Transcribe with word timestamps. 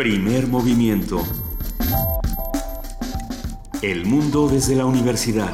Primer 0.00 0.46
movimiento. 0.46 1.22
El 3.82 4.06
mundo 4.06 4.48
desde 4.48 4.74
la 4.74 4.86
universidad. 4.86 5.52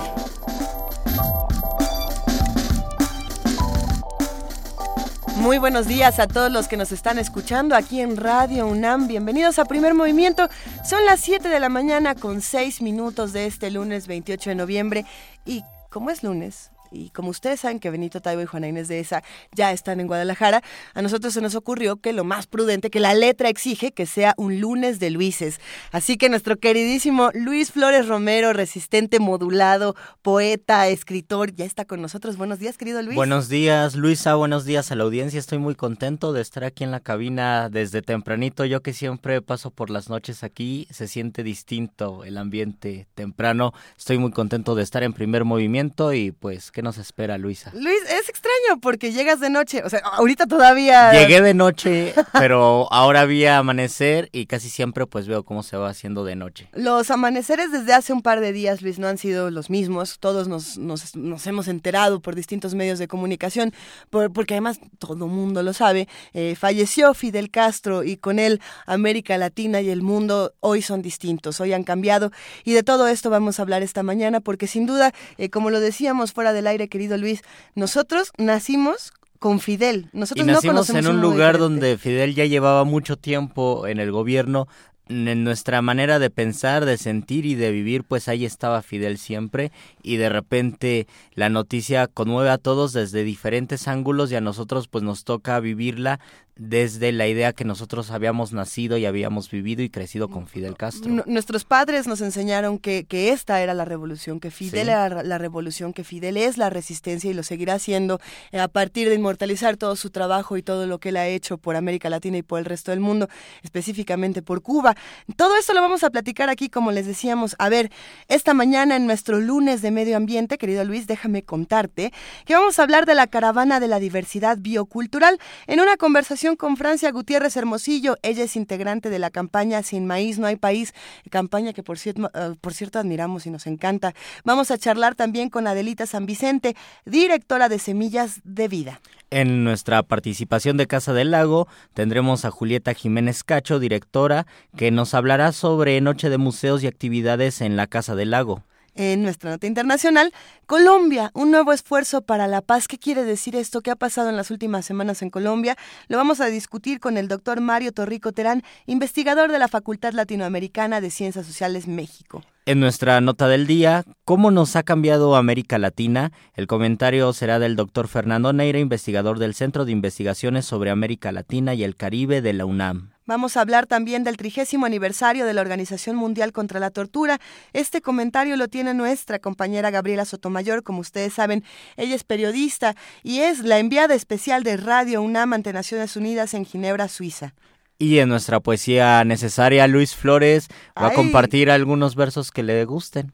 Muy 5.39 5.59
buenos 5.59 5.89
días 5.89 6.21
a 6.21 6.29
todos 6.29 6.53
los 6.53 6.69
que 6.69 6.77
nos 6.77 6.93
están 6.93 7.19
escuchando 7.19 7.75
aquí 7.75 8.01
en 8.01 8.17
Radio 8.17 8.69
UNAM. 8.69 9.09
Bienvenidos 9.09 9.59
a 9.59 9.65
Primer 9.65 9.95
Movimiento. 9.95 10.49
Son 10.89 11.05
las 11.05 11.19
7 11.23 11.49
de 11.49 11.59
la 11.59 11.69
mañana 11.69 12.15
con 12.15 12.41
6 12.41 12.83
minutos 12.83 13.33
de 13.33 13.47
este 13.47 13.73
lunes 13.73 14.07
28 14.07 14.51
de 14.51 14.55
noviembre. 14.55 15.05
Y 15.45 15.65
como 15.91 16.11
es 16.11 16.23
lunes, 16.23 16.71
y 16.91 17.11
como 17.11 17.31
ustedes 17.31 17.61
saben 17.61 17.81
que 17.81 17.91
Benito 17.91 18.21
Taibo 18.21 18.43
y 18.43 18.47
Juana 18.47 18.69
Inés 18.69 18.89
de 18.89 19.01
esa 19.01 19.23
ya 19.53 19.73
están 19.73 20.01
en 20.01 20.07
Guadalajara, 20.07 20.63
a 20.95 21.03
nosotros 21.03 21.35
se 21.35 21.41
nos 21.41 21.55
ocurrió 21.55 21.97
que 21.97 22.13
lo 22.13 22.25
más 22.25 22.47
prudente, 22.47 22.91
que 22.91 23.01
la 23.01 23.15
letra 23.15 23.49
exige 23.49 23.93
que 23.93 24.07
sea 24.07 24.35
un 24.37 24.61
lunes 24.61 24.99
de 24.99 25.11
Luises. 25.11 25.61
Así 25.93 26.17
que 26.17 26.29
nuestro 26.29 26.57
queridísimo 26.57 27.31
Luis 27.35 27.73
Flores 27.73 28.09
Romero, 28.09 28.53
resistente, 28.53 29.19
modulado, 29.21 29.95
poeta, 30.23 30.89
escritor, 30.89 31.55
ya 31.55 31.65
está 31.65 31.85
con 31.85 32.03
nosotros. 32.03 32.37
Buenos 32.37 32.59
días, 32.59 32.77
querido 32.77 33.03
Luis. 33.03 33.17
Buenos 33.17 33.49
días, 33.49 33.95
Luisa. 33.95 34.35
Buenos 34.35 34.65
días 34.65 34.91
a 34.93 34.97
la 34.97 35.05
audiencia. 35.05 35.39
Estoy 35.39 35.59
muy 35.59 35.75
contento 35.75 36.33
de 36.33 36.43
estar 36.43 36.65
aquí 36.65 36.85
en 36.85 36.91
la 36.91 37.01
cabina 37.01 37.69
desde 37.69 38.03
tempranito. 38.03 38.65
Yo 38.65 38.83
que 38.83 38.93
siempre 38.93 39.43
paso 39.43 39.71
por 39.71 39.91
las 39.91 40.09
noches 40.09 40.45
aquí, 40.45 40.87
se 40.91 41.09
siente 41.09 41.43
distinto 41.43 42.25
el 42.25 42.39
ambiente 42.39 43.07
temprano. 43.15 43.73
Estoy 43.97 44.19
muy 44.19 44.31
contento 44.31 44.75
de 44.75 44.83
estar 44.83 45.03
en 45.03 45.13
primer 45.13 45.45
movimiento 45.45 46.13
y 46.13 46.33
pues 46.33 46.71
que 46.77 46.83
nos 46.83 46.99
espera, 46.99 47.39
Luisa? 47.39 47.71
Luis, 47.73 48.03
es 48.03 48.29
extraño 48.29 48.79
porque 48.83 49.11
llegas 49.11 49.41
de 49.41 49.49
noche. 49.49 49.81
O 49.83 49.89
sea, 49.89 50.01
ahorita 50.01 50.47
todavía. 50.47 51.11
Llegué 51.11 51.41
de 51.41 51.55
noche, 51.55 52.13
pero 52.35 52.93
ahora 52.93 53.25
vi 53.25 53.47
amanecer 53.47 54.29
y 54.31 54.45
casi 54.45 54.69
siempre 54.69 55.07
pues 55.07 55.27
veo 55.27 55.43
cómo 55.43 55.63
se 55.63 55.79
va 55.79 55.89
haciendo 55.89 56.23
de 56.23 56.37
noche. 56.37 56.69
Los 56.75 57.11
amaneceres 57.11 57.73
desde 57.73 57.95
hace 57.95 58.13
un 58.13 58.21
par 58.21 58.41
de 58.41 58.53
días, 58.53 58.83
Luis, 58.83 58.99
no 58.99 59.07
han 59.09 59.17
sido 59.17 59.51
los 59.51 59.71
mismos. 59.71 60.19
Todos 60.21 60.49
nos, 60.49 60.77
nos, 60.77 61.17
nos 61.17 61.47
hemos 61.47 61.67
enterado 61.67 62.21
por 62.21 62.35
distintos 62.35 62.75
medios 62.75 62.99
de 62.99 63.09
comunicación, 63.09 63.73
porque 64.11 64.53
además 64.53 64.79
todo 64.99 65.29
mundo 65.29 65.63
lo 65.63 65.73
sabe. 65.73 66.09
Eh, 66.35 66.57
falleció 66.57 67.15
Fidel 67.15 67.51
Castro 67.51 68.05
y 68.05 68.19
con 68.19 68.39
él 68.39 68.61
América 68.85 69.39
Latina 69.39 69.81
y 69.81 69.89
el 69.89 70.03
mundo 70.03 70.53
hoy 70.61 70.83
son 70.83 71.01
distintos, 71.01 71.59
hoy 71.59 71.73
han 71.73 71.85
cambiado. 71.85 72.33
Y 72.65 72.75
de 72.75 72.83
todo 72.83 73.09
esto 73.09 73.31
vamos 73.31 73.59
a 73.59 73.63
hablar 73.63 73.83
esta 73.83 74.03
mañana 74.03 74.41
porque 74.41 74.67
sin 74.67 74.85
duda, 74.85 75.15
eh, 75.39 75.49
como 75.49 75.71
lo 75.71 75.81
decíamos 75.81 76.33
fuera 76.33 76.53
del 76.53 76.66
aire, 76.67 76.89
querido 76.89 77.17
Luis, 77.17 77.43
nosotros 77.75 78.33
nacimos 78.39 79.13
con 79.39 79.61
Fidel. 79.61 80.09
Nosotros 80.13 80.47
y 80.47 80.51
nacimos 80.51 80.91
en 80.91 81.07
un 81.07 81.21
lugar 81.21 81.59
donde 81.59 81.99
Fidel 81.99 82.35
ya 82.35 82.47
llevaba 82.47 82.85
mucho 82.85 83.17
tiempo 83.17 83.87
en 83.87 84.01
el 84.01 84.11
gobierno. 84.11 84.69
En 85.09 85.45
nuestra 85.45 85.83
manera 85.83 86.19
de 86.19 86.31
pensar, 86.31 86.85
de 86.85 86.97
sentir 86.97 87.47
y 87.47 87.55
de 87.55 87.71
vivir, 87.71 88.03
pues 88.03 88.27
ahí 88.27 88.45
estaba 88.45 88.83
Fidel 88.83 89.19
siempre 89.19 89.71
y 90.07 90.17
de 90.17 90.29
repente 90.29 91.07
la 91.35 91.49
noticia 91.49 92.07
conmueve 92.07 92.51
a 92.51 92.59
todos 92.59 92.93
desde 92.93 93.25
diferentes 93.25 93.89
ángulos 93.89 94.31
y 94.31 94.37
a 94.37 94.41
nosotros 94.41 94.87
pues 94.87 95.03
nos 95.03 95.25
toca 95.25 95.59
vivirla 95.59 96.21
desde 96.57 97.13
la 97.13 97.29
idea 97.29 97.53
que 97.53 97.67
nosotros 97.67 98.11
habíamos 98.11 98.55
nacido 98.55 98.97
y 98.97 99.05
habíamos 99.05 99.51
vivido 99.51 99.83
y 99.83 99.91
crecido 99.91 100.29
con 100.29 100.47
Fidel 100.47 100.75
Castro. 100.77 101.23
nuestros 101.27 101.65
padres 101.65 102.07
nos 102.07 102.23
enseñaron 102.23 102.79
que, 102.79 103.05
que, 103.05 103.31
esta 103.31 103.61
era 103.61 103.75
la 103.75 103.85
revolución, 103.85 104.41
que 104.41 104.51
Fidel 104.51 104.89
era 104.89 105.23
la 105.23 105.37
revolución, 105.37 105.93
que 105.93 106.03
Fidel 106.03 106.39
es 106.39 106.57
la 106.57 106.71
resistencia 106.71 107.31
y 107.31 107.35
lo 107.35 107.43
seguirá 107.43 107.75
haciendo 107.75 108.21
eh, 108.53 108.59
a 108.59 108.69
partir 108.69 109.11
de 109.11 109.17
inmortalizar 109.17 109.77
todo 109.77 109.97
su 109.97 110.09
trabajo 110.09 110.57
y 110.57 110.63
todo 110.63 110.87
lo 110.87 110.99
que 110.99 111.11
él 111.11 111.19
ha 111.19 111.29
hecho 111.29 111.59
por 111.59 111.77
América 111.77 112.09
Latina 112.09 112.39
y 112.39 112.43
por 112.43 112.59
el 112.59 112.65
resto 112.65 112.91
del 112.91 113.01
mundo, 113.01 113.29
específicamente 113.63 114.41
por 114.41 114.63
Cuba. 114.63 114.97
Todo 115.37 115.57
esto 115.57 115.75
lo 115.75 115.83
vamos 115.83 116.05
a 116.05 116.11
platicar 116.11 116.49
aquí, 116.49 116.71
como 116.71 116.91
les 116.91 117.07
decíamos. 117.07 117.55
A 117.59 117.69
ver, 117.69 117.91
esta 118.29 118.55
mañana 118.55 118.97
en 118.97 119.07
nuestro 119.07 119.41
lunes 119.41 119.83
de 119.83 119.91
medio 119.97 120.19
ambiente, 120.19 120.59
querido 120.59 120.85
Luis, 120.85 121.07
déjame 121.07 121.43
contarte 121.43 122.13
que 122.45 122.55
vamos 122.55 122.79
a 122.79 122.83
hablar 122.83 123.07
de 123.07 123.15
la 123.15 123.29
caravana 123.29 123.81
de 123.81 123.89
la 123.89 123.99
diversidad 123.99 124.59
biocultural 124.61 125.41
en 125.67 125.81
una 125.81 125.97
conversación 125.97 126.55
con 126.55 126.77
Francia 126.77 127.11
Gutiérrez 127.11 127.57
Hermosillo. 127.57 128.19
Ella 128.23 128.45
es 128.45 128.57
integrante 128.57 129.09
de 129.09 129.19
la 129.19 129.31
campaña 129.31 129.83
Sin 129.83 130.07
Maíz 130.07 130.39
No 130.39 130.47
Hay 130.47 130.57
País, 130.57 130.93
campaña 131.31 131.73
que 131.73 131.83
por 131.83 131.99
cierto, 131.99 132.31
eh, 132.35 132.55
por 132.61 132.75
cierto 132.75 132.99
admiramos 132.99 133.47
y 133.47 133.51
nos 133.51 133.67
encanta. 133.67 134.13
Vamos 134.45 134.71
a 134.71 134.77
charlar 134.77 135.15
también 135.15 135.49
con 135.49 135.67
Adelita 135.67 136.05
San 136.05 136.27
Vicente, 136.27 136.77
directora 137.07 137.71
de 137.71 137.79
Semillas 137.79 138.43
de 138.45 138.69
Vida. 138.69 139.01
En 139.31 139.65
nuestra 139.65 140.03
participación 140.03 140.77
de 140.77 140.87
Casa 140.87 141.15
del 141.15 141.31
Lago 141.31 141.69
tendremos 141.95 142.45
a 142.45 142.51
Julieta 142.51 142.93
Jiménez 142.93 143.45
Cacho, 143.45 143.79
directora, 143.79 144.47
que 144.77 144.91
nos 144.91 145.15
hablará 145.15 145.53
sobre 145.53 145.99
Noche 146.03 146.29
de 146.29 146.39
Museos 146.39 146.83
y 146.83 146.87
Actividades 146.87 147.63
en 147.63 147.77
la 147.77 147.87
Casa 147.87 148.15
del 148.15 148.33
Lago. 148.33 148.63
En 148.97 149.23
nuestra 149.23 149.51
nota 149.51 149.67
internacional, 149.67 150.33
Colombia, 150.67 151.31
un 151.35 151.51
nuevo 151.51 151.75
esfuerzo 151.75 152.23
para 152.23 152.47
la 152.47 152.63
paz. 152.63 152.89
¿Qué 152.89 152.99
quiere 152.99 153.25
decir 153.25 153.55
esto? 153.55 153.83
¿Qué 153.83 153.91
ha 153.91 153.97
pasado 153.97 154.31
en 154.31 154.37
las 154.37 154.51
últimas 154.51 154.87
semanas 154.87 155.21
en 155.21 155.29
Colombia? 155.29 155.77
Lo 156.09 156.17
vamos 156.17 156.41
a 156.41 156.47
discutir 156.47 156.99
con 156.99 157.19
el 157.19 157.29
doctor 157.29 157.61
Mario 157.61 157.93
Torrico 157.93 158.33
Terán, 158.33 158.63
investigador 158.87 159.53
de 159.53 159.59
la 159.59 159.69
Facultad 159.69 160.15
Latinoamericana 160.15 161.03
de 161.03 161.11
Ciencias 161.11 161.45
Sociales 161.47 161.87
México. 161.87 162.43
En 162.65 162.81
nuestra 162.81 163.21
nota 163.21 163.49
del 163.49 163.67
día, 163.67 164.03
¿cómo 164.25 164.51
nos 164.51 164.77
ha 164.77 164.83
cambiado 164.83 165.37
América 165.37 165.79
Latina? 165.79 166.33
El 166.55 166.67
comentario 166.67 167.33
será 167.35 167.59
del 167.59 167.77
doctor 167.77 168.09
Fernando 168.09 168.55
Neira, 168.55 168.79
investigador 168.79 169.39
del 169.39 169.55
Centro 169.55 169.85
de 169.85 169.93
Investigaciones 169.93 170.65
sobre 170.65 170.91
América 170.91 171.33
Latina 171.33 171.75
y 171.75 171.85
el 171.85 171.97
Caribe 171.97 172.41
de 172.41 172.55
la 172.55 172.65
UNAM. 172.65 173.16
Vamos 173.27 173.57
a 173.57 173.61
hablar 173.61 173.87
también 173.87 174.23
del 174.23 174.37
trigésimo 174.37 174.87
aniversario 174.87 175.47
de 175.47 175.53
la 175.53 175.61
Organización 175.61 176.15
Mundial 176.15 176.53
contra 176.53 176.79
la 176.79 176.91
Tortura. 176.91 177.41
Este 177.73 178.01
comentario 178.01 178.57
lo 178.57 178.69
tiene 178.69 178.95
nuestra 178.95 179.41
compañera 179.41 179.91
Gabriela 179.91 180.25
Sotomayor. 180.25 180.85
Como 180.85 181.01
ustedes 181.01 181.35
saben, 181.35 181.65
ella 181.97 182.15
es 182.15 182.23
periodista 182.23 182.95
y 183.25 183.41
es 183.41 183.59
la 183.61 183.81
enviada 183.81 184.15
especial 184.15 184.63
de 184.63 184.77
Radio 184.77 185.23
UNAM 185.23 185.55
ante 185.55 185.73
Naciones 185.73 186.15
Unidas 186.17 186.55
en 186.55 186.65
Ginebra, 186.65 187.09
Suiza. 187.09 187.55
Y 187.99 188.19
en 188.19 188.29
nuestra 188.29 188.61
poesía 188.61 189.25
necesaria, 189.25 189.89
Luis 189.89 190.15
Flores 190.15 190.69
va 190.97 191.09
a 191.09 191.13
compartir 191.13 191.69
algunos 191.69 192.15
versos 192.15 192.53
que 192.53 192.63
le 192.63 192.85
gusten. 192.85 193.33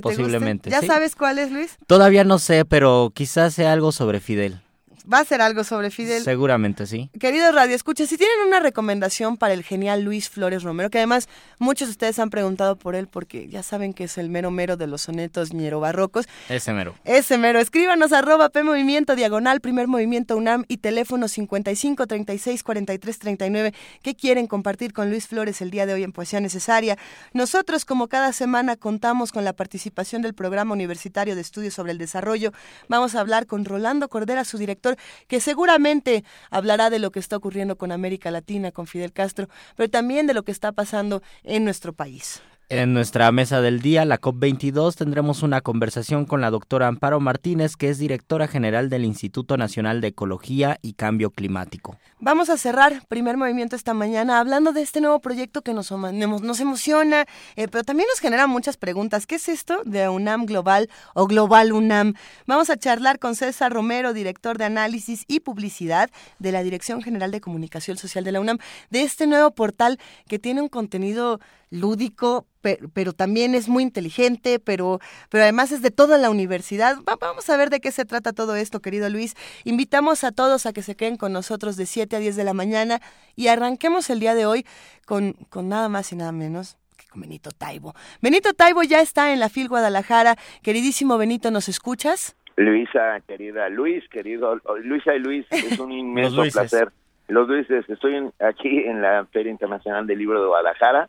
posiblemente. 0.00 0.70
¿Ya 0.70 0.80
sabes 0.80 1.16
cuál 1.16 1.38
es, 1.38 1.52
Luis? 1.52 1.76
Todavía 1.86 2.24
no 2.24 2.38
sé, 2.38 2.64
pero 2.64 3.12
quizás 3.14 3.52
sea 3.52 3.72
algo 3.72 3.92
sobre 3.92 4.20
Fidel 4.20 4.63
va 5.10 5.18
a 5.18 5.24
ser 5.24 5.40
algo 5.40 5.64
sobre 5.64 5.90
Fidel. 5.90 6.22
Seguramente 6.22 6.86
sí. 6.86 7.10
Querido 7.18 7.52
Radio 7.52 7.74
Escucha, 7.74 8.06
si 8.06 8.16
tienen 8.16 8.36
una 8.46 8.60
recomendación 8.60 9.36
para 9.36 9.54
el 9.54 9.62
genial 9.62 10.02
Luis 10.02 10.28
Flores 10.28 10.62
Romero, 10.62 10.90
que 10.90 10.98
además 10.98 11.28
muchos 11.58 11.88
de 11.88 11.92
ustedes 11.92 12.18
han 12.18 12.30
preguntado 12.30 12.76
por 12.76 12.94
él 12.94 13.06
porque 13.08 13.48
ya 13.48 13.62
saben 13.62 13.92
que 13.92 14.04
es 14.04 14.18
el 14.18 14.30
mero 14.30 14.50
mero 14.50 14.76
de 14.76 14.86
los 14.86 15.02
sonetos 15.02 15.52
ñero 15.52 15.80
barrocos. 15.80 16.26
Ese 16.48 16.72
mero. 16.72 16.94
Ese 17.04 17.38
mero. 17.38 17.58
Escríbanos 17.60 18.12
arroba 18.12 18.48
P 18.48 18.62
Movimiento 18.62 19.16
Diagonal, 19.16 19.60
Primer 19.60 19.88
Movimiento 19.88 20.36
UNAM 20.36 20.64
y 20.68 20.78
teléfono 20.78 21.28
55 21.28 22.06
36 22.06 22.62
43 22.62 23.18
39. 23.18 23.74
¿Qué 24.02 24.14
quieren 24.14 24.46
compartir 24.46 24.92
con 24.92 25.10
Luis 25.10 25.28
Flores 25.28 25.60
el 25.60 25.70
día 25.70 25.86
de 25.86 25.94
hoy 25.94 26.02
en 26.02 26.12
Poesía 26.12 26.40
Necesaria? 26.40 26.96
Nosotros, 27.32 27.84
como 27.84 28.08
cada 28.08 28.32
semana, 28.32 28.76
contamos 28.76 29.32
con 29.32 29.44
la 29.44 29.52
participación 29.52 30.22
del 30.22 30.34
Programa 30.34 30.72
Universitario 30.72 31.34
de 31.34 31.40
Estudios 31.40 31.74
sobre 31.74 31.92
el 31.92 31.98
Desarrollo. 31.98 32.52
Vamos 32.88 33.14
a 33.14 33.20
hablar 33.20 33.46
con 33.46 33.64
Rolando 33.64 34.08
Cordera, 34.08 34.44
su 34.44 34.58
director 34.58 34.93
que 35.26 35.40
seguramente 35.40 36.24
hablará 36.50 36.90
de 36.90 36.98
lo 36.98 37.10
que 37.10 37.20
está 37.20 37.36
ocurriendo 37.36 37.76
con 37.76 37.92
América 37.92 38.30
Latina, 38.30 38.72
con 38.72 38.86
Fidel 38.86 39.12
Castro, 39.12 39.48
pero 39.76 39.90
también 39.90 40.26
de 40.26 40.34
lo 40.34 40.44
que 40.44 40.52
está 40.52 40.72
pasando 40.72 41.22
en 41.42 41.64
nuestro 41.64 41.92
país. 41.92 42.42
En 42.70 42.94
nuestra 42.94 43.30
mesa 43.30 43.60
del 43.60 43.82
día, 43.82 44.06
la 44.06 44.18
COP22, 44.18 44.94
tendremos 44.94 45.42
una 45.42 45.60
conversación 45.60 46.24
con 46.24 46.40
la 46.40 46.50
doctora 46.50 46.86
Amparo 46.86 47.20
Martínez, 47.20 47.76
que 47.76 47.90
es 47.90 47.98
directora 47.98 48.48
general 48.48 48.88
del 48.88 49.04
Instituto 49.04 49.58
Nacional 49.58 50.00
de 50.00 50.08
Ecología 50.08 50.78
y 50.80 50.94
Cambio 50.94 51.28
Climático. 51.30 51.98
Vamos 52.20 52.48
a 52.48 52.56
cerrar 52.56 53.02
primer 53.06 53.36
movimiento 53.36 53.76
esta 53.76 53.92
mañana 53.92 54.40
hablando 54.40 54.72
de 54.72 54.80
este 54.80 55.02
nuevo 55.02 55.20
proyecto 55.20 55.60
que 55.60 55.74
nos, 55.74 55.90
emociona, 55.90 57.26
eh, 57.56 57.68
pero 57.68 57.84
también 57.84 58.08
nos 58.08 58.20
genera 58.20 58.46
muchas 58.46 58.78
preguntas. 58.78 59.26
¿Qué 59.26 59.34
es 59.34 59.50
esto 59.50 59.82
de 59.84 60.08
UNAM 60.08 60.46
Global 60.46 60.88
o 61.12 61.26
Global 61.26 61.70
UNAM? 61.70 62.14
Vamos 62.46 62.70
a 62.70 62.78
charlar 62.78 63.18
con 63.18 63.36
César 63.36 63.74
Romero, 63.74 64.14
director 64.14 64.56
de 64.56 64.64
análisis 64.64 65.26
y 65.28 65.40
publicidad 65.40 66.08
de 66.38 66.50
la 66.50 66.62
Dirección 66.62 67.02
General 67.02 67.30
de 67.30 67.42
Comunicación 67.42 67.98
Social 67.98 68.24
de 68.24 68.32
la 68.32 68.40
UNAM, 68.40 68.56
de 68.88 69.02
este 69.02 69.26
nuevo 69.26 69.50
portal 69.50 69.98
que 70.28 70.38
tiene 70.38 70.62
un 70.62 70.70
contenido 70.70 71.40
lúdico, 71.74 72.46
pero, 72.60 73.12
también 73.12 73.54
es 73.54 73.68
muy 73.68 73.82
inteligente, 73.82 74.58
pero, 74.58 75.00
pero 75.28 75.44
además 75.44 75.72
es 75.72 75.82
de 75.82 75.90
toda 75.90 76.16
la 76.16 76.30
universidad. 76.30 76.96
vamos 77.20 77.50
a 77.50 77.56
ver 77.56 77.68
de 77.68 77.80
qué 77.80 77.90
se 77.90 78.04
trata 78.04 78.32
todo 78.32 78.56
esto, 78.56 78.80
querido 78.80 79.10
Luis. 79.10 79.34
Invitamos 79.64 80.24
a 80.24 80.32
todos 80.32 80.64
a 80.66 80.72
que 80.72 80.82
se 80.82 80.96
queden 80.96 81.16
con 81.16 81.32
nosotros 81.32 81.76
de 81.76 81.86
7 81.86 82.16
a 82.16 82.18
10 82.20 82.36
de 82.36 82.44
la 82.44 82.54
mañana 82.54 83.00
y 83.36 83.48
arranquemos 83.48 84.08
el 84.08 84.20
día 84.20 84.34
de 84.34 84.46
hoy 84.46 84.64
con, 85.04 85.34
con 85.50 85.68
nada 85.68 85.88
más 85.88 86.12
y 86.12 86.16
nada 86.16 86.32
menos 86.32 86.78
que 86.96 87.06
con 87.08 87.20
Benito 87.20 87.50
Taibo. 87.50 87.94
Benito 88.22 88.54
Taibo 88.54 88.82
ya 88.82 89.00
está 89.00 89.32
en 89.32 89.40
la 89.40 89.48
FIL 89.48 89.68
Guadalajara. 89.68 90.36
Queridísimo 90.62 91.18
Benito, 91.18 91.50
¿nos 91.50 91.68
escuchas? 91.68 92.36
Luisa, 92.56 93.20
querida 93.26 93.68
Luis, 93.68 94.08
querido 94.08 94.60
Luisa 94.82 95.14
y 95.14 95.18
Luis, 95.18 95.46
es 95.50 95.78
un 95.78 95.90
inmenso 95.92 96.42
placer 96.52 96.88
Los 97.26 97.48
Luises, 97.48 97.84
estoy 97.88 98.30
aquí 98.38 98.78
en 98.78 99.02
la 99.02 99.26
Feria 99.26 99.50
Internacional 99.50 100.06
del 100.06 100.18
Libro 100.18 100.40
de 100.40 100.46
Guadalajara, 100.46 101.08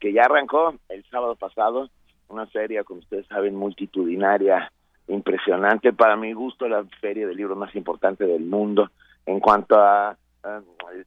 que 0.00 0.12
ya 0.12 0.22
arrancó 0.22 0.74
el 0.88 1.04
sábado 1.10 1.36
pasado, 1.36 1.90
una 2.28 2.46
feria, 2.46 2.82
como 2.82 3.00
ustedes 3.00 3.26
saben, 3.26 3.54
multitudinaria, 3.54 4.72
impresionante, 5.08 5.92
para 5.92 6.16
mi 6.16 6.32
gusto 6.32 6.68
la 6.68 6.84
feria 7.00 7.26
del 7.26 7.36
libro 7.36 7.54
más 7.54 7.74
importante 7.76 8.24
del 8.24 8.44
mundo 8.44 8.90
en 9.26 9.40
cuanto 9.40 9.78
a, 9.78 10.16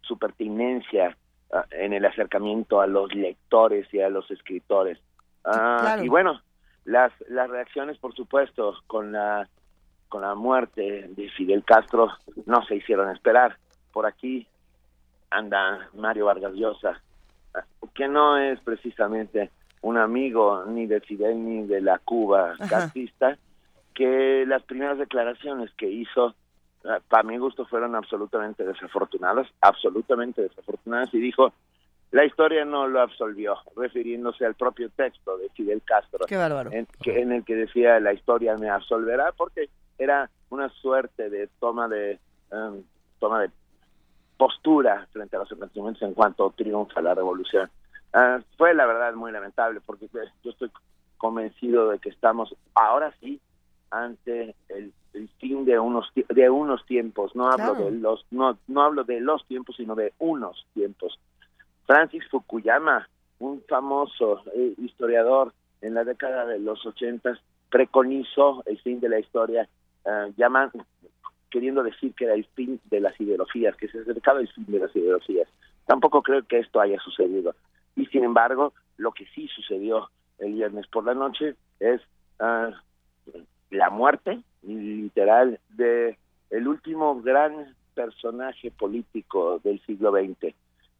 su 0.03 0.19
pertinencia 0.19 1.17
en 1.71 1.93
el 1.93 2.05
acercamiento 2.05 2.81
a 2.81 2.85
los 2.85 3.11
lectores 3.15 3.91
y 3.91 3.99
a 3.99 4.09
los 4.09 4.29
escritores. 4.29 4.99
Ah, 5.43 5.97
y 6.03 6.07
bueno, 6.07 6.39
las, 6.85 7.11
las 7.29 7.49
reacciones, 7.49 7.97
por 7.97 8.13
supuesto, 8.13 8.75
con 8.85 9.11
la, 9.11 9.49
con 10.07 10.21
la 10.21 10.35
muerte 10.35 11.07
de 11.09 11.29
Fidel 11.31 11.63
Castro 11.63 12.09
no 12.45 12.63
se 12.65 12.75
hicieron 12.75 13.09
esperar. 13.09 13.57
Por 13.91 14.05
aquí 14.05 14.47
anda 15.31 15.89
Mario 15.95 16.25
Vargas 16.25 16.53
Llosa, 16.53 17.01
que 17.93 18.07
no 18.07 18.37
es 18.37 18.59
precisamente 18.61 19.51
un 19.81 19.97
amigo 19.97 20.63
ni 20.65 20.87
de 20.87 21.01
Fidel 21.01 21.43
ni 21.43 21.67
de 21.67 21.81
la 21.81 21.99
Cuba 21.99 22.55
castrista, 22.69 23.37
que 23.93 24.45
las 24.47 24.63
primeras 24.63 24.97
declaraciones 24.97 25.71
que 25.77 25.89
hizo, 25.89 26.33
ah, 26.85 26.99
para 27.09 27.23
mi 27.23 27.37
gusto, 27.37 27.65
fueron 27.65 27.95
absolutamente 27.95 28.63
desafortunadas, 28.63 29.47
absolutamente 29.61 30.41
desafortunadas, 30.41 31.13
y 31.13 31.19
dijo, 31.19 31.53
la 32.11 32.25
historia 32.25 32.63
no 32.63 32.87
lo 32.87 33.01
absolvió, 33.01 33.57
refiriéndose 33.75 34.45
al 34.45 34.55
propio 34.55 34.89
texto 34.89 35.37
de 35.37 35.49
Fidel 35.49 35.81
Castro, 35.83 36.25
En, 36.71 36.87
en 37.05 37.31
el 37.31 37.43
que 37.43 37.55
decía, 37.55 37.99
la 37.99 38.13
historia 38.13 38.55
me 38.55 38.69
absolverá, 38.69 39.31
porque 39.35 39.69
era 39.97 40.29
una 40.49 40.69
suerte 40.69 41.29
de 41.29 41.49
toma 41.59 41.87
de, 41.87 42.19
um, 42.51 42.83
toma 43.19 43.41
de 43.41 43.49
postura 44.37 45.07
frente 45.11 45.35
a 45.35 45.39
los 45.39 45.51
acontecimientos 45.51 46.01
en 46.01 46.13
cuanto 46.13 46.51
triunfa 46.51 47.01
la 47.01 47.13
revolución. 47.13 47.69
Ah, 48.13 48.39
fue 48.57 48.73
la 48.73 48.85
verdad 48.85 49.13
muy 49.13 49.31
lamentable 49.31 49.81
porque 49.85 50.07
pues, 50.07 50.29
yo 50.43 50.51
estoy 50.51 50.69
convencido 51.17 51.89
de 51.89 51.99
que 51.99 52.09
estamos 52.09 52.55
ahora 52.75 53.13
sí 53.19 53.39
ante 53.89 54.55
el, 54.69 54.93
fin 55.39 55.63
de 55.63 55.77
unos 55.77 56.11
de 56.15 56.49
unos 56.49 56.85
tiempos. 56.85 57.35
No 57.35 57.47
hablo 57.49 57.75
de 57.75 57.91
los 57.91 58.25
no 58.31 58.57
no 58.67 58.81
hablo 58.81 59.03
de 59.03 59.19
los 59.19 59.45
tiempos 59.45 59.75
sino 59.75 59.95
de 59.95 60.11
unos 60.19 60.65
tiempos. 60.73 61.19
Francis 61.85 62.23
Fukuyama 62.29 63.07
un 63.39 63.61
famoso 63.67 64.41
eh, 64.55 64.73
historiador 64.77 65.53
en 65.81 65.93
la 65.93 66.03
década 66.03 66.45
de 66.45 66.59
los 66.59 66.83
ochentas 66.85 67.37
preconizó 67.69 68.63
el 68.65 68.79
fin 68.81 68.99
de 68.99 69.09
la 69.09 69.19
historia 69.19 69.67
uh, 70.05 70.31
llaman 70.37 70.71
queriendo 71.53 71.83
decir 71.83 72.13
que 72.15 72.25
era 72.25 72.33
el 72.33 72.45
fin 72.55 72.81
de 72.89 72.99
las 72.99 73.19
ideologías 73.21 73.75
que 73.77 73.87
se 73.87 73.99
acercaba 73.99 74.41
el 74.41 74.49
fin 74.49 74.65
de 74.67 74.79
las 74.79 74.95
ideologías 74.95 75.47
tampoco 75.85 76.23
creo 76.23 76.43
que 76.43 76.59
esto 76.59 76.81
haya 76.81 76.99
sucedido 76.99 77.55
y 77.95 78.07
sin 78.07 78.23
embargo 78.23 78.73
lo 78.97 79.11
que 79.11 79.27
sí 79.35 79.47
sucedió 79.55 80.09
el 80.39 80.53
viernes 80.53 80.87
por 80.87 81.05
la 81.05 81.13
noche 81.13 81.55
es 81.79 82.01
uh, 82.39 82.73
la 83.69 83.89
muerte 83.91 84.41
literal 84.63 85.59
de 85.69 86.17
el 86.49 86.67
último 86.67 87.21
gran 87.21 87.75
personaje 87.93 88.71
político 88.71 89.59
del 89.63 89.81
siglo 89.85 90.11
XX. 90.11 90.43
Eh, 90.43 90.53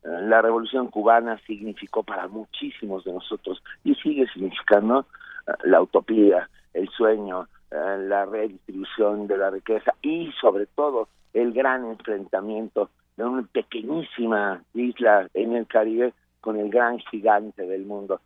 la 0.04 0.42
revolución 0.42 0.88
cubana 0.88 1.40
significó 1.46 2.04
para 2.04 2.28
muchísimos 2.28 3.04
de 3.04 3.14
nosotros 3.14 3.64
y 3.84 3.96
sigue 3.96 4.28
significando 4.34 5.06
eh, 5.48 5.52
la 5.66 5.82
utopía, 5.82 6.50
el 6.74 6.90
sueño, 6.90 7.48
la 7.74 8.26
redistribución 8.26 9.28
de 9.28 9.38
la 9.38 9.50
riqueza 9.50 9.94
y 10.02 10.32
sobre 10.40 10.68
todo 10.68 11.08
el 11.34 11.54
gran 11.54 11.86
enfrentamiento 11.86 12.90
de 13.18 13.26
una 13.26 13.44
pequeñísima 13.44 14.64
isla 14.74 15.28
en 15.34 15.56
el 15.56 15.68
Caribe 15.68 16.14
con 16.42 16.60
el 16.60 16.70
gran 16.70 17.00
gigante 17.00 17.64
del 17.64 17.86
mundo 17.86 18.22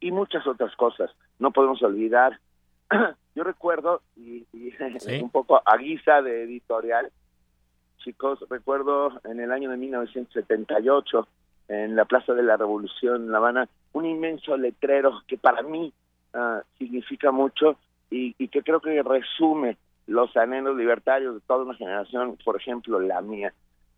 y 0.00 0.10
muchas 0.12 0.46
otras 0.46 0.74
cosas. 0.76 1.10
No 1.38 1.50
podemos 1.50 1.82
olvidar 1.82 2.38
Yo 3.34 3.44
recuerdo, 3.44 4.02
y, 4.16 4.46
un 5.22 5.30
poco 5.30 5.60
a 5.64 5.76
guisa 5.76 6.22
de 6.22 6.44
editorial, 6.44 7.10
chicos, 7.98 8.44
recuerdo 8.48 9.20
en 9.24 9.40
el 9.40 9.52
año 9.52 9.70
de 9.70 9.76
1978, 9.76 11.26
en 11.68 11.96
la 11.96 12.04
Plaza 12.04 12.34
de 12.34 12.42
la 12.42 12.56
Revolución 12.56 13.24
en 13.24 13.32
La 13.32 13.38
Habana, 13.38 13.68
un 13.92 14.04
inmenso 14.04 14.56
letrero 14.56 15.22
que 15.26 15.38
para 15.38 15.62
mí 15.62 15.92
ah, 16.34 16.62
significa 16.78 17.30
mucho 17.30 17.78
y, 18.14 18.48
que 18.48 18.62
creo 18.62 18.80
que 18.80 19.02
resume 19.02 19.76
los 20.06 20.36
anhelos 20.36 20.76
libertarios 20.76 21.34
de 21.34 21.40
toda 21.40 21.64
una 21.64 21.74
generación, 21.74 22.38
por 22.44 22.56
ejemplo, 22.56 23.00
la 23.00 23.20
mía. 23.20 23.52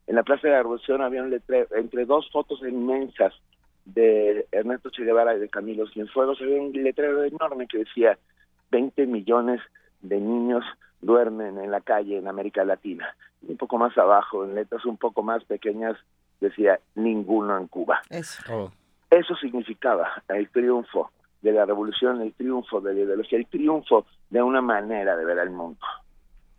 En 0.07 0.15
la 0.15 0.23
Plaza 0.23 0.47
de 0.47 0.55
la 0.55 0.59
Revolución 0.59 1.03
había 1.03 1.23
un 1.23 1.31
letrero, 1.31 1.67
entre 1.77 2.05
dos 2.05 2.31
fotos 2.31 2.61
inmensas 2.63 3.35
de 3.85 4.47
Ernesto 4.53 4.91
Che 4.91 5.05
Guevara 5.05 5.35
y 5.35 5.41
de 5.41 5.49
Camilo 5.49 5.87
Cienfuegos, 5.89 6.41
había 6.41 6.61
un 6.61 6.73
letrero 6.73 7.25
enorme 7.25 7.67
que 7.67 7.79
decía 7.79 8.19
20 8.71 9.07
millones 9.07 9.61
de 10.01 10.21
niños 10.21 10.65
duermen 11.01 11.59
en 11.59 11.71
la 11.71 11.81
calle 11.81 12.19
en 12.19 12.29
América 12.29 12.65
Latina. 12.65 13.15
Y 13.43 13.53
un 13.53 13.57
poco 13.57 13.79
más 13.79 13.97
abajo, 13.99 14.45
en 14.45 14.55
letras 14.55 14.85
un 14.87 14.97
poco 14.97 15.23
más 15.23 15.45
pequeñas, 15.45 15.97
decía 16.41 16.81
ninguno 16.95 17.59
en 17.59 17.67
Cuba. 17.67 18.01
Eso. 18.11 18.43
Oh. 18.51 18.73
Eso 19.11 19.37
significaba 19.37 20.23
el 20.29 20.49
triunfo 20.51 21.11
de 21.43 21.53
la 21.53 21.65
revolución, 21.65 22.21
el 22.21 22.35
triunfo 22.35 22.81
de 22.81 22.95
la 22.95 23.01
ideología, 23.01 23.39
el 23.39 23.47
triunfo 23.47 24.07
de 24.31 24.43
una 24.43 24.61
manera 24.61 25.17
de 25.17 25.25
ver 25.25 25.39
el 25.39 25.51
mundo. 25.51 25.79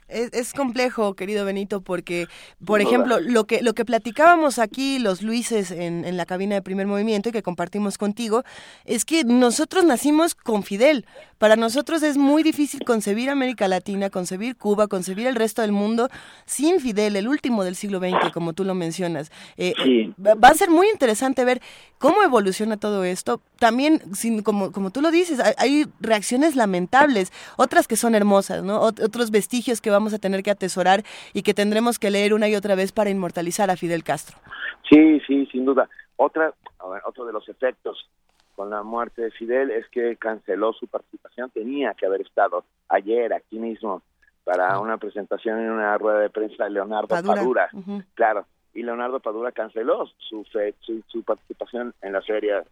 Es, 0.08 0.54
complejo, 0.54 1.16
querido 1.16 1.44
Benito, 1.46 1.82
porque, 1.82 2.28
por 2.66 2.82
ejemplo, 2.82 3.20
lo 3.20 3.46
que, 3.46 3.62
lo 3.62 3.74
que 3.74 3.84
platicábamos 3.84 4.58
aquí 4.58 5.00
los 5.00 5.22
Luises 5.22 5.72
en, 5.72 6.06
en, 6.06 6.16
la 6.16 6.26
cabina 6.26 6.56
de 6.56 6.62
primer 6.62 6.88
movimiento 6.88 7.30
y 7.30 7.32
que 7.32 7.44
compartimos 7.44 7.98
contigo, 7.98 8.44
es 8.86 9.04
que 9.04 9.24
nosotros 9.24 9.84
nacimos 9.84 10.34
con 10.34 10.64
Fidel. 10.64 11.06
Para 11.38 11.56
nosotros 11.56 12.02
es 12.02 12.18
muy 12.18 12.42
difícil 12.42 12.84
concebir 12.84 13.30
América 13.30 13.68
Latina, 13.68 14.10
concebir 14.10 14.56
Cuba, 14.56 14.88
concebir 14.88 15.28
el 15.28 15.36
resto 15.36 15.62
del 15.62 15.72
mundo 15.72 16.10
sin 16.46 16.80
Fidel, 16.80 17.16
el 17.16 17.28
último 17.28 17.64
del 17.64 17.76
siglo 17.76 18.00
XX, 18.00 18.32
como 18.34 18.54
tú 18.54 18.64
lo 18.64 18.74
mencionas. 18.74 19.32
Eh, 19.58 19.74
va 20.18 20.48
a 20.48 20.54
ser 20.56 20.72
muy 20.72 20.90
interesante 20.90 21.46
ver 21.46 21.62
cómo 22.00 22.24
evoluciona 22.24 22.78
todo 22.78 23.04
esto. 23.04 23.42
También, 23.60 24.02
sin, 24.16 24.42
como, 24.42 24.72
como 24.72 24.90
tú 24.90 25.02
lo 25.02 25.12
dices, 25.12 25.40
hay, 25.58 25.88
reacciones 26.00 26.56
lamentables, 26.56 27.32
otras 27.58 27.88
que 27.88 27.96
son 27.96 28.16
hermosas, 28.16 28.64
¿no? 28.64 28.80
otros 28.82 29.30
vestigios 29.30 29.82
que 29.82 29.92
vamos 29.98 30.14
a 30.14 30.20
tener 30.20 30.44
que 30.44 30.52
atesorar 30.52 31.04
y 31.34 31.42
que 31.42 31.56
tendremos 31.56 31.98
que 31.98 32.12
leer 32.12 32.34
una 32.34 32.48
y 32.48 32.56
otra 32.56 32.76
vez 32.76 32.92
para 32.92 33.10
inmortalizar 33.10 33.72
a 33.72 33.76
Fidel 33.76 34.04
Castro. 34.04 34.38
Sí, 34.90 35.20
sí, 35.26 35.48
sin 35.52 35.66
duda. 35.66 35.90
Otra, 36.16 36.54
otro 37.06 37.26
de 37.26 37.34
los 37.34 37.50
efectos 37.50 38.08
con 38.56 38.70
la 38.70 38.84
muerte 38.84 39.24
de 39.24 39.32
Fidel 39.32 39.72
es 39.72 39.88
que 39.90 40.16
canceló 40.18 40.74
su 40.74 40.88
participación. 40.88 41.50
Tenía 41.50 41.94
que 41.96 42.06
haber 42.06 42.22
estado 42.22 42.64
ayer 42.90 43.34
aquí 43.34 43.58
mismo 43.58 44.04
para 44.44 44.80
una 44.80 44.98
presentación 44.98 45.60
en 45.60 45.72
una 45.72 45.98
rueda 45.98 46.20
de 46.20 46.30
prensa 46.30 46.66
de 46.66 46.70
Leonardo 46.70 47.08
Padura. 47.08 47.70
Claro, 48.14 48.46
y 48.74 48.84
Leonardo 48.84 49.20
Padura 49.20 49.52
canceló 49.52 50.06
su, 50.20 50.46
su, 50.46 51.04
su 51.08 51.24
participación 51.24 51.94
en 52.02 52.14
la 52.14 52.22
Feria 52.22 52.64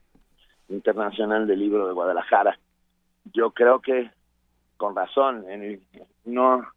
Internacional 0.70 1.48
del 1.48 1.60
Libro 1.60 1.88
de 1.88 1.94
Guadalajara. 1.94 2.58
Yo 3.34 3.52
creo 3.52 3.80
que 3.80 4.12
con 4.78 4.96
razón, 4.96 5.46
en 5.50 5.64
el, 5.64 5.82
no 6.26 6.68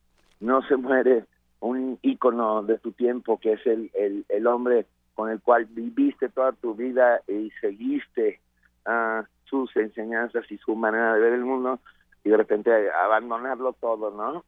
no 0.40 0.62
se 0.62 0.76
muere 0.76 1.25
un 1.61 1.99
ícono 2.02 2.62
de 2.62 2.78
tu 2.78 2.92
tiempo 2.92 3.38
que 3.38 3.54
es 3.54 3.66
el, 3.66 3.90
el, 3.95 4.25
el 4.28 4.47
hombre 4.47 4.87
con 5.14 5.30
el 5.30 5.40
cual 5.40 5.66
viviste 5.66 6.28
toda 6.28 6.52
tu 6.52 6.75
vida 6.75 7.21
y 7.26 7.50
seguiste 7.61 8.40
uh, 8.87 9.25
sus 9.45 9.75
enseñanzas 9.76 10.45
y 10.50 10.59
su 10.59 10.76
manera 10.76 11.14
de 11.14 11.21
ver 11.21 11.33
el 11.33 11.45
mundo 11.45 11.80
y 12.23 12.30
de 12.30 12.37
repente 12.37 12.71
abandonarlo 12.90 13.73
todo, 13.73 14.11
¿no? 14.11 14.45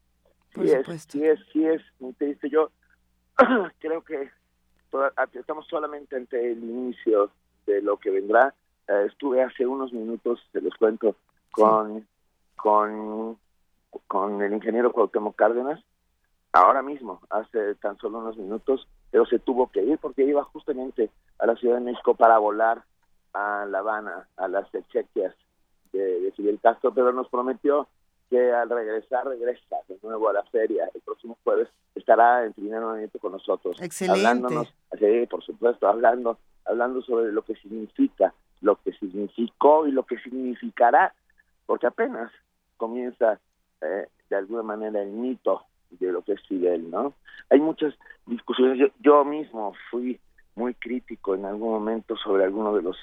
sí 0.54 0.70
es, 0.70 0.86
sí 1.08 1.24
es, 1.24 1.40
sí 1.52 1.66
es 1.66 1.82
muy 1.98 2.12
triste. 2.12 2.48
Yo 2.50 2.70
creo 3.78 4.02
que 4.02 4.30
estamos 5.34 5.66
solamente 5.66 6.16
ante 6.16 6.52
el 6.52 6.62
inicio 6.62 7.30
de 7.66 7.82
lo 7.82 7.96
que 7.96 8.10
vendrá. 8.10 8.54
Uh, 8.88 9.06
estuve 9.06 9.42
hace 9.42 9.66
unos 9.66 9.92
minutos, 9.92 10.40
te 10.52 10.60
los 10.60 10.74
cuento, 10.74 11.16
con, 11.52 12.06
con, 12.56 13.38
con 14.06 14.42
el 14.42 14.52
ingeniero 14.52 14.92
Cuauhtémoc 14.92 15.36
Cárdenas, 15.36 15.80
ahora 16.52 16.82
mismo, 16.82 17.20
hace 17.30 17.74
tan 17.76 17.96
solo 17.98 18.18
unos 18.18 18.36
minutos, 18.36 18.86
pero 19.10 19.26
se 19.26 19.38
tuvo 19.38 19.70
que 19.70 19.82
ir 19.82 19.98
porque 19.98 20.24
iba 20.24 20.42
justamente 20.44 21.10
a 21.38 21.46
la 21.46 21.56
Ciudad 21.56 21.76
de 21.76 21.84
México 21.84 22.14
para 22.14 22.38
volar 22.38 22.82
a 23.32 23.66
La 23.68 23.78
Habana, 23.78 24.28
a 24.36 24.48
las 24.48 24.72
exequias 24.74 25.34
de, 25.92 26.32
Fidel 26.36 26.60
Castro, 26.60 26.92
pero 26.92 27.12
nos 27.12 27.28
prometió 27.28 27.88
que 28.28 28.52
al 28.52 28.70
regresar, 28.70 29.26
regresa 29.26 29.76
de 29.88 29.98
nuevo 30.02 30.28
a 30.28 30.32
la 30.32 30.44
feria. 30.44 30.88
El 30.94 31.00
próximo 31.00 31.36
jueves 31.42 31.68
estará 31.96 32.44
en 32.44 32.52
primer 32.52 32.80
momento 32.80 33.18
con 33.18 33.32
nosotros. 33.32 33.80
Excelente. 33.80 34.20
Hablándonos, 34.20 34.72
sí, 34.98 35.26
por 35.28 35.42
supuesto, 35.42 35.88
hablando, 35.88 36.38
hablando 36.64 37.02
sobre 37.02 37.32
lo 37.32 37.42
que 37.42 37.56
significa, 37.56 38.32
lo 38.60 38.76
que 38.76 38.92
significó 38.92 39.86
y 39.86 39.92
lo 39.92 40.04
que 40.04 40.18
significará, 40.18 41.12
porque 41.66 41.88
apenas 41.88 42.30
comienza 42.76 43.40
eh, 43.82 44.06
de 44.28 44.36
alguna 44.36 44.62
manera 44.62 45.02
el 45.02 45.10
mito 45.10 45.64
de 45.90 46.12
lo 46.12 46.22
que 46.22 46.32
es 46.32 46.46
Fidel, 46.46 46.90
¿no? 46.90 47.14
Hay 47.50 47.60
muchas 47.60 47.94
discusiones. 48.26 48.78
Yo, 48.78 48.86
yo 49.00 49.24
mismo 49.24 49.74
fui 49.90 50.20
muy 50.54 50.74
crítico 50.74 51.34
en 51.34 51.44
algún 51.44 51.70
momento 51.70 52.16
sobre 52.16 52.44
algunos 52.44 52.76
de 52.76 52.82
los 52.82 52.96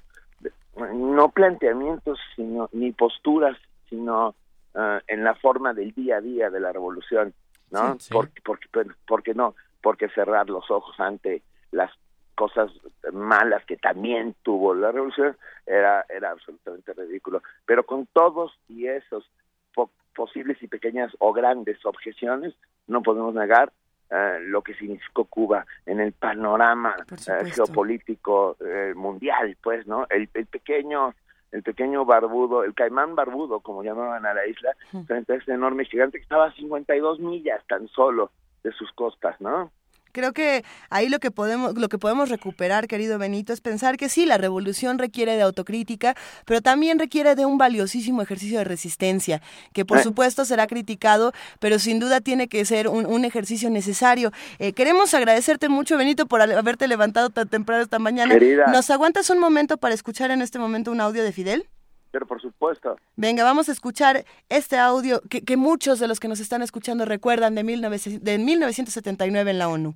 no 0.93 1.29
planteamientos 1.29 2.19
sino 2.35 2.69
ni 2.71 2.91
posturas 2.91 3.57
sino 3.89 4.35
uh, 4.75 4.99
en 5.07 5.23
la 5.23 5.33
forma 5.35 5.73
del 5.73 5.91
día 5.93 6.17
a 6.17 6.21
día 6.21 6.49
de 6.49 6.59
la 6.59 6.71
revolución 6.71 7.33
no 7.71 7.93
sí, 7.93 8.07
sí. 8.07 8.13
Porque, 8.13 8.41
porque 8.43 8.67
porque 9.07 9.33
no 9.33 9.55
porque 9.81 10.09
cerrar 10.09 10.49
los 10.49 10.69
ojos 10.69 10.99
ante 10.99 11.41
las 11.71 11.91
cosas 12.35 12.71
malas 13.11 13.65
que 13.65 13.77
también 13.77 14.35
tuvo 14.43 14.75
la 14.75 14.91
revolución 14.91 15.35
era 15.65 16.05
era 16.09 16.31
absolutamente 16.31 16.93
ridículo 16.93 17.41
pero 17.65 17.83
con 17.83 18.05
todos 18.13 18.51
y 18.69 18.85
esos 18.85 19.27
po 19.73 19.89
posibles 20.17 20.61
y 20.61 20.67
pequeñas 20.67 21.15
o 21.19 21.31
grandes 21.31 21.77
objeciones 21.85 22.53
no 22.87 23.03
podemos 23.03 23.33
negar 23.35 23.71
Uh, 24.09 24.39
lo 24.39 24.61
que 24.61 24.73
significó 24.75 25.25
Cuba 25.25 25.65
en 25.85 25.99
el 25.99 26.13
panorama 26.13 26.95
uh, 27.11 27.45
geopolítico 27.45 28.55
uh, 28.57 28.97
mundial, 28.97 29.57
pues, 29.61 29.85
¿no? 29.85 30.07
El, 30.09 30.29
el, 30.33 30.45
pequeño, 30.45 31.13
el 31.51 31.61
pequeño 31.61 32.05
barbudo, 32.05 32.63
el 32.63 32.73
caimán 32.73 33.15
barbudo, 33.15 33.59
como 33.59 33.83
llamaban 33.83 34.25
a 34.25 34.33
la 34.33 34.47
isla, 34.47 34.73
frente 35.07 35.33
a 35.33 35.35
ese 35.35 35.51
enorme 35.51 35.83
gigante 35.83 36.19
que 36.19 36.23
estaba 36.23 36.45
a 36.45 36.53
52 36.53 37.19
millas 37.19 37.61
tan 37.67 37.89
solo 37.89 38.31
de 38.63 38.71
sus 38.71 38.89
costas, 38.93 39.41
¿no? 39.41 39.73
Creo 40.17 40.33
que 40.33 40.65
ahí 40.89 41.09
lo 41.09 41.19
que 41.19 41.29
podemos 41.29 41.77
lo 41.77 41.89
que 41.89 41.99
podemos 41.99 42.29
recuperar, 42.29 42.87
querido 42.87 43.19
Benito, 43.19 43.53
es 43.53 43.61
pensar 43.61 43.97
que 43.97 44.09
sí, 44.09 44.25
la 44.25 44.39
revolución 44.39 44.97
requiere 44.97 45.35
de 45.35 45.43
autocrítica, 45.43 46.15
pero 46.43 46.59
también 46.59 46.97
requiere 46.97 47.35
de 47.35 47.45
un 47.45 47.59
valiosísimo 47.59 48.23
ejercicio 48.23 48.57
de 48.57 48.63
resistencia, 48.63 49.43
que 49.73 49.85
por 49.85 49.99
eh. 49.99 50.01
supuesto 50.01 50.43
será 50.43 50.65
criticado, 50.65 51.33
pero 51.59 51.77
sin 51.77 51.99
duda 51.99 52.19
tiene 52.19 52.47
que 52.47 52.65
ser 52.65 52.87
un, 52.87 53.05
un 53.05 53.25
ejercicio 53.25 53.69
necesario. 53.69 54.31
Eh, 54.57 54.73
queremos 54.73 55.13
agradecerte 55.13 55.69
mucho, 55.69 55.99
Benito, 55.99 56.25
por 56.25 56.41
haberte 56.41 56.87
levantado 56.87 57.29
tan 57.29 57.47
temprano 57.47 57.83
esta 57.83 57.99
mañana. 57.99 58.33
Querida. 58.33 58.65
¿Nos 58.73 58.89
aguantas 58.89 59.29
un 59.29 59.37
momento 59.37 59.77
para 59.77 59.93
escuchar 59.93 60.31
en 60.31 60.41
este 60.41 60.57
momento 60.57 60.89
un 60.89 60.99
audio 60.99 61.23
de 61.23 61.31
Fidel? 61.31 61.67
Pero 62.09 62.25
por 62.25 62.41
supuesto. 62.41 62.95
Venga, 63.17 63.43
vamos 63.43 63.69
a 63.69 63.71
escuchar 63.71 64.25
este 64.49 64.79
audio 64.79 65.21
que, 65.29 65.41
que 65.41 65.57
muchos 65.57 65.99
de 65.99 66.07
los 66.07 66.19
que 66.19 66.27
nos 66.27 66.39
están 66.39 66.63
escuchando 66.63 67.05
recuerdan 67.05 67.53
de, 67.53 67.61
19, 67.61 67.99
de 68.19 68.37
1979 68.39 69.51
en 69.51 69.59
la 69.59 69.69
ONU. 69.69 69.93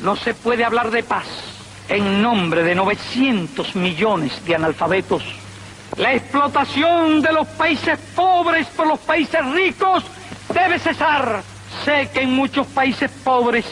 No 0.00 0.16
se 0.16 0.34
puede 0.34 0.64
hablar 0.64 0.90
de 0.90 1.02
paz 1.02 1.26
en 1.88 2.22
nombre 2.22 2.62
de 2.62 2.74
900 2.74 3.74
millones 3.76 4.44
de 4.44 4.54
analfabetos. 4.54 5.22
La 5.96 6.14
explotación 6.14 7.22
de 7.22 7.32
los 7.32 7.46
países 7.48 7.98
pobres 8.14 8.66
por 8.68 8.86
los 8.86 8.98
países 8.98 9.44
ricos 9.52 10.04
debe 10.52 10.78
cesar. 10.78 11.42
Sé 11.84 12.10
que 12.12 12.22
en 12.22 12.34
muchos 12.34 12.66
países 12.66 13.10
pobres 13.24 13.64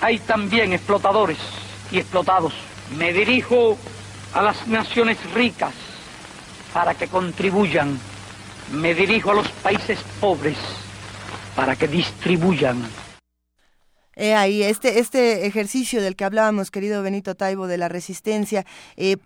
hay 0.00 0.18
también 0.18 0.72
explotadores 0.72 1.38
y 1.90 1.98
explotados. 1.98 2.52
Me 2.96 3.12
dirijo 3.12 3.78
a 4.34 4.42
las 4.42 4.66
naciones 4.66 5.18
ricas 5.34 5.72
para 6.72 6.94
que 6.94 7.08
contribuyan. 7.08 7.98
Me 8.72 8.94
dirijo 8.94 9.30
a 9.30 9.34
los 9.34 9.48
países 9.48 9.98
pobres 10.20 10.56
para 11.54 11.76
que 11.76 11.88
distribuyan. 11.88 12.82
Eh, 14.16 14.34
ahí, 14.34 14.62
este, 14.62 14.98
este 14.98 15.46
ejercicio 15.46 16.02
del 16.02 16.16
que 16.16 16.24
hablábamos, 16.24 16.70
querido 16.70 17.02
Benito 17.02 17.34
Taibo, 17.34 17.66
de 17.66 17.78
la 17.78 17.88
resistencia, 17.88 18.64
eh, 18.96 19.16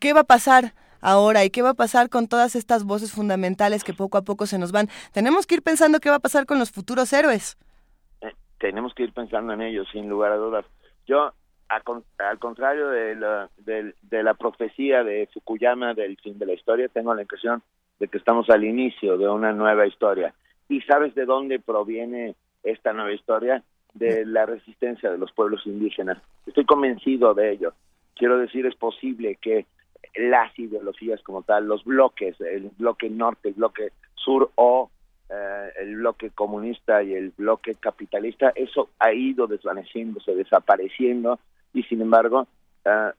¿qué 0.00 0.12
va 0.12 0.20
a 0.20 0.24
pasar? 0.24 0.74
ahora 1.06 1.44
y 1.44 1.50
qué 1.50 1.60
va 1.60 1.70
a 1.70 1.74
pasar 1.74 2.08
con 2.08 2.28
todas 2.28 2.56
estas 2.56 2.84
voces 2.84 3.12
fundamentales 3.12 3.84
que 3.84 3.92
poco 3.92 4.16
a 4.16 4.22
poco 4.22 4.46
se 4.46 4.58
nos 4.58 4.72
van. 4.72 4.88
Tenemos 5.12 5.46
que 5.46 5.56
ir 5.56 5.62
pensando 5.62 6.00
qué 6.00 6.08
va 6.08 6.16
a 6.16 6.20
pasar 6.20 6.46
con 6.46 6.58
los 6.58 6.72
futuros 6.72 7.12
héroes. 7.12 7.58
Eh, 8.22 8.32
tenemos 8.58 8.94
que 8.94 9.02
ir 9.02 9.12
pensando 9.12 9.52
en 9.52 9.60
ellos, 9.60 9.86
sin 9.92 10.08
lugar 10.08 10.32
a 10.32 10.36
dudas. 10.36 10.64
Yo, 11.06 11.34
al 11.68 12.38
contrario 12.38 12.88
de 12.88 13.16
la, 13.16 13.50
de 13.66 14.22
la 14.22 14.32
profecía 14.32 15.04
de 15.04 15.28
Fukuyama 15.34 15.92
del 15.92 16.16
fin 16.16 16.38
de 16.38 16.46
la 16.46 16.54
historia, 16.54 16.88
tengo 16.88 17.14
la 17.14 17.20
impresión 17.20 17.62
de 17.98 18.08
que 18.08 18.16
estamos 18.16 18.48
al 18.48 18.64
inicio 18.64 19.18
de 19.18 19.28
una 19.28 19.52
nueva 19.52 19.86
historia. 19.86 20.32
¿Y 20.70 20.80
sabes 20.82 21.14
de 21.14 21.26
dónde 21.26 21.60
proviene 21.60 22.34
esta 22.62 22.94
nueva 22.94 23.12
historia? 23.12 23.62
De 23.94 24.26
la 24.26 24.44
resistencia 24.44 25.10
de 25.10 25.18
los 25.18 25.32
pueblos 25.32 25.66
indígenas. 25.66 26.18
Estoy 26.46 26.64
convencido 26.64 27.32
de 27.34 27.52
ello. 27.52 27.72
Quiero 28.16 28.38
decir, 28.38 28.66
es 28.66 28.74
posible 28.74 29.36
que 29.40 29.66
las 30.16 30.56
ideologías 30.58 31.22
como 31.22 31.42
tal, 31.42 31.66
los 31.66 31.84
bloques, 31.84 32.40
el 32.40 32.70
bloque 32.76 33.08
norte, 33.08 33.48
el 33.48 33.54
bloque 33.54 33.90
sur 34.14 34.50
o 34.56 34.90
eh, 35.28 35.72
el 35.80 35.96
bloque 35.96 36.30
comunista 36.30 37.02
y 37.02 37.14
el 37.14 37.30
bloque 37.30 37.74
capitalista, 37.76 38.52
eso 38.54 38.90
ha 38.98 39.12
ido 39.12 39.46
desvaneciéndose, 39.46 40.34
desapareciendo 40.34 41.38
y 41.72 41.82
sin 41.84 42.02
embargo 42.02 42.46
eh, 42.84 43.10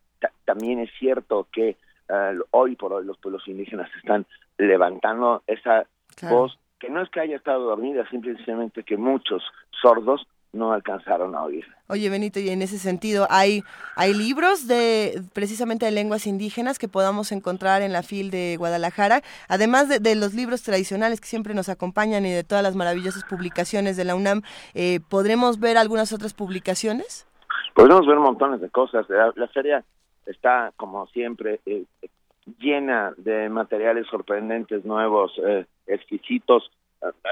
también 0.45 0.79
es 0.79 0.89
cierto 0.97 1.47
que 1.51 1.77
eh, 2.07 2.39
hoy 2.51 2.75
por 2.75 2.93
hoy 2.93 3.05
los 3.05 3.17
pueblos 3.17 3.47
indígenas 3.47 3.89
están 3.97 4.25
levantando 4.57 5.43
esa 5.47 5.85
claro. 6.15 6.35
voz 6.35 6.59
que 6.79 6.89
no 6.89 7.01
es 7.01 7.09
que 7.09 7.21
haya 7.21 7.37
estado 7.37 7.65
dormida, 7.65 8.07
simplemente 8.09 8.83
que 8.83 8.97
muchos 8.97 9.43
sordos 9.81 10.27
no 10.55 10.71
alcanzaron 10.71 11.35
a 11.35 11.43
oír. 11.43 11.65
Oye, 11.87 12.09
Benito, 12.09 12.39
y 12.39 12.49
en 12.49 12.61
ese 12.61 12.79
sentido, 12.79 13.27
¿hay, 13.29 13.61
hay 13.95 14.13
libros 14.13 14.67
de 14.67 15.21
precisamente 15.33 15.85
de 15.85 15.91
lenguas 15.91 16.25
indígenas 16.25 16.79
que 16.79 16.87
podamos 16.87 17.31
encontrar 17.31 17.81
en 17.81 17.93
la 17.93 18.01
FIL 18.01 18.31
de 18.31 18.55
Guadalajara? 18.57 19.21
Además 19.47 19.89
de, 19.89 19.99
de 19.99 20.15
los 20.15 20.33
libros 20.33 20.63
tradicionales 20.63 21.21
que 21.21 21.27
siempre 21.27 21.53
nos 21.53 21.69
acompañan 21.69 22.25
y 22.25 22.31
de 22.31 22.43
todas 22.43 22.63
las 22.63 22.75
maravillosas 22.75 23.23
publicaciones 23.25 23.97
de 23.97 24.05
la 24.05 24.15
UNAM, 24.15 24.41
eh, 24.73 24.99
¿podremos 25.09 25.59
ver 25.59 25.77
algunas 25.77 26.11
otras 26.13 26.33
publicaciones? 26.33 27.27
Podemos 27.75 28.07
ver 28.07 28.17
montones 28.17 28.61
de 28.61 28.69
cosas. 28.69 29.07
La, 29.09 29.31
la 29.35 29.47
feria 29.49 29.83
está, 30.25 30.71
como 30.77 31.05
siempre, 31.07 31.59
eh, 31.65 31.85
llena 32.59 33.13
de 33.17 33.49
materiales 33.49 34.07
sorprendentes, 34.07 34.85
nuevos, 34.85 35.33
eh, 35.45 35.65
exquisitos, 35.87 36.71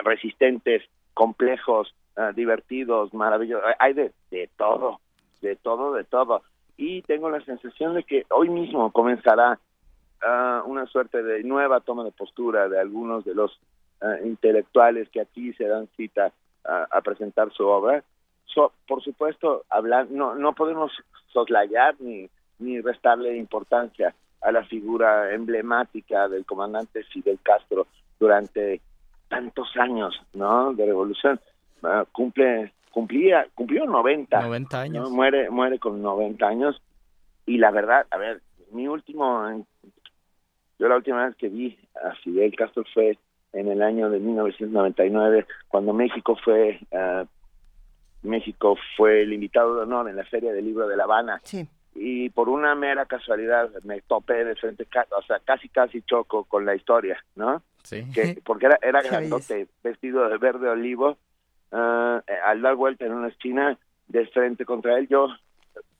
resistentes, 0.03 0.83
complejos, 1.13 1.93
uh, 2.17 2.33
divertidos, 2.33 3.13
maravillosos, 3.13 3.65
hay 3.79 3.93
de, 3.93 4.11
de 4.31 4.49
todo, 4.57 4.99
de 5.41 5.55
todo, 5.55 5.93
de 5.93 6.03
todo. 6.03 6.41
Y 6.77 7.01
tengo 7.03 7.29
la 7.29 7.41
sensación 7.41 7.93
de 7.93 8.03
que 8.03 8.25
hoy 8.29 8.49
mismo 8.49 8.91
comenzará 8.91 9.59
uh, 10.21 10.67
una 10.69 10.85
suerte 10.87 11.21
de 11.21 11.43
nueva 11.43 11.81
toma 11.81 12.03
de 12.03 12.11
postura 12.11 12.67
de 12.67 12.79
algunos 12.79 13.25
de 13.25 13.35
los 13.35 13.59
uh, 14.01 14.25
intelectuales 14.25 15.09
que 15.09 15.21
aquí 15.21 15.53
se 15.53 15.65
dan 15.65 15.87
cita 15.95 16.31
a 16.65 17.01
presentar 17.01 17.51
su 17.51 17.67
obra. 17.67 18.05
So, 18.45 18.71
por 18.87 19.03
supuesto, 19.03 19.65
hablar, 19.69 20.07
no, 20.09 20.33
no 20.35 20.53
podemos 20.53 20.93
soslayar 21.27 21.95
ni, 21.99 22.29
ni 22.59 22.79
restarle 22.79 23.35
importancia 23.35 24.15
a 24.41 24.51
la 24.51 24.63
figura 24.63 25.33
emblemática 25.33 26.29
del 26.29 26.45
comandante 26.45 27.03
Fidel 27.03 27.39
Castro 27.43 27.87
durante 28.17 28.79
tantos 29.27 29.75
años, 29.75 30.21
¿no? 30.33 30.73
De 30.73 30.85
revolución. 30.85 31.39
Uh, 31.83 32.05
cumple 32.13 32.71
cumplía 32.93 33.45
cumplió 33.53 33.85
90 33.85 34.39
90 34.39 34.79
años 34.79 35.09
¿no? 35.09 35.13
muere 35.13 35.49
muere 35.49 35.79
con 35.79 36.01
90 36.01 36.47
años 36.47 36.81
y 37.45 37.57
la 37.57 37.71
verdad 37.71 38.05
a 38.09 38.17
ver 38.17 38.41
mi 38.71 38.87
último 38.87 39.65
yo 40.79 40.87
la 40.87 40.95
última 40.95 41.25
vez 41.25 41.35
que 41.35 41.49
vi 41.49 41.77
a 42.01 42.15
Fidel 42.23 42.55
Castro 42.55 42.85
fue 42.93 43.17
en 43.51 43.67
el 43.67 43.81
año 43.81 44.09
de 44.09 44.19
1999 44.19 45.45
cuando 45.67 45.91
México 45.91 46.37
fue 46.41 46.79
uh, 46.91 47.25
México 48.25 48.77
fue 48.95 49.23
el 49.23 49.33
invitado 49.33 49.75
de 49.75 49.81
honor 49.81 50.09
en 50.09 50.15
la 50.15 50.23
Feria 50.23 50.53
del 50.53 50.63
Libro 50.63 50.87
de 50.87 50.95
La 50.95 51.03
Habana 51.03 51.41
sí. 51.43 51.67
y 51.95 52.29
por 52.29 52.47
una 52.47 52.75
mera 52.75 53.07
casualidad 53.07 53.69
me 53.83 53.99
topé 54.01 54.45
de 54.45 54.55
frente 54.55 54.87
o 55.17 55.21
sea 55.23 55.39
casi 55.39 55.67
casi 55.67 56.01
choco 56.03 56.45
con 56.45 56.65
la 56.65 56.75
historia 56.75 57.21
no 57.35 57.61
sí. 57.83 58.05
que, 58.13 58.39
porque 58.45 58.67
era 58.67 58.79
era 58.81 59.01
grandote 59.01 59.67
vestido 59.83 60.29
de 60.29 60.37
verde 60.37 60.69
olivo 60.69 61.17
Uh, 61.73 62.21
al 62.45 62.61
dar 62.61 62.75
vuelta 62.75 63.03
en 63.03 63.13
una 63.13 63.29
esquina 63.29 63.79
de 64.07 64.27
frente 64.27 64.63
contra 64.63 64.99
él, 64.99 65.07
yo 65.07 65.27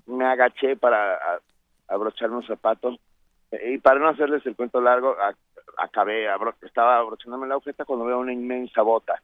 me 0.06 0.24
agaché 0.24 0.76
para 0.76 1.16
a, 1.16 1.40
abrocharme 1.88 2.36
un 2.36 2.46
zapato 2.46 3.00
y 3.52 3.80
para 3.80 4.00
no 4.00 4.08
hacerles 4.08 4.46
el 4.46 4.56
cuento 4.56 4.80
largo, 4.82 5.16
acabé, 5.78 6.28
estaba 6.62 6.98
abrochándome 6.98 7.48
la 7.48 7.56
agujeta 7.56 7.86
cuando 7.86 8.06
veo 8.06 8.20
una 8.20 8.34
inmensa 8.34 8.84
bota. 8.84 9.22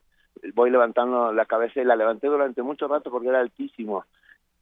Voy 0.56 0.72
levantando 0.72 1.32
la 1.34 1.46
cabeza 1.46 1.82
y 1.82 1.86
la 1.86 1.96
levanté 1.96 2.28
durante 2.28 2.64
mucho 2.64 2.88
rato 2.88 3.12
porque 3.12 3.28
era 3.28 3.42
altísimo. 3.42 4.06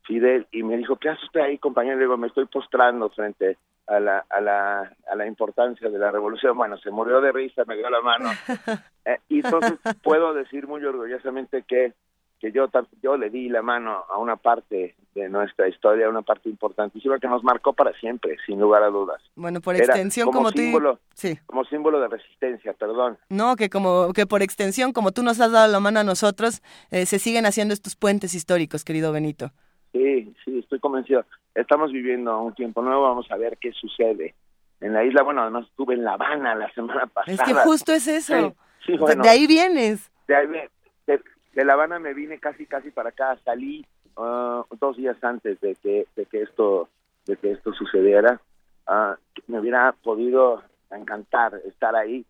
Fidel 0.08 0.48
y 0.52 0.64
me 0.64 0.78
dijo, 0.78 0.96
¿qué 0.96 1.10
hace 1.10 1.26
usted 1.26 1.42
ahí, 1.42 1.58
compañero? 1.58 1.98
Le 1.98 2.06
digo, 2.06 2.18
me 2.18 2.28
estoy 2.28 2.46
postrando 2.46 3.10
frente 3.10 3.58
a 3.86 4.00
la, 4.00 4.26
a 4.30 4.42
la, 4.42 4.96
a 5.12 5.16
la 5.16 5.28
importancia 5.28 5.90
de 5.90 6.00
la 6.00 6.12
revolución. 6.12 6.58
Bueno, 6.58 6.78
se 6.78 6.90
murió 6.90 7.22
de 7.22 7.32
risa, 7.32 7.64
me 7.68 7.76
dio 7.76 7.90
la 7.90 8.02
mano. 8.02 8.30
Eh, 9.10 9.20
y 9.30 9.38
entonces 9.38 9.80
puedo 10.04 10.34
decir 10.34 10.68
muy 10.68 10.84
orgullosamente 10.84 11.64
que 11.66 11.94
que 12.40 12.52
yo, 12.52 12.70
yo 13.02 13.18
le 13.18 13.30
di 13.30 13.50
la 13.50 13.62
mano 13.62 14.04
a 14.10 14.18
una 14.18 14.36
parte 14.36 14.96
de 15.16 15.30
nuestra 15.30 15.68
historia, 15.68 16.10
una 16.10 16.22
parte 16.22 16.50
importantísima 16.50 17.18
que 17.20 17.28
nos 17.28 17.44
marcó 17.44 17.74
para 17.74 17.92
siempre, 17.94 18.38
sin 18.46 18.60
lugar 18.60 18.84
a 18.84 18.88
dudas. 18.88 19.22
Bueno, 19.36 19.60
por 19.62 19.76
extensión, 19.76 20.32
como, 20.32 20.52
símbolo, 20.52 21.00
Sí. 21.16 21.40
Como 21.48 21.66
símbolo 21.66 22.00
de 22.00 22.08
resistencia, 22.10 22.74
perdón. 22.74 23.18
No, 23.30 23.56
que 23.56 23.70
como 23.70 24.14
que 24.14 24.28
por 24.28 24.44
extensión, 24.44 24.94
como 24.94 25.12
tú 25.12 25.24
nos 25.24 25.40
has 25.40 25.52
dado 25.52 25.72
la 25.72 25.80
mano 25.80 26.00
a 26.00 26.04
nosotros, 26.04 26.62
eh, 26.92 27.06
se 27.08 27.18
siguen 27.18 27.46
haciendo 27.48 27.74
estos 27.74 27.96
puentes 27.96 28.36
históricos, 28.36 28.84
querido 28.84 29.12
Benito. 29.12 29.52
Sí, 29.92 30.34
sí, 30.44 30.60
estoy 30.60 30.80
convencido. 30.80 31.26
Estamos 31.56 31.92
viviendo 31.92 32.40
un 32.42 32.54
tiempo 32.54 32.82
nuevo, 32.82 33.04
vamos 33.04 33.30
a 33.32 33.38
ver 33.38 33.58
qué 33.58 33.72
sucede 33.72 34.36
en 34.82 34.94
la 34.94 35.04
isla. 35.04 35.24
Bueno, 35.24 35.42
además 35.42 35.66
estuve 35.68 35.96
en 35.96 36.04
La 36.04 36.14
Habana 36.14 36.56
la 36.56 36.72
semana 36.74 37.08
pasada. 37.08 37.34
Es 37.34 37.42
que 37.42 37.54
justo 37.54 37.94
es 37.94 38.08
eso. 38.08 38.56
Sí, 38.86 38.98
bueno, 38.98 39.24
de 39.24 39.30
ahí 39.30 39.48
vienes. 39.48 40.12
De 40.28 40.36
ahí 40.36 40.48
de, 41.08 41.22
de 41.54 41.66
La 41.66 41.74
Habana 41.74 42.00
me 42.00 42.14
vine 42.14 42.40
casi 42.40 42.66
casi 42.66 42.92
para 42.92 43.10
acá, 43.10 43.38
salí 43.44 43.86
uh, 44.18 44.64
dos 44.80 44.98
días 44.98 45.18
antes 45.24 45.60
de 45.62 45.76
que, 45.76 46.06
de 46.16 46.26
que 46.26 46.42
esto 46.44 46.90
de 47.26 47.38
que 47.38 47.52
esto 47.52 47.74
sucediera. 47.74 48.40
Uh, 48.88 49.16
me 49.48 49.60
hubiera 49.60 49.92
podido 49.92 50.64
encantar 50.92 51.60
estar 51.66 51.96
ahí, 51.96 52.26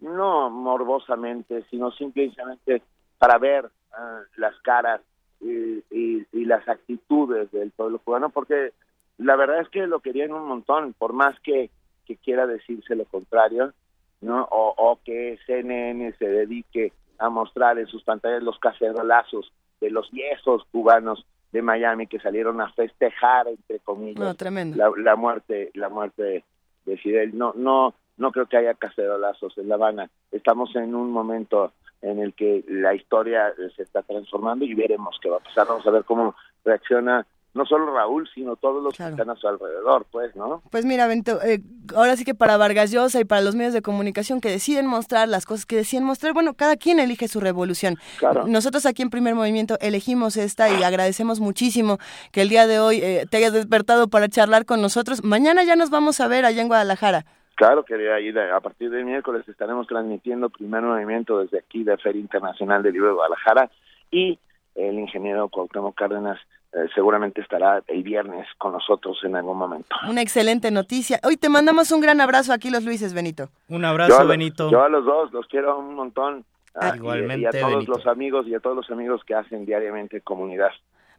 no 0.00 0.48
morbosamente, 0.48 1.64
sino 1.70 1.90
simplemente 1.90 2.82
para 3.18 3.36
ver 3.38 3.66
uh, 3.66 4.22
las 4.36 4.58
caras 4.60 5.00
y, 5.40 5.84
y, 5.90 6.26
y, 6.32 6.44
las 6.44 6.68
actitudes 6.68 7.50
del 7.52 7.70
pueblo 7.70 7.98
cubano, 7.98 8.30
porque 8.30 8.72
la 9.18 9.36
verdad 9.36 9.60
es 9.60 9.68
que 9.68 9.86
lo 9.86 10.00
querían 10.00 10.32
un 10.32 10.46
montón, 10.46 10.94
por 10.94 11.12
más 11.12 11.38
que, 11.40 11.70
que 12.06 12.16
quiera 12.16 12.46
decirse 12.46 12.96
lo 12.96 13.04
contrario, 13.04 13.72
¿no? 14.20 14.48
O, 14.50 14.74
o 14.76 15.00
que 15.04 15.38
CNN 15.46 16.12
se 16.18 16.28
dedique 16.28 16.92
a 17.18 17.28
mostrar 17.28 17.78
en 17.78 17.86
sus 17.86 18.02
pantallas 18.02 18.42
los 18.42 18.58
cacerolazos 18.58 19.52
de 19.80 19.90
los 19.90 20.10
viejos 20.10 20.64
cubanos 20.70 21.24
de 21.52 21.62
Miami 21.62 22.06
que 22.06 22.20
salieron 22.20 22.60
a 22.60 22.72
festejar 22.72 23.48
entre 23.48 23.78
comillas 23.80 24.36
no. 24.40 24.76
La, 24.76 24.90
la, 24.96 25.16
muerte 25.16 25.70
la 25.74 25.88
muerte 25.88 26.44
de 26.84 26.96
Fidel 26.98 27.36
no 27.36 27.52
no 27.56 27.94
no 28.18 28.32
creo 28.32 28.46
que 28.46 28.58
haya 28.58 28.74
cacerolazos 28.74 29.56
en 29.56 29.68
La 29.68 29.76
Habana 29.76 30.10
estamos 30.30 30.74
en 30.76 30.94
un 30.94 31.10
momento 31.10 31.72
en 32.02 32.20
el 32.20 32.34
que 32.34 32.64
la 32.68 32.94
historia 32.94 33.52
se 33.76 33.82
está 33.82 34.02
transformando 34.02 34.64
y 34.64 34.74
veremos 34.74 35.18
qué 35.20 35.28
va 35.28 35.38
a 35.38 35.40
pasar 35.40 35.66
vamos 35.66 35.86
a 35.86 35.90
ver 35.90 36.04
cómo 36.04 36.34
reacciona 36.64 37.26
no 37.54 37.64
solo 37.66 37.92
Raúl, 37.92 38.28
sino 38.34 38.56
todos 38.56 38.82
los 38.82 38.94
claro. 38.94 39.16
que 39.16 39.22
están 39.22 39.34
a 39.34 39.38
su 39.38 39.48
alrededor, 39.48 40.06
pues, 40.12 40.34
¿no? 40.36 40.62
Pues 40.70 40.84
mira, 40.84 41.06
Bento, 41.06 41.42
eh, 41.42 41.60
ahora 41.94 42.16
sí 42.16 42.24
que 42.24 42.34
para 42.34 42.56
Vargas 42.56 42.90
Llosa 42.90 43.20
y 43.20 43.24
para 43.24 43.40
los 43.40 43.54
medios 43.54 43.72
de 43.72 43.82
comunicación 43.82 44.40
que 44.40 44.50
deciden 44.50 44.86
mostrar 44.86 45.28
las 45.28 45.44
cosas 45.44 45.66
que 45.66 45.76
deciden 45.76 46.04
mostrar, 46.04 46.34
bueno, 46.34 46.54
cada 46.54 46.76
quien 46.76 47.00
elige 47.00 47.26
su 47.26 47.40
revolución. 47.40 47.96
Claro. 48.18 48.46
Nosotros 48.46 48.86
aquí 48.86 49.02
en 49.02 49.10
Primer 49.10 49.34
Movimiento 49.34 49.76
elegimos 49.80 50.36
esta 50.36 50.70
y 50.70 50.82
agradecemos 50.82 51.40
muchísimo 51.40 51.98
que 52.32 52.42
el 52.42 52.48
día 52.48 52.66
de 52.66 52.78
hoy 52.78 53.00
eh, 53.02 53.26
te 53.28 53.38
hayas 53.38 53.52
despertado 53.52 54.08
para 54.08 54.28
charlar 54.28 54.64
con 54.64 54.80
nosotros. 54.80 55.24
Mañana 55.24 55.64
ya 55.64 55.74
nos 55.74 55.90
vamos 55.90 56.20
a 56.20 56.28
ver 56.28 56.44
allá 56.44 56.62
en 56.62 56.68
Guadalajara. 56.68 57.26
Claro, 57.58 57.84
querida 57.84 58.14
Aida, 58.14 58.54
a 58.56 58.60
partir 58.60 58.88
del 58.88 59.04
miércoles 59.04 59.42
estaremos 59.48 59.88
transmitiendo 59.88 60.48
Primer 60.48 60.80
Movimiento 60.80 61.40
desde 61.40 61.58
aquí 61.58 61.82
de 61.82 61.98
Feria 61.98 62.20
Internacional 62.20 62.84
del 62.84 62.92
Libro 62.92 63.08
de 63.08 63.14
Guadalajara 63.14 63.68
y 64.12 64.38
el 64.76 64.96
ingeniero 64.96 65.48
Cuauhtémoc 65.48 65.96
Cárdenas 65.96 66.38
eh, 66.72 66.86
seguramente 66.94 67.40
estará 67.40 67.82
el 67.88 68.04
viernes 68.04 68.46
con 68.58 68.74
nosotros 68.74 69.18
en 69.24 69.34
algún 69.34 69.58
momento. 69.58 69.88
Una 70.08 70.22
excelente 70.22 70.70
noticia. 70.70 71.18
Hoy 71.24 71.36
te 71.36 71.48
mandamos 71.48 71.90
un 71.90 72.00
gran 72.00 72.20
abrazo 72.20 72.52
aquí 72.52 72.70
los 72.70 72.84
Luises, 72.84 73.12
Benito. 73.12 73.48
Un 73.68 73.84
abrazo, 73.84 74.10
yo 74.10 74.20
a, 74.20 74.24
Benito. 74.24 74.70
Yo 74.70 74.84
a 74.84 74.88
los 74.88 75.04
dos 75.04 75.32
los 75.32 75.48
quiero 75.48 75.80
un 75.80 75.96
montón. 75.96 76.44
Ah, 76.76 76.92
igualmente, 76.94 77.40
y, 77.40 77.42
y, 77.42 77.46
a 77.46 77.50
todos 77.50 77.72
Benito. 77.72 77.92
los 77.92 78.06
amigos 78.06 78.46
y 78.46 78.54
a 78.54 78.60
todos 78.60 78.76
los 78.76 78.88
amigos 78.92 79.24
que 79.24 79.34
hacen 79.34 79.66
diariamente 79.66 80.20
comunidad. 80.20 80.70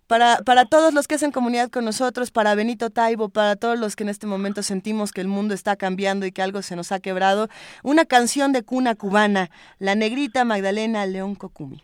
Para, 0.10 0.38
para 0.38 0.66
todos 0.66 0.92
los 0.92 1.08
que 1.08 1.14
hacen 1.14 1.32
comunidad 1.32 1.70
con 1.70 1.86
nosotros, 1.86 2.32
para 2.32 2.56
Benito 2.56 2.90
Taibo, 2.90 3.30
para 3.30 3.56
todos 3.56 3.78
los 3.78 3.96
que 3.96 4.02
en 4.02 4.10
este 4.10 4.26
momento 4.26 4.64
sentimos 4.64 5.12
que 5.12 5.22
el 5.22 5.28
mundo 5.28 5.54
está 5.54 5.76
cambiando 5.76 6.26
y 6.26 6.32
que 6.32 6.42
algo 6.42 6.64
se 6.64 6.76
nos 6.76 6.92
ha 6.92 7.00
quebrado, 7.00 7.48
una 7.84 8.06
canción 8.06 8.52
de 8.52 8.64
cuna 8.64 8.96
cubana, 8.96 9.52
La 9.78 9.94
Negrita 9.94 10.46
Magdalena 10.46 11.06
León 11.06 11.36
Cocumi. 11.36 11.84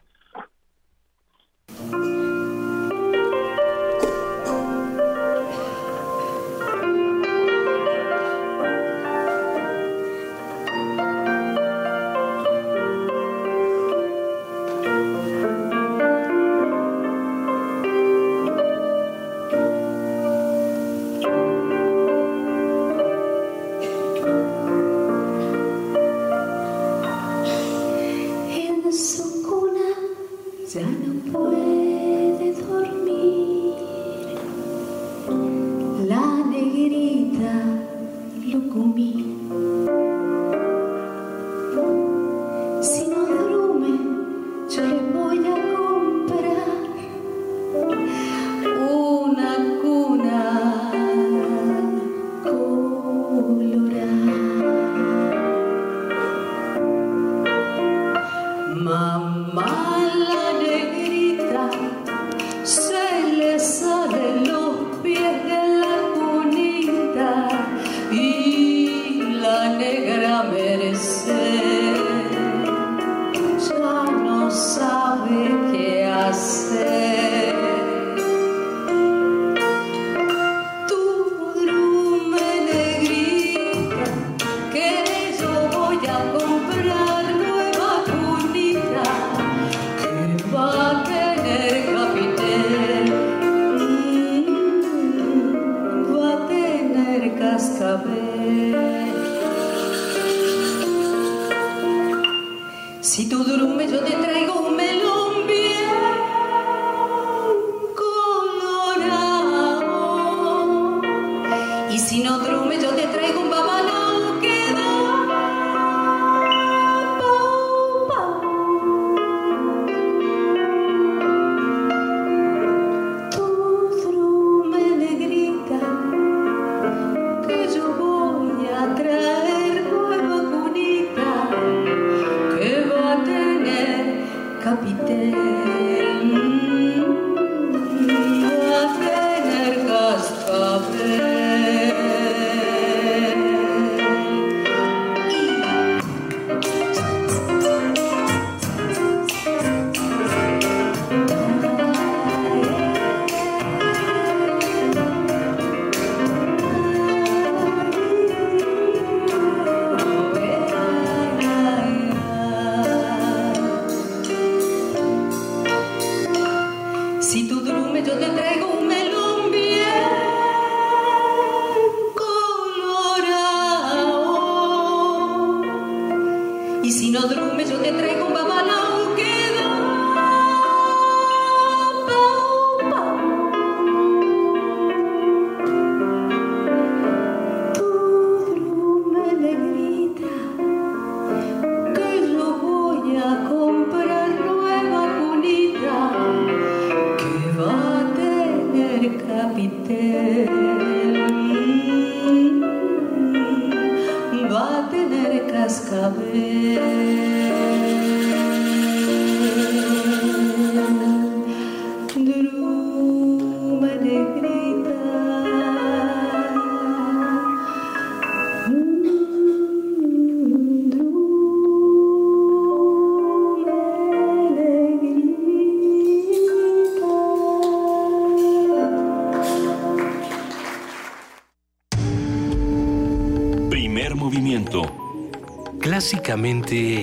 Clásicamente 236.36 236.95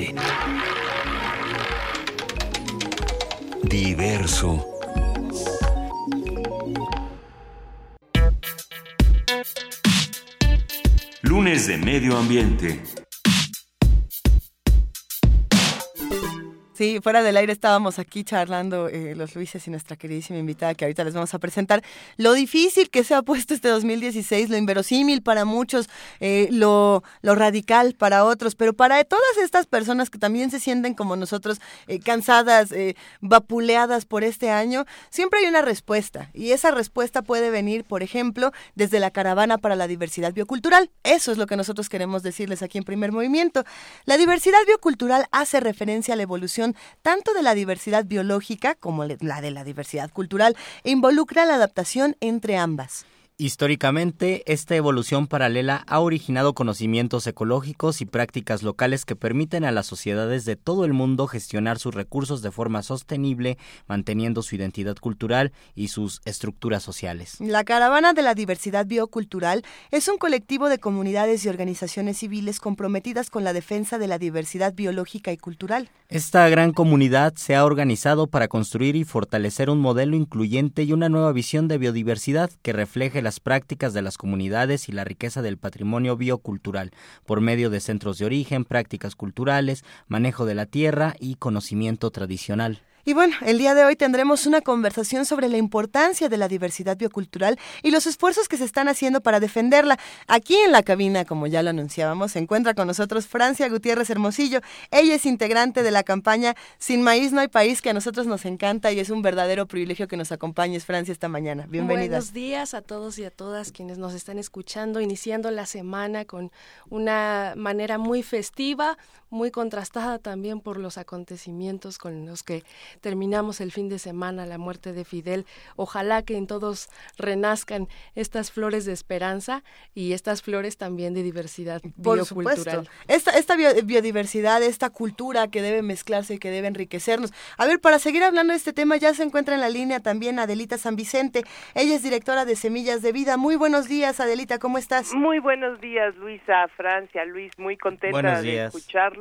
fuera 17.03 17.23
del 17.23 17.37
aire 17.37 17.53
estábamos 17.53 17.99
aquí 17.99 18.25
charlando 18.25 18.89
eh, 18.89 19.15
los 19.15 19.35
Luises 19.35 19.67
y 19.67 19.71
nuestra 19.71 19.97
queridísima 19.97 20.39
invitada 20.39 20.75
que 20.75 20.85
ahorita 20.85 21.05
les 21.05 21.15
vamos 21.15 21.35
a 21.35 21.39
presentar. 21.39 21.83
Lo 22.17 22.33
difícil 22.33 22.91
que 22.91 23.05
se 23.05 23.15
ha 23.15 23.23
puesto 23.23 23.55
este 23.55 23.69
2016, 23.69 24.49
lo 24.49 24.57
inverosímil 24.57 25.23
para 25.23 25.45
muchos, 25.45 25.89
eh, 26.21 26.49
lo, 26.51 27.03
lo 27.21 27.35
radical 27.35 27.95
para 27.95 28.25
otros, 28.25 28.55
pero 28.55 28.73
para 28.73 29.03
todas 29.05 29.37
estas 29.43 29.67
personas 29.67 30.11
que 30.11 30.19
también 30.19 30.51
se 30.51 30.61
sienten 30.61 30.95
como 30.95 31.17
nosotros, 31.17 31.61
eh, 31.87 32.01
cansadas, 32.01 32.73
eh, 32.73 32.97
vapuleadas 33.21 34.05
por 34.05 34.25
este 34.25 34.51
año, 34.51 34.85
siempre 35.11 35.41
hay 35.41 35.47
una 35.47 35.63
respuesta. 35.63 36.31
Y 36.33 36.53
esa 36.53 36.71
respuesta 36.71 37.23
puede 37.23 37.51
venir, 37.51 37.85
por 37.85 38.03
ejemplo, 38.03 38.53
desde 38.75 39.01
la 39.01 39.11
Caravana 39.11 39.59
para 39.59 39.77
la 39.77 39.87
Diversidad 39.87 40.33
Biocultural. 40.33 40.91
Eso 41.03 41.33
es 41.33 41.39
lo 41.39 41.47
que 41.47 41.57
nosotros 41.57 41.89
queremos 41.89 42.23
decirles 42.23 42.63
aquí 42.63 42.79
en 42.79 42.85
Primer 42.85 43.13
Movimiento. 43.13 43.65
La 44.05 44.17
diversidad 44.17 44.59
biocultural 44.67 45.27
hace 45.33 45.61
referencia 45.61 46.15
a 46.15 46.17
la 46.17 46.23
evolución 46.23 46.77
tanto 47.01 47.33
de 47.35 47.43
la 47.43 47.55
diversidad 47.55 48.05
biológica 48.05 48.75
como 48.75 49.05
la 49.05 49.41
de 49.41 49.51
la 49.51 49.65
diversidad 49.65 50.11
cultural 50.11 50.57
involucra 50.85 51.45
la 51.45 51.55
adaptación 51.55 52.17
entre 52.21 52.57
ambas. 52.57 53.07
Históricamente, 53.39 54.43
esta 54.45 54.77
evolución 54.77 55.27
paralela 55.27 55.85
ha 55.89 56.01
originado 56.01 56.53
conocimientos 56.53 57.27
ecológicos 57.27 58.03
y 58.03 58.05
prácticas 58.05 58.63
locales 58.63 59.07
que 59.07 59.17
permiten 59.17 59.65
a 59.65 59.73
las 59.73 59.87
sociedades 59.87 60.45
de 60.45 60.57
todo 60.57 60.85
el 60.85 60.93
mundo 60.93 61.27
gestionar 61.27 61.79
sus 61.79 61.95
recursos 61.95 62.43
de 62.43 62.51
forma 62.51 62.83
sostenible, 62.83 63.57
manteniendo 63.89 64.43
su 64.43 64.55
identidad 64.55 64.97
cultural 64.97 65.53
y 65.75 65.89
sus 65.89 66.21
estructuras 66.27 66.83
sociales. 66.83 67.37
La 67.41 67.65
Caravana 67.65 68.13
de 68.13 68.21
la 68.21 68.35
Diversidad 68.35 68.85
Biocultural 68.85 69.65
es 69.91 70.09
un 70.09 70.19
colectivo 70.19 70.69
de 70.69 70.79
comunidades 70.79 71.45
y 71.45 71.49
organizaciones 71.49 72.19
civiles 72.19 72.61
comprometidas 72.61 73.31
con 73.31 73.45
la 73.45 73.55
defensa 73.55 73.97
de 73.97 74.09
la 74.09 74.19
diversidad 74.19 74.75
biológica 74.75 75.33
y 75.33 75.39
cultural. 75.39 75.89
Esta 76.11 76.47
gran 76.51 76.73
comunidad 76.73 77.35
se 77.37 77.57
ha 77.57 77.65
organizado 77.65 78.27
para 78.27 78.49
construir 78.49 78.95
y 78.95 79.05
fortalecer 79.05 79.71
un 79.71 79.81
modelo 79.81 80.15
incluyente 80.17 80.83
y 80.83 80.93
una 80.93 81.09
nueva 81.09 81.33
visión 81.33 81.67
de 81.69 81.79
biodiversidad 81.79 82.51
que 82.61 82.75
refleje 82.75 83.22
las 83.23 83.41
prácticas 83.41 83.93
de 83.95 84.03
las 84.03 84.19
comunidades 84.19 84.89
y 84.89 84.93
la 84.93 85.05
riqueza 85.05 85.43
del 85.43 85.59
patrimonio 85.59 86.17
biocultural 86.17 86.91
por 87.25 87.41
medio 87.41 87.71
de 87.71 87.81
centros 87.81 88.19
de 88.19 88.27
origen, 88.27 88.65
prácticas 88.65 89.17
culturales, 89.17 89.85
manejo 90.09 90.45
de 90.45 90.55
la 90.55 90.67
tierra 90.67 91.15
y 91.19 91.37
conocimiento 91.37 92.11
tradicional. 92.11 92.83
Y 93.05 93.15
bueno, 93.15 93.35
el 93.45 93.59
día 93.59 93.75
de 93.75 93.85
hoy 93.85 93.97
tendremos 93.97 94.47
una 94.47 94.61
conversación 94.61 95.27
sobre 95.27 95.49
la 95.49 95.57
importancia 95.57 96.29
de 96.29 96.37
la 96.37 96.47
diversidad 96.47 96.97
biocultural 96.97 97.59
y 97.83 97.91
los 97.91 98.07
esfuerzos 98.07 98.47
que 98.47 98.57
se 98.57 98.65
están 98.65 98.87
haciendo 98.87 99.21
para 99.21 99.41
defenderla. 99.41 99.99
Aquí 100.29 100.55
en 100.55 100.71
la 100.71 100.85
cabina, 100.85 101.25
como 101.25 101.49
ya 101.49 101.65
lo 101.65 101.71
anunciábamos, 101.71 102.33
se 102.33 102.39
encuentra 102.39 102.75
con 102.75 102.87
nosotros 102.87 103.27
Francia 103.27 103.69
Gutiérrez 103.69 104.09
Hermosillo. 104.09 104.61
Ella 104.93 105.17
es 105.17 105.27
integrante 105.27 105.83
de 105.83 105.91
la 105.91 106.05
campaña 106.05 106.55
Sin 106.79 107.03
Maíz 107.03 107.33
no 107.33 107.41
hay 107.41 107.49
país, 107.49 107.83
que 107.83 107.91
a 107.91 107.93
nosotros 107.93 108.29
nos 108.29 108.45
encanta 108.45 108.93
y 108.93 109.01
es 109.01 109.11
un 109.11 109.21
verdadero 109.21 109.67
privilegio 109.67 110.07
que 110.07 110.17
nos 110.17 110.31
acompañes, 110.31 110.85
Francia, 110.85 111.11
esta 111.11 111.29
mañana. 111.29 111.67
Bienvenida. 111.69 112.19
Buenos 112.19 112.33
días 112.33 112.73
a 112.73 112.83
todos 112.83 113.19
y 113.19 113.25
a 113.25 113.31
todas 113.31 113.73
quienes 113.73 113.99
nos 113.99 114.15
están 114.15 114.39
escuchando, 114.39 115.01
iniciando 115.01 115.51
la 115.51 115.67
semana 115.67 116.25
con 116.25 116.53
una 116.89 117.55
manera 117.57 117.99
muy 117.99 118.23
festiva, 118.23 118.97
muy 119.33 119.51
contrastada 119.51 120.19
también 120.19 120.61
por 120.61 120.79
los 120.79 120.99
acontecimientos 120.99 121.99
con 121.99 122.27
los 122.27 122.43
que 122.43 122.63
terminamos 123.01 123.61
el 123.61 123.73
fin 123.73 123.89
de 123.89 123.99
semana, 123.99 124.47
la 124.47 124.59
muerte 124.59 124.93
de 124.93 125.05
Fidel. 125.05 125.47
Ojalá 125.77 126.23
que 126.23 126.37
en 126.37 126.47
todos 126.47 126.89
renazcan 127.19 127.89
estas 128.15 128.53
flores 128.53 128.85
de 128.85 128.93
esperanza 128.93 129.65
y 129.95 130.13
estas 130.13 130.43
flores 130.43 130.77
también 130.77 131.15
de 131.15 131.23
diversidad 131.23 131.81
Por 132.03 132.17
biocultural. 132.19 132.57
supuesto. 132.59 132.85
Esta, 133.09 133.31
esta 133.33 133.57
bio- 133.57 133.75
biodiversidad, 133.85 134.63
esta 134.63 134.91
cultura 134.91 135.49
que 135.49 135.63
debe 135.63 135.83
mezclarse 135.83 136.35
y 136.35 136.39
que 136.39 136.51
debe 136.51 136.69
enriquecernos. 136.69 137.33
A 137.57 137.67
ver, 137.67 137.81
para 137.81 137.99
seguir 137.99 138.23
hablando 138.25 138.53
de 138.53 138.59
este 138.59 138.73
tema, 138.73 138.97
ya 138.99 139.15
se 139.15 139.23
encuentra 139.23 139.55
en 139.55 139.61
la 139.63 139.71
línea 139.71 140.01
también 140.01 140.39
Adelita 140.39 140.77
San 140.77 140.95
Vicente. 140.95 141.43
Ella 141.75 141.95
es 141.95 142.03
directora 142.03 142.45
de 142.45 142.55
Semillas 142.55 143.01
de 143.01 143.13
Vida. 143.13 143.37
Muy 143.39 143.57
buenos 143.57 143.89
días, 143.89 144.21
Adelita, 144.21 144.59
¿cómo 144.59 144.77
estás? 144.77 145.15
Muy 145.15 145.39
buenos 145.39 145.81
días, 145.81 146.15
Luisa, 146.17 146.69
Francia. 146.77 147.25
Luis, 147.25 147.51
muy 147.59 147.79
contenta 147.79 148.41
de 148.43 148.51
días. 148.51 148.73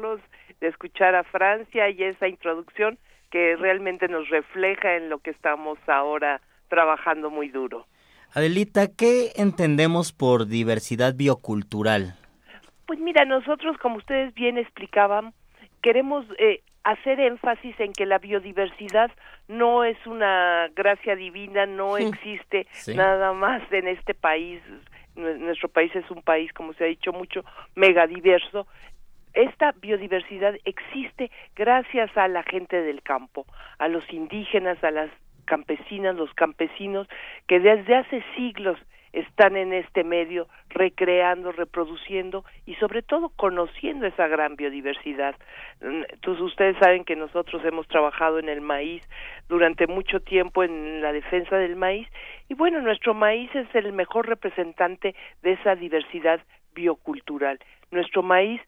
De 0.05 0.67
escuchar 0.67 1.15
a 1.15 1.23
Francia 1.23 1.89
y 1.89 2.03
esa 2.03 2.27
introducción 2.27 2.97
que 3.31 3.55
realmente 3.55 4.07
nos 4.07 4.29
refleja 4.29 4.95
en 4.95 5.09
lo 5.09 5.19
que 5.19 5.29
estamos 5.31 5.77
ahora 5.87 6.41
trabajando 6.69 7.29
muy 7.29 7.49
duro. 7.49 7.85
Adelita, 8.33 8.87
¿qué 8.95 9.31
entendemos 9.35 10.13
por 10.13 10.47
diversidad 10.47 11.13
biocultural? 11.15 12.15
Pues 12.85 12.99
mira, 12.99 13.25
nosotros, 13.25 13.77
como 13.77 13.97
ustedes 13.97 14.33
bien 14.33 14.57
explicaban, 14.57 15.33
queremos 15.81 16.25
eh, 16.39 16.61
hacer 16.83 17.19
énfasis 17.19 17.77
en 17.79 17.93
que 17.93 18.05
la 18.05 18.17
biodiversidad 18.19 19.11
no 19.47 19.83
es 19.83 19.97
una 20.05 20.69
gracia 20.75 21.15
divina, 21.15 21.65
no 21.65 21.97
existe 21.97 22.67
Sí. 22.71 22.95
nada 22.95 23.33
más 23.33 23.61
en 23.71 23.87
este 23.87 24.13
país. 24.13 24.61
Nue- 25.15 25.37
Nuestro 25.39 25.67
país 25.67 25.93
es 25.95 26.09
un 26.09 26.21
país, 26.21 26.51
como 26.53 26.71
se 26.73 26.85
ha 26.85 26.87
dicho 26.87 27.11
mucho, 27.11 27.43
megadiverso. 27.75 28.65
Esta 29.33 29.73
biodiversidad 29.73 30.55
existe 30.65 31.31
gracias 31.55 32.15
a 32.17 32.27
la 32.27 32.43
gente 32.43 32.81
del 32.81 33.01
campo, 33.01 33.45
a 33.79 33.87
los 33.87 34.03
indígenas, 34.11 34.83
a 34.83 34.91
las 34.91 35.09
campesinas, 35.45 36.15
los 36.15 36.33
campesinos, 36.33 37.07
que 37.47 37.59
desde 37.59 37.95
hace 37.95 38.23
siglos 38.35 38.77
están 39.13 39.57
en 39.57 39.73
este 39.73 40.03
medio 40.03 40.47
recreando, 40.69 41.51
reproduciendo 41.51 42.45
y 42.65 42.75
sobre 42.75 43.01
todo 43.01 43.29
conociendo 43.29 44.05
esa 44.05 44.27
gran 44.27 44.55
biodiversidad. 44.55 45.35
Mm, 45.81 46.03
ustedes 46.41 46.77
saben 46.77 47.03
que 47.03 47.15
nosotros 47.15 47.63
hemos 47.65 47.87
trabajado 47.87 48.39
en 48.39 48.49
el 48.49 48.61
maíz 48.61 49.03
durante 49.49 49.87
mucho 49.87 50.21
tiempo 50.21 50.63
en 50.63 51.01
la 51.01 51.11
defensa 51.11 51.57
del 51.57 51.75
maíz 51.75 52.07
y 52.47 52.53
bueno, 52.53 52.81
nuestro 52.81 53.13
maíz 53.13 53.53
es 53.53 53.67
el 53.75 53.91
mejor 53.93 54.27
representante 54.27 55.15
de 55.41 55.53
esa 55.53 55.75
diversidad 55.75 56.41
biocultural. 56.73 57.59
Nuestro 57.91 58.23
maíz 58.23 58.61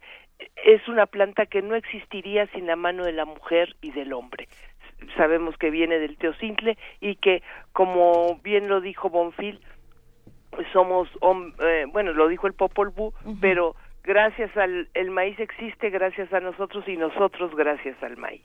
es 0.66 0.88
una 0.88 1.06
planta 1.06 1.46
que 1.46 1.62
no 1.62 1.76
existiría 1.76 2.48
sin 2.48 2.68
la 2.68 2.76
mano 2.76 3.04
de 3.04 3.12
la 3.12 3.26
mujer 3.26 3.76
y 3.82 3.92
del 3.92 4.14
hombre. 4.14 4.48
Sabemos 5.18 5.58
que 5.58 5.70
viene 5.70 6.00
del 6.00 6.18
teocintle 6.18 6.78
y 7.02 7.16
que, 7.16 7.44
como 7.74 8.40
bien 8.44 8.68
lo 8.68 8.80
dijo 8.80 9.10
Bonfil, 9.10 9.60
somos, 10.72 11.10
eh, 11.60 11.86
bueno, 11.92 12.14
lo 12.14 12.28
dijo 12.28 12.48
el 12.48 12.54
Popol 12.54 12.90
Vuh, 12.90 13.12
pero 13.42 13.76
gracias 14.04 14.56
al 14.56 14.88
el 14.94 15.10
maíz 15.10 15.40
existe 15.40 15.90
gracias 15.90 16.32
a 16.34 16.40
nosotros 16.40 16.88
y 16.88 16.98
nosotros 16.98 17.56
gracias 17.56 18.02
al 18.04 18.18
maíz. 18.18 18.44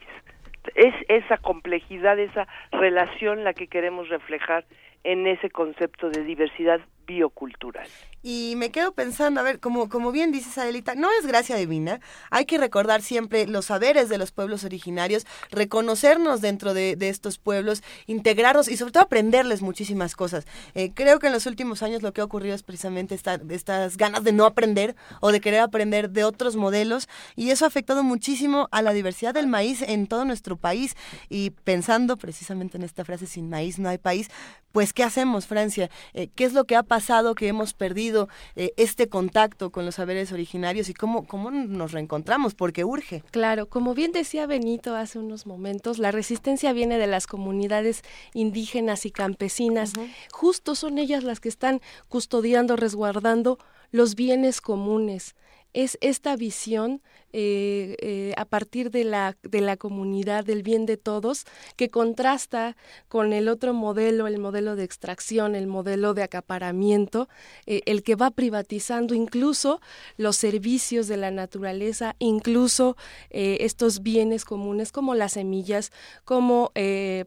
es 0.74 0.94
esa 1.08 1.38
complejidad, 1.38 2.18
esa 2.18 2.46
relación 2.72 3.44
la 3.44 3.52
que 3.52 3.68
queremos 3.68 4.08
reflejar 4.08 4.64
en 5.04 5.26
ese 5.26 5.50
concepto 5.50 6.10
de 6.10 6.24
diversidad 6.24 6.80
biocultural. 7.08 7.88
Y 8.22 8.54
me 8.56 8.70
quedo 8.70 8.92
pensando, 8.92 9.40
a 9.40 9.44
ver, 9.44 9.60
como, 9.60 9.88
como 9.88 10.12
bien 10.12 10.32
dices 10.32 10.58
Adelita, 10.58 10.94
no 10.94 11.08
es 11.18 11.26
gracia 11.26 11.56
divina, 11.56 12.00
hay 12.30 12.44
que 12.44 12.58
recordar 12.58 13.00
siempre 13.00 13.46
los 13.46 13.66
saberes 13.66 14.08
de 14.08 14.18
los 14.18 14.32
pueblos 14.32 14.64
originarios, 14.64 15.26
reconocernos 15.50 16.40
dentro 16.40 16.74
de, 16.74 16.96
estos 17.00 17.38
pueblos, 17.38 17.82
integrarnos 18.06 18.68
y 18.68 18.76
sobre 18.76 18.92
todo 18.92 19.04
aprenderles 19.04 19.62
muchísimas 19.62 20.14
cosas. 20.16 20.46
Eh, 20.74 20.90
creo 20.92 21.20
que 21.20 21.28
en 21.28 21.32
los 21.32 21.46
últimos 21.46 21.82
años 21.82 22.02
lo 22.02 22.12
que 22.12 22.20
ha 22.20 22.24
ocurrido 22.24 22.54
es 22.54 22.62
precisamente 22.62 23.14
esta, 23.14 23.40
estas 23.48 23.96
ganas 23.96 24.24
de 24.24 24.32
no 24.32 24.44
aprender 24.44 24.94
o 25.20 25.32
de 25.32 25.40
querer 25.40 25.60
aprender 25.60 26.10
de 26.10 26.24
otros 26.24 26.56
modelos 26.56 27.08
y 27.36 27.50
eso 27.50 27.64
ha 27.64 27.68
afectado 27.68 28.02
muchísimo 28.02 28.68
a 28.72 28.82
la 28.82 28.92
diversidad 28.92 29.32
del 29.32 29.46
maíz 29.46 29.80
en 29.80 30.06
todo 30.06 30.24
nuestro 30.26 30.56
país 30.56 30.96
y 31.30 31.50
pensando 31.50 32.16
precisamente 32.18 32.76
en 32.76 32.82
esta 32.82 33.04
frase, 33.04 33.26
sin 33.26 33.48
maíz 33.48 33.78
no 33.78 33.88
hay 33.88 33.98
país, 33.98 34.28
pues 34.72 34.87
¿qué 34.92 35.02
hacemos 35.02 35.46
Francia? 35.46 35.90
Eh, 36.14 36.28
¿Qué 36.34 36.44
es 36.44 36.52
lo 36.52 36.64
que 36.64 36.76
ha 36.76 36.82
pasado 36.82 37.34
que 37.34 37.48
hemos 37.48 37.74
perdido 37.74 38.28
eh, 38.56 38.72
este 38.76 39.08
contacto 39.08 39.70
con 39.70 39.84
los 39.84 39.96
saberes 39.96 40.32
originarios 40.32 40.88
y 40.88 40.94
cómo, 40.94 41.26
cómo 41.26 41.50
nos 41.50 41.92
reencontramos? 41.92 42.54
Porque 42.54 42.84
urge. 42.84 43.22
Claro, 43.30 43.68
como 43.68 43.94
bien 43.94 44.12
decía 44.12 44.46
Benito 44.46 44.94
hace 44.94 45.18
unos 45.18 45.46
momentos, 45.46 45.98
la 45.98 46.10
resistencia 46.10 46.72
viene 46.72 46.98
de 46.98 47.06
las 47.06 47.26
comunidades 47.26 48.02
indígenas 48.34 49.06
y 49.06 49.10
campesinas. 49.10 49.92
Justo 50.32 50.74
son 50.74 50.98
ellas 50.98 51.24
las 51.24 51.40
que 51.40 51.48
están 51.48 51.80
custodiando, 52.08 52.76
resguardando 52.76 53.58
los 53.90 54.14
bienes 54.14 54.60
comunes. 54.60 55.34
Es 55.74 55.98
esta 56.00 56.34
visión 56.36 57.02
eh, 57.32 57.96
eh, 58.00 58.32
a 58.38 58.46
partir 58.46 58.90
de 58.90 59.04
la, 59.04 59.36
de 59.42 59.60
la 59.60 59.76
comunidad, 59.76 60.46
del 60.46 60.62
bien 60.62 60.86
de 60.86 60.96
todos, 60.96 61.44
que 61.76 61.90
contrasta 61.90 62.74
con 63.08 63.34
el 63.34 63.48
otro 63.48 63.74
modelo, 63.74 64.26
el 64.26 64.38
modelo 64.38 64.76
de 64.76 64.84
extracción, 64.84 65.54
el 65.54 65.66
modelo 65.66 66.14
de 66.14 66.22
acaparamiento, 66.22 67.28
eh, 67.66 67.82
el 67.84 68.02
que 68.02 68.16
va 68.16 68.30
privatizando 68.30 69.14
incluso 69.14 69.82
los 70.16 70.36
servicios 70.36 71.06
de 71.06 71.18
la 71.18 71.30
naturaleza, 71.30 72.16
incluso 72.18 72.96
estos 73.30 74.02
bienes 74.02 74.44
comunes 74.44 74.90
como 74.90 75.14
las 75.14 75.32
semillas, 75.32 75.92
como 76.24 76.72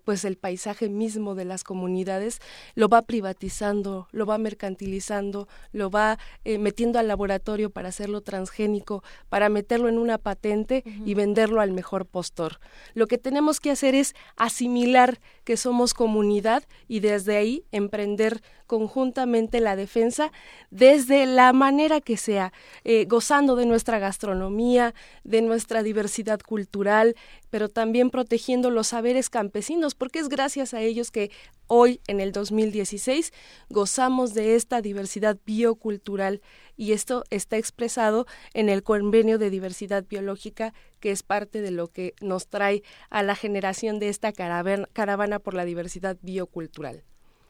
pues 0.03 0.25
el 0.25 0.37
paisaje 0.37 0.89
mismo 0.89 1.35
de 1.35 1.45
las 1.45 1.63
comunidades, 1.63 2.39
lo 2.75 2.89
va 2.89 3.03
privatizando, 3.03 4.07
lo 4.11 4.25
va 4.25 4.37
mercantilizando, 4.37 5.47
lo 5.71 5.89
va 5.89 6.17
metiendo 6.43 6.99
al 6.99 7.07
laboratorio 7.07 7.69
para 7.69 7.89
hacerlo 7.89 8.21
transgénico, 8.21 9.03
para 9.29 9.49
meterlo 9.49 9.90
en 9.91 9.99
una 9.99 10.17
patente 10.17 10.83
y 11.05 11.13
venderlo 11.13 11.61
al 11.61 11.71
mejor 11.71 12.07
postor. 12.07 12.59
Lo 12.95 13.05
que 13.05 13.19
tenemos 13.19 13.59
que 13.59 13.69
hacer 13.69 13.93
es 13.93 14.15
asimilar 14.35 15.19
que 15.43 15.57
somos 15.57 15.93
comunidad 15.93 16.63
y 16.87 17.01
desde 17.01 17.37
ahí 17.37 17.63
emprender 17.71 18.41
conjuntamente 18.71 19.59
la 19.59 19.75
defensa 19.75 20.31
desde 20.69 21.25
la 21.25 21.51
manera 21.51 21.99
que 21.99 22.15
sea, 22.15 22.53
eh, 22.85 23.03
gozando 23.03 23.57
de 23.57 23.65
nuestra 23.65 23.99
gastronomía, 23.99 24.95
de 25.25 25.41
nuestra 25.41 25.83
diversidad 25.83 26.39
cultural, 26.39 27.15
pero 27.49 27.67
también 27.67 28.09
protegiendo 28.09 28.69
los 28.69 28.87
saberes 28.87 29.29
campesinos, 29.29 29.93
porque 29.93 30.19
es 30.19 30.29
gracias 30.29 30.73
a 30.73 30.79
ellos 30.79 31.11
que 31.11 31.31
hoy, 31.67 31.99
en 32.07 32.21
el 32.21 32.31
2016, 32.31 33.33
gozamos 33.69 34.33
de 34.33 34.55
esta 34.55 34.81
diversidad 34.81 35.37
biocultural 35.45 36.41
y 36.77 36.93
esto 36.93 37.23
está 37.29 37.57
expresado 37.57 38.25
en 38.53 38.69
el 38.69 38.83
convenio 38.83 39.37
de 39.37 39.49
diversidad 39.49 40.05
biológica 40.07 40.73
que 40.99 41.11
es 41.11 41.23
parte 41.23 41.61
de 41.61 41.71
lo 41.71 41.87
que 41.87 42.13
nos 42.21 42.47
trae 42.47 42.83
a 43.09 43.23
la 43.23 43.35
generación 43.35 43.99
de 43.99 44.09
esta 44.09 44.31
caravana 44.31 45.39
por 45.39 45.53
la 45.53 45.65
diversidad 45.65 46.17
biocultural. 46.21 47.03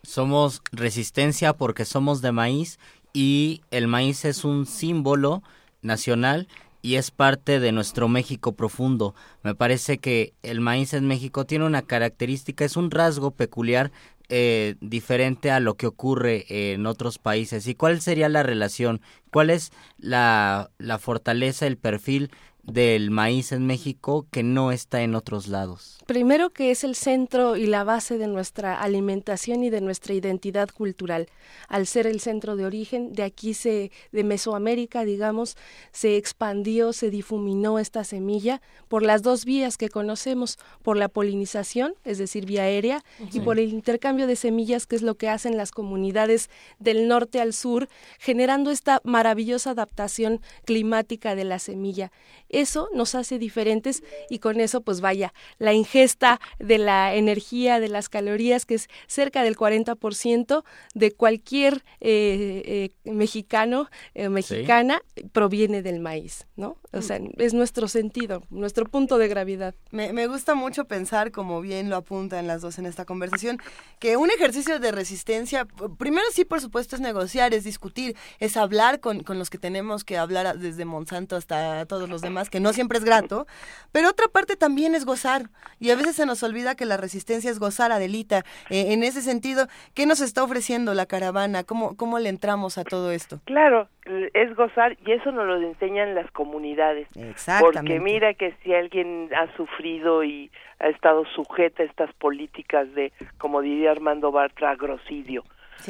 Somos 0.04 0.62
resistencia 0.72 1.54
porque 1.54 1.86
somos 1.86 2.22
de 2.22 2.32
maíz 2.32 2.80
y 3.14 3.62
el 3.72 3.88
maíz 3.88 4.26
es 4.26 4.44
un 4.44 4.66
símbolo 4.66 5.44
nacional 5.82 6.48
y 6.82 6.96
es 6.96 7.12
parte 7.12 7.60
de 7.60 7.72
nuestro 7.72 8.08
México 8.08 8.54
profundo. 8.54 9.14
Me 9.44 9.54
parece 9.54 10.00
que 10.00 10.34
el 10.42 10.62
maíz 10.62 10.94
en 10.94 11.08
México 11.08 11.46
tiene 11.46 11.66
una 11.66 11.84
característica, 11.84 12.66
es 12.66 12.76
un 12.76 12.90
rasgo 12.90 13.32
peculiar 13.32 13.92
eh, 14.34 14.76
diferente 14.80 15.52
a 15.52 15.60
lo 15.60 15.76
que 15.76 15.88
ocurre 15.88 16.46
en 16.48 16.86
otros 16.86 17.20
países. 17.20 17.68
¿Y 17.68 17.76
cuál 17.76 18.00
sería 18.00 18.30
la 18.30 18.44
relación? 18.44 19.02
¿Cuál 19.30 19.50
es 19.50 19.72
la, 19.98 20.72
la 20.78 20.98
fortaleza, 21.00 21.68
el 21.68 21.78
perfil 21.78 22.32
del 22.64 23.12
maíz 23.12 23.52
en 23.52 23.66
México 23.66 24.28
que 24.32 24.44
no 24.44 24.72
está 24.72 25.02
en 25.02 25.16
otros 25.16 25.48
lados? 25.48 25.98
Primero 26.06 26.52
que 26.52 26.72
es 26.72 26.84
el 26.84 26.96
centro 26.96 27.56
y 27.56 27.66
la 27.66 27.84
base 27.84 28.18
de 28.18 28.28
nuestra 28.28 28.82
alimentación 28.82 29.64
y 29.64 29.70
de 29.70 29.82
nuestra 29.82 30.14
identidad 30.14 30.70
cultural. 30.70 31.28
Al 31.68 31.88
ser 31.88 32.08
el 32.08 32.20
centro 32.20 32.56
de 32.56 32.66
origen, 32.66 33.14
de 33.14 33.24
aquí 33.24 33.54
se, 33.54 33.92
de 34.12 34.24
Mesoamérica, 34.24 35.04
digamos, 35.06 35.58
se 35.92 36.18
expandió, 36.18 36.94
se 36.94 37.10
difuminó 37.10 37.80
esta 37.80 38.04
semilla 38.04 38.62
por 38.88 39.04
las 39.04 39.22
dos 39.22 39.46
vías 39.46 39.78
que 39.78 39.90
conocemos, 39.90 40.58
por 40.84 40.98
la 40.98 41.08
polinización, 41.08 41.94
es 42.04 42.18
decir, 42.18 42.46
vía 42.46 42.64
aérea, 42.64 43.04
y 43.32 43.40
por 43.40 43.60
el 43.60 43.70
intercambio 43.70 44.28
de 44.28 44.36
semillas, 44.36 44.86
que 44.86 44.96
es 44.96 45.02
lo 45.02 45.16
que 45.16 45.30
hacen 45.30 45.58
las 45.58 45.72
comunidades 45.72 46.50
del 46.80 47.08
norte 47.08 47.40
al 47.40 47.54
sur, 47.54 47.88
generando 48.20 48.72
esta 48.72 49.02
maravillosa 49.04 49.72
adaptación 49.72 50.42
climática 50.66 51.36
de 51.36 51.44
la 51.46 51.60
semilla. 51.60 52.12
Eso 52.52 52.90
nos 52.94 53.16
hace 53.16 53.40
diferentes 53.40 54.04
y 54.30 54.40
con 54.40 54.60
eso, 54.60 54.82
pues 54.82 55.02
vaya, 55.02 55.34
la 55.58 55.74
ingesta 55.74 56.40
de 56.60 56.78
la 56.78 57.16
energía, 57.16 57.80
de 57.80 57.88
las 57.88 58.10
calorías, 58.10 58.66
que 58.66 58.76
es 58.76 58.90
cerca 59.08 59.44
del 59.44 59.56
40% 59.56 60.64
de 60.94 61.12
cualquier 61.12 61.84
eh, 62.02 62.90
eh, 63.06 63.12
mexicano, 63.12 63.90
eh, 64.14 64.30
mexicana, 64.30 65.02
proviene 65.32 65.82
del 65.82 66.00
maíz, 66.00 66.46
¿no? 66.56 66.78
O 66.94 67.02
sea, 67.02 67.20
es 67.38 67.54
nuestro 67.54 67.88
sentido, 67.88 68.44
nuestro 68.50 68.86
punto 68.86 69.18
de 69.18 69.28
gravedad. 69.30 69.74
Me, 69.92 70.12
me 70.12 70.28
gusta 70.28 70.56
mucho 70.56 70.86
pensar, 70.86 71.32
como 71.32 71.62
bien 71.62 71.90
lo 71.90 71.96
apuntan 71.96 72.48
las 72.48 72.62
dos 72.62 72.80
en 72.80 72.86
esta 72.86 73.06
conversación, 73.06 73.60
que 74.00 74.18
un 74.18 74.30
ejercicio 74.30 74.80
de 74.80 74.92
resistencia, 74.92 75.66
primero 75.98 76.26
sí, 76.34 76.44
por 76.44 76.60
supuesto, 76.60 76.96
es 76.96 77.02
negociar, 77.02 77.54
es 77.54 77.64
discutir, 77.64 78.16
es 78.40 78.58
hablar 78.58 79.00
con, 79.00 79.24
con 79.24 79.40
los 79.40 79.50
que 79.50 79.58
tenemos 79.58 80.04
que 80.04 80.18
hablar 80.18 80.58
desde 80.60 80.84
Monsanto 80.84 81.36
hasta 81.36 81.86
todos 81.86 82.10
los 82.10 82.22
demás 82.22 82.50
que 82.50 82.60
no 82.60 82.74
siempre 82.74 82.98
es 82.98 83.06
grato, 83.06 83.48
pero 83.92 84.10
otra 84.10 84.28
parte 84.28 84.56
también 84.56 84.96
es 84.96 85.06
gozar. 85.06 85.50
Y 85.80 85.92
a 85.92 85.96
veces 85.96 86.16
se 86.16 86.26
nos 86.26 86.44
olvida 86.44 86.76
que 86.76 86.86
la 86.86 86.98
resistencia 86.98 87.50
es 87.50 87.60
gozar, 87.60 87.92
Adelita. 87.92 88.44
Eh, 88.70 88.94
en 88.94 89.04
ese 89.04 89.22
sentido, 89.22 89.68
¿qué 89.94 90.06
nos 90.06 90.22
está 90.22 90.44
ofreciendo 90.44 90.94
la 90.94 91.06
caravana? 91.06 91.64
¿Cómo, 91.64 91.96
¿Cómo 91.96 92.20
le 92.20 92.30
entramos 92.30 92.78
a 92.78 92.84
todo 92.84 93.12
esto? 93.12 93.40
Claro, 93.46 93.90
es 94.06 94.56
gozar 94.56 94.98
y 95.06 95.12
eso 95.12 95.32
nos 95.32 95.46
lo 95.46 95.62
enseñan 95.62 96.16
las 96.16 96.30
comunidades. 96.32 97.08
Exactamente. 97.16 97.80
Porque 97.80 98.00
mira 98.00 98.34
que 98.34 98.54
si 98.64 98.74
alguien 98.74 99.30
ha 99.36 99.56
sufrido 99.56 100.24
y 100.24 100.52
ha 100.80 100.88
estado 100.88 101.26
sujeta 101.26 101.84
a 101.84 101.86
estas 101.86 102.12
políticas 102.14 102.94
de, 102.96 103.12
como 103.38 103.62
diría 103.62 103.92
Armando 103.92 104.32
Bartra, 104.32 104.72
agrosidio, 104.72 105.44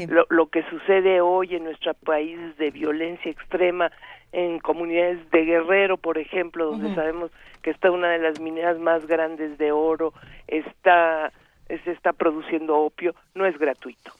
lo, 0.07 0.25
lo, 0.29 0.47
que 0.47 0.63
sucede 0.69 1.21
hoy 1.21 1.55
en 1.55 1.65
nuestro 1.65 1.93
país 1.93 2.39
de 2.57 2.71
violencia 2.71 3.29
extrema 3.29 3.91
en 4.31 4.59
comunidades 4.59 5.29
de 5.31 5.43
Guerrero, 5.43 5.97
por 5.97 6.17
ejemplo, 6.17 6.67
donde 6.67 6.95
sabemos 6.95 7.31
que 7.61 7.71
está 7.71 7.91
una 7.91 8.09
de 8.09 8.19
las 8.19 8.39
mineras 8.39 8.79
más 8.79 9.05
grandes 9.05 9.57
de 9.57 9.71
oro, 9.73 10.13
está 10.47 11.31
se 11.67 11.91
está 11.91 12.13
produciendo 12.13 12.77
opio, 12.77 13.15
no 13.33 13.45
es 13.45 13.57
gratuito. 13.57 14.11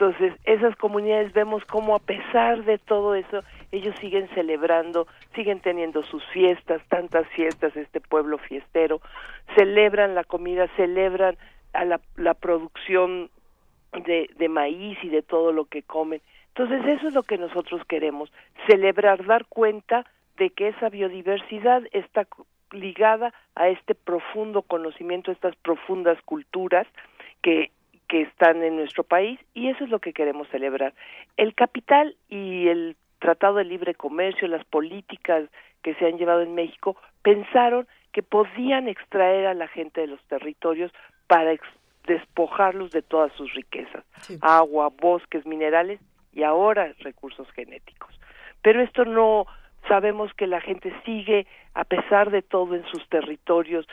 Entonces, 0.00 0.32
esas 0.44 0.74
comunidades 0.76 1.34
vemos 1.34 1.62
cómo 1.66 1.94
a 1.94 1.98
pesar 1.98 2.64
de 2.64 2.78
todo 2.78 3.14
eso, 3.14 3.42
ellos 3.70 3.94
siguen 4.00 4.30
celebrando, 4.34 5.06
siguen 5.34 5.60
teniendo 5.60 6.02
sus 6.04 6.24
fiestas, 6.28 6.80
tantas 6.88 7.28
fiestas, 7.28 7.76
este 7.76 8.00
pueblo 8.00 8.38
fiestero, 8.38 9.02
celebran 9.58 10.14
la 10.14 10.24
comida, 10.24 10.68
celebran 10.76 11.36
a 11.74 11.84
la, 11.84 12.00
la 12.16 12.32
producción 12.32 13.28
de, 13.92 14.30
de 14.38 14.48
maíz 14.48 14.96
y 15.02 15.10
de 15.10 15.20
todo 15.20 15.52
lo 15.52 15.66
que 15.66 15.82
comen. 15.82 16.22
Entonces 16.54 16.82
eso 16.86 17.08
es 17.08 17.12
lo 17.12 17.22
que 17.22 17.36
nosotros 17.36 17.84
queremos, 17.84 18.32
celebrar, 18.66 19.26
dar 19.26 19.44
cuenta 19.50 20.06
de 20.38 20.48
que 20.48 20.68
esa 20.68 20.88
biodiversidad 20.88 21.82
está 21.92 22.26
ligada 22.72 23.34
a 23.54 23.68
este 23.68 23.94
profundo 23.94 24.62
conocimiento, 24.62 25.30
a 25.30 25.34
estas 25.34 25.56
profundas 25.56 26.16
culturas 26.22 26.86
que, 27.42 27.70
que 28.10 28.22
están 28.22 28.62
en 28.64 28.76
nuestro 28.76 29.04
país 29.04 29.38
y 29.54 29.68
eso 29.68 29.84
es 29.84 29.90
lo 29.90 30.00
que 30.00 30.12
queremos 30.12 30.48
celebrar. 30.48 30.92
El 31.36 31.54
capital 31.54 32.16
y 32.28 32.66
el 32.66 32.96
Tratado 33.20 33.56
de 33.56 33.64
Libre 33.64 33.94
Comercio, 33.94 34.48
las 34.48 34.64
políticas 34.64 35.48
que 35.82 35.94
se 35.94 36.06
han 36.06 36.18
llevado 36.18 36.40
en 36.42 36.56
México, 36.56 36.96
pensaron 37.22 37.86
que 38.12 38.24
podían 38.24 38.88
extraer 38.88 39.46
a 39.46 39.54
la 39.54 39.68
gente 39.68 40.00
de 40.00 40.08
los 40.08 40.20
territorios 40.24 40.90
para 41.28 41.54
despojarlos 42.08 42.90
de 42.90 43.02
todas 43.02 43.32
sus 43.34 43.54
riquezas, 43.54 44.04
agua, 44.40 44.90
bosques, 45.00 45.46
minerales 45.46 46.00
y 46.32 46.42
ahora 46.42 46.92
recursos 46.98 47.48
genéticos. 47.52 48.18
Pero 48.60 48.82
esto 48.82 49.04
no 49.04 49.46
sabemos 49.86 50.34
que 50.34 50.48
la 50.48 50.60
gente 50.60 50.92
sigue, 51.04 51.46
a 51.74 51.84
pesar 51.84 52.30
de 52.32 52.42
todo, 52.42 52.74
en 52.74 52.84
sus 52.86 53.08
territorios, 53.08 53.86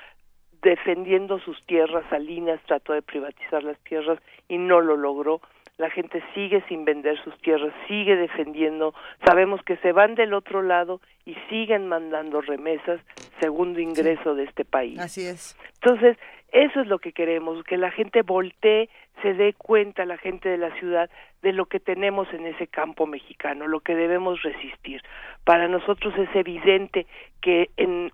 defendiendo 0.62 1.40
sus 1.40 1.62
tierras. 1.66 2.04
Salinas 2.10 2.60
trató 2.66 2.94
de 2.94 3.02
privatizar 3.02 3.64
las 3.64 3.78
tierras 3.80 4.20
y 4.48 4.58
no 4.58 4.82
lo 4.82 4.98
logró. 4.98 5.42
La 5.78 5.92
gente 5.92 6.24
sigue 6.34 6.64
sin 6.68 6.86
vender 6.86 7.22
sus 7.24 7.38
tierras, 7.40 7.72
sigue 7.88 8.16
defendiendo. 8.16 8.96
Sabemos 9.26 9.62
que 9.64 9.78
se 9.78 9.92
van 9.92 10.16
del 10.16 10.34
otro 10.34 10.64
lado 10.64 11.02
y 11.24 11.36
siguen 11.50 11.88
mandando 11.88 12.42
remesas, 12.42 13.00
segundo 13.40 13.80
ingreso 13.80 14.34
de 14.34 14.46
este 14.46 14.66
país. 14.66 15.00
Así 15.00 15.28
es. 15.28 15.56
Entonces, 15.76 16.18
eso 16.52 16.82
es 16.82 16.88
lo 16.88 16.98
que 16.98 17.12
queremos, 17.12 17.64
que 17.64 17.78
la 17.78 17.92
gente 17.92 18.24
voltee, 18.24 18.90
se 19.22 19.34
dé 19.34 19.54
cuenta, 19.54 20.06
la 20.06 20.18
gente 20.18 20.50
de 20.50 20.58
la 20.58 20.74
ciudad, 20.80 21.10
de 21.42 21.54
lo 21.54 21.66
que 21.66 21.80
tenemos 21.80 22.28
en 22.34 22.46
ese 22.46 22.68
campo 22.68 23.06
mexicano, 23.06 23.68
lo 23.68 23.82
que 23.82 23.96
debemos 23.96 24.42
resistir. 24.42 25.02
Para 25.44 25.68
nosotros 25.68 26.14
es 26.18 26.34
evidente 26.36 27.06
que 27.42 27.70
en, 27.78 28.12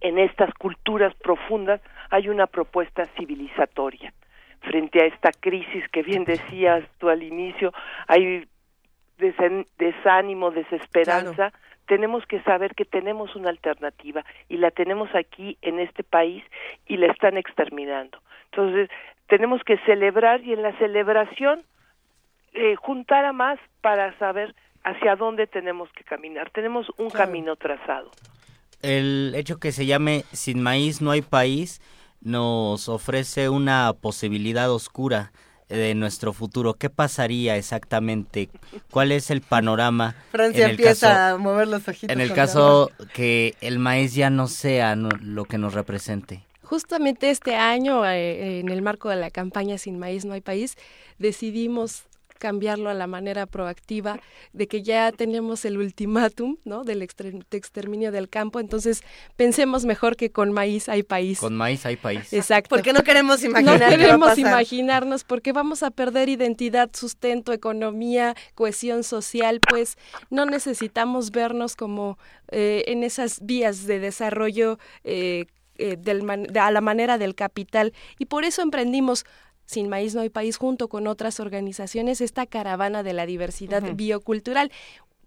en 0.00 0.18
estas 0.18 0.52
culturas 0.54 1.14
profundas 1.14 1.80
hay 2.10 2.28
una 2.28 2.46
propuesta 2.46 3.06
civilizatoria. 3.16 4.12
Frente 4.60 5.02
a 5.02 5.06
esta 5.06 5.30
crisis 5.32 5.88
que 5.88 6.02
bien 6.02 6.24
decías 6.24 6.84
tú 6.98 7.08
al 7.08 7.22
inicio, 7.22 7.72
hay 8.06 8.46
desánimo, 9.78 10.50
desesperanza, 10.50 11.52
tenemos 11.86 12.24
que 12.26 12.40
saber 12.42 12.74
que 12.74 12.84
tenemos 12.84 13.34
una 13.34 13.50
alternativa 13.50 14.24
y 14.48 14.58
la 14.58 14.70
tenemos 14.70 15.12
aquí 15.14 15.56
en 15.62 15.80
este 15.80 16.04
país 16.04 16.44
y 16.86 16.96
la 16.96 17.06
están 17.06 17.36
exterminando. 17.36 18.18
Entonces, 18.50 18.90
tenemos 19.26 19.62
que 19.64 19.78
celebrar 19.78 20.42
y 20.42 20.52
en 20.52 20.62
la 20.62 20.76
celebración 20.78 21.62
eh, 22.52 22.76
juntar 22.76 23.24
a 23.24 23.32
más 23.32 23.58
para 23.80 24.16
saber 24.18 24.54
hacia 24.84 25.16
dónde 25.16 25.46
tenemos 25.46 25.90
que 25.92 26.04
caminar. 26.04 26.50
Tenemos 26.50 26.90
un 26.98 27.10
camino 27.10 27.56
trazado. 27.56 28.10
El 28.82 29.32
hecho 29.36 29.58
que 29.58 29.72
se 29.72 29.86
llame 29.86 30.24
Sin 30.32 30.62
maíz 30.62 31.00
no 31.00 31.10
hay 31.10 31.22
país 31.22 31.80
nos 32.20 32.88
ofrece 32.88 33.48
una 33.48 33.92
posibilidad 34.00 34.70
oscura 34.72 35.32
de 35.68 35.94
nuestro 35.94 36.32
futuro. 36.32 36.74
¿Qué 36.74 36.90
pasaría 36.90 37.56
exactamente? 37.56 38.48
¿Cuál 38.90 39.12
es 39.12 39.30
el 39.30 39.40
panorama? 39.40 40.16
Francia 40.32 40.60
en 40.60 40.64
el 40.64 40.70
empieza 40.72 41.08
caso, 41.08 41.34
a 41.34 41.38
mover 41.38 41.68
los 41.68 41.86
ojitos. 41.86 42.10
En 42.14 42.20
el 42.20 42.32
caso 42.32 42.90
que 43.12 43.54
el 43.60 43.78
maíz 43.78 44.14
ya 44.14 44.30
no 44.30 44.48
sea 44.48 44.96
no- 44.96 45.10
lo 45.20 45.44
que 45.44 45.58
nos 45.58 45.74
represente. 45.74 46.42
Justamente 46.62 47.30
este 47.30 47.54
año, 47.56 48.04
eh, 48.06 48.60
en 48.60 48.68
el 48.70 48.82
marco 48.82 49.08
de 49.08 49.16
la 49.16 49.30
campaña 49.30 49.78
Sin 49.78 49.98
Maíz 49.98 50.24
No 50.24 50.34
hay 50.34 50.40
País, 50.42 50.76
decidimos 51.18 52.02
cambiarlo 52.38 52.88
a 52.88 52.94
la 52.94 53.06
manera 53.06 53.46
proactiva 53.46 54.20
de 54.52 54.66
que 54.68 54.82
ya 54.82 55.12
tenemos 55.12 55.64
el 55.64 55.76
ultimátum 55.78 56.56
¿no? 56.64 56.84
del 56.84 57.02
exterminio 57.02 58.12
del 58.12 58.28
campo, 58.28 58.60
entonces 58.60 59.02
pensemos 59.36 59.84
mejor 59.84 60.16
que 60.16 60.30
con 60.30 60.52
maíz 60.52 60.88
hay 60.88 61.02
país. 61.02 61.38
Con 61.40 61.56
maíz 61.56 61.84
hay 61.86 61.96
país. 61.96 62.32
Exacto. 62.32 62.68
Porque 62.70 62.92
no 62.92 63.02
queremos 63.02 63.42
imaginar 63.44 63.74
No 63.74 63.78
qué 63.80 63.84
va 63.84 63.86
a 63.88 63.96
queremos 63.98 64.28
pasar. 64.28 64.38
imaginarnos 64.38 65.24
porque 65.24 65.52
vamos 65.52 65.82
a 65.82 65.90
perder 65.90 66.28
identidad, 66.28 66.90
sustento, 66.94 67.52
economía, 67.52 68.34
cohesión 68.54 69.04
social, 69.04 69.60
pues 69.68 69.96
no 70.30 70.46
necesitamos 70.46 71.30
vernos 71.30 71.76
como 71.76 72.18
eh, 72.50 72.84
en 72.86 73.02
esas 73.02 73.40
vías 73.44 73.86
de 73.86 73.98
desarrollo 73.98 74.78
eh, 75.04 75.46
eh, 75.76 75.96
del 75.98 76.22
man- 76.22 76.44
de- 76.44 76.60
a 76.60 76.70
la 76.70 76.80
manera 76.80 77.18
del 77.18 77.34
capital 77.34 77.92
y 78.18 78.24
por 78.26 78.44
eso 78.44 78.62
emprendimos 78.62 79.24
sin 79.68 79.90
Maíz 79.90 80.14
No 80.14 80.22
hay 80.22 80.30
País, 80.30 80.56
junto 80.56 80.88
con 80.88 81.06
otras 81.06 81.40
organizaciones, 81.40 82.22
esta 82.22 82.46
caravana 82.46 83.02
de 83.02 83.12
la 83.12 83.26
diversidad 83.26 83.82
biocultural. 83.94 84.72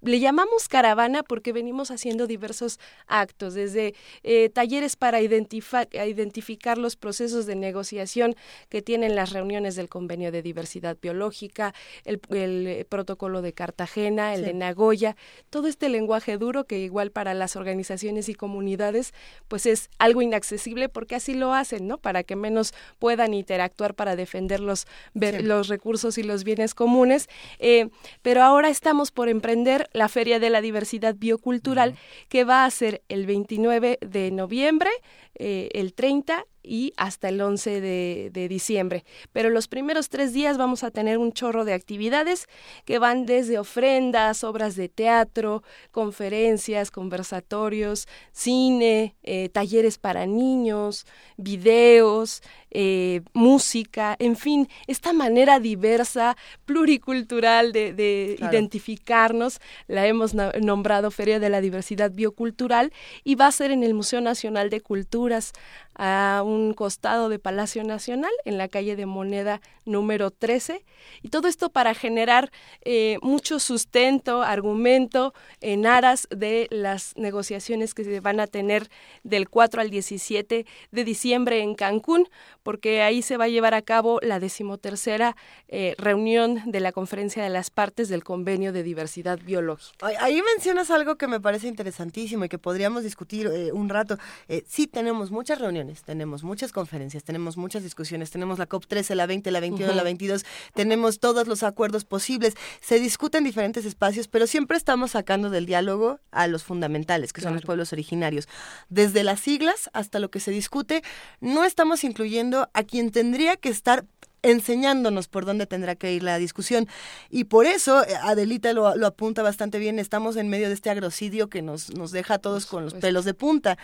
Le 0.02 0.20
llamamos 0.20 0.68
caravana 0.68 1.24
porque 1.24 1.54
venimos 1.54 1.92
haciendo 1.92 2.26
diversos 2.28 2.80
actos, 3.08 3.54
desde 3.54 3.94
eh, 4.24 4.50
talleres 4.50 4.96
para 4.96 5.22
identificar 5.22 6.78
los 6.78 6.96
procesos 6.96 7.46
de 7.46 7.56
negociación 7.56 8.36
que 8.70 8.82
tienen 8.82 9.16
las 9.16 9.32
reuniones 9.32 9.76
del 9.76 9.90
Convenio 9.90 10.32
de 10.32 10.42
Diversidad 10.42 10.98
Biológica, 11.02 11.74
el, 12.04 12.20
el, 12.30 12.68
eh, 12.68 12.86
protocolo 12.88 13.42
de 13.42 13.54
Cartagena, 13.54 14.34
el 14.34 14.42
Sí. 14.42 14.46
de 14.48 14.54
Nagoya, 14.56 15.16
todo 15.52 15.68
este 15.68 15.88
lenguaje 15.90 16.38
duro 16.38 16.64
que 16.66 16.80
igual 16.80 17.12
para 17.12 17.34
las 17.36 17.56
organizaciones 17.56 18.28
y 18.30 18.34
comunidades 18.34 19.14
pues 19.48 19.66
es 19.68 19.90
algo 20.00 20.22
inaccesible 20.24 20.90
porque 20.90 21.16
así 21.16 21.34
lo 21.36 21.54
hacen, 21.54 21.88
¿no? 21.88 21.98
Para 22.00 22.24
que 22.24 22.36
menos 22.36 22.74
puedan 22.98 23.34
interactuar 23.36 23.94
para 23.94 24.16
defender 24.16 24.60
los, 24.62 24.88
ver- 25.14 25.42
Sí. 25.42 25.44
los 25.44 25.68
recursos 25.68 26.18
y 26.18 26.24
los 26.24 26.44
bienes 26.44 26.74
comunes. 26.74 27.28
Eh, 27.60 27.90
pero 28.24 28.42
ahora 28.42 28.70
estamos 28.70 29.12
por 29.12 29.30
emprender 29.30 29.90
la 29.93 30.10
Feria 30.10 30.39
de 30.39 30.49
la 30.49 30.62
Diversidad 30.62 31.15
Biocultural 31.15 31.95
que 32.30 32.43
va 32.43 32.65
a 32.65 32.71
ser 32.71 33.04
el 33.10 33.25
29 33.25 33.99
de 34.01 34.32
noviembre, 34.32 34.89
eh, 35.36 35.69
el 35.73 35.93
30 35.93 36.45
y 36.63 36.93
hasta 36.97 37.30
el 37.30 37.41
11 37.41 37.82
de, 37.82 38.30
de 38.34 38.47
diciembre. 38.47 39.04
Pero 39.32 39.50
los 39.50 39.67
primeros 39.67 40.10
tres 40.10 40.34
días 40.34 40.58
vamos 40.58 40.84
a 40.84 40.91
tener 40.91 41.17
un 41.17 41.32
chorro 41.34 41.65
de 41.65 41.74
actividades 41.74 42.47
que 42.86 43.00
van 43.00 43.26
desde 43.26 43.60
ofrendas, 43.60 44.43
obras 44.43 44.76
de 44.76 44.89
teatro, 44.89 45.63
conferencias, 45.91 46.91
conversatorios, 46.91 48.08
cine, 48.32 49.15
eh, 49.24 49.50
talleres 49.50 49.97
para 49.97 50.26
niños, 50.26 51.06
videos, 51.38 52.41
eh, 52.69 53.21
música, 53.34 54.15
en 54.19 54.36
fin, 54.36 54.67
esta 54.88 55.13
manera 55.13 55.60
diversa, 55.60 56.38
pluricultural 56.65 57.71
de, 57.71 57.93
de 57.93 58.36
Claro. 58.38 58.54
identificarnos, 58.54 59.60
la 59.88 60.08
hemos 60.08 60.34
nombrado 60.34 61.12
Feria 61.12 61.39
de 61.39 61.50
la 61.50 61.62
Diversidad 61.62 62.12
Biocultural 62.12 62.91
y 63.24 63.36
va 63.36 63.47
a 63.47 63.52
ser 63.52 63.71
en 63.71 63.84
el 63.84 63.93
Museo 63.93 64.21
Nacional 64.21 64.69
de 64.69 64.82
Culturas 64.82 65.54
a 65.95 66.41
un 66.45 66.73
costado 66.73 67.30
de 67.30 67.39
Palacio 67.39 67.84
Nacional 67.84 68.32
en 68.45 68.58
la 68.58 68.67
calle 68.67 68.95
de 68.95 69.06
Moneda 69.06 69.62
número 69.86 70.32
13 70.32 70.84
y 71.21 71.30
todo 71.30 71.47
esto 71.47 71.69
para 71.69 71.93
generar 71.93 72.51
eh, 72.84 73.17
mucho 73.21 73.60
sustento, 73.60 74.41
argumento 74.41 75.34
en 75.60 75.86
aras 75.86 76.27
de 76.30 76.67
las 76.69 77.15
negociaciones 77.17 77.93
que 77.93 78.04
se 78.04 78.19
van 78.19 78.39
a 78.39 78.47
tener 78.47 78.89
del 79.23 79.49
4 79.49 79.82
al 79.82 79.89
17 79.89 80.65
de 80.91 81.04
diciembre 81.04 81.62
en 81.62 81.75
Cancún, 81.75 82.27
porque 82.63 83.01
ahí 83.01 83.21
se 83.21 83.38
va 83.38 83.45
a 83.45 83.49
llevar 83.49 83.73
a 83.73 83.82
cabo 83.82 84.19
la 84.21 84.39
decimotercera 84.39 85.36
eh, 85.67 85.95
reunión 85.97 86.62
de 86.65 86.80
la 86.80 86.91
Conferencia 86.91 87.43
de 87.43 87.49
las 87.49 87.69
Partes 87.69 88.10
del 88.10 88.23
Convenio 88.23 88.71
de 88.71 88.84
Diversidad 88.84 89.39
Biológica. 89.39 90.08
Ahí 90.19 90.41
mencionas 90.56 90.91
algo 90.91 91.15
que 91.15 91.27
me 91.27 91.39
parece 91.39 91.67
interesantísimo 91.67 92.45
y 92.45 92.49
que 92.49 92.58
podríamos 92.58 93.04
discutir 93.04 93.47
eh, 93.47 93.71
un 93.71 93.89
rato. 93.89 94.17
Eh, 94.47 94.63
sí, 94.67 94.88
tenemos 94.88 95.32
muchas 95.32 95.60
reuniones, 95.60 95.81
tenemos 96.04 96.44
muchas 96.44 96.72
conferencias, 96.72 97.24
tenemos 97.24 97.58
muchas 97.58 97.84
discusiones, 97.84 98.32
tenemos 98.32 98.60
la 98.60 98.67
COP13, 98.67 99.15
la 99.15 99.26
20, 99.26 99.52
la 99.52 99.60
21, 99.60 99.89
Ujú. 99.89 99.98
la 99.98 100.04
22, 100.04 100.46
tenemos 100.74 101.20
todos 101.20 101.48
los 101.48 101.63
acuerdos 101.63 102.06
posibles, 102.06 102.56
se 102.82 103.00
discute 103.00 103.38
en 103.38 103.44
diferentes 103.44 103.86
espacios, 103.86 104.28
pero 104.28 104.48
siempre 104.48 104.78
estamos 104.78 105.12
sacando 105.12 105.50
del 105.50 105.65
diálogo 105.65 106.20
a 106.32 106.48
los 106.48 106.63
fundamentales, 106.63 107.34
que 107.34 107.41
son 107.41 107.54
los 107.54 107.63
pueblos 107.63 107.94
originarios. 107.94 108.48
Desde 108.89 109.24
las 109.24 109.39
siglas 109.39 109.89
hasta 109.94 110.20
lo 110.20 110.30
que 110.32 110.39
se 110.39 110.52
discute, 110.52 111.04
no 111.39 111.63
estamos 111.63 112.04
incluyendo 112.04 112.70
a 112.74 112.84
quien 112.84 113.12
tendría 113.12 113.58
que 113.58 113.70
estar 113.70 114.06
enseñándonos 114.44 115.28
por 115.28 115.46
dónde 115.46 115.67
tendrá 115.67 115.96
que 115.96 116.13
ir 116.13 116.24
la 116.24 116.38
discusión. 116.38 116.88
Y 117.30 117.46
por 117.46 117.65
eso, 117.65 118.04
eh, 118.04 118.15
Adelita 118.22 118.74
lo, 118.74 118.96
lo 118.96 119.08
apunta 119.08 119.44
bastante 119.44 119.80
bien, 119.80 120.00
estamos 120.00 120.36
en 120.36 120.50
medio 120.50 120.67
de 120.67 120.74
este 120.74 120.89
agrocidio 120.89 121.50
que 121.50 121.62
nos, 121.62 121.94
nos 121.96 122.12
deja 122.12 122.36
a 122.36 122.39
todos 122.39 122.65
con 122.65 122.84
los 122.84 122.94
pelos 122.96 123.26
de 123.26 123.34
punta. 123.34 123.78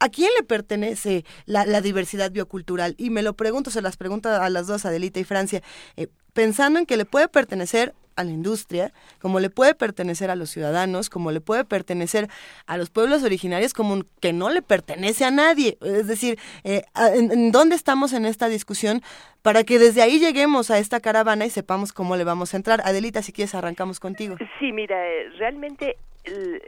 ¿A 0.00 0.08
quién 0.08 0.30
le 0.36 0.44
pertenece 0.44 1.24
la, 1.46 1.64
la 1.66 1.80
diversidad 1.80 2.30
biocultural? 2.30 2.94
Y 2.98 3.10
me 3.10 3.22
lo 3.22 3.34
pregunto, 3.34 3.70
se 3.70 3.82
las 3.82 3.96
pregunto 3.96 4.28
a 4.28 4.50
las 4.50 4.66
dos, 4.66 4.84
Adelita 4.84 5.20
y 5.20 5.24
Francia, 5.24 5.62
eh, 5.96 6.08
pensando 6.32 6.78
en 6.78 6.86
que 6.86 6.96
le 6.96 7.04
puede 7.04 7.28
pertenecer 7.28 7.94
a 8.16 8.24
la 8.24 8.30
industria, 8.30 8.92
como 9.20 9.40
le 9.40 9.50
puede 9.50 9.74
pertenecer 9.74 10.30
a 10.30 10.36
los 10.36 10.50
ciudadanos, 10.50 11.10
como 11.10 11.32
le 11.32 11.40
puede 11.40 11.64
pertenecer 11.64 12.28
a 12.66 12.76
los 12.76 12.90
pueblos 12.90 13.22
originarios, 13.22 13.72
como 13.74 14.02
que 14.20 14.32
no 14.32 14.50
le 14.50 14.62
pertenece 14.62 15.24
a 15.24 15.30
nadie. 15.30 15.78
Es 15.80 16.06
decir, 16.06 16.38
eh, 16.64 16.82
en, 16.94 17.52
dónde 17.52 17.74
estamos 17.74 18.12
en 18.12 18.24
esta 18.26 18.48
discusión 18.48 19.02
para 19.42 19.64
que 19.64 19.78
desde 19.78 20.02
ahí 20.02 20.18
lleguemos 20.18 20.70
a 20.70 20.78
esta 20.78 21.00
caravana 21.00 21.46
y 21.46 21.50
sepamos 21.50 21.92
cómo 21.92 22.16
le 22.16 22.24
vamos 22.24 22.54
a 22.54 22.56
entrar? 22.56 22.80
Adelita, 22.84 23.22
si 23.22 23.32
quieres, 23.32 23.54
arrancamos 23.54 24.00
contigo. 24.00 24.36
Sí, 24.58 24.72
mira, 24.72 24.96
eh, 25.06 25.30
realmente 25.38 25.96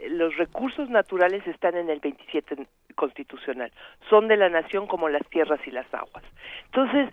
los 0.09 0.35
recursos 0.37 0.89
naturales 0.89 1.45
están 1.47 1.75
en 1.75 1.89
el 1.89 1.99
27 1.99 2.67
constitucional. 2.95 3.71
Son 4.09 4.27
de 4.27 4.37
la 4.37 4.49
nación 4.49 4.87
como 4.87 5.09
las 5.09 5.25
tierras 5.29 5.59
y 5.65 5.71
las 5.71 5.91
aguas. 5.93 6.23
Entonces, 6.65 7.09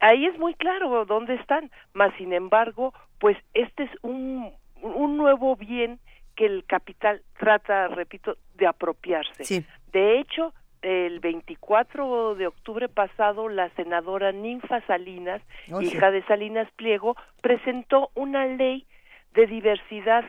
ahí 0.00 0.26
es 0.26 0.38
muy 0.38 0.54
claro 0.54 1.04
dónde 1.04 1.34
están. 1.34 1.70
Más 1.94 2.14
sin 2.16 2.32
embargo, 2.32 2.94
pues 3.18 3.36
este 3.54 3.84
es 3.84 3.90
un, 4.02 4.52
un 4.82 5.16
nuevo 5.16 5.56
bien 5.56 5.98
que 6.36 6.46
el 6.46 6.64
capital 6.64 7.22
trata, 7.38 7.88
repito, 7.88 8.36
de 8.54 8.66
apropiarse. 8.66 9.44
Sí. 9.44 9.64
De 9.92 10.18
hecho, 10.20 10.52
el 10.82 11.20
24 11.20 12.34
de 12.36 12.46
octubre 12.46 12.88
pasado, 12.88 13.48
la 13.48 13.70
senadora 13.70 14.32
Ninfa 14.32 14.82
Salinas, 14.86 15.42
Oh, 15.72 15.80
hija 15.80 16.10
de 16.10 16.22
Salinas 16.24 16.70
Pliego, 16.76 17.16
presentó 17.40 18.10
una 18.14 18.46
ley 18.46 18.86
de 19.34 19.46
diversidad, 19.46 20.24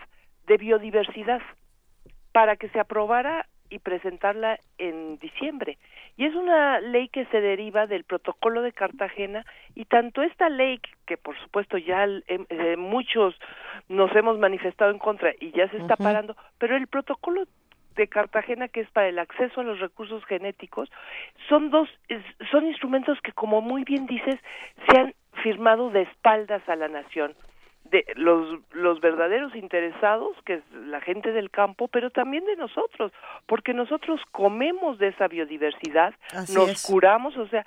de 0.48 0.58
biodiversidad, 0.58 1.42
para 2.32 2.56
que 2.56 2.70
se 2.70 2.80
aprobara 2.80 3.46
y 3.70 3.80
presentarla 3.80 4.60
en 4.78 5.18
diciembre. 5.18 5.78
Y 6.16 6.26
es 6.26 6.36
una 6.36 6.80
ley 6.80 7.10
que 7.10 7.26
se 7.26 7.42
deriva 7.42 7.86
del 7.86 8.04
protocolo 8.04 8.62
de 8.62 8.72
Cartagena 8.72 9.46
y 9.76 9.86
tanto 9.86 10.24
esta 10.24 10.50
ley, 10.50 10.80
que 11.06 11.18
por 11.18 11.38
supuesto 11.40 11.78
ya 11.78 12.06
eh, 12.06 12.78
muchos 12.78 13.36
nos 13.90 14.16
hemos 14.16 14.40
manifestado 14.40 14.92
en 14.92 15.00
contra 15.00 15.34
y 15.40 15.52
ya 15.52 15.70
se 15.70 15.78
está 15.78 15.96
parando, 15.96 16.36
pero 16.58 16.76
el 16.76 16.88
protocolo 16.88 17.44
de 17.96 18.08
Cartagena 18.08 18.68
que 18.68 18.82
es 18.82 18.90
para 18.92 19.10
el 19.10 19.20
acceso 19.20 19.62
a 19.62 19.64
los 19.64 19.80
recursos 19.80 20.24
genéticos 20.26 20.90
son 21.50 21.72
dos 21.72 21.90
son 22.52 22.68
instrumentos 22.68 23.20
que 23.22 23.32
como 23.32 23.60
muy 23.60 23.84
bien 23.84 24.06
dices 24.06 24.40
se 24.88 25.00
han 25.00 25.14
firmado 25.42 25.90
de 25.90 26.04
espaldas 26.04 26.62
a 26.70 26.76
la 26.76 26.90
nación 26.90 27.34
de 27.90 28.06
los 28.16 28.60
los 28.72 29.00
verdaderos 29.02 29.56
interesados 29.56 30.36
que 30.46 30.56
es 30.56 30.64
la 30.72 31.02
gente 31.02 31.32
del 31.32 31.50
campo 31.50 31.88
pero 31.88 32.10
también 32.10 32.46
de 32.46 32.56
nosotros 32.56 33.12
porque 33.46 33.74
nosotros 33.74 34.22
comemos 34.32 34.98
de 34.98 35.10
esa 35.10 35.28
biodiversidad 35.28 36.14
nos 36.54 36.84
curamos 36.84 37.38
o 37.38 37.48
sea 37.48 37.66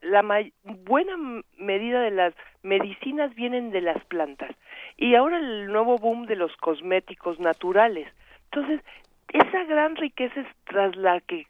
la 0.00 0.22
buena 0.64 1.42
medida 1.56 2.00
de 2.00 2.10
las 2.10 2.34
medicinas 2.62 3.34
vienen 3.34 3.70
de 3.70 3.80
las 3.80 4.02
plantas. 4.04 4.54
Y 4.96 5.14
ahora 5.14 5.38
el 5.38 5.66
nuevo 5.66 5.98
boom 5.98 6.26
de 6.26 6.36
los 6.36 6.54
cosméticos 6.56 7.38
naturales. 7.40 8.08
Entonces 8.50 8.80
esa 9.28 9.64
gran 9.64 9.96
riqueza 9.96 10.40
es 10.40 10.46
tras 10.64 10.94
la 10.96 11.20
que 11.20 11.46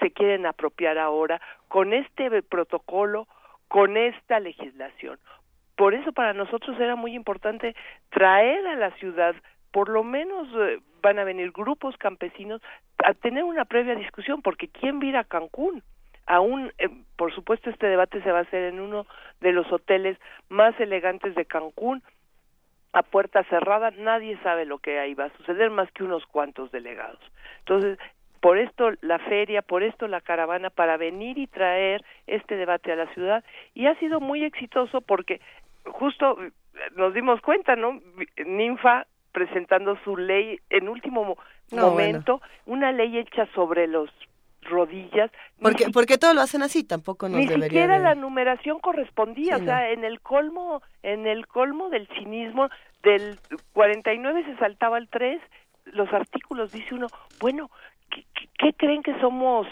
se 0.00 0.10
quieren 0.10 0.46
apropiar 0.46 0.98
ahora 0.98 1.40
con 1.68 1.92
este 1.92 2.42
protocolo 2.42 3.26
con 3.68 3.96
esta 3.96 4.40
legislación 4.40 5.18
por 5.82 5.94
eso 5.94 6.12
para 6.12 6.32
nosotros 6.32 6.78
era 6.78 6.94
muy 6.94 7.12
importante 7.12 7.74
traer 8.10 8.64
a 8.68 8.76
la 8.76 8.92
ciudad, 8.98 9.34
por 9.72 9.88
lo 9.88 10.04
menos 10.04 10.46
eh, 10.54 10.78
van 11.02 11.18
a 11.18 11.24
venir 11.24 11.50
grupos 11.50 11.96
campesinos 11.96 12.62
a 13.04 13.14
tener 13.14 13.42
una 13.42 13.64
previa 13.64 13.96
discusión, 13.96 14.42
porque 14.42 14.68
¿quién 14.68 15.00
va 15.00 15.18
a 15.18 15.24
Cancún? 15.24 15.82
Aún, 16.24 16.72
eh, 16.78 16.88
por 17.16 17.34
supuesto, 17.34 17.68
este 17.68 17.88
debate 17.88 18.22
se 18.22 18.30
va 18.30 18.38
a 18.38 18.42
hacer 18.42 18.72
en 18.72 18.78
uno 18.78 19.08
de 19.40 19.50
los 19.50 19.72
hoteles 19.72 20.16
más 20.48 20.78
elegantes 20.78 21.34
de 21.34 21.46
Cancún, 21.46 22.00
a 22.92 23.02
puerta 23.02 23.42
cerrada, 23.50 23.90
nadie 23.90 24.38
sabe 24.44 24.66
lo 24.66 24.78
que 24.78 25.00
ahí 25.00 25.14
va 25.14 25.24
a 25.24 25.36
suceder 25.36 25.70
más 25.70 25.90
que 25.90 26.04
unos 26.04 26.24
cuantos 26.26 26.70
delegados. 26.70 27.18
Entonces, 27.58 27.98
por 28.42 28.58
esto 28.58 28.90
la 29.02 29.20
feria, 29.20 29.62
por 29.62 29.84
esto 29.84 30.08
la 30.08 30.20
caravana, 30.20 30.68
para 30.68 30.96
venir 30.96 31.38
y 31.38 31.46
traer 31.46 32.04
este 32.26 32.56
debate 32.56 32.90
a 32.90 32.96
la 32.96 33.06
ciudad, 33.14 33.44
y 33.72 33.86
ha 33.86 33.94
sido 34.00 34.18
muy 34.18 34.42
exitoso 34.42 35.00
porque 35.00 35.40
justo 35.84 36.36
nos 36.96 37.14
dimos 37.14 37.40
cuenta, 37.40 37.76
¿no? 37.76 38.00
Ninfa 38.44 39.06
presentando 39.32 39.98
su 40.04 40.16
ley 40.16 40.58
en 40.70 40.88
último 40.88 41.36
momento, 41.70 42.40
una 42.66 42.92
ley 42.92 43.18
hecha 43.18 43.46
sobre 43.54 43.86
los 43.86 44.10
rodillas. 44.62 45.30
Porque, 45.60 45.86
porque 45.92 46.18
todo 46.18 46.34
lo 46.34 46.40
hacen 46.40 46.62
así, 46.62 46.84
tampoco 46.84 47.28
nos 47.28 47.38
Ni 47.38 47.48
siquiera 47.48 47.98
la 47.98 48.14
numeración 48.14 48.78
correspondía, 48.78 49.56
o 49.56 49.60
sea, 49.60 49.90
en 49.90 50.04
el 50.04 50.20
colmo, 50.20 50.82
en 51.02 51.26
el 51.26 51.46
colmo 51.46 51.88
del 51.88 52.06
cinismo, 52.08 52.68
del 53.02 53.38
49 53.72 54.44
se 54.44 54.56
saltaba 54.56 54.98
el 54.98 55.08
3, 55.08 55.40
los 55.86 56.12
artículos 56.12 56.72
dice 56.72 56.94
uno, 56.94 57.08
bueno, 57.40 57.70
¿qué, 58.10 58.24
qué 58.58 58.72
creen 58.74 59.02
que 59.02 59.18
somos 59.20 59.66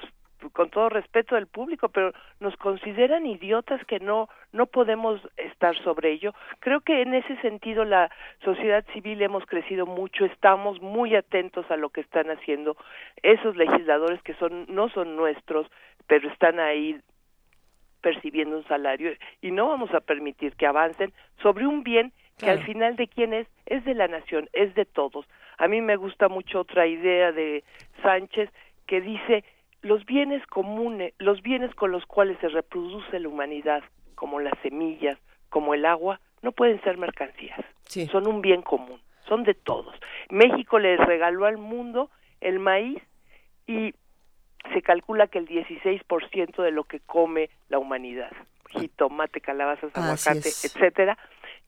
con 0.52 0.70
todo 0.70 0.88
respeto 0.88 1.34
del 1.34 1.46
público, 1.46 1.88
pero 1.88 2.12
nos 2.40 2.56
consideran 2.56 3.26
idiotas 3.26 3.84
que 3.84 4.00
no 4.00 4.28
no 4.52 4.66
podemos 4.66 5.20
estar 5.36 5.76
sobre 5.82 6.12
ello. 6.12 6.34
Creo 6.58 6.80
que 6.80 7.02
en 7.02 7.14
ese 7.14 7.36
sentido 7.40 7.84
la 7.84 8.10
sociedad 8.44 8.84
civil 8.92 9.22
hemos 9.22 9.46
crecido 9.46 9.86
mucho, 9.86 10.24
estamos 10.24 10.80
muy 10.80 11.14
atentos 11.14 11.70
a 11.70 11.76
lo 11.76 11.90
que 11.90 12.00
están 12.00 12.30
haciendo 12.30 12.76
esos 13.22 13.56
legisladores 13.56 14.22
que 14.22 14.34
son 14.34 14.66
no 14.68 14.88
son 14.88 15.16
nuestros, 15.16 15.66
pero 16.06 16.28
están 16.28 16.58
ahí 16.58 17.00
percibiendo 18.00 18.56
un 18.56 18.64
salario 18.64 19.12
y 19.42 19.50
no 19.50 19.68
vamos 19.68 19.92
a 19.94 20.00
permitir 20.00 20.54
que 20.54 20.66
avancen 20.66 21.12
sobre 21.42 21.66
un 21.66 21.82
bien 21.82 22.12
que 22.38 22.48
al 22.48 22.64
final 22.64 22.96
de 22.96 23.06
quién 23.06 23.34
es 23.34 23.46
es 23.66 23.84
de 23.84 23.94
la 23.94 24.08
nación, 24.08 24.48
es 24.54 24.74
de 24.74 24.86
todos. 24.86 25.26
A 25.58 25.68
mí 25.68 25.82
me 25.82 25.96
gusta 25.96 26.28
mucho 26.28 26.60
otra 26.60 26.86
idea 26.86 27.32
de 27.32 27.62
Sánchez 28.02 28.50
que 28.86 29.00
dice 29.02 29.44
los 29.82 30.04
bienes 30.04 30.44
comunes, 30.46 31.14
los 31.18 31.42
bienes 31.42 31.74
con 31.74 31.90
los 31.90 32.04
cuales 32.06 32.38
se 32.40 32.48
reproduce 32.48 33.18
la 33.18 33.28
humanidad, 33.28 33.82
como 34.14 34.40
las 34.40 34.58
semillas, 34.62 35.18
como 35.48 35.74
el 35.74 35.86
agua, 35.86 36.20
no 36.42 36.52
pueden 36.52 36.80
ser 36.82 36.98
mercancías. 36.98 37.60
Son 38.10 38.26
un 38.26 38.40
bien 38.40 38.62
común, 38.62 39.00
son 39.26 39.42
de 39.42 39.54
todos. 39.54 39.94
México 40.28 40.78
le 40.78 40.96
regaló 40.96 41.46
al 41.46 41.58
mundo 41.58 42.10
el 42.40 42.58
maíz 42.58 43.02
y 43.66 43.94
se 44.72 44.82
calcula 44.82 45.26
que 45.26 45.38
el 45.38 45.48
16% 45.48 46.62
de 46.62 46.70
lo 46.70 46.84
que 46.84 47.00
come 47.00 47.50
la 47.68 47.78
humanidad, 47.78 48.30
jitomate, 48.68 49.40
calabazas, 49.40 49.90
aguacate, 49.94 50.48
etcétera, 50.48 51.18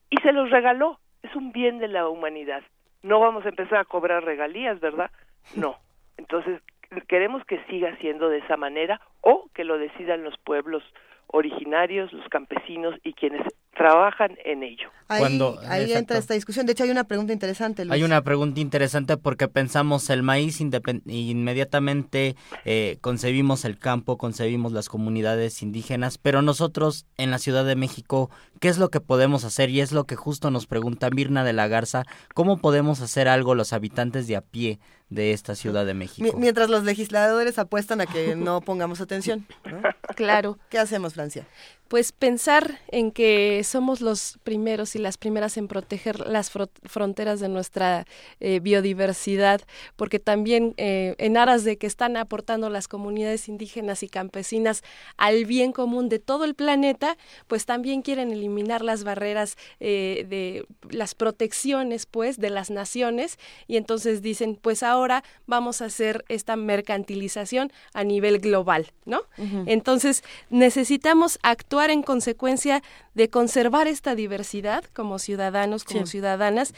y 0.09 0.17
se 0.17 0.31
los 0.31 0.49
regaló. 0.49 0.99
Es 1.23 1.35
un 1.35 1.51
bien 1.51 1.79
de 1.79 1.87
la 1.87 2.07
humanidad. 2.07 2.63
No 3.01 3.19
vamos 3.19 3.45
a 3.45 3.49
empezar 3.49 3.79
a 3.79 3.85
cobrar 3.85 4.23
regalías, 4.23 4.79
¿verdad? 4.79 5.11
No. 5.55 5.77
Entonces, 6.15 6.61
queremos 7.07 7.43
que 7.45 7.63
siga 7.65 7.95
siendo 7.97 8.29
de 8.29 8.39
esa 8.39 8.57
manera 8.57 9.01
o 9.21 9.49
que 9.53 9.63
lo 9.63 9.77
decidan 9.77 10.23
los 10.23 10.37
pueblos 10.37 10.83
originarios, 11.27 12.13
los 12.13 12.27
campesinos 12.29 12.95
y 13.03 13.13
quienes 13.13 13.41
trabajan 13.75 14.37
en 14.45 14.61
ello. 14.61 14.89
Ahí, 15.07 15.91
entra 15.91 16.17
esta 16.17 16.35
discusión. 16.35 16.65
De 16.65 16.73
hecho, 16.73 16.83
hay 16.83 16.91
una 16.91 17.05
pregunta 17.05 17.33
interesante. 17.33 17.83
Hay 17.89 18.03
una 18.03 18.21
pregunta 18.21 18.59
interesante 18.59 19.17
porque 19.17 19.47
pensamos 19.47 20.09
el 20.09 20.21
maíz 20.21 20.61
inmediatamente 20.61 22.35
eh, 22.65 22.97
concebimos 23.01 23.65
el 23.65 23.79
campo, 23.79 24.17
concebimos 24.17 24.73
las 24.73 24.89
comunidades 24.89 25.61
indígenas, 25.63 26.17
pero 26.17 26.41
nosotros 26.41 27.07
en 27.17 27.31
la 27.31 27.39
Ciudad 27.39 27.65
de 27.65 27.75
México, 27.75 28.29
¿qué 28.59 28.67
es 28.67 28.77
lo 28.77 28.89
que 28.89 29.01
podemos 29.01 29.43
hacer? 29.43 29.69
Y 29.69 29.81
es 29.81 29.91
lo 29.91 30.05
que 30.05 30.15
justo 30.15 30.51
nos 30.51 30.67
pregunta 30.67 31.09
Mirna 31.09 31.43
de 31.43 31.53
la 31.53 31.67
Garza, 31.67 32.03
¿cómo 32.35 32.57
podemos 32.57 33.01
hacer 33.01 33.27
algo 33.27 33.55
los 33.55 33.73
habitantes 33.73 34.27
de 34.27 34.35
a 34.35 34.41
pie 34.41 34.79
de 35.13 35.31
esta 35.31 35.55
Ciudad 35.55 35.85
de 35.85 35.93
México. 35.93 36.37
Mientras 36.37 36.69
los 36.69 36.83
legisladores 36.83 37.59
apuestan 37.59 38.01
a 38.01 38.05
que 38.05 38.35
no 38.35 38.61
pongamos 38.61 39.01
atención. 39.01 39.45
Claro. 40.15 40.59
¿Qué 40.69 40.77
hacemos, 40.77 41.15
Francia? 41.15 41.47
Pues 41.87 42.11
pensar 42.11 42.79
en 42.87 43.11
que 43.11 43.63
somos 43.63 44.01
los 44.01 44.39
primeros 44.43 44.95
y 44.95 44.99
las 44.99 45.17
primeras 45.17 45.57
en 45.57 45.67
proteger 45.67 46.27
las 46.27 46.49
fronteras 46.49 47.39
de 47.39 47.49
nuestra 47.49 48.05
eh, 48.39 48.59
biodiversidad, 48.59 49.61
porque 49.95 50.17
también 50.17 50.73
eh, 50.77 51.13
en 51.19 51.37
aras 51.37 51.63
de 51.63 51.77
que 51.77 51.85
están 51.85 52.17
aportando 52.17 52.69
las 52.69 52.87
comunidades 52.87 53.47
indígenas 53.47 54.01
y 54.01 54.07
campesinas 54.07 54.81
al 55.17 55.45
bien 55.45 55.71
común 55.71 56.09
de 56.09 56.17
todo 56.17 56.45
el 56.45 56.55
planeta, 56.55 57.15
pues 57.47 57.67
también 57.67 58.01
quieren 58.01 58.31
eliminar 58.31 58.83
las 58.83 59.03
barreras 59.03 59.55
eh, 59.79 60.25
de 60.27 60.65
las 60.89 61.13
protecciones, 61.13 62.07
pues, 62.07 62.39
de 62.39 62.49
las 62.49 62.71
naciones, 62.71 63.37
y 63.67 63.77
entonces 63.77 64.23
dicen, 64.23 64.57
pues 64.59 64.81
ahora 64.81 65.23
vamos 65.45 65.81
a 65.81 65.85
hacer 65.85 66.25
esta 66.27 66.55
mercantilización 66.55 67.71
a 67.93 68.03
nivel 68.03 68.39
global, 68.39 68.91
¿no? 69.05 69.21
Entonces 69.65 70.23
necesitamos 70.49 71.37
actuar 71.43 71.72
en 71.81 72.03
consecuencia 72.03 72.83
de 73.13 73.29
conservar 73.29 73.87
esta 73.87 74.15
diversidad 74.15 74.83
como 74.93 75.19
ciudadanos, 75.19 75.83
como 75.83 76.05
ciudadanas, 76.05 76.73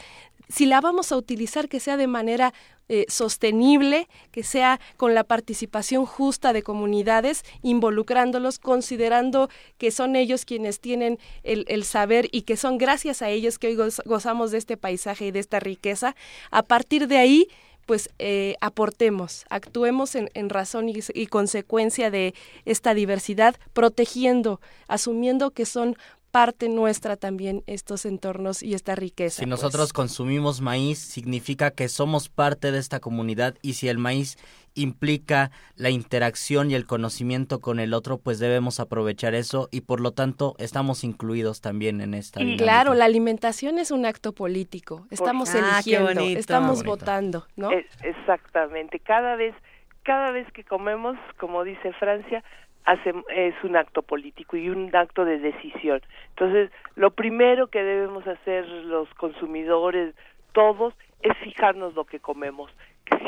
si 0.48 0.66
la 0.66 0.80
vamos 0.80 1.12
a 1.12 1.16
utilizar 1.16 1.68
que 1.68 1.80
sea 1.80 1.96
de 1.96 2.06
manera 2.06 2.54
eh, 2.88 3.04
sostenible, 3.08 4.08
que 4.30 4.44
sea 4.44 4.78
con 4.96 5.14
la 5.14 5.24
participación 5.24 6.06
justa 6.06 6.52
de 6.52 6.62
comunidades, 6.62 7.42
involucrándolos, 7.62 8.60
considerando 8.60 9.50
que 9.76 9.90
son 9.90 10.14
ellos 10.14 10.44
quienes 10.44 10.78
tienen 10.78 11.18
el, 11.42 11.64
el 11.68 11.82
saber 11.84 12.28
y 12.30 12.42
que 12.42 12.56
son 12.56 12.78
gracias 12.78 13.22
a 13.22 13.28
ellos 13.28 13.58
que 13.58 13.68
hoy 13.68 13.90
gozamos 14.04 14.52
de 14.52 14.58
este 14.58 14.76
paisaje 14.76 15.26
y 15.26 15.30
de 15.32 15.40
esta 15.40 15.58
riqueza. 15.58 16.14
A 16.52 16.62
partir 16.62 17.08
de 17.08 17.18
ahí, 17.18 17.48
pues 17.86 18.10
eh, 18.18 18.56
aportemos, 18.60 19.46
actuemos 19.48 20.14
en, 20.16 20.50
razón 20.50 20.88
y, 20.88 21.26
consecuencia 21.26 22.10
de 22.10 22.34
esta 22.64 22.94
diversidad, 22.94 23.56
protegiendo, 23.72 24.60
asumiendo 24.88 25.52
que 25.52 25.64
son 25.64 25.96
parte 26.32 26.68
nuestra 26.68 27.16
también 27.16 27.62
estos 27.66 28.04
entornos 28.04 28.62
y 28.62 28.74
esta 28.74 28.94
riqueza. 28.94 29.40
Si 29.40 29.46
nosotros 29.46 29.86
pues. 29.86 29.92
consumimos 29.94 30.60
maíz, 30.60 30.98
significa 30.98 31.70
que 31.70 31.88
somos 31.88 32.28
parte 32.28 32.72
de 32.72 32.78
esta 32.78 33.00
comunidad 33.00 33.54
y 33.62 33.74
si 33.74 33.88
el 33.88 33.96
maíz 33.96 34.36
implica 34.76 35.50
la 35.74 35.90
interacción 35.90 36.70
y 36.70 36.74
el 36.74 36.86
conocimiento 36.86 37.60
con 37.60 37.80
el 37.80 37.92
otro, 37.92 38.18
pues 38.18 38.38
debemos 38.38 38.78
aprovechar 38.78 39.34
eso 39.34 39.68
y 39.72 39.80
por 39.80 40.00
lo 40.00 40.12
tanto 40.12 40.54
estamos 40.58 41.02
incluidos 41.02 41.60
también 41.60 42.00
en 42.00 42.14
esta. 42.14 42.42
Y 42.42 42.56
claro, 42.56 42.94
la 42.94 43.06
alimentación 43.06 43.78
es 43.78 43.90
un 43.90 44.06
acto 44.06 44.32
político. 44.32 45.06
Estamos 45.10 45.54
ah, 45.54 45.58
eligiendo, 45.58 46.20
estamos 46.20 46.84
votando, 46.84 47.46
¿no? 47.56 47.70
exactamente. 48.02 49.00
Cada 49.00 49.36
vez, 49.36 49.54
cada 50.02 50.30
vez 50.30 50.50
que 50.52 50.62
comemos, 50.62 51.16
como 51.38 51.64
dice 51.64 51.92
Francia, 51.94 52.44
hace, 52.84 53.12
es 53.34 53.54
un 53.64 53.76
acto 53.76 54.02
político 54.02 54.56
y 54.56 54.68
un 54.68 54.94
acto 54.94 55.24
de 55.24 55.38
decisión. 55.38 56.00
Entonces, 56.30 56.70
lo 56.94 57.10
primero 57.10 57.66
que 57.68 57.82
debemos 57.82 58.26
hacer 58.26 58.66
los 58.68 59.08
consumidores, 59.14 60.14
todos, 60.52 60.94
es 61.22 61.36
fijarnos 61.38 61.94
lo 61.94 62.04
que 62.04 62.20
comemos 62.20 62.70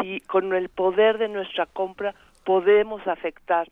si 0.00 0.20
con 0.20 0.52
el 0.54 0.68
poder 0.68 1.18
de 1.18 1.28
nuestra 1.28 1.66
compra 1.66 2.14
podemos 2.44 3.06
afectar 3.06 3.68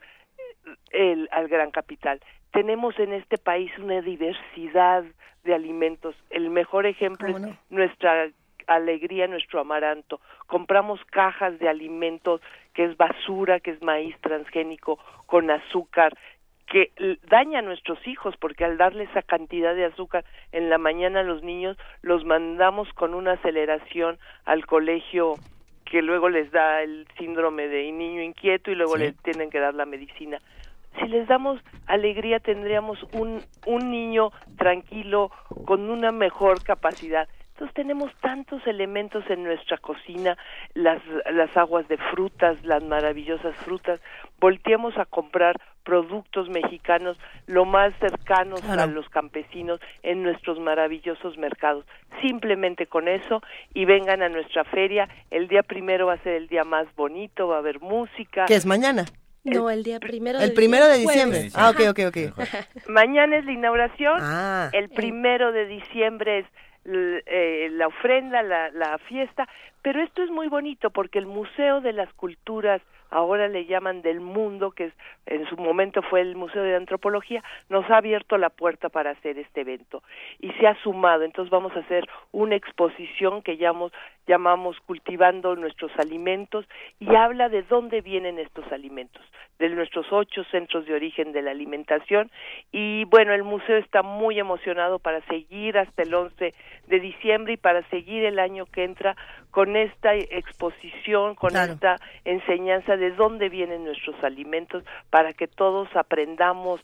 el, 0.91 1.29
al 1.33 1.49
gran 1.49 1.71
capital. 1.71 2.21
Tenemos 2.53 2.99
en 2.99 3.13
este 3.13 3.39
país 3.39 3.71
una 3.79 4.01
diversidad 4.01 5.05
de 5.45 5.55
alimentos. 5.55 6.15
El 6.31 6.51
mejor 6.51 6.87
ejemplo 6.87 7.29
es 7.29 7.43
nuestra 7.71 8.29
alegría, 8.67 9.29
nuestro 9.29 9.61
amaranto. 9.61 10.21
Compramos 10.47 11.01
cajas 11.07 11.59
de 11.59 11.69
alimentos 11.69 12.41
que 12.75 12.85
es 12.85 12.97
basura, 12.97 13.61
que 13.61 13.71
es 13.71 13.83
maíz 13.83 14.17
transgénico 14.21 14.99
con 15.27 15.51
azúcar 15.51 16.17
que 16.67 16.91
daña 17.31 17.61
a 17.61 17.63
nuestros 17.63 18.05
hijos 18.09 18.35
porque 18.39 18.65
al 18.65 18.77
darle 18.77 19.05
esa 19.05 19.23
cantidad 19.23 19.75
de 19.75 19.85
azúcar 19.85 20.25
en 20.51 20.69
la 20.69 20.79
mañana 20.79 21.21
a 21.21 21.23
los 21.23 21.45
niños 21.45 21.77
los 22.03 22.25
mandamos 22.25 22.93
con 22.95 23.15
una 23.15 23.33
aceleración 23.33 24.19
al 24.45 24.67
colegio 24.67 25.35
que 25.91 26.03
luego 26.03 26.29
les 26.29 26.51
da 26.51 26.83
el 26.83 27.07
síndrome 27.17 27.69
de 27.69 27.91
niño 27.93 28.23
inquieto 28.23 28.71
y 28.71 28.75
luego 28.75 28.97
les 28.97 29.17
tienen 29.23 29.51
que 29.51 29.61
dar 29.61 29.75
la 29.75 29.87
medicina. 29.87 30.39
Si 30.99 31.07
les 31.09 31.27
damos 31.29 31.61
alegría 31.87 32.41
tendríamos 32.41 32.99
un, 33.13 33.43
un 33.67 33.91
niño 33.91 34.33
tranquilo 34.59 35.31
con 35.65 35.89
una 35.91 36.13
mejor 36.13 36.63
capacidad. 36.63 37.29
Entonces 37.57 37.75
tenemos 37.75 38.13
tantos 38.21 38.67
elementos 38.67 39.25
en 39.31 39.43
nuestra 39.43 39.79
cocina, 39.79 40.37
las, 40.75 41.01
las 41.33 41.57
aguas 41.57 41.89
de 41.89 41.97
frutas, 41.97 42.63
las 42.65 42.85
maravillosas 42.85 43.57
frutas. 43.57 43.99
Volteamos 44.39 44.99
a 44.99 45.07
comprar 45.07 45.59
productos 45.83 46.51
mexicanos 46.51 47.17
lo 47.47 47.65
más 47.65 47.95
cercanos 47.99 48.63
a 48.69 48.87
los 48.87 49.09
campesinos 49.09 49.81
en 50.03 50.23
nuestros 50.23 50.61
maravillosos 50.61 51.39
mercados. 51.39 51.87
Simplemente 52.21 52.89
con 52.89 53.09
eso 53.09 53.41
y 53.73 53.87
vengan 53.87 54.21
a 54.21 54.29
nuestra 54.29 54.65
feria. 54.65 55.09
El 55.31 55.49
día 55.49 55.63
primero 55.63 56.09
va 56.09 56.13
a 56.13 56.23
ser 56.23 56.35
el 56.35 56.49
día 56.49 56.65
más 56.65 56.87
bonito, 56.95 57.49
va 57.49 57.57
a 57.57 57.61
haber 57.61 57.81
música. 57.81 58.45
¿Qué 58.45 58.57
es 58.57 58.67
mañana? 58.67 59.07
No, 59.45 59.71
el 59.71 59.83
día 59.83 59.99
primero 60.01 60.41
El 60.41 60.53
primero 60.53 60.89
de 60.89 60.99
diciembre. 60.99 61.49
Ah, 61.55 61.71
ok, 61.71 61.81
ok, 61.89 62.01
ok. 62.09 62.89
Mañana 62.89 63.39
es 63.39 63.47
la 63.47 63.53
inauguración. 63.53 64.19
Ah. 64.21 64.69
El 64.73 64.91
primero 64.91 65.53
de 65.53 65.67
diciembre 65.67 66.41
es 66.41 66.47
eh, 66.87 67.69
la 67.73 67.89
ofrenda, 67.89 68.43
la, 68.43 68.71
la 68.71 68.99
fiesta, 68.99 69.49
pero 69.83 70.03
esto 70.03 70.23
es 70.23 70.31
muy 70.31 70.49
bonito 70.49 70.91
porque 70.91 71.19
el 71.19 71.27
Museo 71.27 71.81
de 71.81 71.93
las 71.93 72.13
Culturas 72.15 72.81
ahora 73.11 73.49
le 73.49 73.67
llaman 73.67 74.03
del 74.03 74.21
mundo, 74.21 74.71
que 74.71 74.93
en 75.27 75.47
su 75.49 75.57
momento 75.57 76.03
fue 76.03 76.21
el 76.21 76.37
Museo 76.37 76.63
de 76.63 76.77
Antropología, 76.77 77.43
nos 77.69 77.89
ha 77.91 77.99
abierto 77.99 78.39
la 78.39 78.51
puerta 78.51 78.89
para 78.89 79.11
hacer 79.11 79.39
este 79.39 79.63
evento 79.63 80.03
y 80.41 80.51
se 80.53 80.67
ha 80.67 80.75
sumado. 80.83 81.23
Entonces 81.23 81.51
vamos 81.51 81.75
a 81.77 81.81
hacer 81.81 82.09
una 82.33 82.57
exposición 82.57 83.43
que 83.43 83.57
llamamos, 83.57 83.93
llamamos 84.27 84.79
Cultivando 84.81 85.57
nuestros 85.57 85.93
alimentos 85.99 86.67
y 86.99 87.15
habla 87.15 87.49
de 87.49 87.63
dónde 87.63 88.01
vienen 88.01 88.39
estos 88.39 88.71
alimentos, 88.73 89.23
de 89.59 89.69
nuestros 89.71 90.07
ocho 90.11 90.45
centros 90.45 90.87
de 90.87 90.95
origen 90.95 91.33
de 91.33 91.43
la 91.43 91.51
alimentación 91.51 92.31
y 92.73 93.05
bueno, 93.07 93.33
el 93.33 93.45
museo 93.45 93.77
está 93.77 94.03
muy 94.03 94.39
emocionado 94.39 94.99
para 94.99 95.21
seguir 95.23 95.79
hasta 95.79 96.03
el 96.03 96.15
11 96.15 96.55
de 96.87 97.01
diciembre 97.01 97.55
y 97.55 97.57
para 97.57 97.83
seguir 97.89 98.25
el 98.25 98.39
año 98.39 98.67
que 98.67 98.85
entra 98.85 99.17
con 99.57 99.75
esta 99.75 100.15
exposición, 100.15 101.35
con 101.35 101.57
esta 101.57 101.97
enseñanza 102.27 102.99
de 102.99 103.13
dónde 103.13 103.49
vienen 103.49 103.85
nuestros 103.85 104.23
alimentos 104.23 104.85
para 105.09 105.33
que 105.33 105.49
todos 105.49 105.89
aprendamos 105.97 106.83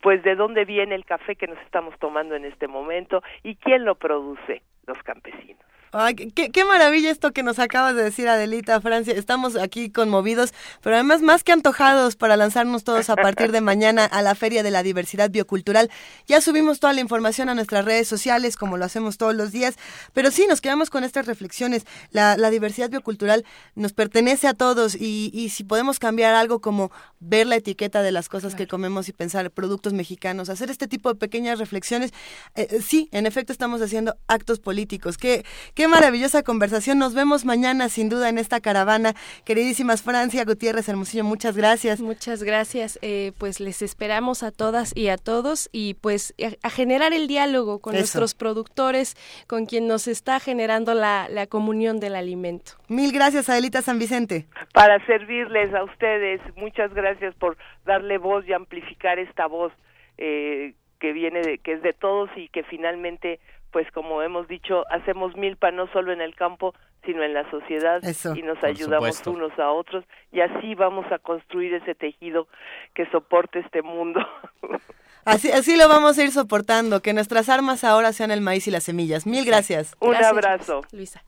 pues 0.00 0.20
de 0.24 0.34
dónde 0.34 0.64
viene 0.64 0.96
el 0.96 1.04
café 1.04 1.36
que 1.36 1.46
nos 1.46 1.60
estamos 1.60 1.96
tomando 2.00 2.34
en 2.34 2.44
este 2.44 2.66
momento 2.66 3.22
y 3.44 3.54
quién 3.54 3.84
lo 3.84 3.94
produce, 3.94 4.62
los 4.84 5.00
campesinos. 5.04 5.64
Ay, 5.94 6.14
qué, 6.14 6.64
maravilla 6.64 7.10
esto 7.10 7.32
que 7.32 7.42
nos 7.42 7.58
acabas 7.58 7.94
de 7.94 8.02
decir, 8.02 8.26
Adelita, 8.26 8.80
Francia. 8.80 9.12
Estamos 9.12 9.56
aquí 9.56 9.90
conmovidos, 9.90 10.54
pero 10.80 10.96
además 10.96 11.20
más 11.20 11.44
que 11.44 11.52
antojados 11.52 12.16
para 12.16 12.38
lanzarnos 12.38 12.82
todos 12.82 13.10
a 13.10 13.16
partir 13.16 13.52
de 13.52 13.60
mañana 13.60 14.06
a 14.06 14.22
la 14.22 14.34
Feria 14.34 14.62
de 14.62 14.70
la 14.70 14.82
Diversidad 14.82 15.30
Biocultural. 15.30 15.90
Ya 16.26 16.40
subimos 16.40 16.80
toda 16.80 16.94
la 16.94 17.02
información 17.02 17.50
a 17.50 17.54
nuestras 17.54 17.84
redes 17.84 18.08
sociales, 18.08 18.56
como 18.56 18.78
lo 18.78 18.86
hacemos 18.86 19.18
todos 19.18 19.34
los 19.34 19.52
días, 19.52 19.76
pero 20.14 20.30
sí, 20.30 20.46
nos 20.48 20.62
quedamos 20.62 20.88
con 20.88 21.04
estas 21.04 21.26
reflexiones. 21.26 21.84
La, 22.10 22.36
diversidad 22.48 22.88
biocultural 22.88 23.44
nos 23.74 23.92
pertenece 23.92 24.48
a 24.48 24.54
todos 24.54 24.94
y, 24.94 25.50
si 25.50 25.62
podemos 25.62 25.98
cambiar 25.98 26.34
algo 26.34 26.62
como 26.62 26.90
ver 27.20 27.46
la 27.46 27.56
etiqueta 27.56 28.00
de 28.00 28.12
las 28.12 28.30
cosas 28.30 28.54
que 28.54 28.66
comemos 28.66 29.10
y 29.10 29.12
pensar 29.12 29.50
productos 29.50 29.92
mexicanos, 29.92 30.48
hacer 30.48 30.70
este 30.70 30.88
tipo 30.88 31.12
de 31.12 31.16
pequeñas 31.16 31.58
reflexiones, 31.58 32.12
eh, 32.54 32.68
eh, 32.70 32.80
sí, 32.80 33.10
en 33.12 33.26
efecto 33.26 33.52
estamos 33.52 33.82
haciendo 33.82 34.16
actos 34.26 34.58
políticos. 34.58 35.18
¿Qué, 35.18 35.44
qué 35.74 35.81
Qué 35.82 35.88
maravillosa 35.88 36.44
conversación. 36.44 37.00
Nos 37.00 37.12
vemos 37.12 37.44
mañana, 37.44 37.88
sin 37.88 38.08
duda, 38.08 38.28
en 38.28 38.38
esta 38.38 38.60
caravana. 38.60 39.14
Queridísimas 39.44 40.00
Francia 40.00 40.44
Gutiérrez 40.44 40.88
Hermosillo, 40.88 41.24
muchas 41.24 41.56
gracias. 41.56 42.00
Muchas 42.00 42.44
gracias. 42.44 43.00
Eh, 43.02 43.32
pues 43.36 43.58
les 43.58 43.82
esperamos 43.82 44.44
a 44.44 44.52
todas 44.52 44.96
y 44.96 45.08
a 45.08 45.16
todos 45.16 45.68
y 45.72 45.94
pues 45.94 46.36
a, 46.62 46.70
generar 46.70 47.12
el 47.12 47.26
diálogo 47.26 47.80
con 47.80 47.94
nuestros 47.94 48.36
productores, 48.36 49.16
con 49.48 49.66
quien 49.66 49.88
nos 49.88 50.06
está 50.06 50.38
generando 50.38 50.94
la, 50.94 51.26
comunión 51.48 51.98
del 51.98 52.14
alimento. 52.14 52.74
Mil 52.86 53.10
gracias, 53.10 53.48
Adelita 53.48 53.82
San 53.82 53.98
Vicente. 53.98 54.46
Para 54.72 55.04
servirles 55.06 55.74
a 55.74 55.82
ustedes, 55.82 56.40
muchas 56.54 56.94
gracias 56.94 57.34
por 57.34 57.56
darle 57.84 58.18
voz 58.18 58.46
y 58.46 58.52
amplificar 58.52 59.18
esta 59.18 59.48
voz 59.48 59.72
eh, 60.16 60.74
que 61.00 61.12
viene 61.12 61.40
de, 61.40 61.58
que 61.58 61.72
es 61.72 61.82
de 61.82 61.92
todos 61.92 62.30
y 62.36 62.48
que 62.50 62.62
finalmente 62.62 63.40
pues 63.72 63.90
como 63.92 64.22
hemos 64.22 64.46
dicho, 64.46 64.84
hacemos 64.90 65.36
milpa 65.36 65.70
no 65.70 65.90
solo 65.92 66.12
en 66.12 66.20
el 66.20 66.36
campo, 66.36 66.74
sino 67.04 67.22
en 67.22 67.34
la 67.34 67.50
sociedad 67.50 68.00
y 68.36 68.42
nos 68.42 68.62
ayudamos 68.62 69.26
unos 69.26 69.58
a 69.58 69.70
otros 69.70 70.04
y 70.30 70.40
así 70.40 70.74
vamos 70.74 71.10
a 71.10 71.18
construir 71.18 71.74
ese 71.74 71.94
tejido 71.94 72.46
que 72.94 73.10
soporte 73.10 73.58
este 73.58 73.82
mundo. 73.82 74.20
Así, 75.24 75.52
así 75.52 75.76
lo 75.76 75.88
vamos 75.88 76.18
a 76.18 76.24
ir 76.24 76.32
soportando, 76.32 77.00
que 77.00 77.12
nuestras 77.12 77.48
armas 77.48 77.84
ahora 77.84 78.12
sean 78.12 78.32
el 78.32 78.40
maíz 78.40 78.66
y 78.66 78.72
las 78.72 78.82
semillas. 78.82 79.24
Mil 79.24 79.44
gracias. 79.44 79.94
Un 80.00 80.16
abrazo. 80.16 80.80
Luisa. 80.90 81.22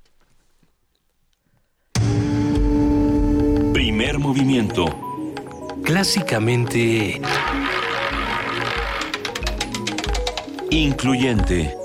Primer 3.73 4.19
movimiento. 4.19 4.87
Clásicamente... 5.85 7.21
Incluyente. 10.71 11.84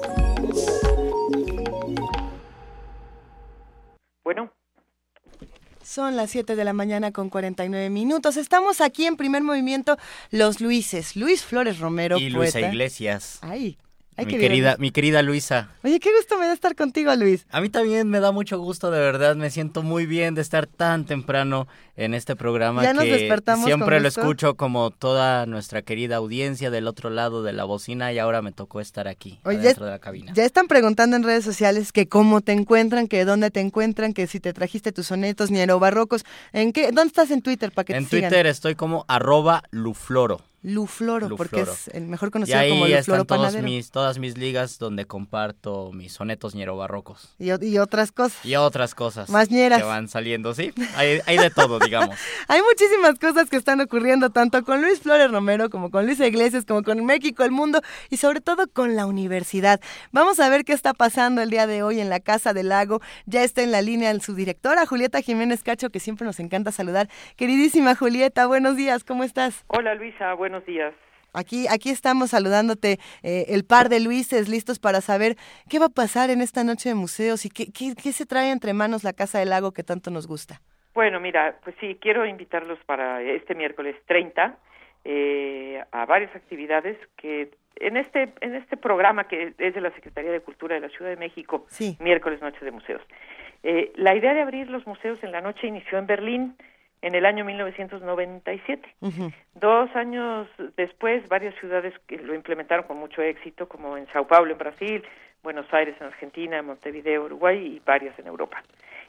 Bueno. 4.29 4.53
Son 5.83 6.15
las 6.15 6.29
7 6.29 6.55
de 6.55 6.63
la 6.63 6.71
mañana 6.71 7.11
con 7.11 7.31
49 7.31 7.89
minutos. 7.89 8.37
Estamos 8.37 8.79
aquí 8.79 9.07
en 9.07 9.17
primer 9.17 9.41
movimiento 9.41 9.97
Los 10.29 10.61
Luises. 10.61 11.15
Luis 11.15 11.43
Flores 11.43 11.79
Romero. 11.79 12.19
Y 12.19 12.29
Luisa 12.29 12.59
Iglesias. 12.59 13.39
Ay 13.41 13.79
mi, 14.25 14.37
querida, 14.37 14.75
mi 14.77 14.91
querida 14.91 15.21
Luisa. 15.21 15.69
Oye, 15.83 15.99
qué 15.99 16.09
gusto 16.15 16.37
me 16.37 16.47
da 16.47 16.53
estar 16.53 16.75
contigo, 16.75 17.15
Luis. 17.15 17.45
A 17.49 17.61
mí 17.61 17.69
también 17.69 18.09
me 18.09 18.19
da 18.19 18.31
mucho 18.31 18.59
gusto, 18.59 18.91
de 18.91 18.99
verdad. 18.99 19.35
Me 19.35 19.49
siento 19.49 19.81
muy 19.83 20.05
bien 20.05 20.35
de 20.35 20.41
estar 20.41 20.67
tan 20.67 21.05
temprano 21.05 21.67
en 21.95 22.13
este 22.13 22.35
programa. 22.35 22.83
Ya 22.83 22.93
nos 22.93 23.05
despertamos. 23.05 23.65
Siempre 23.65 23.99
lo 23.99 24.07
escucho 24.07 24.55
como 24.55 24.91
toda 24.91 25.45
nuestra 25.45 25.81
querida 25.81 26.17
audiencia 26.17 26.69
del 26.71 26.87
otro 26.87 27.09
lado 27.09 27.43
de 27.43 27.53
la 27.53 27.63
bocina 27.63 28.11
y 28.13 28.19
ahora 28.19 28.41
me 28.41 28.51
tocó 28.51 28.81
estar 28.81 29.07
aquí, 29.07 29.39
dentro 29.45 29.85
de 29.85 29.91
la 29.91 29.99
cabina. 29.99 30.33
Ya 30.33 30.45
están 30.45 30.67
preguntando 30.67 31.15
en 31.15 31.23
redes 31.23 31.43
sociales 31.43 31.91
que 31.91 32.07
cómo 32.07 32.41
te 32.41 32.51
encuentran, 32.51 33.07
que 33.07 33.23
dónde 33.25 33.51
te 33.51 33.59
encuentran, 33.59 34.13
que 34.13 34.27
si 34.27 34.39
te 34.39 34.53
trajiste 34.53 34.91
tus 34.91 35.07
sonetos 35.07 35.51
ni 35.51 35.59
barrocos. 35.77 36.25
¿En 36.53 36.73
qué? 36.73 36.87
¿Dónde 36.87 37.07
estás 37.07 37.31
en 37.31 37.41
Twitter 37.41 37.71
para 37.71 37.85
que 37.85 37.93
en 37.93 38.05
te 38.05 38.17
En 38.17 38.21
Twitter 38.23 38.47
estoy 38.47 38.75
como 38.75 39.05
arroba 39.07 39.63
lufloro. 39.71 40.48
Lufloro, 40.61 41.35
porque 41.35 41.61
es 41.61 41.87
el 41.89 42.07
mejor 42.07 42.31
conocido 42.31 42.57
y 42.57 42.61
ahí 42.61 42.69
como 42.69 42.87
Lufloro 42.87 43.21
están 43.21 43.63
mis, 43.63 43.91
todas 43.91 44.19
mis 44.19 44.37
ligas 44.37 44.77
donde 44.77 45.05
comparto 45.05 45.91
mis 45.93 46.13
sonetos 46.13 46.53
ñero 46.53 46.77
barrocos. 46.77 47.35
Y, 47.39 47.49
y, 47.65 47.77
otras 47.79 48.11
cosas. 48.11 48.45
Y 48.45 48.55
otras 48.55 48.93
cosas. 48.93 49.29
Más 49.29 49.49
ñeras. 49.49 49.79
Que 49.79 49.85
van 49.85 50.07
saliendo, 50.07 50.53
sí. 50.53 50.73
Hay, 50.95 51.21
hay 51.25 51.37
de 51.37 51.49
todo, 51.49 51.79
digamos. 51.79 52.15
hay 52.47 52.61
muchísimas 52.61 53.17
cosas 53.17 53.49
que 53.49 53.55
están 53.55 53.81
ocurriendo, 53.81 54.29
tanto 54.29 54.63
con 54.63 54.81
Luis 54.81 54.99
Flores 54.99 55.31
Romero, 55.31 55.69
como 55.69 55.89
con 55.89 56.05
Luis 56.05 56.19
Iglesias, 56.19 56.65
como 56.65 56.83
con 56.83 57.05
México, 57.05 57.43
el 57.43 57.51
mundo, 57.51 57.81
y 58.09 58.17
sobre 58.17 58.41
todo 58.41 58.67
con 58.67 58.95
la 58.95 59.05
universidad. 59.05 59.79
Vamos 60.11 60.39
a 60.39 60.49
ver 60.49 60.65
qué 60.65 60.73
está 60.73 60.93
pasando 60.93 61.41
el 61.41 61.49
día 61.49 61.67
de 61.67 61.83
hoy 61.83 61.99
en 61.99 62.09
la 62.09 62.19
Casa 62.19 62.53
del 62.53 62.69
Lago. 62.69 63.01
Ya 63.25 63.43
está 63.43 63.61
en 63.61 63.71
la 63.71 63.81
línea 63.81 64.09
su 64.19 64.33
directora, 64.33 64.85
Julieta 64.85 65.21
Jiménez 65.21 65.63
Cacho, 65.63 65.89
que 65.89 65.99
siempre 65.99 66.25
nos 66.25 66.39
encanta 66.39 66.71
saludar. 66.71 67.09
Queridísima 67.35 67.95
Julieta, 67.95 68.47
buenos 68.47 68.75
días, 68.75 69.03
¿cómo 69.03 69.23
estás? 69.23 69.63
Hola 69.67 69.93
Luisa, 69.95 70.33
buenos 70.33 70.48
días. 70.65 70.93
Aquí, 71.33 71.67
aquí 71.67 71.89
estamos 71.89 72.31
saludándote 72.31 72.97
eh, 73.21 73.45
el 73.49 73.63
par 73.63 73.89
de 73.89 73.99
Luises, 73.99 74.49
listos 74.49 74.79
para 74.79 75.01
saber 75.01 75.35
qué 75.69 75.77
va 75.77 75.85
a 75.85 75.89
pasar 75.89 76.29
en 76.31 76.41
esta 76.41 76.63
noche 76.63 76.89
de 76.89 76.95
museos 76.95 77.45
y 77.45 77.49
qué, 77.49 77.65
qué, 77.71 77.93
qué, 78.01 78.11
se 78.11 78.25
trae 78.25 78.51
entre 78.51 78.73
manos 78.73 79.03
la 79.03 79.13
Casa 79.13 79.39
del 79.39 79.49
Lago 79.49 79.71
que 79.71 79.83
tanto 79.83 80.09
nos 80.09 80.27
gusta. 80.27 80.61
Bueno, 80.93 81.19
mira, 81.19 81.59
pues 81.63 81.75
sí, 81.79 81.97
quiero 82.01 82.25
invitarlos 82.25 82.79
para 82.85 83.21
este 83.21 83.53
miércoles 83.53 83.95
30 84.07 84.57
eh, 85.05 85.83
a 85.91 86.05
varias 86.05 86.35
actividades 86.35 86.97
que 87.15 87.51
en 87.75 87.95
este 87.95 88.33
en 88.41 88.55
este 88.55 88.75
programa 88.75 89.27
que 89.27 89.53
es 89.57 89.73
de 89.73 89.81
la 89.81 89.91
Secretaría 89.91 90.31
de 90.31 90.41
Cultura 90.41 90.75
de 90.75 90.81
la 90.81 90.89
Ciudad 90.89 91.09
de 91.09 91.15
México, 91.15 91.65
sí. 91.69 91.95
miércoles 91.99 92.41
Noche 92.41 92.65
de 92.65 92.71
Museos. 92.71 93.01
Eh, 93.63 93.91
la 93.95 94.15
idea 94.15 94.33
de 94.33 94.41
abrir 94.41 94.69
los 94.69 94.85
museos 94.87 95.23
en 95.23 95.31
la 95.31 95.41
noche 95.41 95.67
inició 95.67 95.97
en 95.97 96.07
Berlín 96.07 96.55
en 97.01 97.15
el 97.15 97.25
año 97.25 97.45
1997. 97.45 98.95
Dos 99.55 99.95
años 99.95 100.47
después, 100.75 101.27
varias 101.29 101.55
ciudades 101.55 101.93
que 102.07 102.17
lo 102.17 102.33
implementaron 102.33 102.85
con 102.85 102.97
mucho 102.97 103.21
éxito, 103.21 103.67
como 103.67 103.97
en 103.97 104.07
Sao 104.07 104.27
Paulo, 104.27 104.51
en 104.51 104.57
Brasil, 104.57 105.03
Buenos 105.43 105.71
Aires, 105.73 105.95
en 105.99 106.07
Argentina, 106.07 106.61
Montevideo, 106.61 107.23
Uruguay 107.23 107.75
y 107.75 107.81
varias 107.85 108.17
en 108.19 108.27
Europa. 108.27 108.61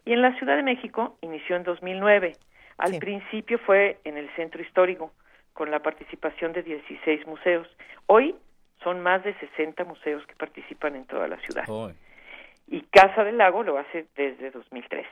Y 0.04 0.12
en 0.12 0.22
la 0.22 0.36
Ciudad 0.38 0.56
de 0.56 0.62
México 0.62 1.16
inició 1.20 1.56
en 1.56 1.64
2009. 1.64 2.36
Al 2.78 2.98
principio 2.98 3.58
fue 3.58 3.98
en 4.04 4.16
el 4.16 4.30
centro 4.36 4.62
histórico, 4.62 5.12
con 5.52 5.70
la 5.70 5.80
participación 5.80 6.52
de 6.52 6.62
16 6.62 7.26
museos. 7.26 7.68
Hoy 8.06 8.34
son 8.82 9.02
más 9.02 9.22
de 9.24 9.34
60 9.34 9.84
museos 9.84 10.24
que 10.26 10.34
participan 10.34 10.96
en 10.96 11.04
toda 11.04 11.28
la 11.28 11.36
ciudad. 11.40 11.64
Y 12.66 12.82
Casa 12.82 13.24
del 13.24 13.36
Lago 13.36 13.62
lo 13.62 13.76
hace 13.76 14.06
desde 14.16 14.50
2013. 14.50 15.06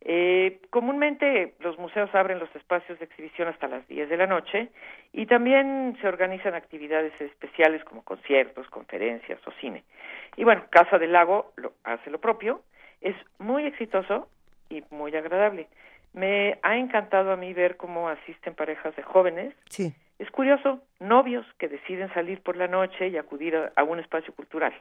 Eh, 0.00 0.60
comúnmente 0.70 1.54
los 1.60 1.76
museos 1.78 2.08
abren 2.14 2.38
los 2.38 2.54
espacios 2.54 2.98
de 2.98 3.06
exhibición 3.06 3.48
hasta 3.48 3.66
las 3.66 3.86
10 3.88 4.08
de 4.08 4.16
la 4.16 4.26
noche 4.26 4.68
y 5.12 5.26
también 5.26 5.96
se 6.00 6.06
organizan 6.06 6.54
actividades 6.54 7.12
especiales 7.20 7.82
como 7.84 8.04
conciertos, 8.04 8.68
conferencias 8.68 9.40
o 9.46 9.50
cine. 9.60 9.82
Y 10.36 10.44
bueno, 10.44 10.64
Casa 10.70 10.98
del 10.98 11.12
Lago 11.12 11.52
lo, 11.56 11.72
hace 11.82 12.10
lo 12.10 12.20
propio, 12.20 12.62
es 13.00 13.16
muy 13.38 13.64
exitoso 13.66 14.28
y 14.70 14.84
muy 14.90 15.14
agradable. 15.16 15.66
Me 16.12 16.58
ha 16.62 16.76
encantado 16.76 17.32
a 17.32 17.36
mí 17.36 17.52
ver 17.52 17.76
cómo 17.76 18.08
asisten 18.08 18.54
parejas 18.54 18.94
de 18.96 19.02
jóvenes. 19.02 19.54
Sí. 19.68 19.92
Es 20.18 20.30
curioso, 20.30 20.80
novios 20.98 21.46
que 21.58 21.68
deciden 21.68 22.12
salir 22.12 22.42
por 22.42 22.56
la 22.56 22.66
noche 22.66 23.08
y 23.08 23.16
acudir 23.16 23.54
a, 23.76 23.82
un 23.84 24.00
espacio 24.00 24.34
cultural. 24.34 24.72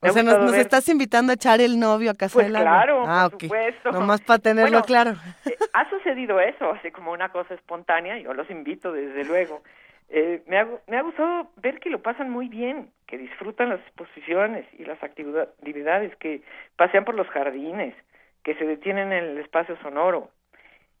o 0.00 0.08
sea, 0.08 0.22
nos, 0.24 0.54
estás 0.54 0.88
invitando 0.88 1.30
a 1.30 1.34
echar 1.36 1.60
el 1.60 1.78
novio 1.78 2.10
a 2.10 2.14
casa 2.14 2.34
pues 2.34 2.52
del 2.52 2.60
claro, 2.60 3.04
ah, 3.06 3.28
por 3.30 3.40
supuesto. 3.40 3.92
Nomás 3.92 4.20
para 4.22 4.40
tenerlo 4.40 4.82
claro. 4.82 5.12
Eh, 5.46 5.56
ha 5.72 5.88
sucedido 5.88 6.40
eso, 6.40 6.72
así 6.72 6.90
como 6.90 7.12
una 7.12 7.30
cosa 7.30 7.54
espontánea, 7.54 8.18
yo 8.18 8.34
los 8.34 8.50
invito 8.50 8.92
desde 8.92 9.24
luego. 9.24 9.62
Eh, 10.08 10.42
me, 10.46 10.58
ha, 10.58 10.68
me 10.88 10.98
ha 10.98 11.02
gustado 11.02 11.48
ver 11.56 11.80
que 11.80 11.88
lo 11.88 12.02
pasan 12.02 12.28
muy 12.28 12.48
bien, 12.48 12.90
que 13.06 13.16
disfrutan 13.16 13.70
las 13.70 13.80
exposiciones 13.80 14.66
y 14.78 14.84
las 14.84 15.02
actividades, 15.02 16.14
que 16.16 16.42
pasean 16.76 17.04
por 17.04 17.14
los 17.14 17.28
jardines, 17.28 17.94
que 18.42 18.54
se 18.56 18.66
detienen 18.66 19.12
en 19.12 19.24
el 19.24 19.38
espacio 19.38 19.76
sonoro, 19.82 20.30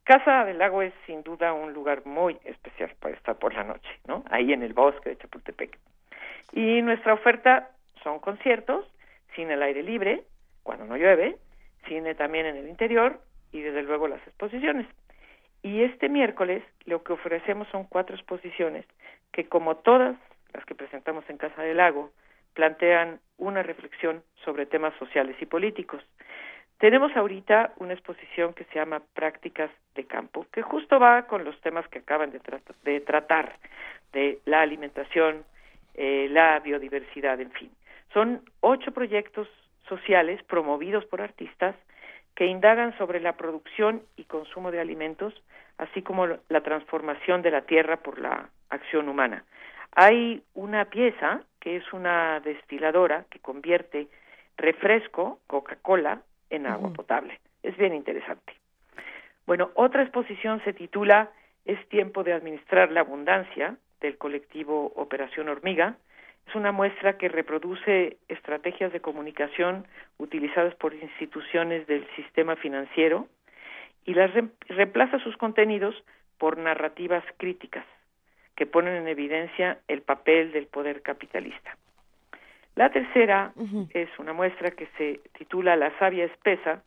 Casa 0.04 0.44
del 0.44 0.58
Lago 0.58 0.82
es 0.82 0.92
sin 1.06 1.22
duda 1.22 1.52
un 1.52 1.72
lugar 1.72 2.04
muy 2.04 2.36
especial 2.44 2.92
para 2.98 3.14
estar 3.14 3.38
por 3.38 3.54
la 3.54 3.62
noche, 3.62 3.88
¿no? 4.06 4.24
Ahí 4.30 4.52
en 4.52 4.62
el 4.62 4.72
bosque 4.72 5.10
de 5.10 5.18
Chapultepec. 5.18 5.78
Y 6.52 6.82
nuestra 6.82 7.14
oferta 7.14 7.70
son 8.02 8.18
conciertos, 8.18 8.84
cine 9.34 9.54
al 9.54 9.62
aire 9.62 9.82
libre, 9.82 10.24
cuando 10.62 10.84
no 10.84 10.96
llueve, 10.96 11.36
cine 11.86 12.14
también 12.14 12.46
en 12.46 12.56
el 12.56 12.68
interior 12.68 13.20
y 13.52 13.60
desde 13.60 13.82
luego 13.82 14.08
las 14.08 14.26
exposiciones. 14.26 14.86
Y 15.62 15.82
este 15.82 16.08
miércoles 16.08 16.64
lo 16.84 17.04
que 17.04 17.12
ofrecemos 17.12 17.68
son 17.68 17.84
cuatro 17.84 18.16
exposiciones 18.16 18.84
que 19.30 19.48
como 19.48 19.76
todas 19.76 20.16
las 20.52 20.64
que 20.64 20.74
presentamos 20.74 21.24
en 21.28 21.38
Casa 21.38 21.62
del 21.62 21.76
Lago 21.76 22.10
plantean 22.54 23.20
una 23.38 23.62
reflexión 23.62 24.22
sobre 24.44 24.66
temas 24.66 24.94
sociales 24.98 25.36
y 25.40 25.46
políticos. 25.46 26.02
Tenemos 26.82 27.16
ahorita 27.16 27.74
una 27.76 27.92
exposición 27.92 28.54
que 28.54 28.64
se 28.64 28.74
llama 28.74 29.02
Prácticas 29.14 29.70
de 29.94 30.04
Campo, 30.04 30.46
que 30.50 30.62
justo 30.62 30.98
va 30.98 31.28
con 31.28 31.44
los 31.44 31.56
temas 31.60 31.86
que 31.86 32.00
acaban 32.00 32.32
de, 32.32 33.00
tratar, 33.00 33.56
de 34.12 34.40
la 34.46 34.62
alimentación, 34.62 35.44
eh, 35.94 36.26
la 36.28 36.58
biodiversidad, 36.58 37.40
en 37.40 37.52
fin. 37.52 37.70
Son 38.12 38.42
ocho 38.58 38.90
proyectos 38.90 39.46
sociales 39.88 40.42
promovidos 40.42 41.04
por 41.04 41.22
artistas 41.22 41.76
que 42.34 42.46
indagan 42.46 42.98
sobre 42.98 43.20
la 43.20 43.36
producción 43.36 44.02
y 44.16 44.24
consumo 44.24 44.72
de 44.72 44.80
alimentos, 44.80 45.40
así 45.78 46.02
como 46.02 46.26
la 46.26 46.60
transformación 46.62 47.42
de 47.42 47.52
la 47.52 47.60
tierra 47.60 47.98
por 47.98 48.18
la 48.18 48.48
acción 48.70 49.08
humana. 49.08 49.44
Hay 49.92 50.42
una 50.54 50.86
pieza 50.86 51.42
que 51.60 51.76
es 51.76 51.92
una 51.92 52.40
destiladora 52.40 53.24
que 53.30 53.38
convierte 53.38 54.08
refresco, 54.56 55.38
Coca-Cola, 55.46 56.22
en 56.52 56.66
agua 56.66 56.92
potable. 56.92 57.40
Es 57.62 57.76
bien 57.76 57.94
interesante. 57.94 58.52
Bueno, 59.46 59.70
otra 59.74 60.02
exposición 60.02 60.62
se 60.64 60.72
titula 60.72 61.30
Es 61.64 61.88
tiempo 61.88 62.22
de 62.22 62.32
administrar 62.32 62.92
la 62.92 63.00
abundancia 63.00 63.76
del 64.00 64.18
colectivo 64.18 64.92
Operación 64.96 65.48
Hormiga. 65.48 65.96
Es 66.46 66.54
una 66.54 66.72
muestra 66.72 67.16
que 67.18 67.28
reproduce 67.28 68.18
estrategias 68.28 68.92
de 68.92 69.00
comunicación 69.00 69.86
utilizadas 70.18 70.74
por 70.74 70.94
instituciones 70.94 71.86
del 71.86 72.06
sistema 72.16 72.56
financiero 72.56 73.28
y 74.04 74.14
las 74.14 74.30
reemplaza 74.68 75.18
sus 75.20 75.36
contenidos 75.36 75.94
por 76.38 76.58
narrativas 76.58 77.24
críticas 77.36 77.86
que 78.56 78.66
ponen 78.66 78.94
en 78.94 79.08
evidencia 79.08 79.78
el 79.88 80.02
papel 80.02 80.52
del 80.52 80.66
poder 80.66 81.02
capitalista. 81.02 81.76
La 82.74 82.90
tercera 82.90 83.52
es 83.92 84.08
una 84.18 84.32
muestra 84.32 84.70
que 84.70 84.88
se 84.96 85.20
titula 85.36 85.76
La 85.76 85.96
savia 85.98 86.24
espesa, 86.24 86.82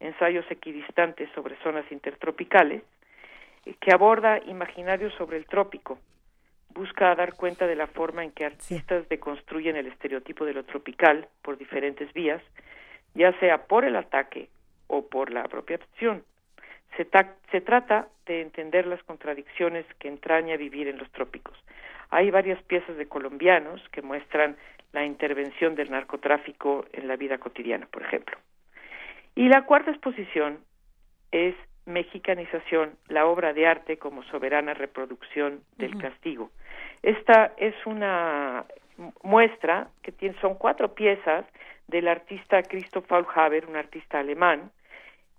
ensayos 0.00 0.44
equidistantes 0.50 1.28
sobre 1.34 1.56
zonas 1.62 1.84
intertropicales, 1.92 2.82
eh, 3.64 3.74
que 3.80 3.92
aborda 3.92 4.40
imaginarios 4.46 5.14
sobre 5.14 5.36
el 5.36 5.46
trópico. 5.46 5.98
Busca 6.70 7.14
dar 7.14 7.34
cuenta 7.34 7.66
de 7.66 7.76
la 7.76 7.86
forma 7.86 8.24
en 8.24 8.32
que 8.32 8.44
artistas 8.44 9.08
deconstruyen 9.08 9.76
el 9.76 9.86
estereotipo 9.86 10.44
de 10.44 10.54
lo 10.54 10.64
tropical 10.64 11.28
por 11.42 11.58
diferentes 11.58 12.12
vías, 12.12 12.42
ya 13.14 13.32
sea 13.38 13.66
por 13.66 13.84
el 13.84 13.96
ataque 13.96 14.48
o 14.88 15.06
por 15.08 15.30
la 15.30 15.42
apropiación. 15.42 16.24
Se, 16.96 17.06
se 17.52 17.60
trata 17.60 18.08
de 18.26 18.40
entender 18.40 18.86
las 18.86 19.02
contradicciones 19.04 19.86
que 19.98 20.08
entraña 20.08 20.56
vivir 20.56 20.88
en 20.88 20.98
los 20.98 21.10
trópicos. 21.12 21.56
Hay 22.10 22.30
varias 22.30 22.60
piezas 22.64 22.96
de 22.96 23.06
colombianos 23.06 23.80
que 23.90 24.02
muestran 24.02 24.56
la 24.92 25.04
intervención 25.04 25.74
del 25.74 25.90
narcotráfico 25.90 26.84
en 26.92 27.08
la 27.08 27.16
vida 27.16 27.38
cotidiana, 27.38 27.86
por 27.86 28.02
ejemplo. 28.02 28.36
Y 29.34 29.48
la 29.48 29.64
cuarta 29.64 29.90
exposición 29.90 30.58
es 31.30 31.54
Mexicanización, 31.86 32.96
la 33.08 33.26
obra 33.26 33.52
de 33.52 33.66
arte 33.66 33.96
como 33.96 34.22
soberana 34.24 34.74
reproducción 34.74 35.60
del 35.76 35.96
castigo. 35.98 36.50
Esta 37.02 37.52
es 37.56 37.74
una 37.86 38.66
muestra 39.22 39.88
que 40.02 40.12
tiene, 40.12 40.38
son 40.40 40.54
cuatro 40.54 40.94
piezas 40.94 41.46
del 41.88 42.06
artista 42.06 42.62
Christoph 42.62 43.06
Faulhaber, 43.06 43.66
un 43.66 43.76
artista 43.76 44.20
alemán, 44.20 44.70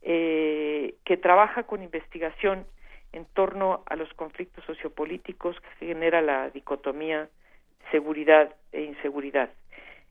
eh, 0.02 0.96
que 1.06 1.16
trabaja 1.16 1.64
con 1.64 1.84
investigación 1.84 2.66
en 3.14 3.26
torno 3.26 3.84
a 3.86 3.96
los 3.96 4.12
conflictos 4.16 4.66
sociopolíticos 4.66 5.60
que 5.62 5.86
genera 5.86 6.22
la 6.22 6.50
dicotomía 6.50 7.30
seguridad 7.92 8.56
e 8.72 8.84
inseguridad. 8.84 9.50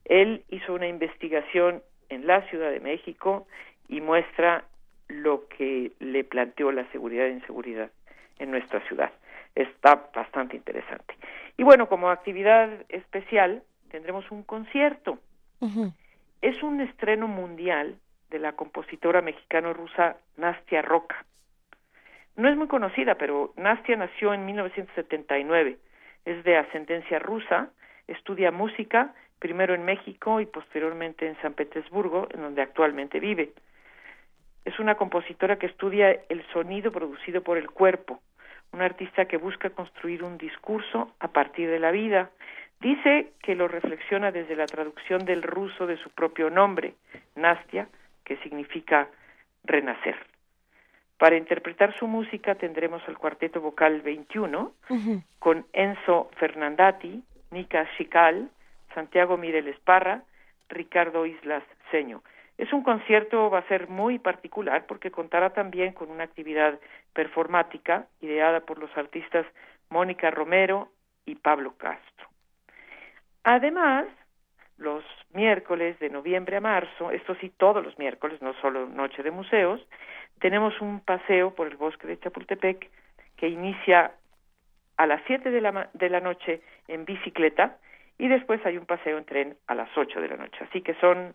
Él 0.04 0.44
hizo 0.48 0.74
una 0.74 0.86
investigación 0.86 1.82
en 2.08 2.26
la 2.26 2.42
Ciudad 2.48 2.70
de 2.70 2.80
México 2.80 3.46
y 3.88 4.00
muestra 4.00 4.64
lo 5.08 5.48
que 5.48 5.92
le 5.98 6.24
planteó 6.24 6.72
la 6.72 6.90
seguridad 6.92 7.26
e 7.26 7.32
inseguridad 7.32 7.90
en 8.38 8.50
nuestra 8.50 8.80
ciudad. 8.86 9.12
Está 9.54 10.10
bastante 10.14 10.56
interesante. 10.56 11.14
Y 11.56 11.62
bueno, 11.62 11.88
como 11.88 12.10
actividad 12.10 12.70
especial 12.88 13.62
tendremos 13.90 14.30
un 14.30 14.42
concierto. 14.44 15.18
Es 16.40 16.62
un 16.62 16.80
estreno 16.80 17.28
mundial 17.28 17.96
de 18.30 18.38
la 18.38 18.52
compositora 18.52 19.20
mexicano-rusa 19.20 20.16
Nastia 20.36 20.80
Roca. 20.80 21.24
No 22.36 22.48
es 22.48 22.56
muy 22.56 22.68
conocida, 22.68 23.16
pero 23.16 23.52
Nastia 23.56 23.96
nació 23.96 24.32
en 24.32 24.46
1979 24.46 25.76
es 26.24 26.44
de 26.44 26.56
ascendencia 26.56 27.18
rusa, 27.18 27.70
estudia 28.06 28.50
música, 28.50 29.14
primero 29.38 29.74
en 29.74 29.84
México 29.84 30.40
y 30.40 30.46
posteriormente 30.46 31.26
en 31.26 31.40
San 31.40 31.54
Petersburgo, 31.54 32.28
en 32.32 32.42
donde 32.42 32.62
actualmente 32.62 33.20
vive. 33.20 33.52
Es 34.64 34.78
una 34.78 34.96
compositora 34.96 35.58
que 35.58 35.66
estudia 35.66 36.10
el 36.28 36.46
sonido 36.52 36.92
producido 36.92 37.42
por 37.42 37.56
el 37.56 37.70
cuerpo, 37.70 38.20
una 38.72 38.84
artista 38.84 39.24
que 39.24 39.38
busca 39.38 39.70
construir 39.70 40.22
un 40.22 40.38
discurso 40.38 41.14
a 41.18 41.28
partir 41.28 41.70
de 41.70 41.80
la 41.80 41.90
vida. 41.90 42.30
Dice 42.80 43.32
que 43.42 43.54
lo 43.54 43.68
reflexiona 43.68 44.30
desde 44.30 44.56
la 44.56 44.66
traducción 44.66 45.24
del 45.24 45.42
ruso 45.42 45.86
de 45.86 45.96
su 45.96 46.10
propio 46.10 46.50
nombre, 46.50 46.94
Nastia, 47.34 47.88
que 48.24 48.36
significa 48.38 49.08
renacer. 49.64 50.29
Para 51.20 51.36
interpretar 51.36 51.94
su 51.98 52.06
música 52.06 52.54
tendremos 52.54 53.06
el 53.06 53.18
cuarteto 53.18 53.60
vocal 53.60 54.00
21 54.00 54.72
con 55.38 55.66
Enzo 55.74 56.30
Fernandati, 56.36 57.22
Nika 57.50 57.86
Shikal, 57.98 58.48
Santiago 58.94 59.36
Mirel 59.36 59.68
Esparra, 59.68 60.22
Ricardo 60.70 61.26
Islas 61.26 61.62
Seño. 61.90 62.22
Es 62.56 62.72
un 62.72 62.82
concierto, 62.82 63.50
va 63.50 63.58
a 63.58 63.68
ser 63.68 63.90
muy 63.90 64.18
particular 64.18 64.86
porque 64.86 65.10
contará 65.10 65.50
también 65.50 65.92
con 65.92 66.10
una 66.10 66.24
actividad 66.24 66.80
performática 67.12 68.06
ideada 68.22 68.60
por 68.60 68.78
los 68.78 68.96
artistas 68.96 69.44
Mónica 69.90 70.30
Romero 70.30 70.88
y 71.26 71.34
Pablo 71.34 71.74
Castro. 71.76 72.28
Además, 73.44 74.06
los 74.78 75.04
miércoles 75.34 75.98
de 75.98 76.08
noviembre 76.08 76.56
a 76.56 76.60
marzo, 76.62 77.10
esto 77.10 77.34
sí 77.34 77.52
todos 77.58 77.84
los 77.84 77.98
miércoles, 77.98 78.40
no 78.40 78.54
solo 78.54 78.86
Noche 78.86 79.22
de 79.22 79.30
Museos, 79.30 79.86
tenemos 80.40 80.80
un 80.80 81.00
paseo 81.00 81.54
por 81.54 81.68
el 81.68 81.76
bosque 81.76 82.06
de 82.06 82.18
Chapultepec 82.18 82.90
que 83.36 83.48
inicia 83.48 84.12
a 84.96 85.06
las 85.06 85.22
7 85.26 85.50
de 85.50 85.60
la, 85.60 85.90
de 85.92 86.10
la 86.10 86.20
noche 86.20 86.62
en 86.88 87.04
bicicleta 87.04 87.78
y 88.18 88.28
después 88.28 88.64
hay 88.66 88.76
un 88.76 88.86
paseo 88.86 89.16
en 89.16 89.24
tren 89.24 89.56
a 89.66 89.74
las 89.74 89.88
8 89.96 90.20
de 90.20 90.28
la 90.28 90.36
noche. 90.36 90.58
Así 90.68 90.82
que 90.82 90.94
son 90.94 91.34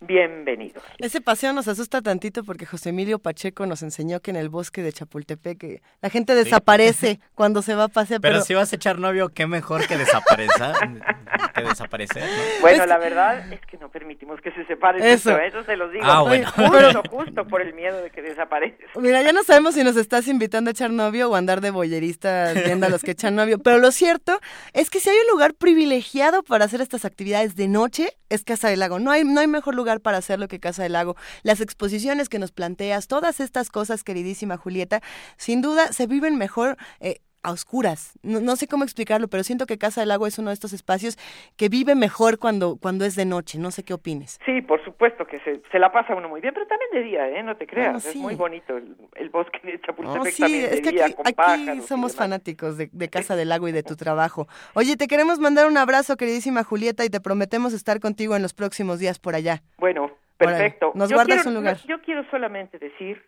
bienvenidos. 0.00 0.82
Ese 0.98 1.20
paseo 1.20 1.52
nos 1.52 1.68
asusta 1.68 2.02
tantito 2.02 2.42
porque 2.44 2.66
José 2.66 2.88
Emilio 2.88 3.18
Pacheco 3.18 3.66
nos 3.66 3.82
enseñó 3.82 4.20
que 4.20 4.30
en 4.30 4.36
el 4.36 4.48
bosque 4.48 4.82
de 4.82 4.92
Chapultepec 4.92 5.62
eh, 5.64 5.82
la 6.00 6.10
gente 6.10 6.34
desaparece 6.34 7.20
cuando 7.34 7.62
se 7.62 7.74
va 7.74 7.84
a 7.84 7.88
pasear. 7.88 8.20
Pero, 8.20 8.40
si 8.42 8.54
vas 8.54 8.72
a 8.72 8.76
echar 8.76 8.98
novio, 8.98 9.28
qué 9.28 9.46
mejor 9.46 9.86
que 9.86 9.96
desaparecer. 9.96 10.74
que 11.54 11.62
desaparecer. 11.62 12.24
Bueno, 12.60 12.86
la 12.86 12.98
verdad 12.98 13.52
es 13.52 13.60
que 13.66 13.76
no 13.76 13.90
permitimos 13.90 14.40
que 14.40 14.52
se 14.52 14.64
separen. 14.66 15.02
Eso, 15.02 15.38
eso 15.38 15.62
se 15.64 15.76
los 15.76 15.92
digo. 15.92 16.04
Ah, 16.04 16.22
bueno. 16.22 16.50
Justo, 16.56 17.02
justo 17.10 17.46
por 17.46 17.62
el 17.62 17.74
miedo 17.74 18.02
de 18.02 18.10
que 18.10 18.22
desaparezca. 18.22 18.84
Mira, 18.96 19.22
ya 19.22 19.32
no 19.32 19.42
sabemos 19.42 19.74
si 19.74 19.84
nos 19.84 19.96
estás 19.96 20.28
invitando 20.28 20.70
a 20.70 20.72
echar 20.72 20.90
novio 20.90 21.30
o 21.30 21.34
andar 21.34 21.60
de 21.60 21.70
boyerista 21.70 22.52
viendo 22.52 22.86
a 22.86 22.88
los 22.88 23.02
que 23.02 23.12
echan 23.12 23.34
novio. 23.34 23.58
Pero 23.58 23.78
lo 23.78 23.90
cierto 23.90 24.40
es 24.72 24.90
que 24.90 25.00
si 25.00 25.10
hay 25.10 25.16
un 25.16 25.30
lugar 25.32 25.54
privilegiado 25.54 26.42
para 26.42 26.64
hacer 26.64 26.80
estas 26.80 27.04
actividades 27.04 27.56
de 27.56 27.68
noche, 27.68 28.10
es 28.28 28.44
Casa 28.44 28.68
del 28.68 28.80
Lago. 28.80 28.98
No 28.98 29.10
hay, 29.10 29.24
no 29.24 29.40
hay 29.40 29.46
mejor 29.46 29.74
lugar 29.74 29.89
para 29.98 30.18
hacerlo 30.18 30.46
que 30.46 30.60
Casa 30.60 30.84
del 30.84 30.92
Lago. 30.92 31.16
Las 31.42 31.60
exposiciones 31.60 32.28
que 32.28 32.38
nos 32.38 32.52
planteas, 32.52 33.08
todas 33.08 33.40
estas 33.40 33.68
cosas, 33.68 34.04
queridísima 34.04 34.56
Julieta, 34.56 35.02
sin 35.36 35.60
duda 35.60 35.92
se 35.92 36.06
viven 36.06 36.36
mejor. 36.36 36.76
Eh, 37.00 37.20
a 37.42 37.52
oscuras. 37.52 38.18
No, 38.22 38.56
sé 38.56 38.66
cómo 38.68 38.84
explicarlo, 38.84 39.28
pero 39.28 39.42
siento 39.42 39.66
que 39.66 39.78
Casa 39.78 40.00
del 40.00 40.08
Lago 40.08 40.26
es 40.26 40.38
uno 40.38 40.50
de 40.50 40.54
estos 40.54 40.72
espacios 40.72 41.16
que 41.56 41.68
vive 41.68 41.94
mejor 41.94 42.38
cuando, 42.38 42.76
cuando 42.80 43.04
es 43.04 43.16
de 43.16 43.24
noche. 43.24 43.58
No 43.58 43.70
sé 43.70 43.84
qué 43.84 43.94
opines. 43.94 44.38
Sí, 44.44 44.60
por 44.62 44.82
supuesto 44.84 45.26
que 45.26 45.38
se, 45.40 45.60
se 45.70 45.78
la 45.78 45.90
pasa 45.92 46.14
uno 46.14 46.28
muy 46.28 46.40
bien, 46.40 46.52
pero 46.54 46.66
también 46.66 46.90
de 46.92 47.02
día, 47.02 47.28
¿eh? 47.28 47.42
No 47.42 47.56
te 47.56 47.66
creas. 47.66 48.04
Es 48.04 48.16
muy 48.16 48.34
bonito 48.34 48.76
el, 48.76 49.30
bosque 49.30 49.60
de 49.62 49.80
Chapultepec 49.80 50.36
también 50.36 50.70
de 50.70 50.74
es 50.74 50.80
que 50.80 51.02
aquí, 51.02 51.14
aquí 51.24 51.80
somos 51.82 52.16
fanáticos 52.16 52.76
de, 52.76 52.88
de, 52.92 53.08
Casa 53.08 53.36
del 53.36 53.48
Lago 53.48 53.68
y 53.68 53.72
de 53.72 53.82
tu 53.82 53.96
trabajo. 53.96 54.46
Oye, 54.74 54.96
te 54.96 55.06
queremos 55.06 55.38
mandar 55.38 55.66
un 55.66 55.76
abrazo, 55.76 56.16
queridísima 56.16 56.64
Julieta, 56.64 57.04
y 57.04 57.10
te 57.10 57.20
prometemos 57.20 57.72
estar 57.72 58.00
contigo 58.00 58.36
en 58.36 58.42
los 58.42 58.54
próximos 58.54 58.98
días 58.98 59.18
por 59.18 59.34
allá. 59.34 59.62
Bueno, 59.78 60.10
perfecto. 60.36 60.92
Nos 60.94 61.12
guardas 61.12 61.46
un 61.46 61.54
lugar. 61.54 61.78
yo 61.86 62.00
quiero 62.02 62.24
solamente 62.30 62.78
decir 62.78 63.22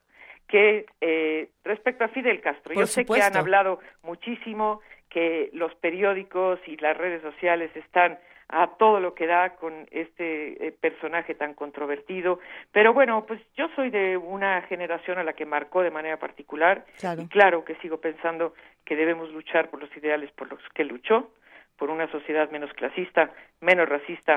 que 0.52 0.84
eh, 1.00 1.48
respecto 1.64 2.04
a 2.04 2.08
Fidel 2.08 2.42
Castro, 2.42 2.74
yo 2.74 2.86
sé 2.86 3.06
que 3.06 3.22
han 3.22 3.38
hablado 3.38 3.78
muchísimo, 4.02 4.82
que 5.08 5.48
los 5.54 5.74
periódicos 5.76 6.60
y 6.66 6.76
las 6.76 6.94
redes 6.94 7.22
sociales 7.22 7.74
están 7.74 8.18
a 8.50 8.66
todo 8.76 9.00
lo 9.00 9.14
que 9.14 9.26
da 9.26 9.56
con 9.56 9.86
este 9.90 10.66
eh, 10.66 10.72
personaje 10.78 11.34
tan 11.34 11.54
controvertido. 11.54 12.38
Pero 12.70 12.92
bueno, 12.92 13.24
pues 13.26 13.40
yo 13.56 13.68
soy 13.74 13.88
de 13.88 14.18
una 14.18 14.60
generación 14.68 15.16
a 15.16 15.24
la 15.24 15.32
que 15.32 15.46
marcó 15.46 15.80
de 15.80 15.90
manera 15.90 16.18
particular 16.18 16.84
y 17.16 17.28
claro 17.28 17.64
que 17.64 17.76
sigo 17.76 17.96
pensando 18.02 18.52
que 18.84 18.94
debemos 18.94 19.32
luchar 19.32 19.70
por 19.70 19.80
los 19.80 19.96
ideales 19.96 20.30
por 20.32 20.50
los 20.50 20.60
que 20.74 20.84
luchó, 20.84 21.30
por 21.78 21.88
una 21.88 22.10
sociedad 22.12 22.50
menos 22.50 22.70
clasista, 22.74 23.30
menos 23.62 23.88
racista, 23.88 24.34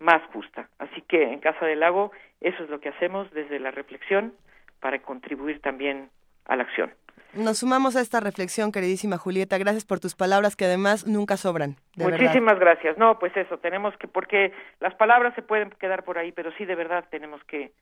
más 0.00 0.22
justa. 0.32 0.68
Así 0.80 1.02
que 1.02 1.22
en 1.22 1.38
Casa 1.38 1.66
del 1.66 1.78
Lago 1.78 2.10
eso 2.40 2.64
es 2.64 2.68
lo 2.68 2.80
que 2.80 2.88
hacemos 2.88 3.30
desde 3.30 3.60
la 3.60 3.70
reflexión, 3.70 4.34
para 4.82 5.00
contribuir 5.00 5.60
también 5.62 6.10
a 6.44 6.56
la 6.56 6.64
acción. 6.64 6.92
Nos 7.34 7.58
sumamos 7.58 7.96
a 7.96 8.02
esta 8.02 8.20
reflexión, 8.20 8.72
queridísima 8.72 9.16
Julieta. 9.16 9.56
Gracias 9.56 9.86
por 9.86 10.00
tus 10.00 10.14
palabras 10.14 10.54
que 10.54 10.66
además 10.66 11.06
nunca 11.06 11.38
sobran. 11.38 11.76
Muchísimas 11.96 12.58
gracias. 12.58 12.98
No, 12.98 13.18
pues 13.18 13.34
eso, 13.34 13.56
tenemos 13.58 13.96
que, 13.96 14.06
porque 14.06 14.52
las 14.80 14.94
palabras 14.96 15.34
se 15.34 15.40
pueden 15.40 15.70
quedar 15.70 16.04
por 16.04 16.18
ahí, 16.18 16.32
pero 16.32 16.52
sí 16.58 16.66
de 16.66 16.74
verdad 16.74 17.06
tenemos 17.10 17.42
que, 17.44 17.72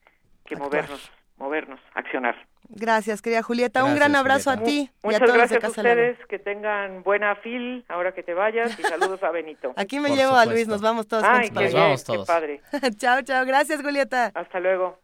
que 0.47 0.55
movernos, 0.55 1.11
movernos, 1.37 1.81
accionar. 1.95 2.37
Gracias, 2.69 3.23
querida 3.23 3.43
Julieta. 3.43 3.83
Un 3.83 3.97
gran 3.97 4.15
abrazo 4.15 4.51
a 4.51 4.59
ti. 4.59 4.89
Muchas 5.03 5.35
gracias 5.35 5.65
a 5.65 5.69
ustedes. 5.69 6.17
Que 6.27 6.39
tengan 6.39 7.03
buena 7.03 7.35
fil 7.37 7.85
ahora 7.89 8.13
que 8.13 8.23
te 8.23 8.35
vayas 8.35 8.79
y 8.79 8.83
saludos 8.83 9.21
a 9.25 9.33
Benito. 9.33 9.73
Aquí 9.77 9.99
me 9.99 10.11
llevo 10.11 10.37
a 10.37 10.47
Luis. 10.47 10.69
Nos 10.69 10.81
vamos 10.81 11.09
todos. 11.09 11.25
Ay, 11.27 11.51
qué, 11.51 11.71
vamos 11.71 12.05
todos. 12.05 12.29
Qué 12.29 12.33
padre. 12.33 12.61
chao, 12.99 13.23
chao. 13.23 13.45
Gracias, 13.45 13.83
Julieta. 13.83 14.31
Hasta 14.33 14.61
luego. 14.61 14.97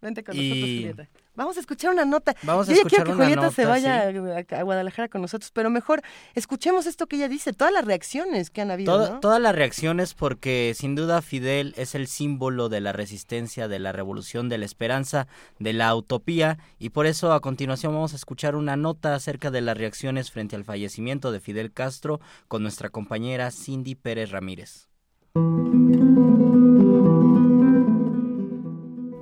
Vente 0.00 0.24
con 0.24 0.34
nosotros, 0.34 0.60
Julieta. 0.60 1.08
Vamos 1.34 1.56
a 1.56 1.60
escuchar 1.60 1.92
una 1.92 2.04
nota. 2.04 2.34
Vamos 2.42 2.68
a 2.68 2.72
Yo 2.72 2.78
escuchar 2.78 3.04
quiero 3.04 3.18
que 3.18 3.24
Julieta 3.24 3.50
se 3.50 3.64
vaya 3.64 4.08
a, 4.08 4.62
Guadalajara 4.62 5.08
con 5.08 5.22
nosotros, 5.22 5.50
pero 5.52 5.70
mejor 5.70 6.02
escuchemos 6.34 6.86
esto 6.86 7.06
que 7.06 7.16
ella 7.16 7.28
dice, 7.28 7.52
todas 7.52 7.72
las 7.72 7.84
reacciones 7.84 8.50
que 8.50 8.60
han 8.60 8.70
habido. 8.70 9.20
Todas 9.20 9.40
las 9.40 9.54
reacciones 9.54 10.14
porque 10.14 10.74
sin 10.76 10.94
duda 10.94 11.22
Fidel 11.22 11.74
es 11.76 11.94
el 11.94 12.06
símbolo 12.06 12.68
de 12.68 12.80
la 12.80 12.92
resistencia, 12.92 13.68
de 13.68 13.78
la 13.78 13.92
revolución, 13.92 14.48
de 14.48 14.58
la 14.58 14.64
esperanza, 14.64 15.28
de 15.58 15.72
la 15.72 15.94
utopía 15.94 16.58
y 16.78 16.90
por 16.90 17.06
eso 17.06 17.32
a 17.32 17.40
continuación 17.40 17.94
vamos 17.94 18.12
a 18.12 18.16
escuchar 18.16 18.56
una 18.56 18.76
nota 18.76 19.14
acerca 19.14 19.50
de 19.50 19.60
las 19.60 19.76
reacciones 19.76 20.30
frente 20.30 20.56
al 20.56 20.64
fallecimiento 20.64 21.32
de 21.32 21.40
Fidel 21.40 21.72
Castro 21.72 22.20
con 22.48 22.62
nuestra 22.62 22.90
compañera 22.90 23.50
Cindy 23.50 23.94
Pérez 23.94 24.30
Ramírez. 24.30 24.88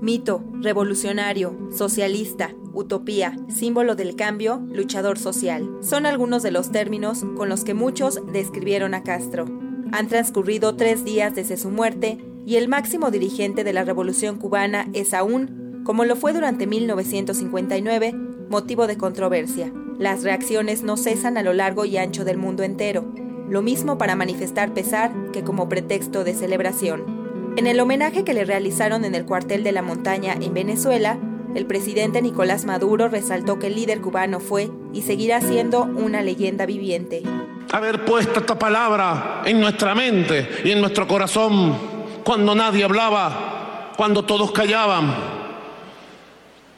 Mito, 0.09 0.43
revolucionario, 0.63 1.55
socialista, 1.71 2.55
utopía, 2.73 3.37
símbolo 3.51 3.95
del 3.95 4.17
cambio, 4.17 4.57
luchador 4.73 5.19
social. 5.19 5.69
Son 5.83 6.07
algunos 6.07 6.43
de 6.43 6.51
los 6.51 6.73
términos 6.73 7.27
con 7.37 7.51
los 7.51 7.63
que 7.63 7.75
muchos 7.75 8.19
describieron 8.33 8.95
a 8.95 9.03
Castro. 9.03 9.45
Han 9.93 10.09
transcurrido 10.09 10.77
tres 10.77 11.05
días 11.05 11.35
desde 11.35 11.59
su 11.59 11.69
muerte 11.69 12.25
y 12.47 12.57
el 12.57 12.69
máximo 12.69 13.11
dirigente 13.11 13.65
de 13.65 13.75
la 13.75 13.85
revolución 13.85 14.39
cubana 14.39 14.89
es 14.95 15.13
aún, 15.13 15.83
como 15.85 16.07
lo 16.07 16.17
fue 16.17 16.33
durante 16.33 16.67
1959, 16.67 18.15
motivo 18.49 18.87
de 18.87 18.97
controversia. 18.97 19.71
Las 19.99 20.23
reacciones 20.23 20.85
no 20.85 20.97
cesan 20.97 21.37
a 21.37 21.43
lo 21.43 21.53
largo 21.53 21.85
y 21.85 21.99
ancho 21.99 22.25
del 22.25 22.39
mundo 22.39 22.63
entero, 22.63 23.13
lo 23.47 23.61
mismo 23.61 23.99
para 23.99 24.17
manifestar 24.17 24.73
pesar 24.73 25.13
que 25.33 25.45
como 25.45 25.69
pretexto 25.69 26.25
de 26.25 26.33
celebración. 26.33 27.18
En 27.59 27.67
el 27.67 27.81
homenaje 27.81 28.23
que 28.23 28.35
le 28.35 28.45
realizaron 28.45 29.05
en 29.05 29.17
el 29.17 29.25
cuartel 29.25 29.65
de 29.65 29.73
la 29.73 29.83
montaña 29.83 30.37
en 30.41 30.55
Venezuela, 30.55 31.19
el 31.57 31.67
presidente 31.67 32.23
Nicolás 32.23 32.65
Maduro 32.65 33.09
resaltó 33.09 33.59
que 33.59 33.67
el 33.67 33.75
líder 33.75 34.01
cubano 34.01 34.39
fue 34.39 34.71
y 34.95 35.03
seguirá 35.03 35.41
siendo 35.41 35.83
una 35.83 36.23
leyenda 36.23 36.67
viviente. 36.67 37.25
Haber 37.73 38.05
puesto 38.05 38.39
esta 38.39 38.57
palabra 38.57 39.43
en 39.45 39.59
nuestra 39.59 39.93
mente 39.97 40.49
y 40.63 40.71
en 40.71 40.81
nuestro 40.81 41.09
corazón 41.09 41.77
cuando 42.23 42.55
nadie 42.55 42.85
hablaba, 42.85 43.91
cuando 43.97 44.25
todos 44.25 44.53
callaban. 44.53 45.17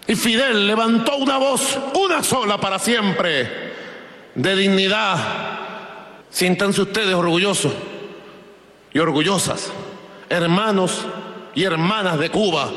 Y 0.07 0.14
Fidel 0.14 0.66
levantó 0.66 1.18
una 1.18 1.37
voz, 1.37 1.78
una 1.95 2.22
sola 2.22 2.57
para 2.57 2.78
siempre, 2.78 3.47
de 4.35 4.57
dignidad. 4.57 5.18
Siéntanse 6.31 6.81
ustedes 6.81 7.12
orgullosos 7.12 7.74
y 8.95 8.99
orgullosas 8.99 9.70
hermanos 10.31 11.07
y 11.55 11.64
hermanas 11.64 12.18
de 12.18 12.31
Cuba, 12.31 12.70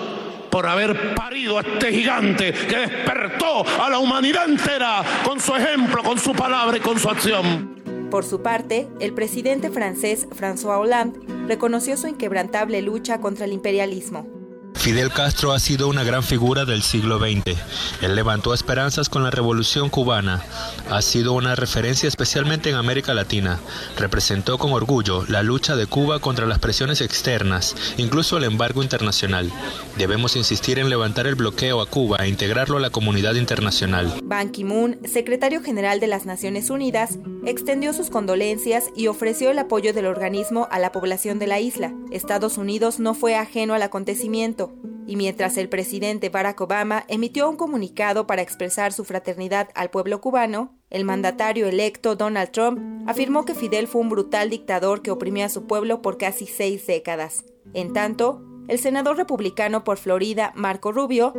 por 0.50 0.68
haber 0.68 1.16
parido 1.16 1.58
a 1.58 1.62
este 1.62 1.92
gigante 1.92 2.52
que 2.52 2.76
despertó 2.78 3.64
a 3.82 3.90
la 3.90 4.00
humanidad 4.00 4.50
entera 4.50 5.04
con 5.24 5.40
su 5.40 5.56
ejemplo, 5.56 6.04
con 6.04 6.20
su 6.20 6.34
palabra 6.34 6.78
y 6.78 6.80
con 6.80 7.00
su 7.00 7.10
acción. 7.10 7.82
Por 8.10 8.26
su 8.26 8.42
parte, 8.42 8.88
el 9.00 9.14
presidente 9.14 9.70
francés 9.72 10.28
François 10.30 10.80
Hollande 10.80 11.20
reconoció 11.48 11.96
su 11.98 12.08
inquebrantable 12.08 12.82
lucha 12.82 13.22
contra 13.22 13.46
el 13.46 13.54
imperialismo. 13.54 14.43
Fidel 14.84 15.14
Castro 15.14 15.54
ha 15.54 15.60
sido 15.60 15.88
una 15.88 16.04
gran 16.04 16.24
figura 16.24 16.66
del 16.66 16.82
siglo 16.82 17.18
XX. 17.18 17.58
Él 18.02 18.16
levantó 18.16 18.54
esperanzas 18.54 19.08
con 19.08 19.24
la 19.24 19.32
revolución 19.32 19.90
cubana. 19.90 20.44
Ha 20.90 21.02
sido 21.02 21.32
una 21.32 21.56
referencia 21.56 22.10
especialmente 22.10 22.70
en 22.70 22.76
América 22.76 23.14
Latina. 23.14 23.62
Representó 23.98 24.58
con 24.58 24.74
orgullo 24.74 25.24
la 25.30 25.42
lucha 25.42 25.78
de 25.78 25.88
Cuba 25.88 26.20
contra 26.20 26.48
las 26.48 26.60
presiones 26.60 27.00
externas, 27.00 27.78
incluso 27.96 28.36
el 28.36 28.44
embargo 28.44 28.84
internacional. 28.84 29.50
Debemos 29.98 30.36
insistir 30.36 30.80
en 30.80 30.90
levantar 30.90 31.28
el 31.28 31.36
bloqueo 31.36 31.80
a 31.80 31.86
Cuba 31.86 32.18
e 32.20 32.28
integrarlo 32.28 32.76
a 32.76 32.82
la 32.82 32.90
comunidad 32.90 33.36
internacional. 33.36 34.14
Ban 34.22 34.50
Ki-moon, 34.50 35.00
secretario 35.06 35.64
general 35.64 36.02
de 36.02 36.08
las 36.08 36.26
Naciones 36.26 36.70
Unidas, 36.70 37.20
extendió 37.46 37.94
sus 37.94 38.10
condolencias 38.10 38.90
y 38.98 39.08
ofreció 39.08 39.50
el 39.50 39.60
apoyo 39.60 39.94
del 39.94 40.08
organismo 40.08 40.68
a 40.72 40.80
la 40.80 40.92
población 40.92 41.40
de 41.40 41.48
la 41.48 41.62
isla. 41.62 41.94
Estados 42.12 42.58
Unidos 42.58 43.00
no 43.00 43.14
fue 43.14 43.38
ajeno 43.38 43.76
al 43.76 43.82
acontecimiento 43.82 44.73
y 45.06 45.16
mientras 45.16 45.58
el 45.58 45.70
presidente 45.70 46.30
Barack 46.30 46.62
Obama 46.62 47.04
emitió 47.08 47.50
un 47.50 47.58
comunicado 47.58 48.26
para 48.26 48.42
expresar 48.42 48.94
su 48.94 49.04
fraternidad 49.04 49.70
al 49.76 49.90
pueblo 49.90 50.22
cubano, 50.22 50.78
el 50.90 51.06
mandatario 51.06 51.68
electo 51.68 52.16
Donald 52.16 52.52
Trump 52.52 52.80
afirmó 53.08 53.46
que 53.46 53.56
Fidel 53.56 53.88
fue 53.88 54.02
un 54.02 54.10
brutal 54.10 54.50
dictador 54.50 55.02
que 55.02 55.12
oprimió 55.12 55.46
a 55.46 55.50
su 55.50 55.66
pueblo 55.68 56.02
por 56.02 56.18
casi 56.18 56.46
seis 56.46 56.88
décadas. 56.88 57.44
En 57.74 57.94
tanto, 57.94 58.42
el 58.68 58.80
senador 58.80 59.18
republicano 59.18 59.84
por 59.84 59.98
Florida, 59.98 60.54
Marco 60.56 60.92
Rubio, 60.92 61.34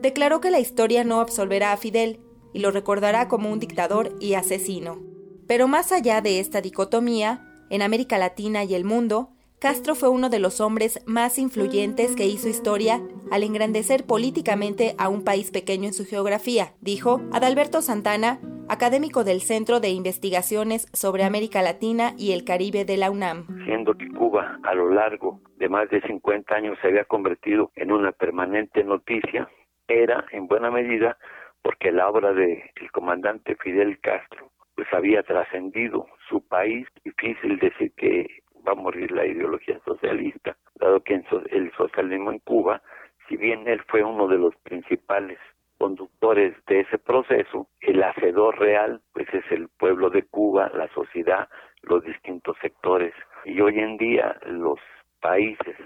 declaró 0.00 0.40
que 0.40 0.50
la 0.50 0.60
historia 0.60 1.02
no 1.04 1.20
absolverá 1.20 1.72
a 1.72 1.76
Fidel 1.76 2.20
y 2.52 2.60
lo 2.60 2.70
recordará 2.70 3.28
como 3.28 3.50
un 3.50 3.58
dictador 3.58 4.14
y 4.20 4.34
asesino. 4.34 4.98
Pero 5.46 5.66
más 5.66 5.92
allá 5.92 6.20
de 6.20 6.40
esta 6.40 6.60
dicotomía, 6.60 7.44
en 7.70 7.82
América 7.82 8.18
Latina 8.18 8.64
y 8.64 8.74
el 8.74 8.84
mundo, 8.84 9.30
Castro 9.60 9.96
fue 9.96 10.08
uno 10.08 10.28
de 10.28 10.38
los 10.38 10.60
hombres 10.60 11.02
más 11.04 11.36
influyentes 11.36 12.14
que 12.14 12.26
hizo 12.26 12.48
historia 12.48 13.00
al 13.32 13.42
engrandecer 13.42 14.04
políticamente 14.06 14.94
a 14.98 15.08
un 15.08 15.24
país 15.24 15.50
pequeño 15.50 15.86
en 15.86 15.94
su 15.94 16.06
geografía, 16.06 16.74
dijo 16.80 17.20
Adalberto 17.32 17.82
Santana, 17.82 18.38
académico 18.68 19.24
del 19.24 19.40
Centro 19.40 19.80
de 19.80 19.88
Investigaciones 19.88 20.86
sobre 20.92 21.24
América 21.24 21.60
Latina 21.60 22.12
y 22.16 22.34
el 22.34 22.44
Caribe 22.44 22.84
de 22.84 22.98
la 22.98 23.10
UNAM. 23.10 23.46
Siendo 23.64 23.94
que 23.94 24.08
Cuba 24.10 24.60
a 24.62 24.74
lo 24.74 24.90
largo 24.90 25.40
de 25.56 25.68
más 25.68 25.90
de 25.90 26.02
50 26.02 26.54
años 26.54 26.78
se 26.80 26.86
había 26.86 27.04
convertido 27.04 27.72
en 27.74 27.90
una 27.90 28.12
permanente 28.12 28.84
noticia, 28.84 29.48
era 29.88 30.24
en 30.30 30.46
buena 30.46 30.70
medida 30.70 31.18
porque 31.62 31.90
la 31.90 32.08
obra 32.08 32.32
del 32.32 32.62
comandante 32.92 33.56
Fidel 33.56 33.98
Castro 33.98 34.52
pues 34.76 34.86
había 34.92 35.24
trascendido 35.24 36.06
su 36.28 36.46
país, 36.46 36.86
difícil 37.02 37.58
decir 37.58 37.90
que 37.96 38.42
va 38.68 38.72
a 38.72 38.82
morir 38.82 39.10
la 39.12 39.26
ideología 39.26 39.80
socialista, 39.84 40.56
dado 40.74 41.00
que 41.02 41.22
el 41.50 41.72
socialismo 41.76 42.30
en 42.30 42.38
Cuba, 42.40 42.82
si 43.28 43.36
bien 43.36 43.66
él 43.66 43.80
fue 43.88 44.02
uno 44.02 44.28
de 44.28 44.38
los 44.38 44.54
principales 44.56 45.38
conductores 45.78 46.54
de 46.66 46.80
ese 46.80 46.98
proceso, 46.98 47.68
el 47.80 48.02
hacedor 48.02 48.58
real 48.58 49.00
pues 49.12 49.28
es 49.32 49.44
el 49.50 49.68
pueblo 49.68 50.10
de 50.10 50.24
Cuba, 50.24 50.70
la 50.74 50.88
sociedad, 50.92 51.48
los 51.82 52.04
distintos 52.04 52.56
sectores. 52.60 53.14
Y 53.44 53.60
hoy 53.60 53.78
en 53.78 53.96
día 53.96 54.36
los 54.46 54.78
países 55.20 55.76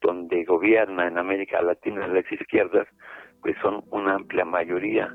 donde 0.00 0.44
gobierna 0.44 1.06
en 1.06 1.18
América 1.18 1.60
Latina 1.62 2.06
las 2.06 2.30
izquierdas, 2.30 2.86
pues 3.42 3.56
son 3.60 3.84
una 3.90 4.14
amplia 4.14 4.44
mayoría 4.44 5.14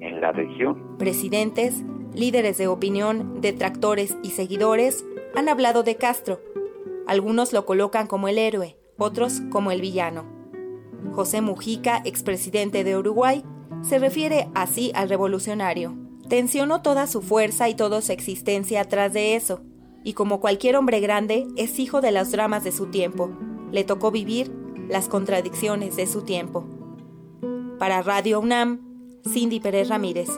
en 0.00 0.20
la 0.20 0.32
región. 0.32 0.96
Presidentes, 0.98 1.82
líderes 2.14 2.58
de 2.58 2.68
opinión, 2.68 3.40
detractores 3.40 4.16
y 4.22 4.30
seguidores 4.30 5.04
han 5.36 5.48
hablado 5.50 5.82
de 5.82 5.96
Castro. 5.96 6.40
Algunos 7.06 7.52
lo 7.52 7.66
colocan 7.66 8.06
como 8.06 8.26
el 8.26 8.38
héroe, 8.38 8.76
otros 8.96 9.42
como 9.50 9.70
el 9.70 9.80
villano. 9.80 10.24
José 11.12 11.42
Mujica, 11.42 12.00
expresidente 12.04 12.82
de 12.82 12.96
Uruguay, 12.96 13.44
se 13.82 13.98
refiere 13.98 14.48
así 14.54 14.90
al 14.94 15.08
revolucionario. 15.08 15.94
Tensionó 16.28 16.82
toda 16.82 17.06
su 17.06 17.22
fuerza 17.22 17.68
y 17.68 17.74
toda 17.74 18.00
su 18.00 18.12
existencia 18.12 18.80
atrás 18.80 19.12
de 19.12 19.36
eso, 19.36 19.60
y 20.02 20.14
como 20.14 20.40
cualquier 20.40 20.76
hombre 20.76 21.00
grande, 21.00 21.46
es 21.56 21.78
hijo 21.78 22.00
de 22.00 22.12
los 22.12 22.32
dramas 22.32 22.64
de 22.64 22.72
su 22.72 22.86
tiempo. 22.86 23.30
Le 23.70 23.84
tocó 23.84 24.10
vivir 24.10 24.52
las 24.88 25.08
contradicciones 25.08 25.96
de 25.96 26.06
su 26.06 26.22
tiempo. 26.22 26.64
Para 27.78 28.02
Radio 28.02 28.40
UNAM, 28.40 28.80
Cindy 29.24 29.60
Pérez 29.60 29.88
Ramírez. 29.88 30.30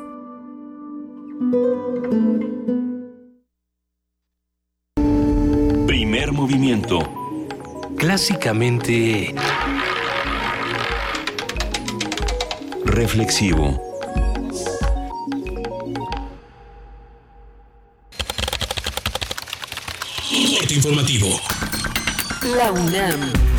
Primer 6.28 6.42
movimiento. 6.42 6.98
Clásicamente... 7.96 9.34
Reflexivo. 12.84 13.80
informativo. 20.70 21.40
La 22.56 22.72
UNAM. 22.72 23.57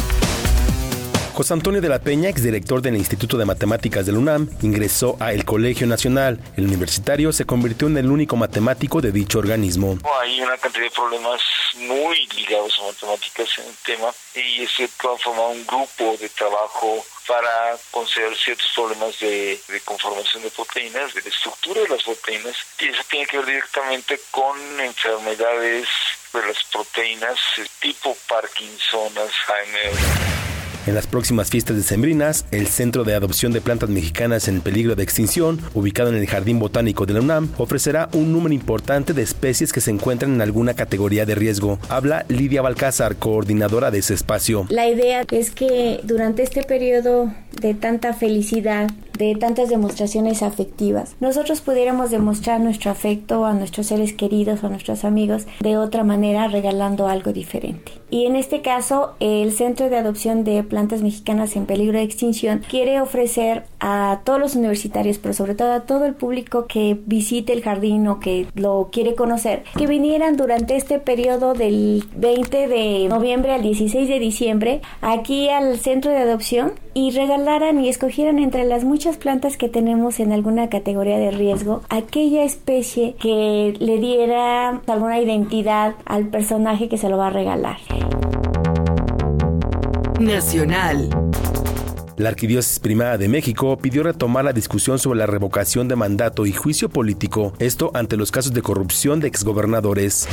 José 1.39 1.53
Antonio 1.53 1.79
de 1.79 1.87
la 1.87 1.99
Peña, 1.99 2.27
exdirector 2.27 2.81
del 2.81 2.97
Instituto 2.97 3.37
de 3.37 3.45
Matemáticas 3.45 4.05
del 4.05 4.17
UNAM, 4.17 4.49
ingresó 4.61 5.15
a 5.21 5.31
el 5.31 5.45
Colegio 5.45 5.87
Nacional. 5.87 6.37
El 6.57 6.65
universitario 6.65 7.31
se 7.31 7.45
convirtió 7.45 7.87
en 7.87 7.95
el 7.95 8.11
único 8.11 8.35
matemático 8.35 8.99
de 8.99 9.13
dicho 9.13 9.39
organismo. 9.39 9.97
Hay 10.19 10.41
una 10.41 10.57
cantidad 10.57 10.83
de 10.83 10.91
problemas 10.91 11.41
muy 11.77 12.27
ligados 12.35 12.77
a 12.79 12.87
matemáticas 12.87 13.47
en 13.57 13.67
el 13.67 13.75
tema 13.85 14.11
y 14.35 14.67
se 14.67 14.83
ha 14.83 15.17
formado 15.17 15.51
un 15.51 15.65
grupo 15.65 16.17
de 16.19 16.27
trabajo 16.27 17.05
para 17.25 17.77
conceder 17.89 18.35
ciertos 18.35 18.69
problemas 18.75 19.17
de, 19.21 19.57
de, 19.69 19.79
conformación 19.85 20.43
de 20.43 20.49
proteínas, 20.49 21.13
de 21.13 21.21
la 21.21 21.29
estructura 21.29 21.83
de 21.83 21.87
las 21.87 22.03
proteínas, 22.03 22.57
y 22.79 22.89
eso 22.89 23.01
tiene 23.09 23.25
que 23.25 23.37
ver 23.37 23.45
directamente 23.45 24.19
con 24.29 24.57
enfermedades 24.81 25.87
de 26.33 26.41
las 26.45 26.61
proteínas 26.65 27.39
tipo 27.79 28.13
Parkinson, 28.27 29.13
Alzheimer. 29.17 30.59
En 30.88 30.95
las 30.95 31.07
próximas 31.07 31.49
fiestas 31.49 31.75
decembrinas, 31.75 32.45
el 32.51 32.67
Centro 32.67 33.03
de 33.03 33.13
Adopción 33.13 33.51
de 33.51 33.61
Plantas 33.61 33.89
Mexicanas 33.89 34.47
en 34.47 34.61
Peligro 34.61 34.95
de 34.95 35.03
Extinción, 35.03 35.59
ubicado 35.73 36.09
en 36.09 36.15
el 36.15 36.25
Jardín 36.25 36.57
Botánico 36.59 37.05
de 37.05 37.13
la 37.13 37.21
UNAM, 37.21 37.49
ofrecerá 37.57 38.09
un 38.13 38.32
número 38.32 38.53
importante 38.53 39.13
de 39.13 39.21
especies 39.21 39.73
que 39.73 39.82
se 39.82 39.91
encuentran 39.91 40.34
en 40.34 40.41
alguna 40.41 40.73
categoría 40.73 41.25
de 41.25 41.36
riesgo. 41.36 41.80
Habla 41.89 42.25
Lidia 42.30 42.61
Balcázar, 42.61 43.17
coordinadora 43.17 43.91
de 43.91 43.99
ese 43.99 44.13
espacio. 44.13 44.65
La 44.69 44.88
idea 44.88 45.25
es 45.32 45.51
que 45.51 45.99
durante 46.03 46.43
este 46.43 46.63
periodo 46.63 47.32
de 47.51 47.73
tanta 47.73 48.13
felicidad, 48.13 48.89
de 49.17 49.35
tantas 49.35 49.69
demostraciones 49.69 50.43
afectivas, 50.43 51.15
nosotros 51.19 51.61
pudiéramos 51.61 52.09
demostrar 52.09 52.61
nuestro 52.61 52.89
afecto 52.89 53.45
a 53.45 53.53
nuestros 53.53 53.87
seres 53.87 54.13
queridos 54.13 54.63
o 54.63 54.67
a 54.67 54.69
nuestros 54.69 55.03
amigos 55.03 55.45
de 55.59 55.77
otra 55.77 56.03
manera, 56.03 56.47
regalando 56.47 57.07
algo 57.07 57.33
diferente. 57.33 57.91
Y 58.11 58.25
en 58.25 58.35
este 58.35 58.61
caso, 58.61 59.15
el 59.19 59.51
Centro 59.51 59.89
de 59.89 59.97
Adopción 59.97 60.43
de 60.43 60.63
Plantas 60.63 61.01
Mexicanas 61.01 61.55
en 61.55 61.65
Peligro 61.65 61.97
de 61.97 62.03
Extinción 62.03 62.63
quiere 62.67 63.01
ofrecer 63.01 63.65
a 63.79 64.21
todos 64.23 64.39
los 64.39 64.55
universitarios, 64.55 65.19
pero 65.19 65.33
sobre 65.33 65.53
todo 65.53 65.73
a 65.73 65.81
todo 65.81 66.05
el 66.05 66.15
público 66.15 66.65
que 66.65 66.97
visite 67.05 67.53
el 67.53 67.61
jardín 67.61 68.07
o 68.07 68.19
que 68.19 68.47
lo 68.55 68.89
quiere 68.91 69.15
conocer, 69.15 69.63
que 69.77 69.85
vinieran 69.85 70.37
durante 70.37 70.75
este 70.75 70.97
periodo 70.99 71.53
del 71.53 72.03
20 72.15 72.67
de 72.67 73.07
noviembre 73.09 73.53
al 73.53 73.61
16 73.61 74.07
de 74.07 74.19
diciembre 74.19 74.81
aquí 75.01 75.49
al 75.49 75.77
centro 75.79 76.11
de 76.11 76.17
adopción 76.17 76.73
y 76.93 77.11
regalaran 77.39 77.79
y 77.79 77.89
escogieran 77.89 78.37
entre 78.39 78.65
las 78.65 78.83
muchas 78.83 79.17
plantas 79.17 79.55
que 79.55 79.69
tenemos 79.69 80.19
en 80.19 80.33
alguna 80.33 80.67
categoría 80.67 81.17
de 81.17 81.31
riesgo 81.31 81.81
aquella 81.89 82.43
especie 82.43 83.15
que 83.15 83.75
le 83.79 83.97
diera 83.97 84.81
alguna 84.87 85.19
identidad 85.19 85.95
al 86.05 86.27
personaje 86.27 86.89
que 86.89 86.97
se 86.97 87.07
lo 87.07 87.17
va 87.17 87.27
a 87.27 87.29
regalar. 87.29 87.77
Nacional. 90.19 91.09
La 92.17 92.29
Arquidiócesis 92.29 92.79
Primada 92.79 93.17
de 93.17 93.29
México 93.29 93.77
pidió 93.77 94.03
retomar 94.03 94.43
la 94.43 94.51
discusión 94.51 94.99
sobre 94.99 95.19
la 95.19 95.25
revocación 95.25 95.87
de 95.87 95.95
mandato 95.95 96.45
y 96.45 96.51
juicio 96.51 96.89
político, 96.89 97.53
esto 97.59 97.91
ante 97.93 98.17
los 98.17 98.31
casos 98.31 98.53
de 98.53 98.61
corrupción 98.61 99.21
de 99.21 99.29
exgobernadores. 99.29 100.27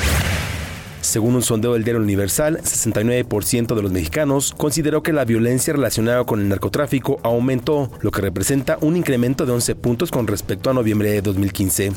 Según 1.07 1.37
un 1.37 1.43
sondeo 1.43 1.75
del 1.75 1.85
diario 1.85 2.03
Universal, 2.03 2.59
69% 2.65 3.77
de 3.77 3.83
los 3.83 3.93
mexicanos 3.93 4.53
consideró 4.57 5.05
que 5.05 5.13
la 5.13 5.25
violencia 5.25 5.73
relacionada 5.73 6.25
con 6.25 6.41
el 6.41 6.49
narcotráfico 6.49 7.21
aumentó, 7.23 7.93
lo 8.01 8.11
que 8.11 8.23
representa 8.23 8.77
un 8.81 8.97
incremento 8.97 9.47
de 9.47 9.53
11 9.53 9.77
puntos 9.77 10.11
con 10.11 10.27
respecto 10.27 10.69
a 10.69 10.75
noviembre 10.75 11.13
de 11.13 11.23
2015. 11.23 11.93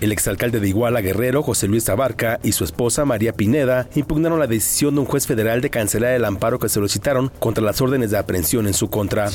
El 0.00 0.12
exalcalde 0.12 0.60
de 0.60 0.68
Iguala 0.68 1.00
Guerrero, 1.00 1.42
José 1.42 1.66
Luis 1.66 1.88
Abarca, 1.88 2.38
y 2.44 2.52
su 2.52 2.62
esposa 2.62 3.04
María 3.04 3.32
Pineda 3.32 3.88
impugnaron 3.96 4.38
la 4.38 4.46
decisión 4.46 4.94
de 4.94 5.00
un 5.00 5.06
juez 5.06 5.26
federal 5.26 5.60
de 5.60 5.70
cancelar 5.70 6.12
el 6.12 6.24
amparo 6.24 6.60
que 6.60 6.68
solicitaron 6.68 7.32
contra 7.40 7.64
las 7.64 7.80
órdenes 7.80 8.12
de 8.12 8.18
aprehensión 8.18 8.68
en 8.68 8.74
su 8.74 8.90
contra. 8.90 9.28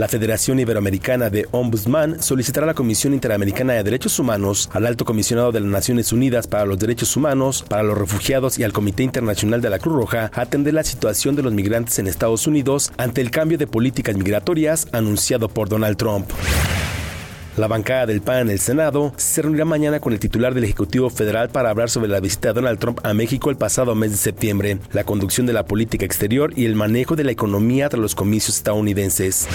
La 0.00 0.08
Federación 0.08 0.58
Iberoamericana 0.58 1.28
de 1.28 1.46
Ombudsman 1.50 2.22
solicitará 2.22 2.64
a 2.64 2.68
la 2.68 2.74
Comisión 2.74 3.12
Interamericana 3.12 3.74
de 3.74 3.82
Derechos 3.82 4.18
Humanos, 4.18 4.70
al 4.72 4.86
Alto 4.86 5.04
Comisionado 5.04 5.52
de 5.52 5.60
las 5.60 5.68
Naciones 5.68 6.10
Unidas 6.10 6.46
para 6.46 6.64
los 6.64 6.78
Derechos 6.78 7.14
Humanos, 7.18 7.66
para 7.68 7.82
los 7.82 7.98
Refugiados 7.98 8.58
y 8.58 8.64
al 8.64 8.72
Comité 8.72 9.02
Internacional 9.02 9.60
de 9.60 9.68
la 9.68 9.78
Cruz 9.78 9.94
Roja 9.94 10.30
atender 10.32 10.72
la 10.72 10.84
situación 10.84 11.36
de 11.36 11.42
los 11.42 11.52
migrantes 11.52 11.98
en 11.98 12.06
Estados 12.06 12.46
Unidos 12.46 12.90
ante 12.96 13.20
el 13.20 13.30
cambio 13.30 13.58
de 13.58 13.66
políticas 13.66 14.16
migratorias 14.16 14.88
anunciado 14.92 15.50
por 15.50 15.68
Donald 15.68 15.98
Trump. 15.98 16.30
La 17.60 17.68
bancada 17.68 18.06
del 18.06 18.22
PAN 18.22 18.38
en 18.38 18.48
el 18.48 18.58
Senado 18.58 19.12
se 19.18 19.42
reunirá 19.42 19.66
mañana 19.66 20.00
con 20.00 20.14
el 20.14 20.18
titular 20.18 20.54
del 20.54 20.64
Ejecutivo 20.64 21.10
Federal 21.10 21.50
para 21.50 21.68
hablar 21.68 21.90
sobre 21.90 22.08
la 22.08 22.18
visita 22.18 22.48
de 22.48 22.54
Donald 22.54 22.78
Trump 22.78 23.00
a 23.02 23.12
México 23.12 23.50
el 23.50 23.58
pasado 23.58 23.94
mes 23.94 24.12
de 24.12 24.16
septiembre, 24.16 24.78
la 24.92 25.04
conducción 25.04 25.46
de 25.46 25.52
la 25.52 25.66
política 25.66 26.06
exterior 26.06 26.54
y 26.56 26.64
el 26.64 26.74
manejo 26.74 27.16
de 27.16 27.24
la 27.24 27.32
economía 27.32 27.90
tras 27.90 28.00
los 28.00 28.14
comicios 28.14 28.56
estadounidenses. 28.56 29.46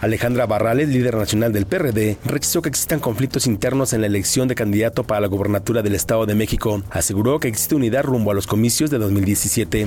Alejandra 0.00 0.46
Barrales, 0.46 0.88
líder 0.88 1.16
nacional 1.16 1.52
del 1.52 1.66
PRD, 1.66 2.16
rechazó 2.24 2.62
que 2.62 2.70
existan 2.70 3.00
conflictos 3.00 3.46
internos 3.46 3.92
en 3.92 4.00
la 4.00 4.06
elección 4.06 4.48
de 4.48 4.54
candidato 4.54 5.04
para 5.04 5.20
la 5.20 5.26
gobernatura 5.26 5.82
del 5.82 5.94
Estado 5.94 6.24
de 6.24 6.36
México. 6.36 6.82
Aseguró 6.88 7.38
que 7.38 7.48
existe 7.48 7.74
unidad 7.74 8.04
rumbo 8.04 8.30
a 8.30 8.34
los 8.34 8.46
comicios 8.46 8.88
de 8.88 8.96
2017. 8.96 9.86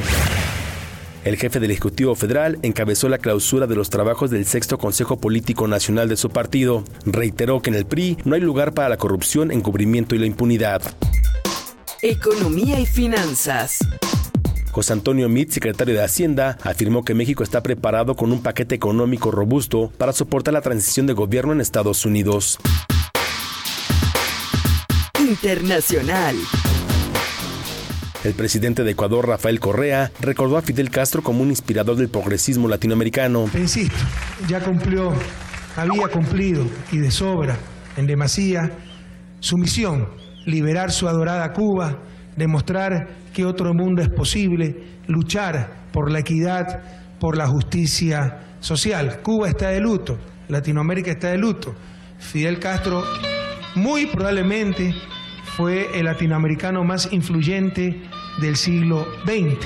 El 1.24 1.38
jefe 1.38 1.60
del 1.60 1.70
Ejecutivo 1.70 2.16
Federal 2.16 2.58
encabezó 2.64 3.08
la 3.08 3.20
clausura 3.20 3.68
de 3.68 3.76
los 3.76 3.92
trabajos 3.92 4.32
del 4.32 4.46
sexto 4.46 4.80
Consejo 4.80 5.18
Político 5.18 5.68
Nacional 5.68 6.10
de 6.10 6.18
su 6.18 6.30
partido. 6.32 6.84
Reiteró 7.06 7.62
que 7.62 7.70
en 7.70 7.76
el 7.76 7.86
PRI 7.86 8.18
no 8.26 8.34
hay 8.34 8.42
lugar 8.42 8.74
para 8.74 8.90
la 8.90 8.98
corrupción, 8.98 9.52
encubrimiento 9.52 10.16
y 10.16 10.20
la 10.20 10.26
impunidad. 10.26 10.82
Economía 12.02 12.80
y 12.80 12.88
finanzas. 12.88 13.78
José 14.72 14.94
Antonio 14.94 15.30
Mit, 15.30 15.52
secretario 15.52 15.94
de 15.94 16.04
Hacienda, 16.04 16.58
afirmó 16.64 17.06
que 17.06 17.14
México 17.14 17.44
está 17.44 17.62
preparado 17.62 18.16
con 18.16 18.32
un 18.32 18.42
paquete 18.42 18.74
económico 18.74 19.30
robusto 19.30 19.92
para 19.98 20.14
soportar 20.14 20.56
la 20.56 20.62
transición 20.62 21.06
de 21.06 21.14
gobierno 21.14 21.54
en 21.54 21.62
Estados 21.62 22.04
Unidos. 22.04 22.58
Internacional. 25.20 26.36
El 28.24 28.34
presidente 28.34 28.84
de 28.84 28.92
Ecuador, 28.92 29.28
Rafael 29.28 29.60
Correa, 29.60 30.12
recordó 30.20 30.56
a 30.58 30.62
Fidel 30.62 30.92
Castro 30.92 31.24
como 31.24 31.42
un 31.42 31.50
inspirador 31.50 31.96
del 31.96 32.10
progresismo 32.10 32.68
latinoamericano. 32.68 33.50
Insisto, 33.56 33.98
ya 34.48 34.60
cumplió, 34.60 35.12
había 35.76 36.08
cumplido 36.08 36.64
y 36.92 37.00
de 37.00 37.10
sobra, 37.10 37.58
en 37.98 38.06
demasía, 38.06 38.78
su 39.40 39.58
misión, 39.58 40.08
liberar 40.46 40.92
su 40.92 41.08
adorada 41.08 41.52
Cuba, 41.52 41.98
demostrar 42.38 43.08
que 43.34 43.44
otro 43.44 43.74
mundo 43.74 44.04
es 44.04 44.10
posible, 44.10 45.00
luchar 45.08 45.88
por 45.92 46.12
la 46.12 46.20
equidad, 46.20 47.18
por 47.20 47.36
la 47.36 47.48
justicia 47.48 48.56
social. 48.60 49.22
Cuba 49.24 49.50
está 49.50 49.70
de 49.70 49.80
luto, 49.80 50.20
Latinoamérica 50.48 51.10
está 51.10 51.30
de 51.30 51.40
luto. 51.40 51.74
Fidel 52.20 52.60
Castro 52.60 53.04
muy 53.74 54.06
probablemente 54.06 54.94
fue 55.56 56.00
el 56.00 56.06
latinoamericano 56.06 56.84
más 56.84 57.12
influyente 57.12 58.02
del 58.40 58.56
siglo 58.56 59.08
XX. 59.26 59.58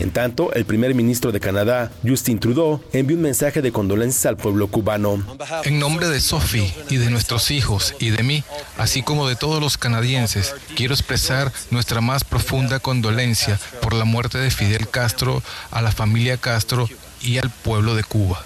En 0.00 0.12
tanto, 0.12 0.52
el 0.52 0.64
primer 0.64 0.94
ministro 0.94 1.32
de 1.32 1.40
Canadá, 1.40 1.90
Justin 2.06 2.38
Trudeau, 2.38 2.80
envió 2.92 3.16
un 3.16 3.22
mensaje 3.22 3.62
de 3.62 3.72
condolencias 3.72 4.26
al 4.26 4.36
pueblo 4.36 4.68
cubano. 4.68 5.18
En 5.64 5.80
nombre 5.80 6.08
de 6.08 6.20
Sophie 6.20 6.72
y 6.88 6.98
de 6.98 7.10
nuestros 7.10 7.50
hijos 7.50 7.96
y 7.98 8.10
de 8.10 8.22
mí, 8.22 8.44
así 8.76 9.02
como 9.02 9.28
de 9.28 9.34
todos 9.34 9.60
los 9.60 9.76
canadienses, 9.76 10.54
quiero 10.76 10.94
expresar 10.94 11.50
nuestra 11.72 12.00
más 12.00 12.22
profunda 12.22 12.78
condolencia 12.78 13.58
por 13.82 13.92
la 13.92 14.04
muerte 14.04 14.38
de 14.38 14.50
Fidel 14.50 14.88
Castro, 14.88 15.42
a 15.72 15.82
la 15.82 15.90
familia 15.90 16.36
Castro 16.36 16.88
y 17.20 17.38
al 17.38 17.50
pueblo 17.50 17.96
de 17.96 18.04
Cuba. 18.04 18.44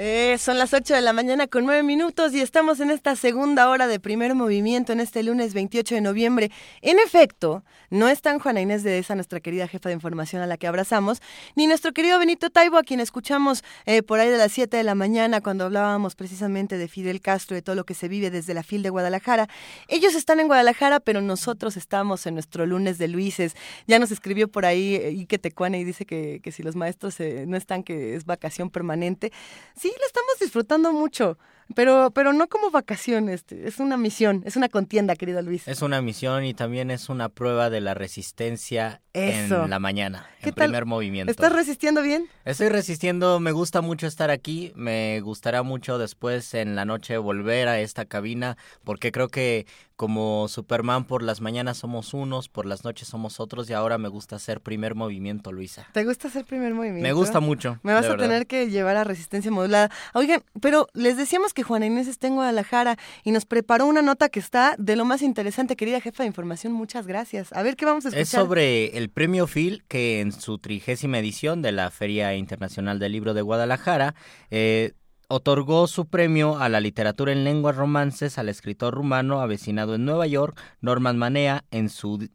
Eh, 0.03 0.39
son 0.39 0.57
las 0.57 0.73
8 0.73 0.95
de 0.95 1.03
la 1.03 1.13
mañana 1.13 1.47
con 1.47 1.67
9 1.67 1.83
minutos 1.83 2.33
y 2.33 2.41
estamos 2.41 2.81
en 2.81 2.91
esta 2.91 3.17
segunda 3.17 3.69
hora 3.69 3.87
de 3.87 4.01
primer 4.01 4.35
movimiento 4.35 4.95
en 4.95 5.01
este 5.01 5.23
lunes 5.23 5.53
28 5.53 5.97
de 5.97 6.01
noviembre. 6.01 6.51
En 6.81 6.99
efecto, 6.99 7.65
no 7.91 8.09
están 8.09 8.39
Juana 8.39 8.61
Inés 8.61 8.83
de 8.83 8.99
esa, 8.99 9.15
nuestra 9.15 9.41
querida 9.41 9.69
jefa 9.69 9.89
de 9.89 9.95
información 9.95 10.43
a 10.43 10.47
la 10.47 10.57
que 10.57 10.67
abrazamos, 10.67 11.21
ni 11.57 11.67
nuestro 11.67 11.93
querido 11.93 12.19
Benito 12.19 12.51
Taibo, 12.51 12.79
a 12.79 12.83
quien 12.83 13.01
escuchamos 13.01 13.63
eh, 13.87 14.03
por 14.03 14.21
ahí 14.21 14.31
de 14.31 14.39
las 14.39 14.53
7 14.53 14.77
de 14.77 14.85
la 14.85 14.95
mañana 14.95 15.41
cuando 15.41 15.65
hablábamos 15.65 16.15
precisamente 16.15 16.79
de 16.79 16.89
Fidel 16.89 17.21
Castro 17.21 17.57
y 17.57 17.63
todo 17.63 17.77
lo 17.77 17.85
que 17.85 17.95
se 17.95 18.09
vive 18.09 18.31
desde 18.31 18.55
la 18.55 18.63
FIL 18.63 18.83
de 18.83 18.91
Guadalajara. 18.91 19.49
Ellos 19.89 20.15
están 20.15 20.41
en 20.41 20.47
Guadalajara, 20.47 21.01
pero 21.01 21.21
nosotros 21.21 21.77
estamos 21.77 22.27
en 22.27 22.35
nuestro 22.35 22.67
lunes 22.67 22.99
de 22.99 23.09
Luises. 23.09 23.55
Ya 23.87 23.99
nos 23.99 24.11
escribió 24.11 24.49
por 24.49 24.65
ahí 24.65 24.95
eh, 24.95 25.11
Ike 25.11 25.39
Tecuane 25.39 25.81
y 25.81 25.85
dice 25.85 26.07
que, 26.07 26.41
que 26.43 26.53
si 26.53 26.63
los 26.63 26.77
maestros 26.77 27.17
no 27.21 27.57
están, 27.57 27.83
que 27.83 28.15
es 28.15 28.25
vacación 28.25 28.71
permanente. 28.71 29.33
Sí, 29.77 29.89
lo 29.89 30.07
estamos 30.07 30.39
disfrutando 30.41 30.93
mucho. 30.93 31.39
Pero, 31.75 32.11
pero 32.13 32.33
no 32.33 32.49
como 32.49 32.71
vacaciones, 32.71 33.45
es 33.51 33.79
una 33.79 33.97
misión, 33.97 34.43
es 34.45 34.57
una 34.57 34.69
contienda, 34.69 35.15
querido 35.15 35.41
Luis. 35.43 35.69
Es 35.69 35.83
una 35.83 36.03
misión 36.03 36.45
y 36.45 36.55
también 36.55 36.91
es 36.91 37.09
una 37.09 37.29
prueba 37.29 37.71
de 37.71 37.81
la 37.81 37.95
resistencia 37.95 39.01
en 39.13 39.71
la 39.71 39.79
mañana, 39.79 40.27
en 40.41 40.55
primer 40.55 40.87
movimiento. 40.87 41.31
¿Estás 41.31 41.53
resistiendo 41.53 42.03
bien? 42.03 42.29
Estoy 42.45 42.69
resistiendo, 42.69 43.41
me 43.41 43.53
gusta 43.53 43.81
mucho 43.81 44.07
estar 44.07 44.31
aquí, 44.31 44.73
me 44.77 45.21
gustará 45.21 45.63
mucho 45.63 45.99
después 45.99 46.55
en 46.55 46.77
la 46.77 46.85
noche 46.85 47.19
volver 47.19 47.69
a 47.69 47.81
esta 47.81 48.05
cabina, 48.05 48.57
porque 48.85 49.13
creo 49.13 49.29
que 49.29 49.67
como 49.97 50.49
Superman 50.49 51.05
por 51.05 51.23
las 51.23 51.43
mañanas 51.43 51.77
somos 51.77 52.15
unos, 52.15 52.49
por 52.49 52.65
las 52.65 52.85
noches 52.85 53.07
somos 53.07 53.39
otros 53.39 53.69
y 53.69 53.75
ahora 53.75 53.99
me 53.99 54.09
gusta 54.09 54.37
hacer 54.37 54.63
primer 54.63 54.95
movimiento, 54.95 55.53
Luisa. 55.53 55.87
¿Te 55.93 56.05
gusta 56.05 56.29
hacer 56.29 56.47
primer 56.47 56.73
movimiento? 56.73 57.03
Me 57.03 57.13
gusta 57.13 57.41
mucho. 57.41 57.79
Me 57.83 57.93
vas 57.93 58.07
a 58.07 58.17
tener 58.17 58.47
que 58.47 58.71
llevar 58.71 58.97
a 58.97 59.05
resistencia 59.05 59.51
modulada. 59.51 59.91
Oigan, 60.15 60.43
pero 60.63 60.87
les 60.95 61.19
decíamos 61.19 61.53
que 61.53 61.65
Juana 61.65 61.85
Inés 61.85 62.09
está 62.09 62.29
en 62.29 62.37
Guadalajara 62.37 62.97
y 63.25 63.33
nos 63.33 63.45
preparó 63.45 63.85
una 63.85 64.01
nota 64.01 64.31
que 64.31 64.41
está 64.41 64.75
de 64.79 64.97
lo 64.97 65.05
más 65.05 65.21
interesante, 65.21 65.77
querida 65.77 66.01
jefa 66.01 66.23
de 66.23 66.29
información. 66.29 66.73
Muchas 66.73 67.07
gracias. 67.07 67.53
A 67.53 67.63
ver 67.63 67.77
qué 67.77 67.85
vamos 67.85 68.07
a 68.07 68.09
escuchar. 68.09 68.23
Es 68.23 68.31
sobre 68.31 68.97
el 69.01 69.09
premio 69.11 69.47
Phil 69.47 69.83
que 69.89 70.21
en 70.21 70.31
su 70.31 70.59
trigésima 70.59 71.19
edición 71.19 71.63
de 71.63 71.73
la 71.73 71.91
Feria 71.91 72.35
Internacional 72.35 72.99
del 72.99 73.13
Libro 73.13 73.33
de 73.33 73.41
Guadalajara 73.43 74.15
eh, 74.51 74.93
otorgó 75.29 75.87
su 75.87 76.07
premio 76.07 76.59
a 76.59 76.69
la 76.69 76.81
literatura 76.81 77.33
en 77.33 77.45
lenguas 77.45 77.77
romances 77.77 78.37
al 78.37 78.49
escritor 78.49 78.93
rumano 78.93 79.41
avecinado 79.41 79.95
en 79.95 80.05
Nueva 80.05 80.27
York, 80.27 80.61
Norman 80.81 81.17
Manea. 81.17 81.65
En 81.71 81.89
su, 81.89 82.29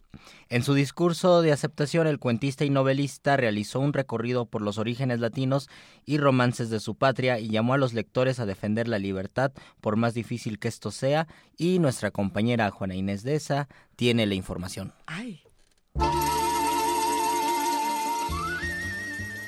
en 0.50 0.64
su 0.64 0.74
discurso 0.74 1.42
de 1.42 1.52
aceptación, 1.52 2.08
el 2.08 2.20
cuentista 2.20 2.66
y 2.66 2.70
novelista 2.70 3.38
realizó 3.38 3.80
un 3.80 3.94
recorrido 3.94 4.46
por 4.46 4.62
los 4.62 4.78
orígenes 4.78 5.20
latinos 5.20 5.70
y 6.06 6.18
romances 6.18 6.70
de 6.70 6.80
su 6.80 6.96
patria 6.96 7.38
y 7.38 7.50
llamó 7.50 7.74
a 7.74 7.78
los 7.78 7.94
lectores 7.94 8.40
a 8.40 8.46
defender 8.46 8.88
la 8.88 8.98
libertad, 8.98 9.52
por 9.82 9.98
más 9.98 10.14
difícil 10.14 10.58
que 10.58 10.70
esto 10.70 10.90
sea, 10.90 11.28
y 11.58 11.80
nuestra 11.80 12.12
compañera 12.12 12.72
Juana 12.72 12.96
Inés 12.96 13.24
de 13.24 13.36
esa 13.36 13.68
tiene 13.98 14.26
la 14.26 14.36
información. 14.36 14.94
Ay. 15.06 15.42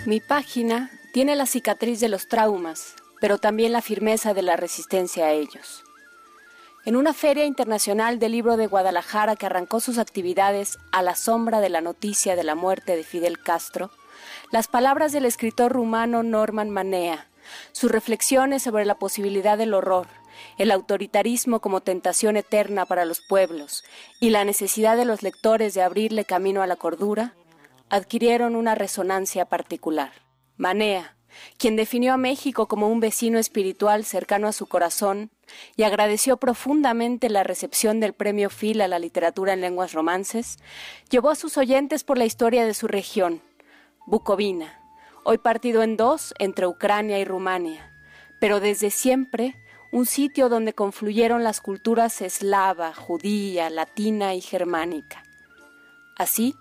Mi 0.08 0.22
página 0.22 0.90
tiene 1.12 1.36
la 1.36 1.46
cicatriz 1.46 2.00
de 2.00 2.08
los 2.08 2.30
traumas 2.30 2.96
pero 3.20 3.40
también 3.40 3.74
la 3.74 3.82
firmeza 3.82 4.34
de 4.34 4.42
la 4.42 4.56
resistencia 4.56 5.26
a 5.26 5.32
ellos. 5.34 5.84
En 6.86 6.96
una 6.96 7.14
feria 7.14 7.44
internacional 7.44 8.20
del 8.20 8.32
libro 8.32 8.56
de 8.56 8.68
Guadalajara 8.68 9.36
que 9.36 9.48
arrancó 9.48 9.82
sus 9.82 9.98
actividades 9.98 10.78
a 10.94 11.02
la 11.02 11.14
sombra 11.14 11.60
de 11.60 11.68
la 11.68 11.82
noticia 11.82 12.38
de 12.38 12.46
la 12.46 12.56
muerte 12.56 12.96
de 12.96 13.04
Fidel 13.04 13.38
Castro, 13.38 13.92
las 14.50 14.70
palabras 14.70 15.12
del 15.12 15.26
escritor 15.26 15.74
rumano 15.74 16.24
Norman 16.24 16.70
Manea, 16.70 17.28
sus 17.74 17.92
reflexiones 17.92 18.64
sobre 18.64 18.86
la 18.86 18.96
posibilidad 18.96 19.58
del 19.58 19.74
horror, 19.74 20.08
el 20.58 20.72
autoritarismo 20.72 21.60
como 21.60 21.82
tentación 21.82 22.38
eterna 22.38 22.86
para 22.86 23.04
los 23.04 23.20
pueblos 23.20 23.84
y 24.22 24.30
la 24.30 24.46
necesidad 24.46 24.96
de 24.96 25.04
los 25.04 25.22
lectores 25.22 25.74
de 25.74 25.82
abrirle 25.82 26.24
camino 26.24 26.62
a 26.62 26.68
la 26.68 26.78
cordura, 26.78 27.34
adquirieron 27.90 28.56
una 28.56 28.76
resonancia 28.76 29.46
particular. 29.46 30.12
Manea, 30.58 31.18
quien 31.58 31.76
definió 31.76 32.14
a 32.14 32.18
México 32.18 32.68
como 32.68 32.88
un 32.88 33.00
vecino 33.00 33.40
espiritual 33.40 34.06
cercano 34.06 34.48
a 34.48 34.54
su 34.54 34.68
corazón 34.68 35.32
y 35.76 35.84
agradeció 35.84 36.38
profundamente 36.38 37.30
la 37.30 37.44
recepción 37.44 38.00
del 38.00 38.14
premio 38.14 38.50
Phil 38.50 38.82
a 38.82 38.88
la 38.88 39.00
literatura 39.00 39.54
en 39.54 39.62
lenguas 39.62 39.94
romances, 39.94 40.58
llevó 41.10 41.30
a 41.30 41.36
sus 41.36 41.58
oyentes 41.58 42.04
por 42.04 42.18
la 42.18 42.26
historia 42.26 42.66
de 42.66 42.74
su 42.74 42.88
región, 42.88 43.42
Bucovina, 44.06 44.82
hoy 45.24 45.38
partido 45.38 45.84
en 45.84 45.98
dos 45.98 46.34
entre 46.40 46.68
Ucrania 46.68 47.20
y 47.20 47.26
Rumania, 47.26 47.92
pero 48.40 48.60
desde 48.60 48.90
siempre 48.90 49.56
un 49.92 50.06
sitio 50.06 50.50
donde 50.50 50.74
confluyeron 50.74 51.44
las 51.44 51.62
culturas 51.62 52.22
eslava, 52.22 52.94
judía, 52.94 53.70
latina 53.70 54.36
y 54.36 54.42
germánica. 54.42 55.24
Así, 56.18 56.56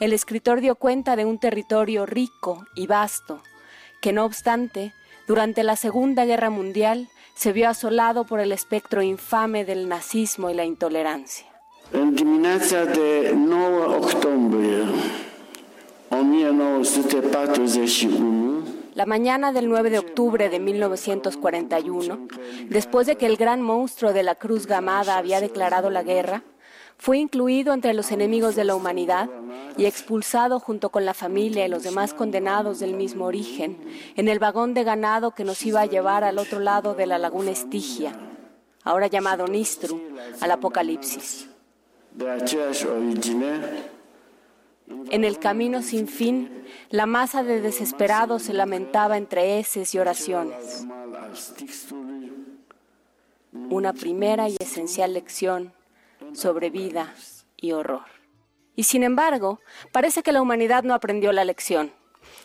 el 0.00 0.12
escritor 0.12 0.60
dio 0.60 0.74
cuenta 0.74 1.16
de 1.16 1.24
un 1.24 1.38
territorio 1.38 2.06
rico 2.06 2.64
y 2.74 2.86
vasto, 2.86 3.40
que 4.00 4.12
no 4.12 4.24
obstante, 4.24 4.92
durante 5.26 5.62
la 5.62 5.76
Segunda 5.76 6.24
Guerra 6.24 6.50
Mundial 6.50 7.08
se 7.34 7.52
vio 7.52 7.68
asolado 7.68 8.24
por 8.24 8.40
el 8.40 8.52
espectro 8.52 9.02
infame 9.02 9.64
del 9.64 9.88
nazismo 9.88 10.50
y 10.50 10.54
la 10.54 10.64
intolerancia. 10.64 11.46
La 18.94 19.06
mañana 19.06 19.52
del 19.52 19.68
9 19.68 19.90
de 19.90 19.98
octubre 19.98 20.48
de 20.48 20.60
1941, 20.60 22.28
después 22.68 23.06
de 23.06 23.16
que 23.16 23.26
el 23.26 23.36
gran 23.36 23.60
monstruo 23.60 24.12
de 24.12 24.22
la 24.22 24.36
Cruz 24.36 24.66
Gamada 24.66 25.18
había 25.18 25.40
declarado 25.40 25.90
la 25.90 26.04
guerra, 26.04 26.44
fue 27.04 27.18
incluido 27.18 27.74
entre 27.74 27.92
los 27.92 28.12
enemigos 28.12 28.56
de 28.56 28.64
la 28.64 28.74
humanidad 28.74 29.28
y 29.76 29.84
expulsado 29.84 30.58
junto 30.58 30.88
con 30.88 31.04
la 31.04 31.12
familia 31.12 31.66
y 31.66 31.68
los 31.68 31.82
demás 31.82 32.14
condenados 32.14 32.78
del 32.78 32.94
mismo 32.94 33.26
origen 33.26 33.76
en 34.16 34.26
el 34.26 34.38
vagón 34.38 34.72
de 34.72 34.84
ganado 34.84 35.32
que 35.32 35.44
nos 35.44 35.66
iba 35.66 35.82
a 35.82 35.86
llevar 35.86 36.24
al 36.24 36.38
otro 36.38 36.60
lado 36.60 36.94
de 36.94 37.04
la 37.04 37.18
laguna 37.18 37.50
Estigia, 37.50 38.18
ahora 38.84 39.08
llamado 39.08 39.46
Nistru, 39.46 40.00
al 40.40 40.50
Apocalipsis. 40.50 41.46
En 45.10 45.24
el 45.24 45.38
camino 45.38 45.82
sin 45.82 46.08
fin, 46.08 46.64
la 46.88 47.04
masa 47.04 47.42
de 47.42 47.60
desesperados 47.60 48.44
se 48.44 48.54
lamentaba 48.54 49.18
entre 49.18 49.58
heces 49.58 49.94
y 49.94 49.98
oraciones. 49.98 50.86
Una 53.68 53.92
primera 53.92 54.48
y 54.48 54.56
esencial 54.58 55.12
lección 55.12 55.74
sobre 56.34 56.70
vida 56.70 57.14
y 57.56 57.72
horror. 57.72 58.04
Y 58.76 58.84
sin 58.84 59.02
embargo, 59.02 59.60
parece 59.92 60.22
que 60.22 60.32
la 60.32 60.42
humanidad 60.42 60.82
no 60.82 60.94
aprendió 60.94 61.32
la 61.32 61.44
lección. 61.44 61.92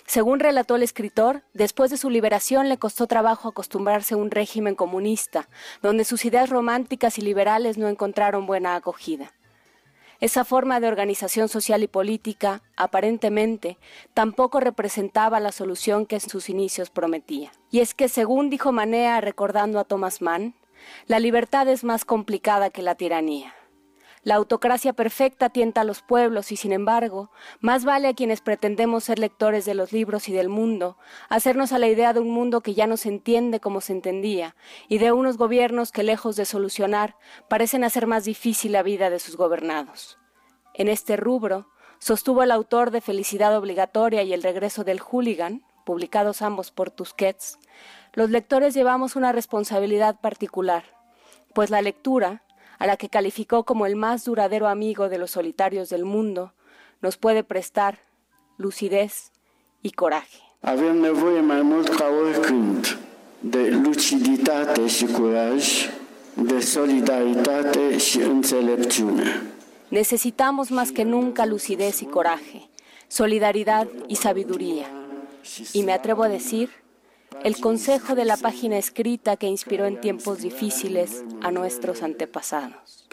Según 0.05 0.39
relató 0.39 0.75
el 0.75 0.83
escritor, 0.83 1.43
después 1.53 1.89
de 1.91 1.97
su 1.97 2.09
liberación 2.09 2.69
le 2.69 2.77
costó 2.77 3.07
trabajo 3.07 3.49
acostumbrarse 3.49 4.13
a 4.13 4.17
un 4.17 4.31
régimen 4.31 4.75
comunista, 4.75 5.49
donde 5.81 6.03
sus 6.03 6.25
ideas 6.25 6.49
románticas 6.49 7.17
y 7.17 7.21
liberales 7.21 7.77
no 7.77 7.87
encontraron 7.87 8.45
buena 8.45 8.75
acogida. 8.75 9.33
Esa 10.19 10.43
forma 10.43 10.81
de 10.81 10.89
organización 10.89 11.47
social 11.47 11.81
y 11.81 11.87
política, 11.87 12.61
aparentemente, 12.75 13.77
tampoco 14.13 14.59
representaba 14.59 15.39
la 15.39 15.53
solución 15.53 16.05
que 16.05 16.15
en 16.15 16.21
sus 16.21 16.49
inicios 16.49 16.89
prometía. 16.89 17.51
Y 17.71 17.79
es 17.79 17.93
que, 17.93 18.09
según 18.09 18.49
dijo 18.49 18.73
Manea 18.73 19.21
recordando 19.21 19.79
a 19.79 19.85
Thomas 19.85 20.21
Mann, 20.21 20.55
la 21.07 21.19
libertad 21.19 21.69
es 21.69 21.85
más 21.85 22.03
complicada 22.03 22.69
que 22.69 22.81
la 22.81 22.95
tiranía. 22.95 23.53
La 24.23 24.35
autocracia 24.35 24.93
perfecta 24.93 25.49
tienta 25.49 25.81
a 25.81 25.83
los 25.83 26.01
pueblos 26.01 26.51
y, 26.51 26.57
sin 26.57 26.73
embargo, 26.73 27.31
más 27.61 27.85
vale 27.85 28.09
a 28.09 28.13
quienes 28.13 28.41
pretendemos 28.41 29.05
ser 29.05 29.19
lectores 29.19 29.65
de 29.65 29.73
los 29.73 29.93
libros 29.93 30.27
y 30.27 30.33
del 30.33 30.49
mundo, 30.49 30.97
hacernos 31.29 31.71
a 31.71 31.79
la 31.79 31.87
idea 31.87 32.13
de 32.13 32.19
un 32.19 32.29
mundo 32.29 32.61
que 32.61 32.73
ya 32.73 32.87
no 32.87 32.97
se 32.97 33.09
entiende 33.09 33.59
como 33.59 33.81
se 33.81 33.93
entendía, 33.93 34.55
y 34.87 34.97
de 34.97 35.11
unos 35.11 35.37
gobiernos 35.37 35.91
que, 35.91 36.03
lejos 36.03 36.35
de 36.35 36.45
solucionar, 36.45 37.15
parecen 37.47 37.83
hacer 37.83 38.07
más 38.07 38.25
difícil 38.25 38.73
la 38.73 38.83
vida 38.83 39.09
de 39.09 39.19
sus 39.19 39.37
gobernados. 39.37 40.17
En 40.73 40.89
este 40.89 41.15
rubro, 41.15 41.69
sostuvo 41.99 42.43
el 42.43 42.51
autor 42.51 42.91
de 42.91 43.01
Felicidad 43.01 43.55
Obligatoria 43.57 44.23
y 44.23 44.33
El 44.33 44.43
Regreso 44.43 44.83
del 44.83 44.99
Hooligan, 44.99 45.63
publicados 45.85 46.41
ambos 46.41 46.71
por 46.71 46.91
Tusquets, 46.91 47.57
los 48.13 48.29
lectores 48.29 48.73
llevamos 48.73 49.15
una 49.15 49.31
responsabilidad 49.31 50.19
particular, 50.19 50.83
pues 51.53 51.69
la 51.69 51.81
lectura, 51.81 52.43
a 52.79 52.87
la 52.87 52.97
que 52.97 53.09
calificó 53.09 53.65
como 53.65 53.85
el 53.85 53.95
más 53.95 54.25
duradero 54.25 54.67
amigo 54.67 55.09
de 55.09 55.17
los 55.17 55.31
solitarios 55.31 55.89
del 55.89 56.05
mundo, 56.05 56.53
nos 57.01 57.17
puede 57.17 57.43
prestar 57.43 57.99
lucidez 58.57 59.31
y 59.83 59.91
coraje. 59.91 60.39
de 63.41 63.69
luciditate 63.69 64.87
și 64.87 65.05
curaj, 65.05 65.89
de 66.33 66.59
solidaritate 66.59 67.97
și 67.97 68.21
înțelepciune. 68.21 69.41
Necesitamos 69.89 70.69
más 70.69 70.91
que 70.91 71.03
nunca 71.03 71.45
lucidez 71.45 72.01
y 72.01 72.05
coraje, 72.05 72.69
solidaridad 73.07 73.87
y 74.07 74.15
sabiduría. 74.15 74.87
Y 75.73 75.81
me 75.83 75.93
atrevo 75.93 76.23
a 76.23 76.29
decir, 76.29 76.69
el 77.43 77.59
consejo 77.59 78.15
de 78.15 78.25
la 78.25 78.37
página 78.37 78.77
escrita 78.77 79.37
que 79.37 79.47
inspiró 79.47 79.85
en 79.85 80.01
tiempos 80.01 80.41
difíciles 80.41 81.23
a 81.41 81.51
nuestros 81.51 82.03
antepasados. 82.03 83.07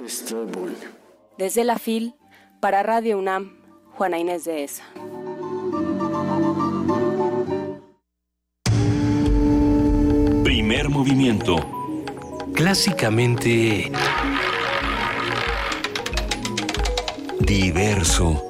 Desde 1.39 1.65
la 1.65 1.79
FIL, 1.79 2.15
para 2.61 2.83
Radio 2.83 3.19
UNAM, 3.19 3.59
Juana 3.93 4.19
Inés 4.19 4.45
de 4.45 4.65
ESA. 4.65 4.85
Primer 10.43 10.89
movimiento. 10.89 11.57
Clásicamente... 12.55 13.91
Diverso. 17.41 18.45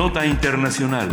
Nota 0.00 0.24
Internacional. 0.24 1.10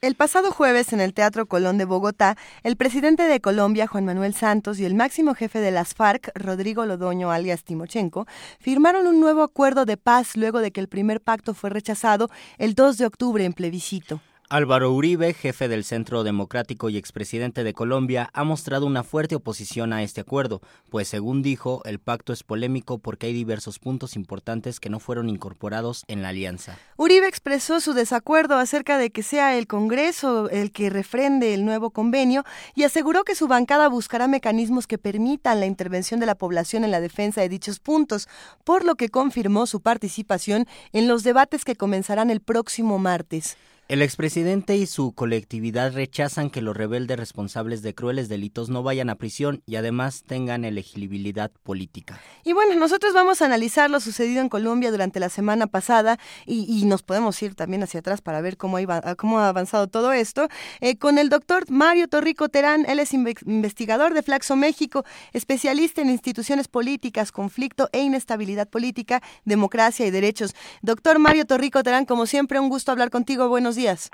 El 0.00 0.14
pasado 0.14 0.52
jueves 0.52 0.92
en 0.92 1.00
el 1.00 1.14
Teatro 1.14 1.46
Colón 1.46 1.78
de 1.78 1.84
Bogotá, 1.84 2.36
el 2.62 2.76
presidente 2.76 3.24
de 3.24 3.40
Colombia, 3.40 3.88
Juan 3.88 4.04
Manuel 4.04 4.34
Santos, 4.34 4.78
y 4.78 4.84
el 4.84 4.94
máximo 4.94 5.34
jefe 5.34 5.58
de 5.58 5.72
las 5.72 5.94
FARC, 5.94 6.30
Rodrigo 6.36 6.86
Lodoño 6.86 7.32
alias 7.32 7.64
Timochenko, 7.64 8.28
firmaron 8.60 9.08
un 9.08 9.18
nuevo 9.18 9.42
acuerdo 9.42 9.84
de 9.84 9.96
paz 9.96 10.36
luego 10.36 10.60
de 10.60 10.70
que 10.70 10.78
el 10.78 10.86
primer 10.86 11.20
pacto 11.20 11.54
fue 11.54 11.70
rechazado 11.70 12.30
el 12.58 12.76
2 12.76 12.96
de 12.96 13.06
octubre 13.06 13.44
en 13.44 13.52
plebiscito. 13.52 14.20
Álvaro 14.48 14.92
Uribe, 14.92 15.34
jefe 15.34 15.66
del 15.66 15.82
Centro 15.82 16.22
Democrático 16.22 16.88
y 16.88 16.96
expresidente 16.96 17.64
de 17.64 17.74
Colombia, 17.74 18.30
ha 18.32 18.44
mostrado 18.44 18.86
una 18.86 19.02
fuerte 19.02 19.34
oposición 19.34 19.92
a 19.92 20.04
este 20.04 20.20
acuerdo, 20.20 20.60
pues 20.88 21.08
según 21.08 21.42
dijo, 21.42 21.82
el 21.84 21.98
pacto 21.98 22.32
es 22.32 22.44
polémico 22.44 22.98
porque 22.98 23.26
hay 23.26 23.32
diversos 23.32 23.80
puntos 23.80 24.14
importantes 24.14 24.78
que 24.78 24.88
no 24.88 25.00
fueron 25.00 25.28
incorporados 25.28 26.04
en 26.06 26.22
la 26.22 26.28
alianza. 26.28 26.78
Uribe 26.96 27.26
expresó 27.26 27.80
su 27.80 27.92
desacuerdo 27.92 28.56
acerca 28.56 28.98
de 28.98 29.10
que 29.10 29.24
sea 29.24 29.58
el 29.58 29.66
Congreso 29.66 30.48
el 30.48 30.70
que 30.70 30.90
refrende 30.90 31.52
el 31.52 31.64
nuevo 31.64 31.90
convenio 31.90 32.44
y 32.76 32.84
aseguró 32.84 33.24
que 33.24 33.34
su 33.34 33.48
bancada 33.48 33.88
buscará 33.88 34.28
mecanismos 34.28 34.86
que 34.86 34.96
permitan 34.96 35.58
la 35.58 35.66
intervención 35.66 36.20
de 36.20 36.26
la 36.26 36.36
población 36.36 36.84
en 36.84 36.92
la 36.92 37.00
defensa 37.00 37.40
de 37.40 37.48
dichos 37.48 37.80
puntos, 37.80 38.28
por 38.62 38.84
lo 38.84 38.94
que 38.94 39.08
confirmó 39.08 39.66
su 39.66 39.80
participación 39.80 40.68
en 40.92 41.08
los 41.08 41.24
debates 41.24 41.64
que 41.64 41.74
comenzarán 41.74 42.30
el 42.30 42.40
próximo 42.40 43.00
martes. 43.00 43.56
El 43.88 44.02
expresidente 44.02 44.74
y 44.76 44.84
su 44.86 45.12
colectividad 45.12 45.92
rechazan 45.92 46.50
que 46.50 46.60
los 46.60 46.76
rebeldes 46.76 47.16
responsables 47.16 47.82
de 47.82 47.94
crueles 47.94 48.28
delitos 48.28 48.68
no 48.68 48.82
vayan 48.82 49.10
a 49.10 49.14
prisión 49.14 49.62
y 49.64 49.76
además 49.76 50.24
tengan 50.26 50.64
elegibilidad 50.64 51.52
política. 51.62 52.20
Y 52.42 52.52
bueno, 52.52 52.74
nosotros 52.74 53.14
vamos 53.14 53.42
a 53.42 53.44
analizar 53.44 53.88
lo 53.88 54.00
sucedido 54.00 54.40
en 54.40 54.48
Colombia 54.48 54.90
durante 54.90 55.20
la 55.20 55.28
semana 55.28 55.68
pasada 55.68 56.18
y, 56.46 56.84
nos 56.86 57.04
podemos 57.04 57.40
ir 57.42 57.54
también 57.54 57.84
hacia 57.84 58.00
atrás 58.00 58.20
para 58.22 58.40
ver 58.40 58.56
cómo, 58.56 58.80
iba, 58.80 59.14
cómo 59.14 59.38
ha 59.38 59.48
avanzado 59.48 59.86
todo 59.86 60.12
esto 60.12 60.48
eh, 60.80 60.96
con 60.96 61.16
el 61.18 61.28
doctor 61.28 61.70
Mario 61.70 62.08
Torrico 62.08 62.48
Terán. 62.48 62.86
Él 62.88 62.98
es 62.98 63.14
investigador 63.14 64.14
de 64.14 64.22
Flaxo 64.24 64.56
México, 64.56 65.04
especialista 65.32 66.02
en 66.02 66.10
instituciones 66.10 66.66
políticas, 66.66 67.30
conflicto 67.30 67.88
e 67.92 68.00
inestabilidad 68.00 68.68
política, 68.68 69.22
democracia 69.44 70.06
y 70.06 70.10
derechos. 70.10 70.56
Doctor 70.82 71.20
Mario 71.20 71.46
Torrico 71.46 71.84
Terán, 71.84 72.04
como 72.04 72.26
siempre, 72.26 72.58
un 72.58 72.68
gusto 72.68 72.90
hablar 72.90 73.10
contigo. 73.10 73.48
Buenos 73.48 73.75
días. 73.76 74.10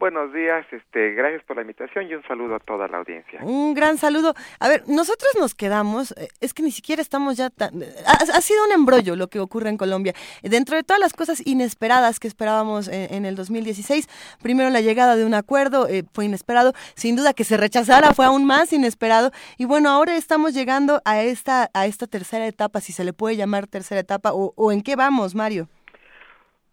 Buenos 0.00 0.32
días, 0.32 0.66
este, 0.72 1.12
gracias 1.12 1.44
por 1.44 1.54
la 1.54 1.62
invitación 1.62 2.08
y 2.08 2.14
un 2.14 2.22
saludo 2.24 2.56
a 2.56 2.58
toda 2.58 2.88
la 2.88 2.98
audiencia. 2.98 3.38
Un 3.42 3.74
gran 3.74 3.96
saludo. 3.96 4.34
A 4.58 4.68
ver, 4.68 4.82
nosotros 4.88 5.30
nos 5.38 5.54
quedamos, 5.54 6.10
eh, 6.18 6.28
es 6.40 6.52
que 6.52 6.64
ni 6.64 6.72
siquiera 6.72 7.00
estamos 7.00 7.36
ya 7.36 7.48
tan... 7.48 7.82
Ha, 8.04 8.40
sido 8.40 8.64
un 8.64 8.72
embrollo 8.72 9.14
lo 9.14 9.28
que 9.28 9.38
ocurre 9.38 9.70
en 9.70 9.76
Colombia. 9.76 10.12
Dentro 10.42 10.76
de 10.76 10.82
todas 10.82 10.98
las 10.98 11.12
cosas 11.12 11.40
inesperadas 11.46 12.18
que 12.18 12.26
esperábamos 12.26 12.88
en, 12.88 13.24
el 13.24 13.36
2016, 13.36 14.08
primero 14.42 14.68
la 14.68 14.80
llegada 14.80 15.14
de 15.14 15.24
un 15.24 15.32
acuerdo 15.32 15.86
eh, 15.88 16.02
fue 16.12 16.24
inesperado, 16.24 16.72
sin 16.96 17.14
duda 17.14 17.32
que 17.32 17.44
se 17.44 17.56
rechazara 17.56 18.12
fue 18.14 18.26
aún 18.26 18.44
más 18.44 18.72
inesperado 18.72 19.30
y 19.58 19.64
bueno, 19.64 19.90
ahora 19.90 20.16
estamos 20.16 20.54
llegando 20.54 21.02
a 21.04 21.22
esta, 21.22 21.70
a 21.72 21.86
esta 21.86 22.08
tercera 22.08 22.46
etapa, 22.48 22.80
si 22.80 22.92
se 22.92 23.04
le 23.04 23.12
puede 23.12 23.36
llamar 23.36 23.68
tercera 23.68 24.00
etapa, 24.00 24.32
o, 24.34 24.52
o 24.56 24.72
en 24.72 24.82
qué 24.82 24.96
vamos, 24.96 25.36
Mario. 25.36 25.68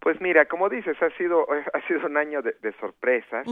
Pues 0.01 0.19
mira, 0.19 0.45
como 0.45 0.67
dices, 0.67 0.99
ha 1.01 1.11
sido 1.11 1.47
ha 1.73 1.87
sido 1.87 2.07
un 2.07 2.17
año 2.17 2.41
de, 2.41 2.73
sorpresas. 2.79 3.47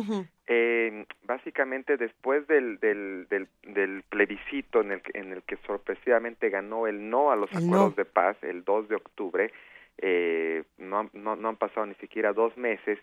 eh, 0.48 1.06
básicamente 1.24 1.96
después 1.96 2.48
del, 2.48 2.80
del, 2.80 3.28
del, 3.30 4.04
plebiscito 4.10 4.82
en 4.82 4.94
el, 4.94 5.02
en 5.14 5.32
el 5.32 5.44
que 5.44 5.58
sorpresivamente 5.68 6.50
ganó 6.50 6.88
el 6.88 7.10
no 7.10 7.32
a 7.32 7.36
los 7.36 7.52
acuerdos 7.56 7.96
de 7.96 8.06
paz 8.06 8.36
el 8.42 8.64
2 8.64 8.90
de 8.90 8.96
octubre, 8.96 9.54
eh, 10.00 10.64
no, 10.80 11.10
no, 11.14 11.36
no 11.36 11.50
han 11.50 11.58
pasado 11.58 11.86
ni 11.86 11.96
siquiera 11.96 12.34
dos 12.34 12.58
meses 12.58 12.98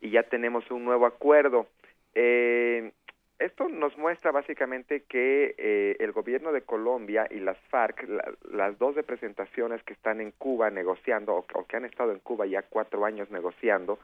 y 0.00 0.10
ya 0.10 0.24
tenemos 0.24 0.68
un 0.70 0.84
nuevo 0.84 1.06
acuerdo. 1.06 1.68
Eh, 2.14 2.92
esto 3.38 3.68
nos 3.68 3.96
muestra 3.96 4.32
básicamente 4.32 5.04
que 5.04 5.54
eh, 5.58 5.96
el 6.00 6.12
gobierno 6.12 6.52
de 6.52 6.62
Colombia 6.62 7.26
y 7.30 7.38
las 7.38 7.58
FARC, 7.68 8.04
las 8.50 8.78
dos 8.78 8.96
representaciones 8.96 9.82
que 9.84 9.92
están 9.92 10.20
en 10.20 10.32
Cuba 10.32 10.70
negociando 10.70 11.34
o, 11.36 11.64
que 11.66 11.76
han 11.76 11.84
estado 11.84 12.12
en 12.12 12.18
Cuba 12.18 12.46
ya 12.46 12.62
cuatro 12.62 13.04
años 13.04 13.30
negociando 13.30 13.98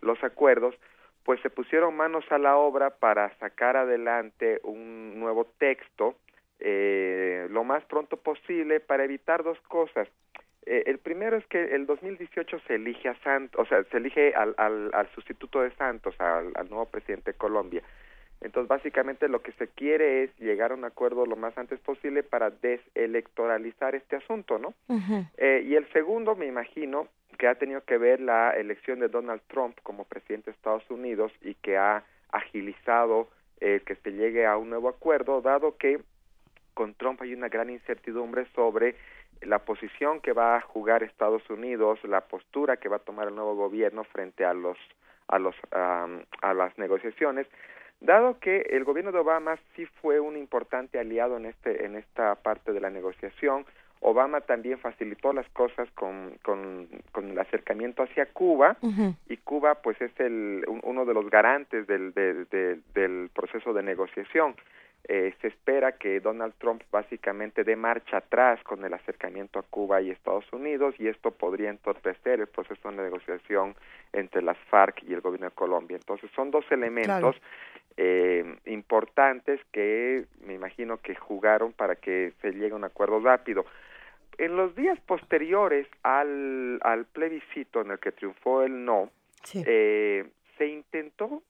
los 0.00 0.22
acuerdos, 0.24 0.74
pues 1.24 1.40
se 1.42 1.50
pusieron 1.50 1.96
manos 1.96 2.24
a 2.30 2.38
la 2.38 2.56
obra 2.56 2.90
para 2.90 3.34
sacar 3.38 3.76
adelante 3.76 4.60
un 4.62 5.20
nuevo 5.20 5.44
texto 5.58 6.16
eh, 6.60 7.46
lo 7.50 7.64
más 7.64 7.84
pronto 7.84 8.16
posible 8.16 8.80
para 8.80 9.04
evitar 9.04 9.44
dos 9.44 9.60
cosas. 9.68 10.08
Eh, 10.64 10.84
el 10.86 10.98
primero 10.98 11.36
es 11.36 11.46
que 11.46 11.74
el 11.74 11.86
2018 11.86 12.58
se 12.66 12.76
elige 12.76 13.08
a 13.08 13.14
Santos, 13.22 13.60
o 13.60 13.68
sea, 13.68 13.84
se 13.84 13.98
elige 13.98 14.34
al, 14.34 14.54
al, 14.56 14.90
al 14.92 15.08
sustituto 15.14 15.60
de 15.60 15.70
Santos, 15.72 16.14
al 16.18 16.52
nuevo 16.68 16.86
presidente 16.86 17.32
de 17.32 17.38
Colombia. 17.38 17.82
Entonces, 18.40 18.68
básicamente 18.68 19.28
lo 19.28 19.42
que 19.42 19.52
se 19.52 19.68
quiere 19.68 20.22
es 20.22 20.38
llegar 20.38 20.70
a 20.70 20.74
un 20.74 20.84
acuerdo 20.84 21.26
lo 21.26 21.36
más 21.36 21.56
antes 21.58 21.80
posible 21.80 22.22
para 22.22 22.50
deselectoralizar 22.50 23.94
este 23.94 24.16
asunto, 24.16 24.58
¿no? 24.58 24.74
eh, 25.36 25.64
y 25.66 25.74
el 25.74 25.90
segundo, 25.92 26.36
me 26.36 26.46
imagino, 26.46 27.08
que 27.36 27.48
ha 27.48 27.56
tenido 27.56 27.82
que 27.84 27.98
ver 27.98 28.20
la 28.20 28.50
elección 28.50 29.00
de 29.00 29.08
Donald 29.08 29.42
Trump 29.48 29.78
como 29.82 30.04
presidente 30.04 30.50
de 30.50 30.56
Estados 30.56 30.88
Unidos 30.90 31.32
y 31.42 31.54
que 31.54 31.76
ha 31.76 32.04
agilizado 32.30 33.28
eh, 33.60 33.80
que 33.84 33.96
se 33.96 34.12
llegue 34.12 34.46
a 34.46 34.56
un 34.56 34.70
nuevo 34.70 34.88
acuerdo, 34.88 35.40
dado 35.40 35.76
que 35.76 36.00
con 36.74 36.94
Trump 36.94 37.20
hay 37.22 37.34
una 37.34 37.48
gran 37.48 37.70
incertidumbre 37.70 38.46
sobre 38.54 38.94
la 39.40 39.60
posición 39.60 40.20
que 40.20 40.32
va 40.32 40.56
a 40.56 40.60
jugar 40.60 41.02
Estados 41.02 41.48
Unidos, 41.50 41.98
la 42.04 42.22
postura 42.22 42.76
que 42.76 42.88
va 42.88 42.96
a 42.96 43.00
tomar 43.00 43.28
el 43.28 43.34
nuevo 43.34 43.56
gobierno 43.56 44.04
frente 44.04 44.44
a 44.44 44.54
los 44.54 44.78
a 45.28 45.38
los 45.38 45.54
a 45.72 46.54
las 46.54 46.78
negociaciones 46.78 47.46
Dado 48.00 48.38
que 48.38 48.60
el 48.70 48.84
gobierno 48.84 49.12
de 49.12 49.18
Obama 49.18 49.58
sí 49.74 49.86
fue 50.00 50.20
un 50.20 50.36
importante 50.36 50.98
aliado 50.98 51.36
en, 51.36 51.46
este, 51.46 51.84
en 51.84 51.96
esta 51.96 52.36
parte 52.36 52.72
de 52.72 52.80
la 52.80 52.90
negociación, 52.90 53.66
Obama 54.00 54.40
también 54.40 54.78
facilitó 54.78 55.32
las 55.32 55.48
cosas 55.50 55.90
con, 55.92 56.38
con, 56.42 56.88
con 57.12 57.30
el 57.30 57.38
acercamiento 57.38 58.02
hacia 58.02 58.26
Cuba 58.26 58.76
y 59.28 59.36
Cuba 59.38 59.76
pues 59.76 60.00
es 60.00 60.12
el, 60.20 60.64
uno 60.84 61.04
de 61.04 61.14
los 61.14 61.28
garantes 61.30 61.86
del, 61.86 62.12
del 62.14 63.30
proceso 63.34 63.72
de 63.72 63.82
negociación. 63.82 64.54
Eh, 65.10 65.32
se 65.40 65.48
espera 65.48 65.92
que 65.92 66.20
Donald 66.20 66.54
Trump 66.58 66.82
básicamente 66.90 67.64
dé 67.64 67.76
marcha 67.76 68.18
atrás 68.18 68.62
con 68.62 68.84
el 68.84 68.92
acercamiento 68.92 69.58
a 69.58 69.62
Cuba 69.62 70.02
y 70.02 70.10
Estados 70.10 70.44
Unidos 70.52 70.94
y 70.98 71.08
esto 71.08 71.30
podría 71.30 71.70
entorpecer 71.70 72.40
el 72.40 72.46
proceso 72.46 72.90
de 72.90 72.96
negociación 72.96 73.74
entre 74.12 74.42
las 74.42 74.58
FARC 74.70 75.04
y 75.04 75.14
el 75.14 75.20
gobierno 75.20 75.48
de 75.48 75.54
Colombia. 75.54 75.96
Entonces 75.96 76.30
son 76.34 76.50
dos 76.50 76.64
elementos 76.70 77.36
eh, 77.98 78.56
importantes 78.66 79.60
que 79.72 80.24
me 80.46 80.54
imagino 80.54 80.98
que 80.98 81.16
jugaron 81.16 81.72
para 81.72 81.96
que 81.96 82.32
se 82.40 82.52
llegue 82.52 82.70
a 82.70 82.76
un 82.76 82.84
acuerdo 82.84 83.18
rápido. 83.20 83.66
En 84.38 84.56
los 84.56 84.76
días 84.76 85.00
posteriores 85.00 85.88
al, 86.04 86.78
al 86.82 87.06
plebiscito 87.06 87.80
en 87.80 87.90
el 87.90 87.98
que 87.98 88.12
triunfó 88.12 88.62
el 88.62 88.84
no, 88.84 89.10
eh, 89.52 90.24
se 90.56 90.66
intentó, 90.68 91.42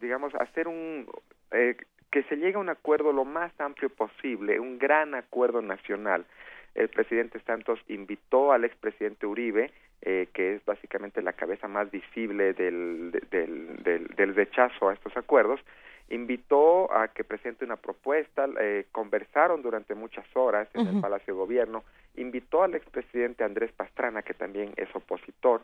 digamos, 0.00 0.34
hacer 0.34 0.68
un 0.68 1.08
eh, 1.52 1.74
que 2.10 2.22
se 2.24 2.36
llegue 2.36 2.56
a 2.56 2.60
un 2.60 2.68
acuerdo 2.68 3.12
lo 3.12 3.24
más 3.24 3.58
amplio 3.58 3.88
posible, 3.88 4.60
un 4.60 4.78
gran 4.78 5.14
acuerdo 5.14 5.62
nacional. 5.62 6.26
El 6.74 6.88
presidente 6.88 7.40
Santos 7.46 7.80
invitó 7.88 8.52
al 8.52 8.64
expresidente 8.64 9.26
Uribe, 9.26 9.70
eh, 10.02 10.28
que 10.34 10.54
es 10.56 10.64
básicamente 10.66 11.22
la 11.22 11.32
cabeza 11.32 11.66
más 11.66 11.90
visible 11.90 12.52
del, 12.52 13.10
del, 13.30 13.82
del, 13.82 14.06
del 14.08 14.34
rechazo 14.34 14.90
a 14.90 14.92
estos 14.92 15.16
acuerdos, 15.16 15.60
invitó 16.08 16.92
a 16.94 17.08
que 17.08 17.24
presente 17.24 17.64
una 17.64 17.76
propuesta, 17.76 18.46
eh, 18.60 18.86
conversaron 18.92 19.62
durante 19.62 19.94
muchas 19.94 20.24
horas 20.34 20.68
en 20.74 20.86
el 20.86 21.00
Palacio 21.00 21.34
de 21.34 21.38
Gobierno, 21.38 21.84
invitó 22.16 22.62
al 22.62 22.74
expresidente 22.74 23.44
Andrés 23.44 23.72
Pastrana, 23.72 24.22
que 24.22 24.34
también 24.34 24.72
es 24.76 24.94
opositor. 24.94 25.62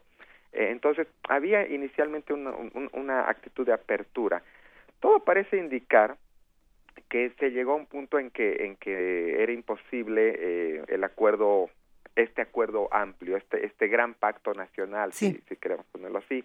Eh, 0.52 0.68
entonces, 0.70 1.06
había 1.28 1.68
inicialmente 1.68 2.32
una, 2.32 2.52
una 2.92 3.28
actitud 3.28 3.66
de 3.66 3.72
apertura. 3.72 4.42
Todo 5.00 5.20
parece 5.20 5.58
indicar 5.58 6.16
que 7.08 7.30
se 7.38 7.50
llegó 7.50 7.72
a 7.72 7.76
un 7.76 7.86
punto 7.86 8.18
en 8.18 8.30
que 8.30 8.64
en 8.64 8.76
que 8.76 9.42
era 9.42 9.52
imposible 9.52 10.34
eh, 10.38 10.84
el 10.88 11.04
acuerdo 11.04 11.70
este 12.16 12.42
acuerdo 12.42 12.88
amplio 12.92 13.36
este 13.36 13.66
este 13.66 13.88
gran 13.88 14.14
pacto 14.14 14.54
nacional 14.54 15.12
si, 15.12 15.32
si 15.48 15.56
queremos 15.56 15.86
ponerlo 15.86 16.18
así 16.18 16.44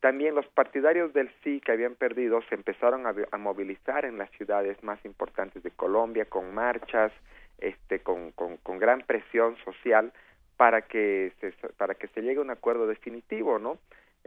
también 0.00 0.34
los 0.34 0.46
partidarios 0.46 1.12
del 1.12 1.30
sí 1.42 1.60
que 1.60 1.72
habían 1.72 1.94
perdido 1.94 2.40
se 2.48 2.54
empezaron 2.54 3.06
a, 3.06 3.38
movilizar 3.38 4.04
en 4.04 4.18
las 4.18 4.30
ciudades 4.32 4.82
más 4.82 5.04
importantes 5.04 5.62
de 5.62 5.70
Colombia 5.70 6.24
con 6.24 6.54
marchas 6.54 7.12
este 7.58 8.00
con, 8.00 8.30
con, 8.32 8.56
con 8.58 8.78
gran 8.78 9.00
presión 9.02 9.56
social 9.64 10.12
para 10.56 10.82
que 10.82 11.32
se 11.40 11.52
para 11.76 11.94
que 11.94 12.08
se 12.08 12.22
llegue 12.22 12.38
a 12.38 12.42
un 12.42 12.50
acuerdo 12.50 12.86
definitivo 12.86 13.58
no 13.58 13.78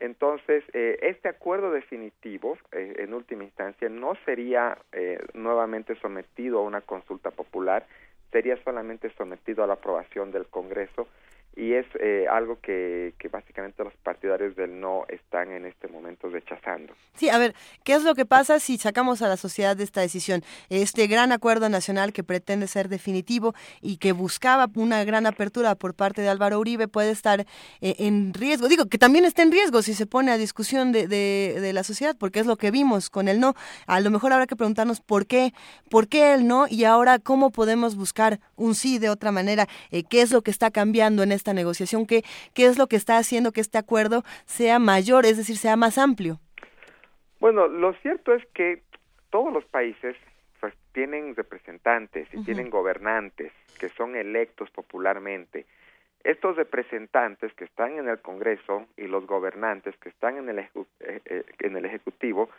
entonces, 0.01 0.63
eh, 0.73 0.97
este 1.03 1.29
acuerdo 1.29 1.71
definitivo, 1.71 2.57
eh, 2.71 2.95
en 2.97 3.13
última 3.13 3.43
instancia, 3.43 3.87
no 3.87 4.15
sería 4.25 4.77
eh, 4.91 5.19
nuevamente 5.33 5.95
sometido 5.95 6.59
a 6.59 6.63
una 6.63 6.81
consulta 6.81 7.29
popular, 7.29 7.85
sería 8.31 8.57
solamente 8.63 9.11
sometido 9.15 9.63
a 9.63 9.67
la 9.67 9.73
aprobación 9.73 10.31
del 10.31 10.47
Congreso 10.47 11.07
y 11.55 11.73
es 11.73 11.85
eh, 11.99 12.25
algo 12.31 12.59
que, 12.61 13.13
que 13.19 13.27
básicamente 13.27 13.83
los 13.83 13.93
partidarios 13.95 14.55
del 14.55 14.79
no 14.79 15.05
están 15.09 15.51
en 15.51 15.65
este 15.65 15.87
momento 15.87 16.29
rechazando. 16.29 16.93
Sí, 17.15 17.29
a 17.29 17.37
ver, 17.37 17.53
¿qué 17.83 17.93
es 17.93 18.03
lo 18.03 18.15
que 18.15 18.25
pasa 18.25 18.59
si 18.59 18.77
sacamos 18.77 19.21
a 19.21 19.27
la 19.27 19.35
sociedad 19.35 19.75
de 19.75 19.83
esta 19.83 20.01
decisión? 20.01 20.43
Este 20.69 21.07
gran 21.07 21.31
acuerdo 21.31 21.67
nacional 21.67 22.13
que 22.13 22.23
pretende 22.23 22.67
ser 22.67 22.87
definitivo 22.87 23.53
y 23.81 23.97
que 23.97 24.13
buscaba 24.13 24.69
una 24.75 25.03
gran 25.03 25.25
apertura 25.25 25.75
por 25.75 25.93
parte 25.93 26.21
de 26.21 26.29
Álvaro 26.29 26.59
Uribe 26.59 26.87
puede 26.87 27.11
estar 27.11 27.41
eh, 27.81 27.95
en 27.99 28.33
riesgo. 28.33 28.69
Digo, 28.69 28.85
que 28.85 28.97
también 28.97 29.25
está 29.25 29.41
en 29.41 29.51
riesgo 29.51 29.81
si 29.81 29.93
se 29.93 30.05
pone 30.05 30.31
a 30.31 30.37
discusión 30.37 30.91
de, 30.91 31.07
de, 31.07 31.73
la 31.73 31.83
sociedad, 31.83 32.15
porque 32.17 32.39
es 32.39 32.45
lo 32.45 32.57
que 32.57 32.71
vimos 32.71 33.09
con 33.09 33.27
el 33.27 33.39
no. 33.39 33.55
A 33.87 33.99
lo 33.99 34.09
mejor 34.09 34.33
habrá 34.33 34.47
que 34.47 34.55
preguntarnos 34.55 35.01
por 35.01 35.25
qué, 35.25 35.53
por 35.89 36.07
qué 36.07 36.33
el 36.33 36.47
no 36.47 36.65
y 36.69 36.85
ahora 36.85 37.19
cómo 37.19 37.51
podemos 37.51 37.95
buscar 37.95 38.39
un 38.55 38.75
sí 38.75 38.99
de 38.99 39.09
otra 39.09 39.31
manera, 39.31 39.67
eh, 39.91 40.03
qué 40.03 40.21
es 40.21 40.31
lo 40.31 40.41
que 40.41 40.51
está 40.51 40.71
cambiando 40.71 41.23
en 41.23 41.31
esta 41.41 41.53
negociación, 41.53 42.05
qué, 42.05 42.23
qué 42.53 42.65
es 42.65 42.77
lo 42.77 42.87
que 42.87 42.95
está 42.95 43.17
haciendo 43.17 43.51
que 43.51 43.61
este 43.61 43.77
acuerdo 43.77 44.23
sea 44.45 44.79
mayor, 44.79 45.25
es 45.25 45.37
decir, 45.37 45.57
sea 45.57 45.75
más 45.75 45.97
amplio. 45.97 46.39
Bueno, 47.39 47.67
lo 47.67 47.93
cierto 48.01 48.33
es 48.33 48.45
que 48.53 48.83
todos 49.31 49.51
los 49.51 49.65
países 49.65 50.15
pues, 50.59 50.73
tienen 50.93 51.35
representantes 51.35 52.27
y 52.31 52.37
uh 52.37 52.39
-huh. 52.39 52.45
tienen 52.45 52.69
gobernantes 52.69 53.51
que 53.79 53.89
son 53.89 54.15
electos 54.15 54.69
popularmente. 54.69 55.65
Estos 56.23 56.55
representantes 56.55 57.51
que 57.53 57.65
están 57.65 57.97
en 57.97 58.07
el 58.07 58.19
Congreso 58.19 58.85
y 58.95 59.07
los 59.07 59.25
gobernantes 59.25 59.97
que 59.97 60.09
están 60.09 60.37
en 60.37 60.49
el, 60.49 60.59
ejecu 60.59 60.85
eh, 60.99 61.19
eh, 61.25 61.43
en 61.59 61.75
el 61.77 61.85
Ejecutivo, 61.85 62.49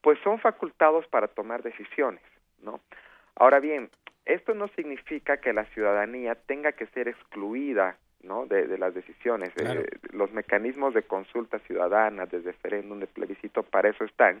pues 0.00 0.20
son 0.22 0.38
facultados 0.38 1.04
para 1.08 1.26
tomar 1.26 1.64
decisiones, 1.64 2.22
¿no? 2.62 2.78
Ahora 3.34 3.58
bien, 3.58 3.90
esto 4.24 4.54
no 4.54 4.68
significa 4.68 5.38
que 5.38 5.52
la 5.52 5.64
ciudadanía 5.72 6.36
tenga 6.36 6.72
que 6.72 6.86
ser 6.86 7.08
excluida 7.08 7.96
¿no? 8.22 8.46
de, 8.46 8.66
de 8.66 8.78
las 8.78 8.94
decisiones. 8.94 9.50
Claro. 9.54 9.80
Eh, 9.80 9.86
los 10.12 10.32
mecanismos 10.32 10.94
de 10.94 11.02
consulta 11.02 11.58
ciudadana, 11.60 12.26
de 12.26 12.40
referéndum, 12.40 12.98
de 12.98 13.06
plebiscito, 13.06 13.62
para 13.62 13.88
eso 13.88 14.04
están. 14.04 14.40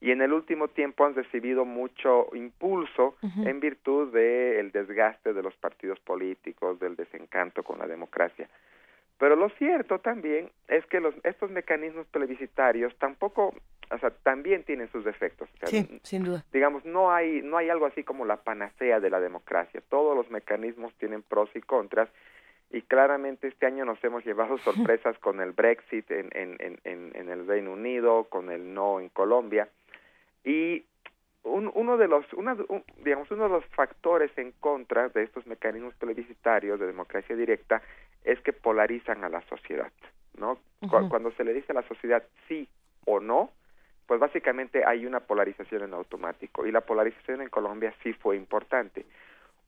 Y 0.00 0.10
en 0.10 0.20
el 0.20 0.32
último 0.32 0.68
tiempo 0.68 1.06
han 1.06 1.14
recibido 1.14 1.64
mucho 1.64 2.28
impulso 2.34 3.16
uh 3.22 3.26
-huh. 3.26 3.48
en 3.48 3.60
virtud 3.60 4.12
del 4.12 4.70
de 4.70 4.84
desgaste 4.84 5.32
de 5.32 5.42
los 5.42 5.54
partidos 5.54 5.98
políticos, 6.00 6.78
del 6.78 6.96
desencanto 6.96 7.62
con 7.62 7.78
la 7.78 7.86
democracia. 7.86 8.48
Pero 9.18 9.36
lo 9.36 9.48
cierto 9.50 10.00
también 10.00 10.50
es 10.68 10.84
que 10.86 11.00
los, 11.00 11.14
estos 11.22 11.50
mecanismos 11.50 12.06
plebiscitarios 12.08 12.94
tampoco, 12.98 13.54
o 13.90 13.98
sea, 13.98 14.10
también 14.10 14.64
tienen 14.64 14.90
sus 14.90 15.04
defectos. 15.04 15.48
O 15.54 15.56
sea, 15.58 15.68
sí, 15.68 16.00
sin 16.02 16.24
duda. 16.24 16.44
Digamos, 16.52 16.84
no 16.84 17.12
hay, 17.12 17.40
no 17.42 17.56
hay 17.56 17.70
algo 17.70 17.86
así 17.86 18.02
como 18.02 18.26
la 18.26 18.38
panacea 18.38 18.98
de 19.00 19.10
la 19.10 19.20
democracia. 19.20 19.80
Todos 19.88 20.16
los 20.16 20.30
mecanismos 20.30 20.92
tienen 20.98 21.22
pros 21.22 21.48
y 21.54 21.60
contras 21.60 22.08
y 22.74 22.82
claramente 22.82 23.46
este 23.46 23.66
año 23.66 23.84
nos 23.84 24.02
hemos 24.02 24.24
llevado 24.24 24.58
sorpresas 24.58 25.16
con 25.20 25.40
el 25.40 25.52
Brexit 25.52 26.10
en, 26.10 26.28
en, 26.32 26.56
en, 26.58 27.12
en 27.14 27.28
el 27.30 27.46
Reino 27.46 27.72
Unido, 27.72 28.24
con 28.24 28.50
el 28.50 28.74
no 28.74 28.98
en 28.98 29.10
Colombia. 29.10 29.68
Y 30.42 30.84
un, 31.44 31.70
uno 31.74 31.96
de 31.96 32.08
los 32.08 32.30
una, 32.32 32.56
un, 32.68 32.82
digamos 33.04 33.30
uno 33.30 33.44
de 33.44 33.50
los 33.50 33.64
factores 33.66 34.36
en 34.36 34.52
contra 34.52 35.08
de 35.10 35.22
estos 35.22 35.46
mecanismos 35.46 35.94
plebiscitarios 35.94 36.80
de 36.80 36.86
democracia 36.86 37.36
directa 37.36 37.80
es 38.24 38.40
que 38.40 38.52
polarizan 38.52 39.22
a 39.24 39.28
la 39.28 39.42
sociedad 39.42 39.92
no 40.38 40.52
uh 40.52 40.86
-huh. 40.86 41.08
cuando 41.08 41.30
se 41.32 41.44
le 41.44 41.52
dice 41.52 41.72
a 41.72 41.74
la 41.74 41.86
sociedad 41.86 42.22
sí 42.48 42.66
o 43.04 43.20
no 43.20 43.50
pues 44.06 44.20
básicamente 44.20 44.84
hay 44.84 45.06
una 45.06 45.20
polarización 45.20 45.82
en 45.82 45.94
automático 45.94 46.66
y 46.66 46.72
la 46.72 46.80
polarización 46.80 47.42
en 47.42 47.50
Colombia 47.50 47.94
sí 48.02 48.14
fue 48.14 48.36
importante 48.36 49.04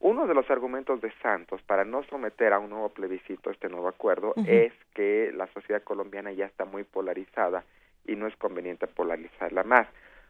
uno 0.00 0.26
de 0.26 0.34
los 0.34 0.48
argumentos 0.50 1.00
de 1.00 1.12
Santos 1.22 1.62
para 1.62 1.84
no 1.84 2.02
someter 2.04 2.52
a 2.52 2.58
un 2.58 2.70
nuevo 2.70 2.90
plebiscito 2.90 3.50
este 3.50 3.68
nuevo 3.68 3.88
acuerdo 3.88 4.34
uh 4.36 4.40
-huh. 4.40 4.48
es 4.48 4.72
que 4.94 5.32
la 5.34 5.46
sociedad 5.48 5.82
colombiana 5.82 6.32
ya 6.32 6.46
está 6.46 6.64
muy 6.64 6.84
polarizada 6.84 7.64
y 8.04 8.14
no 8.16 8.26
es 8.26 8.36
conveniente 8.36 8.86
polarizarla 8.86 9.64
más 9.64 9.88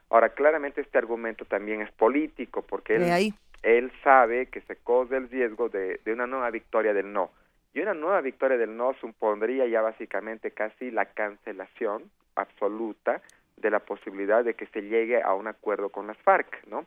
Ahora, 0.09 0.31
claramente 0.31 0.81
este 0.81 0.99
argumento 0.99 1.45
también 1.45 1.83
es 1.83 1.91
político, 1.93 2.63
porque 2.63 2.97
él, 2.97 3.35
él 3.63 3.93
sabe 4.05 4.47
que 4.47 4.61
se 4.63 4.77
corre 4.77 5.17
el 5.17 5.29
riesgo 5.29 5.69
de, 5.69 6.01
de, 6.05 6.13
una 6.13 6.27
nueva 6.27 6.51
victoria 6.51 6.95
del 6.95 7.13
no. 7.13 7.31
Y 7.75 7.81
una 7.81 7.95
nueva 7.95 8.21
victoria 8.21 8.57
del 8.57 8.77
no 8.77 8.95
supondría 9.01 9.67
ya 9.67 9.83
básicamente 9.83 10.53
casi 10.53 10.91
la 10.91 11.07
cancelación 11.07 12.05
absoluta 12.37 13.21
de 13.57 13.71
la 13.71 13.81
posibilidad 13.81 14.45
de 14.45 14.55
que 14.55 14.67
se 14.67 14.83
llegue 14.83 15.21
a 15.23 15.35
un 15.35 15.49
acuerdo 15.49 15.89
con 15.89 16.07
las 16.07 16.17
FARC, 16.19 16.67
¿no? 16.69 16.87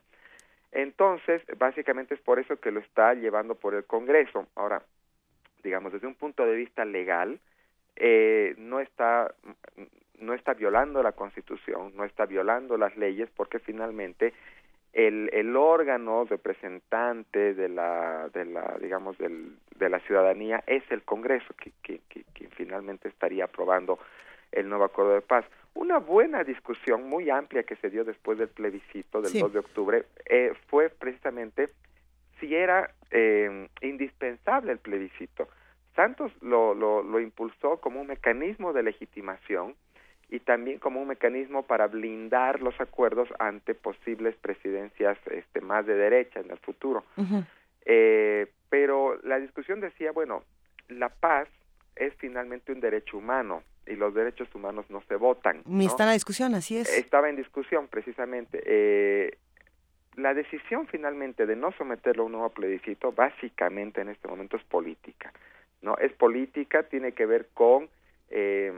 Entonces, 0.72 1.42
básicamente 1.58 2.14
es 2.14 2.22
por 2.22 2.40
eso 2.40 2.58
que 2.58 2.72
lo 2.72 2.80
está 2.80 3.14
llevando 3.14 3.56
por 3.56 3.74
el 3.74 3.86
Congreso. 3.86 4.48
Ahora, 4.56 4.84
digamos, 5.64 5.94
desde 5.94 6.08
un 6.08 6.16
punto 6.16 6.46
de 6.46 6.56
vista 6.56 6.86
legal, 6.86 7.40
eh, 7.96 8.56
no 8.58 8.80
está 8.80 9.34
no 10.20 10.34
está 10.34 10.54
violando 10.54 11.02
la 11.02 11.14
Constitución, 11.14 11.94
no 11.96 12.04
está 12.04 12.26
violando 12.26 12.78
las 12.78 12.96
leyes, 12.98 13.30
porque 13.36 13.60
finalmente 13.60 14.34
el, 14.94 15.30
el 15.34 15.56
órgano 15.56 16.26
representante 16.26 17.54
de 17.54 17.70
la, 17.70 18.30
de 18.34 18.46
la 18.46 18.78
digamos, 18.82 19.18
del, 19.18 19.56
de 19.76 19.90
la 19.90 20.00
ciudadanía 20.00 20.64
es 20.68 20.84
el 20.90 21.04
Congreso, 21.04 21.54
que, 21.56 21.72
que, 21.82 22.00
finalmente 22.52 23.08
estaría 23.08 23.46
aprobando 23.46 24.00
el 24.52 24.70
nuevo 24.70 24.86
acuerdo 24.86 25.14
de 25.14 25.22
paz. 25.22 25.46
Una 25.74 26.00
buena 26.00 26.44
discusión 26.44 27.08
muy 27.08 27.30
amplia 27.30 27.64
que 27.64 27.76
se 27.78 27.90
dio 27.90 28.04
después 28.04 28.38
del 28.38 28.50
plebiscito 28.50 29.22
del 29.22 29.32
sí. 29.32 29.40
2 29.40 29.54
de 29.54 29.60
octubre 29.60 30.06
eh, 30.26 30.54
fue 30.68 30.90
precisamente 30.90 31.70
si 32.40 32.56
era 32.56 32.92
eh, 33.12 33.68
indispensable 33.82 34.72
el 34.72 34.80
plebiscito. 34.80 35.48
Santos 35.96 36.32
lo, 36.42 36.74
lo, 36.74 37.04
lo 37.04 37.20
impulsó 37.20 37.78
como 37.78 38.02
un 38.02 38.08
mecanismo 38.08 38.74
de 38.74 38.84
legitimación 38.84 39.76
y 40.30 40.40
también 40.40 40.80
como 40.80 41.02
un 41.02 41.08
mecanismo 41.08 41.64
para 41.64 41.88
blindar 41.88 42.62
los 42.62 42.80
acuerdos 42.80 43.28
ante 43.40 43.74
posibles 43.74 44.36
presidencias 44.36 45.18
este, 45.32 45.60
más 45.62 45.86
de 45.86 45.96
derecha 45.96 46.40
en 46.40 46.52
el 46.52 46.60
futuro. 46.60 47.04
Uh 47.18 47.22
-huh. 47.24 47.46
eh, 47.86 48.48
pero 48.70 49.20
la 49.24 49.40
discusión 49.40 49.80
decía, 49.80 50.12
bueno, 50.12 50.44
la 50.88 51.10
paz 51.10 51.48
es 51.96 52.14
finalmente 52.16 52.72
un 52.72 52.80
derecho 52.80 53.18
humano 53.18 53.64
y 53.90 53.96
los 53.96 54.14
derechos 54.14 54.48
humanos 54.54 54.86
no 54.90 55.02
se 55.08 55.16
votan. 55.16 55.64
¿no? 55.66 55.82
Está 55.82 56.04
en 56.04 56.08
la 56.08 56.14
discusión, 56.14 56.56
así 56.56 56.78
es. 56.78 56.92
Estaba 56.98 57.30
en 57.30 57.36
discusión, 57.36 57.88
precisamente. 57.88 58.62
Eh, 58.66 59.38
la 60.16 60.34
decisión 60.34 60.88
finalmente 60.88 61.46
de 61.46 61.56
no 61.56 61.72
someterlo 61.74 62.24
a 62.24 62.26
un 62.28 62.34
nuevo 62.34 62.50
plebiscito, 62.50 63.12
básicamente 63.12 64.02
en 64.02 64.10
este 64.10 64.28
momento 64.28 64.58
es 64.58 64.64
política. 64.64 65.34
no 65.82 65.98
Es 65.98 66.14
política, 66.14 66.84
tiene 66.84 67.14
que 67.14 67.26
ver 67.26 67.50
con... 67.54 67.90
Eh, 68.30 68.72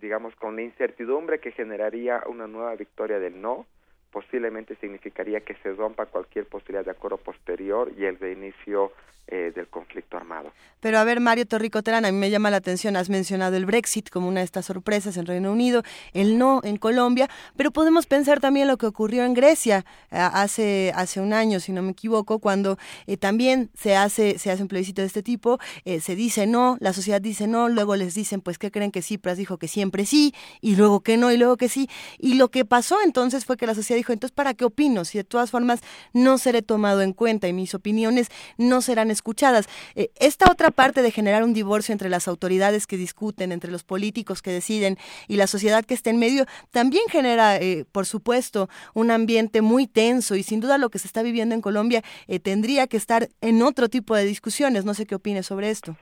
digamos, 0.00 0.34
con 0.36 0.56
la 0.56 0.62
incertidumbre 0.62 1.40
que 1.40 1.52
generaría 1.52 2.22
una 2.26 2.46
nueva 2.46 2.74
victoria 2.74 3.18
del 3.18 3.40
no, 3.40 3.66
posiblemente 4.16 4.76
significaría 4.76 5.42
que 5.42 5.54
se 5.56 5.74
rompa 5.74 6.06
cualquier 6.06 6.46
posibilidad 6.46 6.86
de 6.86 6.90
acuerdo 6.90 7.18
posterior 7.18 7.92
y 7.98 8.06
el 8.06 8.18
reinicio 8.18 8.90
eh, 9.28 9.50
del 9.56 9.66
conflicto 9.66 10.16
armado. 10.16 10.52
Pero 10.78 10.98
a 10.98 11.04
ver, 11.04 11.18
Mario 11.18 11.46
Torrico 11.46 11.82
Terán, 11.82 12.04
a 12.04 12.12
mí 12.12 12.16
me 12.16 12.30
llama 12.30 12.48
la 12.48 12.58
atención, 12.58 12.94
has 12.94 13.10
mencionado 13.10 13.56
el 13.56 13.66
Brexit 13.66 14.08
como 14.08 14.28
una 14.28 14.38
de 14.38 14.44
estas 14.44 14.66
sorpresas 14.66 15.16
en 15.16 15.26
Reino 15.26 15.50
Unido, 15.50 15.82
el 16.12 16.38
no 16.38 16.60
en 16.62 16.76
Colombia, 16.76 17.28
pero 17.56 17.72
podemos 17.72 18.06
pensar 18.06 18.38
también 18.38 18.68
lo 18.68 18.76
que 18.76 18.86
ocurrió 18.86 19.24
en 19.24 19.34
Grecia 19.34 19.84
hace, 20.12 20.92
hace 20.94 21.20
un 21.20 21.32
año, 21.32 21.58
si 21.58 21.72
no 21.72 21.82
me 21.82 21.90
equivoco, 21.90 22.38
cuando 22.38 22.78
eh, 23.08 23.16
también 23.16 23.68
se 23.74 23.96
hace, 23.96 24.38
se 24.38 24.52
hace 24.52 24.62
un 24.62 24.68
plebiscito 24.68 25.02
de 25.02 25.08
este 25.08 25.24
tipo, 25.24 25.58
eh, 25.84 25.98
se 25.98 26.14
dice 26.14 26.46
no, 26.46 26.76
la 26.78 26.92
sociedad 26.92 27.20
dice 27.20 27.48
no, 27.48 27.68
luego 27.68 27.96
les 27.96 28.14
dicen, 28.14 28.40
pues, 28.40 28.58
¿qué 28.58 28.70
creen 28.70 28.92
que 28.92 29.02
Cipras 29.02 29.38
dijo 29.38 29.58
que 29.58 29.66
siempre 29.66 30.06
sí? 30.06 30.36
Y 30.60 30.76
luego 30.76 31.00
que 31.00 31.16
no, 31.16 31.32
y 31.32 31.36
luego 31.36 31.56
que 31.56 31.68
sí. 31.68 31.90
Y 32.20 32.34
lo 32.34 32.52
que 32.52 32.64
pasó 32.64 32.98
entonces 33.04 33.44
fue 33.44 33.56
que 33.56 33.66
la 33.66 33.74
sociedad 33.74 33.98
dijo, 33.98 34.05
entonces, 34.12 34.34
¿para 34.34 34.54
qué 34.54 34.64
opino? 34.64 35.04
Si 35.04 35.18
de 35.18 35.24
todas 35.24 35.50
formas 35.50 35.82
no 36.12 36.38
seré 36.38 36.62
tomado 36.62 37.02
en 37.02 37.12
cuenta 37.12 37.48
y 37.48 37.52
mis 37.52 37.74
opiniones 37.74 38.30
no 38.58 38.80
serán 38.80 39.10
escuchadas. 39.10 39.68
Eh, 39.94 40.10
esta 40.16 40.50
otra 40.50 40.70
parte 40.70 41.02
de 41.02 41.10
generar 41.10 41.42
un 41.42 41.52
divorcio 41.52 41.92
entre 41.92 42.08
las 42.08 42.28
autoridades 42.28 42.86
que 42.86 42.96
discuten, 42.96 43.52
entre 43.52 43.70
los 43.70 43.84
políticos 43.84 44.42
que 44.42 44.50
deciden 44.50 44.96
y 45.28 45.36
la 45.36 45.46
sociedad 45.46 45.84
que 45.84 45.94
está 45.94 46.10
en 46.10 46.18
medio, 46.18 46.46
también 46.70 47.04
genera, 47.08 47.56
eh, 47.56 47.84
por 47.90 48.06
supuesto, 48.06 48.68
un 48.94 49.10
ambiente 49.10 49.62
muy 49.62 49.86
tenso 49.86 50.36
y 50.36 50.42
sin 50.42 50.60
duda 50.60 50.78
lo 50.78 50.90
que 50.90 50.98
se 50.98 51.06
está 51.06 51.22
viviendo 51.22 51.54
en 51.54 51.60
Colombia 51.60 52.02
eh, 52.28 52.40
tendría 52.40 52.86
que 52.86 52.96
estar 52.96 53.28
en 53.40 53.62
otro 53.62 53.88
tipo 53.88 54.14
de 54.14 54.24
discusiones. 54.24 54.84
No 54.84 54.94
sé 54.94 55.06
qué 55.06 55.14
opines 55.14 55.46
sobre 55.46 55.70
esto. 55.70 55.96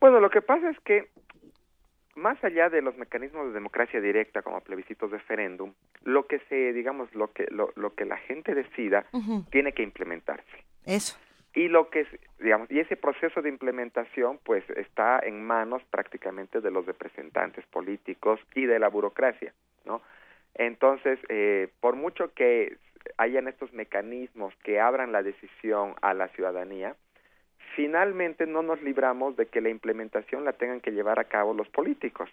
Bueno, 0.00 0.18
lo 0.18 0.30
que 0.30 0.42
pasa 0.42 0.68
es 0.68 0.76
que 0.80 1.08
más 2.14 2.42
allá 2.44 2.68
de 2.68 2.82
los 2.82 2.96
mecanismos 2.96 3.48
de 3.48 3.52
democracia 3.52 4.00
directa 4.00 4.42
como 4.42 4.60
plebiscitos 4.60 5.10
de 5.10 5.18
referéndum, 5.18 5.72
lo 6.04 6.26
que 6.26 6.40
se, 6.48 6.72
digamos, 6.72 7.14
lo 7.14 7.32
que 7.32 7.46
lo, 7.50 7.72
lo 7.76 7.94
que 7.94 8.04
la 8.04 8.16
gente 8.18 8.54
decida 8.54 9.06
uh 9.12 9.20
-huh. 9.20 9.50
tiene 9.50 9.72
que 9.72 9.82
implementarse. 9.82 10.64
Eso 10.84 11.18
y 11.54 11.68
lo 11.68 11.90
que 11.90 12.06
digamos 12.38 12.70
y 12.70 12.80
ese 12.80 12.96
proceso 12.96 13.42
de 13.42 13.48
implementación 13.48 14.38
pues 14.42 14.68
está 14.70 15.20
en 15.20 15.44
manos 15.44 15.82
prácticamente 15.90 16.60
de 16.60 16.70
los 16.70 16.86
representantes 16.86 17.64
políticos 17.66 18.40
y 18.54 18.66
de 18.66 18.78
la 18.78 18.88
burocracia 18.88 19.52
no 19.84 20.02
entonces 20.54 21.18
eh, 21.28 21.68
por 21.80 21.96
mucho 21.96 22.32
que 22.34 22.78
hayan 23.18 23.48
estos 23.48 23.72
mecanismos 23.72 24.54
que 24.62 24.80
abran 24.80 25.12
la 25.12 25.22
decisión 25.22 25.94
a 26.00 26.14
la 26.14 26.28
ciudadanía 26.28 26.96
finalmente 27.74 28.46
no 28.46 28.62
nos 28.62 28.82
libramos 28.82 29.36
de 29.36 29.46
que 29.46 29.60
la 29.60 29.68
implementación 29.68 30.44
la 30.44 30.52
tengan 30.52 30.80
que 30.80 30.92
llevar 30.92 31.18
a 31.18 31.24
cabo 31.24 31.54
los 31.54 31.68
políticos. 31.68 32.30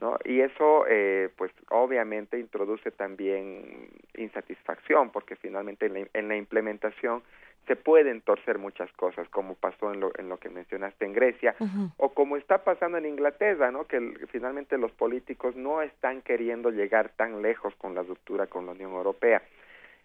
¿No? 0.00 0.16
Y 0.24 0.42
eso, 0.42 0.84
eh, 0.88 1.28
pues, 1.36 1.50
obviamente 1.70 2.38
introduce 2.38 2.92
también 2.92 3.88
insatisfacción, 4.16 5.10
porque 5.10 5.34
finalmente 5.34 5.86
en 5.86 5.94
la, 5.94 6.06
en 6.14 6.28
la, 6.28 6.36
implementación 6.36 7.24
se 7.66 7.74
pueden 7.74 8.20
torcer 8.20 8.58
muchas 8.58 8.92
cosas, 8.92 9.28
como 9.28 9.56
pasó 9.56 9.92
en 9.92 9.98
lo, 9.98 10.12
en 10.16 10.28
lo 10.28 10.38
que 10.38 10.50
mencionaste 10.50 11.04
en 11.04 11.14
Grecia, 11.14 11.56
o 11.96 12.10
como 12.10 12.36
está 12.36 12.62
pasando 12.62 12.96
en 12.96 13.06
Inglaterra, 13.06 13.72
¿no? 13.72 13.88
Que 13.88 13.98
finalmente 14.30 14.78
los 14.78 14.92
políticos 14.92 15.56
no 15.56 15.82
están 15.82 16.22
queriendo 16.22 16.70
llegar 16.70 17.08
tan 17.08 17.42
lejos 17.42 17.74
con 17.74 17.96
la 17.96 18.04
ruptura 18.04 18.46
con 18.46 18.66
la 18.66 18.72
Unión 18.72 18.92
Europea. 18.92 19.42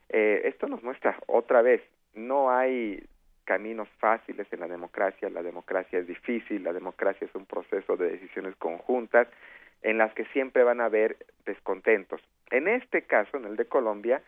Eh, 0.10 0.42
esto 0.46 0.68
nos 0.68 0.82
muestra 0.82 1.18
otra 1.28 1.62
vez, 1.62 1.84
no 2.16 2.50
hay 2.50 3.04
caminos 3.46 3.88
fáciles 4.00 4.48
en 4.52 4.60
la 4.62 4.68
democracia, 4.68 5.30
la 5.30 5.44
democracia 5.44 6.00
es 6.00 6.08
difícil, 6.08 6.64
la 6.64 6.74
democracia 6.74 7.26
es 7.26 7.36
un 7.36 7.46
proceso 7.46 7.98
de 7.98 8.12
decisiones 8.12 8.56
conjuntas 8.56 9.28
en 9.82 9.98
las 9.98 10.14
que 10.14 10.26
siempre 10.26 10.64
van 10.64 10.82
a 10.82 10.86
haber 10.86 11.18
descontentos. 11.46 12.22
En 12.52 12.68
este 12.68 13.04
caso, 13.04 13.38
en 13.38 13.46
el 13.46 13.56
de 13.56 13.66
Colombia, 13.66 14.22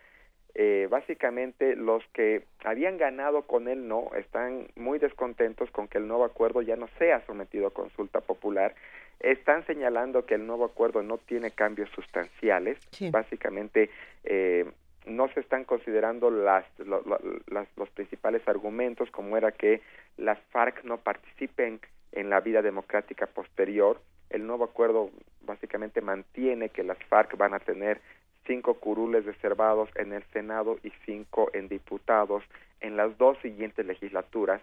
eh, 0.54 0.88
básicamente 0.90 1.76
los 1.76 2.02
que 2.14 2.44
habían 2.64 2.96
ganado 2.96 3.42
con 3.42 3.68
el 3.68 3.88
no 3.88 4.10
están 4.16 4.68
muy 4.74 4.98
descontentos 4.98 5.70
con 5.70 5.86
que 5.86 5.98
el 5.98 6.08
nuevo 6.08 6.24
acuerdo 6.24 6.62
ya 6.62 6.76
no 6.76 6.88
sea 6.98 7.24
sometido 7.26 7.66
a 7.66 7.74
consulta 7.74 8.20
popular. 8.22 8.74
Están 9.20 9.66
señalando 9.66 10.24
que 10.24 10.34
el 10.34 10.46
nuevo 10.46 10.64
acuerdo 10.64 11.02
no 11.02 11.18
tiene 11.18 11.50
cambios 11.50 11.90
sustanciales. 11.90 12.78
Básicamente, 13.10 13.90
eh, 14.24 14.64
no 15.06 15.28
se 15.28 15.40
están 15.40 15.64
considerando 15.64 16.30
las, 16.30 16.64
los 16.78 17.90
principales 17.90 18.46
argumentos, 18.46 19.10
como 19.10 19.36
era 19.36 19.52
que 19.52 19.80
las 20.16 20.38
FARC 20.50 20.84
no 20.84 20.98
participen 20.98 21.80
en 22.12 22.30
la 22.30 22.40
vida 22.40 22.62
democrática 22.62 23.26
posterior. 23.26 24.00
El 24.30 24.46
nuevo 24.46 24.64
acuerdo 24.64 25.10
básicamente 25.42 26.00
mantiene 26.00 26.70
que 26.70 26.82
las 26.82 26.98
FARC 27.04 27.36
van 27.36 27.54
a 27.54 27.60
tener 27.60 28.00
cinco 28.46 28.74
curules 28.74 29.24
reservados 29.24 29.88
en 29.94 30.12
el 30.12 30.24
Senado 30.32 30.78
y 30.82 30.92
cinco 31.04 31.50
en 31.52 31.68
diputados 31.68 32.42
en 32.80 32.96
las 32.96 33.16
dos 33.18 33.38
siguientes 33.42 33.86
legislaturas. 33.86 34.60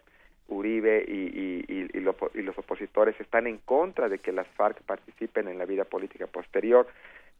Uribe 0.49 1.06
y, 1.07 1.65
y, 1.72 1.88
y, 1.94 1.99
los 2.02 2.57
opositores 2.57 3.20
están 3.20 3.48
en 3.48 3.60
contra 3.60 4.10
de 4.10 4.20
que 4.20 4.34
las 4.34 4.48
FARC 4.49 4.82
participen 4.84 5.48
en 5.48 5.57
la 5.57 5.65
vida 5.65 5.86
política 5.86 6.28
posterior 6.28 6.86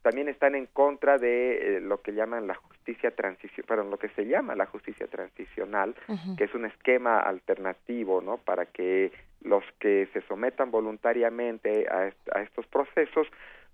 también 0.04 0.30
están 0.30 0.54
en 0.54 0.68
contra 0.68 1.18
de 1.18 1.78
eh, 1.78 1.82
lo 1.82 2.02
que 2.02 2.14
llaman 2.14 2.46
la 2.46 2.56
justicia 2.56 3.12
transicional, 3.12 3.66
perdón, 3.68 3.90
lo 3.90 3.98
que 3.98 4.10
se 4.10 4.26
llama 4.26 4.56
la 4.56 4.68
justicia 4.68 5.08
transicional, 5.08 5.96
que 6.38 6.44
es 6.44 6.54
un 6.54 6.66
esquema 6.66 7.20
alternativo, 7.20 8.22
¿no? 8.22 8.38
Para 8.38 8.68
que 8.68 9.12
los 9.42 9.64
que 9.80 10.08
se 10.14 10.22
sometan 10.22 10.70
voluntariamente 10.70 11.88
a, 11.90 12.12
a 12.36 12.42
estos 12.42 12.68
procesos 12.68 13.28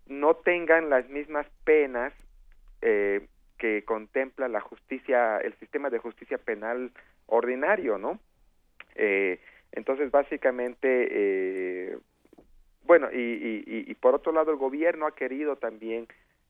no 0.07 0.35
tengan 0.35 0.89
las 0.89 1.09
mismas 1.09 1.47
penas 1.63 2.13
eh, 2.81 3.27
que 3.57 3.83
contempla 3.83 4.47
la 4.47 4.61
justicia, 4.61 5.37
el 5.37 5.53
sistema 5.55 5.89
de 5.89 5.99
justicia 5.99 6.37
penal 6.37 6.91
ordinario, 7.27 7.97
¿no? 7.97 8.19
Eh, 8.95 9.39
entonces, 9.71 10.09
básicamente, 10.11 11.07
eh, 11.11 11.97
bueno, 12.89 13.07
y, 13.13 13.85
y, 13.87 13.93
por 13.93 14.15
otro 14.15 14.31
lado, 14.31 14.49
el 14.49 14.57
gobierno 14.57 15.05
ha 15.05 15.13
querido 15.13 15.57
también 15.57 16.07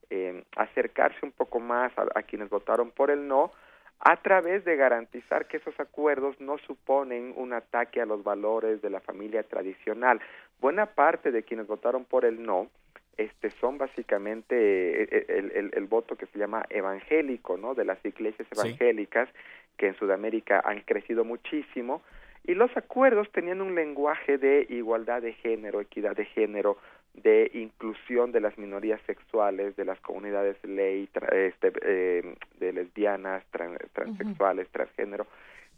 eh, 0.09 0.45
acercarse 0.55 1.19
un 1.21 1.33
poco 1.33 1.59
más 1.59 1.91
a, 1.97 2.23
quienes 2.23 2.49
votaron 2.49 2.91
por 2.91 3.11
el 3.11 3.27
no, 3.27 3.51
a 3.99 4.21
través 4.21 4.63
de 4.63 4.77
garantizar 4.77 5.49
que 5.49 5.57
esos 5.57 5.77
acuerdos 5.81 6.39
no 6.39 6.57
suponen 6.59 7.33
un 7.35 7.51
ataque 7.51 7.99
a 7.99 8.05
los 8.05 8.23
valores 8.23 8.81
de 8.81 8.89
la 8.89 9.01
familia 9.01 9.43
tradicional. 9.43 10.21
Buena 10.61 10.85
parte 10.85 11.31
de 11.31 11.43
quienes 11.43 11.67
votaron 11.67 12.05
por 12.05 12.23
el 12.23 12.41
no 12.41 12.69
este 13.17 13.51
son 13.59 13.77
básicamente 13.77 14.55
eh, 15.03 15.25
el, 15.27 15.71
el, 15.73 15.85
voto 15.87 16.15
que 16.15 16.27
se 16.27 16.39
llama 16.39 16.65
evangélico, 16.69 17.57
¿no? 17.57 17.75
De 17.75 17.83
las 17.83 17.99
iglesias 18.05 18.47
evangélicas 18.49 19.27
que 19.75 19.87
en 19.87 19.95
Sudamérica 19.95 20.61
han 20.63 20.79
crecido 20.83 21.25
muchísimo 21.25 22.01
y 22.43 22.53
los 22.55 22.75
acuerdos 22.75 23.31
tenían 23.31 23.61
un 23.61 23.75
lenguaje 23.75 24.37
de 24.37 24.65
igualdad 24.69 25.21
de 25.21 25.33
género, 25.33 25.81
equidad 25.81 26.15
de 26.15 26.25
género, 26.25 26.77
de 27.13 27.51
inclusión 27.53 28.31
de 28.31 28.39
las 28.39 28.57
minorías 28.57 29.01
sexuales, 29.05 29.75
de 29.75 29.85
las 29.85 29.99
comunidades 29.99 30.57
ley, 30.63 31.09
este, 31.31 31.71
eh, 31.81 32.35
de 32.59 32.73
lesbianas, 32.73 33.43
transexuales, 33.91 34.67
transgénero. 34.69 35.27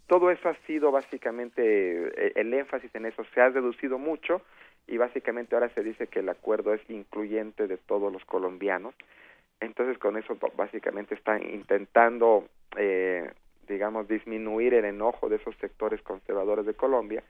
Todo 0.06 0.30
eso 0.30 0.48
ha 0.48 0.56
sido 0.66 0.90
básicamente, 0.90 1.62
eh, 1.62 2.32
el 2.36 2.52
énfasis 2.52 2.94
en 2.94 3.06
eso 3.06 3.24
se 3.34 3.40
ha 3.40 3.48
reducido 3.48 3.98
mucho 3.98 4.42
y 4.86 4.98
básicamente 4.98 5.54
ahora 5.54 5.70
se 5.70 5.82
dice 5.82 6.06
que 6.06 6.20
el 6.20 6.28
acuerdo 6.28 6.74
es 6.74 6.80
incluyente 6.90 7.66
de 7.66 7.78
todos 7.78 8.12
los 8.12 8.24
colombianos. 8.24 8.94
Entonces 9.60 9.96
con 9.98 10.16
eso 10.16 10.36
básicamente 10.56 11.14
están 11.14 11.42
intentando 11.48 12.48
eh, 12.76 13.30
digamos, 13.72 14.06
disminuir 14.06 14.74
el 14.74 14.84
enojo 14.84 15.28
de 15.28 15.36
esos 15.36 15.56
sectores 15.56 16.02
conservadores 16.02 16.66
de 16.66 16.74
Colombia. 16.74 17.24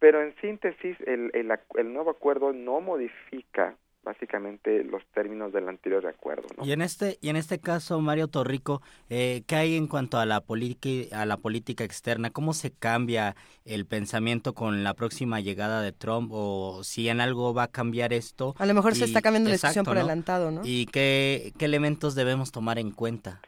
Pero 0.00 0.22
en 0.22 0.34
síntesis, 0.40 0.96
el, 1.06 1.30
el, 1.32 1.52
el 1.76 1.92
nuevo 1.92 2.10
acuerdo 2.10 2.52
no 2.52 2.80
modifica 2.80 3.76
básicamente 4.02 4.82
los 4.82 5.02
términos 5.12 5.52
del 5.52 5.68
anterior 5.68 6.06
acuerdo. 6.06 6.48
¿no? 6.56 6.64
Y 6.64 6.72
en 6.72 6.80
este 6.80 7.18
y 7.20 7.28
en 7.28 7.36
este 7.36 7.58
caso, 7.58 8.00
Mario 8.00 8.28
Torrico, 8.28 8.80
eh, 9.10 9.42
¿qué 9.46 9.56
hay 9.56 9.76
en 9.76 9.86
cuanto 9.86 10.18
a 10.18 10.24
la 10.24 10.40
política 10.40 11.20
a 11.20 11.26
la 11.26 11.36
política 11.36 11.84
externa? 11.84 12.30
¿Cómo 12.30 12.54
se 12.54 12.70
cambia 12.70 13.36
el 13.64 13.86
pensamiento 13.86 14.54
con 14.54 14.82
la 14.82 14.94
próxima 14.94 15.40
llegada 15.40 15.82
de 15.82 15.92
Trump 15.92 16.30
o 16.32 16.82
si 16.82 17.08
en 17.08 17.20
algo 17.20 17.52
va 17.52 17.64
a 17.64 17.68
cambiar 17.68 18.12
esto? 18.12 18.54
A 18.58 18.66
lo 18.66 18.74
mejor 18.74 18.94
se 18.94 19.04
está 19.04 19.20
cambiando 19.20 19.50
la 19.50 19.56
decisión 19.56 19.84
por 19.84 19.98
adelantado, 19.98 20.50
¿no? 20.50 20.62
¿Y 20.64 20.86
qué, 20.86 21.52
qué 21.58 21.66
elementos 21.66 22.14
debemos 22.14 22.52
tomar 22.52 22.78
en 22.78 22.90
cuenta? 22.90 23.40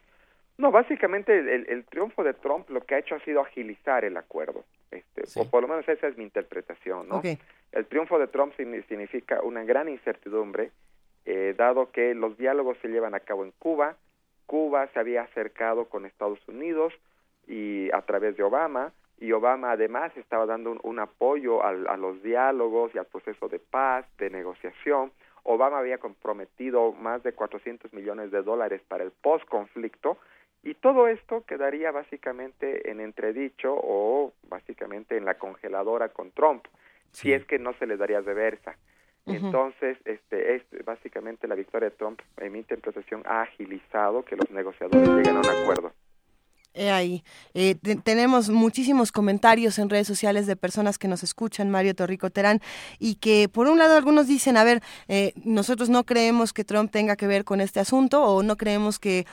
No, 0.59 0.71
básicamente 0.71 1.39
el, 1.39 1.67
el, 1.69 1.85
triunfo 1.85 2.23
de 2.23 2.35
Trump 2.35 2.69
lo 2.71 2.83
que 2.83 2.95
ha 2.95 2.99
hecho 2.99 3.15
ha 3.15 3.21
sido 3.21 3.41
agilizar 3.41 4.05
el 4.05 4.17
acuerdo, 4.17 4.65
este, 4.91 5.23
o 5.41 5.51
por 5.51 5.63
lo 5.63 5.69
menos 5.69 5.89
esa 5.89 6.07
es 6.07 6.17
mi 6.17 6.25
interpretación, 6.25 7.09
¿no? 7.09 7.23
El 7.73 7.87
triunfo 7.87 8.19
de 8.19 8.27
Trump 8.27 8.55
significa 8.57 9.41
una 9.43 9.65
gran 9.65 9.89
incertidumbre, 9.89 10.71
eh, 11.25 11.55
dado 11.57 11.91
que 11.91 12.15
los 12.15 12.37
diálogos 12.37 12.77
se 12.83 12.89
llevan 12.89 13.15
a 13.15 13.21
cabo 13.21 13.45
en 13.45 13.53
Cuba, 13.53 13.97
Cuba 14.47 14.87
se 14.89 14.99
había 14.99 15.23
acercado 15.23 15.87
con 15.87 16.05
Estados 16.05 16.39
Unidos 16.47 16.93
y 17.47 17.91
a 17.93 18.03
través 18.03 18.37
de 18.37 18.43
Obama, 18.43 18.93
y 19.19 19.33
Obama 19.33 19.71
además 19.71 20.15
estaba 20.17 20.47
dando 20.47 20.79
un, 20.83 20.99
apoyo 20.99 21.65
al, 21.65 21.87
a 21.87 21.97
los 21.97 22.23
diálogos 22.23 22.95
y 22.95 22.99
al 22.99 23.07
proceso 23.07 23.49
de 23.49 23.59
paz, 23.59 24.05
de 24.19 24.29
negociación. 24.31 25.13
Obama 25.45 25.79
había 25.79 25.99
comprometido 25.99 26.93
más 26.93 27.23
de 27.23 27.33
400 27.33 27.93
millones 27.93 28.31
de 28.31 28.43
dólares 28.43 28.83
para 28.87 29.05
el 29.05 29.13
post-conflicto 29.13 30.19
y 30.63 30.75
todo 30.75 31.09
esto 31.09 31.45
quedaría 31.45 31.91
básicamente 31.91 32.91
en 32.91 33.01
entredicho 33.01 33.75
o 33.75 34.33
básicamente 34.49 35.17
en 35.17 35.25
la 35.25 35.35
congeladora 35.35 36.11
con 36.11 36.31
Trump, 36.31 36.65
si 37.11 37.33
es 37.33 37.45
que 37.45 37.59
no 37.59 37.75
se 37.75 37.87
le 37.87 37.97
daría 37.97 38.21
reversa. 38.21 38.77
Entonces, 39.27 39.99
este, 40.05 40.57
es 40.57 40.63
básicamente 40.85 41.47
la 41.47 41.55
victoria 41.55 41.91
de 41.91 41.97
Trump, 41.97 42.21
en 42.39 42.53
mi 42.53 42.59
interpretación, 42.59 43.23
ha 43.25 43.43
agilizado 43.43 44.25
que 44.25 44.37
los 44.37 44.51
negociadores 44.51 45.09
lleguen 45.09 45.37
a 45.37 45.41
un 45.41 45.47
acuerdo. 45.47 45.93
He 46.75 46.91
ahí. 46.91 47.23
Eh, 47.53 47.75
tenemos 48.03 48.49
muchísimos 48.49 49.13
comentarios 49.13 49.79
en 49.79 49.91
redes 49.91 50.07
sociales 50.07 50.47
de 50.47 50.57
personas 50.57 50.99
que 50.99 51.07
nos 51.07 51.23
escuchan, 51.23 51.71
Mario 51.71 51.95
Torrico 51.95 52.31
Terán, 52.31 52.61
y 52.99 53.17
que 53.17 53.49
por 53.49 53.69
un 53.69 53.79
lado 53.79 53.95
algunos 53.95 54.27
dicen, 54.27 54.57
a 54.57 54.65
ver, 54.65 54.81
eh, 55.07 55.35
nosotros 55.45 55.91
no 55.91 56.05
creemos 56.05 56.53
que 56.53 56.65
Trump 56.65 56.91
tenga 56.91 57.15
que 57.17 57.27
ver 57.27 57.45
con 57.45 57.61
este 57.61 57.79
asunto 57.79 58.25
o 58.25 58.43
no 58.43 58.57
creemos 58.57 58.99
que 58.99 59.27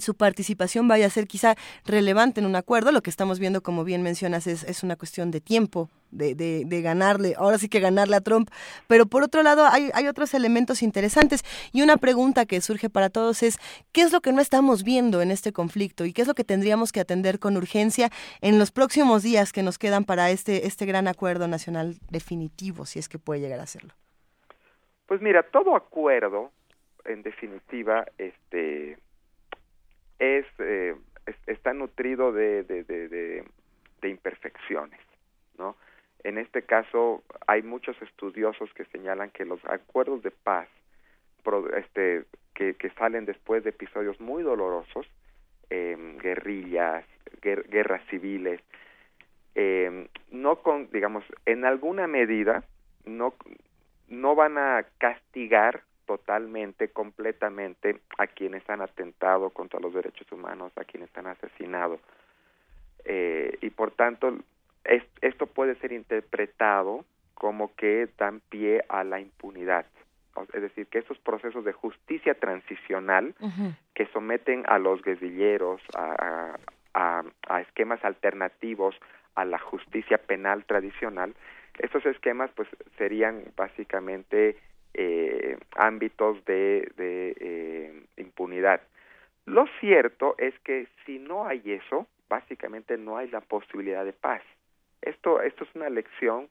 su 0.00 0.14
participación 0.14 0.88
vaya 0.88 1.06
a 1.06 1.10
ser 1.10 1.26
quizá 1.26 1.54
relevante 1.84 2.40
en 2.40 2.46
un 2.46 2.56
acuerdo. 2.56 2.92
Lo 2.92 3.02
que 3.02 3.10
estamos 3.10 3.38
viendo, 3.38 3.62
como 3.62 3.84
bien 3.84 4.02
mencionas, 4.02 4.46
es, 4.46 4.64
es 4.64 4.82
una 4.82 4.96
cuestión 4.96 5.30
de 5.30 5.40
tiempo, 5.40 5.88
de, 6.10 6.34
de, 6.34 6.82
ganarle, 6.82 7.34
ahora 7.36 7.58
sí 7.58 7.68
que 7.68 7.80
ganarle 7.80 8.16
a 8.16 8.20
Trump. 8.20 8.50
Pero 8.86 9.06
por 9.06 9.22
otro 9.22 9.42
lado, 9.42 9.66
hay, 9.66 9.90
hay 9.94 10.06
otros 10.06 10.34
elementos 10.34 10.82
interesantes. 10.82 11.42
Y 11.72 11.82
una 11.82 11.96
pregunta 11.96 12.46
que 12.46 12.60
surge 12.60 12.88
para 12.90 13.10
todos 13.10 13.42
es, 13.42 13.58
¿qué 13.92 14.02
es 14.02 14.12
lo 14.12 14.20
que 14.20 14.32
no 14.32 14.40
estamos 14.40 14.84
viendo 14.84 15.22
en 15.22 15.30
este 15.30 15.52
conflicto? 15.52 16.04
¿Y 16.04 16.12
qué 16.12 16.22
es 16.22 16.28
lo 16.28 16.34
que 16.34 16.44
tendríamos 16.44 16.92
que 16.92 17.00
atender 17.00 17.38
con 17.38 17.56
urgencia 17.56 18.10
en 18.40 18.58
los 18.58 18.70
próximos 18.70 19.22
días 19.22 19.52
que 19.52 19.62
nos 19.62 19.78
quedan 19.78 20.04
para 20.04 20.30
este, 20.30 20.66
este 20.66 20.86
gran 20.86 21.08
acuerdo 21.08 21.48
nacional 21.48 21.96
definitivo, 22.10 22.86
si 22.86 22.98
es 22.98 23.08
que 23.08 23.18
puede 23.18 23.40
llegar 23.40 23.60
a 23.60 23.66
serlo? 23.66 23.94
Pues 25.06 25.20
mira, 25.20 25.42
todo 25.42 25.76
acuerdo, 25.76 26.50
en 27.04 27.22
definitiva, 27.22 28.06
este 28.18 28.98
es, 30.18 30.46
eh, 30.58 30.94
está 31.46 31.72
nutrido 31.72 32.32
de, 32.32 32.62
de, 32.64 32.84
de, 32.84 33.08
de, 33.08 33.44
imperfecciones, 34.08 35.00
¿no? 35.58 35.76
En 36.24 36.38
este 36.38 36.62
caso 36.62 37.22
hay 37.46 37.62
muchos 37.62 38.00
estudiosos 38.02 38.72
que 38.74 38.84
señalan 38.86 39.30
que 39.30 39.44
los 39.44 39.64
acuerdos 39.64 40.22
de 40.22 40.30
paz 40.30 40.68
este, 41.76 42.24
que, 42.54 42.74
que 42.74 42.90
salen 42.90 43.24
después 43.24 43.64
de 43.64 43.70
episodios 43.70 44.20
muy 44.20 44.42
dolorosos, 44.42 45.06
eh, 45.70 45.96
guerrillas, 46.22 47.04
guerras 47.42 48.02
civiles, 48.08 48.60
eh, 49.54 50.08
no 50.30 50.56
con, 50.56 50.90
digamos, 50.90 51.24
en 51.46 51.64
alguna 51.64 52.06
medida, 52.06 52.64
no, 53.04 53.34
no 54.08 54.34
van 54.34 54.58
a 54.58 54.84
castigar 54.98 55.82
totalmente, 56.06 56.88
completamente 56.88 58.00
a 58.18 58.26
quienes 58.26 58.68
han 58.68 58.82
atentado 58.82 59.50
contra 59.50 59.80
los 59.80 59.94
derechos 59.94 60.30
humanos, 60.32 60.72
a 60.76 60.84
quienes 60.84 61.10
han 61.16 61.26
asesinado. 61.26 61.98
Eh, 63.04 63.58
y 63.60 63.70
por 63.70 63.90
tanto, 63.92 64.36
esto 65.20 65.46
puede 65.46 65.74
ser 65.76 65.92
interpretado 65.92 67.04
como 67.34 67.74
que 67.74 68.08
dan 68.18 68.40
pie 68.48 68.84
a 68.88 69.04
la 69.04 69.20
impunidad. 69.20 69.86
Es 70.52 70.62
decir, 70.62 70.86
que 70.88 70.98
esos 70.98 71.18
procesos 71.18 71.64
de 71.64 71.72
justicia 71.72 72.34
transicional 72.34 73.34
que 73.94 74.06
someten 74.06 74.64
a 74.66 74.78
los 74.78 75.00
guerrilleros 75.02 75.80
a, 75.94 76.56
a, 76.94 77.60
esquemas 77.60 78.04
alternativos 78.04 78.96
a 79.36 79.44
la 79.44 79.58
justicia 79.58 80.18
penal 80.18 80.64
tradicional, 80.64 81.34
estos 81.78 82.04
esquemas 82.06 82.50
pues 82.54 82.68
serían 82.98 83.44
básicamente 83.56 84.56
eh, 84.94 85.58
ámbitos 85.76 86.44
de, 86.44 86.90
de 86.96 87.36
eh, 87.38 88.04
impunidad. 88.16 88.80
Lo 89.46 89.66
cierto 89.80 90.34
es 90.38 90.58
que 90.60 90.88
si 91.04 91.18
no 91.18 91.46
hay 91.46 91.60
eso, 91.66 92.06
básicamente 92.28 92.96
no 92.96 93.18
hay 93.18 93.28
la 93.28 93.40
posibilidad 93.40 94.04
de 94.04 94.12
paz. 94.12 94.42
Esto, 95.02 95.42
esto 95.42 95.64
es 95.64 95.74
una 95.74 95.90
lección 95.90 96.48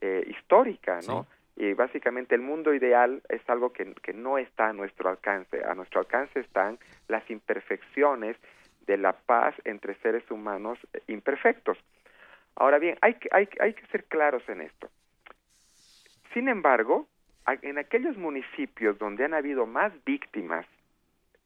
eh, 0.00 0.24
histórica, 0.28 1.00
¿no? 1.06 1.26
Y 1.56 1.72
básicamente 1.72 2.36
el 2.36 2.40
mundo 2.40 2.72
ideal 2.72 3.20
es 3.28 3.42
algo 3.50 3.72
que, 3.72 3.92
que 3.94 4.12
no 4.12 4.38
está 4.38 4.68
a 4.68 4.72
nuestro 4.72 5.10
alcance. 5.10 5.64
A 5.64 5.74
nuestro 5.74 5.98
alcance 5.98 6.38
están 6.38 6.78
las 7.08 7.28
imperfecciones 7.28 8.36
de 8.86 8.96
la 8.96 9.12
paz 9.12 9.56
entre 9.64 9.96
seres 9.96 10.30
humanos 10.30 10.78
imperfectos. 11.08 11.76
Ahora 12.54 12.78
bien, 12.78 12.96
hay 13.00 13.14
que, 13.14 13.28
hay, 13.32 13.48
hay 13.58 13.74
que 13.74 13.86
ser 13.88 14.04
claros 14.04 14.48
en 14.48 14.60
esto. 14.60 14.88
Sin 16.32 16.48
embargo, 16.48 17.08
en 17.62 17.78
aquellos 17.78 18.16
municipios 18.16 18.98
donde 18.98 19.24
han 19.24 19.34
habido 19.34 19.66
más 19.66 19.92
víctimas 20.04 20.66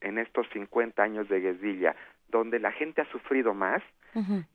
en 0.00 0.18
estos 0.18 0.48
50 0.52 1.02
años 1.02 1.28
de 1.28 1.40
guerrilla, 1.40 1.94
donde 2.28 2.58
la 2.58 2.72
gente 2.72 3.02
ha 3.02 3.10
sufrido 3.10 3.54
más, 3.54 3.82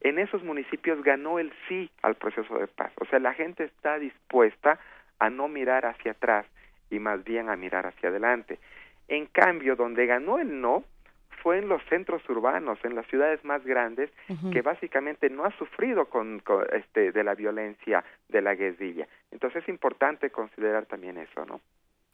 en 0.01 0.19
esos 0.19 0.43
municipios 0.43 1.01
ganó 1.03 1.39
el 1.39 1.51
sí 1.67 1.89
al 2.03 2.13
proceso 2.15 2.59
de 2.59 2.67
paz. 2.67 2.91
O 3.01 3.05
sea, 3.05 3.17
la 3.17 3.33
gente 3.33 3.63
está 3.63 3.97
dispuesta 3.97 4.79
a 5.17 5.31
no 5.31 5.47
mirar 5.47 5.85
hacia 5.85 6.11
atrás 6.11 6.45
y 6.91 6.99
más 6.99 7.23
bien 7.23 7.49
a 7.49 7.55
mirar 7.55 7.87
hacia 7.87 8.09
adelante. 8.09 8.59
En 9.07 9.25
cambio, 9.25 9.75
donde 9.75 10.05
ganó 10.05 10.37
el 10.37 10.61
no 10.61 10.83
fue 11.47 11.59
en 11.59 11.69
los 11.69 11.81
centros 11.87 12.21
urbanos, 12.27 12.77
en 12.83 12.93
las 12.93 13.07
ciudades 13.07 13.41
más 13.45 13.63
grandes, 13.63 14.11
que 14.51 14.61
básicamente 14.61 15.29
no 15.29 15.45
ha 15.45 15.57
sufrido 15.57 16.09
con, 16.09 16.43
este, 16.73 17.13
de 17.13 17.23
la 17.23 17.35
violencia 17.35 18.03
de 18.27 18.41
la 18.41 18.53
guerrilla. 18.53 19.07
Entonces 19.31 19.63
es 19.63 19.69
importante 19.69 20.29
considerar 20.29 20.87
también 20.87 21.17
eso, 21.17 21.45
¿no? 21.45 21.61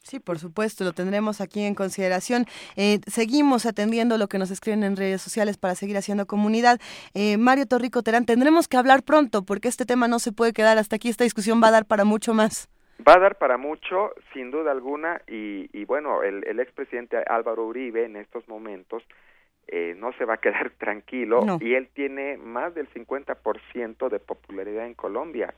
Sí, 0.04 0.20
por 0.20 0.38
supuesto, 0.38 0.84
lo 0.84 0.94
tendremos 0.94 1.42
aquí 1.42 1.64
en 1.64 1.74
consideración. 1.74 2.46
Eh, 2.76 3.00
seguimos 3.08 3.66
atendiendo 3.66 4.20
lo 4.20 4.28
que 4.28 4.38
nos 4.38 4.52
escriben 4.52 4.84
en 4.84 4.98
redes 4.98 5.24
sociales 5.24 5.58
para 5.58 5.74
seguir 5.74 5.98
haciendo 5.98 6.28
comunidad. 6.28 6.80
Eh, 7.16 7.38
Mario 7.38 7.66
Torrico 7.66 8.04
Terán, 8.04 8.28
tendremos 8.28 8.68
que 8.68 8.78
hablar 8.78 9.02
pronto 9.02 9.44
porque 9.44 9.68
este 9.68 9.88
tema 9.88 10.08
no 10.08 10.20
se 10.20 10.32
puede 10.32 10.54
quedar 10.54 10.78
hasta 10.78 10.98
aquí. 10.98 11.10
Esta 11.10 11.24
discusión 11.24 11.60
va 11.60 11.70
a 11.70 11.72
dar 11.72 11.88
para 11.88 12.04
mucho 12.04 12.36
más. 12.36 12.70
Va 13.06 13.16
a 13.16 13.20
dar 13.20 13.38
para 13.38 13.58
mucho, 13.58 14.14
sin 14.34 14.52
duda 14.52 14.72
alguna, 14.72 15.22
y, 15.28 15.84
bueno, 15.86 16.24
el, 16.24 16.46
el 16.48 16.60
expresidente 16.60 17.18
Álvaro 17.18 17.66
Uribe 17.66 18.06
en 18.06 18.16
estos 18.16 18.48
momentos 18.48 19.04
eh, 19.68 19.96
no 19.98 20.14
se 20.14 20.26
va 20.26 20.36
a 20.36 20.38
quedar 20.38 20.70
tranquilo 20.78 21.58
y 21.60 21.74
él 21.74 21.90
tiene 21.94 22.38
más 22.38 22.76
del 22.76 22.90
50% 22.90 24.10
de 24.10 24.20
popularidad 24.20 24.86
en 24.86 24.94
Colombia. 24.94 25.54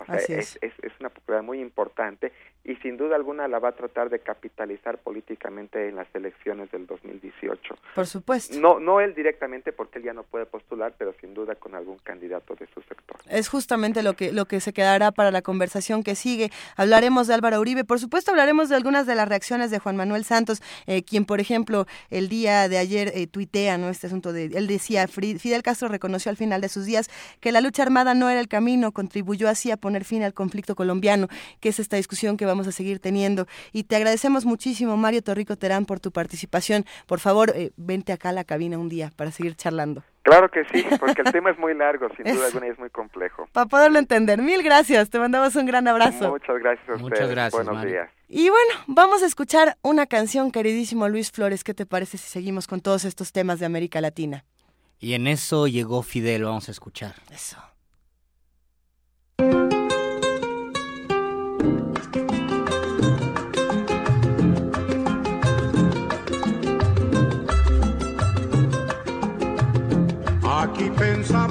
O 0.00 0.04
sea, 0.04 0.16
es. 0.16 0.58
Es, 0.60 0.72
es. 0.82 0.92
una 1.00 1.08
popularidad 1.08 1.44
muy 1.44 1.60
importante 1.60 2.32
y 2.64 2.76
sin 2.76 2.96
duda 2.96 3.14
alguna 3.16 3.46
la 3.46 3.58
va 3.58 3.70
a 3.70 3.72
tratar 3.72 4.08
de 4.08 4.20
capitalizar 4.20 4.98
políticamente 4.98 5.88
en 5.88 5.96
las 5.96 6.08
elecciones 6.14 6.70
del 6.70 6.86
2018. 6.86 7.76
Por 7.94 8.06
supuesto. 8.06 8.58
No, 8.58 8.80
no 8.80 9.00
él 9.00 9.14
directamente 9.14 9.72
porque 9.72 9.98
él 9.98 10.04
ya 10.04 10.14
no 10.14 10.22
puede 10.22 10.46
postular, 10.46 10.94
pero 10.96 11.14
sin 11.20 11.34
duda 11.34 11.54
con 11.56 11.74
algún 11.74 11.98
candidato 11.98 12.54
de 12.54 12.66
su 12.72 12.80
sector. 12.82 13.18
Es 13.28 13.48
justamente 13.48 14.02
lo 14.02 14.14
que 14.14 14.32
lo 14.32 14.46
que 14.46 14.60
se 14.60 14.72
quedará 14.72 15.12
para 15.12 15.30
la 15.30 15.42
conversación 15.42 16.02
que 16.02 16.14
sigue. 16.14 16.50
Hablaremos 16.76 17.26
de 17.26 17.34
Álvaro 17.34 17.60
Uribe, 17.60 17.84
por 17.84 18.00
supuesto 18.00 18.30
hablaremos 18.30 18.68
de 18.68 18.76
algunas 18.76 19.06
de 19.06 19.14
las 19.14 19.28
reacciones 19.28 19.70
de 19.70 19.78
Juan 19.78 19.96
Manuel 19.96 20.24
Santos, 20.24 20.62
eh, 20.86 21.02
quien 21.02 21.24
por 21.26 21.40
ejemplo 21.40 21.86
el 22.10 22.28
día 22.28 22.68
de 22.68 22.78
ayer 22.78 23.12
eh, 23.14 23.26
tuitea 23.26 23.78
no 23.78 23.88
este 23.88 24.06
asunto 24.06 24.32
de 24.32 24.46
él 24.46 24.66
decía 24.66 25.06
Fidel 25.06 25.62
Castro 25.62 25.88
reconoció 25.88 26.30
al 26.30 26.36
final 26.36 26.60
de 26.60 26.68
sus 26.68 26.86
días 26.86 27.10
que 27.40 27.52
la 27.52 27.60
lucha 27.60 27.82
armada 27.82 28.14
no 28.14 28.30
era 28.30 28.40
el 28.40 28.48
camino, 28.48 28.92
contribuyó 28.92 29.48
así 29.48 29.70
a 29.70 29.76
poner 29.84 30.04
fin 30.04 30.22
al 30.22 30.32
conflicto 30.32 30.74
colombiano, 30.74 31.28
que 31.60 31.68
es 31.68 31.78
esta 31.78 31.98
discusión 31.98 32.38
que 32.38 32.46
va 32.46 32.54
vamos 32.54 32.68
a 32.68 32.72
seguir 32.72 33.00
teniendo. 33.00 33.46
Y 33.72 33.82
te 33.84 33.96
agradecemos 33.96 34.44
muchísimo, 34.44 34.96
Mario 34.96 35.22
Torrico 35.22 35.56
Terán, 35.56 35.86
por 35.86 35.98
tu 35.98 36.12
participación. 36.12 36.84
Por 37.06 37.18
favor, 37.18 37.50
eh, 37.54 37.72
vente 37.76 38.12
acá 38.12 38.28
a 38.28 38.32
la 38.32 38.44
cabina 38.44 38.78
un 38.78 38.88
día 38.88 39.10
para 39.16 39.32
seguir 39.32 39.56
charlando. 39.56 40.04
Claro 40.22 40.48
que 40.50 40.64
sí, 40.72 40.86
porque 41.00 41.22
el 41.22 41.32
tema 41.32 41.50
es 41.50 41.58
muy 41.58 41.74
largo, 41.74 42.06
sin 42.16 42.32
duda 42.32 42.46
alguna, 42.46 42.68
y 42.68 42.70
es 42.70 42.78
muy 42.78 42.90
complejo. 42.90 43.48
Para 43.52 43.66
poderlo 43.66 43.98
entender. 43.98 44.40
Mil 44.40 44.62
gracias, 44.62 45.10
te 45.10 45.18
mandamos 45.18 45.56
un 45.56 45.66
gran 45.66 45.88
abrazo. 45.88 46.30
Muchas 46.30 46.58
gracias 46.60 46.88
a 46.88 46.96
Muchas 46.96 47.28
gracias, 47.28 47.64
Buenos 47.64 47.84
días. 47.84 48.08
Y 48.28 48.48
bueno, 48.48 48.74
vamos 48.86 49.22
a 49.24 49.26
escuchar 49.26 49.76
una 49.82 50.06
canción, 50.06 50.52
queridísimo 50.52 51.08
Luis 51.08 51.32
Flores. 51.32 51.64
¿Qué 51.64 51.74
te 51.74 51.86
parece 51.86 52.18
si 52.18 52.28
seguimos 52.28 52.68
con 52.68 52.80
todos 52.80 53.04
estos 53.04 53.32
temas 53.32 53.58
de 53.58 53.66
América 53.66 54.00
Latina? 54.00 54.44
Y 55.00 55.14
en 55.14 55.26
eso 55.26 55.66
llegó 55.66 56.02
Fidel, 56.02 56.44
vamos 56.44 56.68
a 56.68 56.70
escuchar. 56.70 57.16
Eso. 57.32 57.58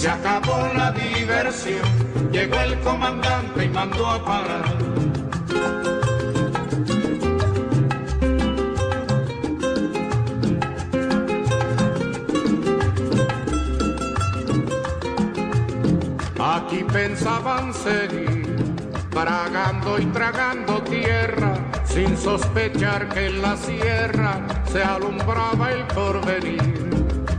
se 0.00 0.08
acabó 0.08 0.66
la 0.74 0.92
diversión, 0.92 1.82
llegó 2.32 2.58
el 2.58 2.80
comandante 2.80 3.66
y 3.66 3.68
mandó 3.68 4.06
a 4.06 4.24
parar. 4.24 4.64
Aquí 16.38 16.82
pensaban 16.90 17.74
seguir, 17.74 18.56
tragando 19.10 19.98
y 19.98 20.06
tragando 20.06 20.82
tierra, 20.84 21.52
sin 21.84 22.16
sospechar 22.16 23.06
que 23.10 23.26
en 23.26 23.42
la 23.42 23.54
sierra 23.54 24.40
se 24.72 24.82
alumbraba 24.82 25.72
el 25.72 25.84
porvenir 25.88 26.88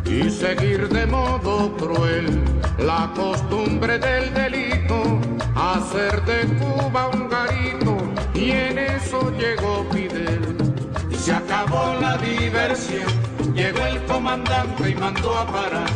y 0.06 0.30
seguir 0.30 0.90
de 0.90 1.08
modo 1.08 1.76
cruel 1.78 2.51
la 2.82 3.12
costumbre 3.16 4.00
del 4.00 4.34
delito, 4.34 5.20
hacer 5.56 6.24
de 6.26 6.48
Cuba 6.58 7.10
un 7.14 7.30
garito 7.30 7.98
y 8.34 8.52
en 8.52 8.78
eso 8.78 9.32
llegó 9.38 9.86
Fidel. 9.92 10.58
Y 11.10 11.16
se 11.16 11.34
acabó 11.34 11.96
la 12.02 12.18
diversión, 12.18 13.08
llegó 13.54 13.86
el 13.86 14.04
comandante 14.06 14.90
y 14.90 14.96
mandó 14.96 15.38
a 15.38 15.46
parar. 15.46 15.90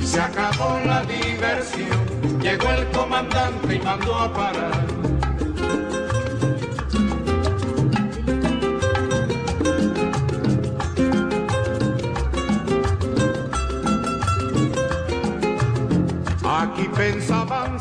Y 0.00 0.06
se 0.06 0.20
acabó 0.20 0.80
la 0.86 1.02
diversión, 1.04 2.40
llegó 2.40 2.70
el 2.70 2.86
comandante 2.88 3.74
y 3.74 3.78
mandó 3.80 4.14
a 4.16 4.32
parar. 4.32 4.97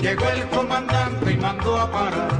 llegó 0.00 0.28
el 0.30 0.48
comandante 0.48 1.32
y 1.32 1.36
mandó 1.36 1.78
a 1.78 1.90
parar. 1.90 2.30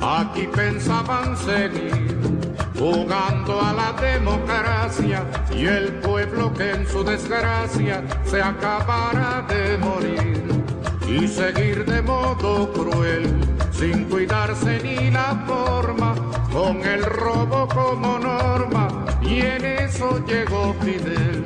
Aquí 0.00 0.46
pensaban 0.48 1.36
seguir 1.36 2.16
jugando 2.78 3.60
a 3.60 3.72
la 3.72 3.92
democracia 3.92 5.24
y 5.54 5.66
el 5.66 5.92
pueblo 6.00 6.52
que 6.52 6.70
en 6.70 6.86
su 6.86 7.04
desgracia 7.04 8.02
se 8.24 8.42
acabara 8.42 9.42
de 9.48 9.78
morir 9.78 10.42
y 11.06 11.28
seguir 11.28 11.84
de 11.84 12.02
modo 12.02 12.72
cruel 12.72 13.51
sin 13.72 14.04
cuidarse 14.04 14.80
ni 14.82 15.10
la 15.10 15.44
forma 15.46 16.14
con 16.52 16.82
el 16.82 17.02
robo 17.04 17.66
como 17.68 18.18
norma 18.18 19.04
y 19.22 19.40
en 19.40 19.64
eso 19.64 20.24
llegó 20.26 20.74
Fidel. 20.80 21.44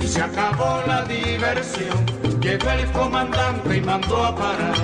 Y 0.00 0.06
se 0.06 0.22
acabó 0.22 0.82
la 0.86 1.04
diversión 1.04 2.20
llegó 2.40 2.70
el 2.70 2.90
comandante 2.92 3.76
y 3.76 3.80
mandó 3.80 4.24
a 4.24 4.34
parar. 4.34 4.76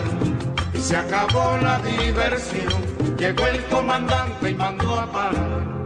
Y 0.75 0.79
se 0.79 0.97
acabó 0.97 1.57
la 1.63 1.79
diversión 1.81 2.97
llegó 3.19 3.47
el 3.47 3.65
comandante 3.65 4.51
y 4.51 4.55
mandó 4.55 5.01
a 5.01 5.13
parar. 5.13 5.77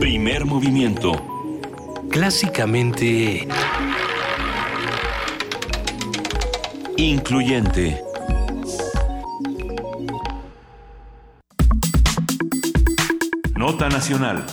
Primer 0.00 0.44
movimiento. 0.44 1.12
Clásicamente... 2.10 3.48
Incluyente. 6.96 8.00
Nota 13.56 13.88
Nacional. 13.88 14.44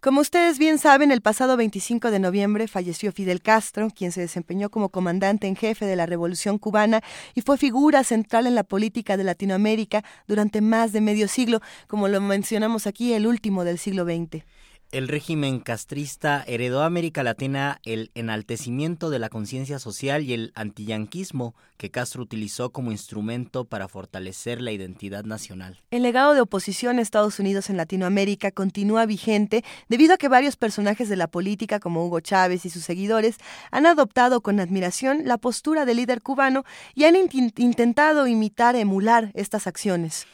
Como 0.00 0.20
ustedes 0.20 0.58
bien 0.58 0.78
saben, 0.78 1.10
el 1.10 1.20
pasado 1.20 1.58
25 1.58 2.10
de 2.10 2.20
noviembre 2.20 2.68
falleció 2.68 3.12
Fidel 3.12 3.42
Castro, 3.42 3.90
quien 3.90 4.12
se 4.12 4.22
desempeñó 4.22 4.70
como 4.70 4.88
comandante 4.88 5.46
en 5.46 5.56
jefe 5.56 5.84
de 5.84 5.96
la 5.96 6.06
Revolución 6.06 6.58
cubana 6.58 7.02
y 7.34 7.42
fue 7.42 7.58
figura 7.58 8.02
central 8.02 8.46
en 8.46 8.54
la 8.54 8.64
política 8.64 9.16
de 9.16 9.24
Latinoamérica 9.24 10.04
durante 10.26 10.62
más 10.62 10.92
de 10.92 11.02
medio 11.02 11.28
siglo, 11.28 11.60
como 11.86 12.08
lo 12.08 12.20
mencionamos 12.20 12.86
aquí, 12.86 13.12
el 13.12 13.26
último 13.26 13.64
del 13.64 13.78
siglo 13.78 14.04
XX. 14.04 14.44
El 14.92 15.08
régimen 15.08 15.58
castrista 15.58 16.44
heredó 16.46 16.82
a 16.82 16.86
América 16.86 17.24
Latina 17.24 17.80
el 17.84 18.12
enaltecimiento 18.14 19.10
de 19.10 19.18
la 19.18 19.28
conciencia 19.28 19.80
social 19.80 20.22
y 20.22 20.32
el 20.32 20.52
antiyanquismo 20.54 21.56
que 21.76 21.90
Castro 21.90 22.22
utilizó 22.22 22.70
como 22.70 22.92
instrumento 22.92 23.64
para 23.64 23.88
fortalecer 23.88 24.60
la 24.60 24.70
identidad 24.70 25.24
nacional. 25.24 25.82
El 25.90 26.04
legado 26.04 26.34
de 26.34 26.40
oposición 26.40 26.98
a 26.98 27.02
Estados 27.02 27.40
Unidos 27.40 27.68
en 27.68 27.76
Latinoamérica 27.76 28.52
continúa 28.52 29.06
vigente 29.06 29.64
debido 29.88 30.14
a 30.14 30.18
que 30.18 30.28
varios 30.28 30.54
personajes 30.54 31.08
de 31.08 31.16
la 31.16 31.26
política 31.26 31.80
como 31.80 32.06
Hugo 32.06 32.20
Chávez 32.20 32.64
y 32.64 32.70
sus 32.70 32.84
seguidores 32.84 33.38
han 33.72 33.86
adoptado 33.86 34.40
con 34.40 34.60
admiración 34.60 35.22
la 35.24 35.36
postura 35.36 35.84
del 35.84 35.96
líder 35.96 36.22
cubano 36.22 36.64
y 36.94 37.04
han 37.04 37.16
intentado 37.16 38.28
imitar, 38.28 38.76
emular 38.76 39.32
estas 39.34 39.66
acciones. 39.66 40.26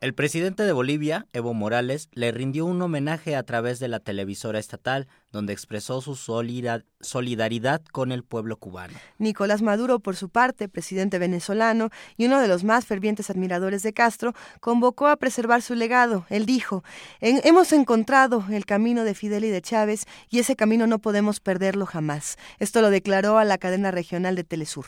El 0.00 0.12
presidente 0.12 0.64
de 0.64 0.72
Bolivia, 0.72 1.26
Evo 1.32 1.54
Morales, 1.54 2.10
le 2.12 2.30
rindió 2.30 2.66
un 2.66 2.82
homenaje 2.82 3.36
a 3.36 3.42
través 3.42 3.78
de 3.78 3.88
la 3.88 4.00
televisora 4.00 4.58
estatal, 4.58 5.08
donde 5.32 5.54
expresó 5.54 6.02
su 6.02 6.14
solidaridad 6.14 7.82
con 7.90 8.12
el 8.12 8.22
pueblo 8.22 8.58
cubano. 8.58 8.94
Nicolás 9.18 9.62
Maduro, 9.62 10.00
por 10.00 10.16
su 10.16 10.28
parte, 10.28 10.68
presidente 10.68 11.18
venezolano 11.18 11.88
y 12.18 12.26
uno 12.26 12.40
de 12.40 12.48
los 12.48 12.64
más 12.64 12.84
fervientes 12.84 13.30
admiradores 13.30 13.82
de 13.82 13.94
Castro, 13.94 14.34
convocó 14.60 15.06
a 15.06 15.16
preservar 15.16 15.62
su 15.62 15.74
legado. 15.74 16.26
Él 16.28 16.44
dijo, 16.44 16.84
hemos 17.20 17.72
encontrado 17.72 18.44
el 18.50 18.66
camino 18.66 19.04
de 19.04 19.14
Fidel 19.14 19.44
y 19.44 19.50
de 19.50 19.62
Chávez 19.62 20.04
y 20.28 20.38
ese 20.38 20.54
camino 20.54 20.86
no 20.86 20.98
podemos 20.98 21.40
perderlo 21.40 21.86
jamás. 21.86 22.36
Esto 22.58 22.82
lo 22.82 22.90
declaró 22.90 23.38
a 23.38 23.44
la 23.44 23.56
cadena 23.56 23.90
regional 23.90 24.36
de 24.36 24.44
Telesur. 24.44 24.86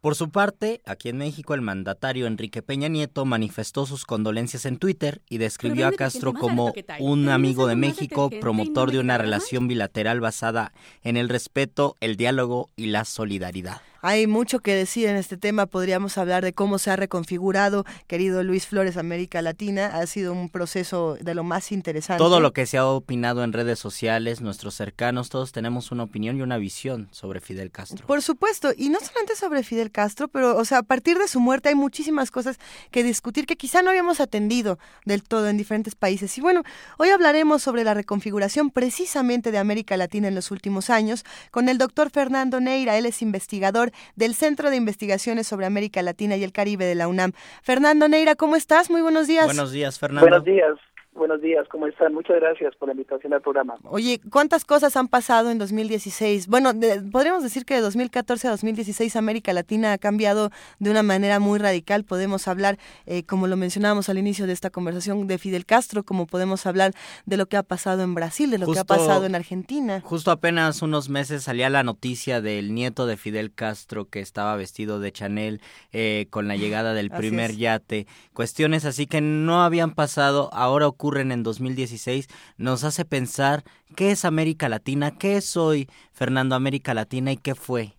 Por 0.00 0.14
su 0.14 0.30
parte, 0.30 0.80
aquí 0.86 1.08
en 1.08 1.18
México 1.18 1.54
el 1.54 1.60
mandatario 1.60 2.28
Enrique 2.28 2.62
Peña 2.62 2.86
Nieto 2.86 3.24
manifestó 3.24 3.84
sus 3.84 4.04
condolencias 4.04 4.64
en 4.64 4.78
Twitter 4.78 5.22
y 5.28 5.38
describió 5.38 5.88
a 5.88 5.92
Castro 5.92 6.34
como 6.34 6.72
un 7.00 7.28
amigo 7.28 7.66
de 7.66 7.74
México, 7.74 8.30
promotor 8.30 8.92
de 8.92 9.00
una 9.00 9.18
relación 9.18 9.66
bilateral 9.66 10.20
basada 10.20 10.72
en 11.02 11.16
el 11.16 11.28
respeto, 11.28 11.96
el 12.00 12.16
diálogo 12.16 12.70
y 12.76 12.86
la 12.86 13.04
solidaridad. 13.04 13.80
Hay 14.00 14.28
mucho 14.28 14.60
que 14.60 14.74
decir 14.74 15.08
en 15.08 15.16
este 15.16 15.36
tema. 15.36 15.66
Podríamos 15.66 16.18
hablar 16.18 16.44
de 16.44 16.52
cómo 16.52 16.78
se 16.78 16.90
ha 16.90 16.96
reconfigurado, 16.96 17.84
querido 18.06 18.44
Luis 18.44 18.66
Flores, 18.66 18.96
América 18.96 19.42
Latina. 19.42 19.86
Ha 19.86 20.06
sido 20.06 20.32
un 20.32 20.50
proceso 20.50 21.16
de 21.20 21.34
lo 21.34 21.42
más 21.42 21.72
interesante. 21.72 22.18
Todo 22.18 22.38
lo 22.38 22.52
que 22.52 22.66
se 22.66 22.78
ha 22.78 22.86
opinado 22.86 23.42
en 23.42 23.52
redes 23.52 23.80
sociales, 23.80 24.40
nuestros 24.40 24.74
cercanos, 24.74 25.30
todos 25.30 25.50
tenemos 25.50 25.90
una 25.90 26.04
opinión 26.04 26.36
y 26.38 26.42
una 26.42 26.58
visión 26.58 27.08
sobre 27.10 27.40
Fidel 27.40 27.72
Castro. 27.72 28.06
Por 28.06 28.22
supuesto, 28.22 28.70
y 28.76 28.88
no 28.88 29.00
solamente 29.00 29.34
sobre 29.34 29.64
Fidel 29.64 29.90
Castro, 29.90 30.28
pero, 30.28 30.56
o 30.56 30.64
sea, 30.64 30.78
a 30.78 30.82
partir 30.84 31.18
de 31.18 31.26
su 31.26 31.40
muerte 31.40 31.68
hay 31.68 31.74
muchísimas 31.74 32.30
cosas 32.30 32.58
que 32.92 33.02
discutir 33.02 33.46
que 33.46 33.56
quizá 33.56 33.82
no 33.82 33.90
habíamos 33.90 34.20
atendido 34.20 34.78
del 35.06 35.24
todo 35.24 35.48
en 35.48 35.56
diferentes 35.56 35.96
países. 35.96 36.38
Y 36.38 36.40
bueno, 36.40 36.62
hoy 36.98 37.08
hablaremos 37.08 37.62
sobre 37.64 37.82
la 37.82 37.94
reconfiguración 37.94 38.70
precisamente 38.70 39.50
de 39.50 39.58
América 39.58 39.96
Latina 39.96 40.28
en 40.28 40.36
los 40.36 40.52
últimos 40.52 40.88
años 40.88 41.24
con 41.50 41.68
el 41.68 41.78
doctor 41.78 42.10
Fernando 42.10 42.60
Neira. 42.60 42.96
Él 42.96 43.06
es 43.06 43.22
investigador 43.22 43.87
del 44.16 44.34
Centro 44.34 44.70
de 44.70 44.76
Investigaciones 44.76 45.46
sobre 45.46 45.66
América 45.66 46.02
Latina 46.02 46.36
y 46.36 46.44
el 46.44 46.52
Caribe 46.52 46.84
de 46.84 46.94
la 46.94 47.08
UNAM. 47.08 47.32
Fernando 47.62 48.08
Neira, 48.08 48.34
¿cómo 48.34 48.56
estás? 48.56 48.90
Muy 48.90 49.02
buenos 49.02 49.26
días. 49.26 49.46
Buenos 49.46 49.72
días, 49.72 49.98
Fernando. 49.98 50.28
Buenos 50.28 50.44
días. 50.44 50.78
Buenos 51.14 51.42
días, 51.42 51.66
¿cómo 51.68 51.86
están? 51.86 52.14
Muchas 52.14 52.36
gracias 52.36 52.76
por 52.76 52.88
la 52.88 52.92
invitación 52.92 53.32
al 53.32 53.40
programa. 53.40 53.76
Oye, 53.84 54.20
¿cuántas 54.30 54.64
cosas 54.64 54.96
han 54.96 55.08
pasado 55.08 55.50
en 55.50 55.58
2016? 55.58 56.46
Bueno, 56.46 56.70
podríamos 57.10 57.42
decir 57.42 57.64
que 57.64 57.74
de 57.74 57.80
2014 57.80 58.46
a 58.46 58.50
2016 58.52 59.16
América 59.16 59.52
Latina 59.52 59.92
ha 59.92 59.98
cambiado 59.98 60.50
de 60.78 60.90
una 60.90 61.02
manera 61.02 61.40
muy 61.40 61.58
radical. 61.58 62.04
Podemos 62.04 62.46
hablar, 62.46 62.78
eh, 63.06 63.24
como 63.24 63.48
lo 63.48 63.56
mencionábamos 63.56 64.08
al 64.08 64.18
inicio 64.18 64.46
de 64.46 64.52
esta 64.52 64.70
conversación, 64.70 65.26
de 65.26 65.38
Fidel 65.38 65.66
Castro, 65.66 66.04
como 66.04 66.26
podemos 66.26 66.66
hablar 66.66 66.92
de 67.26 67.36
lo 67.36 67.46
que 67.46 67.56
ha 67.56 67.62
pasado 67.64 68.02
en 68.02 68.14
Brasil, 68.14 68.50
de 68.50 68.58
lo 68.58 68.70
que 68.70 68.78
ha 68.78 68.84
pasado 68.84 69.26
en 69.26 69.34
Argentina. 69.34 70.00
Justo 70.04 70.30
apenas 70.30 70.82
unos 70.82 71.08
meses 71.08 71.42
salía 71.42 71.68
la 71.68 71.82
noticia 71.82 72.40
del 72.40 72.74
nieto 72.74 73.06
de 73.06 73.16
Fidel 73.16 73.52
Castro 73.52 74.04
que 74.04 74.20
estaba 74.20 74.54
vestido 74.56 75.00
de 75.00 75.10
Chanel 75.10 75.60
eh, 75.92 76.26
con 76.30 76.46
la 76.46 76.56
llegada 76.56 76.94
del 76.94 77.10
primer 77.10 77.56
yate. 77.56 78.06
Cuestiones 78.34 78.84
así 78.84 79.06
que 79.06 79.20
no 79.20 79.62
habían 79.62 79.94
pasado, 79.94 80.50
ahora 80.52 80.86
ocurre 81.08 81.22
en 81.22 81.42
2016 81.42 82.28
nos 82.58 82.84
hace 82.84 83.06
pensar 83.06 83.60
qué 83.96 84.10
es 84.10 84.26
América 84.26 84.68
Latina, 84.68 85.12
qué 85.18 85.36
es 85.36 85.56
hoy 85.56 85.86
Fernando 86.12 86.54
América 86.54 86.92
Latina 86.92 87.32
y 87.32 87.38
qué 87.38 87.54
fue. 87.54 87.94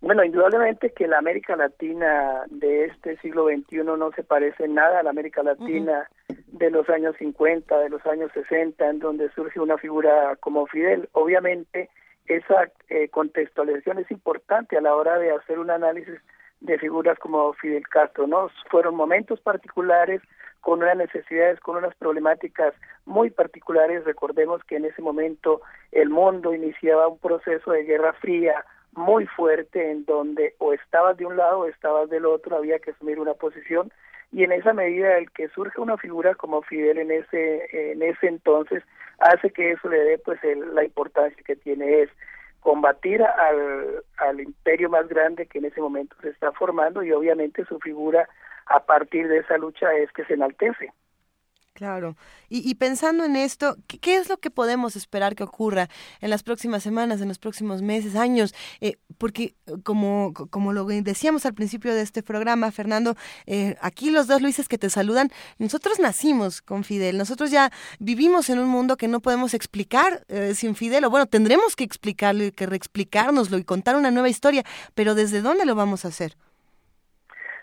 Bueno, 0.00 0.24
indudablemente 0.24 0.92
que 0.92 1.06
la 1.06 1.18
América 1.18 1.54
Latina 1.54 2.42
de 2.50 2.86
este 2.86 3.16
siglo 3.18 3.46
XXI 3.46 3.84
no 3.84 4.10
se 4.16 4.24
parece 4.24 4.66
nada 4.66 4.98
a 4.98 5.02
la 5.04 5.10
América 5.10 5.44
Latina 5.44 6.08
de 6.48 6.70
los 6.70 6.88
años 6.88 7.14
50, 7.18 7.78
de 7.78 7.90
los 7.90 8.04
años 8.06 8.32
60, 8.34 8.90
en 8.90 8.98
donde 8.98 9.30
surge 9.30 9.60
una 9.60 9.78
figura 9.78 10.34
como 10.40 10.66
Fidel. 10.66 11.08
Obviamente, 11.12 11.90
esa 12.26 12.72
eh, 12.88 13.08
contextualización 13.08 13.98
es 13.98 14.10
importante 14.10 14.76
a 14.76 14.80
la 14.80 14.96
hora 14.96 15.16
de 15.18 15.30
hacer 15.30 15.60
un 15.60 15.70
análisis 15.70 16.18
de 16.60 16.78
figuras 16.78 17.18
como 17.20 17.52
Fidel 17.52 17.86
Castro, 17.88 18.26
¿no? 18.26 18.48
Fueron 18.68 18.96
momentos 18.96 19.40
particulares, 19.40 20.22
con 20.60 20.82
unas 20.82 20.96
necesidades, 20.96 21.60
con 21.60 21.76
unas 21.76 21.94
problemáticas 21.96 22.74
muy 23.06 23.30
particulares. 23.30 24.04
Recordemos 24.04 24.62
que 24.64 24.76
en 24.76 24.84
ese 24.84 25.02
momento 25.02 25.62
el 25.92 26.10
mundo 26.10 26.54
iniciaba 26.54 27.08
un 27.08 27.18
proceso 27.18 27.72
de 27.72 27.84
guerra 27.84 28.12
fría 28.14 28.64
muy 28.92 29.26
fuerte 29.26 29.90
en 29.90 30.04
donde 30.04 30.54
o 30.58 30.72
estabas 30.72 31.16
de 31.16 31.26
un 31.26 31.36
lado 31.36 31.60
o 31.60 31.66
estabas 31.66 32.10
del 32.10 32.26
otro, 32.26 32.56
había 32.56 32.78
que 32.80 32.90
asumir 32.90 33.20
una 33.20 33.34
posición 33.34 33.92
y 34.32 34.44
en 34.44 34.52
esa 34.52 34.72
medida 34.72 35.18
el 35.18 35.30
que 35.30 35.48
surge 35.48 35.80
una 35.80 35.96
figura 35.96 36.34
como 36.34 36.62
Fidel 36.62 36.98
en 36.98 37.10
ese 37.10 37.92
en 37.92 38.02
ese 38.02 38.28
entonces 38.28 38.82
hace 39.18 39.50
que 39.50 39.72
eso 39.72 39.88
le 39.88 39.98
dé 39.98 40.18
pues 40.18 40.38
la 40.72 40.84
importancia 40.84 41.42
que 41.44 41.56
tiene 41.56 42.02
es 42.02 42.10
combatir 42.60 43.22
al, 43.22 44.02
al 44.18 44.40
imperio 44.40 44.88
más 44.88 45.08
grande 45.08 45.46
que 45.46 45.58
en 45.58 45.64
ese 45.64 45.80
momento 45.80 46.14
se 46.20 46.28
está 46.28 46.52
formando 46.52 47.02
y 47.02 47.12
obviamente 47.12 47.64
su 47.64 47.78
figura 47.80 48.28
a 48.70 48.80
partir 48.80 49.28
de 49.28 49.38
esa 49.38 49.58
lucha 49.58 49.92
es 49.94 50.10
que 50.12 50.24
se 50.24 50.34
enaltece. 50.34 50.92
Claro. 51.74 52.16
Y, 52.50 52.74
pensando 52.74 53.24
en 53.24 53.36
esto, 53.36 53.76
¿qué, 53.86 54.16
es 54.16 54.28
lo 54.28 54.36
que 54.36 54.50
podemos 54.50 54.96
esperar 54.96 55.34
que 55.34 55.44
ocurra 55.44 55.88
en 56.20 56.28
las 56.28 56.42
próximas 56.42 56.82
semanas, 56.82 57.22
en 57.22 57.28
los 57.28 57.38
próximos 57.38 57.80
meses, 57.80 58.16
años? 58.16 58.54
Eh, 58.82 58.96
porque 59.16 59.54
como, 59.82 60.34
como 60.34 60.74
lo 60.74 60.84
decíamos 60.84 61.46
al 61.46 61.54
principio 61.54 61.94
de 61.94 62.02
este 62.02 62.22
programa, 62.22 62.70
Fernando, 62.70 63.14
eh, 63.46 63.76
aquí 63.80 64.10
los 64.10 64.26
dos 64.26 64.42
Luises 64.42 64.68
que 64.68 64.76
te 64.76 64.90
saludan, 64.90 65.30
nosotros 65.58 66.00
nacimos 66.00 66.60
con 66.60 66.84
Fidel, 66.84 67.16
nosotros 67.16 67.50
ya 67.50 67.70
vivimos 67.98 68.50
en 68.50 68.58
un 68.58 68.68
mundo 68.68 68.98
que 68.98 69.08
no 69.08 69.20
podemos 69.20 69.54
explicar 69.54 70.24
eh, 70.28 70.54
sin 70.54 70.74
Fidel, 70.74 71.04
o 71.06 71.10
bueno, 71.10 71.26
tendremos 71.26 71.76
que 71.76 71.84
explicarlo 71.84 72.44
y 72.44 72.52
que 72.52 72.66
reexplicárnoslo 72.66 73.56
y 73.56 73.64
contar 73.64 73.96
una 73.96 74.10
nueva 74.10 74.28
historia, 74.28 74.64
pero 74.94 75.14
¿desde 75.14 75.40
dónde 75.40 75.64
lo 75.64 75.74
vamos 75.74 76.04
a 76.04 76.08
hacer? 76.08 76.36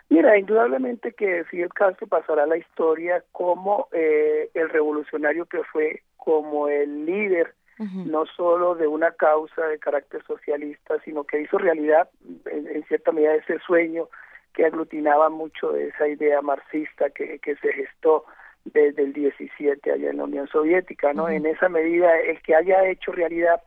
Mira, 0.09 0.37
indudablemente 0.37 1.11
que 1.11 1.43
Fidel 1.45 1.73
Castro 1.73 2.07
pasará 2.07 2.43
a 2.43 2.47
la 2.47 2.57
historia 2.57 3.23
como 3.31 3.87
eh, 3.91 4.49
el 4.53 4.69
revolucionario 4.69 5.45
que 5.45 5.63
fue, 5.63 6.01
como 6.15 6.67
el 6.67 7.05
líder 7.05 7.53
no 7.79 8.25
solo 8.25 8.73
de 8.73 8.87
una 8.87 9.11
causa 9.11 9.67
de 9.67 9.77
carácter 9.77 10.23
socialista, 10.25 10.99
sino 11.05 11.25
que 11.25 11.41
hizo 11.41 11.59
realidad 11.59 12.09
en, 12.45 12.83
cierta 12.87 13.11
medida 13.11 13.35
ese 13.35 13.59
sueño 13.59 14.09
que 14.53 14.65
aglutinaba 14.65 15.29
mucho 15.29 15.71
de 15.73 15.89
esa 15.89 16.07
idea 16.07 16.41
marxista 16.41 17.11
que, 17.11 17.37
que 17.37 17.55
se 17.57 17.71
gestó 17.73 18.25
desde 18.65 19.03
el 19.03 19.13
17 19.13 19.91
allá 19.91 20.09
en 20.09 20.17
la 20.17 20.23
Unión 20.23 20.47
Soviética, 20.47 21.13
¿no? 21.13 21.29
En 21.29 21.45
esa 21.45 21.69
medida, 21.69 22.17
el 22.19 22.41
que 22.41 22.55
haya 22.55 22.87
hecho 22.87 23.11
realidad 23.11 23.61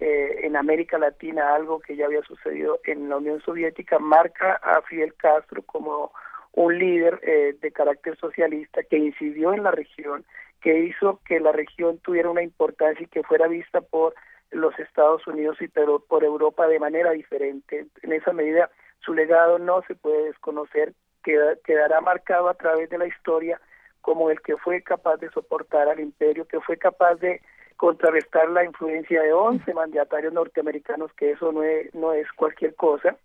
eh, 0.00 0.40
en 0.42 0.56
América 0.56 0.98
Latina 0.98 1.54
algo 1.54 1.80
que 1.80 1.96
ya 1.96 2.06
había 2.06 2.22
sucedido 2.22 2.80
en 2.84 3.08
la 3.08 3.16
Unión 3.18 3.40
Soviética, 3.40 3.98
marca 3.98 4.54
a 4.54 4.82
Fidel 4.82 5.14
Castro 5.14 5.62
como 5.62 6.12
un 6.52 6.78
líder 6.78 7.20
eh, 7.22 7.56
de 7.60 7.72
carácter 7.72 8.16
socialista 8.18 8.82
que 8.82 8.98
incidió 8.98 9.52
en 9.52 9.62
la 9.62 9.70
región, 9.70 10.24
que 10.60 10.80
hizo 10.80 11.20
que 11.24 11.40
la 11.40 11.52
región 11.52 11.98
tuviera 11.98 12.30
una 12.30 12.42
importancia 12.42 13.04
y 13.04 13.08
que 13.08 13.22
fuera 13.22 13.48
vista 13.48 13.80
por 13.80 14.14
los 14.50 14.78
Estados 14.78 15.26
Unidos 15.26 15.60
y 15.60 15.68
pero 15.68 16.00
por 16.00 16.24
Europa 16.24 16.66
de 16.68 16.78
manera 16.78 17.10
diferente. 17.10 17.86
En 18.02 18.12
esa 18.12 18.32
medida 18.32 18.70
su 19.00 19.14
legado 19.14 19.58
no 19.58 19.82
se 19.82 19.94
puede 19.94 20.26
desconocer, 20.26 20.94
quedará 21.22 22.00
marcado 22.00 22.48
a 22.48 22.54
través 22.54 22.88
de 22.90 22.98
la 22.98 23.06
historia 23.06 23.60
como 24.00 24.30
el 24.30 24.40
que 24.42 24.56
fue 24.56 24.82
capaz 24.82 25.16
de 25.16 25.30
soportar 25.30 25.88
al 25.88 25.98
imperio, 25.98 26.46
que 26.46 26.60
fue 26.60 26.76
capaz 26.76 27.14
de 27.16 27.40
contrarrestar 27.76 28.48
la 28.50 28.64
influencia 28.64 29.22
de 29.22 29.32
11 29.32 29.74
mandatarios 29.74 30.32
norteamericanos, 30.32 31.12
que 31.14 31.32
eso 31.32 31.52
no 31.52 31.62
es, 31.62 31.94
no 31.94 32.12
es 32.12 32.30
cualquier 32.32 32.74
cosa, 32.74 33.16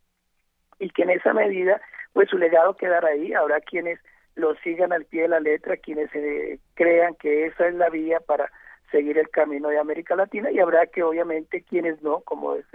y 0.79 0.89
que 0.89 1.03
en 1.03 1.11
esa 1.11 1.33
medida, 1.33 1.81
pues 2.13 2.29
su 2.29 2.37
legado 2.37 2.75
quedará 2.75 3.09
ahí. 3.09 3.33
Habrá 3.33 3.59
quienes 3.61 3.99
lo 4.35 4.55
sigan 4.55 4.93
al 4.93 5.05
pie 5.05 5.23
de 5.23 5.27
la 5.29 5.39
letra, 5.39 5.77
quienes 5.77 6.09
eh, 6.13 6.59
crean 6.73 7.15
que 7.15 7.47
esa 7.47 7.67
es 7.67 7.75
la 7.75 7.89
vía 7.89 8.19
para 8.19 8.51
seguir 8.91 9.17
el 9.17 9.29
camino 9.29 9.69
de 9.69 9.77
América 9.77 10.15
Latina, 10.15 10.49
y 10.51 10.59
habrá 10.59 10.87
que 10.87 11.03
obviamente 11.03 11.61
quienes 11.61 12.01
no, 12.01 12.21
como 12.21 12.55
es 12.55 12.65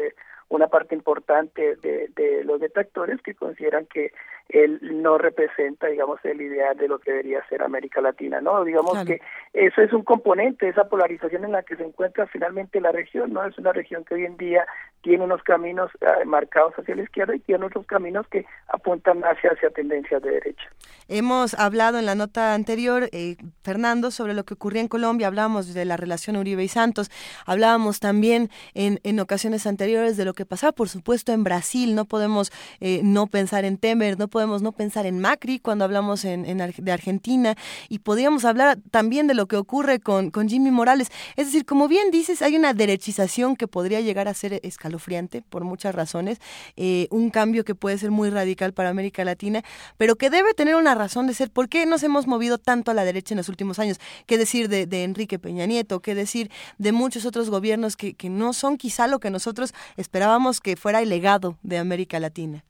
una 0.55 0.69
parte 0.69 0.95
importante 0.95 1.77
de, 1.77 2.11
de 2.15 2.45
los 2.45 2.61
detractores 2.61 3.21
que 3.23 3.35
consideran 3.35 3.87
que 3.87 4.13
él 4.49 4.79
no 5.03 5.17
representa, 5.17 5.87
digamos, 5.87 6.21
el 6.23 6.41
ideal 6.41 6.77
de 6.77 6.87
lo 6.87 6.99
que 6.99 7.13
debería 7.13 7.47
ser 7.49 7.63
América 7.63 8.03
Latina, 8.03 8.43
¿no? 8.43 8.63
Digamos 8.63 9.03
que 9.05 9.21
eso 9.55 9.81
es 9.81 9.93
un 9.93 10.03
componente, 10.03 10.69
esa 10.69 10.85
polarización 10.85 11.45
en 11.45 11.53
la 11.53 11.63
que 11.63 11.77
se 11.77 11.83
encuentra 11.83 12.27
finalmente 12.27 12.81
la 12.81 12.93
región, 12.93 13.33
¿no? 13.33 13.45
Es 13.45 13.57
una 13.59 13.73
región 13.73 14.05
que 14.05 14.15
hoy 14.15 14.27
en 14.27 14.37
día 14.37 14.67
tiene 15.01 15.25
unos 15.25 15.43
caminos 15.43 15.91
eh, 16.01 16.25
marcados 16.27 16.75
hacia 16.75 16.95
la 16.95 17.03
izquierda 17.03 17.35
y 17.35 17.41
tiene 17.41 17.65
otros 17.65 17.87
caminos 17.87 18.27
que 18.29 18.45
apuntan 18.69 19.23
hacia, 19.23 19.51
hacia 19.51 19.71
tendencias 19.71 20.23
de 20.23 20.31
derecha. 20.31 20.69
Hemos 21.09 21.55
hablado 21.55 21.99
en 21.99 22.07
la 22.07 22.15
nota 22.15 22.55
anterior, 22.55 23.09
eh, 23.13 23.37
Fernando, 23.63 24.11
sobre 24.11 24.35
lo 24.35 24.45
que 24.45 24.55
ocurría 24.55 24.83
en 24.83 24.89
Colombia, 24.89 25.27
hablábamos 25.27 25.73
de 25.73 25.85
la 25.87 25.97
relación 25.97 26.37
Uribe 26.37 26.63
y 26.63 26.69
Santos, 26.69 27.11
hablábamos 27.47 27.99
también 27.99 28.51
en, 28.75 29.01
en 29.05 29.21
ocasiones 29.21 29.67
anteriores 29.67 30.19
de 30.19 30.27
lo 30.27 30.35
que 30.35 30.44
pasaba, 30.45 30.73
por 30.73 30.89
supuesto, 30.89 31.33
en 31.33 31.45
Brasil, 31.45 31.95
no 31.95 32.05
podemos 32.05 32.53
eh, 32.81 33.01
no 33.03 33.27
pensar 33.27 33.65
en 33.65 33.79
Temer, 33.79 34.19
no 34.19 34.29
podemos 34.29 34.63
no 34.63 34.73
pensar 34.73 35.07
en 35.07 35.19
Macri 35.19 35.59
cuando 35.59 35.85
hablamos 35.85 36.25
en, 36.25 36.45
de 36.45 36.93
Argentina 36.93 37.57
y 37.89 38.01
podríamos 38.01 38.45
hablar 38.45 38.79
también 38.91 39.27
de 39.27 39.35
lo 39.35 39.47
que 39.47 39.57
ocurre 39.57 40.01
con, 40.01 40.31
con 40.31 40.49
Jimmy 40.49 40.71
Morales. 40.71 41.09
Es 41.37 41.47
decir, 41.47 41.65
como 41.65 41.89
bien 41.89 42.11
dices, 42.11 42.43
hay 42.43 42.57
una 42.57 42.75
derechización 42.75 43.57
que 43.57 43.69
podría 43.69 44.01
llegar 44.01 44.29
a 44.29 44.35
ser 44.35 44.61
escalofriante 44.63 45.43
por 45.43 45.65
muchas 45.65 45.95
razones, 45.95 46.39
eh, 46.77 47.09
un 47.11 47.31
cambio 47.31 47.65
que 47.65 47.75
puede 47.75 47.99
ser 47.99 48.11
muy 48.11 48.31
radical 48.31 48.73
para 48.73 48.91
América 48.91 49.25
Latina, 49.25 49.63
pero 49.97 50.17
que 50.17 50.31
debe 50.31 50.55
tener 50.55 50.77
una 50.77 50.95
razón 50.95 51.27
de 51.27 51.35
ser. 51.35 51.51
¿Por 51.51 51.69
qué 51.69 51.87
nos 51.87 52.03
hemos 52.03 52.27
movido 52.27 52.59
tanto 52.59 52.91
a 52.91 52.95
la 52.95 53.05
derecha 53.05 53.35
en 53.35 53.39
los 53.39 53.49
últimos 53.49 53.79
años? 53.79 53.99
¿Qué 54.27 54.39
decir 54.39 54.69
de, 54.69 55.05
Enrique 55.05 55.39
Peña 55.39 55.67
Nieto? 55.67 56.01
¿Qué 56.01 56.15
decir 56.15 56.51
de 56.79 56.93
muchos 56.93 57.25
otros 57.27 57.51
gobiernos 57.51 57.97
que, 57.97 58.15
que 58.15 58.31
no 58.31 58.53
son 58.53 58.77
quizá 58.77 59.07
lo 59.07 59.19
que 59.19 59.31
nosotros 59.31 59.75
esperábamos 60.25 60.61
que 60.63 60.77
fuera 60.77 61.03
el 61.03 61.11
legado 61.11 61.57
de 61.63 61.77
América 61.77 62.19
Latina? 62.19 62.65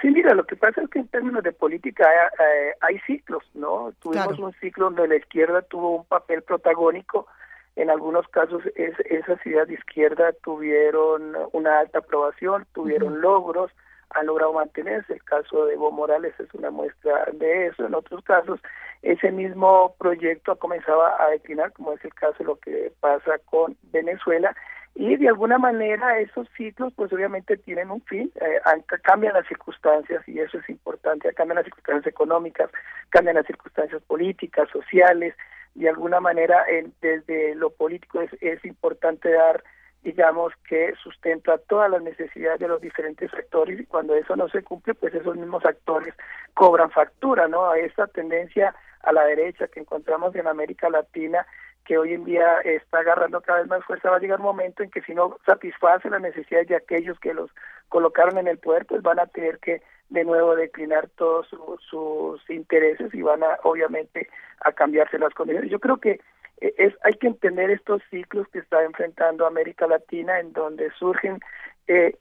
Sí, 0.00 0.08
mira, 0.10 0.32
lo 0.32 0.46
que 0.46 0.54
pasa 0.54 0.80
es 0.80 0.88
que 0.90 1.00
en 1.00 1.08
términos 1.08 1.42
de 1.42 1.50
política 1.50 2.04
eh, 2.38 2.72
hay 2.82 3.00
ciclos, 3.00 3.42
¿no? 3.54 3.92
Tuvimos 3.98 4.38
un 4.38 4.52
ciclo 4.60 4.84
donde 4.84 5.08
la 5.08 5.16
izquierda 5.16 5.62
tuvo 5.62 5.96
un 5.96 6.04
papel 6.04 6.42
protagónico, 6.42 7.26
en 7.74 7.90
algunos 7.90 8.28
casos 8.28 8.62
es, 8.76 8.94
esas 9.10 9.44
ideas 9.44 9.66
de 9.66 9.74
izquierda 9.74 10.32
tuvieron 10.44 11.34
una 11.52 11.80
alta 11.80 11.98
aprobación, 11.98 12.64
tuvieron 12.72 13.20
logros, 13.20 13.72
han 14.10 14.26
logrado 14.26 14.52
mantenerse, 14.52 15.14
el 15.14 15.24
caso 15.24 15.66
de 15.66 15.74
Evo 15.74 15.90
Morales 15.90 16.32
es 16.38 16.54
una 16.54 16.70
muestra 16.70 17.26
de 17.32 17.66
eso, 17.66 17.84
en 17.86 17.94
otros 17.94 18.22
casos 18.22 18.60
ese 19.02 19.32
mismo 19.32 19.96
proyecto 19.98 20.56
comenzaba 20.56 21.20
a 21.22 21.30
declinar, 21.30 21.72
como 21.72 21.92
es 21.92 22.04
el 22.04 22.14
caso 22.14 22.36
de 22.38 22.44
lo 22.44 22.56
que 22.56 22.92
pasa 23.00 23.32
con 23.46 23.76
Venezuela, 23.90 24.54
y 24.98 25.16
de 25.16 25.28
alguna 25.28 25.58
manera 25.58 26.18
esos 26.18 26.48
ciclos 26.56 26.92
pues 26.96 27.12
obviamente 27.12 27.58
tienen 27.58 27.90
un 27.90 28.00
fin, 28.02 28.32
eh, 28.36 28.60
cambian 29.02 29.34
las 29.34 29.46
circunstancias 29.46 30.26
y 30.26 30.40
eso 30.40 30.58
es 30.58 30.68
importante, 30.70 31.32
cambian 31.34 31.56
las 31.56 31.66
circunstancias 31.66 32.06
económicas, 32.06 32.70
cambian 33.10 33.36
las 33.36 33.46
circunstancias 33.46 34.02
políticas, 34.06 34.68
sociales, 34.70 35.34
de 35.74 35.90
alguna 35.90 36.18
manera 36.20 36.64
desde 37.02 37.54
lo 37.54 37.68
político 37.68 38.22
es, 38.22 38.30
es 38.40 38.64
importante 38.64 39.30
dar 39.30 39.62
digamos 40.02 40.52
que 40.68 40.94
sustenta 41.02 41.58
todas 41.58 41.90
las 41.90 42.00
necesidades 42.00 42.60
de 42.60 42.68
los 42.68 42.80
diferentes 42.80 43.30
sectores 43.32 43.80
y 43.80 43.84
cuando 43.84 44.14
eso 44.14 44.34
no 44.34 44.48
se 44.48 44.62
cumple 44.62 44.94
pues 44.94 45.12
esos 45.12 45.36
mismos 45.36 45.64
actores 45.66 46.14
cobran 46.54 46.90
factura, 46.90 47.48
¿no? 47.48 47.68
A 47.68 47.78
esta 47.78 48.06
tendencia 48.06 48.74
a 49.02 49.12
la 49.12 49.24
derecha 49.24 49.66
que 49.66 49.80
encontramos 49.80 50.34
en 50.36 50.46
América 50.46 50.88
Latina 50.88 51.44
que 51.86 51.96
hoy 51.96 52.12
en 52.12 52.24
día 52.24 52.58
está 52.64 52.98
agarrando 52.98 53.40
cada 53.40 53.60
vez 53.60 53.68
más 53.68 53.84
fuerza, 53.84 54.10
va 54.10 54.16
a 54.16 54.20
llegar 54.20 54.40
un 54.40 54.46
momento 54.46 54.82
en 54.82 54.90
que 54.90 55.02
si 55.02 55.14
no 55.14 55.38
satisface 55.46 56.10
las 56.10 56.20
necesidades 56.20 56.68
de 56.68 56.76
aquellos 56.76 57.18
que 57.20 57.32
los 57.32 57.50
colocaron 57.88 58.38
en 58.38 58.48
el 58.48 58.58
poder, 58.58 58.86
pues 58.86 59.02
van 59.02 59.20
a 59.20 59.26
tener 59.26 59.58
que 59.58 59.82
de 60.08 60.24
nuevo 60.24 60.54
declinar 60.54 61.08
todos 61.16 61.48
sus 61.88 62.50
intereses 62.50 63.12
y 63.14 63.22
van 63.22 63.42
a 63.42 63.58
obviamente 63.62 64.28
a 64.60 64.72
cambiarse 64.72 65.18
las 65.18 65.32
condiciones. 65.34 65.70
Yo 65.70 65.80
creo 65.80 65.98
que 65.98 66.20
eh, 66.60 66.74
es 66.76 66.94
hay 67.02 67.14
que 67.14 67.28
entender 67.28 67.70
estos 67.70 68.02
ciclos 68.10 68.46
que 68.48 68.58
está 68.58 68.82
enfrentando 68.84 69.46
América 69.46 69.86
Latina 69.86 70.40
en 70.40 70.52
donde 70.52 70.90
surgen 70.98 71.40
eh, 71.86 72.16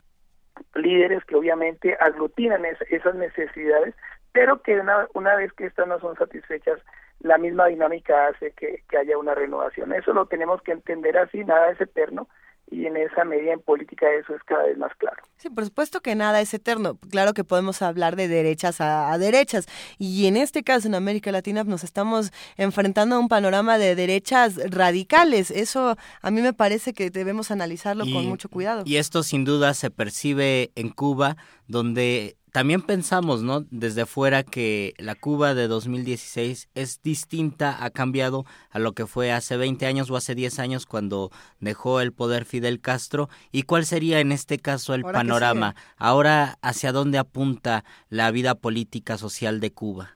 líderes 0.73 1.23
que 1.25 1.35
obviamente 1.35 1.97
aglutinan 1.99 2.63
esas 2.89 3.15
necesidades, 3.15 3.95
pero 4.31 4.61
que 4.61 4.79
una, 4.79 5.07
una 5.13 5.35
vez 5.35 5.51
que 5.53 5.65
estas 5.65 5.87
no 5.87 5.99
son 5.99 6.15
satisfechas, 6.15 6.79
la 7.19 7.37
misma 7.37 7.67
dinámica 7.67 8.27
hace 8.27 8.51
que, 8.51 8.83
haya 8.97 9.17
una 9.17 9.35
renovación. 9.35 9.93
Eso 9.93 10.13
lo 10.13 10.27
tenemos 10.27 10.61
que 10.61 10.71
entender 10.71 11.17
así, 11.17 11.43
nada 11.43 11.71
es 11.71 11.81
eterno 11.81 12.27
y 12.71 12.87
en 12.87 12.97
esa 12.97 13.23
medida 13.25 13.53
en 13.53 13.61
política 13.61 14.07
eso 14.19 14.33
es 14.35 14.41
cada 14.43 14.63
vez 14.63 14.77
más 14.77 14.91
claro. 14.97 15.21
Sí, 15.37 15.49
por 15.49 15.65
supuesto 15.65 16.01
que 16.01 16.15
nada 16.15 16.41
es 16.41 16.51
eterno. 16.53 16.97
Claro 17.11 17.33
que 17.33 17.43
podemos 17.43 17.81
hablar 17.83 18.15
de 18.15 18.27
derechas 18.27 18.81
a, 18.81 19.15
derechas 19.19 19.67
y 19.99 20.25
en 20.25 20.35
este 20.35 20.63
caso 20.63 20.87
en 20.87 20.95
América 20.95 21.31
Latina 21.31 21.63
nos 21.63 21.83
estamos 21.83 22.31
enfrentando 22.57 23.15
a 23.15 23.19
un 23.19 23.27
panorama 23.27 23.77
de 23.77 23.95
derechas 23.95 24.57
radicales. 24.71 25.51
Eso 25.51 25.95
a 26.21 26.31
mí 26.31 26.41
me 26.41 26.53
parece 26.53 26.93
que 26.93 27.11
debemos 27.11 27.51
analizarlo 27.51 28.05
con 28.05 28.25
mucho 28.25 28.49
cuidado. 28.49 28.83
Y 28.85 28.97
esto 28.97 29.21
sin 29.21 29.45
duda 29.45 29.73
se 29.75 29.91
percibe 29.91 30.71
en 30.75 30.89
Cuba, 30.89 31.37
donde 31.67 32.35
también 32.55 32.81
pensamos, 32.81 33.43
¿no? 33.43 33.65
Desde 33.69 34.05
fuera 34.05 34.41
que 34.43 34.93
la 34.97 35.15
Cuba 35.15 35.53
de 35.53 35.67
2016 35.67 36.69
es 36.73 37.01
distinta, 37.03 37.83
ha 37.83 37.89
cambiado 37.89 38.45
a 38.69 38.79
lo 38.79 38.93
que 38.93 39.07
fue 39.07 39.33
hace 39.33 39.57
20 39.57 39.85
años 39.85 40.09
o 40.09 40.15
hace 40.15 40.35
10 40.35 40.59
años 40.59 40.85
cuando 40.85 41.31
dejó 41.59 41.99
el 41.99 42.13
poder 42.13 42.45
Fidel 42.45 42.79
Castro. 42.79 43.27
¿Y 43.51 43.63
cuál 43.63 43.85
sería 43.85 44.21
en 44.21 44.31
este 44.31 44.57
caso 44.57 44.93
el 44.93 45.01
panorama? 45.03 45.75
Ahora, 45.97 46.57
¿hacia 46.61 46.93
dónde 46.93 47.17
apunta 47.17 47.83
la 48.07 48.31
vida 48.31 48.55
política 48.55 49.17
social 49.17 49.59
de 49.59 49.73
Cuba? 49.73 50.14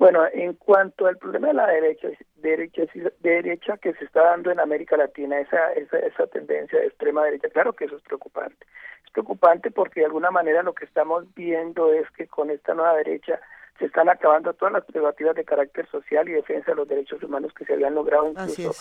Bueno, 0.00 0.26
en 0.32 0.54
cuanto 0.54 1.06
al 1.06 1.18
problema 1.18 1.48
de 1.48 1.54
la 1.54 1.66
derecha, 1.66 2.08
derecha, 2.36 2.84
derecha 3.20 3.76
que 3.76 3.92
se 3.92 4.06
está 4.06 4.22
dando 4.22 4.50
en 4.50 4.58
América 4.58 4.96
Latina, 4.96 5.38
esa, 5.38 5.74
esa, 5.74 5.98
esa 5.98 6.26
tendencia 6.26 6.80
de 6.80 6.86
extrema 6.86 7.22
derecha, 7.22 7.50
claro 7.50 7.74
que 7.74 7.84
eso 7.84 7.96
es 7.96 8.02
preocupante 8.02 8.66
preocupante 9.12 9.70
porque 9.70 10.00
de 10.00 10.06
alguna 10.06 10.30
manera 10.30 10.62
lo 10.62 10.72
que 10.72 10.84
estamos 10.84 11.24
viendo 11.34 11.92
es 11.92 12.08
que 12.12 12.26
con 12.26 12.48
esta 12.48 12.74
nueva 12.74 12.94
derecha 12.94 13.40
se 13.78 13.86
están 13.86 14.08
acabando 14.08 14.54
todas 14.54 14.72
las 14.72 14.84
prerrogativas 14.84 15.34
de 15.36 15.44
carácter 15.44 15.86
social 15.90 16.28
y 16.28 16.32
defensa 16.32 16.70
de 16.70 16.76
los 16.76 16.88
derechos 16.88 17.22
humanos 17.22 17.52
que 17.52 17.64
se 17.64 17.74
habían 17.74 17.94
logrado 17.94 18.28
incluso 18.28 18.72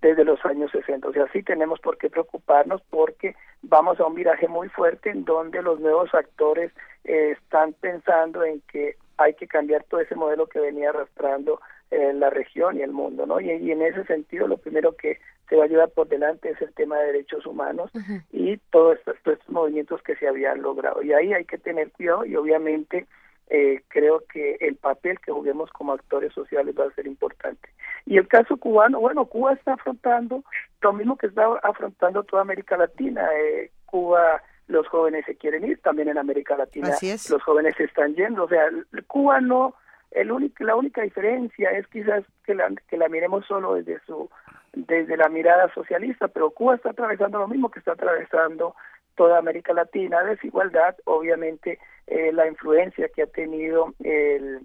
desde 0.00 0.24
los 0.24 0.44
años 0.44 0.70
60. 0.70 1.08
O 1.08 1.12
sea, 1.12 1.26
sí 1.32 1.42
tenemos 1.42 1.80
por 1.80 1.98
qué 1.98 2.10
preocuparnos 2.10 2.82
porque 2.90 3.34
vamos 3.62 3.98
a 3.98 4.04
un 4.04 4.14
viraje 4.14 4.46
muy 4.46 4.68
fuerte 4.68 5.10
en 5.10 5.24
donde 5.24 5.62
los 5.62 5.80
nuevos 5.80 6.12
actores 6.14 6.70
eh, 7.04 7.36
están 7.40 7.72
pensando 7.72 8.44
en 8.44 8.60
que 8.70 8.96
hay 9.18 9.34
que 9.34 9.46
cambiar 9.46 9.84
todo 9.84 10.00
ese 10.00 10.14
modelo 10.14 10.46
que 10.46 10.60
venía 10.60 10.90
arrastrando 10.90 11.60
eh, 11.90 12.12
la 12.14 12.30
región 12.30 12.78
y 12.78 12.82
el 12.82 12.92
mundo, 12.92 13.26
¿no? 13.26 13.40
Y, 13.40 13.50
en 13.50 13.82
ese 13.82 14.04
sentido, 14.04 14.46
lo 14.46 14.56
primero 14.56 14.96
que 14.96 15.18
se 15.48 15.56
va 15.56 15.64
a 15.64 15.68
llevar 15.68 15.90
por 15.90 16.08
delante 16.08 16.50
es 16.50 16.60
el 16.62 16.72
tema 16.74 16.98
de 16.98 17.06
derechos 17.06 17.46
humanos 17.46 17.90
y 18.30 18.58
todos 18.70 18.98
estos, 18.98 19.16
todos 19.22 19.38
estos 19.38 19.52
movimientos 19.52 20.02
que 20.02 20.14
se 20.16 20.28
habían 20.28 20.62
logrado. 20.62 21.02
Y 21.02 21.12
ahí 21.12 21.32
hay 21.32 21.44
que 21.44 21.58
tener 21.58 21.90
cuidado 21.92 22.24
y 22.26 22.36
obviamente 22.36 23.06
eh, 23.50 23.82
creo 23.88 24.22
que 24.30 24.58
el 24.60 24.76
papel 24.76 25.18
que 25.20 25.32
juguemos 25.32 25.70
como 25.70 25.94
actores 25.94 26.32
sociales 26.34 26.74
va 26.78 26.84
a 26.84 26.94
ser 26.94 27.06
importante. 27.06 27.70
Y 28.04 28.18
el 28.18 28.28
caso 28.28 28.58
cubano, 28.58 29.00
bueno, 29.00 29.24
Cuba 29.24 29.54
está 29.54 29.72
afrontando 29.74 30.44
lo 30.82 30.92
mismo 30.92 31.16
que 31.16 31.28
está 31.28 31.46
afrontando 31.62 32.22
toda 32.24 32.42
América 32.42 32.76
Latina. 32.76 33.26
Eh, 33.38 33.70
Cuba, 33.86 34.42
los 34.68 34.86
jóvenes 34.88 35.24
se 35.26 35.36
quieren 35.36 35.64
ir, 35.64 35.80
también 35.80 36.08
en 36.08 36.18
América 36.18 36.56
Latina 36.56 36.94
los 37.30 37.42
jóvenes 37.42 37.74
se 37.76 37.84
están 37.84 38.14
yendo. 38.14 38.44
O 38.44 38.48
sea, 38.48 38.68
Cuba 39.06 39.40
no, 39.40 39.74
el 40.10 40.30
único, 40.30 40.62
la 40.62 40.76
única 40.76 41.02
diferencia 41.02 41.70
es 41.70 41.86
quizás 41.88 42.24
que 42.44 42.54
la, 42.54 42.70
que 42.88 42.96
la 42.96 43.08
miremos 43.08 43.44
solo 43.46 43.74
desde 43.74 43.98
su 44.06 44.30
desde 44.74 45.16
la 45.16 45.28
mirada 45.28 45.72
socialista, 45.72 46.28
pero 46.28 46.50
Cuba 46.50 46.76
está 46.76 46.90
atravesando 46.90 47.38
lo 47.38 47.48
mismo 47.48 47.70
que 47.70 47.78
está 47.78 47.92
atravesando 47.92 48.76
toda 49.16 49.38
América 49.38 49.72
Latina, 49.72 50.22
desigualdad, 50.22 50.94
obviamente 51.04 51.78
eh, 52.06 52.30
la 52.32 52.46
influencia 52.46 53.08
que 53.08 53.22
ha 53.22 53.26
tenido 53.26 53.94
el, 54.04 54.60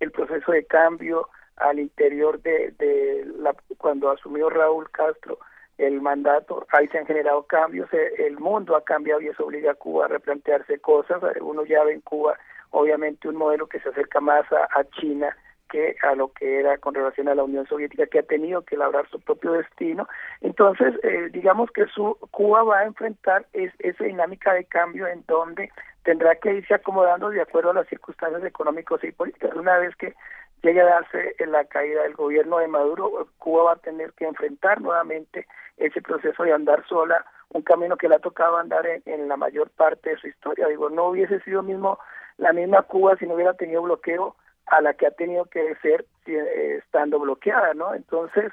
el 0.00 0.10
proceso 0.12 0.52
de 0.52 0.64
cambio 0.64 1.28
al 1.56 1.80
interior 1.80 2.40
de, 2.40 2.72
de 2.78 3.26
la, 3.38 3.54
cuando 3.76 4.10
asumió 4.10 4.48
Raúl 4.48 4.88
Castro 4.90 5.38
el 5.78 6.00
mandato, 6.00 6.66
ahí 6.72 6.88
se 6.88 6.98
han 6.98 7.06
generado 7.06 7.44
cambios, 7.44 7.92
eh, 7.92 8.26
el 8.26 8.38
mundo 8.38 8.76
ha 8.76 8.84
cambiado 8.84 9.20
y 9.20 9.28
eso 9.28 9.46
obliga 9.46 9.72
a 9.72 9.74
Cuba 9.74 10.04
a 10.04 10.08
replantearse 10.08 10.80
cosas, 10.80 11.22
uno 11.40 11.64
ya 11.64 11.84
ve 11.84 11.94
en 11.94 12.00
Cuba 12.00 12.36
obviamente 12.70 13.28
un 13.28 13.36
modelo 13.36 13.66
que 13.66 13.80
se 13.80 13.88
acerca 13.88 14.20
más 14.20 14.44
a 14.52 14.84
China, 15.00 15.34
que 15.68 15.96
a 16.02 16.14
lo 16.14 16.32
que 16.32 16.60
era 16.60 16.78
con 16.78 16.94
relación 16.94 17.28
a 17.28 17.34
la 17.34 17.44
Unión 17.44 17.66
Soviética, 17.66 18.06
que 18.06 18.20
ha 18.20 18.22
tenido 18.22 18.62
que 18.62 18.76
labrar 18.76 19.08
su 19.10 19.20
propio 19.20 19.52
destino. 19.52 20.08
Entonces, 20.40 20.94
eh, 21.02 21.28
digamos 21.30 21.70
que 21.70 21.86
su 21.86 22.16
Cuba 22.30 22.62
va 22.62 22.80
a 22.80 22.86
enfrentar 22.86 23.46
es, 23.52 23.72
esa 23.78 24.04
dinámica 24.04 24.54
de 24.54 24.64
cambio 24.64 25.06
en 25.06 25.24
donde 25.28 25.70
tendrá 26.04 26.34
que 26.36 26.54
irse 26.54 26.74
acomodando 26.74 27.28
de 27.30 27.42
acuerdo 27.42 27.70
a 27.70 27.74
las 27.74 27.88
circunstancias 27.88 28.44
económicas 28.44 29.02
y 29.04 29.12
políticas. 29.12 29.54
Una 29.54 29.78
vez 29.78 29.94
que 29.96 30.14
llegue 30.62 30.80
a 30.80 30.86
darse 30.86 31.34
la 31.46 31.64
caída 31.64 32.02
del 32.02 32.14
gobierno 32.14 32.58
de 32.58 32.68
Maduro, 32.68 33.28
Cuba 33.38 33.64
va 33.64 33.72
a 33.72 33.76
tener 33.76 34.12
que 34.12 34.26
enfrentar 34.26 34.80
nuevamente 34.80 35.46
ese 35.76 36.02
proceso 36.02 36.42
de 36.42 36.52
andar 36.52 36.86
sola, 36.86 37.24
un 37.50 37.62
camino 37.62 37.96
que 37.96 38.08
le 38.08 38.16
ha 38.16 38.20
tocado 38.20 38.56
andar 38.56 38.86
en, 38.86 39.02
en 39.06 39.28
la 39.28 39.36
mayor 39.36 39.70
parte 39.70 40.10
de 40.10 40.16
su 40.18 40.28
historia. 40.28 40.66
Digo, 40.68 40.90
no 40.90 41.08
hubiese 41.08 41.40
sido 41.40 41.62
mismo 41.62 41.98
la 42.36 42.52
misma 42.52 42.82
Cuba 42.82 43.16
si 43.16 43.26
no 43.26 43.34
hubiera 43.34 43.54
tenido 43.54 43.82
bloqueo 43.82 44.36
a 44.66 44.80
la 44.80 44.94
que 44.94 45.06
ha 45.06 45.10
tenido 45.10 45.44
que 45.46 45.74
ser 45.76 46.04
eh, 46.26 46.78
estando 46.78 47.18
bloqueada, 47.18 47.74
¿no? 47.74 47.94
Entonces, 47.94 48.52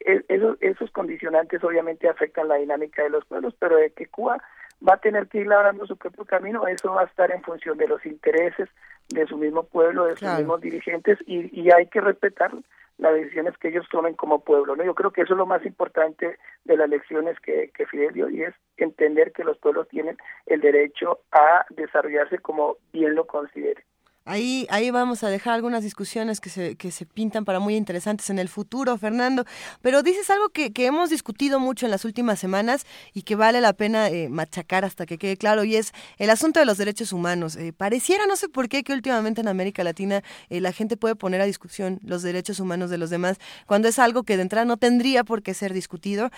e, 0.00 0.24
esos, 0.28 0.56
esos 0.60 0.90
condicionantes 0.90 1.62
obviamente 1.64 2.08
afectan 2.08 2.48
la 2.48 2.56
dinámica 2.56 3.02
de 3.02 3.10
los 3.10 3.24
pueblos, 3.24 3.54
pero 3.58 3.76
de 3.76 3.90
que 3.90 4.06
Cuba 4.06 4.42
va 4.86 4.94
a 4.94 5.00
tener 5.00 5.28
que 5.28 5.38
ir 5.38 5.46
labrando 5.46 5.86
su 5.86 5.96
propio 5.96 6.24
camino, 6.24 6.66
eso 6.66 6.92
va 6.92 7.02
a 7.02 7.06
estar 7.06 7.30
en 7.30 7.42
función 7.42 7.78
de 7.78 7.88
los 7.88 8.04
intereses 8.04 8.68
de 9.08 9.26
su 9.26 9.36
mismos 9.36 9.66
pueblo, 9.66 10.06
de 10.06 10.16
sus 10.16 10.28
mismos 10.38 10.60
dirigentes, 10.60 11.18
y, 11.26 11.60
y 11.60 11.70
hay 11.70 11.86
que 11.86 12.00
respetar 12.00 12.52
las 12.98 13.14
decisiones 13.14 13.56
que 13.58 13.68
ellos 13.68 13.86
tomen 13.90 14.14
como 14.14 14.40
pueblo. 14.40 14.74
¿no? 14.74 14.84
Yo 14.84 14.94
creo 14.94 15.10
que 15.10 15.22
eso 15.22 15.34
es 15.34 15.38
lo 15.38 15.46
más 15.46 15.64
importante 15.64 16.38
de 16.64 16.76
las 16.76 16.88
lecciones 16.88 17.38
que, 17.40 17.70
que 17.74 17.86
Fidel 17.86 18.14
dio 18.14 18.30
y 18.30 18.42
es 18.42 18.54
entender 18.76 19.32
que 19.32 19.44
los 19.44 19.58
pueblos 19.58 19.88
tienen 19.88 20.16
el 20.46 20.60
derecho 20.60 21.20
a 21.32 21.66
desarrollarse 21.70 22.38
como 22.38 22.76
bien 22.92 23.14
lo 23.14 23.26
consideren. 23.26 23.84
Ahí, 24.28 24.66
ahí 24.70 24.90
vamos 24.90 25.22
a 25.22 25.28
dejar 25.28 25.54
algunas 25.54 25.84
discusiones 25.84 26.40
que 26.40 26.50
se, 26.50 26.74
que 26.74 26.90
se 26.90 27.06
pintan 27.06 27.44
para 27.44 27.60
muy 27.60 27.76
interesantes 27.76 28.28
en 28.28 28.40
el 28.40 28.48
futuro, 28.48 28.98
Fernando. 28.98 29.44
Pero 29.82 30.02
dices 30.02 30.28
algo 30.30 30.48
que, 30.48 30.72
que 30.72 30.86
hemos 30.86 31.10
discutido 31.10 31.60
mucho 31.60 31.86
en 31.86 31.92
las 31.92 32.04
últimas 32.04 32.40
semanas 32.40 32.86
y 33.14 33.22
que 33.22 33.36
vale 33.36 33.60
la 33.60 33.72
pena 33.72 34.08
eh, 34.08 34.28
machacar 34.28 34.84
hasta 34.84 35.06
que 35.06 35.16
quede 35.16 35.36
claro, 35.36 35.62
y 35.62 35.76
es 35.76 35.92
el 36.18 36.30
asunto 36.30 36.58
de 36.58 36.66
los 36.66 36.76
derechos 36.76 37.12
humanos. 37.12 37.54
Eh, 37.54 37.72
pareciera, 37.72 38.26
no 38.26 38.34
sé 38.34 38.48
por 38.48 38.68
qué, 38.68 38.82
que 38.82 38.92
últimamente 38.94 39.42
en 39.42 39.46
América 39.46 39.84
Latina 39.84 40.24
eh, 40.50 40.60
la 40.60 40.72
gente 40.72 40.96
puede 40.96 41.14
poner 41.14 41.40
a 41.40 41.44
discusión 41.44 42.00
los 42.02 42.22
derechos 42.22 42.58
humanos 42.58 42.90
de 42.90 42.98
los 42.98 43.10
demás, 43.10 43.38
cuando 43.66 43.86
es 43.86 44.00
algo 44.00 44.24
que 44.24 44.34
de 44.36 44.42
entrada 44.42 44.64
no 44.64 44.76
tendría 44.76 45.22
por 45.22 45.44
qué 45.44 45.54
ser 45.54 45.72
discutido, 45.72 46.30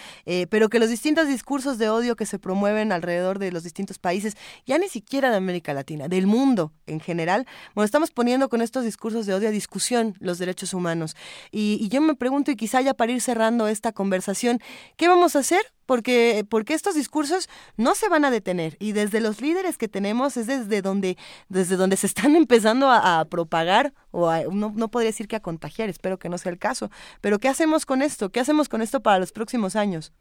pero 0.51 0.69
que 0.69 0.79
los 0.79 0.91
distintos 0.91 1.27
discursos 1.27 1.79
de 1.79 1.89
odio 1.89 2.17
que 2.17 2.27
se 2.27 2.39
promueven 2.39 2.93
alrededor 2.93 3.39
de 3.39 3.51
los 3.51 3.63
distintos 3.63 3.99
países, 3.99 4.37
ya 4.67 4.77
ni 4.77 4.89
siquiera 4.89 5.31
de 5.31 5.37
América 5.37 5.73
Latina, 5.73 6.09
del 6.09 6.27
mundo 6.27 6.73
en 6.87 7.01
general, 7.01 7.47
bueno, 7.79 7.85
estamos 7.85 8.11
poniendo 8.11 8.49
con 8.49 8.61
estos 8.61 8.83
discursos 8.83 9.25
de 9.25 9.35
odio 9.35 9.47
a 9.47 9.53
discusión 9.53 10.15
los 10.19 10.41
derechos 10.41 10.75
humanos. 10.75 11.15
Y, 11.53 11.89
yo 11.91 12.01
me 12.01 12.17
pregunto, 12.17 12.51
y 12.51 12.57
quizá 12.57 12.81
ya 12.81 12.93
para 12.93 13.13
ir 13.13 13.21
cerrando 13.21 13.69
esta 13.69 13.93
conversación, 13.93 14.59
¿qué 14.97 15.07
vamos 15.07 15.37
a 15.37 15.39
hacer? 15.39 15.61
Porque, 15.87 16.45
porque 16.51 16.75
estos 16.75 16.97
discursos 16.97 17.49
no 17.77 17.95
se 17.95 18.09
van 18.09 18.25
a 18.25 18.33
detener 18.33 18.75
y 18.81 18.95
desde 18.95 19.21
los 19.21 19.41
líderes 19.41 19.79
que 19.79 19.87
tenemos 19.87 20.37
es 20.37 20.49
desde 20.49 20.83
donde, 20.83 21.17
desde 21.49 21.77
donde 21.77 21.97
se 21.97 22.09
están 22.09 22.35
empezando 22.35 22.91
a, 22.91 23.25
propagar 23.31 23.93
o 24.11 24.29
no, 24.53 24.73
no 24.75 24.89
podría 24.89 25.11
decir 25.11 25.29
que 25.29 25.37
a 25.37 25.41
contagiar, 25.41 25.89
espero 25.89 26.19
que 26.19 26.29
no 26.29 26.37
sea 26.37 26.51
el 26.51 26.59
caso, 26.59 26.91
pero 27.21 27.39
¿qué 27.39 27.47
hacemos 27.47 27.87
con 27.87 28.03
esto? 28.03 28.31
¿Qué 28.31 28.41
hacemos 28.41 28.69
con 28.69 28.83
esto 28.83 29.05
para 29.05 29.21
los 29.21 29.31
próximos 29.31 29.77
años? 29.77 30.13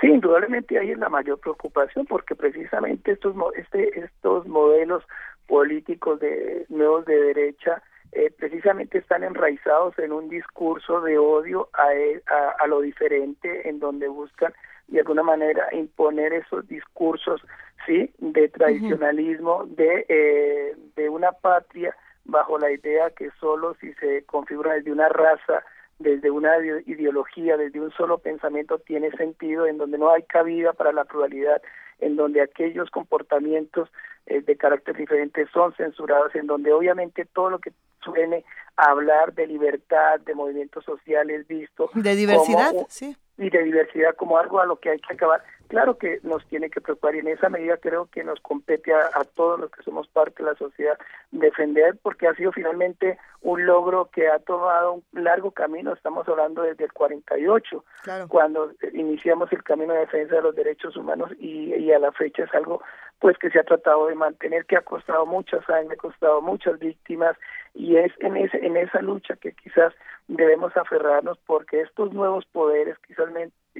Sí, 0.00 0.06
indudablemente 0.06 0.78
ahí 0.78 0.90
es 0.90 0.98
la 0.98 1.08
mayor 1.08 1.38
preocupación 1.40 2.06
porque 2.06 2.34
precisamente 2.34 3.12
estos 3.12 3.34
este, 3.54 4.00
estos 4.00 4.46
modelos 4.46 5.04
políticos 5.46 6.20
de 6.20 6.66
nuevos 6.68 7.04
de 7.04 7.16
derecha 7.16 7.82
eh, 8.12 8.30
precisamente 8.36 8.98
están 8.98 9.24
enraizados 9.24 9.98
en 9.98 10.12
un 10.12 10.28
discurso 10.28 11.00
de 11.00 11.18
odio 11.18 11.68
e, 11.92 12.22
a, 12.26 12.62
a, 12.62 12.66
lo 12.66 12.80
diferente 12.80 13.68
en 13.68 13.80
donde 13.80 14.06
buscan 14.08 14.52
de 14.86 15.00
alguna 15.00 15.22
manera 15.22 15.66
imponer 15.72 16.32
esos 16.32 16.66
discursos 16.68 17.40
sí 17.86 18.12
de 18.18 18.48
tradicionalismo 18.48 19.64
de 19.66 20.06
eh, 20.08 20.76
de 20.94 21.08
una 21.08 21.32
patria 21.32 21.96
bajo 22.24 22.58
la 22.58 22.70
idea 22.70 23.10
que 23.10 23.30
solo 23.40 23.74
si 23.80 23.92
se 23.94 24.24
configura 24.24 24.74
desde 24.74 24.92
una 24.92 25.08
raza 25.08 25.64
desde 25.98 26.30
una 26.30 26.58
ideología, 26.86 27.56
desde 27.56 27.80
un 27.80 27.92
solo 27.92 28.18
pensamiento 28.18 28.78
tiene 28.78 29.10
sentido, 29.12 29.66
en 29.66 29.78
donde 29.78 29.98
no 29.98 30.10
hay 30.10 30.22
cabida 30.24 30.72
para 30.72 30.92
la 30.92 31.04
pluralidad, 31.04 31.62
en 31.98 32.16
donde 32.16 32.42
aquellos 32.42 32.90
comportamientos 32.90 33.90
eh, 34.26 34.40
de 34.40 34.56
carácter 34.56 34.96
diferente 34.96 35.46
son 35.52 35.74
censurados, 35.74 36.34
en 36.34 36.46
donde 36.46 36.72
obviamente 36.72 37.24
todo 37.24 37.50
lo 37.50 37.58
que 37.58 37.72
suene 38.02 38.44
a 38.76 38.90
hablar 38.90 39.34
de 39.34 39.46
libertad, 39.46 40.20
de 40.20 40.34
movimientos 40.34 40.84
sociales 40.84 41.46
visto 41.46 41.90
de 41.94 42.16
diversidad, 42.16 42.72
sí 42.88 43.16
y 43.36 43.50
de 43.50 43.64
diversidad 43.64 44.14
como 44.16 44.38
algo 44.38 44.60
a 44.60 44.66
lo 44.66 44.76
que 44.76 44.90
hay 44.90 44.98
que 44.98 45.14
acabar. 45.14 45.42
Claro 45.68 45.96
que 45.96 46.20
nos 46.22 46.46
tiene 46.46 46.70
que 46.70 46.80
preocupar 46.80 47.14
y 47.14 47.20
en 47.20 47.28
esa 47.28 47.48
medida 47.48 47.76
creo 47.78 48.06
que 48.06 48.22
nos 48.22 48.38
compete 48.40 48.92
a, 48.92 49.24
todos 49.34 49.58
los 49.58 49.70
que 49.70 49.82
somos 49.82 50.06
parte 50.08 50.42
de 50.42 50.50
la 50.50 50.56
sociedad 50.56 50.98
defender 51.32 51.98
porque 52.02 52.28
ha 52.28 52.34
sido 52.34 52.52
finalmente 52.52 53.18
un 53.40 53.64
logro 53.66 54.10
que 54.12 54.28
ha 54.28 54.38
tomado 54.38 54.94
un 55.12 55.24
largo 55.24 55.50
camino, 55.50 55.92
estamos 55.92 56.28
hablando 56.28 56.62
desde 56.62 56.84
el 56.84 56.92
48, 56.92 57.84
cuando 58.28 58.72
iniciamos 58.92 59.52
el 59.52 59.62
camino 59.62 59.94
de 59.94 60.00
defensa 60.00 60.36
de 60.36 60.42
los 60.42 60.54
derechos 60.54 60.96
humanos 60.96 61.32
y, 61.38 61.74
y 61.74 61.92
a 61.92 61.98
la 61.98 62.12
fecha 62.12 62.44
es 62.44 62.54
algo 62.54 62.82
pues 63.24 63.38
que 63.38 63.48
se 63.48 63.58
ha 63.58 63.62
tratado 63.62 64.08
de 64.08 64.14
mantener, 64.14 64.66
que 64.66 64.76
ha 64.76 64.82
costado 64.82 65.24
mucha 65.24 65.58
sangre, 65.64 65.94
ha 65.94 65.96
costado 65.96 66.42
muchas 66.42 66.78
víctimas 66.78 67.34
y 67.72 67.96
es 67.96 68.12
en, 68.18 68.36
ese, 68.36 68.58
en 68.58 68.76
esa 68.76 69.00
lucha 69.00 69.34
que 69.36 69.52
quizás 69.52 69.94
debemos 70.28 70.76
aferrarnos 70.76 71.38
porque 71.46 71.80
estos 71.80 72.12
nuevos 72.12 72.44
poderes 72.44 72.98
quizás, 73.06 73.30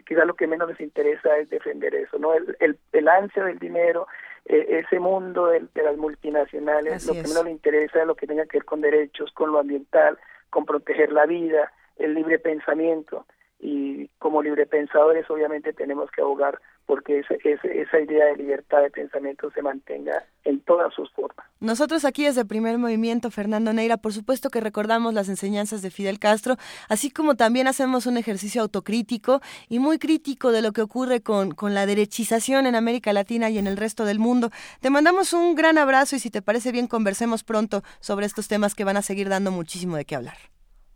quizás 0.06 0.26
lo 0.26 0.32
que 0.32 0.46
menos 0.46 0.70
les 0.70 0.80
interesa 0.80 1.36
es 1.36 1.50
defender 1.50 1.94
eso, 1.94 2.18
¿no? 2.18 2.32
El, 2.32 2.56
el, 2.58 2.78
el 2.94 3.06
ansia 3.06 3.44
del 3.44 3.58
dinero, 3.58 4.06
eh, 4.46 4.82
ese 4.82 4.98
mundo 4.98 5.48
de, 5.48 5.68
las 5.74 5.98
multinacionales, 5.98 7.06
lo 7.06 7.12
que 7.12 7.28
menos 7.28 7.44
le 7.44 7.50
interesa 7.50 8.00
es 8.00 8.06
lo 8.06 8.14
que 8.14 8.26
tenga 8.26 8.46
que 8.46 8.60
ver 8.60 8.64
con 8.64 8.80
derechos, 8.80 9.30
con 9.32 9.52
lo 9.52 9.58
ambiental, 9.58 10.18
con 10.48 10.64
proteger 10.64 11.12
la 11.12 11.26
vida, 11.26 11.70
el 11.98 12.14
libre 12.14 12.38
pensamiento 12.38 13.26
y 13.64 14.08
como 14.18 14.42
libre 14.42 14.66
pensadores 14.66 15.28
obviamente 15.30 15.72
tenemos 15.72 16.10
que 16.10 16.20
abogar 16.20 16.60
porque 16.84 17.20
esa, 17.20 17.34
esa 17.42 17.98
idea 17.98 18.26
de 18.26 18.36
libertad 18.36 18.82
de 18.82 18.90
pensamiento 18.90 19.50
se 19.52 19.62
mantenga 19.62 20.22
en 20.44 20.60
todas 20.60 20.92
sus 20.92 21.10
formas. 21.12 21.46
Nosotros 21.60 22.04
aquí 22.04 22.24
desde 22.24 22.44
Primer 22.44 22.76
Movimiento, 22.76 23.30
Fernando 23.30 23.72
Neira, 23.72 23.96
por 23.96 24.12
supuesto 24.12 24.50
que 24.50 24.60
recordamos 24.60 25.14
las 25.14 25.30
enseñanzas 25.30 25.80
de 25.80 25.90
Fidel 25.90 26.18
Castro, 26.18 26.56
así 26.90 27.10
como 27.10 27.36
también 27.36 27.66
hacemos 27.66 28.04
un 28.04 28.18
ejercicio 28.18 28.60
autocrítico 28.60 29.40
y 29.70 29.78
muy 29.78 29.98
crítico 29.98 30.52
de 30.52 30.60
lo 30.60 30.72
que 30.72 30.82
ocurre 30.82 31.22
con 31.22 31.54
la 31.72 31.86
derechización 31.86 32.66
en 32.66 32.74
América 32.74 33.14
Latina 33.14 33.48
y 33.48 33.56
en 33.56 33.66
el 33.66 33.78
resto 33.78 34.04
del 34.04 34.18
mundo. 34.18 34.50
Te 34.82 34.90
mandamos 34.90 35.32
un 35.32 35.54
gran 35.54 35.78
abrazo 35.78 36.16
y 36.16 36.18
si 36.18 36.28
te 36.28 36.42
parece 36.42 36.70
bien 36.70 36.86
conversemos 36.86 37.44
pronto 37.44 37.82
sobre 38.00 38.26
estos 38.26 38.46
temas 38.46 38.74
que 38.74 38.84
van 38.84 38.98
a 38.98 39.02
seguir 39.02 39.30
dando 39.30 39.50
muchísimo 39.50 39.96
de 39.96 40.04
qué 40.04 40.16
hablar. 40.16 40.36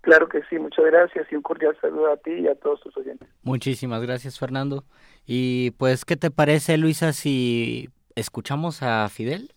Claro 0.00 0.28
que 0.28 0.42
sí, 0.48 0.58
muchas 0.58 0.84
gracias 0.86 1.26
y 1.30 1.34
un 1.34 1.42
cordial 1.42 1.76
saludo 1.80 2.12
a 2.12 2.16
ti 2.16 2.30
y 2.30 2.48
a 2.48 2.54
todos 2.54 2.80
tus 2.80 2.96
oyentes. 2.96 3.28
Muchísimas 3.42 4.02
gracias, 4.02 4.38
Fernando. 4.38 4.84
Y 5.26 5.72
pues, 5.72 6.04
¿qué 6.04 6.16
te 6.16 6.30
parece, 6.30 6.78
Luisa, 6.78 7.12
si 7.12 7.90
escuchamos 8.14 8.82
a 8.82 9.08
Fidel? 9.08 9.52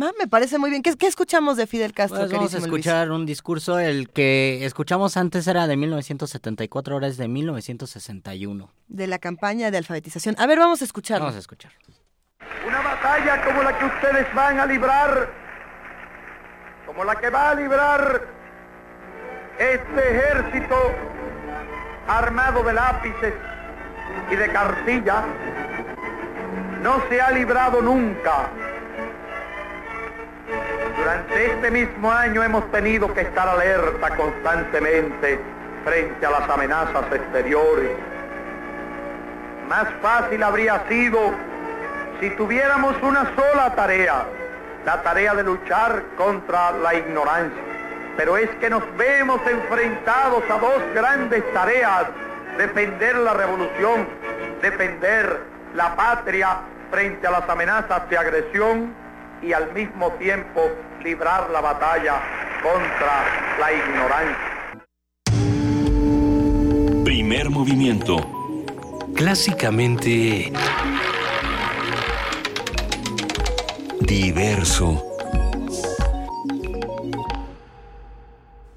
Ah, 0.00 0.12
me 0.18 0.26
parece 0.26 0.58
muy 0.58 0.70
bien. 0.70 0.82
¿Qué, 0.82 0.94
qué 0.96 1.06
escuchamos 1.06 1.56
de 1.56 1.66
Fidel 1.66 1.92
Castro? 1.94 2.18
Pues 2.18 2.32
vamos 2.32 2.54
a 2.54 2.58
escuchar 2.58 3.10
un 3.10 3.24
discurso. 3.24 3.78
El 3.78 4.10
que 4.10 4.64
escuchamos 4.66 5.16
antes 5.16 5.46
era 5.46 5.66
de 5.66 5.76
1974, 5.76 6.94
ahora 6.94 7.06
es 7.06 7.16
de 7.16 7.28
1961. 7.28 8.70
De 8.88 9.06
la 9.06 9.18
campaña 9.18 9.70
de 9.70 9.78
alfabetización. 9.78 10.34
A 10.38 10.46
ver, 10.46 10.58
vamos 10.58 10.82
a 10.82 10.84
escuchar. 10.84 11.20
Vamos 11.20 11.36
a 11.36 11.38
escuchar. 11.38 11.72
Una 12.66 12.82
batalla 12.82 13.44
como 13.44 13.62
la 13.62 13.78
que 13.78 13.84
ustedes 13.86 14.34
van 14.34 14.60
a 14.60 14.66
librar, 14.66 15.32
como 16.84 17.04
la 17.04 17.14
que 17.16 17.30
va 17.30 17.50
a 17.50 17.54
librar 17.54 18.45
este 19.58 20.10
ejército 20.10 20.76
armado 22.08 22.62
de 22.62 22.72
lápices 22.74 23.32
y 24.30 24.36
de 24.36 24.48
cartillas 24.48 25.24
no 26.82 27.02
se 27.08 27.20
ha 27.20 27.30
librado 27.30 27.80
nunca. 27.80 28.48
Durante 30.96 31.46
este 31.52 31.70
mismo 31.70 32.12
año 32.12 32.42
hemos 32.42 32.70
tenido 32.70 33.12
que 33.12 33.22
estar 33.22 33.48
alerta 33.48 34.16
constantemente 34.16 35.40
frente 35.84 36.26
a 36.26 36.30
las 36.30 36.48
amenazas 36.48 37.04
exteriores. 37.12 37.90
Más 39.68 39.86
fácil 40.02 40.42
habría 40.42 40.86
sido 40.88 41.18
si 42.20 42.30
tuviéramos 42.30 42.94
una 43.02 43.34
sola 43.34 43.74
tarea, 43.74 44.26
la 44.84 45.02
tarea 45.02 45.34
de 45.34 45.42
luchar 45.42 46.02
contra 46.16 46.72
la 46.72 46.94
ignorancia 46.94 47.75
pero 48.16 48.36
es 48.36 48.48
que 48.60 48.70
nos 48.70 48.82
vemos 48.96 49.40
enfrentados 49.46 50.42
a 50.50 50.58
dos 50.58 50.82
grandes 50.94 51.42
tareas, 51.52 52.06
defender 52.56 53.16
la 53.16 53.34
revolución, 53.34 54.08
defender 54.62 55.42
la 55.74 55.94
patria 55.94 56.60
frente 56.90 57.26
a 57.26 57.30
las 57.30 57.48
amenazas 57.48 58.08
de 58.08 58.16
agresión 58.16 58.94
y 59.42 59.52
al 59.52 59.72
mismo 59.72 60.12
tiempo 60.12 60.70
librar 61.02 61.50
la 61.50 61.60
batalla 61.60 62.20
contra 62.62 63.24
la 63.60 63.72
ignorancia. 63.72 64.56
Primer 67.04 67.50
movimiento. 67.50 68.16
Clásicamente... 69.14 70.52
Diverso. 74.00 75.15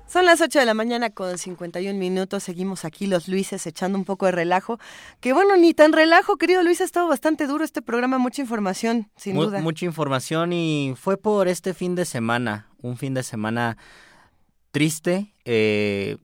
Son 0.10 0.26
las 0.26 0.41
8 0.41 0.57
de 0.57 0.65
la 0.65 0.73
mañana 0.73 1.11
con 1.11 1.38
51 1.38 1.98
minutos. 1.99 2.41
Seguimos 2.41 2.84
aquí 2.84 3.06
los 3.06 3.27
Luises 3.27 3.68
echando 3.68 3.95
un 3.95 4.06
poco 4.06 4.26
de 4.26 4.31
relajo. 4.31 4.80
Que 5.19 5.34
bueno, 5.34 5.56
ni 5.56 5.76
tan 5.76 5.94
relajo, 5.94 6.38
querido 6.38 6.64
Luis. 6.64 6.81
Ha 6.81 6.86
estado 6.86 7.07
bastante 7.07 7.45
duro 7.45 7.64
este 7.64 7.84
programa, 7.84 8.18
mucha 8.18 8.41
información, 8.41 9.11
sin 9.15 9.36
duda. 9.36 9.61
Mucha 9.61 9.86
información 9.86 10.52
y 10.52 10.95
fue 10.98 11.18
por 11.18 11.48
este 11.48 11.76
fin 11.76 11.94
de 11.94 12.06
semana. 12.06 12.72
Un 12.81 12.98
fin 12.98 13.14
de 13.14 13.22
semana 13.22 13.77
triste. 14.72 15.36
Eh, 15.45 16.18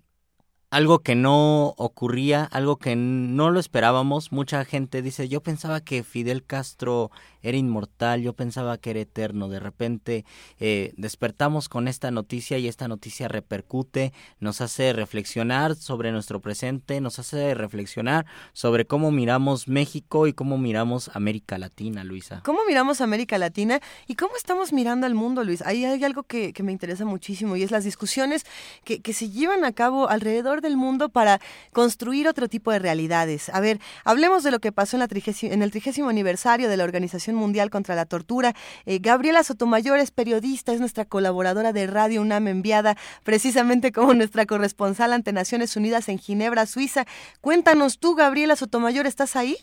algo 0.72 1.00
que 1.00 1.14
no 1.16 1.68
ocurría, 1.78 2.44
algo 2.44 2.78
que 2.78 2.96
no 2.96 3.52
lo 3.52 3.60
esperábamos. 3.60 4.32
Mucha 4.32 4.66
gente 4.66 5.02
dice, 5.02 5.30
yo 5.30 5.42
pensaba 5.42 5.80
que 5.80 6.04
Fidel 6.04 6.44
Castro 6.44 7.12
era 7.46 7.58
inmortal, 7.58 8.22
yo 8.22 8.34
pensaba 8.34 8.78
que 8.78 8.90
era 8.90 9.00
eterno. 9.02 9.48
De 9.50 9.60
repente 9.60 10.26
eh, 10.60 10.94
despertamos 10.98 11.70
con 11.70 11.88
esta 11.88 12.10
noticia 12.12 12.58
y 12.58 12.68
esta 12.68 12.88
noticia 12.88 13.28
repercute, 13.28 14.14
nos 14.40 14.62
hace 14.62 14.94
reflexionar 14.94 15.76
sobre 15.76 16.12
nuestro 16.12 16.40
presente, 16.40 17.02
nos 17.02 17.20
hace 17.20 17.54
reflexionar 17.54 18.26
sobre 18.54 18.86
cómo 18.86 19.12
miramos 19.12 19.68
México 19.68 20.28
y 20.28 20.34
cómo 20.34 20.58
miramos 20.58 21.12
América 21.14 21.58
Latina, 21.58 22.04
Luisa. 22.04 22.42
¿Cómo 22.44 22.60
miramos 22.68 23.00
América 23.00 23.38
Latina 23.38 23.80
y 24.08 24.16
cómo 24.16 24.36
estamos 24.36 24.74
mirando 24.74 25.06
al 25.06 25.14
mundo, 25.14 25.44
Luis? 25.44 25.62
Ahí 25.62 25.86
hay 25.86 26.04
algo 26.04 26.24
que, 26.24 26.54
me 26.66 26.72
interesa 26.72 27.06
muchísimo 27.06 27.56
y 27.56 27.62
es 27.62 27.70
las 27.70 27.84
discusiones 27.84 28.44
que, 28.84 29.00
que 29.00 29.14
se 29.14 29.30
llevan 29.30 29.66
a 29.66 29.72
cabo 29.72 30.10
alrededor 30.10 30.62
del 30.62 30.78
mundo 30.78 31.10
para 31.10 31.40
construir 31.74 32.28
otro 32.28 32.50
tipo 32.50 32.72
de 32.72 32.80
realidades. 32.80 33.50
A 33.50 33.60
ver, 33.60 33.80
hablemos 34.04 34.44
de 34.44 34.50
lo 34.50 34.60
que 34.60 34.72
pasó 34.72 34.98
en, 34.98 35.02
la 35.02 35.08
en 35.42 35.62
el 35.62 35.72
trigésimo 35.72 36.10
aniversario 36.10 36.70
de 36.70 36.78
la 36.78 36.84
Organización 36.84 37.35
Mundial 37.36 37.70
contra 37.70 37.96
la 37.96 38.06
Tortura. 38.06 38.54
Eh, 38.86 39.00
Gabriela 39.02 39.44
Sotomayor 39.44 40.00
es 40.00 40.12
periodista, 40.12 40.74
es 40.74 40.80
nuestra 40.80 41.06
colaboradora 41.06 41.74
de 41.74 41.88
Radio 41.88 42.22
UNAM 42.22 42.48
enviada 42.48 42.96
precisamente 43.24 43.92
como 43.92 44.14
nuestra 44.14 44.46
corresponsal 44.46 45.14
ante 45.14 45.34
Naciones 45.34 45.76
Unidas 45.76 46.10
en 46.10 46.18
Ginebra, 46.18 46.66
Suiza. 46.66 47.06
Cuéntanos 47.42 48.00
tú, 48.00 48.16
Gabriela 48.16 48.56
Sotomayor, 48.56 49.06
¿estás 49.06 49.36
ahí? 49.36 49.58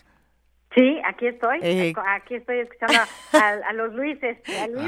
Sí, 0.74 1.00
aquí 1.04 1.26
estoy. 1.26 1.58
Eh, 1.62 1.92
aquí 2.16 2.36
estoy 2.36 2.60
escuchando 2.60 2.94
a, 3.32 3.72
los 3.74 3.92
Luises. 3.94 4.38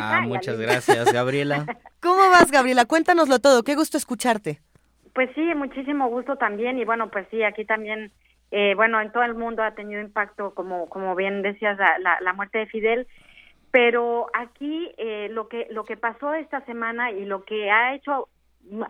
ah, 0.00 0.22
muchas 0.22 0.58
gracias, 0.58 1.12
Gabriela. 1.12 1.66
¿Cómo 2.00 2.30
vas, 2.30 2.50
Gabriela? 2.50 2.86
Cuéntanoslo 2.86 3.38
todo. 3.38 3.62
Qué 3.62 3.74
gusto 3.74 3.98
escucharte. 3.98 4.60
Pues 5.14 5.28
sí, 5.34 5.42
muchísimo 5.54 6.08
gusto 6.08 6.36
también. 6.36 6.78
Y 6.78 6.84
bueno, 6.84 7.10
pues 7.10 7.26
sí, 7.30 7.42
aquí 7.42 7.64
también 7.64 8.12
eh, 8.56 8.74
bueno, 8.76 9.00
en 9.00 9.10
todo 9.10 9.24
el 9.24 9.34
mundo 9.34 9.64
ha 9.64 9.74
tenido 9.74 10.00
impacto, 10.00 10.54
como, 10.54 10.88
como 10.88 11.16
bien 11.16 11.42
decías, 11.42 11.76
la, 11.76 12.32
muerte 12.34 12.58
de 12.58 12.66
Fidel. 12.66 13.08
Pero 13.72 14.28
aquí 14.32 14.92
eh, 14.96 15.26
lo, 15.32 15.48
que, 15.48 15.66
lo 15.72 15.84
que 15.84 15.96
pasó 15.96 16.34
esta 16.34 16.60
semana 16.64 17.10
y 17.10 17.24
lo 17.24 17.44
que 17.44 17.72
ha 17.72 17.96
hecho 17.96 18.28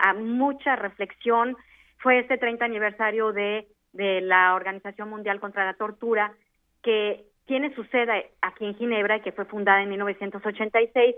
a 0.01 0.13
mucha 0.13 0.77
reflexión 0.77 1.57
fue 1.97 2.19
este 2.19 2.37
30 2.37 2.63
aniversario 2.63 3.33
de, 3.33 3.67
de 3.95 4.21
la 4.21 4.55
Organización 4.55 5.09
Mundial 5.09 5.41
contra 5.41 5.65
la 5.65 5.73
Tortura, 5.73 6.35
que 6.83 7.25
tiene 7.47 7.75
su 7.75 7.85
sede 7.85 8.33
aquí 8.43 8.67
en 8.67 8.75
Ginebra 8.75 9.17
y 9.17 9.21
que 9.23 9.33
fue 9.33 9.47
fundada 9.47 9.83
en 9.83 9.89
1986 9.89 11.17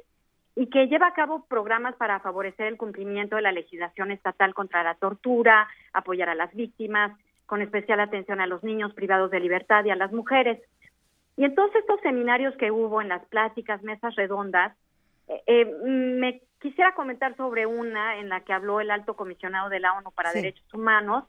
y 0.54 0.70
que 0.70 0.86
lleva 0.86 1.08
a 1.08 1.14
cabo 1.14 1.46
programas 1.48 1.96
para 1.96 2.20
favorecer 2.20 2.68
el 2.68 2.76
cumplimiento 2.76 3.34
de 3.34 3.42
la 3.42 3.50
legislación 3.50 4.12
estatal 4.12 4.54
contra 4.54 4.84
la 4.84 4.94
tortura, 4.94 5.66
apoyar 5.92 6.28
a 6.28 6.36
las 6.36 6.54
víctimas, 6.54 7.10
con 7.46 7.62
especial 7.62 8.00
atención 8.00 8.40
a 8.40 8.46
los 8.46 8.62
niños 8.62 8.92
privados 8.94 9.30
de 9.30 9.40
libertad 9.40 9.84
y 9.84 9.90
a 9.90 9.96
las 9.96 10.12
mujeres. 10.12 10.60
Y 11.36 11.44
en 11.44 11.54
todos 11.54 11.74
estos 11.74 12.00
seminarios 12.00 12.54
que 12.56 12.70
hubo, 12.70 13.00
en 13.00 13.08
las 13.08 13.24
pláticas, 13.26 13.82
mesas 13.82 14.14
redondas, 14.16 14.76
eh, 15.28 15.42
eh, 15.46 15.64
me 15.84 16.42
quisiera 16.60 16.94
comentar 16.94 17.36
sobre 17.36 17.66
una 17.66 18.18
en 18.18 18.28
la 18.28 18.40
que 18.40 18.52
habló 18.52 18.80
el 18.80 18.90
alto 18.90 19.14
comisionado 19.14 19.68
de 19.68 19.80
la 19.80 19.92
ONU 19.94 20.10
para 20.12 20.32
Derechos 20.32 20.72
Humanos, 20.72 21.24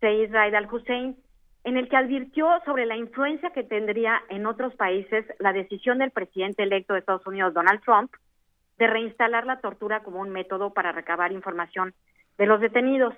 Seid 0.00 0.32
Raid 0.32 0.54
al-Hussein, 0.54 1.16
en 1.64 1.76
el 1.76 1.88
que 1.88 1.96
advirtió 1.96 2.48
sobre 2.64 2.86
la 2.86 2.96
influencia 2.96 3.50
que 3.50 3.64
tendría 3.64 4.22
en 4.28 4.46
otros 4.46 4.74
países 4.74 5.24
la 5.38 5.52
decisión 5.52 5.98
del 5.98 6.10
presidente 6.10 6.62
electo 6.62 6.92
de 6.92 7.00
Estados 7.00 7.26
Unidos, 7.26 7.54
Donald 7.54 7.80
Trump, 7.82 8.12
de 8.78 8.86
reinstalar 8.86 9.46
la 9.46 9.60
tortura 9.60 10.02
como 10.02 10.20
un 10.20 10.30
método 10.30 10.74
para 10.74 10.92
recabar 10.92 11.32
información 11.32 11.94
de 12.36 12.46
los 12.46 12.60
detenidos. 12.60 13.14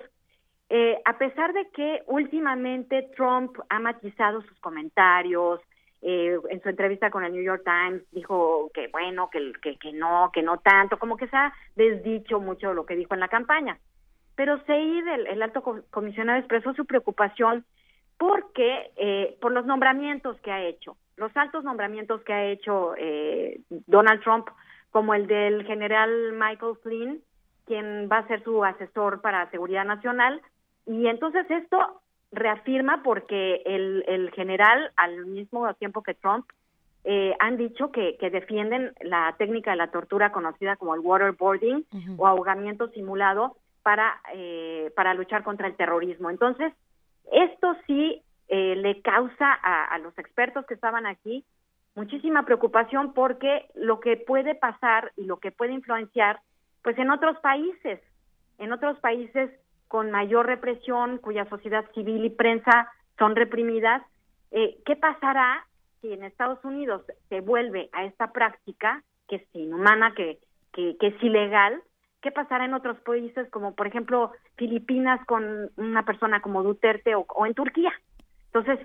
Eh, 0.69 0.99
a 1.05 1.17
pesar 1.17 1.53
de 1.53 1.69
que 1.69 2.03
últimamente 2.07 3.09
Trump 3.15 3.57
ha 3.69 3.79
matizado 3.79 4.41
sus 4.41 4.59
comentarios, 4.59 5.61
eh, 6.01 6.37
en 6.49 6.61
su 6.61 6.69
entrevista 6.69 7.09
con 7.09 7.23
el 7.23 7.33
New 7.33 7.43
York 7.43 7.63
Times 7.63 8.03
dijo 8.11 8.69
que 8.73 8.87
bueno, 8.89 9.29
que, 9.29 9.53
que, 9.61 9.93
no, 9.93 10.29
que 10.33 10.43
no 10.43 10.57
tanto, 10.57 10.99
como 10.99 11.17
que 11.17 11.27
se 11.27 11.35
ha 11.35 11.53
desdicho 11.75 12.39
mucho 12.39 12.73
lo 12.73 12.85
que 12.85 12.95
dijo 12.95 13.13
en 13.13 13.21
la 13.21 13.29
campaña. 13.29 13.79
Pero 14.35 14.61
Seid, 14.65 15.07
el, 15.07 15.41
alto 15.41 15.63
comisionado, 15.89 16.37
expresó 16.37 16.73
su 16.73 16.85
preocupación 16.85 17.65
porque 18.17 18.91
eh, 18.97 19.37
por 19.41 19.51
los 19.51 19.65
nombramientos 19.65 20.39
que 20.41 20.51
ha 20.51 20.63
hecho, 20.63 20.97
los 21.15 21.35
altos 21.35 21.63
nombramientos 21.63 22.21
que 22.23 22.33
ha 22.33 22.45
hecho 22.45 22.93
Donald 23.87 24.21
Trump, 24.21 24.49
como 24.91 25.13
el 25.13 25.27
del 25.27 25.65
general 25.65 26.33
Michael 26.33 26.75
Flynn, 26.83 27.21
quien 27.65 28.07
va 28.11 28.19
a 28.19 28.27
ser 28.27 28.43
su 28.43 28.63
asesor 28.63 29.21
para 29.21 29.49
seguridad 29.49 29.85
nacional, 29.85 30.41
y 30.87 31.07
entonces 31.07 31.45
esto 31.49 32.01
reafirma 32.31 33.03
porque 33.03 33.61
el, 33.65 34.03
el 34.07 34.31
general, 34.31 34.91
al 34.95 35.25
mismo 35.25 35.71
tiempo 35.75 36.01
que 36.01 36.13
Trump, 36.13 36.45
eh, 37.03 37.35
han 37.39 37.57
dicho 37.57 37.91
que, 37.91 38.17
que, 38.17 38.29
defienden 38.29 38.93
la 39.01 39.33
técnica 39.37 39.71
de 39.71 39.77
la 39.77 39.91
tortura 39.91 40.31
conocida 40.31 40.75
como 40.75 40.93
el 40.93 41.01
waterboarding 41.01 41.85
o 42.17 42.27
ahogamiento 42.27 42.89
simulado 42.89 43.55
para, 43.81 44.19
eh, 44.33 44.91
para 44.95 45.13
luchar 45.13 45.43
contra 45.43 45.67
el 45.67 45.75
terrorismo. 45.75 46.29
Entonces, 46.29 46.73
esto 47.31 47.75
sí 47.85 48.21
eh, 48.49 48.75
le 48.75 49.01
causa 49.01 49.57
a, 49.63 49.85
a 49.85 49.97
los 49.99 50.17
expertos 50.17 50.65
que 50.65 50.73
estaban 50.73 51.05
aquí 51.05 51.45
muchísima 51.95 52.43
preocupación 52.43 53.13
porque 53.13 53.67
lo 53.73 53.99
que 53.99 54.17
puede 54.17 54.55
pasar 54.55 55.13
y 55.15 55.25
lo 55.25 55.37
que 55.37 55.51
puede 55.51 55.73
influenciar, 55.73 56.41
pues 56.83 56.97
en 56.97 57.09
otros 57.09 57.37
países, 57.39 58.01
en 58.57 58.71
otros 58.73 58.99
países 58.99 59.49
con 59.87 60.11
mayor 60.11 60.45
represión, 60.45 61.17
cuya 61.17 61.45
sociedad 61.45 61.85
civil 61.93 62.25
y 62.25 62.29
prensa 62.29 62.91
son 63.17 63.35
reprimidas, 63.35 64.03
eh, 64.51 64.77
¿qué 64.85 64.95
pasará 64.95 65.65
si 66.01 66.13
en 66.13 66.23
Estados 66.23 66.63
Unidos 66.63 67.03
se 67.29 67.41
vuelve 67.41 67.89
a 67.93 68.05
esta 68.05 68.31
práctica, 68.31 69.03
que 69.27 69.37
es 69.37 69.43
inhumana, 69.53 70.13
que, 70.13 70.39
que, 70.73 70.95
es 70.99 71.23
ilegal? 71.23 71.81
¿Qué 72.21 72.31
pasará 72.31 72.65
en 72.65 72.73
otros 72.73 72.99
países 73.01 73.49
como, 73.49 73.75
por 73.75 73.87
ejemplo, 73.87 74.31
Filipinas 74.55 75.23
con 75.25 75.71
una 75.77 76.03
persona 76.05 76.41
como 76.41 76.63
Duterte 76.63 77.15
o, 77.15 77.45
en 77.45 77.53
Turquía? 77.53 77.91
Entonces, 78.53 78.79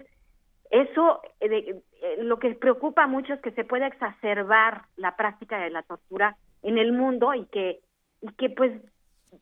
eso, 0.71 1.21
eh, 1.41 1.81
eh, 2.01 2.23
lo 2.23 2.39
que 2.39 2.55
preocupa 2.55 3.07
mucho 3.07 3.35
es 3.35 3.41
que 3.41 3.53
se 3.53 3.65
pueda 3.65 3.87
exacerbar 3.87 4.83
la 4.97 5.17
práctica 5.17 5.59
de 5.59 5.71
la 5.71 5.83
tortura 5.83 6.37
en 6.63 6.79
el 6.79 6.93
mundo 6.93 7.35
y 7.35 7.45
que, 7.47 7.81
y 8.23 8.33
que 8.35 8.51
pues 8.51 8.73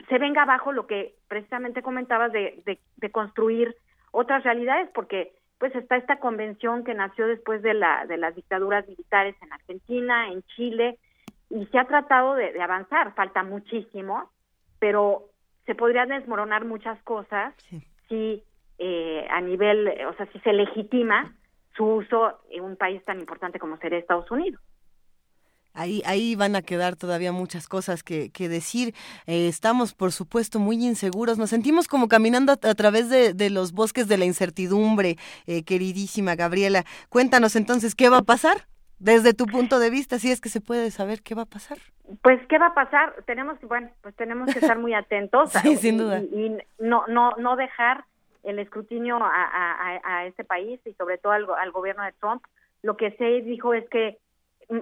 se 0.07 0.17
venga 0.17 0.43
abajo 0.43 0.71
lo 0.71 0.87
que 0.87 1.15
precisamente 1.27 1.81
comentabas 1.81 2.31
de, 2.31 2.61
de, 2.97 3.11
construir 3.11 3.75
otras 4.11 4.43
realidades, 4.43 4.89
porque 4.93 5.33
pues 5.57 5.75
está 5.75 5.95
esta 5.95 6.17
convención 6.17 6.83
que 6.83 6.93
nació 6.93 7.27
después 7.27 7.61
de, 7.61 7.73
la, 7.73 8.05
de 8.05 8.17
las 8.17 8.35
dictaduras 8.35 8.87
militares 8.87 9.35
en 9.41 9.53
Argentina, 9.53 10.29
en 10.29 10.43
Chile, 10.55 10.97
y 11.49 11.65
se 11.67 11.77
ha 11.77 11.85
tratado 11.85 12.35
de, 12.35 12.59
avanzar, 12.61 13.13
falta 13.13 13.43
muchísimo, 13.43 14.31
pero 14.79 15.25
se 15.65 15.75
podrían 15.75 16.09
desmoronar 16.09 16.65
muchas 16.65 17.01
cosas 17.03 17.53
si 18.07 18.43
eh, 18.79 19.27
a 19.29 19.41
nivel, 19.41 19.87
o 20.07 20.13
sea, 20.13 20.25
si 20.27 20.39
se 20.39 20.53
legitima 20.53 21.35
su 21.75 21.85
uso 21.85 22.39
en 22.49 22.63
un 22.63 22.75
país 22.75 23.03
tan 23.05 23.19
importante 23.19 23.59
como 23.59 23.77
sería 23.77 23.99
Estados 23.99 24.31
Unidos. 24.31 24.61
Ahí, 25.73 26.01
ahí 26.05 26.35
van 26.35 26.55
a 26.55 26.61
quedar 26.61 26.95
todavía 26.95 27.31
muchas 27.31 27.67
cosas 27.67 28.03
que, 28.03 28.29
que 28.31 28.49
decir. 28.49 28.93
Eh, 29.25 29.47
estamos, 29.47 29.93
por 29.93 30.11
supuesto, 30.11 30.59
muy 30.59 30.75
inseguros. 30.85 31.37
Nos 31.37 31.49
sentimos 31.49 31.87
como 31.87 32.07
caminando 32.07 32.51
a, 32.51 32.57
través 32.57 33.09
de, 33.09 33.33
de, 33.33 33.49
los 33.49 33.71
bosques 33.71 34.07
de 34.07 34.17
la 34.17 34.25
incertidumbre, 34.25 35.15
eh, 35.47 35.63
queridísima 35.63 36.35
Gabriela. 36.35 36.83
Cuéntanos 37.09 37.55
entonces, 37.55 37.95
¿qué 37.95 38.09
va 38.09 38.17
a 38.17 38.23
pasar? 38.23 38.67
Desde 38.99 39.33
tu 39.33 39.47
punto 39.47 39.79
de 39.79 39.89
vista, 39.89 40.19
si 40.19 40.29
es 40.29 40.41
que 40.41 40.49
se 40.49 40.61
puede 40.61 40.91
saber 40.91 41.23
qué 41.23 41.33
va 41.33 41.43
a 41.43 41.47
pasar. 41.47 41.79
Pues, 42.21 42.39
¿qué 42.47 42.59
va 42.59 42.67
a 42.67 42.73
pasar? 42.75 43.15
Tenemos, 43.25 43.59
bueno, 43.61 43.89
pues 44.01 44.15
tenemos 44.15 44.53
que 44.53 44.59
estar 44.59 44.77
muy 44.77 44.93
atentos. 44.93 45.51
sí, 45.63 45.75
sin 45.77 45.97
duda. 45.97 46.19
Y, 46.19 46.57
no, 46.79 47.05
no, 47.07 47.31
no 47.37 47.55
dejar 47.55 48.03
el 48.43 48.59
escrutinio 48.59 49.17
a, 49.17 49.27
a, 49.27 50.01
a, 50.03 50.25
este 50.25 50.43
país 50.43 50.79
y 50.85 50.93
sobre 50.93 51.17
todo 51.17 51.31
al, 51.31 51.47
al 51.59 51.71
gobierno 51.71 52.03
de 52.03 52.11
Trump. 52.13 52.43
Lo 52.83 52.97
que 52.97 53.11
se 53.13 53.41
dijo 53.41 53.73
es 53.73 53.87
que 53.89 54.19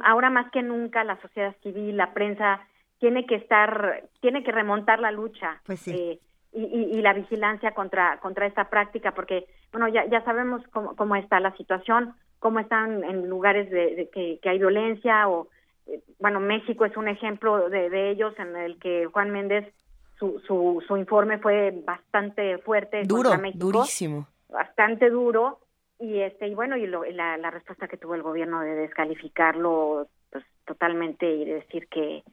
ahora 0.04 0.30
más 0.30 0.52
que 0.52 0.62
nunca 0.62 1.04
la 1.04 1.20
sociedad 1.22 1.56
civil, 1.62 1.98
la 1.98 2.14
prensa, 2.14 2.62
tiene 3.00 3.26
que 3.26 3.36
estar, 3.36 4.04
tiene 4.22 4.44
que 4.44 4.52
remontar 4.52 5.00
la 5.00 5.12
lucha 5.12 5.62
pues 5.66 5.88
eh, 5.88 6.20
y, 6.52 6.64
y, 6.64 7.02
la 7.02 7.14
vigilancia 7.14 7.74
contra, 7.74 8.20
contra 8.20 8.46
esta 8.46 8.70
práctica, 8.70 9.14
porque, 9.14 9.46
bueno, 9.72 9.88
ya, 9.88 10.06
ya 10.08 10.24
sabemos 10.24 10.62
cómo, 10.72 10.96
cómo 10.96 11.16
está 11.16 11.40
la 11.40 11.56
situación, 11.56 12.16
cómo 12.40 12.60
están 12.60 13.04
en 13.04 13.30
lugares 13.30 13.70
de, 13.70 14.10
que, 14.14 14.40
que, 14.42 14.50
hay 14.50 14.58
violencia, 14.58 15.30
o, 15.30 15.48
eh, 15.86 16.02
bueno, 16.20 16.40
México 16.40 16.86
es 16.86 16.98
un 16.98 17.08
ejemplo 17.08 17.70
de, 17.70 17.90
de 17.90 18.10
ellos 18.10 18.34
en 18.40 18.56
el 18.56 18.80
que 18.80 19.06
Juan 19.06 19.30
Méndez, 19.32 19.72
su, 20.18 20.40
su, 20.46 20.84
su 20.86 20.98
informe 20.98 21.38
fue 21.38 21.72
bastante 21.86 22.58
fuerte. 22.58 23.04
Duro, 23.04 23.38
México, 23.38 23.66
durísimo. 23.66 24.28
Bastante 24.50 25.10
duro 25.10 25.60
y 26.00 26.20
este 26.22 26.48
y 26.48 26.56
bueno 26.56 26.78
y 26.78 26.88
la, 26.88 27.38
la 27.38 27.52
respuesta 27.52 27.88
que 27.88 27.98
tuvo 27.98 28.16
el 28.16 28.24
gobierno 28.24 28.62
de 28.62 28.74
descalificarlo 28.76 30.08
pues 30.32 30.46
totalmente 30.66 31.30
y 31.30 31.46
decir 31.46 31.88
que 31.88 32.24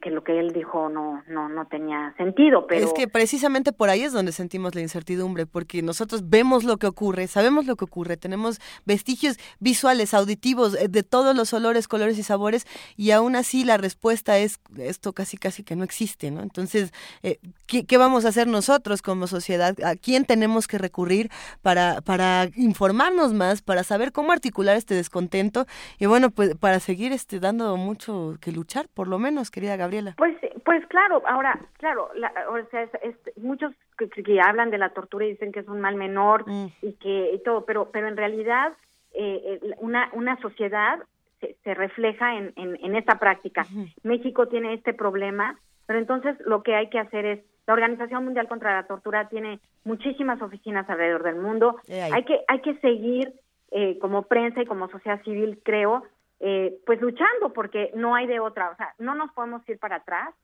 que, 0.00 0.10
lo 0.10 0.22
que 0.22 0.38
él 0.38 0.52
dijo 0.52 0.88
no, 0.88 1.22
no, 1.28 1.48
no 1.48 1.66
tenía 1.66 2.14
sentido. 2.16 2.66
Pero... 2.66 2.86
Es 2.86 2.92
que 2.92 3.08
precisamente 3.08 3.72
por 3.72 3.90
ahí 3.90 4.02
es 4.02 4.12
donde 4.12 4.32
sentimos 4.32 4.74
la 4.74 4.80
incertidumbre, 4.80 5.46
porque 5.46 5.82
nosotros 5.82 6.28
vemos 6.28 6.62
lo 6.64 6.76
que 6.76 6.86
ocurre, 6.86 7.26
sabemos 7.26 7.66
lo 7.66 7.74
que 7.74 7.84
ocurre, 7.84 8.16
tenemos 8.16 8.60
vestigios 8.84 9.38
visuales, 9.58 10.14
auditivos, 10.14 10.74
eh, 10.74 10.88
de 10.88 11.02
todos 11.02 11.34
los 11.34 11.52
olores, 11.52 11.88
colores 11.88 12.18
y 12.18 12.22
sabores, 12.22 12.66
y 12.96 13.10
aún 13.10 13.34
así 13.34 13.64
la 13.64 13.76
respuesta 13.76 14.38
es 14.38 14.60
esto 14.78 15.12
casi 15.12 15.36
casi 15.36 15.64
que 15.64 15.74
no 15.74 15.82
existe, 15.82 16.30
¿no? 16.30 16.42
Entonces, 16.42 16.92
eh, 17.22 17.38
¿qué, 17.66 17.96
vamos 17.96 18.24
a 18.24 18.28
hacer 18.28 18.46
nosotros 18.46 19.02
como 19.02 19.26
sociedad? 19.26 19.74
¿A 19.82 19.96
quién 19.96 20.24
tenemos 20.24 20.68
que 20.68 20.78
recurrir 20.78 21.30
para, 21.62 22.00
para 22.02 22.48
informarnos 22.54 23.32
más, 23.32 23.62
para 23.62 23.82
saber 23.82 24.12
cómo 24.12 24.32
articular 24.32 24.76
este 24.76 24.94
descontento? 24.94 25.66
Y 25.98 26.06
bueno, 26.06 26.30
pues 26.30 26.54
para 26.56 26.78
seguir 26.78 27.12
este, 27.12 27.40
dando 27.40 27.76
mucho 27.76 28.36
que 28.40 28.52
luchar, 28.52 28.88
por 28.88 29.08
lo 29.08 29.18
menos 29.18 29.39
querida 29.48 29.76
Gabriela. 29.76 30.14
Pues, 30.16 30.36
pues 30.64 30.84
claro, 30.88 31.22
ahora, 31.26 31.60
claro, 31.78 32.10
o 32.48 32.70
sea, 32.70 32.88
muchos 33.36 33.72
que, 33.96 34.40
hablan 34.40 34.70
de 34.70 34.78
la 34.78 34.88
tortura 34.90 35.24
y 35.24 35.30
dicen 35.30 35.52
que 35.52 35.60
es 35.60 35.68
un 35.68 35.80
mal 35.80 35.94
menor 35.94 36.44
mm. 36.48 36.66
y 36.82 36.94
que 36.94 37.30
y 37.32 37.38
todo, 37.44 37.64
pero, 37.64 37.90
pero 37.92 38.08
en 38.08 38.16
realidad 38.16 38.72
eh, 39.12 39.60
una, 39.78 40.10
una 40.14 40.36
sociedad 40.40 40.98
se, 41.40 41.74
refleja 41.74 42.36
en, 42.36 42.52
en, 42.56 42.96
esta 42.96 43.18
práctica. 43.18 43.66
México 44.02 44.48
tiene 44.48 44.74
este 44.74 44.92
problema, 44.92 45.58
pero 45.86 45.98
entonces 45.98 46.36
lo 46.44 46.62
que 46.62 46.74
hay 46.74 46.90
que 46.90 46.98
hacer 46.98 47.24
es 47.24 47.40
la 47.66 47.74
Organización 47.74 48.24
Mundial 48.24 48.48
contra 48.48 48.74
la 48.74 48.86
Tortura 48.86 49.28
tiene 49.28 49.60
muchísimas 49.84 50.42
oficinas 50.42 50.88
alrededor 50.90 51.22
del 51.22 51.36
mundo. 51.36 51.76
hay 51.88 52.24
que 52.24 52.40
hay 52.48 52.60
que 52.60 52.74
seguir 52.80 53.32
eh, 53.70 53.98
como 54.00 54.22
prensa 54.22 54.60
y 54.60 54.66
como 54.66 54.88
sociedad 54.88 55.22
civil, 55.22 55.60
creo, 55.62 56.02
eh, 56.40 56.74
pues 56.86 57.00
luchando 57.00 57.52
porque 57.52 57.90
no 57.94 58.14
hay 58.14 58.26
de 58.26 58.40
otra, 58.40 58.70
o 58.70 58.76
sea, 58.76 58.94
no 58.98 59.14
nos 59.14 59.30
podemos 59.32 59.66
ir 59.68 59.78
para 59.78 59.96
atrás, 59.96 60.34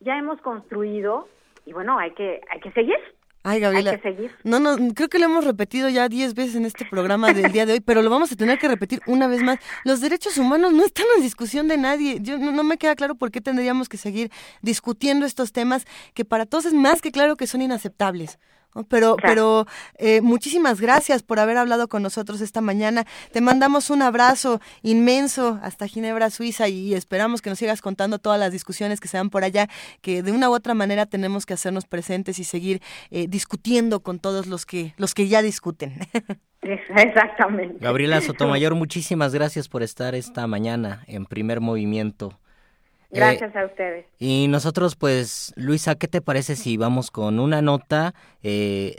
ya 0.00 0.16
hemos 0.18 0.40
construido 0.42 1.28
y 1.64 1.72
bueno, 1.72 1.98
hay 1.98 2.12
que, 2.12 2.40
hay 2.50 2.60
que 2.60 2.70
seguir. 2.72 2.98
Ay, 3.42 3.60
Gabriela. 3.60 3.92
Hay 3.92 3.96
que 3.98 4.02
seguir. 4.02 4.34
No, 4.42 4.58
no, 4.58 4.76
creo 4.92 5.08
que 5.08 5.20
lo 5.20 5.26
hemos 5.26 5.44
repetido 5.44 5.88
ya 5.88 6.08
diez 6.08 6.34
veces 6.34 6.56
en 6.56 6.64
este 6.64 6.84
programa 6.84 7.32
del 7.32 7.52
día 7.52 7.64
de 7.64 7.74
hoy, 7.74 7.80
pero 7.80 8.02
lo 8.02 8.10
vamos 8.10 8.32
a 8.32 8.36
tener 8.36 8.58
que 8.58 8.66
repetir 8.66 9.00
una 9.06 9.28
vez 9.28 9.40
más. 9.42 9.58
Los 9.84 10.00
derechos 10.00 10.36
humanos 10.36 10.72
no 10.72 10.84
están 10.84 11.06
en 11.16 11.22
discusión 11.22 11.68
de 11.68 11.78
nadie. 11.78 12.18
Yo 12.20 12.38
no, 12.38 12.50
no, 12.50 12.64
me 12.64 12.76
queda 12.76 12.96
claro 12.96 13.14
por 13.14 13.30
qué 13.30 13.40
tendríamos 13.40 13.88
que 13.88 13.98
seguir 13.98 14.30
discutiendo 14.62 15.26
estos 15.26 15.52
temas 15.52 15.86
que 16.12 16.24
para 16.24 16.44
todos 16.44 16.66
es 16.66 16.74
más 16.74 17.00
que 17.00 17.12
claro 17.12 17.36
que 17.36 17.46
son 17.46 17.62
inaceptables. 17.62 18.40
Pero, 18.84 19.16
pero 19.20 19.66
eh, 19.98 20.20
muchísimas 20.20 20.80
gracias 20.80 21.22
por 21.22 21.38
haber 21.38 21.56
hablado 21.56 21.88
con 21.88 22.02
nosotros 22.02 22.40
esta 22.40 22.60
mañana. 22.60 23.04
Te 23.32 23.40
mandamos 23.40 23.90
un 23.90 24.02
abrazo 24.02 24.60
inmenso 24.82 25.58
hasta 25.62 25.86
Ginebra, 25.86 26.30
Suiza, 26.30 26.68
y 26.68 26.94
esperamos 26.94 27.42
que 27.42 27.50
nos 27.50 27.58
sigas 27.58 27.80
contando 27.80 28.18
todas 28.18 28.38
las 28.38 28.52
discusiones 28.52 29.00
que 29.00 29.08
se 29.08 29.16
dan 29.16 29.30
por 29.30 29.44
allá, 29.44 29.68
que 30.00 30.22
de 30.22 30.32
una 30.32 30.50
u 30.50 30.54
otra 30.54 30.74
manera 30.74 31.06
tenemos 31.06 31.46
que 31.46 31.54
hacernos 31.54 31.86
presentes 31.86 32.38
y 32.38 32.44
seguir 32.44 32.82
eh, 33.10 33.26
discutiendo 33.28 34.00
con 34.00 34.18
todos 34.18 34.46
los 34.46 34.66
que, 34.66 34.94
los 34.96 35.14
que 35.14 35.28
ya 35.28 35.42
discuten. 35.42 35.98
Exactamente. 36.62 37.76
Gabriela 37.80 38.20
Sotomayor, 38.20 38.74
muchísimas 38.74 39.32
gracias 39.32 39.68
por 39.68 39.82
estar 39.82 40.14
esta 40.14 40.46
mañana 40.46 41.04
en 41.06 41.26
primer 41.26 41.60
movimiento. 41.60 42.38
Gracias 43.10 43.54
a 43.54 43.64
ustedes. 43.64 44.06
Y 44.18 44.48
nosotros, 44.48 44.96
pues, 44.96 45.52
Luisa, 45.56 45.94
¿qué 45.94 46.08
te 46.08 46.20
parece 46.20 46.56
si 46.56 46.76
vamos 46.76 47.10
con 47.10 47.38
una 47.38 47.62
nota 47.62 48.14
eh, 48.42 48.96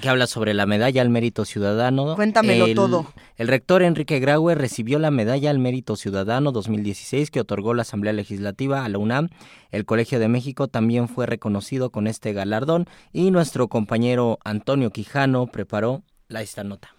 que 0.00 0.08
habla 0.08 0.26
sobre 0.26 0.54
la 0.54 0.66
medalla 0.66 1.00
al 1.02 1.10
mérito 1.10 1.44
ciudadano? 1.44 2.16
Cuéntamelo 2.16 2.74
todo. 2.74 3.06
El 3.36 3.48
rector 3.48 3.82
Enrique 3.82 4.18
Graue 4.20 4.54
recibió 4.54 4.98
la 4.98 5.10
medalla 5.10 5.50
al 5.50 5.58
mérito 5.58 5.96
ciudadano 5.96 6.52
2016 6.52 7.30
que 7.30 7.40
otorgó 7.40 7.74
la 7.74 7.82
Asamblea 7.82 8.12
Legislativa 8.12 8.84
a 8.84 8.88
la 8.88 8.98
UNAM. 8.98 9.28
El 9.70 9.84
Colegio 9.84 10.18
de 10.18 10.28
México 10.28 10.68
también 10.68 11.08
fue 11.08 11.26
reconocido 11.26 11.90
con 11.90 12.06
este 12.06 12.32
galardón 12.32 12.86
y 13.12 13.30
nuestro 13.30 13.68
compañero 13.68 14.38
Antonio 14.44 14.90
Quijano 14.90 15.46
preparó 15.46 16.02
la 16.28 16.42
esta 16.42 16.64
nota. 16.64 16.94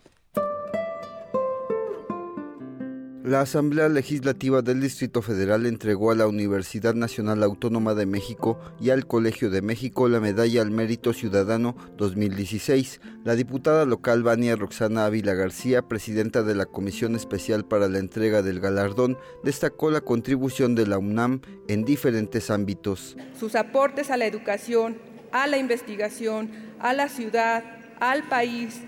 La 3.25 3.41
Asamblea 3.41 3.89
Legislativa 3.89 4.61
del 4.61 4.81
Distrito 4.81 5.23
Federal 5.23 5.65
entregó 5.65 6.11
a 6.11 6.15
la 6.15 6.27
Universidad 6.27 6.93
Nacional 6.93 7.41
Autónoma 7.41 7.95
de 7.95 8.05
México 8.05 8.59
y 8.79 8.91
al 8.91 9.07
Colegio 9.07 9.49
de 9.49 9.63
México 9.63 10.07
la 10.07 10.19
Medalla 10.19 10.61
al 10.61 10.69
Mérito 10.69 11.11
Ciudadano 11.11 11.75
2016. 11.97 13.01
La 13.23 13.33
diputada 13.33 13.85
local 13.85 14.21
Vania 14.21 14.55
Roxana 14.55 15.07
Ávila 15.07 15.33
García, 15.33 15.81
presidenta 15.81 16.43
de 16.43 16.53
la 16.53 16.67
Comisión 16.67 17.15
Especial 17.15 17.65
para 17.65 17.89
la 17.89 17.97
entrega 17.97 18.43
del 18.43 18.59
galardón, 18.59 19.17
destacó 19.43 19.89
la 19.89 20.01
contribución 20.01 20.75
de 20.75 20.85
la 20.85 20.99
UNAM 20.99 21.41
en 21.67 21.83
diferentes 21.83 22.51
ámbitos. 22.51 23.17
Sus 23.39 23.55
aportes 23.55 24.11
a 24.11 24.17
la 24.17 24.27
educación, 24.27 24.97
a 25.31 25.47
la 25.47 25.57
investigación, 25.57 26.51
a 26.77 26.93
la 26.93 27.09
ciudad, 27.09 27.63
al 27.99 28.29
país, 28.29 28.81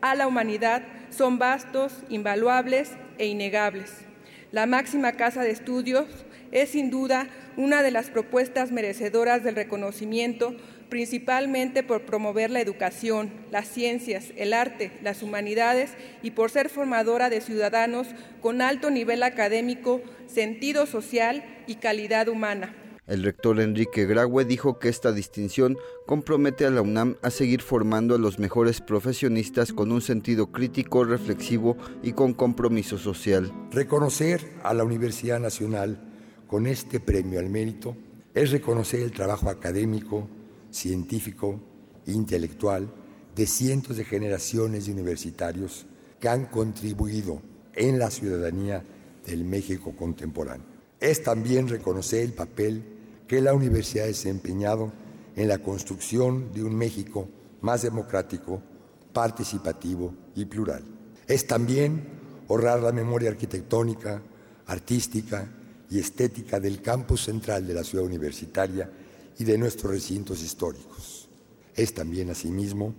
a 0.00 0.14
la 0.14 0.26
humanidad 0.26 0.82
son 1.10 1.38
vastos, 1.38 1.92
invaluables 2.08 2.88
e 3.18 3.26
innegables. 3.26 3.90
La 4.50 4.66
máxima 4.66 5.12
casa 5.12 5.42
de 5.42 5.50
estudios 5.50 6.06
es 6.50 6.70
sin 6.70 6.90
duda 6.90 7.28
una 7.56 7.82
de 7.82 7.90
las 7.90 8.10
propuestas 8.10 8.70
merecedoras 8.70 9.42
del 9.42 9.54
reconocimiento 9.54 10.56
principalmente 10.92 11.82
por 11.82 12.02
promover 12.02 12.50
la 12.50 12.60
educación, 12.60 13.32
las 13.50 13.66
ciencias, 13.66 14.26
el 14.36 14.52
arte, 14.52 14.90
las 15.02 15.22
humanidades 15.22 15.94
y 16.22 16.32
por 16.32 16.50
ser 16.50 16.68
formadora 16.68 17.30
de 17.30 17.40
ciudadanos 17.40 18.08
con 18.42 18.60
alto 18.60 18.90
nivel 18.90 19.22
académico, 19.22 20.02
sentido 20.26 20.84
social 20.84 21.42
y 21.66 21.76
calidad 21.76 22.28
humana. 22.28 22.74
El 23.12 23.24
rector 23.24 23.60
Enrique 23.60 24.06
Graue 24.06 24.46
dijo 24.46 24.78
que 24.78 24.88
esta 24.88 25.12
distinción 25.12 25.76
compromete 26.06 26.64
a 26.64 26.70
la 26.70 26.80
UNAM 26.80 27.16
a 27.20 27.28
seguir 27.28 27.60
formando 27.60 28.14
a 28.14 28.18
los 28.18 28.38
mejores 28.38 28.80
profesionistas 28.80 29.74
con 29.74 29.92
un 29.92 30.00
sentido 30.00 30.50
crítico, 30.50 31.04
reflexivo 31.04 31.76
y 32.02 32.12
con 32.12 32.32
compromiso 32.32 32.96
social. 32.96 33.52
Reconocer 33.70 34.54
a 34.62 34.72
la 34.72 34.84
Universidad 34.84 35.40
Nacional 35.40 36.00
con 36.46 36.66
este 36.66 37.00
premio 37.00 37.38
al 37.38 37.50
mérito 37.50 37.94
es 38.32 38.50
reconocer 38.50 39.00
el 39.00 39.12
trabajo 39.12 39.50
académico, 39.50 40.26
científico 40.70 41.60
intelectual 42.06 42.88
de 43.36 43.46
cientos 43.46 43.98
de 43.98 44.06
generaciones 44.06 44.86
de 44.86 44.92
universitarios 44.92 45.84
que 46.18 46.30
han 46.30 46.46
contribuido 46.46 47.42
en 47.74 47.98
la 47.98 48.10
ciudadanía 48.10 48.82
del 49.26 49.44
México 49.44 49.94
contemporáneo. 49.94 50.64
Es 50.98 51.22
también 51.22 51.68
reconocer 51.68 52.22
el 52.22 52.32
papel 52.32 52.91
que 53.32 53.40
la 53.40 53.54
universidad 53.54 54.04
ha 54.04 54.08
desempeñado 54.08 54.92
en 55.36 55.48
la 55.48 55.56
construcción 55.56 56.52
de 56.52 56.62
un 56.62 56.76
México 56.76 57.30
más 57.62 57.80
democrático, 57.80 58.60
participativo 59.14 60.12
y 60.34 60.44
plural. 60.44 60.84
Es 61.26 61.46
también 61.46 62.08
honrar 62.48 62.82
la 62.82 62.92
memoria 62.92 63.30
arquitectónica, 63.30 64.20
artística 64.66 65.48
y 65.88 65.98
estética 65.98 66.60
del 66.60 66.82
campus 66.82 67.24
central 67.24 67.66
de 67.66 67.72
la 67.72 67.84
ciudad 67.84 68.04
universitaria 68.04 68.90
y 69.38 69.44
de 69.44 69.56
nuestros 69.56 69.90
recintos 69.90 70.42
históricos. 70.42 71.30
Es 71.74 71.94
también, 71.94 72.28
asimismo, 72.28 72.94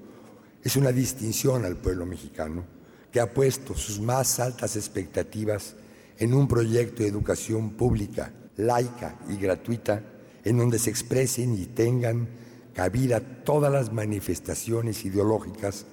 es 0.64 0.76
una 0.76 0.92
distinción 0.92 1.64
al 1.64 1.78
pueblo 1.78 2.08
mexicano 2.08 2.66
que 3.12 3.20
ha 3.20 3.32
puesto 3.32 3.76
sus 3.76 4.00
más 4.00 4.40
altas 4.40 4.78
expectativas 4.78 5.76
en 6.18 6.34
un 6.34 6.48
proyecto 6.48 7.04
de 7.04 7.10
educación 7.10 7.74
pública, 7.74 8.34
laica 8.58 9.20
y 9.30 9.38
gratuita, 9.38 10.10
en 10.44 10.58
donde 10.58 10.80
se 10.80 10.90
expresen 10.90 11.54
y 11.54 11.66
tengan 11.66 12.28
cabida 12.74 13.20
todas 13.20 13.72
las 13.72 13.94
manifestaciones 13.94 15.06
ideológicas 15.06 15.86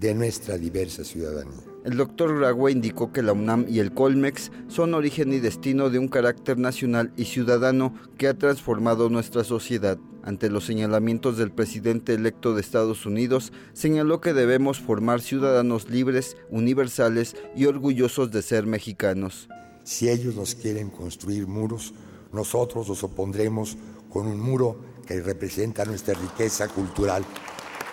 de 0.00 0.14
nuestra 0.14 0.56
diversa 0.56 1.04
ciudadanía. 1.04 1.58
El 1.84 1.96
doctor 1.96 2.38
Ragüe 2.38 2.70
indicó 2.70 3.12
que 3.12 3.22
la 3.22 3.32
UNAM 3.32 3.66
y 3.68 3.78
el 3.78 3.92
Colmex 3.92 4.50
son 4.68 4.94
origen 4.94 5.32
y 5.32 5.38
destino 5.38 5.90
de 5.90 5.98
un 5.98 6.08
carácter 6.08 6.58
nacional 6.58 7.12
y 7.16 7.24
ciudadano 7.24 7.94
que 8.16 8.28
ha 8.28 8.34
transformado 8.34 9.08
nuestra 9.08 9.44
sociedad. 9.44 9.98
Ante 10.22 10.50
los 10.50 10.66
señalamientos 10.66 11.38
del 11.38 11.50
presidente 11.50 12.14
electo 12.14 12.54
de 12.54 12.60
Estados 12.60 13.06
Unidos, 13.06 13.52
señaló 13.72 14.20
que 14.20 14.34
debemos 14.34 14.80
formar 14.80 15.20
ciudadanos 15.20 15.88
libres, 15.88 16.36
universales 16.50 17.36
y 17.56 17.66
orgullosos 17.66 18.30
de 18.30 18.42
ser 18.42 18.66
mexicanos. 18.66 19.48
Si 19.84 20.10
ellos 20.10 20.34
nos 20.34 20.54
quieren 20.54 20.90
construir 20.90 21.46
muros, 21.46 21.94
nosotros 22.32 22.88
los 22.88 23.02
opondremos 23.04 23.78
con 24.18 24.26
un 24.26 24.40
muro 24.40 24.76
que 25.06 25.20
representa 25.20 25.84
nuestra 25.84 26.12
riqueza 26.14 26.66
cultural 26.66 27.24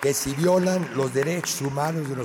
que 0.02 0.12
si 0.12 0.34
violan 0.34 0.90
los 0.96 1.14
derechos 1.14 1.62
humanos 1.62 2.10
de, 2.10 2.16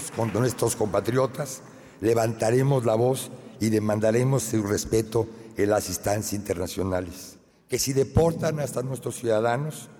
nuestros 0.40 0.74
compatriotas, 0.74 1.60
levantaremos 2.00 2.86
la 2.86 2.94
voz 2.94 3.30
y 3.60 3.68
demandaremos 3.68 4.42
su 4.42 4.62
respeto 4.62 5.26
en 5.58 5.68
las 5.68 5.88
instancias 5.88 6.32
internacionales. 6.32 7.36
Que 7.68 7.78
si 7.78 7.92
deportan 7.92 8.58
hasta 8.60 8.82
nuestros 8.82 9.16
ciudadanos, 9.16 9.90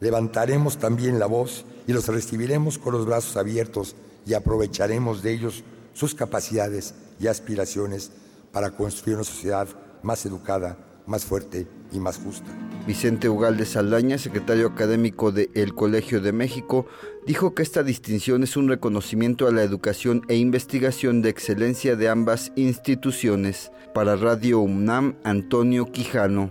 levantaremos 0.00 0.78
también 0.78 1.18
la 1.18 1.26
voz 1.26 1.66
y 1.86 1.92
los 1.92 2.08
recibiremos 2.08 2.78
con 2.78 2.94
los 2.94 3.04
brazos 3.04 3.36
abiertos 3.36 3.94
y 4.24 4.32
aprovecharemos 4.32 5.22
de 5.22 5.32
ellos 5.34 5.64
sus 5.92 6.14
capacidades 6.14 6.94
y 7.20 7.26
aspiraciones 7.26 8.10
para 8.52 8.70
construir 8.70 9.16
una 9.16 9.24
sociedad 9.24 9.68
más 10.02 10.24
educada, 10.24 10.78
más 11.06 11.24
fuerte 11.24 11.66
y 11.92 12.00
más 12.00 12.18
justa. 12.18 12.50
Vicente 12.86 13.28
Ugalde 13.28 13.64
Saldaña, 13.64 14.18
secretario 14.18 14.66
académico 14.66 15.32
del 15.32 15.50
El 15.54 15.74
Colegio 15.74 16.20
de 16.20 16.32
México, 16.32 16.86
dijo 17.26 17.54
que 17.54 17.62
esta 17.62 17.82
distinción 17.82 18.42
es 18.42 18.56
un 18.56 18.68
reconocimiento 18.68 19.46
a 19.46 19.52
la 19.52 19.62
educación 19.62 20.22
e 20.28 20.36
investigación 20.36 21.22
de 21.22 21.30
excelencia 21.30 21.96
de 21.96 22.08
ambas 22.08 22.52
instituciones. 22.56 23.70
Para 23.94 24.16
Radio 24.16 24.60
UNAM, 24.60 25.16
Antonio 25.24 25.86
Quijano. 25.90 26.50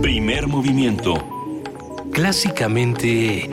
Primer 0.00 0.48
movimiento. 0.48 1.14
Clásicamente... 2.12 3.48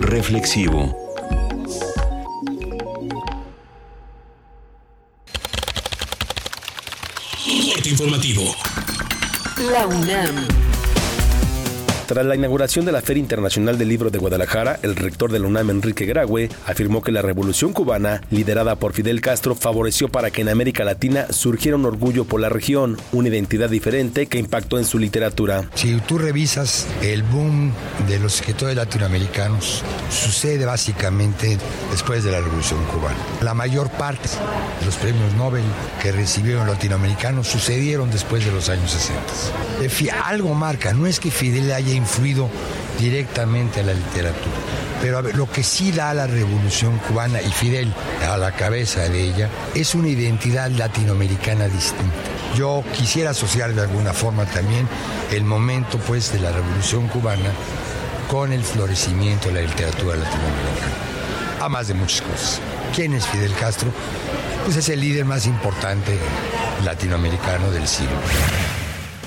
Reflexivo. 0.00 1.01
Informativo. 7.90 8.54
La 9.70 9.86
UNAM. 9.86 10.71
Tras 12.06 12.26
la 12.26 12.34
inauguración 12.34 12.84
de 12.84 12.92
la 12.92 13.00
Feria 13.00 13.20
Internacional 13.20 13.78
del 13.78 13.88
Libro 13.88 14.10
de 14.10 14.18
Guadalajara, 14.18 14.78
el 14.82 14.96
rector 14.96 15.30
de 15.30 15.38
la 15.38 15.46
UNAM, 15.46 15.70
Enrique 15.70 16.04
Graue, 16.04 16.50
afirmó 16.66 17.00
que 17.00 17.12
la 17.12 17.22
revolución 17.22 17.72
cubana, 17.72 18.22
liderada 18.30 18.76
por 18.76 18.92
Fidel 18.92 19.20
Castro, 19.20 19.54
favoreció 19.54 20.08
para 20.08 20.30
que 20.30 20.42
en 20.42 20.48
América 20.48 20.84
Latina 20.84 21.26
surgiera 21.30 21.76
un 21.76 21.86
orgullo 21.86 22.24
por 22.24 22.40
la 22.40 22.48
región, 22.48 22.98
una 23.12 23.28
identidad 23.28 23.70
diferente 23.70 24.26
que 24.26 24.38
impactó 24.38 24.78
en 24.78 24.84
su 24.84 24.98
literatura. 24.98 25.70
Si 25.74 25.94
tú 26.00 26.18
revisas 26.18 26.86
el 27.02 27.22
boom 27.22 27.72
de 28.08 28.18
los 28.18 28.34
escritores 28.34 28.76
latinoamericanos, 28.76 29.82
sucede 30.10 30.66
básicamente 30.66 31.56
después 31.90 32.24
de 32.24 32.32
la 32.32 32.40
revolución 32.40 32.84
cubana. 32.86 33.16
La 33.42 33.54
mayor 33.54 33.90
parte 33.90 34.28
de 34.80 34.86
los 34.86 34.96
premios 34.96 35.32
Nobel 35.34 35.64
que 36.02 36.12
recibieron 36.12 36.66
latinoamericanos 36.66 37.46
sucedieron 37.46 38.10
después 38.10 38.44
de 38.44 38.52
los 38.52 38.68
años 38.68 38.90
60. 38.90 39.22
Algo 40.24 40.54
marca, 40.54 40.92
no 40.92 41.06
es 41.06 41.20
que 41.20 41.30
Fidel 41.30 41.70
haya 41.72 41.92
influido 42.02 42.48
directamente 42.98 43.80
a 43.80 43.84
la 43.84 43.94
literatura. 43.94 44.54
Pero 45.00 45.22
lo 45.22 45.50
que 45.50 45.62
sí 45.62 45.90
da 45.90 46.10
a 46.10 46.14
la 46.14 46.26
revolución 46.26 46.98
cubana 46.98 47.40
y 47.40 47.50
Fidel 47.50 47.92
a 48.28 48.36
la 48.36 48.52
cabeza 48.52 49.08
de 49.08 49.20
ella 49.22 49.48
es 49.74 49.94
una 49.94 50.08
identidad 50.08 50.70
latinoamericana 50.70 51.66
distinta. 51.68 52.14
Yo 52.56 52.84
quisiera 52.96 53.30
asociar 53.30 53.74
de 53.74 53.80
alguna 53.80 54.12
forma 54.12 54.44
también 54.44 54.86
el 55.32 55.44
momento 55.44 55.98
pues 55.98 56.32
de 56.32 56.40
la 56.40 56.52
revolución 56.52 57.08
cubana 57.08 57.50
con 58.28 58.52
el 58.52 58.62
florecimiento 58.62 59.48
de 59.48 59.54
la 59.54 59.60
literatura 59.62 60.16
latinoamericana. 60.16 60.94
A 61.60 61.68
más 61.68 61.88
de 61.88 61.94
muchas 61.94 62.22
cosas. 62.22 62.60
¿Quién 62.94 63.14
es 63.14 63.26
Fidel 63.26 63.54
Castro? 63.54 63.90
Pues 64.64 64.76
es 64.76 64.88
el 64.88 65.00
líder 65.00 65.24
más 65.24 65.46
importante 65.46 66.18
latinoamericano 66.84 67.70
del 67.70 67.88
siglo. 67.88 68.16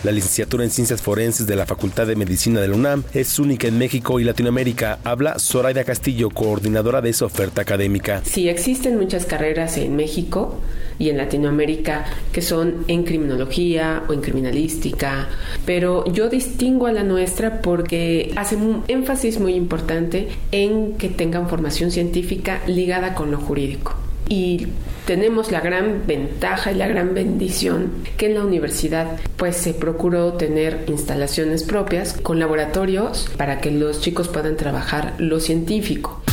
La 0.06 0.12
licenciatura 0.12 0.64
en 0.64 0.70
Ciencias 0.70 1.02
Forenses 1.02 1.48
de 1.48 1.56
la 1.56 1.66
Facultad 1.66 2.06
de 2.06 2.16
Medicina 2.16 2.62
de 2.62 2.68
la 2.68 2.76
UNAM 2.76 3.02
es 3.12 3.40
única 3.40 3.68
en 3.68 3.80
México 3.80 4.20
y 4.20 4.24
Latinoamérica. 4.24 5.00
Habla 5.04 5.40
Zoraida 5.40 5.84
Castillo, 5.84 6.30
coordinadora 6.30 7.02
de 7.02 7.10
esa 7.10 7.26
oferta 7.26 7.64
académica. 7.64 8.22
Sí, 8.24 8.48
existen 8.48 9.00
muchas 9.00 9.26
carreras 9.26 9.78
en 9.78 9.96
México 9.96 10.60
y 11.00 11.10
en 11.10 11.18
Latinoamérica 11.18 12.06
que 12.32 12.44
son 12.44 12.86
en 12.88 13.04
criminología 13.04 14.04
o 14.08 14.14
en 14.14 14.22
criminalística, 14.22 15.28
pero 15.66 16.06
yo 16.14 16.30
distingo 16.30 16.86
a 16.86 16.92
la 16.92 17.02
nuestra 17.02 17.62
porque 17.62 18.32
hace 18.36 18.58
un 18.58 18.84
énfasis 18.88 19.40
muy 19.40 19.56
importante 19.56 20.28
en 20.52 20.98
que 20.98 21.10
tengan 21.10 21.50
formación 21.50 21.90
científica 21.90 22.62
ligada 22.68 23.16
con 23.16 23.32
lo 23.32 23.40
jurídico. 23.40 23.96
Y 24.30 24.68
tenemos 25.06 25.52
la 25.52 25.62
gran 25.62 26.08
ventaja 26.08 26.72
y 26.72 26.76
la 26.76 26.88
gran 26.88 27.14
bendición 27.14 28.04
que 28.18 28.26
en 28.26 28.34
la 28.36 28.44
universidad 28.44 29.20
pues 29.38 29.56
se 29.56 29.74
procuró 29.74 30.34
tener 30.34 30.86
instalaciones 30.88 31.64
propias 31.64 32.14
con 32.14 32.40
laboratorios 32.40 33.30
para 33.38 33.62
que 33.62 33.72
los 33.72 34.02
chicos 34.02 34.28
puedan 34.28 34.58
trabajar 34.58 35.14
lo 35.20 35.40
científico. 35.40 36.24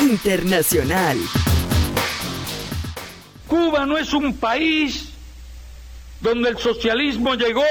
Internacional. 0.00 1.18
Cuba 3.46 3.84
no 3.84 3.98
es 3.98 4.12
un 4.14 4.34
país 4.36 5.10
donde 6.20 6.48
el 6.48 6.58
socialismo 6.58 7.34
llegó 7.34 7.64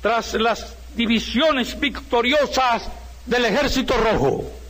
tras 0.00 0.34
las 0.34 0.74
divisiones 0.96 1.78
victoriosas 1.78 2.88
del 3.26 3.44
ejército 3.44 3.94
rojo. 3.96 4.63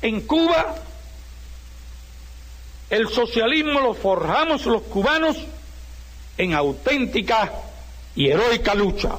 En 0.00 0.20
Cuba, 0.22 0.76
el 2.90 3.08
socialismo 3.08 3.80
lo 3.80 3.94
forjamos 3.94 4.64
los 4.66 4.82
cubanos 4.82 5.36
en 6.36 6.54
auténtica 6.54 7.52
y 8.14 8.28
heroica 8.28 8.74
lucha. 8.74 9.18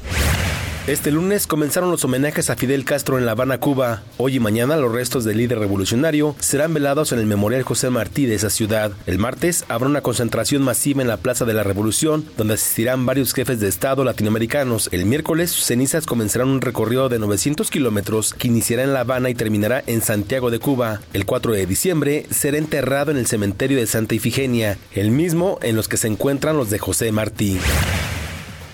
Este 0.90 1.12
lunes 1.12 1.46
comenzaron 1.46 1.92
los 1.92 2.04
homenajes 2.04 2.50
a 2.50 2.56
Fidel 2.56 2.84
Castro 2.84 3.20
en 3.20 3.28
La 3.28 3.34
Habana, 3.34 3.60
Cuba. 3.60 4.02
Hoy 4.18 4.38
y 4.38 4.40
mañana 4.40 4.76
los 4.76 4.92
restos 4.92 5.24
del 5.24 5.38
líder 5.38 5.60
revolucionario 5.60 6.36
serán 6.40 6.74
velados 6.74 7.12
en 7.12 7.20
el 7.20 7.28
Memorial 7.28 7.62
José 7.62 7.92
Martí 7.92 8.26
de 8.26 8.34
esa 8.34 8.50
ciudad. 8.50 8.92
El 9.06 9.20
martes 9.20 9.66
habrá 9.68 9.88
una 9.88 10.02
concentración 10.02 10.64
masiva 10.64 11.04
en 11.04 11.08
la 11.08 11.18
Plaza 11.18 11.46
de 11.46 11.54
la 11.54 11.62
Revolución, 11.62 12.26
donde 12.38 12.56
asistirán 12.56 13.06
varios 13.06 13.36
jefes 13.36 13.60
de 13.60 13.68
Estado 13.68 14.04
latinoamericanos. 14.04 14.90
El 14.92 15.06
miércoles, 15.06 15.52
sus 15.52 15.66
cenizas 15.66 16.08
comenzarán 16.08 16.48
un 16.48 16.60
recorrido 16.60 17.08
de 17.08 17.20
900 17.20 17.70
kilómetros 17.70 18.34
que 18.34 18.48
iniciará 18.48 18.82
en 18.82 18.94
La 18.94 19.02
Habana 19.02 19.30
y 19.30 19.36
terminará 19.36 19.84
en 19.86 20.02
Santiago 20.02 20.50
de 20.50 20.58
Cuba. 20.58 21.02
El 21.14 21.28
4 21.28 21.52
de 21.52 21.68
diciembre 21.68 22.26
será 22.32 22.58
enterrado 22.58 23.12
en 23.12 23.18
el 23.18 23.28
cementerio 23.28 23.78
de 23.78 23.86
Santa 23.86 24.16
Ifigenia, 24.16 24.80
el 24.96 25.12
mismo 25.12 25.60
en 25.62 25.76
los 25.76 25.88
que 25.88 25.98
se 25.98 26.08
encuentran 26.08 26.58
los 26.58 26.72
de 26.72 26.80
José 26.80 27.12
Martí. 27.12 27.60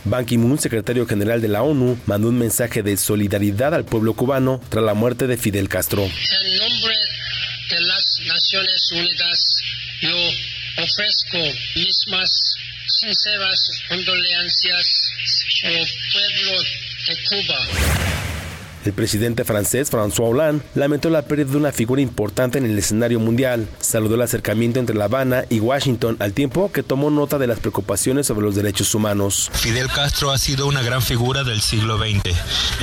Ban 0.05 0.23
Ki-moon, 0.23 0.59
secretario 0.59 1.07
general 1.07 1.41
de 1.41 1.47
la 1.47 1.63
ONU, 1.63 1.99
mandó 2.05 2.29
un 2.29 2.37
mensaje 2.37 2.83
de 2.83 2.95
solidaridad 2.95 3.73
al 3.73 3.85
pueblo 3.85 4.13
cubano 4.13 4.61
tras 4.69 4.83
la 4.83 4.93
muerte 4.93 5.25
de 5.25 5.35
Fidel 5.35 5.67
Castro. 5.67 6.03
En 6.03 6.57
nombre 6.57 6.95
de 7.71 7.81
las 7.81 8.19
Naciones 8.27 8.91
Unidas, 8.91 9.55
yo 10.01 10.15
ofrezco 10.83 11.39
mis 11.75 12.07
más 12.09 12.29
sinceras 12.87 13.71
condolencias 13.89 15.11
al 15.63 15.87
pueblo 16.13 16.61
de 17.07 17.17
Cuba. 17.27 18.34
El 18.85 18.93
presidente 18.93 19.43
francés 19.43 19.91
François 19.91 20.29
Hollande 20.29 20.63
lamentó 20.75 21.09
la 21.09 21.23
pérdida 21.23 21.51
de 21.51 21.57
una 21.57 21.71
figura 21.71 22.03
importante 22.03 22.59
en 22.59 22.65
el 22.65 22.77
escenario 22.77 23.19
mundial. 23.19 23.67
Saludó 23.79 24.13
el 24.13 24.21
acercamiento 24.21 24.79
entre 24.79 24.95
La 24.95 25.05
Habana 25.05 25.43
y 25.49 25.59
Washington 25.59 26.17
al 26.19 26.33
tiempo 26.33 26.71
que 26.71 26.83
tomó 26.83 27.09
nota 27.09 27.39
de 27.39 27.47
las 27.47 27.59
preocupaciones 27.59 28.27
sobre 28.27 28.45
los 28.45 28.53
derechos 28.53 28.93
humanos. 28.93 29.49
Fidel 29.53 29.87
Castro 29.87 30.29
ha 30.29 30.37
sido 30.37 30.67
una 30.67 30.83
gran 30.83 31.01
figura 31.01 31.43
del 31.43 31.61
siglo 31.61 31.97
XX. 31.97 32.21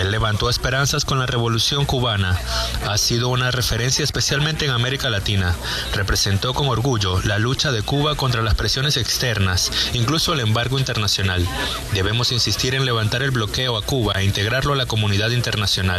Él 0.01 0.11
levantó 0.11 0.51
esperanzas 0.51 1.05
con 1.05 1.21
la 1.21 1.27
revolución 1.27 1.85
cubana. 1.85 2.37
Ha 2.89 2.99
sido 2.99 3.29
una 3.29 3.53
referencia 3.53 4.03
especialmente 4.03 4.65
en 4.65 4.73
América 4.73 5.09
Latina. 5.09 5.55
Representó 5.95 6.53
con 6.53 6.67
orgullo 6.67 7.23
la 7.23 7.39
lucha 7.39 7.71
de 7.71 7.83
Cuba 7.83 8.17
contra 8.17 8.43
las 8.43 8.57
presiones 8.57 8.97
externas, 8.97 9.71
incluso 9.93 10.33
el 10.33 10.41
embargo 10.41 10.81
internacional. 10.81 11.47
Debemos 11.95 12.33
insistir 12.33 12.75
en 12.75 12.87
levantar 12.87 13.23
el 13.23 13.31
bloqueo 13.31 13.77
a 13.77 13.83
Cuba 13.83 14.15
e 14.15 14.25
integrarlo 14.25 14.73
a 14.73 14.77
la 14.77 14.87
comunidad 14.87 15.31
internacional. 15.31 15.92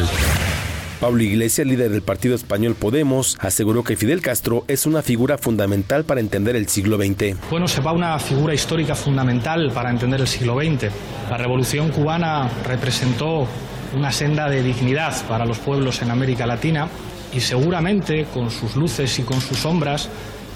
Pablo 0.99 1.21
Iglesias, 1.21 1.67
líder 1.67 1.91
del 1.91 2.01
partido 2.01 2.33
español 2.33 2.75
Podemos, 2.75 3.37
aseguró 3.41 3.83
que 3.83 3.97
Fidel 3.97 4.21
Castro 4.21 4.63
es 4.69 4.85
una 4.85 5.01
figura 5.01 5.37
fundamental 5.37 6.05
para 6.05 6.21
entender 6.21 6.55
el 6.55 6.69
siglo 6.69 6.95
XX. 6.97 7.35
Bueno, 7.49 7.67
se 7.67 7.81
va 7.81 7.91
una 7.91 8.17
figura 8.19 8.53
histórica 8.53 8.95
fundamental 8.95 9.69
para 9.73 9.89
entender 9.89 10.21
el 10.21 10.27
siglo 10.27 10.55
XX. 10.55 10.89
La 11.29 11.37
revolución 11.37 11.89
cubana 11.89 12.49
representó 12.65 13.45
una 13.93 14.11
senda 14.11 14.49
de 14.49 14.63
dignidad 14.63 15.13
para 15.27 15.45
los 15.45 15.59
pueblos 15.59 16.01
en 16.01 16.09
América 16.09 16.47
Latina 16.47 16.87
y 17.33 17.41
seguramente 17.41 18.25
con 18.33 18.49
sus 18.49 18.75
luces 18.77 19.19
y 19.19 19.23
con 19.23 19.41
sus 19.41 19.57
sombras, 19.57 20.07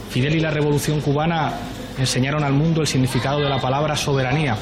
Fidel 0.09 0.35
y 0.35 0.39
la 0.39 0.51
revolución 0.51 1.01
cubana 1.01 1.51
enseñaron 1.99 2.43
al 2.43 2.53
mundo 2.53 2.81
el 2.81 2.88
significado 2.88 3.39
de 3.39 3.49
la 3.49 3.59
palabra 3.59 3.95
soberanía. 3.95 4.55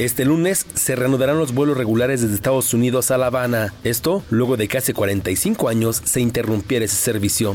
Este 0.00 0.24
lunes 0.24 0.64
se 0.72 0.96
reanudarán 0.96 1.36
los 1.36 1.52
vuelos 1.52 1.76
regulares 1.76 2.22
desde 2.22 2.34
Estados 2.34 2.72
Unidos 2.72 3.10
a 3.10 3.18
La 3.18 3.26
Habana. 3.26 3.74
Esto 3.84 4.24
luego 4.30 4.56
de 4.56 4.66
que 4.66 4.78
hace 4.78 4.94
45 4.94 5.68
años 5.68 6.00
se 6.02 6.22
interrumpiera 6.22 6.86
ese 6.86 6.96
servicio. 6.96 7.52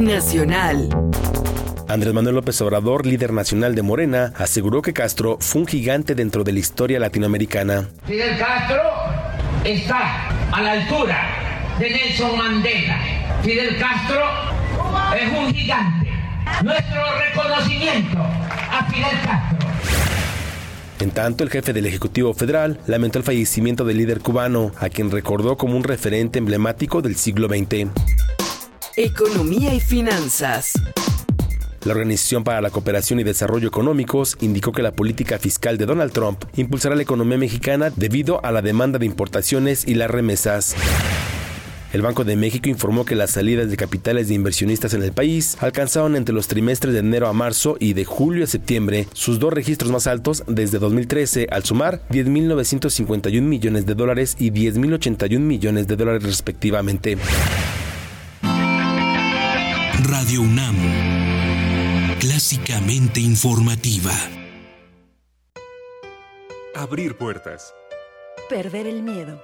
Nacional. 0.00 0.88
Andrés 1.86 2.14
Manuel 2.14 2.36
López 2.36 2.58
Obrador, 2.62 3.04
líder 3.04 3.34
nacional 3.34 3.74
de 3.74 3.82
Morena, 3.82 4.32
aseguró 4.38 4.80
que 4.80 4.94
Castro 4.94 5.36
fue 5.38 5.60
un 5.60 5.66
gigante 5.66 6.14
dentro 6.14 6.44
de 6.44 6.52
la 6.54 6.60
historia 6.60 6.98
latinoamericana. 6.98 7.86
Fidel 8.06 8.38
Castro 8.38 8.80
está 9.64 10.30
a 10.50 10.62
la 10.62 10.72
altura 10.72 11.76
de 11.78 11.90
Nelson 11.90 12.38
Mandela. 12.38 12.98
Fidel 13.42 13.76
Castro 13.76 14.22
es 15.14 15.38
un 15.38 15.52
gigante. 15.52 16.10
Nuestro 16.64 17.02
reconocimiento 17.18 18.18
a 18.18 18.88
Fidel 18.90 19.20
Castro. 19.22 19.55
En 21.00 21.10
tanto, 21.10 21.44
el 21.44 21.50
jefe 21.50 21.72
del 21.72 21.86
Ejecutivo 21.86 22.32
Federal 22.32 22.80
lamentó 22.86 23.18
el 23.18 23.24
fallecimiento 23.24 23.84
del 23.84 23.98
líder 23.98 24.20
cubano, 24.20 24.72
a 24.78 24.88
quien 24.88 25.10
recordó 25.10 25.56
como 25.56 25.76
un 25.76 25.84
referente 25.84 26.38
emblemático 26.38 27.02
del 27.02 27.16
siglo 27.16 27.48
XX. 27.48 27.90
Economía 28.96 29.74
y 29.74 29.80
finanzas. 29.80 30.72
La 31.84 31.92
Organización 31.92 32.42
para 32.42 32.60
la 32.60 32.70
Cooperación 32.70 33.20
y 33.20 33.24
Desarrollo 33.24 33.68
Económicos 33.68 34.36
indicó 34.40 34.72
que 34.72 34.82
la 34.82 34.92
política 34.92 35.38
fiscal 35.38 35.78
de 35.78 35.86
Donald 35.86 36.12
Trump 36.12 36.42
impulsará 36.56 36.96
la 36.96 37.02
economía 37.02 37.38
mexicana 37.38 37.92
debido 37.94 38.44
a 38.44 38.50
la 38.50 38.62
demanda 38.62 38.98
de 38.98 39.06
importaciones 39.06 39.86
y 39.86 39.94
las 39.94 40.10
remesas. 40.10 40.74
El 41.96 42.02
Banco 42.02 42.24
de 42.24 42.36
México 42.36 42.68
informó 42.68 43.06
que 43.06 43.14
las 43.14 43.30
salidas 43.30 43.70
de 43.70 43.78
capitales 43.78 44.28
de 44.28 44.34
inversionistas 44.34 44.92
en 44.92 45.02
el 45.02 45.12
país 45.12 45.56
alcanzaron 45.60 46.14
entre 46.14 46.34
los 46.34 46.46
trimestres 46.46 46.92
de 46.92 47.00
enero 47.00 47.26
a 47.26 47.32
marzo 47.32 47.78
y 47.80 47.94
de 47.94 48.04
julio 48.04 48.44
a 48.44 48.46
septiembre 48.46 49.08
sus 49.14 49.38
dos 49.38 49.50
registros 49.50 49.90
más 49.90 50.06
altos 50.06 50.44
desde 50.46 50.78
2013, 50.78 51.46
al 51.50 51.64
sumar 51.64 52.06
10.951 52.10 53.40
millones 53.40 53.86
de 53.86 53.94
dólares 53.94 54.36
y 54.38 54.50
10.081 54.50 55.38
millones 55.38 55.86
de 55.88 55.96
dólares 55.96 56.22
respectivamente. 56.22 57.16
Radio 60.02 60.42
UNAM, 60.42 60.76
clásicamente 62.20 63.20
informativa. 63.20 64.12
Abrir 66.74 67.16
puertas. 67.16 67.72
Perder 68.50 68.86
el 68.86 69.02
miedo. 69.02 69.40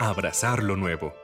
Abrazar 0.00 0.62
lo 0.62 0.76
nuevo. 0.76 1.23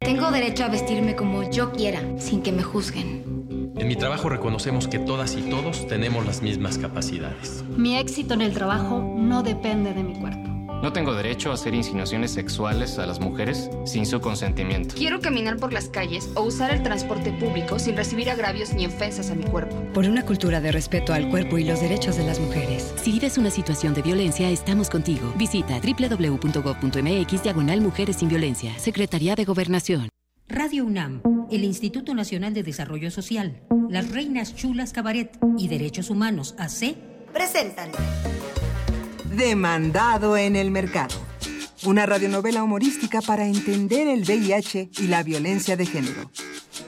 Tengo 0.00 0.30
derecho 0.30 0.64
a 0.64 0.68
vestirme 0.68 1.16
como 1.16 1.50
yo 1.50 1.72
quiera, 1.72 2.00
sin 2.18 2.40
que 2.40 2.52
me 2.52 2.62
juzguen. 2.62 3.72
En 3.76 3.88
mi 3.88 3.96
trabajo 3.96 4.28
reconocemos 4.28 4.86
que 4.86 4.98
todas 4.98 5.34
y 5.36 5.42
todos 5.42 5.86
tenemos 5.88 6.24
las 6.24 6.40
mismas 6.40 6.78
capacidades. 6.78 7.64
Mi 7.76 7.96
éxito 7.96 8.34
en 8.34 8.42
el 8.42 8.54
trabajo 8.54 9.00
no 9.16 9.42
depende 9.42 9.92
de 9.92 10.04
mi 10.04 10.14
cuerpo. 10.14 10.57
No 10.82 10.92
tengo 10.92 11.12
derecho 11.14 11.50
a 11.50 11.54
hacer 11.54 11.74
insinuaciones 11.74 12.30
sexuales 12.30 12.98
a 13.00 13.06
las 13.06 13.18
mujeres 13.18 13.68
sin 13.84 14.06
su 14.06 14.20
consentimiento. 14.20 14.94
Quiero 14.94 15.20
caminar 15.20 15.56
por 15.56 15.72
las 15.72 15.88
calles 15.88 16.30
o 16.36 16.42
usar 16.42 16.70
el 16.70 16.84
transporte 16.84 17.32
público 17.32 17.80
sin 17.80 17.96
recibir 17.96 18.30
agravios 18.30 18.72
ni 18.74 18.86
ofensas 18.86 19.30
a 19.30 19.34
mi 19.34 19.42
cuerpo. 19.42 19.76
Por 19.92 20.04
una 20.04 20.24
cultura 20.24 20.60
de 20.60 20.70
respeto 20.70 21.12
al 21.12 21.28
cuerpo 21.30 21.58
y 21.58 21.64
los 21.64 21.80
derechos 21.80 22.16
de 22.16 22.24
las 22.24 22.38
mujeres. 22.38 22.94
Si 23.02 23.10
vives 23.10 23.38
una 23.38 23.50
situación 23.50 23.92
de 23.92 24.02
violencia, 24.02 24.48
estamos 24.50 24.88
contigo. 24.88 25.32
Visita 25.36 25.80
www.gov.mx 25.80 27.42
diagonal 27.42 27.80
Mujeres 27.80 28.16
sin 28.16 28.28
Violencia. 28.28 28.78
Secretaría 28.78 29.34
de 29.34 29.44
Gobernación. 29.44 30.08
Radio 30.48 30.84
UNAM, 30.84 31.22
el 31.50 31.64
Instituto 31.64 32.14
Nacional 32.14 32.54
de 32.54 32.62
Desarrollo 32.62 33.10
Social, 33.10 33.62
Las 33.90 34.10
Reinas 34.12 34.54
Chulas 34.54 34.92
Cabaret 34.92 35.36
y 35.58 35.68
Derechos 35.68 36.08
Humanos 36.08 36.54
AC 36.56 36.94
presentan 37.32 37.90
Demandado 39.38 40.36
en 40.36 40.56
el 40.56 40.72
Mercado. 40.72 41.14
Una 41.84 42.06
radionovela 42.06 42.64
humorística 42.64 43.22
para 43.22 43.46
entender 43.46 44.08
el 44.08 44.22
VIH 44.22 44.90
y 44.98 45.06
la 45.06 45.22
violencia 45.22 45.76
de 45.76 45.86
género. 45.86 46.28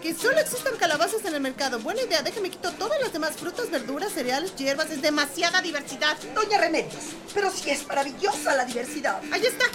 Que 0.02 0.12
solo 0.12 0.36
existan 0.40 0.72
calabazas 0.76 1.24
en 1.26 1.34
el 1.34 1.40
mercado. 1.40 1.78
Buena 1.78 2.02
idea, 2.02 2.22
déjame 2.22 2.50
quito 2.50 2.72
todas 2.72 3.00
las 3.00 3.12
demás 3.12 3.36
frutas, 3.36 3.70
verduras, 3.70 4.12
cereales, 4.12 4.56
hierbas. 4.56 4.90
Es 4.90 5.00
demasiada 5.00 5.62
diversidad. 5.62 6.16
Doña 6.34 6.58
Remedios, 6.58 7.14
pero 7.32 7.52
si 7.52 7.70
es 7.70 7.86
maravillosa 7.86 8.56
la 8.56 8.64
diversidad. 8.64 9.20
Ahí 9.30 9.42
está. 9.46 9.66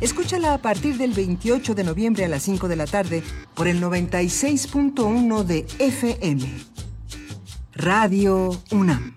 Escúchala 0.00 0.54
a 0.54 0.58
partir 0.58 0.98
del 0.98 1.14
28 1.14 1.74
de 1.74 1.82
noviembre 1.82 2.24
a 2.26 2.28
las 2.28 2.44
5 2.44 2.68
de 2.68 2.76
la 2.76 2.86
tarde 2.86 3.24
por 3.56 3.66
el 3.66 3.82
96.1 3.82 5.42
de 5.42 5.66
FM. 5.80 6.48
Radio 7.74 8.62
UNAM. 8.70 9.16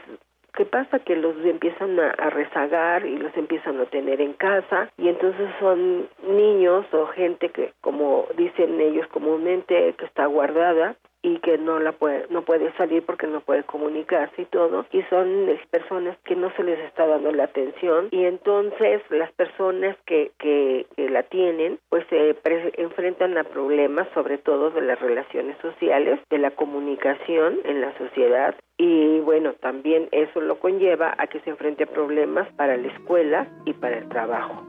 ¿Qué 0.55 0.65
pasa? 0.65 0.97
Que 0.97 1.15
los 1.15 1.35
empiezan 1.45 1.99
a, 1.99 2.09
a, 2.09 2.31
rezagar 2.31 3.05
y 3.05 3.15
los 3.15 3.35
empiezan 3.37 3.79
a 3.79 3.85
tener 3.85 4.19
en 4.21 4.33
casa 4.33 4.89
y 4.97 5.07
entonces 5.07 5.47
son 5.59 6.09
niños 6.27 6.83
o 6.93 7.05
gente 7.07 7.49
que, 7.49 7.73
como 7.79 8.25
dicen 8.35 8.81
ellos 8.81 9.05
comúnmente, 9.09 9.93
que 9.99 10.05
está 10.05 10.25
guardada 10.25 10.95
y 11.21 11.39
que 11.39 11.57
no 11.57 11.79
la 11.79 11.93
puede 11.93 12.25
no 12.29 12.43
puede 12.43 12.71
salir 12.73 13.03
porque 13.03 13.27
no 13.27 13.41
puede 13.41 13.63
comunicarse 13.63 14.41
y 14.41 14.45
todo 14.45 14.85
y 14.91 15.01
son 15.03 15.47
personas 15.71 16.17
que 16.23 16.35
no 16.35 16.51
se 16.55 16.63
les 16.63 16.79
está 16.79 17.07
dando 17.07 17.31
la 17.31 17.45
atención 17.45 18.09
y 18.11 18.25
entonces 18.25 19.01
las 19.09 19.31
personas 19.33 19.97
que, 20.05 20.31
que, 20.37 20.85
la 21.09 21.23
tienen 21.23 21.79
pues 21.89 22.05
se 22.09 22.35
enfrentan 22.77 23.37
a 23.37 23.43
problemas 23.43 24.07
sobre 24.13 24.37
todo 24.37 24.71
de 24.71 24.81
las 24.81 24.99
relaciones 24.99 25.57
sociales 25.61 26.19
de 26.29 26.37
la 26.37 26.51
comunicación 26.51 27.59
en 27.63 27.81
la 27.81 27.97
sociedad 27.97 28.55
y 28.77 29.19
bueno 29.21 29.53
también 29.53 30.09
eso 30.11 30.41
lo 30.41 30.59
conlleva 30.59 31.15
a 31.17 31.27
que 31.27 31.39
se 31.41 31.49
enfrente 31.49 31.85
a 31.85 31.87
problemas 31.87 32.47
para 32.53 32.77
la 32.77 32.87
escuela 32.87 33.47
y 33.65 33.73
para 33.73 33.97
el 33.97 34.09
trabajo. 34.09 34.63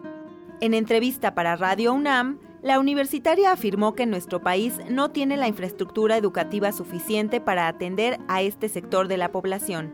En 0.60 0.74
entrevista 0.74 1.34
para 1.34 1.56
Radio 1.56 1.92
UNAM 1.92 2.38
la 2.62 2.80
universitaria 2.80 3.52
afirmó 3.52 3.94
que 3.94 4.06
nuestro 4.06 4.40
país 4.40 4.80
no 4.90 5.10
tiene 5.10 5.36
la 5.36 5.48
infraestructura 5.48 6.16
educativa 6.16 6.72
suficiente 6.72 7.40
para 7.40 7.68
atender 7.68 8.18
a 8.28 8.42
este 8.42 8.68
sector 8.68 9.08
de 9.08 9.16
la 9.16 9.30
población. 9.30 9.92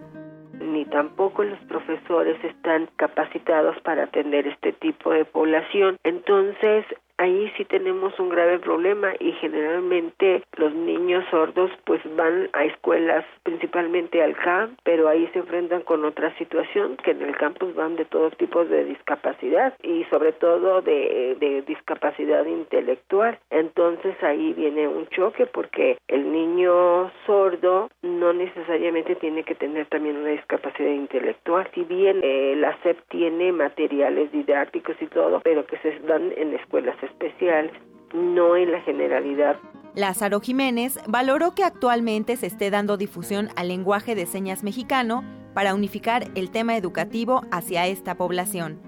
Ni 0.60 0.84
tampoco 0.86 1.44
los 1.44 1.58
profesores 1.66 2.42
están 2.42 2.88
capacitados 2.96 3.76
para 3.82 4.04
atender 4.04 4.46
este 4.46 4.72
tipo 4.72 5.10
de 5.10 5.24
población. 5.24 5.98
Entonces, 6.04 6.86
ahí 7.18 7.52
sí 7.56 7.64
tenemos 7.64 8.18
un 8.18 8.28
grave 8.28 8.58
problema 8.58 9.12
y 9.20 9.32
generalmente 9.32 10.42
los 10.56 10.74
niños 10.74 11.24
sordos 11.30 11.70
pues 11.84 12.00
van 12.16 12.48
a 12.52 12.64
escuelas 12.64 13.24
principalmente 13.42 14.22
al 14.22 14.36
camp, 14.36 14.78
pero 14.82 15.08
ahí 15.08 15.28
se 15.32 15.40
enfrentan 15.40 15.82
con 15.82 16.04
otra 16.04 16.36
situación 16.38 16.96
que 16.98 17.12
en 17.12 17.22
el 17.22 17.36
campus 17.36 17.74
van 17.74 17.96
de 17.96 18.04
todos 18.04 18.36
tipos 18.36 18.68
de 18.68 18.84
discapacidad 18.84 19.74
y 19.82 20.04
sobre 20.04 20.32
todo 20.32 20.82
de, 20.82 21.36
de 21.38 21.62
discapacidad 21.62 22.44
intelectual. 22.46 23.38
Entonces 23.50 24.16
ahí 24.22 24.52
viene 24.54 24.88
un 24.88 25.06
choque 25.08 25.46
porque 25.46 25.98
el 26.08 26.32
niño 26.32 27.10
sordo 27.26 27.90
no 28.02 28.32
necesariamente 28.32 29.14
tiene 29.16 29.44
que 29.44 29.54
tener 29.54 29.86
también 29.86 30.16
una 30.16 30.30
discapacidad 30.30 30.90
intelectual. 30.90 31.68
Si 31.74 31.82
bien 31.84 32.20
eh, 32.22 32.54
la 32.56 32.76
SEP 32.82 32.98
tiene 33.08 33.52
materiales 33.52 34.32
didácticos 34.32 34.96
y 35.00 35.06
todo, 35.06 35.40
pero 35.44 35.66
que 35.66 35.78
se 35.78 35.98
dan 36.00 36.32
en 36.36 36.54
escuelas 36.54 36.96
especial, 37.04 37.70
no 38.12 38.56
en 38.56 38.72
la 38.72 38.80
generalidad. 38.82 39.56
Lázaro 39.94 40.40
Jiménez 40.40 40.98
valoró 41.06 41.54
que 41.54 41.62
actualmente 41.62 42.36
se 42.36 42.46
esté 42.46 42.70
dando 42.70 42.96
difusión 42.96 43.48
al 43.56 43.68
lenguaje 43.68 44.14
de 44.14 44.26
señas 44.26 44.64
mexicano 44.64 45.22
para 45.54 45.74
unificar 45.74 46.26
el 46.34 46.50
tema 46.50 46.76
educativo 46.76 47.42
hacia 47.52 47.86
esta 47.86 48.16
población. 48.16 48.80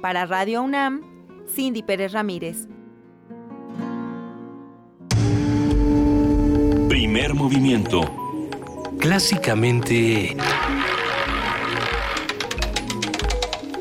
Para 0.00 0.26
Radio 0.26 0.62
UNAM, 0.62 1.02
Cindy 1.46 1.82
Pérez 1.82 2.12
Ramírez. 2.12 2.68
Primer 6.88 7.34
movimiento. 7.34 8.00
Clásicamente... 8.98 10.36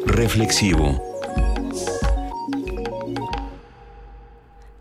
Reflexivo. 0.05 1.10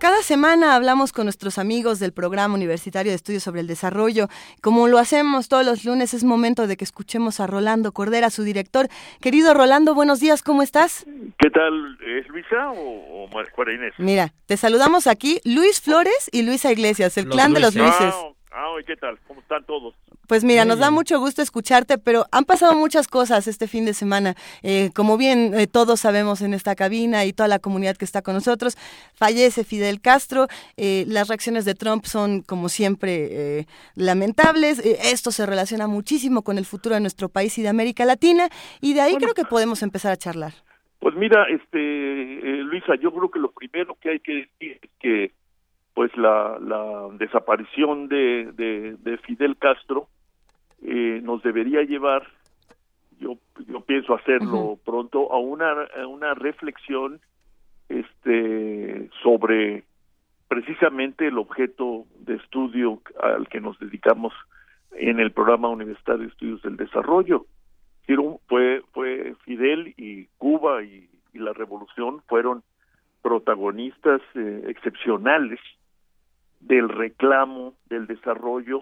Cada 0.01 0.22
semana 0.22 0.77
hablamos 0.77 1.12
con 1.12 1.27
nuestros 1.27 1.59
amigos 1.59 2.01
del 2.01 2.14
Programa 2.14 2.55
Universitario 2.55 3.12
de 3.12 3.16
Estudios 3.16 3.43
sobre 3.43 3.60
el 3.60 3.66
Desarrollo. 3.66 4.28
Como 4.62 4.89
lo 4.89 4.97
hacemos 4.97 5.51
todos 5.51 5.66
los 5.66 5.85
lunes, 5.85 6.14
es 6.14 6.24
momento 6.24 6.66
de 6.66 6.78
que 6.78 6.85
escuchemos 6.85 7.39
a 7.39 7.47
Rolando 7.47 7.93
Cordera, 7.93 8.31
su 8.31 8.43
director. 8.43 8.89
Querido 9.20 9.52
Rolando, 9.52 9.94
buenos 9.94 10.18
días, 10.18 10.43
¿cómo 10.43 10.62
estás? 10.62 11.05
¿Qué 11.39 11.51
tal? 11.51 11.98
¿Es 12.01 12.27
Luisa 12.28 12.70
o, 12.70 13.27
o 13.27 13.70
Inés? 13.70 13.93
Mira, 13.98 14.32
te 14.47 14.56
saludamos 14.56 15.06
aquí 15.06 15.39
Luis 15.44 15.82
Flores 15.82 16.31
y 16.32 16.47
Luisa 16.47 16.72
Iglesias, 16.72 17.18
el 17.18 17.28
clan 17.28 17.52
de 17.52 17.60
los 17.60 17.74
Luises. 17.74 18.14
Ah, 18.14 18.32
ah, 18.52 18.77
¿qué 18.86 18.97
tal? 18.97 19.18
¿Cómo 19.28 19.43
están 19.43 19.62
todos? 19.66 19.94
Pues 20.31 20.44
mira, 20.44 20.65
nos 20.65 20.78
da 20.78 20.93
mucho 20.93 21.19
gusto 21.19 21.43
escucharte, 21.43 21.98
pero 21.98 22.27
han 22.31 22.44
pasado 22.44 22.77
muchas 22.77 23.09
cosas 23.09 23.48
este 23.48 23.66
fin 23.66 23.85
de 23.85 23.94
semana. 23.94 24.36
Eh, 24.62 24.90
como 24.94 25.19
bien 25.19 25.55
eh, 25.55 25.66
todos 25.66 25.98
sabemos 25.98 26.40
en 26.40 26.55
esta 26.55 26.77
cabina 26.77 27.24
y 27.24 27.32
toda 27.32 27.48
la 27.48 27.59
comunidad 27.59 27.97
que 27.97 28.05
está 28.05 28.23
con 28.23 28.35
nosotros, 28.35 28.77
fallece 29.12 29.65
Fidel 29.65 30.01
Castro. 30.01 30.47
Eh, 30.77 31.05
las 31.09 31.27
reacciones 31.27 31.65
de 31.65 31.74
Trump 31.74 32.05
son, 32.05 32.43
como 32.43 32.69
siempre, 32.69 33.66
lamentables. 33.97 34.78
esto 34.78 35.32
se 35.32 35.47
relaciona 35.47 35.89
muchísimo 35.89 36.43
con 36.43 36.59
el 36.59 36.65
futuro 36.65 36.94
de 36.94 37.01
nuestro 37.01 37.28
país 37.28 37.59
y 37.59 37.62
de 37.62 37.69
América 37.69 38.05
Latina, 38.05 38.51
y 38.81 38.94
de 38.94 39.01
ahí 39.01 39.16
creo 39.16 39.35
que 39.35 39.43
podemos 39.43 39.82
empezar 39.82 40.12
a 40.12 40.16
charlar. 40.16 40.52
Pues 41.01 41.16
mira, 41.16 41.44
este 41.48 42.62
Luisa, 42.62 42.94
yo 43.02 43.12
creo 43.12 43.32
que 43.32 43.40
lo 43.40 43.51
primero 43.51 43.97
que 44.01 44.11
hay 44.11 44.20
que 44.20 44.47
decir 44.47 44.78
es 44.81 44.90
que 45.01 45.32
pues 45.93 46.16
la, 46.16 46.57
la 46.61 47.09
desaparición 47.19 48.07
de, 48.07 48.52
de 48.97 49.19
Fidel 49.27 49.57
Castro 49.57 50.07
eh, 50.82 51.20
nos 51.23 51.43
debería 51.43 51.82
llevar, 51.82 52.27
yo, 53.19 53.36
yo 53.66 53.81
pienso 53.82 54.15
hacerlo 54.15 54.78
pronto, 54.85 55.32
a 55.32 55.39
una, 55.39 55.74
una 56.09 56.35
reflexión 56.35 57.20
este, 57.89 59.11
sobre 59.23 59.85
precisamente 60.48 61.28
el 61.28 61.39
objeto 61.39 62.07
de 62.20 62.36
estudio 62.36 63.01
al 63.23 63.48
que 63.48 63.61
nos 63.61 63.78
dedicamos 63.78 64.32
en 64.93 65.20
el 65.20 65.32
programa 65.32 65.69
Universitario 65.69 66.23
de 66.23 66.28
Estudios 66.28 66.62
del 66.62 66.77
Desarrollo. 66.77 67.47
Fue, 68.48 68.82
fue 68.93 69.36
Fidel 69.44 69.94
y 69.97 70.27
Cuba 70.36 70.82
y, 70.82 71.09
la 71.32 71.52
revolución 71.52 72.23
fueron 72.27 72.65
protagonistas 73.23 74.20
eh, 74.35 74.65
excepcionales 74.66 75.61
del 76.59 76.89
reclamo 76.89 77.74
del 77.89 78.09
desarrollo 78.09 78.81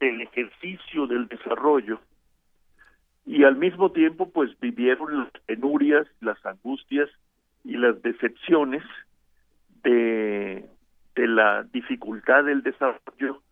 el 0.00 0.20
ejercicio 0.20 1.06
del 1.06 1.28
desarrollo 1.28 2.00
y 3.26 3.44
al 3.44 3.56
mismo 3.56 3.92
tiempo 3.92 4.30
pues 4.30 4.58
vivieron 4.60 5.18
las 5.18 5.30
penurias, 5.46 6.06
las 6.20 6.44
angustias 6.46 7.08
y 7.64 7.76
las 7.76 8.00
decepciones 8.02 8.82
de, 9.82 10.64
de 11.14 11.28
la 11.28 11.64
dificultad 11.64 12.44
del 12.44 12.62
desarrollo 12.62 13.42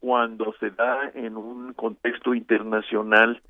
cuando 0.00 0.54
se 0.58 0.70
da 0.70 1.10
en 1.14 1.36
un 1.36 1.74
contexto 1.74 2.34
internacional 2.34 3.40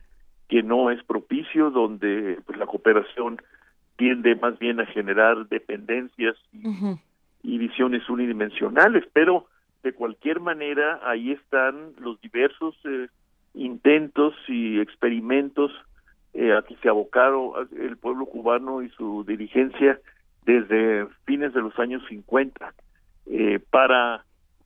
que 0.49 0.63
no 0.63 0.91
es 0.91 1.03
propicio, 1.05 1.71
donde 1.71 2.41
pues, 2.45 2.59
la 2.59 2.67
cooperación 2.67 3.41
tiende 3.97 4.35
más 4.35 4.59
bien 4.59 4.81
a 4.81 4.87
generar 4.87 5.49
dependencias 5.49 6.37
y 7.43 7.59
visiones 7.59 8.09
unidimensionales, 8.09 9.05
pero 9.13 9.47
de 9.83 9.93
cualquier 9.93 10.41
manera 10.41 11.01
ahí 11.05 11.33
están 11.33 11.93
los 11.99 12.21
diversos 12.21 12.77
eh, 12.85 13.09
intentos 13.55 14.35
y 14.49 14.81
experimentos 14.81 15.73
eh, 16.35 16.53
a 16.53 16.63
que 16.63 16.77
se 16.77 16.89
abocaron 16.89 17.69
el 17.77 17.97
pueblo 17.97 18.27
cubano 18.27 18.83
y 18.83 18.91
su 18.91 19.25
dirigencia 19.25 19.99
desde 20.45 21.07
fines 21.25 21.53
de 21.55 21.61
los 21.61 21.79
años 21.79 22.03
50 22.09 22.75
eh, 23.27 23.59
para 23.71 24.25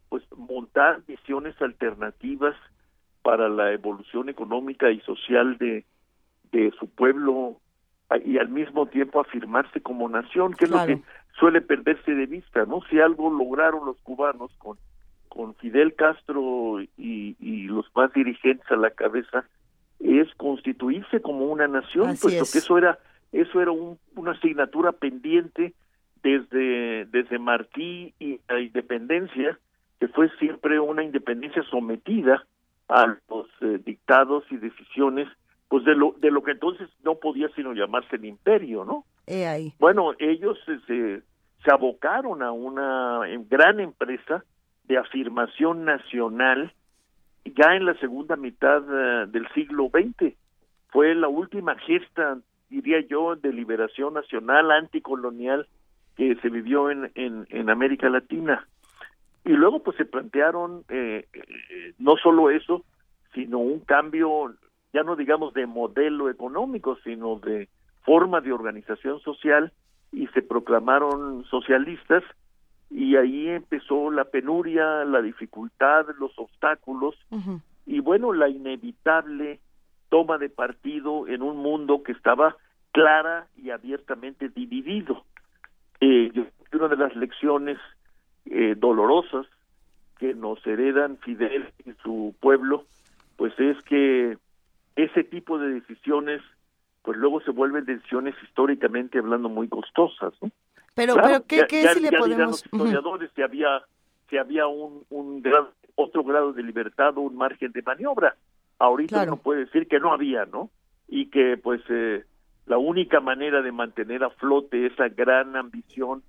pues 0.08 0.22
montar 0.36 1.02
visiones 1.06 1.60
alternativas 1.60 2.54
para 3.22 3.48
la 3.48 3.72
evolución 3.72 4.28
económica 4.28 4.90
y 4.90 5.00
social 5.00 5.56
de, 5.58 5.84
de 6.52 6.70
su 6.78 6.88
pueblo 6.88 7.58
y 8.24 8.38
al 8.38 8.48
mismo 8.48 8.86
tiempo 8.86 9.20
afirmarse 9.20 9.80
como 9.80 10.08
nación, 10.08 10.52
que 10.52 10.66
es 10.66 10.70
lo 10.70 10.84
que 10.86 11.00
suele 11.38 11.60
perderse 11.60 12.14
de 12.14 12.26
vista, 12.26 12.64
¿no? 12.66 12.82
Si 12.90 13.00
algo 13.00 13.30
lograron 13.30 13.86
los 13.86 13.96
cubanos 14.02 14.52
con 14.58 14.78
con 15.34 15.54
Fidel 15.56 15.94
Castro 15.94 16.80
y, 16.96 17.36
y 17.40 17.62
los 17.64 17.86
más 17.96 18.12
dirigentes 18.12 18.70
a 18.70 18.76
la 18.76 18.90
cabeza 18.90 19.44
es 19.98 20.32
constituirse 20.36 21.20
como 21.20 21.46
una 21.46 21.66
nación, 21.66 22.16
puesto 22.20 22.44
que 22.52 22.58
eso 22.58 22.78
era 22.78 22.98
eso 23.32 23.60
era 23.60 23.72
una 23.72 24.30
asignatura 24.30 24.92
pendiente 24.92 25.74
desde 26.22 27.06
desde 27.06 27.38
Martí 27.40 28.14
y 28.20 28.40
la 28.48 28.60
independencia, 28.60 29.58
que 29.98 30.06
fue 30.08 30.30
siempre 30.38 30.78
una 30.78 31.02
independencia 31.02 31.64
sometida 31.64 32.44
a 32.88 33.16
los 33.28 33.48
eh, 33.60 33.80
dictados 33.84 34.44
y 34.50 34.56
decisiones 34.56 35.26
pues 35.68 35.84
de 35.84 35.96
lo 35.96 36.14
de 36.20 36.30
lo 36.30 36.44
que 36.44 36.52
entonces 36.52 36.88
no 37.02 37.16
podía 37.16 37.48
sino 37.56 37.72
llamarse 37.72 38.16
el 38.16 38.24
imperio, 38.24 38.84
¿no? 38.84 39.04
ahí. 39.26 39.72
Bueno, 39.80 40.12
ellos 40.20 40.58
se, 40.66 40.78
se 41.64 41.70
abocaron 41.72 42.40
a 42.42 42.52
una 42.52 43.22
gran 43.48 43.80
empresa 43.80 44.44
de 44.84 44.98
afirmación 44.98 45.84
nacional 45.84 46.72
ya 47.44 47.76
en 47.76 47.84
la 47.84 47.94
segunda 47.94 48.36
mitad 48.36 48.82
eh, 48.88 49.26
del 49.28 49.48
siglo 49.52 49.90
XX. 49.92 50.34
Fue 50.88 51.14
la 51.14 51.28
última 51.28 51.76
gesta, 51.76 52.38
diría 52.70 53.00
yo, 53.00 53.36
de 53.36 53.52
liberación 53.52 54.14
nacional 54.14 54.70
anticolonial 54.70 55.66
que 56.16 56.36
se 56.36 56.48
vivió 56.48 56.90
en, 56.90 57.10
en, 57.14 57.70
América 57.70 58.08
Latina. 58.08 58.66
Y 59.44 59.50
luego 59.50 59.82
pues 59.82 59.96
se 59.96 60.04
plantearon 60.04 60.84
eh, 60.88 61.26
eh, 61.32 61.92
no 61.98 62.16
solo 62.16 62.50
eso, 62.50 62.84
sino 63.34 63.58
un 63.58 63.80
cambio, 63.80 64.54
ya 64.92 65.02
no 65.02 65.16
digamos 65.16 65.52
de 65.54 65.66
modelo 65.66 66.30
económico, 66.30 66.96
sino 67.02 67.40
de 67.40 67.68
forma 68.02 68.40
de 68.40 68.52
organización 68.52 69.20
social 69.20 69.72
y 70.12 70.28
se 70.28 70.42
proclamaron 70.42 71.44
socialistas 71.46 72.22
y 72.94 73.16
ahí 73.16 73.48
empezó 73.48 74.08
la 74.12 74.24
penuria, 74.24 75.04
la 75.04 75.20
dificultad, 75.20 76.06
los 76.20 76.38
obstáculos 76.38 77.16
y 77.86 77.98
bueno, 77.98 78.32
la 78.32 78.48
inevitable 78.48 79.58
toma 80.10 80.38
de 80.38 80.48
partido 80.48 81.26
en 81.26 81.42
un 81.42 81.56
mundo 81.56 82.04
que 82.04 82.12
estaba 82.12 82.56
clara 82.92 83.48
y 83.56 83.70
abiertamente 83.70 84.48
dividido. 84.48 85.24
Eh, 86.00 86.30
una 86.72 86.86
de 86.86 86.96
las 86.96 87.16
lecciones 87.16 87.78
eh, 88.46 88.76
dolorosas 88.76 89.46
que 90.18 90.32
nos 90.32 90.64
heredan 90.64 91.18
Fidel 91.18 91.70
y 91.84 91.90
su 92.04 92.32
pueblo, 92.38 92.84
pues 93.36 93.58
es 93.58 93.76
que 93.82 94.38
ese 94.94 95.24
tipo 95.24 95.58
de 95.58 95.80
decisiones, 95.80 96.42
pues 97.02 97.18
luego 97.18 97.40
se 97.40 97.50
vuelven 97.50 97.86
decisiones 97.86 98.36
históricamente 98.44 99.18
hablando 99.18 99.48
muy 99.48 99.66
costosas, 99.68 100.32
¿no? 100.40 100.52
Pero, 100.94 101.14
pero 101.16 101.44
¿qué, 101.46 101.64
qué 101.68 101.88
si 101.88 102.00
le 102.00 102.12
podemos...? 102.12 102.64
los 102.70 102.80
historiadores 102.80 103.30
si 103.34 103.42
había, 103.42 103.82
si 104.30 104.36
había 104.36 104.66
un, 104.66 105.04
un 105.10 105.42
otro 105.96 106.24
grado 106.24 106.52
de 106.52 106.62
libertad 106.62 107.16
o 107.18 107.22
un 107.22 107.36
margen 107.36 107.72
de 107.72 107.82
maniobra. 107.82 108.36
Ahorita 108.78 109.22
uno 109.24 109.36
puede 109.36 109.66
decir 109.66 109.86
que 109.88 110.00
no 110.00 110.12
había, 110.12 110.46
¿no? 110.46 110.70
Y 111.08 111.30
que 111.30 111.56
pues 111.56 111.80
eh, 111.88 112.24
la 112.66 112.78
única 112.78 113.20
manera 113.20 113.62
de 113.62 113.72
mantener 113.72 114.24
a 114.24 114.30
flote 114.30 114.86
esa 114.86 115.08
gran 115.08 115.56
ambición 115.56 116.22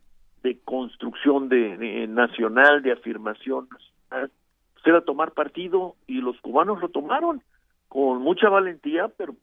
de 0.44 0.60
construcción 0.60 1.50
de, 1.50 2.08
nacional, 2.08 2.84
de 2.84 2.92
afirmación 2.92 3.68
nacional, 3.72 4.32
pues 4.74 4.86
era 4.86 5.02
tomar 5.02 5.32
partido 5.32 5.96
y 6.06 6.22
los 6.22 6.40
cubanos 6.42 6.80
lo 6.82 6.90
tomaron 6.90 7.42
con 7.88 8.22
mucha 8.22 8.50
valentía, 8.50 9.08
pero 9.18 9.36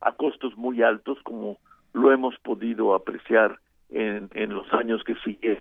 a 0.00 0.12
costos 0.12 0.56
muy 0.56 0.82
altos, 0.82 1.18
como 1.22 1.58
lo 1.92 2.12
hemos 2.12 2.36
podido 2.40 2.94
apreciar 2.94 3.58
en, 3.90 4.28
en 4.34 4.54
los 4.54 4.72
años 4.72 5.02
que 5.04 5.14
siguen 5.16 5.58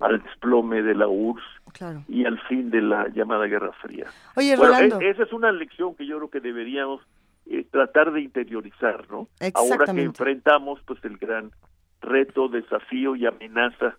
al 0.00 0.22
desplome 0.22 0.82
de 0.82 0.94
la 0.94 1.08
URSS 1.08 1.44
y 2.08 2.24
al 2.24 2.38
fin 2.42 2.70
de 2.70 2.82
la 2.82 3.08
llamada 3.08 3.46
Guerra 3.46 3.72
Fría. 3.82 4.06
Oye, 4.36 4.56
Rolando. 4.56 5.00
esa 5.00 5.24
es 5.24 5.32
una 5.32 5.52
lección 5.52 5.94
que 5.94 6.06
yo 6.06 6.16
creo 6.18 6.30
que 6.30 6.40
deberíamos 6.40 7.02
eh, 7.46 7.66
tratar 7.70 8.12
de 8.12 8.20
interiorizar, 8.20 9.10
¿no? 9.10 9.28
Ahora 9.54 9.92
que 9.92 10.02
enfrentamos 10.02 10.80
pues 10.86 11.04
el 11.04 11.16
gran 11.16 11.50
reto, 12.00 12.48
desafío 12.48 13.16
y 13.16 13.26
amenaza 13.26 13.96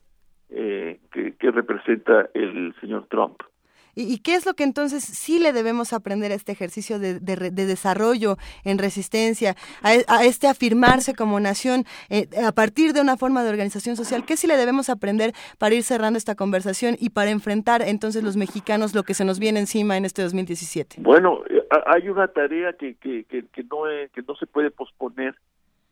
eh, 0.49 0.99
que, 1.11 1.33
que 1.33 1.51
representa 1.51 2.29
el 2.33 2.73
señor 2.79 3.07
Trump. 3.09 3.41
¿Y, 3.95 4.19
qué 4.19 4.35
es 4.35 4.45
lo 4.45 4.53
que 4.53 4.63
entonces 4.63 5.03
sí 5.03 5.39
le 5.39 5.53
debemos 5.53 5.93
aprender 5.93 6.31
a 6.31 6.35
este 6.35 6.51
ejercicio 6.51 6.99
de, 6.99 7.19
desarrollo 7.19 8.37
en 8.63 8.77
resistencia, 8.77 9.55
a, 9.81 10.23
este 10.23 10.47
afirmarse 10.47 11.15
como 11.15 11.39
nación 11.39 11.83
eh, 12.09 12.27
a 12.45 12.51
partir 12.51 12.93
de 12.93 13.01
una 13.01 13.17
forma 13.17 13.43
de 13.43 13.49
organización 13.49 13.95
social? 13.95 14.25
¿Qué 14.25 14.37
sí 14.37 14.47
le 14.47 14.57
debemos 14.57 14.89
aprender 14.89 15.33
para 15.57 15.75
ir 15.75 15.83
cerrando 15.83 16.17
esta 16.17 16.35
conversación 16.35 16.95
y 16.99 17.09
para 17.09 17.31
enfrentar 17.31 17.81
entonces 17.81 18.23
los 18.23 18.37
mexicanos 18.37 18.95
lo 18.95 19.03
que 19.03 19.13
se 19.13 19.25
nos 19.25 19.39
viene 19.39 19.59
encima 19.59 19.97
en 19.97 20.05
este 20.05 20.21
2017? 20.21 20.97
Bueno, 20.99 21.41
hay 21.85 22.09
una 22.09 22.27
tarea 22.27 22.73
que, 22.73 22.95
que, 22.95 23.25
que, 23.25 23.63
no, 23.63 23.83
que 24.13 24.21
no 24.27 24.35
se 24.35 24.47
puede 24.47 24.71
posponer 24.71 25.35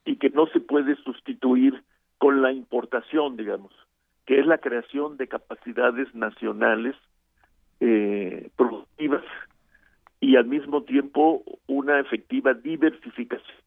y 0.05 0.17
que 0.17 0.29
no 0.29 0.47
se 0.47 0.59
puede 0.59 0.95
sustituir 1.03 1.83
con 2.17 2.41
la 2.41 2.51
importación, 2.51 3.37
digamos, 3.37 3.73
que 4.25 4.39
es 4.39 4.45
la 4.45 4.57
creación 4.57 5.17
de 5.17 5.27
capacidades 5.27 6.13
nacionales 6.15 6.95
eh, 7.79 8.49
productivas 8.55 9.23
y 10.19 10.35
al 10.35 10.45
mismo 10.45 10.83
tiempo 10.83 11.43
una 11.67 11.99
efectiva 11.99 12.53
diversificación 12.53 13.57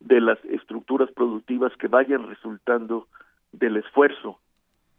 de 0.00 0.20
las 0.20 0.42
estructuras 0.44 1.10
productivas 1.12 1.72
que 1.76 1.88
vayan 1.88 2.28
resultando 2.28 3.06
del 3.52 3.76
esfuerzo. 3.76 4.38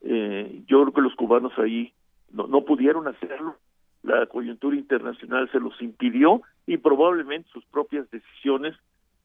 Eh, 0.01 0.63
yo 0.67 0.81
creo 0.81 0.93
que 0.93 1.01
los 1.01 1.15
cubanos 1.15 1.53
ahí 1.57 1.93
no, 2.31 2.47
no 2.47 2.65
pudieron 2.65 3.07
hacerlo 3.07 3.55
la 4.03 4.25
coyuntura 4.25 4.75
internacional 4.75 5.49
se 5.51 5.59
los 5.59 5.79
impidió 5.81 6.41
y 6.65 6.77
probablemente 6.77 7.49
sus 7.51 7.65
propias 7.65 8.09
decisiones 8.09 8.75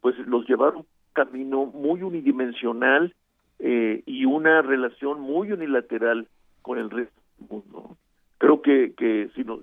pues 0.00 0.16
los 0.26 0.46
llevaron 0.46 0.84
camino 1.12 1.66
muy 1.66 2.02
unidimensional 2.02 3.14
eh, 3.58 4.02
y 4.04 4.26
una 4.26 4.60
relación 4.60 5.20
muy 5.20 5.50
unilateral 5.52 6.28
con 6.60 6.78
el 6.78 6.90
resto 6.90 7.18
del 7.38 7.48
mundo. 7.48 7.96
Creo 8.38 8.62
que, 8.62 8.94
que 8.96 9.30
si 9.34 9.44
no, 9.44 9.58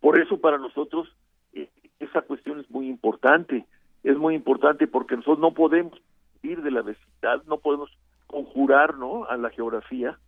por 0.00 0.20
eso 0.20 0.40
para 0.40 0.58
nosotros 0.58 1.08
eh, 1.52 1.68
esa 2.00 2.22
cuestión 2.22 2.60
es 2.60 2.70
muy 2.70 2.88
importante, 2.88 3.66
es 4.02 4.16
muy 4.16 4.34
importante 4.34 4.86
porque 4.86 5.16
nosotros 5.16 5.38
no 5.38 5.52
podemos 5.52 6.00
ir 6.42 6.62
de 6.62 6.70
la 6.70 6.82
vecindad, 6.82 7.42
no 7.46 7.58
podemos 7.58 7.90
conjurar 8.26 8.96
¿no? 8.96 9.24
a 9.24 9.36
la 9.36 9.50
geografía 9.50 10.18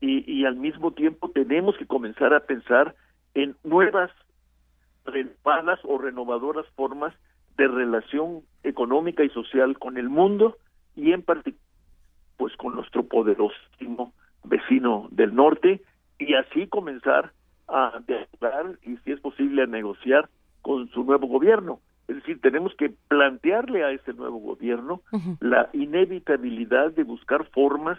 y, 0.00 0.30
y 0.30 0.44
al 0.44 0.56
mismo 0.56 0.92
tiempo 0.92 1.30
tenemos 1.30 1.76
que 1.76 1.86
comenzar 1.86 2.34
a 2.34 2.40
pensar 2.40 2.94
en 3.34 3.56
nuevas 3.64 4.10
renovadas 5.04 5.80
o 5.84 5.98
renovadoras 5.98 6.66
formas 6.76 7.14
de 7.56 7.68
relación 7.68 8.42
económica 8.62 9.22
y 9.22 9.28
social 9.30 9.78
con 9.78 9.98
el 9.98 10.08
mundo 10.08 10.56
y 10.96 11.12
en 11.12 11.22
particular 11.22 11.64
pues 12.36 12.56
con 12.56 12.74
nuestro 12.74 13.04
poderosísimo 13.04 14.12
vecino 14.42 15.08
del 15.10 15.34
norte 15.34 15.82
y 16.18 16.34
así 16.34 16.66
comenzar 16.68 17.32
a 17.68 18.00
dialogar 18.06 18.78
y 18.82 18.96
si 18.98 19.12
es 19.12 19.20
posible 19.20 19.62
a 19.62 19.66
negociar 19.66 20.28
con 20.62 20.88
su 20.90 21.04
nuevo 21.04 21.26
gobierno. 21.26 21.80
Es 22.08 22.16
decir, 22.16 22.40
tenemos 22.40 22.74
que 22.76 22.92
plantearle 23.08 23.84
a 23.84 23.90
ese 23.90 24.12
nuevo 24.12 24.38
gobierno 24.38 25.00
la 25.40 25.70
inevitabilidad 25.72 26.92
de 26.92 27.02
buscar 27.02 27.46
formas 27.50 27.98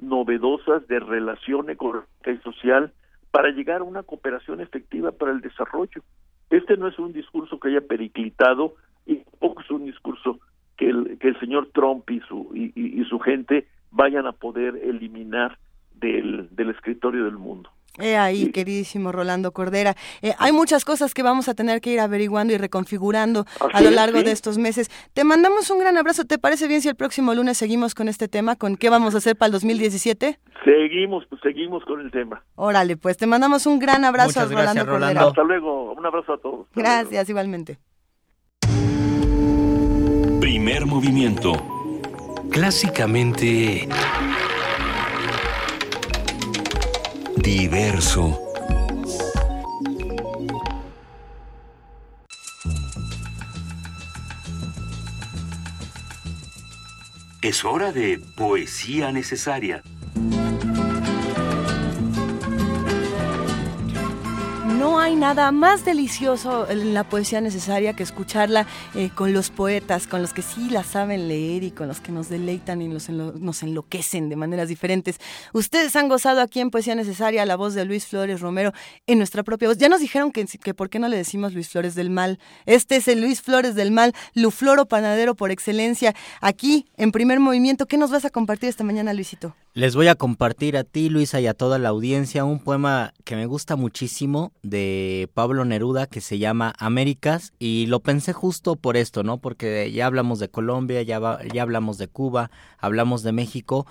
novedosas 0.00 0.86
de 0.88 0.98
relación 0.98 1.70
económica 1.70 2.30
y 2.30 2.38
social 2.38 2.92
para 3.30 3.50
llegar 3.50 3.80
a 3.80 3.84
una 3.84 4.02
cooperación 4.02 4.60
efectiva 4.60 5.12
para 5.12 5.32
el 5.32 5.40
desarrollo. 5.40 6.02
Este 6.50 6.76
no 6.76 6.88
es 6.88 6.98
un 6.98 7.12
discurso 7.12 7.58
que 7.58 7.68
haya 7.68 7.80
periclitado 7.82 8.74
y 9.06 9.16
tampoco 9.16 9.62
es 9.62 9.70
un 9.70 9.84
discurso 9.84 10.38
que 10.76 10.88
el, 10.88 11.18
que 11.18 11.28
el 11.28 11.40
señor 11.40 11.68
Trump 11.74 12.08
y 12.10 12.20
su, 12.20 12.50
y, 12.54 12.72
y 12.74 13.04
su 13.04 13.18
gente 13.18 13.66
vayan 13.90 14.26
a 14.26 14.32
poder 14.32 14.76
eliminar 14.76 15.58
del, 16.12 16.48
del 16.50 16.70
escritorio 16.70 17.24
del 17.24 17.38
mundo. 17.38 17.70
He 17.98 18.16
ahí, 18.16 18.50
queridísimo 18.50 19.12
Rolando 19.12 19.52
Cordera. 19.52 19.94
Eh, 20.20 20.32
hay 20.38 20.50
muchas 20.50 20.84
cosas 20.84 21.14
que 21.14 21.22
vamos 21.22 21.48
a 21.48 21.54
tener 21.54 21.80
que 21.80 21.90
ir 21.90 22.00
averiguando 22.00 22.52
y 22.52 22.58
reconfigurando 22.58 23.44
a 23.72 23.80
lo 23.80 23.90
largo 23.92 24.20
de 24.24 24.32
estos 24.32 24.58
meses. 24.58 24.90
Te 25.12 25.22
mandamos 25.22 25.70
un 25.70 25.78
gran 25.78 25.96
abrazo. 25.96 26.24
¿Te 26.24 26.38
parece 26.38 26.66
bien 26.66 26.82
si 26.82 26.88
el 26.88 26.96
próximo 26.96 27.34
lunes 27.34 27.56
seguimos 27.56 27.94
con 27.94 28.08
este 28.08 28.26
tema? 28.26 28.56
¿Con 28.56 28.76
qué 28.76 28.90
vamos 28.90 29.14
a 29.14 29.18
hacer 29.18 29.36
para 29.36 29.46
el 29.46 29.52
2017? 29.52 30.40
Seguimos, 30.64 31.24
pues 31.28 31.40
seguimos 31.40 31.84
con 31.84 32.00
el 32.00 32.10
tema. 32.10 32.42
Órale, 32.56 32.96
pues 32.96 33.16
te 33.16 33.28
mandamos 33.28 33.64
un 33.66 33.78
gran 33.78 34.04
abrazo 34.04 34.40
a 34.40 34.46
Rolando, 34.46 34.86
Cordera. 34.86 35.22
Hasta 35.28 35.44
luego, 35.44 35.92
un 35.92 36.04
abrazo 36.04 36.32
a 36.32 36.38
todos. 36.38 36.66
gracias, 36.74 37.28
igualmente. 37.28 37.78
Primer 40.40 40.84
movimiento. 40.86 41.52
Clásicamente... 42.50 43.88
Diverso. 47.36 48.40
Es 57.42 57.64
hora 57.64 57.92
de 57.92 58.18
poesía 58.36 59.12
necesaria. 59.12 59.82
No 64.84 64.98
hay 64.98 65.16
nada 65.16 65.50
más 65.50 65.86
delicioso 65.86 66.68
en 66.68 66.92
la 66.92 67.04
poesía 67.04 67.40
necesaria 67.40 67.94
que 67.94 68.02
escucharla 68.02 68.66
eh, 68.94 69.08
con 69.14 69.32
los 69.32 69.48
poetas, 69.48 70.06
con 70.06 70.20
los 70.20 70.34
que 70.34 70.42
sí 70.42 70.68
la 70.68 70.84
saben 70.84 71.26
leer 71.26 71.62
y 71.62 71.70
con 71.70 71.88
los 71.88 72.02
que 72.02 72.12
nos 72.12 72.28
deleitan 72.28 72.82
y 72.82 72.84
enlo 72.84 73.32
nos 73.32 73.62
enloquecen 73.62 74.28
de 74.28 74.36
maneras 74.36 74.68
diferentes. 74.68 75.20
Ustedes 75.54 75.96
han 75.96 76.10
gozado 76.10 76.42
aquí 76.42 76.60
en 76.60 76.70
Poesía 76.70 76.94
Necesaria 76.94 77.46
la 77.46 77.56
voz 77.56 77.72
de 77.72 77.86
Luis 77.86 78.06
Flores 78.06 78.42
Romero 78.42 78.74
en 79.06 79.16
nuestra 79.16 79.42
propia 79.42 79.68
voz. 79.68 79.78
Ya 79.78 79.88
nos 79.88 80.00
dijeron 80.00 80.30
que, 80.32 80.44
que 80.44 80.74
por 80.74 80.90
qué 80.90 80.98
no 80.98 81.08
le 81.08 81.16
decimos 81.16 81.54
Luis 81.54 81.70
Flores 81.70 81.94
del 81.94 82.10
Mal. 82.10 82.38
Este 82.66 82.96
es 82.96 83.08
el 83.08 83.22
Luis 83.22 83.40
Flores 83.40 83.74
del 83.74 83.90
Mal, 83.90 84.12
Lufloro 84.34 84.84
Panadero 84.84 85.34
por 85.34 85.50
excelencia. 85.50 86.14
Aquí, 86.42 86.90
en 86.98 87.10
primer 87.10 87.40
movimiento, 87.40 87.86
¿qué 87.86 87.96
nos 87.96 88.10
vas 88.10 88.26
a 88.26 88.30
compartir 88.30 88.68
esta 88.68 88.84
mañana, 88.84 89.14
Luisito? 89.14 89.56
Les 89.76 89.96
voy 89.96 90.06
a 90.06 90.14
compartir 90.14 90.76
a 90.76 90.84
ti, 90.84 91.08
Luisa, 91.08 91.40
y 91.40 91.48
a 91.48 91.54
toda 91.54 91.80
la 91.80 91.88
audiencia 91.88 92.44
un 92.44 92.60
poema 92.60 93.12
que 93.24 93.34
me 93.34 93.46
gusta 93.46 93.74
muchísimo 93.74 94.52
de 94.62 95.28
Pablo 95.34 95.64
Neruda 95.64 96.06
que 96.06 96.20
se 96.20 96.38
llama 96.38 96.74
Américas 96.78 97.52
y 97.58 97.86
lo 97.86 97.98
pensé 97.98 98.32
justo 98.32 98.76
por 98.76 98.96
esto, 98.96 99.24
¿no? 99.24 99.38
Porque 99.38 99.90
ya 99.90 100.06
hablamos 100.06 100.38
de 100.38 100.48
Colombia, 100.48 101.02
ya, 101.02 101.18
va, 101.18 101.40
ya 101.52 101.62
hablamos 101.62 101.98
de 101.98 102.06
Cuba, 102.06 102.52
hablamos 102.78 103.24
de 103.24 103.32
México 103.32 103.84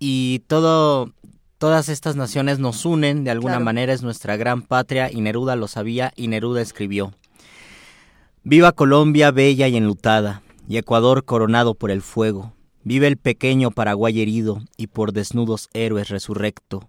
y 0.00 0.40
todo 0.48 1.12
todas 1.56 1.88
estas 1.88 2.16
naciones 2.16 2.58
nos 2.58 2.84
unen, 2.84 3.22
de 3.22 3.30
alguna 3.30 3.52
claro. 3.52 3.64
manera 3.64 3.92
es 3.92 4.02
nuestra 4.02 4.36
gran 4.36 4.62
patria 4.62 5.08
y 5.08 5.20
Neruda 5.20 5.54
lo 5.54 5.68
sabía 5.68 6.12
y 6.16 6.26
Neruda 6.26 6.62
escribió. 6.62 7.12
Viva 8.42 8.72
Colombia 8.72 9.30
bella 9.30 9.68
y 9.68 9.76
enlutada 9.76 10.42
y 10.68 10.78
Ecuador 10.78 11.24
coronado 11.24 11.74
por 11.74 11.92
el 11.92 12.02
fuego. 12.02 12.52
Vive 12.84 13.06
el 13.06 13.16
pequeño 13.16 13.70
Paraguay 13.70 14.20
herido 14.20 14.62
y 14.76 14.88
por 14.88 15.12
desnudos 15.12 15.68
héroes 15.72 16.08
resurrecto. 16.08 16.88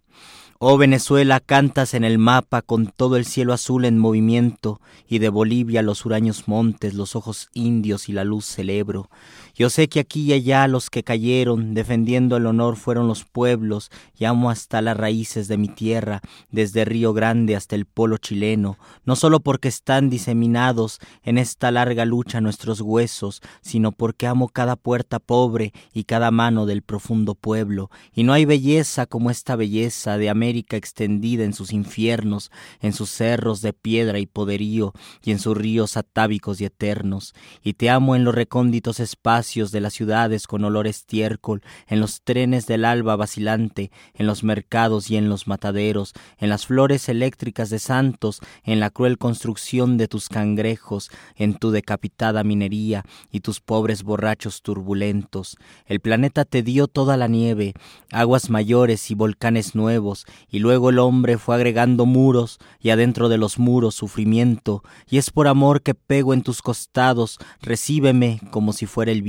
Oh 0.57 0.78
Venezuela, 0.78 1.40
cantas 1.40 1.94
en 1.94 2.03
el 2.03 2.18
mapa 2.18 2.61
con 2.61 2.88
todo 2.88 3.18
el 3.18 3.26
cielo 3.26 3.53
azul 3.53 3.86
en 3.86 3.99
movimiento, 3.99 4.80
y 5.10 5.20
de 5.20 5.30
Bolivia 5.30 5.82
los 5.82 6.06
huraños 6.06 6.48
montes, 6.48 6.94
los 6.94 7.15
ojos 7.15 7.49
indios 7.53 8.07
y 8.07 8.14
la 8.14 8.24
luz 8.24 8.45
celebro. 8.45 9.10
Yo 9.55 9.69
sé 9.69 9.88
que 9.88 9.99
aquí 9.99 10.23
y 10.23 10.34
allá 10.34 10.67
los 10.67 10.89
que 10.89 11.03
cayeron, 11.03 11.75
defendiendo 11.75 12.38
el 12.38 12.47
honor, 12.47 12.75
fueron 12.75 13.07
los 13.07 13.23
pueblos, 13.23 13.91
y 14.17 14.25
amo 14.25 14.49
hasta 14.49 14.81
las 14.81 14.97
raíces 14.97 15.47
de 15.47 15.57
mi 15.59 15.67
tierra, 15.67 16.21
desde 16.49 16.85
Río 16.85 17.13
Grande 17.13 17.55
hasta 17.55 17.75
el 17.75 17.85
polo 17.85 18.17
chileno, 18.17 18.80
no 19.05 19.15
solo 19.15 19.41
porque 19.41 19.67
están 19.67 20.09
diseminados 20.09 20.97
en 21.21 21.38
esta 21.38 21.69
larga 21.69 22.03
lucha 22.05 22.41
nuestros 22.41 22.81
huesos, 22.81 23.43
sino 23.61 23.91
porque 23.91 24.25
amo 24.25 24.49
cada 24.49 24.75
puerta 24.75 25.19
pobre 25.19 25.71
y 25.93 26.05
cada 26.05 26.31
mano 26.31 26.65
del 26.65 26.81
profundo 26.81 27.35
pueblo, 27.35 27.91
y 28.11 28.23
no 28.23 28.34
hay 28.34 28.45
belleza 28.45 29.05
como 29.05 29.30
esta 29.30 29.55
belleza 29.55 30.17
de 30.17 30.31
América 30.31 30.77
extendida 30.77 31.43
en 31.43 31.53
sus 31.53 31.73
infiernos, 31.73 32.49
en 32.81 32.91
sus 32.91 33.11
cerros 33.11 33.61
de 33.61 33.73
piedra 33.73 34.18
y 34.18 34.26
poderío, 34.26 34.94
y 35.23 35.29
en 35.29 35.37
sus 35.37 35.55
ríos 35.55 35.95
atávicos 35.95 36.60
y 36.60 36.65
eternos, 36.65 37.36
y 37.61 37.73
te 37.73 37.91
amo 37.91 38.15
en 38.15 38.23
los 38.23 38.34
recónditos 38.34 38.99
espacios 38.99 39.43
de 39.44 39.81
las 39.81 39.94
ciudades 39.94 40.47
con 40.47 40.63
olor 40.63 40.88
estiércol, 40.88 41.62
en 41.88 41.99
los 41.99 42.22
trenes 42.23 42.65
del 42.65 42.86
alba 42.86 43.18
vacilante, 43.18 43.91
en 44.13 44.26
los 44.26 44.41
mercados 44.44 45.12
y 45.12 45.18
en 45.18 45.28
los 45.28 45.47
mataderos, 45.47 46.13
en 46.38 46.47
las 46.47 46.65
flores 46.65 47.10
eléctricas 47.10 47.70
de 47.70 47.80
santos, 47.80 48.39
en 48.63 48.80
la 48.80 48.89
cruel 48.89 49.18
construcción 49.18 49.97
de 49.97 50.07
tus 50.07 50.30
cangrejos, 50.30 51.12
en 51.36 51.55
tu 51.55 51.72
decapitada 51.72 52.46
minería 52.46 53.04
y 53.31 53.41
tus 53.41 53.60
pobres 53.60 54.04
borrachos 54.04 54.62
turbulentos. 54.62 55.57
El 55.86 55.99
planeta 55.99 56.46
te 56.46 56.63
dio 56.63 56.88
toda 56.88 57.18
la 57.18 57.28
nieve, 57.28 57.73
aguas 58.12 58.49
mayores 58.49 59.12
y 59.12 59.15
volcanes 59.15 59.76
nuevos, 59.76 60.26
y 60.49 60.60
luego 60.60 60.89
el 60.89 60.99
hombre 60.99 61.38
fue 61.38 61.55
agregando 61.55 62.05
muros, 62.05 62.60
y 62.80 62.91
adentro 62.91 63.28
de 63.28 63.38
los 63.38 63.60
muros 63.60 63.96
sufrimiento, 63.96 64.84
y 65.10 65.18
es 65.18 65.31
por 65.31 65.49
amor 65.49 65.81
que 65.81 65.96
pego 65.96 66.34
en 66.34 66.44
tus 66.44 66.62
costados, 66.62 67.39
recíbeme 67.62 68.39
como 68.49 68.72
si 68.72 68.86
fuera 68.86 69.12
el 69.12 69.22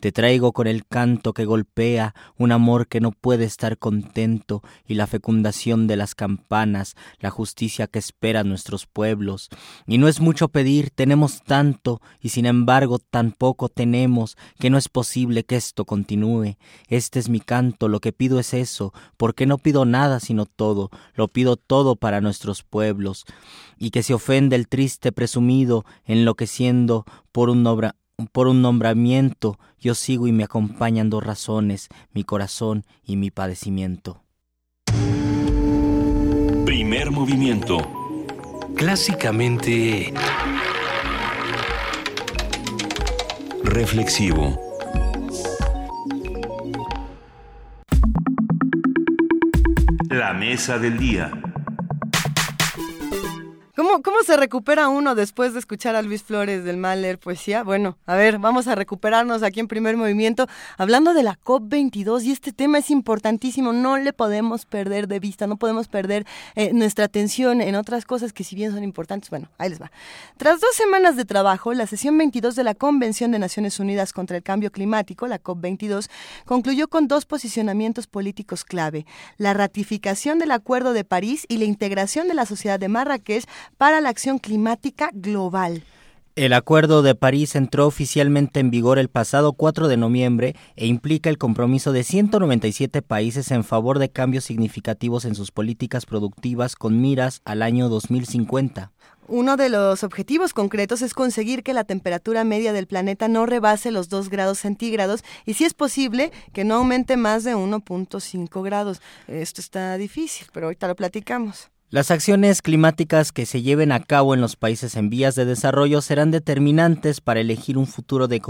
te 0.00 0.12
traigo 0.12 0.52
con 0.52 0.66
el 0.66 0.86
canto 0.86 1.32
que 1.32 1.44
golpea, 1.44 2.14
un 2.36 2.52
amor 2.52 2.86
que 2.86 3.00
no 3.00 3.10
puede 3.10 3.44
estar 3.44 3.78
contento, 3.78 4.62
y 4.86 4.94
la 4.94 5.06
fecundación 5.06 5.86
de 5.86 5.96
las 5.96 6.14
campanas, 6.14 6.94
la 7.18 7.30
justicia 7.30 7.86
que 7.86 7.98
espera 7.98 8.44
nuestros 8.44 8.86
pueblos. 8.86 9.48
Y 9.86 9.98
no 9.98 10.06
es 10.08 10.20
mucho 10.20 10.48
pedir, 10.48 10.90
tenemos 10.90 11.42
tanto, 11.42 12.00
y 12.20 12.28
sin 12.28 12.46
embargo 12.46 12.98
tan 12.98 13.32
poco 13.32 13.68
tenemos, 13.68 14.36
que 14.58 14.70
no 14.70 14.78
es 14.78 14.88
posible 14.88 15.44
que 15.44 15.56
esto 15.56 15.84
continúe. 15.84 16.56
Este 16.88 17.18
es 17.18 17.28
mi 17.28 17.40
canto, 17.40 17.88
lo 17.88 18.00
que 18.00 18.12
pido 18.12 18.38
es 18.38 18.54
eso, 18.54 18.92
porque 19.16 19.46
no 19.46 19.58
pido 19.58 19.84
nada 19.84 20.20
sino 20.20 20.46
todo, 20.46 20.90
lo 21.14 21.28
pido 21.28 21.56
todo 21.56 21.96
para 21.96 22.20
nuestros 22.20 22.62
pueblos, 22.62 23.24
y 23.78 23.90
que 23.90 24.02
se 24.02 24.14
ofende 24.14 24.56
el 24.56 24.68
triste 24.68 25.10
presumido, 25.12 25.84
enloqueciendo 26.04 27.04
por 27.32 27.50
un 27.50 27.66
obra 27.66 27.96
por 28.32 28.48
un 28.48 28.62
nombramiento, 28.62 29.58
yo 29.78 29.94
sigo 29.94 30.26
y 30.26 30.32
me 30.32 30.44
acompañan 30.44 31.10
dos 31.10 31.22
razones, 31.22 31.88
mi 32.12 32.24
corazón 32.24 32.84
y 33.04 33.16
mi 33.16 33.30
padecimiento. 33.30 34.22
Primer 36.64 37.10
movimiento. 37.10 37.78
Clásicamente... 38.74 40.14
Reflexivo. 43.64 44.58
La 50.08 50.32
mesa 50.32 50.78
del 50.78 50.96
día. 50.96 51.45
¿Cómo, 53.76 54.00
¿Cómo 54.00 54.22
se 54.24 54.38
recupera 54.38 54.88
uno 54.88 55.14
después 55.14 55.52
de 55.52 55.58
escuchar 55.58 55.96
a 55.96 56.00
Luis 56.00 56.22
Flores 56.22 56.64
del 56.64 56.78
mal 56.78 57.02
leer 57.02 57.18
poesía? 57.18 57.62
Bueno, 57.62 57.98
a 58.06 58.16
ver, 58.16 58.38
vamos 58.38 58.68
a 58.68 58.74
recuperarnos 58.74 59.42
aquí 59.42 59.60
en 59.60 59.68
primer 59.68 59.98
movimiento 59.98 60.46
hablando 60.78 61.12
de 61.12 61.22
la 61.22 61.38
COP22 61.38 62.22
y 62.22 62.32
este 62.32 62.54
tema 62.54 62.78
es 62.78 62.90
importantísimo, 62.90 63.74
no 63.74 63.98
le 63.98 64.14
podemos 64.14 64.64
perder 64.64 65.08
de 65.08 65.20
vista, 65.20 65.46
no 65.46 65.58
podemos 65.58 65.88
perder 65.88 66.24
eh, 66.54 66.72
nuestra 66.72 67.04
atención 67.04 67.60
en 67.60 67.74
otras 67.74 68.06
cosas 68.06 68.32
que 68.32 68.44
si 68.44 68.56
bien 68.56 68.72
son 68.72 68.82
importantes, 68.82 69.28
bueno, 69.28 69.50
ahí 69.58 69.68
les 69.68 69.78
va. 69.78 69.92
Tras 70.38 70.58
dos 70.58 70.74
semanas 70.74 71.14
de 71.16 71.26
trabajo, 71.26 71.74
la 71.74 71.86
sesión 71.86 72.16
22 72.16 72.56
de 72.56 72.64
la 72.64 72.74
Convención 72.74 73.30
de 73.30 73.38
Naciones 73.38 73.78
Unidas 73.78 74.14
contra 74.14 74.38
el 74.38 74.42
Cambio 74.42 74.72
Climático, 74.72 75.26
la 75.26 75.42
COP22, 75.42 76.08
concluyó 76.46 76.88
con 76.88 77.08
dos 77.08 77.26
posicionamientos 77.26 78.06
políticos 78.06 78.64
clave, 78.64 79.04
la 79.36 79.52
ratificación 79.52 80.38
del 80.38 80.52
Acuerdo 80.52 80.94
de 80.94 81.04
París 81.04 81.44
y 81.46 81.58
la 81.58 81.66
integración 81.66 82.26
de 82.26 82.32
la 82.32 82.46
sociedad 82.46 82.80
de 82.80 82.88
Marrakech 82.88 83.44
para 83.78 84.00
la 84.00 84.08
acción 84.08 84.38
climática 84.38 85.10
global. 85.12 85.82
El 86.36 86.52
Acuerdo 86.52 87.00
de 87.00 87.14
París 87.14 87.56
entró 87.56 87.86
oficialmente 87.86 88.60
en 88.60 88.70
vigor 88.70 88.98
el 88.98 89.08
pasado 89.08 89.54
4 89.54 89.88
de 89.88 89.96
noviembre 89.96 90.54
e 90.76 90.86
implica 90.86 91.30
el 91.30 91.38
compromiso 91.38 91.92
de 91.92 92.04
197 92.04 93.00
países 93.00 93.50
en 93.50 93.64
favor 93.64 93.98
de 93.98 94.10
cambios 94.10 94.44
significativos 94.44 95.24
en 95.24 95.34
sus 95.34 95.50
políticas 95.50 96.04
productivas 96.04 96.76
con 96.76 97.00
miras 97.00 97.40
al 97.46 97.62
año 97.62 97.88
2050. 97.88 98.92
Uno 99.28 99.56
de 99.56 99.70
los 99.70 100.04
objetivos 100.04 100.52
concretos 100.52 101.00
es 101.00 101.14
conseguir 101.14 101.62
que 101.62 101.72
la 101.72 101.84
temperatura 101.84 102.44
media 102.44 102.74
del 102.74 102.86
planeta 102.86 103.28
no 103.28 103.46
rebase 103.46 103.90
los 103.90 104.10
2 104.10 104.28
grados 104.28 104.58
centígrados 104.58 105.24
y 105.46 105.54
si 105.54 105.64
es 105.64 105.72
posible 105.72 106.32
que 106.52 106.64
no 106.64 106.74
aumente 106.74 107.16
más 107.16 107.44
de 107.44 107.56
1.5 107.56 108.62
grados. 108.62 109.00
Esto 109.26 109.62
está 109.62 109.96
difícil, 109.96 110.48
pero 110.52 110.66
ahorita 110.66 110.86
lo 110.86 110.96
platicamos. 110.96 111.70
Las 111.88 112.10
acciones 112.10 112.62
climáticas 112.62 113.30
que 113.30 113.46
se 113.46 113.62
lleven 113.62 113.92
a 113.92 114.02
cabo 114.02 114.34
en 114.34 114.40
los 114.40 114.56
países 114.56 114.96
en 114.96 115.08
vías 115.08 115.36
de 115.36 115.44
desarrollo 115.44 116.02
serán 116.02 116.32
determinantes 116.32 117.20
para 117.20 117.38
elegir 117.38 117.78
un 117.78 117.86
futuro 117.86 118.26
de, 118.26 118.40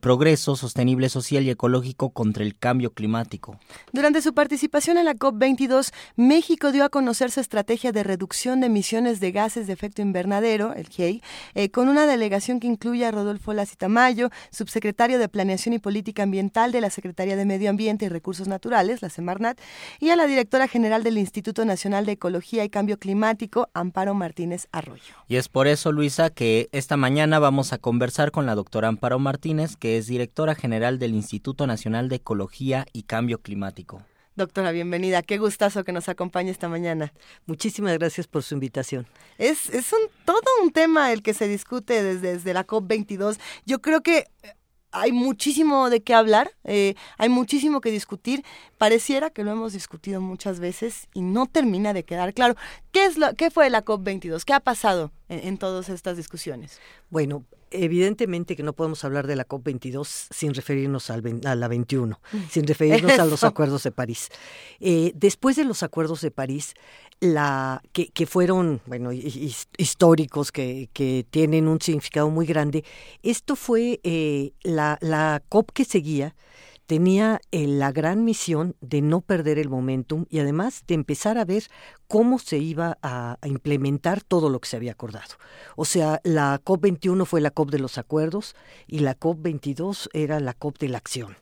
progreso 0.00 0.56
sostenible 0.56 1.08
social 1.08 1.44
y 1.44 1.50
ecológico 1.50 2.10
contra 2.10 2.42
el 2.42 2.58
cambio 2.58 2.92
climático. 2.92 3.60
Durante 3.92 4.20
su 4.20 4.34
participación 4.34 4.98
en 4.98 5.04
la 5.04 5.14
COP22, 5.14 5.92
México 6.16 6.72
dio 6.72 6.82
a 6.82 6.88
conocer 6.88 7.30
su 7.30 7.38
estrategia 7.38 7.92
de 7.92 8.02
reducción 8.02 8.58
de 8.58 8.66
emisiones 8.66 9.20
de 9.20 9.30
gases 9.30 9.68
de 9.68 9.72
efecto 9.72 10.02
invernadero, 10.02 10.74
el 10.74 10.88
GEI, 10.88 11.22
eh, 11.54 11.70
con 11.70 11.88
una 11.88 12.04
delegación 12.04 12.58
que 12.58 12.66
incluye 12.66 13.06
a 13.06 13.12
Rodolfo 13.12 13.52
Lacitamayo, 13.52 14.30
subsecretario 14.50 15.20
de 15.20 15.28
Planeación 15.28 15.72
y 15.72 15.78
Política 15.78 16.24
Ambiental 16.24 16.72
de 16.72 16.80
la 16.80 16.90
Secretaría 16.90 17.36
de 17.36 17.44
Medio 17.44 17.70
Ambiente 17.70 18.06
y 18.06 18.08
Recursos 18.08 18.48
Naturales, 18.48 19.02
la 19.02 19.08
Semarnat, 19.08 19.56
y 20.00 20.10
a 20.10 20.16
la 20.16 20.26
directora 20.26 20.66
general 20.66 21.04
del 21.04 21.18
Instituto 21.18 21.64
Nacional 21.64 22.06
de 22.06 22.12
Ecología 22.12 22.55
y 22.64 22.70
Cambio 22.70 22.98
Climático, 22.98 23.68
Amparo 23.74 24.14
Martínez 24.14 24.68
Arroyo. 24.72 25.14
Y 25.28 25.36
es 25.36 25.48
por 25.48 25.66
eso, 25.66 25.92
Luisa, 25.92 26.30
que 26.30 26.68
esta 26.72 26.96
mañana 26.96 27.38
vamos 27.38 27.72
a 27.72 27.78
conversar 27.78 28.30
con 28.30 28.46
la 28.46 28.54
doctora 28.54 28.88
Amparo 28.88 29.18
Martínez, 29.18 29.76
que 29.76 29.98
es 29.98 30.06
directora 30.06 30.54
general 30.54 30.98
del 30.98 31.14
Instituto 31.14 31.66
Nacional 31.66 32.08
de 32.08 32.16
Ecología 32.16 32.86
y 32.92 33.02
Cambio 33.04 33.40
Climático. 33.42 34.02
Doctora, 34.36 34.70
bienvenida. 34.70 35.22
Qué 35.22 35.38
gustazo 35.38 35.82
que 35.82 35.92
nos 35.92 36.10
acompañe 36.10 36.50
esta 36.50 36.68
mañana. 36.68 37.14
Muchísimas 37.46 37.94
gracias 37.94 38.26
por 38.26 38.42
su 38.42 38.52
invitación. 38.52 39.06
Es, 39.38 39.70
es 39.70 39.92
un, 39.94 40.00
todo 40.26 40.42
un 40.62 40.72
tema 40.72 41.10
el 41.10 41.22
que 41.22 41.32
se 41.32 41.48
discute 41.48 42.02
desde, 42.02 42.34
desde 42.34 42.52
la 42.52 42.66
COP22. 42.66 43.38
Yo 43.64 43.80
creo 43.80 44.02
que 44.02 44.26
hay 44.92 45.12
muchísimo 45.12 45.90
de 45.90 46.02
qué 46.02 46.14
hablar, 46.14 46.52
eh, 46.64 46.94
hay 47.18 47.28
muchísimo 47.28 47.80
que 47.80 47.90
discutir. 47.90 48.44
Pareciera 48.78 49.30
que 49.30 49.44
lo 49.44 49.52
hemos 49.52 49.72
discutido 49.72 50.20
muchas 50.20 50.60
veces 50.60 51.08
y 51.14 51.22
no 51.22 51.46
termina 51.46 51.92
de 51.92 52.04
quedar 52.04 52.34
claro. 52.34 52.54
¿Qué, 52.92 53.04
es 53.04 53.18
lo, 53.18 53.34
qué 53.34 53.50
fue 53.50 53.68
la 53.70 53.84
COP22? 53.84 54.44
¿Qué 54.44 54.52
ha 54.52 54.60
pasado 54.60 55.12
en, 55.28 55.58
todas 55.58 55.88
estas 55.88 56.16
discusiones? 56.16 56.80
Bueno, 57.10 57.44
evidentemente 57.70 58.56
que 58.56 58.62
no 58.62 58.72
podemos 58.72 59.04
hablar 59.04 59.26
de 59.26 59.36
la 59.36 59.46
COP22 59.46 60.28
sin 60.30 60.54
referirnos 60.54 61.10
al, 61.10 61.40
a 61.44 61.54
la 61.54 61.68
21, 61.68 62.20
mm. 62.32 62.38
sin 62.50 62.66
referirnos 62.66 63.18
a 63.18 63.26
los 63.26 63.44
acuerdos 63.44 63.82
de 63.82 63.92
París. 63.92 64.28
Eh, 64.80 65.12
después 65.14 65.56
de 65.56 65.64
los 65.64 65.82
acuerdos 65.82 66.20
de 66.20 66.30
París, 66.30 66.74
la 67.20 67.82
que, 67.92 68.08
que 68.08 68.26
fueron 68.26 68.80
bueno 68.86 69.10
históricos 69.12 70.52
que, 70.52 70.90
que, 70.92 71.26
tienen 71.30 71.66
un 71.66 71.80
significado 71.80 72.28
muy 72.30 72.46
grande 72.46 72.84
esto 73.22 73.56
fue 73.56 74.00
eh, 74.02 74.52
la, 74.62 74.98
la 75.00 75.42
COP 75.48 75.70
que 75.72 75.84
seguía 75.84 76.34
tenía 76.86 77.40
eh, 77.50 77.66
la 77.66 77.92
gran 77.92 78.24
misión 78.24 78.76
de 78.80 79.02
no 79.02 79.20
perder 79.20 79.58
el 79.58 79.68
momentum 79.68 80.24
y 80.30 80.38
además 80.38 80.84
de 80.86 80.94
empezar 80.94 81.36
a 81.36 81.44
ver 81.44 81.64
cómo 82.06 82.38
se 82.38 82.58
iba 82.58 82.96
a, 83.02 83.38
implementar 83.44 84.22
todo 84.22 84.48
lo 84.48 84.60
que 84.60 84.68
se 84.68 84.76
había 84.76 84.92
acordado. 84.92 85.34
O 85.74 85.84
sea, 85.84 86.20
la 86.24 86.60
COP21 86.64 87.26
fue 87.26 87.40
la 87.40 87.50
COP 87.50 87.70
de 87.70 87.80
los 87.80 87.98
acuerdos 87.98 88.54
y 88.86 89.00
la 89.00 89.18
COP22 89.18 90.08
era 90.12 90.40
la 90.40 90.54
COP 90.54 90.78
de 90.78 90.88
la 90.88 90.98
acción. 90.98 91.36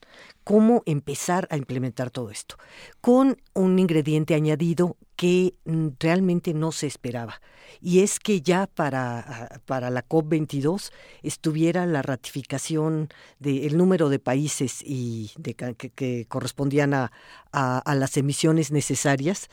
Cómo 0.44 0.82
empezar 0.86 1.48
a 1.50 1.56
implementar 1.56 2.10
todo 2.10 2.30
esto, 2.30 2.56
con 3.00 3.38
un 3.54 3.78
ingrediente 3.78 4.34
añadido 4.34 4.96
que 5.16 5.54
mm, 5.64 5.88
realmente 5.98 6.54
no 6.54 6.72
se 6.72 6.86
esperaba. 6.86 7.40
Y 7.80 8.00
es 8.00 8.18
que 8.18 8.40
ya 8.40 8.66
para, 8.66 9.60
para 9.66 9.90
la 9.90 10.06
COP22 10.06 10.90
estuviera 11.22 11.86
la 11.86 12.02
ratificación 12.02 13.08
del 13.38 13.76
número 13.76 14.08
de 14.08 14.18
países 14.18 14.82
y 14.84 15.32
de, 15.38 15.54
que, 15.54 16.26
correspondían 16.28 16.94
a, 16.94 17.12
a 17.52 17.94
las 17.94 18.16
emisiones 18.16 18.70
necesarias 18.70 19.48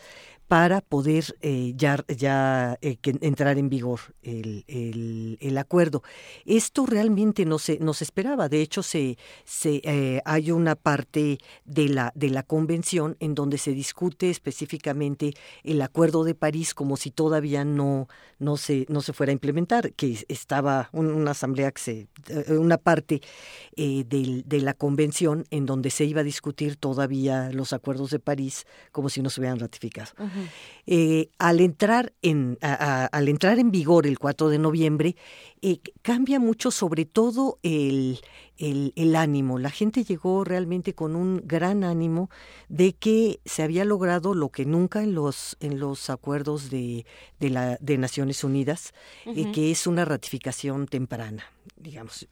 para 0.51 0.81
poder 0.81 1.37
eh, 1.39 1.71
ya, 1.77 2.03
eh, 2.81 2.97
entrar 3.21 3.57
en 3.57 3.69
vigor 3.69 4.01
el, 4.21 5.57
acuerdo. 5.57 6.03
Esto 6.45 6.85
realmente 6.85 7.45
no 7.45 7.57
se, 7.57 7.79
no 7.79 7.93
se 7.93 8.03
esperaba. 8.03 8.49
De 8.49 8.61
hecho, 8.61 8.83
se, 8.83 9.17
se, 9.45 9.79
eh, 9.85 10.21
hay 10.25 10.51
una 10.51 10.75
parte 10.75 11.37
de 11.63 11.87
la, 11.87 12.11
de 12.15 12.31
la 12.31 12.43
convención 12.43 13.15
en 13.21 13.33
donde 13.33 13.57
se 13.57 13.71
discute 13.71 14.29
específicamente 14.29 15.35
el 15.63 15.81
acuerdo 15.81 16.25
de 16.25 16.35
París 16.35 16.73
como 16.73 16.97
si 16.97 17.11
todavía 17.11 17.63
no, 17.63 18.09
no, 18.37 18.57
se, 18.57 18.85
no 18.89 19.01
se 19.01 19.13
fuera 19.13 19.29
a 19.29 19.33
implementar, 19.33 19.93
que 19.93 20.17
estaba 20.27 20.89
una 20.91 21.31
asamblea, 21.31 21.71
que 21.71 21.81
se, 21.81 22.07
una 22.49 22.77
parte 22.77 23.21
de, 23.77 24.43
de 24.45 24.61
la 24.61 24.73
convención 24.73 25.45
en 25.49 25.65
donde 25.65 25.91
se 25.91 26.03
iba 26.03 26.19
a 26.19 26.25
discutir 26.25 26.75
todavía 26.75 27.51
los 27.53 27.71
acuerdos 27.71 28.11
de 28.11 28.19
París 28.19 28.65
como 28.91 29.07
si 29.07 29.21
no 29.21 29.29
se 29.29 29.39
hubieran 29.39 29.59
ratificado. 29.59 30.11
Eh, 30.87 31.29
al, 31.37 31.59
entrar 31.59 32.13
en, 32.21 32.57
al 32.61 33.29
entrar 33.29 33.59
en 33.59 33.71
vigor 33.71 34.07
el 34.07 34.17
4 34.17 34.49
de 34.49 34.57
noviembre, 34.57 35.15
eh, 35.61 35.79
cambia 36.01 36.39
mucho 36.39 36.71
sobre 36.71 37.05
todo 37.05 37.59
el, 37.61 38.19
el, 38.57 39.15
ánimo. 39.15 39.59
La 39.59 39.69
gente 39.69 40.03
llegó 40.03 40.43
realmente 40.43 40.93
con 40.93 41.15
un 41.15 41.41
gran 41.45 41.83
ánimo 41.83 42.29
de 42.67 42.93
que 42.93 43.39
se 43.45 43.63
había 43.63 43.85
logrado 43.85 44.33
lo 44.33 44.49
que 44.49 44.65
nunca 44.65 45.03
en 45.03 45.13
los, 45.13 45.55
en 45.59 45.79
los 45.79 46.09
acuerdos 46.09 46.69
de, 46.69 47.05
de, 47.39 47.49
la, 47.49 47.77
de 47.79 47.97
Naciones 47.97 48.43
Unidas, 48.43 48.93
eh, 49.25 49.51
que 49.51 49.71
es 49.71 49.87
una 49.87 50.03
ratificación 50.05 50.87
temprana, 50.87 51.43
digamos. 51.75 52.27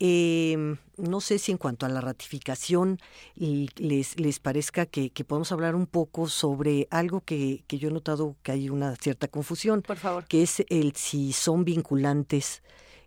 Eh, 0.00 0.76
no 0.96 1.20
sé 1.20 1.38
si 1.38 1.52
en 1.52 1.58
cuanto 1.58 1.86
a 1.86 1.88
la 1.88 2.00
ratificación 2.00 2.98
les, 3.36 4.18
les 4.18 4.38
parezca 4.40 4.86
que, 4.86 5.10
que 5.10 5.24
podemos 5.24 5.52
hablar 5.52 5.74
un 5.74 5.86
poco 5.86 6.28
sobre 6.28 6.88
algo 6.90 7.20
que, 7.20 7.62
que, 7.68 7.78
yo 7.78 7.88
he 7.88 7.92
notado 7.92 8.36
que 8.42 8.52
hay 8.52 8.70
una 8.70 8.96
cierta 8.96 9.28
confusión, 9.28 9.82
Por 9.82 9.96
favor. 9.96 10.24
que 10.26 10.42
es 10.42 10.64
el 10.68 10.94
si 10.96 11.32
son 11.32 11.64
vinculantes 11.64 12.62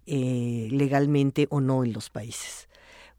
eh, 0.06 0.70
legalmente 0.72 1.48
o 1.50 1.60
no 1.60 1.84
en 1.84 1.92
los 1.92 2.10
países. 2.10 2.67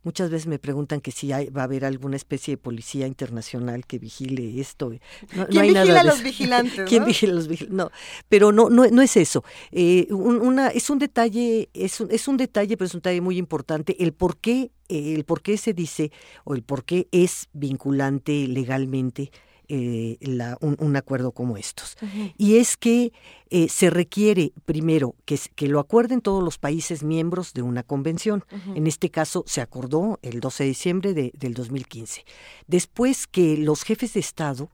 Muchas 0.09 0.31
veces 0.31 0.47
me 0.47 0.59
preguntan 0.59 1.03
que 1.03 1.13
si 1.13 1.33
hay, 1.33 1.51
va 1.51 1.61
a 1.61 1.65
haber 1.65 1.85
alguna 1.85 2.17
especie 2.17 2.55
de 2.55 2.57
policía 2.57 3.07
internacional 3.07 3.85
que 3.85 3.99
vigile 3.99 4.59
esto. 4.59 4.91
No, 5.37 5.47
¿Quién 5.49 5.67
vigila 5.75 6.01
a 6.01 6.05
los 6.05 6.23
vigilantes? 6.23 6.89
¿Quién 6.89 7.05
vigila 7.05 7.33
a 7.33 7.35
los 7.35 7.47
vigilantes? 7.47 7.77
No, 7.77 7.91
pero 8.27 8.51
no, 8.51 8.71
no, 8.71 8.87
no 8.87 9.03
es 9.03 9.19
eso. 9.19 9.45
Eh, 9.71 10.07
una, 10.11 10.69
es 10.69 10.89
un 10.89 10.99
detalle, 10.99 11.69
es 11.75 12.01
un, 12.01 12.11
es 12.11 12.27
un 12.27 12.39
detalle, 12.39 12.79
pero 12.79 12.87
es 12.87 12.95
un 12.95 13.01
detalle 13.01 13.21
muy 13.21 13.37
importante. 13.37 14.03
El 14.03 14.15
por 14.15 14.39
qué, 14.39 14.71
el 14.89 15.25
por 15.27 15.43
qué 15.43 15.59
se 15.59 15.75
dice 15.75 16.11
o 16.45 16.55
el 16.55 16.63
por 16.63 16.87
qué 16.87 17.09
es 17.13 17.51
vinculante 17.53 18.49
legalmente 18.49 19.31
eh, 19.69 20.17
la, 20.21 20.57
un, 20.61 20.97
acuerdo 20.97 21.33
como 21.33 21.57
estos. 21.57 21.97
Y 22.37 22.57
es 22.57 22.77
que 22.77 23.13
eh, 23.51 23.69
se 23.69 23.91
requiere 23.91 24.53
primero 24.65 25.15
que, 25.25 25.39
que, 25.55 25.69
lo 25.69 25.79
acuerden 25.79 26.21
todos 26.21 26.43
los 26.43 26.59
países 26.59 27.03
miembros 27.03 27.53
de 27.53 27.63
una 27.63 27.83
convención. 27.83 28.45
En 28.75 28.87
este 28.87 29.11
caso 29.11 29.45
se 29.47 29.61
acordó 29.61 30.19
el 30.23 30.41
12 30.41 30.65
de 30.65 30.69
diciembre 30.69 31.15
de, 31.15 31.33
del 31.35 31.55
2015. 31.55 32.25
Después 32.67 33.27
que 33.27 33.59
los 33.59 33.83
jefes 33.83 34.15
de 34.15 34.21
Estado 34.21 34.71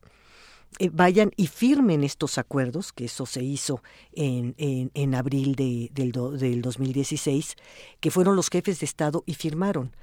eh, 0.79 0.91
vayan 0.93 1.31
y 1.37 1.47
firmen 1.47 2.03
estos 2.03 2.39
acuerdos, 2.39 2.93
que 2.93 3.05
eso 3.05 3.27
se 3.27 3.43
hizo 3.43 3.83
en, 4.13 4.55
en, 4.59 4.91
en 4.95 5.15
abril 5.15 5.55
de, 5.55 5.91
del, 5.93 6.13
del 6.13 6.63
2016, 6.63 7.57
que 8.01 8.11
fueron 8.11 8.35
los 8.35 8.49
jefes 8.49 8.81
de 8.81 8.87
Estado 8.87 9.23
y 9.27 9.35
firmaron. 9.35 9.95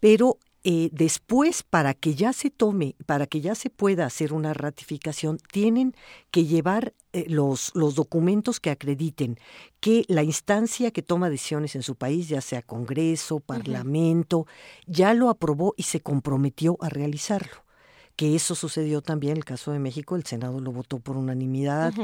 Pero 0.00 0.38
eh, 0.68 0.90
después, 0.90 1.62
para 1.62 1.94
que 1.94 2.16
ya 2.16 2.32
se 2.32 2.50
tome, 2.50 2.96
para 3.06 3.28
que 3.28 3.40
ya 3.40 3.54
se 3.54 3.70
pueda 3.70 4.04
hacer 4.04 4.32
una 4.32 4.52
ratificación, 4.52 5.38
tienen 5.52 5.94
que 6.32 6.44
llevar 6.44 6.92
eh, 7.12 7.24
los, 7.28 7.70
los 7.76 7.94
documentos 7.94 8.58
que 8.58 8.70
acrediten 8.70 9.38
que 9.78 10.04
la 10.08 10.24
instancia 10.24 10.90
que 10.90 11.02
toma 11.02 11.30
decisiones 11.30 11.76
en 11.76 11.84
su 11.84 11.94
país, 11.94 12.28
ya 12.28 12.40
sea 12.40 12.62
Congreso, 12.62 13.38
Parlamento, 13.38 14.48
ya 14.86 15.14
lo 15.14 15.28
aprobó 15.28 15.72
y 15.76 15.84
se 15.84 16.00
comprometió 16.00 16.76
a 16.80 16.88
realizarlo. 16.88 17.64
Que 18.16 18.34
eso 18.34 18.56
sucedió 18.56 19.02
también 19.02 19.32
en 19.34 19.36
el 19.36 19.44
caso 19.44 19.70
de 19.70 19.78
México, 19.78 20.16
el 20.16 20.24
Senado 20.24 20.58
lo 20.58 20.72
votó 20.72 20.98
por 20.98 21.16
unanimidad 21.16 21.94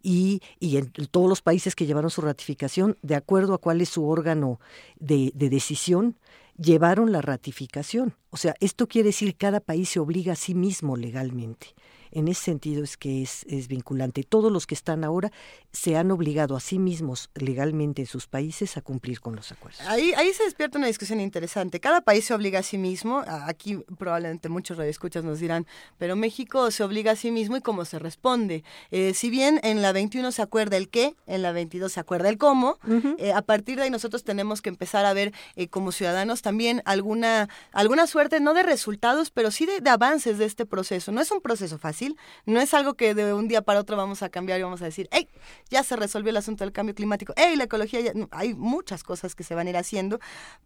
y, 0.00 0.42
y 0.60 0.76
en 0.76 0.92
todos 1.10 1.28
los 1.28 1.42
países 1.42 1.74
que 1.74 1.86
llevaron 1.86 2.10
su 2.10 2.20
ratificación, 2.20 2.98
de 3.02 3.16
acuerdo 3.16 3.54
a 3.54 3.58
cuál 3.58 3.80
es 3.80 3.88
su 3.88 4.06
órgano 4.06 4.60
de, 5.00 5.32
de 5.34 5.50
decisión, 5.50 6.18
llevaron 6.62 7.12
la 7.12 7.20
ratificación. 7.20 8.16
O 8.30 8.36
sea, 8.36 8.54
esto 8.60 8.86
quiere 8.86 9.08
decir 9.08 9.36
cada 9.36 9.60
país 9.60 9.88
se 9.90 10.00
obliga 10.00 10.32
a 10.32 10.36
sí 10.36 10.54
mismo 10.54 10.96
legalmente 10.96 11.74
en 12.12 12.28
ese 12.28 12.42
sentido 12.42 12.84
es 12.84 12.96
que 12.96 13.22
es, 13.22 13.44
es 13.48 13.68
vinculante. 13.68 14.22
Todos 14.22 14.52
los 14.52 14.66
que 14.66 14.74
están 14.74 15.02
ahora 15.02 15.32
se 15.72 15.96
han 15.96 16.10
obligado 16.10 16.56
a 16.56 16.60
sí 16.60 16.78
mismos 16.78 17.30
legalmente 17.34 18.02
en 18.02 18.06
sus 18.06 18.26
países 18.26 18.76
a 18.76 18.82
cumplir 18.82 19.20
con 19.20 19.34
los 19.34 19.50
acuerdos. 19.50 19.80
Ahí, 19.86 20.12
ahí 20.16 20.32
se 20.34 20.44
despierta 20.44 20.78
una 20.78 20.86
discusión 20.86 21.20
interesante. 21.20 21.80
Cada 21.80 22.02
país 22.02 22.26
se 22.26 22.34
obliga 22.34 22.60
a 22.60 22.62
sí 22.62 22.76
mismo. 22.76 23.24
Aquí 23.26 23.78
probablemente 23.98 24.50
muchos 24.50 24.76
radioescuchas 24.76 25.24
nos 25.24 25.40
dirán, 25.40 25.66
pero 25.98 26.14
México 26.14 26.70
se 26.70 26.84
obliga 26.84 27.12
a 27.12 27.16
sí 27.16 27.30
mismo 27.30 27.56
y 27.56 27.62
cómo 27.62 27.84
se 27.86 27.98
responde. 27.98 28.64
Eh, 28.90 29.14
si 29.14 29.30
bien 29.30 29.60
en 29.62 29.80
la 29.80 29.92
21 29.92 30.30
se 30.32 30.42
acuerda 30.42 30.76
el 30.76 30.90
qué, 30.90 31.16
en 31.26 31.40
la 31.40 31.52
22 31.52 31.92
se 31.92 32.00
acuerda 32.00 32.28
el 32.28 32.36
cómo, 32.36 32.78
eh, 33.18 33.32
a 33.32 33.42
partir 33.42 33.76
de 33.76 33.84
ahí 33.84 33.90
nosotros 33.90 34.24
tenemos 34.24 34.60
que 34.60 34.68
empezar 34.68 35.06
a 35.06 35.14
ver 35.14 35.32
eh, 35.56 35.68
como 35.68 35.92
ciudadanos 35.92 36.42
también 36.42 36.82
alguna, 36.84 37.48
alguna 37.72 38.06
suerte, 38.06 38.40
no 38.40 38.52
de 38.52 38.62
resultados, 38.62 39.30
pero 39.30 39.50
sí 39.50 39.64
de, 39.64 39.80
de 39.80 39.90
avances 39.90 40.36
de 40.36 40.44
este 40.44 40.66
proceso. 40.66 41.12
No 41.12 41.20
es 41.22 41.30
un 41.30 41.40
proceso 41.40 41.78
fácil 41.78 42.01
no 42.46 42.60
es 42.60 42.74
algo 42.74 42.94
que 42.94 43.14
de 43.14 43.32
un 43.32 43.48
día 43.48 43.62
para 43.62 43.80
otro 43.80 43.96
vamos 43.96 44.22
a 44.22 44.28
cambiar 44.28 44.58
y 44.60 44.62
vamos 44.62 44.82
a 44.82 44.86
decir, 44.86 45.08
hey, 45.12 45.28
ya 45.70 45.82
se 45.82 45.96
resolvió 45.96 46.30
el 46.30 46.36
asunto 46.36 46.64
del 46.64 46.72
cambio 46.72 46.94
climático, 46.94 47.32
hey, 47.36 47.56
la 47.56 47.64
ecología, 47.64 48.00
ya... 48.00 48.12
hay 48.30 48.54
muchas 48.54 49.02
cosas 49.02 49.34
que 49.34 49.44
se 49.44 49.54
van 49.54 49.66
a 49.66 49.70
ir 49.70 49.76
haciendo, 49.76 50.18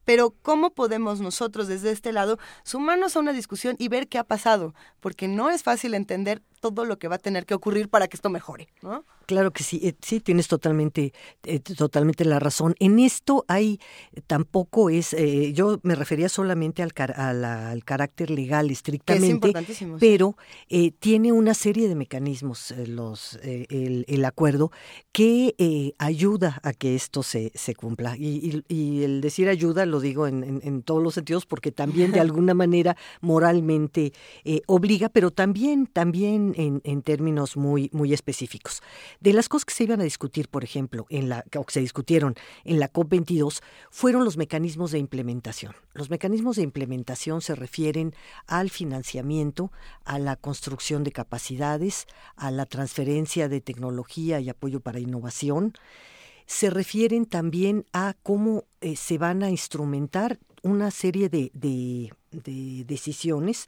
pero 0.04 0.34
¿cómo 0.42 0.70
podemos 0.70 1.20
nosotros 1.20 1.68
desde 1.68 1.90
este 1.90 2.12
lado 2.12 2.38
sumarnos 2.64 3.16
a 3.16 3.20
una 3.20 3.32
discusión 3.32 3.76
y 3.78 3.88
ver 3.88 4.08
qué 4.08 4.18
ha 4.18 4.24
pasado? 4.24 4.74
Porque 5.00 5.28
no 5.28 5.50
es 5.50 5.62
fácil 5.62 5.94
entender 5.94 6.42
todo 6.58 6.84
lo 6.84 6.98
que 6.98 7.08
va 7.08 7.16
a 7.16 7.18
tener 7.18 7.46
que 7.46 7.54
ocurrir 7.54 7.88
para 7.88 8.08
que 8.08 8.16
esto 8.16 8.30
mejore, 8.30 8.68
¿no? 8.82 9.04
Claro 9.26 9.52
que 9.52 9.64
sí, 9.64 9.80
eh, 9.82 9.94
sí 10.00 10.20
tienes 10.20 10.46
totalmente, 10.46 11.12
eh, 11.42 11.58
totalmente 11.58 12.24
la 12.24 12.38
razón. 12.38 12.76
En 12.78 13.00
esto 13.00 13.44
hay, 13.48 13.80
tampoco 14.28 14.88
es, 14.88 15.12
eh, 15.14 15.52
yo 15.52 15.80
me 15.82 15.96
refería 15.96 16.28
solamente 16.28 16.80
al, 16.82 16.92
al 17.12 17.84
carácter 17.84 18.30
legal 18.30 18.70
estrictamente, 18.70 19.52
pero 19.98 20.36
tiene 21.00 21.32
una 21.32 21.54
serie 21.54 21.88
de 21.88 21.96
mecanismos 21.96 22.72
los 22.86 23.38
el, 23.42 24.04
el, 24.06 24.24
acuerdo 24.24 24.70
que 25.12 25.94
ayuda 25.98 26.60
a 26.62 26.72
que 26.72 26.94
esto 26.94 27.22
se, 27.24 27.50
se 27.54 27.74
cumpla. 27.74 28.16
Y, 28.16 28.62
y, 28.68 29.02
el 29.02 29.20
decir 29.20 29.48
ayuda 29.48 29.86
lo 29.86 30.00
digo 30.00 30.28
en, 30.28 30.60
en, 30.62 30.82
todos 30.82 31.02
los 31.02 31.14
sentidos 31.14 31.46
porque 31.46 31.72
también 31.72 32.12
de 32.12 32.20
alguna 32.20 32.54
manera 32.54 32.96
moralmente 33.20 34.12
obliga, 34.66 35.08
pero 35.08 35.32
también, 35.32 35.86
también 35.86 36.54
en, 36.56 37.02
términos 37.02 37.56
muy, 37.56 37.90
muy 37.92 38.12
específicos. 38.12 38.82
De 39.20 39.32
las 39.32 39.48
cosas 39.48 39.66
que 39.66 39.74
se 39.74 39.84
iban 39.84 40.00
a 40.00 40.04
discutir, 40.04 40.48
por 40.48 40.64
ejemplo, 40.64 41.06
en 41.10 41.28
la, 41.28 41.44
o 41.56 41.64
que 41.64 41.72
se 41.72 41.80
discutieron 41.80 42.34
en 42.64 42.80
la 42.80 42.92
COP22, 42.92 43.60
fueron 43.90 44.24
los 44.24 44.36
mecanismos 44.36 44.90
de 44.90 44.98
implementación. 44.98 45.74
Los 45.92 46.10
mecanismos 46.10 46.56
de 46.56 46.62
implementación 46.62 47.42
se 47.42 47.54
refieren 47.54 48.14
al 48.46 48.70
financiamiento, 48.70 49.70
a 50.04 50.18
la 50.18 50.36
construcción 50.36 51.04
de 51.04 51.12
capacidades, 51.12 52.06
a 52.36 52.50
la 52.50 52.66
transferencia 52.66 53.48
de 53.48 53.60
tecnología 53.60 54.40
y 54.40 54.48
apoyo 54.48 54.80
para 54.80 55.00
innovación. 55.00 55.74
Se 56.46 56.70
refieren 56.70 57.26
también 57.26 57.84
a 57.92 58.14
cómo 58.22 58.64
eh, 58.80 58.96
se 58.96 59.18
van 59.18 59.42
a 59.42 59.50
instrumentar 59.50 60.38
una 60.62 60.90
serie 60.90 61.28
de, 61.28 62.12
decisiones 62.42 63.66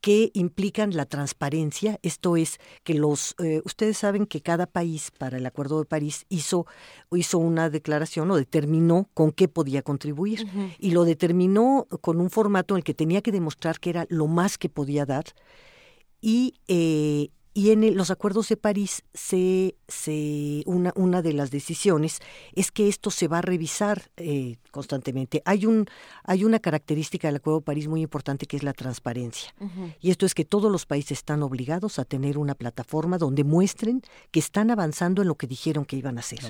que 0.00 0.30
implican 0.34 0.94
la 0.94 1.06
transparencia, 1.06 1.98
esto 2.02 2.36
es 2.36 2.58
que 2.82 2.94
los 2.94 3.34
eh, 3.42 3.62
ustedes 3.64 3.98
saben 3.98 4.26
que 4.26 4.40
cada 4.40 4.66
país 4.66 5.10
para 5.16 5.38
el 5.38 5.46
Acuerdo 5.46 5.78
de 5.78 5.86
París 5.86 6.26
hizo 6.28 6.66
hizo 7.12 7.38
una 7.38 7.70
declaración 7.70 8.30
o 8.30 8.36
determinó 8.36 9.08
con 9.14 9.32
qué 9.32 9.48
podía 9.48 9.82
contribuir 9.82 10.46
y 10.78 10.90
lo 10.90 11.04
determinó 11.04 11.86
con 12.00 12.20
un 12.20 12.30
formato 12.30 12.74
en 12.74 12.78
el 12.78 12.84
que 12.84 12.94
tenía 12.94 13.22
que 13.22 13.32
demostrar 13.32 13.80
que 13.80 13.90
era 13.90 14.06
lo 14.08 14.26
más 14.26 14.58
que 14.58 14.68
podía 14.68 15.06
dar 15.06 15.24
y 16.20 16.54
eh, 16.68 17.28
y 17.54 17.70
en 17.70 17.96
los 17.96 18.10
acuerdos 18.10 18.48
de 18.48 18.56
París 18.56 19.04
se, 19.14 19.76
se 19.86 20.64
una, 20.66 20.92
una 20.96 21.22
de 21.22 21.32
las 21.32 21.52
decisiones 21.52 22.18
es 22.54 22.72
que 22.72 22.88
esto 22.88 23.10
se 23.10 23.28
va 23.28 23.38
a 23.38 23.42
revisar 23.42 24.10
eh, 24.16 24.56
constantemente. 24.72 25.40
Hay 25.44 25.64
un 25.64 25.86
hay 26.24 26.44
una 26.44 26.58
característica 26.58 27.28
del 27.28 27.36
Acuerdo 27.36 27.60
de 27.60 27.64
París 27.64 27.86
muy 27.86 28.02
importante 28.02 28.46
que 28.46 28.56
es 28.56 28.64
la 28.64 28.72
transparencia. 28.72 29.54
Y 30.00 30.10
esto 30.10 30.26
es 30.26 30.34
que 30.34 30.44
todos 30.44 30.70
los 30.70 30.84
países 30.84 31.18
están 31.18 31.42
obligados 31.42 31.98
a 31.98 32.04
tener 32.04 32.38
una 32.38 32.56
plataforma 32.56 33.18
donde 33.18 33.44
muestren 33.44 34.02
que 34.32 34.40
están 34.40 34.70
avanzando 34.70 35.22
en 35.22 35.28
lo 35.28 35.36
que 35.36 35.46
dijeron 35.46 35.84
que 35.84 35.96
iban 35.96 36.16
a 36.16 36.20
hacer. 36.20 36.40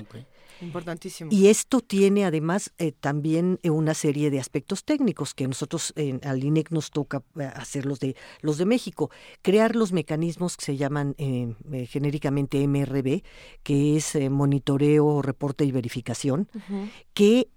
Importantísimo. 0.61 1.29
Y 1.31 1.47
esto 1.47 1.81
tiene 1.81 2.25
además 2.25 2.71
eh, 2.77 2.93
también 2.93 3.59
eh, 3.61 3.69
una 3.69 3.93
serie 3.93 4.31
de 4.31 4.39
aspectos 4.39 4.85
técnicos 4.85 5.33
que 5.33 5.47
nosotros 5.47 5.91
en, 5.97 6.21
al 6.23 6.43
INEC 6.43 6.71
nos 6.71 6.91
toca 6.91 7.23
eh, 7.37 7.43
hacer 7.43 7.85
los 7.85 7.99
de, 7.99 8.15
los 8.41 8.57
de 8.57 8.65
México. 8.65 9.11
Crear 9.41 9.75
los 9.75 9.91
mecanismos 9.91 10.55
que 10.55 10.65
se 10.65 10.77
llaman 10.77 10.94
genéricamente 11.87 12.65
MRB, 12.67 13.23
que 13.63 13.97
es 13.97 14.17
monitoreo, 14.29 15.21
reporte 15.21 15.65
y 15.65 15.71
verificación, 15.71 16.47
que 17.13 17.47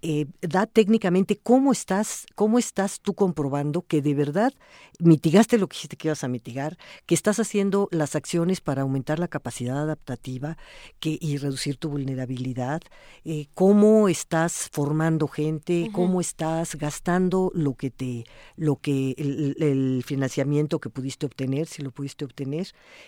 da 0.41 0.65
técnicamente 0.65 1.37
cómo 1.37 1.71
estás, 1.71 2.25
cómo 2.35 2.59
estás 2.59 2.99
tú 3.01 3.13
comprobando 3.13 3.81
que 3.83 4.01
de 4.01 4.13
verdad 4.13 4.53
mitigaste 4.99 5.57
lo 5.57 5.67
que 5.67 5.75
dijiste 5.75 5.95
que 5.95 6.07
ibas 6.09 6.23
a 6.23 6.27
mitigar, 6.27 6.77
que 7.05 7.15
estás 7.15 7.39
haciendo 7.39 7.87
las 7.91 8.15
acciones 8.15 8.61
para 8.61 8.81
aumentar 8.81 9.19
la 9.19 9.27
capacidad 9.27 9.79
adaptativa 9.79 10.57
que, 10.99 11.17
y 11.19 11.37
reducir 11.37 11.77
tu 11.77 11.89
vulnerabilidad, 11.89 12.81
eh, 13.25 13.47
cómo 13.53 14.09
estás 14.09 14.69
formando 14.71 15.27
gente, 15.27 15.89
cómo 15.93 16.21
estás 16.21 16.75
gastando 16.75 17.51
lo 17.53 17.75
que 17.75 17.89
te, 17.91 18.25
lo 18.55 18.77
que 18.77 19.15
el, 19.17 20.03
financiamiento 20.05 20.79
que 20.79 20.89
pudiste 20.89 21.25
obtener, 21.25 21.67
si 21.67 21.81
lo 21.81 21.91
pudiste 21.91 22.25
obtener, 22.25 22.67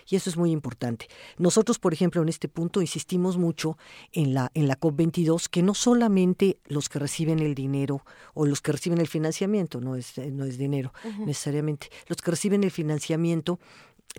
y 0.10 0.16
eso 0.22 0.30
es 0.30 0.38
muy 0.38 0.52
importante. 0.52 1.08
Nosotros, 1.38 1.80
por 1.80 1.94
ejemplo, 1.94 2.22
en 2.22 2.30
este 2.30 2.48
punto 2.48 2.82
insistimos 2.82 3.38
mucho 3.38 3.78
en 4.12 4.34
la 4.34 4.52
en 4.54 4.68
la 4.68 4.76
COP 4.76 4.96
22 4.96 5.50
que 5.50 5.64
no 5.64 5.74
solamente 5.74 6.60
los 6.66 6.90
que 6.90 7.00
reciben 7.00 7.40
el 7.40 7.56
dinero 7.56 8.06
o 8.34 8.46
los 8.46 8.62
que 8.62 8.72
reciben 8.72 9.00
el 9.00 9.08
financiamiento, 9.08 9.82
no 9.82 9.96
es 9.96 10.18
no 10.18 10.46
es 10.46 10.58
dinero 10.58 10.94
necesariamente, 11.26 11.90
los 12.08 12.18
que 12.18 12.32
reciben 12.32 12.64
el 12.64 12.72
financiamiento 12.72 13.60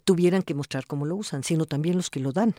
tuvieran 0.05 0.42
que 0.42 0.55
mostrar 0.55 0.86
cómo 0.86 1.06
lo 1.06 1.16
usan, 1.16 1.44
sino 1.44 1.66
también 1.66 1.97
los 1.97 2.10
que 2.10 2.20
lo 2.20 2.32
dan. 2.32 2.55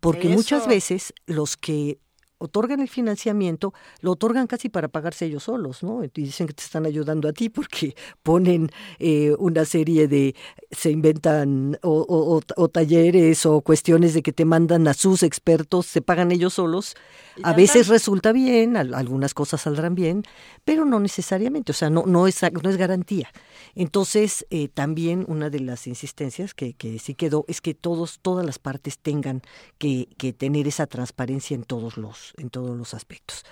Porque 0.00 0.28
muchas 0.28 0.66
veces 0.66 1.12
los 1.26 1.56
que 1.56 1.98
otorgan 2.40 2.80
el 2.80 2.88
financiamiento, 2.88 3.72
lo 4.00 4.12
otorgan 4.12 4.46
casi 4.46 4.68
para 4.68 4.88
pagarse 4.88 5.26
ellos 5.26 5.44
solos, 5.44 5.82
¿no? 5.82 6.02
Y 6.02 6.08
dicen 6.08 6.46
que 6.46 6.54
te 6.54 6.62
están 6.62 6.86
ayudando 6.86 7.28
a 7.28 7.32
ti 7.32 7.50
porque 7.50 7.94
ponen 8.22 8.70
eh, 8.98 9.34
una 9.38 9.64
serie 9.64 10.08
de, 10.08 10.34
se 10.70 10.90
inventan 10.90 11.78
o, 11.82 12.40
talleres 12.72 13.44
o 13.46 13.60
cuestiones 13.60 14.14
de 14.14 14.22
que 14.22 14.32
te 14.32 14.44
mandan 14.44 14.88
a 14.88 14.94
sus 14.94 15.22
expertos, 15.22 15.86
se 15.86 16.00
pagan 16.00 16.32
ellos 16.32 16.54
solos. 16.54 16.94
A 17.42 17.52
veces 17.52 17.88
resulta 17.88 18.32
bien, 18.32 18.76
algunas 18.76 19.34
cosas 19.34 19.62
saldrán 19.62 19.94
bien, 19.94 20.24
pero 20.64 20.84
no 20.84 21.00
necesariamente, 21.00 21.72
o 21.72 21.74
sea, 21.74 21.88
no, 21.88 22.04
no, 22.06 22.26
es, 22.26 22.40
no 22.42 22.68
es 22.68 22.76
garantía. 22.76 23.30
Entonces, 23.74 24.46
eh, 24.50 24.68
también 24.68 25.24
una 25.28 25.50
de 25.50 25.60
las 25.60 25.86
insistencias 25.86 26.54
que, 26.54 26.74
que 26.74 26.98
sí 26.98 27.14
quedó 27.14 27.44
es 27.48 27.60
que 27.60 27.74
todos, 27.74 28.18
todas 28.20 28.44
las 28.44 28.58
partes 28.58 28.98
tengan 28.98 29.42
que, 29.78 30.08
que 30.18 30.32
tener 30.32 30.66
esa 30.68 30.86
transparencia 30.86 31.54
en 31.54 31.64
todos 31.64 31.96
los, 31.96 32.29
en 32.36 32.50
todos 32.50 32.76
los 32.76 32.94
aspectos. 32.94 33.44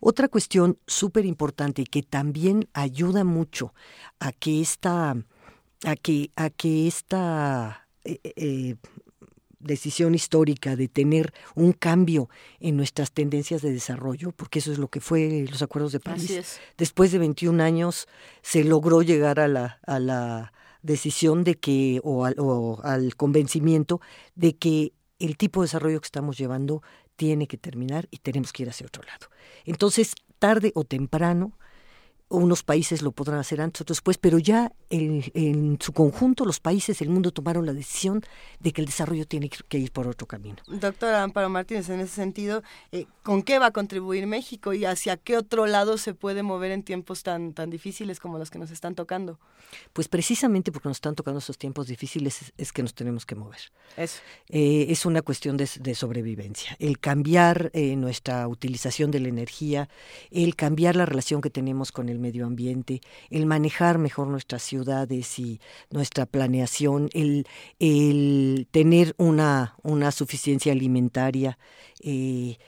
Otra 0.00 0.28
cuestión 0.28 0.78
súper 0.86 1.26
importante 1.26 1.82
y 1.82 1.86
que 1.86 2.02
también 2.02 2.68
ayuda 2.72 3.24
mucho 3.24 3.74
a 4.18 4.32
que 4.32 4.60
esta, 4.60 5.16
a 5.84 5.96
que, 5.96 6.30
a 6.36 6.50
que 6.50 6.86
esta 6.86 7.86
eh, 8.04 8.18
eh, 8.24 8.76
decisión 9.60 10.14
histórica 10.14 10.74
de 10.74 10.88
tener 10.88 11.32
un 11.54 11.72
cambio 11.72 12.30
en 12.58 12.76
nuestras 12.76 13.12
tendencias 13.12 13.62
de 13.62 13.72
desarrollo, 13.72 14.32
porque 14.32 14.58
eso 14.58 14.72
es 14.72 14.78
lo 14.78 14.88
que 14.88 15.00
fue 15.00 15.46
los 15.50 15.62
acuerdos 15.62 15.92
de 15.92 16.00
París. 16.00 16.60
Después 16.78 17.12
de 17.12 17.18
21 17.18 17.62
años 17.62 18.08
se 18.42 18.64
logró 18.64 19.02
llegar 19.02 19.38
a 19.38 19.48
la, 19.48 19.78
a 19.86 19.98
la 19.98 20.52
decisión 20.82 21.44
de 21.44 21.56
que, 21.56 22.00
o 22.02 22.24
al, 22.24 22.36
o 22.38 22.80
al 22.82 23.14
convencimiento 23.16 24.00
de 24.34 24.56
que 24.56 24.92
el 25.18 25.36
tipo 25.36 25.60
de 25.60 25.66
desarrollo 25.66 26.00
que 26.00 26.06
estamos 26.06 26.38
llevando 26.38 26.82
tiene 27.20 27.46
que 27.46 27.58
terminar 27.58 28.08
y 28.10 28.16
tenemos 28.16 28.50
que 28.50 28.62
ir 28.62 28.70
hacia 28.70 28.86
otro 28.86 29.02
lado. 29.02 29.26
Entonces, 29.66 30.14
tarde 30.38 30.72
o 30.74 30.84
temprano, 30.84 31.52
unos 32.30 32.62
países 32.62 33.02
lo 33.02 33.12
podrán 33.12 33.38
hacer 33.38 33.60
antes, 33.60 33.82
otros 33.82 33.98
después, 33.98 34.16
pero 34.16 34.38
ya 34.38 34.72
en 34.88 35.78
su 35.80 35.92
conjunto 35.92 36.44
los 36.44 36.60
países 36.60 36.98
del 37.00 37.10
mundo 37.10 37.32
tomaron 37.32 37.66
la 37.66 37.72
decisión 37.72 38.22
de 38.60 38.72
que 38.72 38.80
el 38.80 38.86
desarrollo 38.86 39.26
tiene 39.26 39.48
que 39.50 39.78
ir 39.78 39.92
por 39.92 40.06
otro 40.06 40.26
camino. 40.26 40.56
Doctora 40.68 41.22
Amparo 41.22 41.48
Martínez, 41.48 41.88
en 41.90 42.00
ese 42.00 42.14
sentido, 42.14 42.62
eh, 42.92 43.06
¿con 43.22 43.42
qué 43.42 43.58
va 43.58 43.66
a 43.66 43.70
contribuir 43.72 44.26
México 44.26 44.72
y 44.72 44.84
hacia 44.84 45.16
qué 45.16 45.36
otro 45.36 45.66
lado 45.66 45.98
se 45.98 46.14
puede 46.14 46.42
mover 46.42 46.70
en 46.70 46.82
tiempos 46.82 47.22
tan, 47.22 47.52
tan 47.52 47.68
difíciles 47.68 48.20
como 48.20 48.38
los 48.38 48.50
que 48.50 48.58
nos 48.58 48.70
están 48.70 48.94
tocando? 48.94 49.38
Pues 49.92 50.08
precisamente 50.08 50.72
porque 50.72 50.88
nos 50.88 50.98
están 50.98 51.14
tocando 51.14 51.38
esos 51.38 51.58
tiempos 51.58 51.86
difíciles 51.86 52.52
es, 52.56 52.72
que 52.72 52.82
nos 52.82 52.94
tenemos 52.94 53.26
que 53.26 53.34
mover. 53.34 53.60
Eso. 53.96 54.20
Eh, 54.48 54.86
es 54.88 55.04
una 55.06 55.22
cuestión 55.22 55.56
de, 55.56 55.66
sobrevivencia. 55.94 56.76
El 56.78 56.98
cambiar 56.98 57.70
eh, 57.74 57.96
nuestra 57.96 58.46
utilización 58.46 59.10
de 59.10 59.20
la 59.20 59.28
energía, 59.28 59.88
el 60.30 60.56
cambiar 60.56 60.96
la 60.96 61.06
relación 61.06 61.40
que 61.40 61.50
tenemos 61.50 61.92
con 61.92 62.08
el 62.08 62.19
medio 62.20 62.46
ambiente, 62.46 63.00
el 63.30 63.46
manejar 63.46 63.98
mejor 63.98 64.28
nuestras 64.28 64.62
ciudades 64.62 65.38
y 65.38 65.60
nuestra 65.90 66.26
planeación, 66.26 67.08
el, 67.12 67.46
el 67.78 68.68
tener 68.70 69.14
una, 69.18 69.76
una 69.82 70.12
suficiencia 70.12 70.72
alimentaria, 70.72 71.58
eh, 72.02 72.58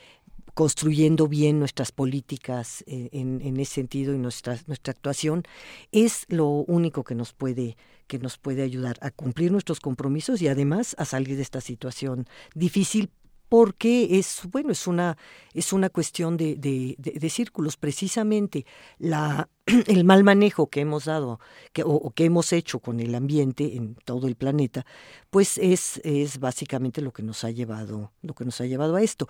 construyendo 0.54 1.28
bien 1.28 1.58
nuestras 1.58 1.92
políticas 1.92 2.84
eh, 2.86 3.08
en, 3.12 3.58
ese 3.58 3.74
sentido 3.74 4.14
y 4.14 4.18
nuestra, 4.18 4.58
nuestra 4.66 4.92
actuación, 4.92 5.44
es 5.92 6.26
lo 6.28 6.46
único 6.48 7.04
que 7.04 7.14
nos 7.14 7.32
puede 7.32 7.76
que 8.08 8.18
nos 8.18 8.36
puede 8.36 8.62
ayudar 8.62 8.98
a 9.00 9.10
cumplir 9.10 9.50
nuestros 9.52 9.80
compromisos 9.80 10.42
y 10.42 10.48
además 10.48 10.94
a 10.98 11.06
salir 11.06 11.36
de 11.36 11.42
esta 11.42 11.62
situación 11.62 12.26
difícil 12.54 13.10
porque 13.52 14.18
es 14.18 14.48
bueno 14.50 14.72
es 14.72 14.86
una 14.86 15.18
es 15.52 15.74
una 15.74 15.90
cuestión 15.90 16.38
de, 16.38 16.56
de, 16.56 17.28
círculos. 17.28 17.76
Precisamente 17.76 18.64
la 18.98 19.46
el 19.88 20.04
mal 20.04 20.24
manejo 20.24 20.70
que 20.70 20.80
hemos 20.80 21.04
dado 21.04 21.38
que, 21.74 21.82
o, 21.84 22.10
que 22.12 22.24
hemos 22.24 22.50
hecho 22.54 22.78
con 22.78 22.98
el 22.98 23.14
ambiente 23.14 23.76
en 23.76 23.94
todo 24.06 24.26
el 24.26 24.36
planeta 24.36 24.86
pues 25.28 25.58
es 25.58 26.00
es 26.02 26.38
básicamente 26.38 27.02
lo 27.02 27.12
que 27.12 27.22
nos 27.22 27.44
ha 27.44 27.50
llevado 27.50 28.10
lo 28.22 28.32
que 28.32 28.46
nos 28.46 28.58
ha 28.62 28.64
llevado 28.64 28.96
a 28.96 29.02
esto 29.02 29.28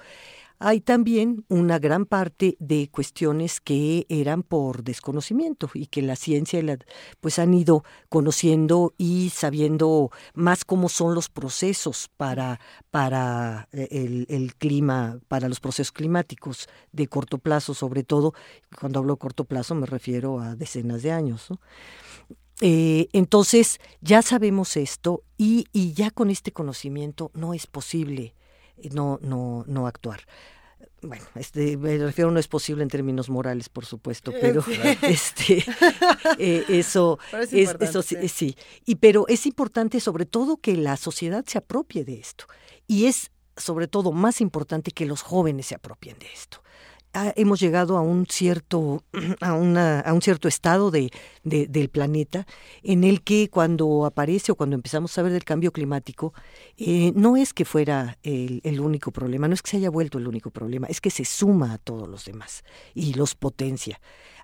hay 0.62 0.81
también 0.81 1.44
una 1.49 1.78
gran 1.81 2.07
parte 2.07 2.57
de 2.60 2.89
cuestiones 2.89 3.60
que 3.60 4.07
eran 4.08 4.44
por 4.44 4.84
desconocimiento 4.84 5.68
y 5.74 5.86
que 5.86 6.02
la 6.02 6.15
ciencia 6.15 6.62
pues 7.20 7.41
han 7.41 7.52
ido 7.52 7.84
conociendo 8.08 8.94
y 8.97 9.31
sabiendo 9.31 10.10
más 10.34 10.65
cómo 10.65 10.89
son 10.89 11.15
los 11.15 11.28
procesos 11.28 12.08
para, 12.16 12.60
para 12.91 13.68
eh, 13.73 14.26
el, 14.28 14.55
clima, 14.55 15.18
para 15.26 15.49
los 15.49 15.58
procesos 15.58 15.91
climáticos 15.91 16.68
de 16.92 17.08
corto 17.08 17.39
plazo, 17.39 17.74
sobre 17.74 18.05
todo. 18.05 18.32
Cuando 18.78 19.00
hablo 19.00 19.15
de 19.15 19.18
corto 19.18 19.44
plazo 19.44 19.74
me 19.74 19.86
refiero 19.86 20.39
a 20.39 20.55
decenas 20.55 21.02
de 21.02 21.10
años. 21.10 21.49
Eh, 22.60 23.08
entonces, 23.12 23.81
ya 24.00 24.23
sabemos 24.23 24.76
esto 24.76 25.24
y, 25.36 25.66
y 25.73 25.94
ya 25.94 26.12
con 26.12 26.31
este 26.31 26.52
conocimiento 26.52 27.32
no 27.34 27.52
es 27.52 27.66
posible 27.66 28.36
no, 28.92 29.18
no, 29.23 29.65
no 29.67 29.86
actuar. 29.86 30.20
Bueno, 31.02 31.25
este, 31.34 31.76
me 31.76 31.99
refiero 31.99 32.31
no 32.31 32.39
es 32.39 32.47
posible 32.47 32.84
en 32.84 32.89
términos 32.89 33.28
morales, 33.28 33.68
por 33.68 33.84
supuesto, 33.84 34.33
pero 34.41 34.65
este, 35.02 35.65
eh, 36.39 36.65
eso, 36.68 37.18
es, 37.51 37.75
eso 37.81 38.02
sí, 38.02 38.28
sí, 38.28 38.57
y 38.84 38.97
pero 38.97 39.26
es 39.26 39.47
importante 39.47 39.99
sobre 39.99 40.26
todo 40.26 40.59
que 40.59 40.76
la 40.76 40.97
sociedad 40.97 41.44
se 41.44 41.59
apropie 41.59 42.05
de 42.05 42.20
esto. 42.20 42.47
Y 42.86 43.07
es 43.07 43.33
sobre 43.57 43.89
todo 43.89 44.12
más 44.12 44.41
importante 44.41 44.92
que 44.92 45.07
los 45.07 45.23
jóvenes 45.23 45.67
se 45.67 45.75
apropien 45.75 46.18
de 46.18 46.33
esto 46.33 46.62
hemos 47.36 47.60
llegado 47.60 47.97
a 47.97 48.00
un 48.00 48.26
cierto, 48.26 49.05
a, 49.41 49.55
una, 49.55 50.00
a 50.00 50.12
un 50.12 50.23
cierto 50.23 50.49
estado 50.49 50.91
de, 50.91 51.10
del 51.42 51.89
planeta 51.89 52.47
en 52.82 53.05
el 53.05 53.23
que 53.23 53.49
cuando 53.50 54.07
aparece 54.07 54.52
o 54.52 54.55
cuando 54.55 54.76
empezamos 54.76 55.12
a 55.12 55.15
saber 55.16 55.32
del 55.32 55.44
cambio 55.44 55.73
climático, 55.73 56.32
eh, 56.76 57.12
no 57.15 57.36
es 57.36 57.52
que 57.52 57.65
fuera 57.65 58.18
el, 58.23 58.60
el, 58.65 58.81
único 58.81 59.10
problema, 59.10 59.49
no 59.49 59.55
es 59.55 59.62
que 59.62 59.70
se 59.70 59.76
haya 59.76 59.91
vuelto 59.91 60.18
el 60.18 60.26
único 60.26 60.50
problema, 60.50 60.86
es 60.89 61.00
que 61.00 61.10
se 61.10 61.24
suma 61.24 61.74
a 61.74 61.78
todos 61.78 62.08
los 62.08 62.24
demás 62.24 62.65
y 62.94 63.15
los 63.15 63.34
potencia. 63.34 64.00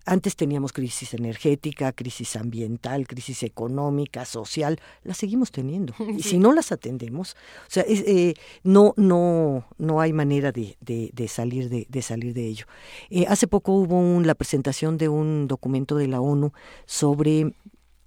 Antes 0.08 0.36
teníamos 0.36 0.72
crisis 0.72 1.12
energética, 1.12 1.92
crisis 1.92 2.34
ambiental, 2.36 3.06
crisis 3.06 3.42
económica, 3.42 4.24
social, 4.24 4.80
las 5.04 5.18
seguimos 5.18 5.50
teniendo. 5.50 5.94
Y 6.16 6.22
si 6.22 6.38
no 6.38 6.54
las 6.54 6.72
atendemos, 6.72 7.36
o 7.66 7.70
sea, 7.70 7.84
eh, 7.86 8.32
no, 8.62 8.94
no, 8.96 9.66
no 9.76 10.00
hay 10.00 10.14
manera 10.14 10.50
de, 10.50 10.78
de, 10.80 11.28
salir, 11.28 11.68
de, 11.68 11.86
de, 11.90 12.00
salir 12.00 12.32
de 12.32 12.46
ello. 12.46 12.64
Eh, 13.10 13.26
hace 13.28 13.46
poco 13.46 13.72
hubo 13.72 13.98
un, 13.98 14.26
la 14.26 14.34
presentación 14.34 14.96
de 14.96 15.10
un 15.10 15.46
documento 15.46 15.94
de 15.96 16.08
la 16.08 16.22
ONU 16.22 16.54
sobre 16.86 17.52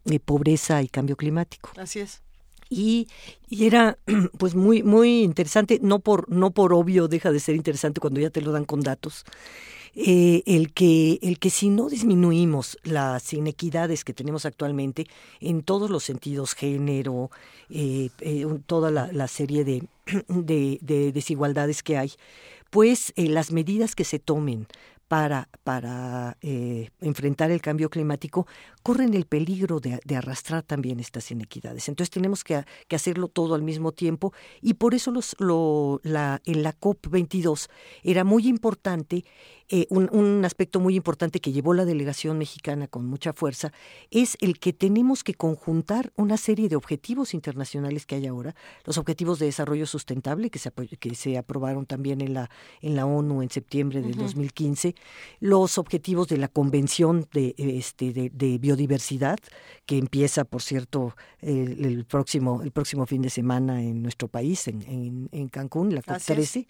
eh, 0.05 0.19
pobreza 0.19 0.81
y 0.81 0.87
cambio 0.87 1.15
climático. 1.15 1.69
Así 1.77 1.99
es. 1.99 2.23
Y, 2.67 3.09
y, 3.47 3.67
era 3.67 3.99
pues 4.39 4.55
muy 4.55 4.81
muy 4.81 5.21
interesante 5.21 5.79
no 5.83 5.99
por 5.99 6.29
no 6.31 6.49
por 6.49 6.73
obvio 6.73 7.07
deja 7.07 7.31
de 7.31 7.39
ser 7.39 7.55
interesante 7.55 8.01
cuando 8.01 8.19
ya 8.21 8.31
te 8.31 8.41
lo 8.41 8.51
dan 8.53 8.65
con 8.65 8.79
datos 8.79 9.25
eh, 9.93 10.43
el, 10.45 10.71
que, 10.71 11.19
el 11.21 11.37
que 11.37 11.49
si 11.49 11.69
no 11.69 11.89
disminuimos 11.89 12.77
las 12.83 13.33
inequidades 13.33 14.05
que 14.05 14.13
tenemos 14.13 14.45
actualmente 14.45 15.05
en 15.41 15.63
todos 15.63 15.89
los 15.89 16.03
sentidos, 16.03 16.53
género, 16.53 17.29
eh, 17.69 18.09
eh, 18.21 18.45
toda 18.65 18.89
la, 18.89 19.27
serie 19.27 19.65
de, 19.65 20.79
de, 20.81 21.11
desigualdades 21.11 21.83
que 21.83 21.97
hay, 21.97 22.13
pues 22.69 23.13
las 23.17 23.51
medidas 23.51 23.95
que 23.95 24.05
se 24.05 24.19
tomen 24.19 24.65
para, 25.09 25.49
para 25.65 26.37
enfrentar 27.01 27.51
el 27.51 27.61
cambio 27.61 27.89
climático 27.89 28.47
corren 28.83 29.13
el 29.13 29.25
peligro 29.25 29.79
de, 29.79 29.99
arrastrar 30.15 30.63
también 30.63 30.99
estas 30.99 31.31
inequidades. 31.31 31.87
Entonces 31.89 32.11
tenemos 32.11 32.43
que, 32.43 32.63
que, 32.87 32.95
hacerlo 32.95 33.27
todo 33.27 33.55
al 33.55 33.63
mismo 33.63 33.91
tiempo 33.91 34.33
y 34.61 34.75
por 34.75 34.93
eso 34.93 35.11
los, 35.11 35.35
lo, 35.39 35.99
la, 36.03 36.41
en 36.45 36.63
la 36.63 36.77
COP22 36.77 37.69
era 38.03 38.23
muy 38.23 38.47
importante 38.47 39.23
eh, 39.73 39.87
un, 39.89 40.43
aspecto 40.43 40.81
muy 40.81 40.97
importante 40.97 41.39
que 41.39 41.53
llevó 41.53 41.73
la 41.73 41.85
delegación 41.85 42.37
mexicana 42.37 42.89
con 42.89 43.05
mucha 43.05 43.31
fuerza 43.31 43.71
es 44.09 44.35
el 44.41 44.59
que 44.59 44.73
tenemos 44.73 45.23
que 45.23 45.33
conjuntar 45.33 46.11
una 46.17 46.35
serie 46.35 46.67
de 46.67 46.75
objetivos 46.75 47.33
internacionales 47.33 48.05
que 48.05 48.15
hay 48.15 48.27
ahora, 48.27 48.53
los 48.83 48.97
objetivos 48.97 49.39
de 49.39 49.45
desarrollo 49.45 49.85
sustentable 49.85 50.49
que 50.49 50.59
se, 50.59 50.73
que 50.73 51.15
se 51.15 51.37
aprobaron 51.37 51.85
también 51.85 52.19
en 52.19 52.33
la, 52.33 52.49
en 52.81 52.97
la 52.97 53.05
ONU 53.05 53.41
en 53.41 53.49
septiembre 53.49 54.01
del 54.01 54.15
2015, 54.15 54.93
los 55.39 55.77
objetivos 55.77 56.27
de 56.27 56.35
la 56.35 56.49
Convención 56.49 57.25
de, 57.31 57.55
este, 57.57 58.11
de, 58.11 58.59
Biodiversidad, 58.71 59.39
que 59.85 59.97
empieza, 59.97 60.45
por 60.45 60.61
cierto, 60.61 61.15
el, 61.41 62.05
próximo, 62.05 62.61
el 62.63 62.71
próximo 62.71 63.05
fin 63.05 63.21
de 63.21 63.29
semana 63.29 63.81
en 63.81 64.01
nuestro 64.01 64.27
país, 64.27 64.67
en, 64.67 65.29
en, 65.31 65.47
Cancún, 65.49 65.93
la 65.93 66.01
COP13, 66.01 66.67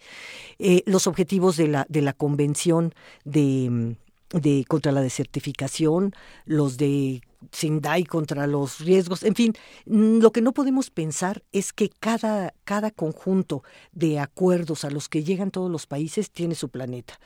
eh, 0.58 0.82
los 0.86 1.06
objetivos 1.06 1.56
de 1.56 1.68
la, 1.68 1.86
de 1.88 2.02
la 2.02 2.12
Convención 2.12 2.92
de, 3.24 3.96
de 4.30 4.64
contra 4.66 4.90
la 4.90 5.00
desertificación, 5.00 6.12
los 6.44 6.76
de 6.76 7.22
Sindai 7.52 8.04
contra 8.04 8.46
los 8.46 8.80
riesgos, 8.80 9.22
en 9.22 9.34
fin, 9.34 9.52
lo 9.84 10.32
que 10.32 10.42
no 10.42 10.52
podemos 10.52 10.90
pensar 10.90 11.42
es 11.52 11.72
que 11.72 11.88
cada, 11.88 12.54
cada 12.64 12.90
conjunto 12.90 13.62
de 13.92 14.18
acuerdos 14.18 14.84
a 14.84 14.90
los 14.90 15.08
que 15.08 15.24
llegan 15.24 15.50
todos 15.50 15.70
los 15.70 15.86
países 15.86 16.30
tiene 16.30 16.54
su 16.54 16.68
planeta 16.68 17.18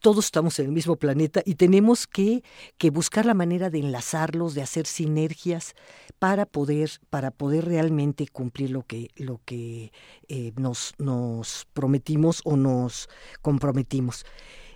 todos 0.00 0.24
estamos 0.24 0.58
en 0.58 0.66
el 0.66 0.72
mismo 0.72 0.96
planeta 0.96 1.42
y 1.44 1.54
tenemos 1.54 2.06
que, 2.06 2.42
que, 2.78 2.90
buscar 2.90 3.26
la 3.26 3.34
manera 3.34 3.70
de 3.70 3.78
enlazarlos, 3.78 4.54
de 4.54 4.62
hacer 4.62 4.86
sinergias 4.86 5.74
para 6.18 6.46
poder, 6.46 6.90
para 7.10 7.30
poder 7.30 7.66
realmente 7.66 8.26
cumplir 8.26 8.70
lo 8.70 8.82
que, 8.82 9.10
lo 9.16 9.40
que 9.44 9.92
eh, 10.28 10.52
nos, 10.56 10.94
nos 10.98 11.66
prometimos 11.72 12.40
o 12.44 12.56
nos 12.56 13.08
comprometimos. 13.42 14.24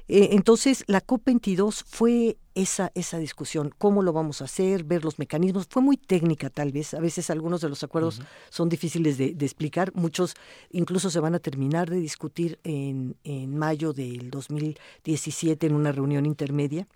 Eh, 0.07 0.31
entonces, 0.33 0.84
la 0.86 1.05
COP22 1.05 1.83
fue 1.86 2.36
esa, 2.55 2.92
esa 2.94 3.18
discusión, 3.18 3.74
cómo 3.78 4.02
lo 4.02 4.12
vamos 4.12 4.42
a 4.42 4.44
hacer, 4.44 4.84
ver 4.84 5.02
los 5.05 5.18
mecanismos, 5.18 5.66
fue 5.68 5.83
muy 5.83 5.97
técnica 5.97 6.50
tal 6.50 6.73
vez, 6.73 6.94
a 6.94 7.00
veces 7.00 7.31
algunos 7.31 7.62
de 7.62 7.68
los 7.68 7.83
acuerdos 7.83 8.20
son 8.50 8.68
difíciles 8.68 9.18
de, 9.18 9.34
explicar, 9.41 9.92
muchos 9.94 10.34
incluso 10.70 11.10
se 11.10 11.20
van 11.20 11.34
a 11.34 11.39
terminar 11.39 11.91
de 11.91 11.97
discutir 11.97 12.58
en, 12.65 13.16
en 13.24 13.57
mayo 13.57 13.92
del 13.92 14.31
2017 14.31 15.66
en 15.66 15.74
una 15.74 15.91
reunión 15.91 16.26
intermedia. 16.26 16.86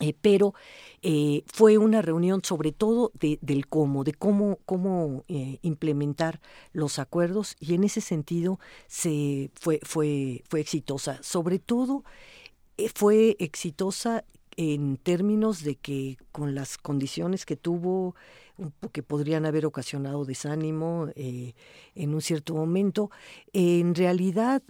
Eh, 0.00 0.14
pero 0.20 0.54
eh, 1.02 1.44
fue 1.46 1.78
una 1.78 2.02
reunión 2.02 2.42
sobre 2.42 2.72
todo 2.72 3.12
de, 3.14 3.38
del 3.42 3.68
cómo, 3.68 4.02
de 4.02 4.12
cómo, 4.12 4.58
cómo 4.66 5.24
eh, 5.28 5.58
implementar 5.62 6.40
los 6.72 6.98
acuerdos 6.98 7.54
y 7.60 7.74
en 7.74 7.84
ese 7.84 8.00
sentido 8.00 8.58
se 8.88 9.50
fue, 9.54 9.78
fue, 9.84 10.42
fue 10.48 10.60
exitosa. 10.60 11.22
Sobre 11.22 11.60
todo 11.60 12.02
fue 12.94 13.36
exitosa 13.38 14.24
en 14.56 14.96
términos 14.96 15.62
de 15.62 15.76
que 15.76 16.16
con 16.32 16.56
las 16.56 16.76
condiciones 16.76 17.46
que 17.46 17.56
tuvo, 17.56 18.16
que 18.90 19.02
podrían 19.04 19.46
haber 19.46 19.64
ocasionado 19.64 20.24
desánimo 20.24 21.08
en 21.14 22.14
un 22.14 22.20
cierto 22.20 22.54
momento, 22.54 23.10
en 23.52 23.94
realidad 23.94 24.62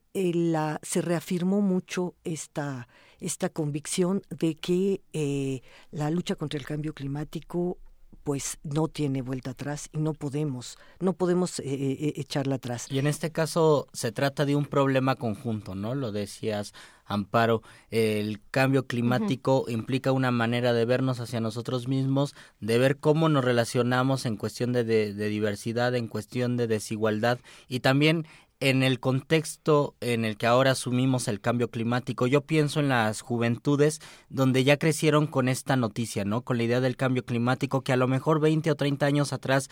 se 0.82 1.02
reafirmó 1.02 1.60
mucho 1.62 2.14
esta 2.24 2.88
esta 3.24 3.48
convicción 3.48 4.22
de 4.28 4.54
que 4.54 5.00
eh, 5.12 5.62
la 5.90 6.10
lucha 6.10 6.36
contra 6.36 6.58
el 6.58 6.66
cambio 6.66 6.92
climático 6.92 7.78
pues 8.22 8.58
no 8.62 8.88
tiene 8.88 9.20
vuelta 9.20 9.50
atrás 9.50 9.90
y 9.92 9.98
no 9.98 10.14
podemos, 10.14 10.78
no 10.98 11.12
podemos 11.12 11.58
eh, 11.60 11.64
eh, 11.64 12.14
echarla 12.16 12.56
atrás. 12.56 12.86
Y 12.90 12.98
en 12.98 13.06
este 13.06 13.30
caso 13.30 13.86
se 13.92 14.12
trata 14.12 14.46
de 14.46 14.56
un 14.56 14.64
problema 14.64 15.16
conjunto, 15.16 15.74
¿no? 15.74 15.94
Lo 15.94 16.10
decías, 16.10 16.72
Amparo, 17.04 17.62
el 17.90 18.40
cambio 18.50 18.86
climático 18.86 19.66
implica 19.68 20.10
una 20.10 20.30
manera 20.30 20.72
de 20.72 20.86
vernos 20.86 21.20
hacia 21.20 21.40
nosotros 21.40 21.86
mismos, 21.86 22.34
de 22.60 22.78
ver 22.78 22.98
cómo 22.98 23.28
nos 23.28 23.44
relacionamos 23.44 24.24
en 24.24 24.38
cuestión 24.38 24.72
de, 24.72 24.84
de 24.84 25.28
diversidad, 25.28 25.94
en 25.94 26.08
cuestión 26.08 26.56
de 26.56 26.66
desigualdad 26.66 27.40
y 27.68 27.80
también 27.80 28.26
en 28.60 28.82
el 28.82 29.00
contexto 29.00 29.94
en 30.00 30.24
el 30.24 30.36
que 30.36 30.46
ahora 30.46 30.72
asumimos 30.72 31.28
el 31.28 31.40
cambio 31.40 31.68
climático, 31.70 32.26
yo 32.26 32.42
pienso 32.42 32.80
en 32.80 32.88
las 32.88 33.20
juventudes 33.20 34.00
donde 34.28 34.64
ya 34.64 34.78
crecieron 34.78 35.26
con 35.26 35.48
esta 35.48 35.76
noticia, 35.76 36.24
¿no? 36.24 36.42
Con 36.42 36.56
la 36.58 36.64
idea 36.64 36.80
del 36.80 36.96
cambio 36.96 37.24
climático 37.24 37.82
que 37.82 37.92
a 37.92 37.96
lo 37.96 38.08
mejor 38.08 38.40
20 38.40 38.70
o 38.70 38.74
30 38.74 39.06
años 39.06 39.32
atrás 39.32 39.68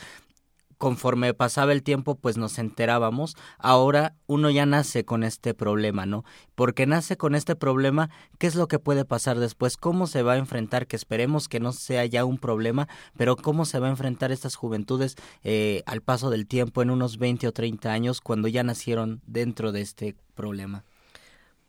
conforme 0.83 1.33
pasaba 1.33 1.71
el 1.71 1.85
tiempo, 1.85 2.17
pues 2.17 2.37
nos 2.37 2.59
enterábamos. 2.59 3.37
Ahora 3.57 4.17
uno 4.27 4.51
ya 4.51 4.67
nace 4.67 5.05
con 5.05 5.23
este 5.23 5.55
problema, 5.55 6.07
¿no? 6.07 6.25
Porque 6.57 6.87
nace 6.87 7.17
con 7.17 7.37
este 7.37 7.55
problema, 7.55 8.11
¿qué 8.39 8.49
es 8.49 8.57
lo 8.57 8.67
que 8.67 8.81
puede 8.81 9.05
pasar 9.05 9.39
después? 9.39 9.77
¿Cómo 9.77 10.09
se 10.09 10.25
va 10.25 10.33
a 10.33 10.39
enfrentar? 10.39 10.89
Que 10.89 10.97
esperemos 10.97 11.49
que 11.49 11.61
no 11.61 11.71
sea 11.71 12.05
ya 12.07 12.25
un 12.25 12.37
problema, 12.37 12.89
pero 13.17 13.37
¿cómo 13.37 13.65
se 13.65 13.79
va 13.79 13.87
a 13.87 13.91
enfrentar 13.91 14.33
estas 14.33 14.57
juventudes 14.57 15.15
eh, 15.45 15.85
al 15.87 16.03
paso 16.03 16.31
del 16.31 16.49
tiempo 16.49 16.83
en 16.83 16.91
unos 16.91 17.17
20 17.17 17.47
o 17.47 17.53
30 17.53 17.93
años 17.93 18.21
cuando 18.21 18.49
ya 18.49 18.65
nacieron 18.65 19.23
dentro 19.25 19.71
de 19.71 19.83
este 19.83 20.17
problema? 20.35 20.85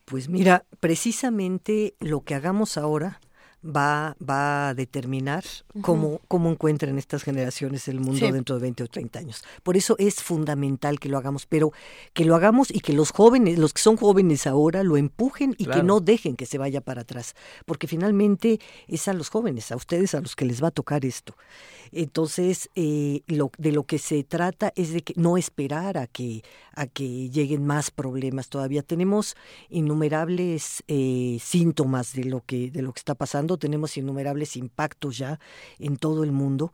Pues 0.06 0.27
mira, 0.27 0.66
precisamente 0.80 1.93
lo 2.00 2.22
que 2.22 2.33
hagamos 2.33 2.80
ahora 2.80 3.19
va, 3.64 4.16
va 4.22 4.69
a 4.69 4.74
determinar 4.74 5.43
cómo, 5.82 6.22
cómo 6.27 6.51
encuentran 6.51 6.98
estas 6.98 7.24
generaciones 7.24 7.88
el 7.88 8.00
mundo 8.00 8.32
dentro 8.32 8.56
de 8.56 8.61
20 8.61 8.83
o 8.83 8.88
30 8.88 9.19
años. 9.19 9.43
Por 9.64 9.77
eso 9.77 9.95
es 10.00 10.16
fundamental 10.16 11.00
que 11.00 11.09
lo 11.09 11.17
hagamos, 11.17 11.45
pero 11.45 11.72
que 12.14 12.25
lo 12.25 12.35
hagamos 12.35 12.69
y 12.72 12.82
que 12.82 12.93
los 12.93 13.11
jóvenes, 13.11 13.58
los 13.58 13.74
que 13.74 13.82
son 13.82 13.98
jóvenes 13.98 14.48
ahora, 14.48 14.83
lo 14.83 14.98
empujen 14.98 15.56
y 15.58 15.66
que 15.66 15.83
no 15.83 16.00
dejen 16.00 16.35
que 16.35 16.45
se 16.45 16.58
vaya 16.58 16.82
para 16.82 17.01
atrás, 17.01 17.35
porque 17.66 17.88
finalmente 17.88 18.59
es 18.88 19.08
a 19.08 19.14
los 19.14 19.30
jóvenes, 19.30 19.72
a 19.72 19.75
ustedes 19.75 20.14
a 20.16 20.22
los 20.22 20.35
que 20.35 20.45
les 20.45 20.61
va 20.61 20.67
a 20.67 20.72
tocar 20.72 21.06
esto. 21.06 21.35
Entonces, 21.93 22.69
eh, 22.75 23.22
lo, 23.27 23.51
de 23.58 23.72
lo 23.72 23.83
que 23.83 24.00
se 24.00 24.24
trata 24.24 24.74
es 24.75 24.93
de 24.93 25.01
que 25.01 25.14
no 25.16 25.38
esperar 25.38 25.98
a 25.98 26.08
que, 26.08 26.43
a 26.75 26.88
que 26.88 27.30
lleguen 27.30 27.66
más 27.66 27.92
problemas. 27.92 28.50
Todavía 28.50 28.82
tenemos 28.82 29.35
innumerables 29.69 30.83
eh, 30.88 31.38
síntomas 31.40 32.14
de 32.14 32.24
lo 32.24 32.42
que, 32.42 32.72
de 32.72 32.82
lo 32.82 32.93
que 32.93 33.00
está 33.00 33.14
pasando, 33.14 33.52
tenemos 33.57 33.98
innumerables 33.98 34.56
impactos 34.56 35.17
ya 35.17 35.40
en 35.80 35.98
todo 35.98 36.23
el 36.23 36.32
mundo. 36.32 36.73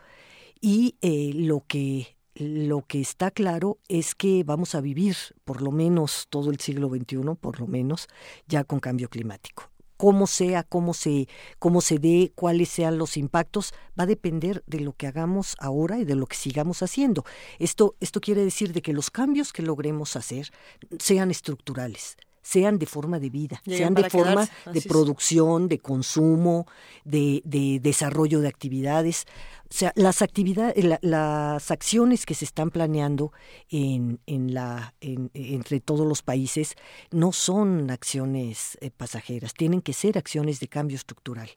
Y 0.62 0.96
eh, 1.02 1.32
lo 1.34 1.64
que 1.68 2.20
lo 2.40 2.86
que 2.88 3.02
está 3.02 3.32
claro 3.32 3.80
es 3.90 4.16
que 4.16 4.44
vamos 4.46 4.74
a 4.74 4.82
vivir 4.82 5.18
por 5.44 5.62
lo 5.62 5.72
menos 5.72 6.28
todo 6.30 6.52
el 6.52 6.60
siglo 6.60 6.88
XXI, 6.88 7.36
por 7.40 7.60
lo 7.60 7.68
menos, 7.68 8.08
ya 8.48 8.64
con 8.64 8.80
cambio 8.80 9.10
climático. 9.10 9.70
Cómo 9.98 10.28
sea, 10.28 10.64
cómo 10.64 10.94
se, 10.94 11.28
cómo 11.60 11.82
se 11.82 12.00
dé, 12.00 12.32
cuáles 12.34 12.70
sean 12.70 12.98
los 12.98 13.18
impactos, 13.18 13.74
va 14.00 14.04
a 14.04 14.08
depender 14.08 14.64
de 14.66 14.80
lo 14.80 14.94
que 14.94 15.08
hagamos 15.08 15.58
ahora 15.60 16.00
y 16.00 16.06
de 16.06 16.16
lo 16.16 16.26
que 16.28 16.38
sigamos 16.38 16.82
haciendo. 16.82 17.26
Esto, 17.60 17.98
esto 18.00 18.22
quiere 18.22 18.46
decir 18.46 18.72
de 18.72 18.82
que 18.82 18.94
los 18.94 19.12
cambios 19.12 19.52
que 19.52 19.62
logremos 19.62 20.16
hacer 20.16 20.52
sean 20.98 21.32
estructurales, 21.32 22.16
sean 22.50 22.80
de 22.80 22.88
forma 22.88 23.20
de 23.20 23.30
vida, 23.30 23.62
sean 23.64 23.94
de 23.94 24.10
forma 24.10 24.50
de 24.74 24.82
producción, 24.82 25.68
de 25.68 25.78
consumo, 25.78 26.66
de, 27.06 27.44
de, 27.46 27.80
desarrollo 27.80 28.42
de 28.42 28.48
actividades. 28.48 29.28
O 29.70 29.74
sea, 29.80 29.94
las 29.96 30.24
actividades, 30.24 30.84
las 31.02 31.70
acciones 31.70 32.26
que 32.26 32.34
se 32.34 32.46
están 32.46 32.72
planeando 32.72 33.32
en, 33.70 34.20
en 34.26 34.56
la, 34.56 34.96
entre 35.00 35.80
todos 35.80 36.08
los 36.08 36.24
países 36.24 36.76
no 37.12 37.32
son 37.34 37.92
acciones 37.92 38.80
eh, 38.82 38.90
pasajeras, 38.90 39.54
tienen 39.54 39.82
que 39.84 39.94
ser 39.94 40.18
acciones 40.18 40.60
de 40.60 40.70
cambio 40.70 40.98
estructural. 40.98 41.52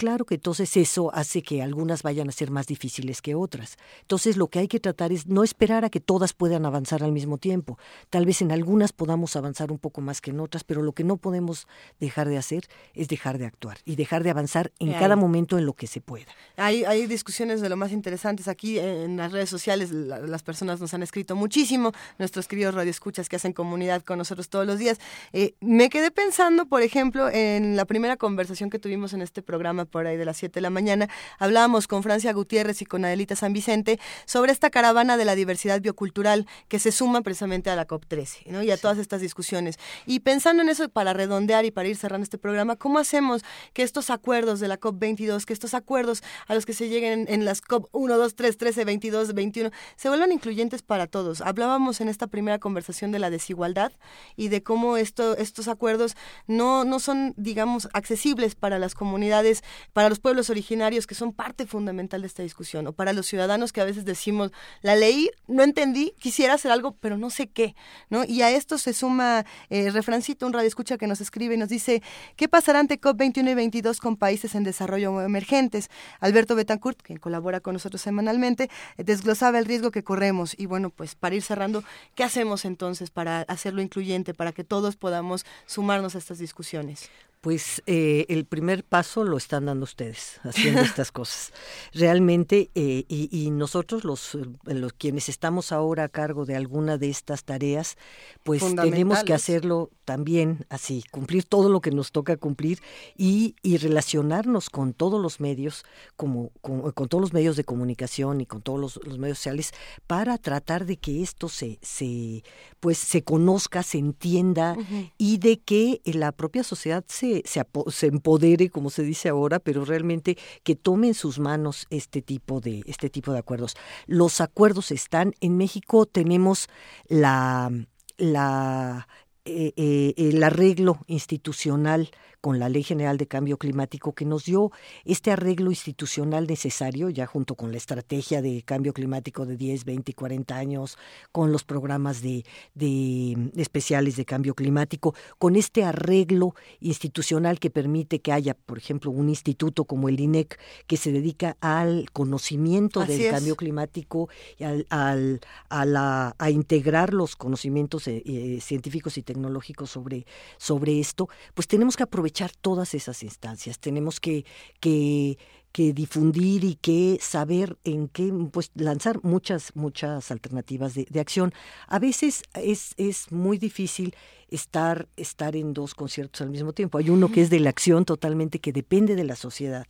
Claro 0.00 0.24
que 0.24 0.36
entonces 0.36 0.78
eso 0.78 1.14
hace 1.14 1.42
que 1.42 1.60
algunas 1.60 2.02
vayan 2.02 2.26
a 2.30 2.32
ser 2.32 2.50
más 2.50 2.66
difíciles 2.66 3.20
que 3.20 3.34
otras. 3.34 3.76
Entonces 4.00 4.38
lo 4.38 4.48
que 4.48 4.58
hay 4.58 4.66
que 4.66 4.80
tratar 4.80 5.12
es 5.12 5.26
no 5.26 5.44
esperar 5.44 5.84
a 5.84 5.90
que 5.90 6.00
todas 6.00 6.32
puedan 6.32 6.64
avanzar 6.64 7.04
al 7.04 7.12
mismo 7.12 7.36
tiempo. 7.36 7.78
Tal 8.08 8.24
vez 8.24 8.40
en 8.40 8.50
algunas 8.50 8.94
podamos 8.94 9.36
avanzar 9.36 9.70
un 9.70 9.78
poco 9.78 10.00
más 10.00 10.22
que 10.22 10.30
en 10.30 10.40
otras, 10.40 10.64
pero 10.64 10.80
lo 10.80 10.94
que 10.94 11.04
no 11.04 11.18
podemos 11.18 11.68
dejar 11.98 12.30
de 12.30 12.38
hacer 12.38 12.64
es 12.94 13.08
dejar 13.08 13.36
de 13.36 13.44
actuar 13.44 13.76
y 13.84 13.96
dejar 13.96 14.24
de 14.24 14.30
avanzar 14.30 14.72
en 14.78 14.94
cada 14.94 15.16
momento 15.16 15.58
en 15.58 15.66
lo 15.66 15.74
que 15.74 15.86
se 15.86 16.00
pueda. 16.00 16.32
Hay, 16.56 16.82
hay 16.84 17.06
discusiones 17.06 17.60
de 17.60 17.68
lo 17.68 17.76
más 17.76 17.92
interesantes 17.92 18.48
aquí 18.48 18.78
en 18.78 19.18
las 19.18 19.32
redes 19.32 19.50
sociales. 19.50 19.90
las 19.90 20.42
personas 20.42 20.80
nos 20.80 20.94
han 20.94 21.02
escrito 21.02 21.36
muchísimo, 21.36 21.92
nuestros 22.18 22.48
queridos 22.48 22.74
radioescuchas 22.74 23.28
que 23.28 23.36
hacen 23.36 23.52
comunidad 23.52 24.00
con 24.00 24.16
nosotros 24.16 24.48
todos 24.48 24.66
los 24.66 24.78
días. 24.78 24.98
Eh, 25.34 25.56
me 25.60 25.90
quedé 25.90 26.10
pensando, 26.10 26.64
por 26.64 26.80
ejemplo, 26.80 27.28
en 27.28 27.76
la 27.76 27.84
primera 27.84 28.16
conversación 28.16 28.70
que 28.70 28.78
tuvimos 28.78 29.12
en 29.12 29.20
este 29.20 29.42
programa 29.42 29.89
por 29.90 30.06
ahí 30.06 30.16
de 30.16 30.24
las 30.24 30.36
7 30.36 30.54
de 30.54 30.60
la 30.60 30.70
mañana, 30.70 31.08
hablábamos 31.38 31.86
con 31.86 32.02
Francia 32.02 32.32
Gutiérrez 32.32 32.80
y 32.82 32.86
con 32.86 33.04
Adelita 33.04 33.36
San 33.36 33.52
Vicente 33.52 33.98
sobre 34.24 34.52
esta 34.52 34.70
caravana 34.70 35.16
de 35.16 35.24
la 35.24 35.34
diversidad 35.34 35.80
biocultural 35.80 36.46
que 36.68 36.78
se 36.78 36.92
suma 36.92 37.22
precisamente 37.22 37.70
a 37.70 37.76
la 37.76 37.86
COP13 37.86 38.46
¿no? 38.46 38.62
y 38.62 38.70
a 38.70 38.76
todas 38.76 38.98
estas 38.98 39.20
discusiones. 39.20 39.78
Y 40.06 40.20
pensando 40.20 40.62
en 40.62 40.68
eso, 40.68 40.88
para 40.88 41.12
redondear 41.12 41.64
y 41.64 41.70
para 41.70 41.88
ir 41.88 41.96
cerrando 41.96 42.24
este 42.24 42.38
programa, 42.38 42.76
¿cómo 42.76 42.98
hacemos 42.98 43.42
que 43.72 43.82
estos 43.82 44.10
acuerdos 44.10 44.60
de 44.60 44.68
la 44.68 44.78
COP22, 44.78 45.44
que 45.44 45.52
estos 45.52 45.74
acuerdos 45.74 46.22
a 46.46 46.54
los 46.54 46.66
que 46.66 46.72
se 46.72 46.88
lleguen 46.88 47.26
en 47.28 47.44
las 47.44 47.60
COP 47.60 47.88
1, 47.92 48.16
2, 48.16 48.34
3, 48.34 48.56
13, 48.56 48.84
22, 48.84 49.34
21, 49.34 49.70
se 49.96 50.08
vuelvan 50.08 50.32
incluyentes 50.32 50.82
para 50.82 51.06
todos? 51.06 51.40
Hablábamos 51.40 52.00
en 52.00 52.08
esta 52.08 52.26
primera 52.26 52.58
conversación 52.58 53.12
de 53.12 53.18
la 53.18 53.30
desigualdad 53.30 53.92
y 54.36 54.48
de 54.48 54.62
cómo 54.62 54.96
esto, 54.96 55.36
estos 55.36 55.68
acuerdos 55.68 56.16
no, 56.46 56.84
no 56.84 57.00
son, 57.00 57.34
digamos, 57.36 57.88
accesibles 57.92 58.54
para 58.54 58.78
las 58.78 58.94
comunidades 58.94 59.62
para 59.92 60.08
los 60.08 60.20
pueblos 60.20 60.50
originarios 60.50 61.06
que 61.06 61.14
son 61.14 61.32
parte 61.32 61.66
fundamental 61.66 62.20
de 62.22 62.26
esta 62.26 62.42
discusión, 62.42 62.86
o 62.86 62.92
para 62.92 63.12
los 63.12 63.26
ciudadanos 63.26 63.72
que 63.72 63.80
a 63.80 63.84
veces 63.84 64.04
decimos, 64.04 64.52
la 64.82 64.96
leí, 64.96 65.30
no 65.46 65.62
entendí, 65.62 66.14
quisiera 66.18 66.54
hacer 66.54 66.72
algo, 66.72 66.96
pero 67.00 67.16
no 67.16 67.30
sé 67.30 67.48
qué, 67.48 67.74
¿no? 68.08 68.24
Y 68.24 68.42
a 68.42 68.50
esto 68.50 68.78
se 68.78 68.92
suma 68.92 69.44
eh, 69.68 69.90
Refrancito, 69.90 70.46
un 70.46 70.52
radio 70.52 70.68
escucha 70.68 70.98
que 70.98 71.06
nos 71.06 71.20
escribe 71.20 71.54
y 71.54 71.58
nos 71.58 71.68
dice, 71.68 72.02
¿qué 72.36 72.48
pasará 72.48 72.80
ante 72.80 73.00
COP21 73.00 73.50
y 73.50 73.54
22 73.54 74.00
con 74.00 74.16
países 74.16 74.54
en 74.54 74.64
desarrollo 74.64 75.20
emergentes? 75.20 75.90
Alberto 76.20 76.54
Betancourt, 76.54 77.02
quien 77.02 77.18
colabora 77.18 77.60
con 77.60 77.74
nosotros 77.74 78.00
semanalmente, 78.00 78.70
desglosaba 78.96 79.58
el 79.58 79.64
riesgo 79.64 79.90
que 79.90 80.04
corremos 80.04 80.54
y 80.58 80.66
bueno, 80.66 80.90
pues 80.90 81.14
para 81.14 81.34
ir 81.34 81.42
cerrando, 81.42 81.84
¿qué 82.14 82.24
hacemos 82.24 82.64
entonces 82.64 83.10
para 83.10 83.42
hacerlo 83.42 83.82
incluyente, 83.82 84.34
para 84.34 84.52
que 84.52 84.64
todos 84.64 84.96
podamos 84.96 85.44
sumarnos 85.66 86.14
a 86.14 86.18
estas 86.18 86.38
discusiones? 86.38 87.10
Pues 87.40 87.82
eh, 87.86 88.26
el 88.28 88.44
primer 88.44 88.84
paso 88.84 89.24
lo 89.24 89.38
están 89.38 89.64
dando 89.64 89.84
ustedes, 89.84 90.38
haciendo 90.42 90.82
estas 90.82 91.10
cosas. 91.12 91.54
Realmente, 91.94 92.70
eh, 92.74 93.06
y, 93.08 93.50
nosotros, 93.50 94.04
los, 94.04 94.34
eh, 94.34 94.74
los 94.74 94.92
quienes 94.92 95.30
estamos 95.30 95.72
ahora 95.72 96.04
a 96.04 96.08
cargo 96.10 96.44
de 96.44 96.54
alguna 96.54 96.98
de 96.98 97.08
estas 97.08 97.44
tareas, 97.44 97.96
pues 98.42 98.62
tenemos 98.76 99.24
que 99.24 99.32
hacerlo 99.32 99.90
también 100.04 100.66
así, 100.68 101.02
cumplir 101.10 101.44
todo 101.44 101.70
lo 101.70 101.80
que 101.80 101.92
nos 101.92 102.12
toca 102.12 102.36
cumplir 102.36 102.80
y, 103.16 103.54
y 103.62 103.78
relacionarnos 103.78 104.68
con 104.68 104.92
todos 104.92 105.22
los 105.22 105.40
medios, 105.40 105.84
como 106.16 106.50
con, 106.60 106.92
todos 107.08 107.22
los 107.22 107.32
medios 107.32 107.56
de 107.56 107.64
comunicación 107.64 108.42
y 108.42 108.46
con 108.46 108.60
todos 108.60 108.98
los, 109.06 109.18
medios 109.18 109.38
sociales, 109.38 109.72
para 110.06 110.36
tratar 110.36 110.84
de 110.84 110.98
que 110.98 111.22
esto 111.22 111.48
se, 111.48 111.78
se 111.80 112.42
pues 112.80 112.98
se 112.98 113.22
conozca, 113.22 113.82
se 113.82 113.98
entienda 113.98 114.76
y 115.16 115.38
de 115.38 115.60
que 115.60 116.02
la 116.04 116.32
propia 116.32 116.64
sociedad 116.64 117.04
se 117.06 117.29
se, 117.44 118.06
empodere, 118.06 118.70
como 118.70 118.90
se 118.90 119.02
dice 119.02 119.28
ahora, 119.28 119.58
pero 119.58 119.84
realmente 119.84 120.36
que 120.62 120.76
tome 120.76 121.08
en 121.08 121.14
sus 121.14 121.38
manos 121.38 121.86
este 121.90 122.22
tipo 122.22 122.60
de, 122.60 122.82
este 122.86 123.10
tipo 123.10 123.32
de 123.32 123.38
acuerdos. 123.38 123.76
Los 124.06 124.40
acuerdos 124.40 124.90
están, 124.90 125.34
en 125.40 125.56
México 125.56 126.06
tenemos 126.06 126.68
la, 127.08 127.70
la 128.16 129.08
eh, 129.44 129.72
eh, 129.76 130.14
el 130.16 130.42
arreglo 130.42 131.00
institucional 131.06 132.10
con 132.40 132.58
la 132.58 132.68
Ley 132.68 132.82
General 132.82 133.16
de 133.18 133.26
Cambio 133.26 133.58
Climático 133.58 134.14
que 134.14 134.24
nos 134.24 134.44
dio 134.44 134.72
este 135.04 135.30
arreglo 135.30 135.70
institucional 135.70 136.46
necesario, 136.46 137.10
ya 137.10 137.26
junto 137.26 137.54
con 137.54 137.70
la 137.70 137.76
estrategia 137.76 138.40
de 138.40 138.62
cambio 138.62 138.92
climático 138.92 139.44
de 139.44 139.56
10, 139.56 139.84
20 139.84 140.10
y 140.10 140.14
40 140.14 140.56
años, 140.56 140.98
con 141.32 141.52
los 141.52 141.64
programas 141.64 142.22
de, 142.22 142.44
de 142.74 143.50
especiales 143.56 144.16
de 144.16 144.24
cambio 144.24 144.54
climático, 144.54 145.14
con 145.38 145.56
este 145.56 145.84
arreglo 145.84 146.54
institucional 146.80 147.58
que 147.58 147.70
permite 147.70 148.20
que 148.20 148.32
haya, 148.32 148.54
por 148.54 148.78
ejemplo, 148.78 149.10
un 149.10 149.28
instituto 149.28 149.84
como 149.84 150.08
el 150.08 150.18
INEC 150.18 150.58
que 150.86 150.96
se 150.96 151.12
dedica 151.12 151.56
al 151.60 152.10
conocimiento 152.12 153.04
del 153.04 153.30
cambio 153.30 153.56
climático 153.56 154.28
y 154.58 154.64
al, 154.64 154.86
al, 154.88 155.40
a, 155.68 155.84
la, 155.84 156.34
a 156.38 156.50
integrar 156.50 157.12
los 157.12 157.36
conocimientos 157.36 158.08
eh, 158.08 158.22
eh, 158.24 158.58
científicos 158.60 159.18
y 159.18 159.22
tecnológicos 159.22 159.90
sobre, 159.90 160.26
sobre 160.56 161.00
esto, 161.00 161.28
pues 161.54 161.68
tenemos 161.68 161.96
que 161.96 162.04
aprovechar 162.04 162.29
aprovechar 162.30 162.52
todas 162.60 162.94
esas 162.94 163.22
instancias. 163.22 163.78
Tenemos 163.78 164.20
que, 164.20 164.44
que 164.80 165.38
que 165.72 165.92
difundir 165.92 166.64
y 166.64 166.74
que 166.74 167.18
saber 167.20 167.78
en 167.84 168.08
qué, 168.08 168.32
pues 168.52 168.72
lanzar 168.74 169.20
muchas, 169.22 169.70
muchas 169.76 170.32
alternativas 170.32 170.94
de, 170.94 171.06
de 171.08 171.20
acción. 171.20 171.52
A 171.86 172.00
veces 172.00 172.42
es, 172.54 172.92
es 172.96 173.30
muy 173.30 173.56
difícil 173.56 174.16
estar, 174.48 175.08
estar 175.16 175.54
en 175.54 175.72
dos 175.72 175.94
conciertos 175.94 176.40
al 176.40 176.50
mismo 176.50 176.72
tiempo. 176.72 176.98
Hay 176.98 177.08
uno 177.08 177.30
que 177.30 177.42
es 177.42 177.50
de 177.50 177.60
la 177.60 177.70
acción 177.70 178.04
totalmente, 178.04 178.58
que 178.58 178.72
depende 178.72 179.14
de 179.14 179.22
la 179.22 179.36
sociedad 179.36 179.86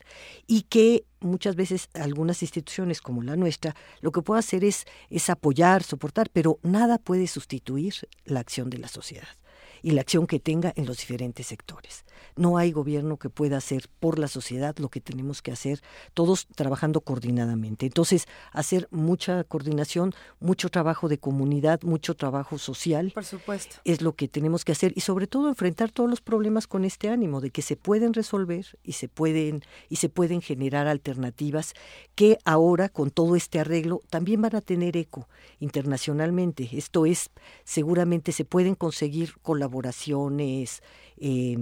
y 0.47 0.63
que 0.63 1.07
muchas 1.21 1.57
veces 1.57 1.89
algunas 1.95 2.43
instituciones 2.43 3.01
como 3.01 3.23
la 3.23 3.37
nuestra 3.37 3.75
lo 4.03 4.13
que 4.13 4.21
puede 4.21 4.41
hacer 4.41 4.65
es, 4.65 4.85
es 5.09 5.31
apoyar, 5.31 5.83
soportar, 5.83 6.29
pero 6.31 6.59
nada 6.63 6.99
puede 6.99 7.27
sustituir 7.27 7.95
la 8.27 8.41
acción 8.41 8.69
de 8.69 8.79
la 8.79 8.89
sociedad 8.89 9.29
y 9.83 9.93
la 9.93 10.03
acción 10.03 10.27
que 10.27 10.41
tenga 10.41 10.73
en 10.77 10.87
los 10.87 10.99
diferentes 10.99 11.47
sectores. 11.47 12.05
No 12.37 12.59
hay 12.59 12.73
gobierno 12.73 13.17
que 13.17 13.31
pueda 13.31 13.57
hacer 13.57 13.89
por 13.99 14.19
la 14.19 14.29
sociedad 14.29 14.77
lo 14.79 14.89
que 14.89 15.01
tenemos 15.01 15.43
que 15.43 15.53
hacer, 15.53 15.81
todos 16.15 16.47
trabajando 16.55 17.01
coordinadamente. 17.01 17.87
Entonces, 17.87 18.27
hacer 18.53 18.89
mucha 18.91 19.45
coordinación, 19.45 20.15
mucho 20.39 20.69
trabajo 20.69 21.09
de 21.09 21.19
comunidad, 21.19 21.83
mucho 21.83 22.15
trabajo 22.15 22.59
social. 22.59 23.13
Por 23.15 23.25
supuesto. 23.25 23.77
Es 23.85 24.01
lo 24.03 24.15
que 24.15 24.29
tenemos 24.29 24.65
que 24.65 24.73
hacer 24.73 24.93
y 24.95 25.01
sobre 25.01 25.27
todo 25.27 25.49
enfrentar 25.49 25.91
todos 25.91 26.09
los 26.09 26.21
problemas 26.21 26.67
con 26.67 26.85
este 26.85 27.09
ánimo 27.09 27.41
de 27.41 27.51
que 27.51 27.63
se 27.63 27.77
pueden 27.77 28.15
resolver 28.15 28.67
y 28.83 28.93
se 28.93 29.09
pueden 29.09 29.63
y 29.89 29.97
se 29.97 30.09
pueden 30.09 30.41
generar 30.41 30.87
alternativas 30.87 31.75
que 32.15 32.39
ahora 32.45 32.89
con 32.89 33.11
todo 33.11 33.37
este 33.37 33.61
arreglo 33.61 34.03
también 34.11 34.43
van 34.43 34.57
a 34.57 34.61
tener 34.61 34.97
eco 34.97 35.29
internacionalmente. 35.59 36.69
Esto 36.73 37.07
es 37.07 37.31
seguramente 37.65 38.33
se 38.33 38.45
pueden 38.45 38.75
conseguir 38.75 39.35
colaboraciones, 39.43 39.70
Em, 39.71 40.83
eh, 41.21 41.59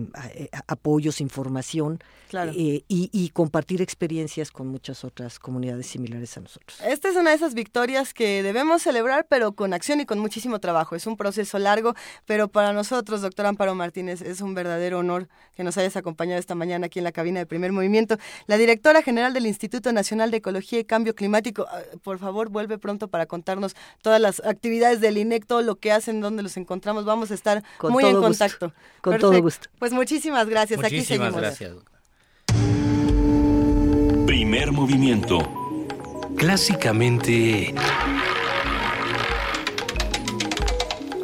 apoyos, 0.66 1.20
información 1.20 1.98
eh, 2.32 2.82
y, 2.88 3.30
compartir 3.30 3.80
experiencias 3.80 4.50
con 4.50 4.68
muchas 4.68 5.04
otras 5.04 5.38
comunidades 5.38 5.86
similares 5.86 6.36
a 6.36 6.40
nosotros. 6.40 6.80
Esta 6.84 7.08
es 7.08 7.16
una 7.16 7.30
de 7.30 7.36
esas 7.36 7.54
victorias 7.54 8.12
que 8.12 8.42
debemos 8.42 8.82
celebrar, 8.82 9.26
pero 9.28 9.52
con 9.52 9.72
acción 9.72 10.00
y 10.00 10.06
con 10.06 10.18
muchísimo 10.18 10.58
trabajo. 10.58 10.94
Es 10.94 11.06
un 11.06 11.16
proceso 11.16 11.58
largo, 11.58 11.94
pero 12.26 12.48
para 12.48 12.72
nosotros, 12.72 13.22
doctor 13.22 13.46
Amparo 13.46 13.74
Martínez, 13.74 14.20
es 14.22 14.40
un 14.40 14.54
verdadero 14.54 14.98
honor 14.98 15.28
que 15.54 15.64
nos 15.64 15.76
hayas 15.78 15.96
acompañado 15.96 16.38
esta 16.38 16.54
mañana 16.54 16.86
aquí 16.86 16.98
en 16.98 17.04
la 17.04 17.12
cabina 17.12 17.40
de 17.40 17.46
primer 17.46 17.72
movimiento. 17.72 18.16
La 18.46 18.58
directora 18.58 19.02
general 19.02 19.32
del 19.32 19.46
Instituto 19.46 19.92
Nacional 19.92 20.30
de 20.30 20.38
Ecología 20.38 20.80
y 20.80 20.84
Cambio 20.84 21.14
Climático, 21.14 21.66
ah, 21.70 21.80
por 22.02 22.18
favor, 22.18 22.50
vuelve 22.50 22.78
pronto 22.78 23.08
para 23.08 23.26
contarnos 23.26 23.74
todas 24.02 24.20
las 24.20 24.40
actividades 24.44 25.00
del 25.00 25.18
INEC, 25.18 25.46
todo 25.46 25.62
lo 25.62 25.76
que 25.76 25.92
hacen, 25.92 26.20
dónde 26.20 26.42
los 26.42 26.56
encontramos. 26.56 27.04
Vamos 27.04 27.30
a 27.30 27.34
estar 27.34 27.64
muy 27.82 28.04
en 28.04 28.20
contacto. 28.20 28.72
Con 29.00 29.18
todo 29.18 29.32
gusto. 29.48 29.68
Pues 29.78 29.92
muchísimas 29.92 30.46
gracias. 30.46 30.84
Aquí 30.84 31.02
seguimos. 31.02 31.36
gracias. 31.36 31.72
Primer 34.26 34.72
movimiento. 34.72 35.38
Clásicamente... 36.36 37.74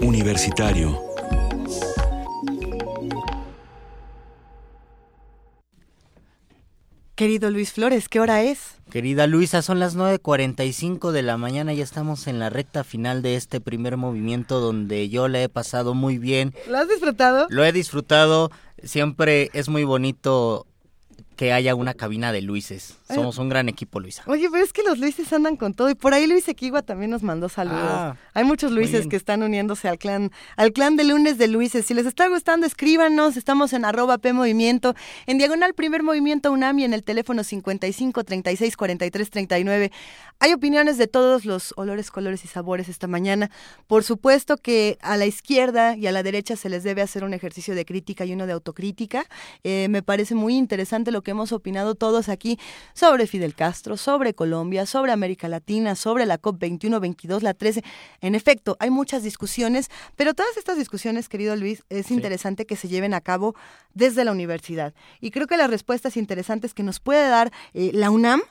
Universitario. 0.00 1.03
Querido 7.14 7.48
Luis 7.52 7.72
Flores, 7.72 8.08
¿qué 8.08 8.18
hora 8.18 8.42
es? 8.42 8.74
Querida 8.90 9.28
Luisa, 9.28 9.62
son 9.62 9.78
las 9.78 9.96
9.45 9.96 11.12
de 11.12 11.22
la 11.22 11.36
mañana 11.36 11.72
y 11.72 11.80
estamos 11.80 12.26
en 12.26 12.40
la 12.40 12.50
recta 12.50 12.82
final 12.82 13.22
de 13.22 13.36
este 13.36 13.60
primer 13.60 13.96
movimiento 13.96 14.58
donde 14.58 15.08
yo 15.08 15.28
la 15.28 15.40
he 15.40 15.48
pasado 15.48 15.94
muy 15.94 16.18
bien. 16.18 16.52
¿Lo 16.68 16.76
has 16.76 16.88
disfrutado? 16.88 17.46
Lo 17.50 17.64
he 17.64 17.70
disfrutado. 17.70 18.50
Siempre 18.82 19.50
es 19.52 19.68
muy 19.68 19.84
bonito 19.84 20.66
que 21.36 21.52
haya 21.52 21.74
una 21.74 21.94
cabina 21.94 22.32
de 22.32 22.42
Luises. 22.42 22.96
Somos 23.12 23.38
un 23.38 23.48
gran 23.48 23.68
equipo, 23.68 24.00
Luisa. 24.00 24.22
Oye, 24.26 24.48
pero 24.50 24.64
es 24.64 24.72
que 24.72 24.82
los 24.82 24.98
Luises 24.98 25.32
andan 25.32 25.56
con 25.56 25.74
todo. 25.74 25.90
Y 25.90 25.94
por 25.94 26.14
ahí 26.14 26.26
Luis 26.26 26.48
Equigua 26.48 26.82
también 26.82 27.10
nos 27.10 27.22
mandó 27.22 27.48
saludos. 27.48 27.80
Ah, 27.82 28.16
Hay 28.34 28.44
muchos 28.44 28.72
Luises 28.72 29.06
que 29.06 29.16
están 29.16 29.42
uniéndose 29.42 29.88
al 29.88 29.98
clan, 29.98 30.30
al 30.56 30.72
clan 30.72 30.96
de 30.96 31.04
lunes 31.04 31.36
de 31.38 31.48
Luises. 31.48 31.86
Si 31.86 31.94
les 31.94 32.06
está 32.06 32.28
gustando, 32.28 32.66
escríbanos. 32.66 33.36
Estamos 33.36 33.72
en 33.72 33.84
arroba 33.84 34.18
P 34.18 34.32
Movimiento, 34.32 34.94
en 35.26 35.38
diagonal 35.38 35.74
Primer 35.74 36.02
Movimiento 36.02 36.52
UNAMI, 36.52 36.84
en 36.84 36.94
el 36.94 37.02
teléfono 37.02 37.44
55 37.44 38.24
36 38.24 38.76
43 38.76 39.30
39. 39.30 39.92
Hay 40.40 40.52
opiniones 40.52 40.98
de 40.98 41.06
todos 41.06 41.44
los 41.44 41.74
olores, 41.76 42.10
colores 42.10 42.44
y 42.44 42.48
sabores 42.48 42.88
esta 42.88 43.06
mañana. 43.06 43.50
Por 43.86 44.04
supuesto 44.04 44.56
que 44.56 44.98
a 45.00 45.16
la 45.16 45.26
izquierda 45.26 45.96
y 45.96 46.06
a 46.06 46.12
la 46.12 46.22
derecha 46.22 46.56
se 46.56 46.68
les 46.68 46.84
debe 46.84 47.02
hacer 47.02 47.24
un 47.24 47.34
ejercicio 47.34 47.74
de 47.74 47.84
crítica 47.84 48.24
y 48.24 48.32
uno 48.32 48.46
de 48.46 48.52
autocrítica. 48.52 49.26
Eh, 49.62 49.88
me 49.90 50.02
parece 50.02 50.34
muy 50.34 50.56
interesante 50.56 51.10
lo 51.10 51.22
que 51.24 51.32
hemos 51.32 51.50
opinado 51.50 51.96
todos 51.96 52.28
aquí 52.28 52.58
sobre 52.92 53.26
Fidel 53.26 53.56
Castro, 53.56 53.96
sobre 53.96 54.34
Colombia, 54.34 54.86
sobre 54.86 55.10
América 55.10 55.48
Latina, 55.48 55.96
sobre 55.96 56.26
la 56.26 56.38
COP 56.38 56.60
21, 56.60 57.00
22, 57.00 57.42
la 57.42 57.54
13. 57.54 57.82
En 58.20 58.36
efecto, 58.36 58.76
hay 58.78 58.90
muchas 58.90 59.24
discusiones, 59.24 59.90
pero 60.14 60.34
todas 60.34 60.56
estas 60.56 60.76
discusiones, 60.78 61.28
querido 61.28 61.56
Luis, 61.56 61.82
es 61.88 62.12
interesante 62.12 62.66
que 62.66 62.76
se 62.76 62.86
lleven 62.86 63.14
a 63.14 63.20
cabo 63.20 63.56
desde 63.94 64.24
la 64.24 64.30
universidad. 64.30 64.94
Y 65.20 65.32
creo 65.32 65.48
que 65.48 65.56
las 65.56 65.70
respuestas 65.70 66.16
interesantes 66.16 66.74
que 66.74 66.84
nos 66.84 67.00
puede 67.00 67.28
dar 67.28 67.50
eh, 67.72 67.90
la 67.92 68.10
UNAM 68.10 68.42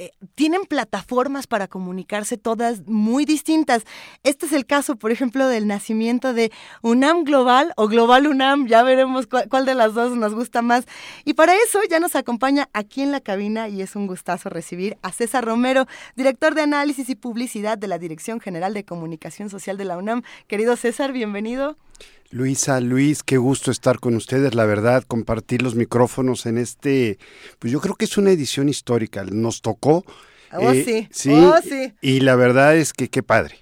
eh, 0.00 0.12
tienen 0.34 0.62
plataformas 0.62 1.46
para 1.46 1.68
comunicarse 1.68 2.38
todas 2.38 2.86
muy 2.86 3.26
distintas. 3.26 3.82
Este 4.22 4.46
es 4.46 4.52
el 4.54 4.64
caso, 4.64 4.96
por 4.96 5.10
ejemplo, 5.10 5.46
del 5.46 5.66
nacimiento 5.66 6.32
de 6.32 6.50
UNAM 6.80 7.24
Global 7.24 7.74
o 7.76 7.86
Global 7.86 8.26
UNAM, 8.26 8.66
ya 8.66 8.82
veremos 8.82 9.26
cuál, 9.26 9.66
de 9.66 9.74
las 9.74 9.92
dos 9.92 10.16
nos 10.16 10.32
gusta 10.34 10.62
más. 10.62 10.86
Y 11.26 11.34
para 11.34 11.54
eso 11.54 11.80
ya 11.90 12.00
nos 12.00 12.16
acompaña 12.16 12.70
aquí 12.72 13.02
en 13.02 13.12
la 13.12 13.20
cabina 13.20 13.68
y 13.68 13.82
es 13.82 13.94
un 13.94 14.06
gustazo 14.06 14.48
recibir 14.48 14.96
a 15.02 15.12
César 15.12 15.44
Romero, 15.44 15.86
director 16.16 16.54
de 16.54 16.62
análisis 16.62 17.10
y 17.10 17.14
publicidad 17.14 17.76
de 17.76 17.88
la 17.88 17.98
Dirección 17.98 18.40
General 18.40 18.72
de 18.72 18.86
Comunicación 18.86 19.50
Social 19.50 19.76
de 19.76 19.84
la 19.84 19.98
UNAM. 19.98 20.22
Querido 20.46 20.76
César, 20.76 21.12
bienvenido. 21.12 21.76
Luisa, 22.32 22.80
Luis, 22.80 23.24
qué 23.24 23.38
gusto 23.38 23.72
estar 23.72 23.98
con 23.98 24.14
ustedes, 24.14 24.54
la 24.54 24.64
verdad, 24.64 25.02
compartir 25.02 25.62
los 25.62 25.74
micrófonos 25.74 26.46
en 26.46 26.58
este, 26.58 27.18
pues 27.58 27.72
yo 27.72 27.80
creo 27.80 27.96
que 27.96 28.04
es 28.04 28.16
una 28.18 28.30
edición 28.30 28.68
histórica, 28.68 29.24
nos 29.24 29.62
tocó. 29.62 30.04
Oh, 30.52 30.70
eh, 30.70 30.84
sí, 30.84 31.08
sí, 31.10 31.32
oh, 31.32 31.58
sí. 31.60 31.92
Y 32.00 32.20
la 32.20 32.36
verdad 32.36 32.76
es 32.76 32.92
que 32.92 33.08
qué 33.08 33.24
padre. 33.24 33.56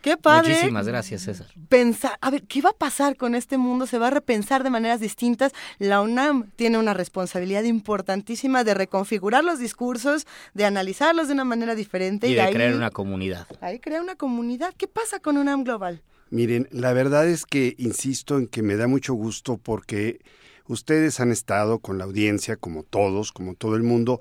Qué 0.00 0.16
padre. 0.16 0.54
Muchísimas 0.54 0.86
gracias, 0.86 1.22
César. 1.22 1.46
Pensar, 1.68 2.18
a 2.22 2.30
ver, 2.30 2.44
¿qué 2.44 2.62
va 2.62 2.70
a 2.70 2.74
pasar 2.74 3.16
con 3.16 3.34
este 3.34 3.58
mundo? 3.58 3.86
Se 3.86 3.98
va 3.98 4.06
a 4.06 4.10
repensar 4.10 4.62
de 4.62 4.70
maneras 4.70 5.00
distintas. 5.00 5.52
La 5.78 6.00
UNAM 6.00 6.50
tiene 6.56 6.78
una 6.78 6.94
responsabilidad 6.94 7.64
importantísima 7.64 8.64
de 8.64 8.74
reconfigurar 8.74 9.44
los 9.44 9.58
discursos, 9.58 10.26
de 10.54 10.64
analizarlos 10.64 11.28
de 11.28 11.34
una 11.34 11.44
manera 11.44 11.74
diferente. 11.74 12.28
Y, 12.28 12.34
de, 12.34 12.50
crear 12.50 12.74
una 12.74 12.90
comunidad. 12.90 13.46
Ahí 13.60 13.80
crea 13.80 14.00
una 14.00 14.14
comunidad. 14.14 14.74
¿Qué 14.76 14.88
pasa 14.88 15.20
con 15.20 15.38
UNAM 15.38 15.64
Global? 15.64 16.02
Miren, 16.34 16.66
la 16.72 16.92
verdad 16.92 17.28
es 17.28 17.46
que 17.46 17.76
insisto 17.78 18.38
en 18.38 18.48
que 18.48 18.64
me 18.64 18.74
da 18.74 18.88
mucho 18.88 19.14
gusto 19.14 19.56
porque 19.56 20.18
ustedes 20.66 21.20
han 21.20 21.30
estado 21.30 21.78
con 21.78 21.96
la 21.96 22.06
audiencia, 22.06 22.56
como 22.56 22.82
todos, 22.82 23.30
como 23.30 23.54
todo 23.54 23.76
el 23.76 23.84
mundo. 23.84 24.18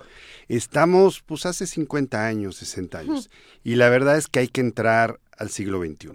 Estamos, 0.47 1.23
pues, 1.25 1.47
hace 1.47 1.65
50 1.65 2.23
años, 2.23 2.57
60 2.57 2.99
años. 2.99 3.31
Y 3.63 3.77
la 3.77 3.89
verdad 3.89 4.15
es 4.15 4.27
que 4.27 4.37
hay 4.37 4.47
que 4.47 4.61
entrar 4.61 5.19
al 5.35 5.49
siglo 5.49 5.81
XXI. 5.83 6.09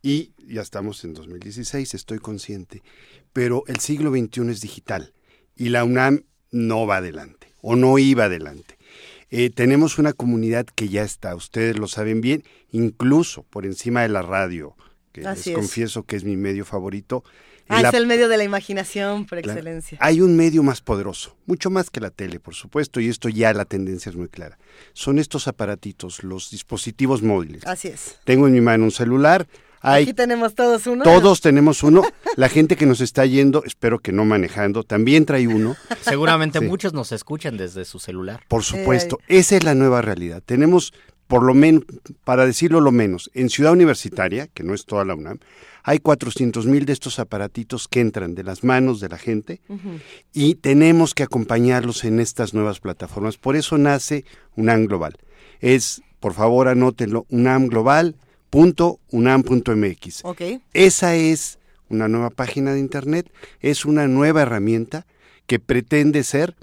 Y 0.00 0.32
ya 0.38 0.62
estamos 0.62 1.04
en 1.04 1.12
2016, 1.12 1.92
estoy 1.92 2.20
consciente. 2.20 2.82
Pero 3.34 3.64
el 3.66 3.80
siglo 3.80 4.10
XXI 4.10 4.48
es 4.48 4.62
digital 4.62 5.12
y 5.54 5.68
la 5.68 5.84
UNAM 5.84 6.24
no 6.52 6.86
va 6.86 6.96
adelante 6.96 7.52
o 7.60 7.76
no 7.76 7.98
iba 7.98 8.24
adelante. 8.24 8.78
Eh, 9.28 9.50
tenemos 9.50 9.98
una 9.98 10.14
comunidad 10.14 10.64
que 10.64 10.88
ya 10.88 11.02
está, 11.02 11.34
ustedes 11.34 11.78
lo 11.78 11.86
saben 11.86 12.22
bien, 12.22 12.44
incluso 12.70 13.42
por 13.42 13.66
encima 13.66 14.00
de 14.00 14.08
la 14.08 14.22
radio, 14.22 14.74
les 15.14 15.50
confieso 15.54 16.04
que 16.04 16.16
es 16.16 16.24
mi 16.24 16.36
medio 16.36 16.64
favorito. 16.64 17.24
Ah, 17.68 17.82
es 17.82 17.94
el 17.94 18.06
medio 18.06 18.28
de 18.28 18.38
la 18.38 18.44
imaginación 18.44 19.26
por 19.26 19.38
excelencia. 19.38 19.98
Hay 20.00 20.22
un 20.22 20.36
medio 20.36 20.62
más 20.62 20.80
poderoso, 20.80 21.36
mucho 21.44 21.68
más 21.68 21.90
que 21.90 22.00
la 22.00 22.10
tele, 22.10 22.40
por 22.40 22.54
supuesto, 22.54 22.98
y 22.98 23.08
esto 23.08 23.28
ya 23.28 23.52
la 23.52 23.66
tendencia 23.66 24.08
es 24.08 24.16
muy 24.16 24.28
clara. 24.28 24.58
Son 24.94 25.18
estos 25.18 25.48
aparatitos, 25.48 26.22
los 26.22 26.50
dispositivos 26.50 27.22
móviles. 27.22 27.66
Así 27.66 27.88
es. 27.88 28.18
Tengo 28.24 28.46
en 28.46 28.54
mi 28.54 28.62
mano 28.62 28.84
un 28.84 28.90
celular. 28.90 29.46
Aquí 29.80 30.14
tenemos 30.14 30.54
todos 30.54 30.86
uno. 30.86 31.04
Todos 31.04 31.40
tenemos 31.40 31.82
uno. 31.82 32.02
La 32.36 32.48
gente 32.48 32.76
que 32.76 32.86
nos 32.86 33.00
está 33.00 33.26
yendo, 33.26 33.62
espero 33.64 34.00
que 34.00 34.12
no 34.12 34.24
manejando, 34.24 34.82
también 34.82 35.24
trae 35.24 35.46
uno. 35.46 35.76
Seguramente 36.00 36.60
muchos 36.60 36.94
nos 36.94 37.12
escuchan 37.12 37.56
desde 37.56 37.84
su 37.84 37.98
celular. 37.98 38.42
Por 38.48 38.64
supuesto, 38.64 39.18
esa 39.28 39.56
es 39.56 39.62
la 39.62 39.74
nueva 39.74 40.02
realidad. 40.02 40.42
Tenemos 40.44 40.92
por 41.28 41.44
lo 41.44 41.54
menos, 41.54 41.84
para 42.24 42.44
decirlo 42.46 42.80
lo 42.80 42.90
menos, 42.90 43.30
en 43.34 43.50
Ciudad 43.50 43.72
Universitaria, 43.72 44.48
que 44.48 44.64
no 44.64 44.74
es 44.74 44.86
toda 44.86 45.04
la 45.04 45.14
UNAM, 45.14 45.38
hay 45.84 46.00
400 46.00 46.66
mil 46.66 46.86
de 46.86 46.94
estos 46.94 47.18
aparatitos 47.18 47.86
que 47.86 48.00
entran 48.00 48.34
de 48.34 48.42
las 48.42 48.64
manos 48.64 49.00
de 49.00 49.08
la 49.08 49.16
gente 49.16 49.60
y 50.34 50.56
tenemos 50.56 51.14
que 51.14 51.22
acompañarlos 51.22 52.04
en 52.04 52.20
estas 52.20 52.52
nuevas 52.52 52.80
plataformas. 52.80 53.38
Por 53.38 53.56
eso 53.56 53.78
nace 53.78 54.26
UNAM 54.56 54.86
Global. 54.86 55.16
Es, 55.60 56.02
por 56.20 56.34
favor, 56.34 56.68
anótenlo, 56.68 57.24
unamglobal.unam.mx. 57.30 60.24
Okay. 60.24 60.60
Esa 60.74 61.14
es 61.14 61.58
una 61.88 62.08
nueva 62.08 62.30
página 62.30 62.74
de 62.74 62.80
Internet, 62.80 63.30
es 63.60 63.84
una 63.84 64.08
nueva 64.08 64.42
herramienta 64.42 65.06
que 65.46 65.58
pretende 65.58 66.24
ser 66.24 66.54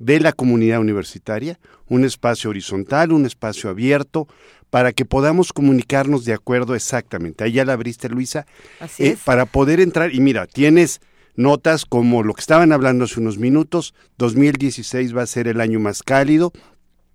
de 0.00 0.18
la 0.18 0.32
comunidad 0.32 0.80
universitaria, 0.80 1.60
un 1.86 2.04
espacio 2.04 2.50
horizontal, 2.50 3.12
un 3.12 3.24
espacio 3.26 3.70
abierto, 3.70 4.26
para 4.70 4.92
que 4.92 5.04
podamos 5.04 5.52
comunicarnos 5.52 6.24
de 6.24 6.32
acuerdo 6.32 6.74
exactamente. 6.74 7.44
Ahí 7.44 7.52
ya 7.52 7.64
la 7.64 7.74
abriste, 7.74 8.08
Luisa, 8.08 8.46
Así 8.80 9.04
eh, 9.04 9.08
es. 9.10 9.20
para 9.20 9.46
poder 9.46 9.78
entrar. 9.80 10.14
Y 10.14 10.20
mira, 10.20 10.46
tienes 10.46 11.00
notas 11.36 11.84
como 11.86 12.22
lo 12.22 12.34
que 12.34 12.40
estaban 12.40 12.72
hablando 12.72 13.04
hace 13.04 13.20
unos 13.20 13.38
minutos, 13.38 13.94
2016 14.18 15.16
va 15.16 15.22
a 15.22 15.26
ser 15.26 15.48
el 15.48 15.60
año 15.60 15.80
más 15.80 16.02
cálido. 16.02 16.52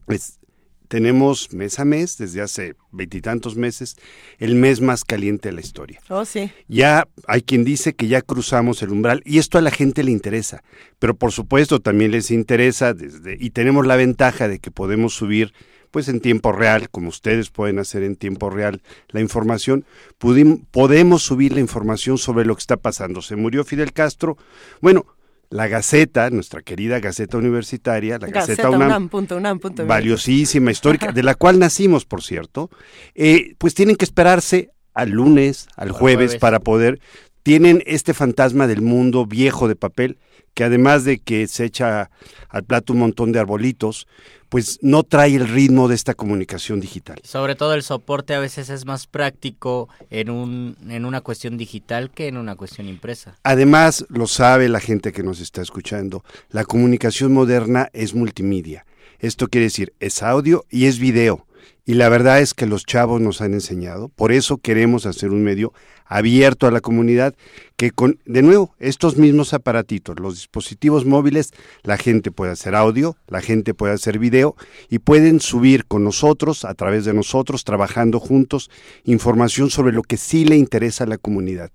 Es- 0.07 0.39
tenemos 0.88 1.51
mes 1.53 1.80
a 1.80 1.85
mes, 1.85 2.17
desde 2.17 2.41
hace 2.41 2.75
veintitantos 2.91 3.55
meses, 3.55 3.95
el 4.38 4.55
mes 4.55 4.81
más 4.81 5.03
caliente 5.03 5.49
de 5.49 5.53
la 5.53 5.61
historia. 5.61 5.99
Oh, 6.09 6.25
sí. 6.25 6.51
Ya 6.67 7.07
hay 7.27 7.41
quien 7.41 7.64
dice 7.64 7.93
que 7.93 8.07
ya 8.07 8.22
cruzamos 8.22 8.81
el 8.81 8.91
umbral 8.91 9.22
y 9.25 9.39
esto 9.39 9.57
a 9.57 9.61
la 9.61 9.72
gente 9.72 10.03
le 10.03 10.11
interesa, 10.11 10.64
pero 10.99 11.15
por 11.15 11.31
supuesto 11.31 11.80
también 11.80 12.11
les 12.11 12.31
interesa 12.31 12.93
desde 12.93 13.38
y 13.39 13.49
tenemos 13.49 13.85
la 13.85 13.95
ventaja 13.95 14.47
de 14.47 14.59
que 14.59 14.72
podemos 14.72 15.14
subir 15.14 15.53
pues 15.91 16.09
en 16.09 16.19
tiempo 16.19 16.51
real, 16.51 16.89
como 16.89 17.07
ustedes 17.07 17.49
pueden 17.49 17.80
hacer 17.80 18.03
en 18.03 18.17
tiempo 18.17 18.49
real 18.49 18.81
la 19.09 19.22
información, 19.22 19.85
pudim- 20.19 20.65
podemos 20.69 21.23
subir 21.23 21.53
la 21.53 21.61
información 21.61 22.17
sobre 22.17 22.45
lo 22.45 22.53
que 22.53 22.59
está 22.59 22.75
pasando. 22.75 23.22
Se 23.22 23.38
murió 23.38 23.64
Fidel 23.64 23.93
Castro. 23.93 24.38
Bueno, 24.81 25.05
la 25.49 25.67
Gaceta, 25.67 26.30
nuestra 26.30 26.61
querida 26.61 26.99
Gaceta 26.99 27.38
Universitaria, 27.38 28.17
la 28.17 28.27
Gaceta, 28.27 28.64
Gaceta 28.64 28.69
UNAM, 28.69 28.88
UNAM, 28.88 29.09
punto 29.09 29.38
UNAM, 29.38 29.59
punto 29.59 29.85
valiosísima, 29.85 30.72
histórica, 30.72 31.11
de 31.11 31.24
la 31.24 31.35
cual 31.35 31.59
nacimos, 31.59 32.06
por 32.06 32.24
cierto, 32.24 32.69
eh, 33.14 33.56
pues 33.57 33.74
tienen 33.74 33.95
que 33.95 34.06
esperarse 34.06 34.72
al 34.93 35.09
lunes, 35.09 35.67
al 35.75 35.91
jueves, 35.91 36.15
jueves. 36.15 36.38
para 36.38 36.59
poder, 36.59 36.99
tienen 37.45 37.83
este 37.85 38.15
fantasma 38.15 38.65
del 38.65 38.82
mundo 38.82 39.27
viejo 39.27 39.67
de 39.67 39.75
papel, 39.75 40.17
que 40.56 40.64
además 40.64 41.06
de 41.06 41.19
que 41.19 41.48
se 41.48 41.65
echa 41.65 42.09
al 42.49 42.64
plato 42.64 42.91
un 42.93 42.98
montón 42.98 43.32
de 43.32 43.38
arbolitos, 43.38 44.07
pues 44.49 44.80
no 44.82 45.03
trae 45.03 45.35
el 45.35 45.48
ritmo 45.48 45.88
de 45.88 45.93
esta 45.93 46.15
comunicación 46.15 46.80
digital. 46.80 47.19
Sobre 47.24 47.53
todo 47.53 47.75
el 47.75 47.83
soporte 47.83 48.33
a 48.33 48.40
veces 48.40 48.72
es 48.72 48.88
más 48.88 49.06
práctico 49.06 49.90
en, 50.09 50.32
un, 50.32 50.75
en 50.90 51.06
una 51.06 51.22
cuestión 51.22 51.56
digital 51.56 52.09
que 52.09 52.27
en 52.27 52.38
una 52.38 52.56
cuestión 52.56 52.90
impresa. 52.90 53.35
Además, 53.43 54.07
lo 54.09 54.25
sabe 54.25 54.67
la 54.67 54.80
gente 54.80 55.11
que 55.11 55.22
nos 55.22 55.40
está 55.40 55.61
escuchando, 55.61 56.24
la 56.49 56.65
comunicación 56.65 57.32
moderna 57.32 57.90
es 57.93 58.15
multimedia. 58.15 58.88
Esto 59.19 59.49
quiere 59.49 59.65
decir, 59.65 59.93
es 59.99 60.24
audio 60.24 60.65
y 60.72 60.85
es 60.85 60.98
video. 60.98 61.45
Y 61.88 61.93
la 61.93 62.09
verdad 62.09 62.41
es 62.41 62.55
que 62.55 62.65
los 62.65 62.83
chavos 62.83 63.22
nos 63.22 63.41
han 63.41 63.53
enseñado, 63.53 64.09
por 64.09 64.31
eso 64.31 64.57
queremos 64.57 65.05
hacer 65.05 65.30
un 65.30 65.43
medio 65.43 65.72
abierto 66.07 66.65
a 66.65 66.72
la 66.72 66.81
comunidad, 66.81 67.35
que 67.77 67.91
con, 67.91 68.19
de 68.25 68.41
nuevo, 68.41 68.73
estos 68.80 69.17
mismos 69.17 69.53
aparatitos, 69.53 70.19
los 70.19 70.35
dispositivos 70.35 71.05
móviles, 71.05 71.51
la 71.83 71.97
gente 71.97 72.31
puede 72.31 72.51
hacer 72.51 72.73
audio, 72.73 73.17
la 73.27 73.41
gente 73.41 73.73
puede 73.73 73.93
hacer 73.93 74.17
video 74.17 74.55
y 74.89 74.99
pueden 74.99 75.39
subir 75.39 75.85
con 75.85 76.03
nosotros, 76.03 76.65
a 76.65 76.73
través 76.73 77.05
de 77.05 77.14
nosotros, 77.14 77.64
trabajando 77.64 78.19
juntos, 78.19 78.72
información 79.03 79.69
sobre 79.69 79.93
lo 79.93 80.01
que 80.01 80.17
sí 80.17 80.45
le 80.45 80.57
interesa 80.57 81.03
a 81.03 81.07
la 81.07 81.17
comunidad. 81.19 81.72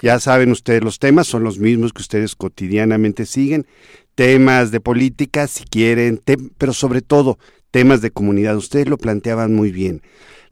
Ya 0.00 0.20
saben 0.20 0.50
ustedes, 0.50 0.82
los 0.82 0.98
temas 0.98 1.26
son 1.26 1.42
los 1.42 1.58
mismos 1.58 1.92
que 1.92 2.02
ustedes 2.02 2.34
cotidianamente 2.36 3.24
siguen, 3.24 3.66
temas 4.14 4.70
de 4.70 4.80
política, 4.80 5.46
si 5.46 5.64
quieren, 5.64 6.20
pero 6.58 6.72
sobre 6.72 7.00
todo 7.00 7.38
temas 7.74 8.00
de 8.00 8.12
comunidad. 8.12 8.56
Ustedes 8.56 8.88
lo 8.88 8.98
planteaban 8.98 9.52
muy 9.52 9.72
bien. 9.72 10.00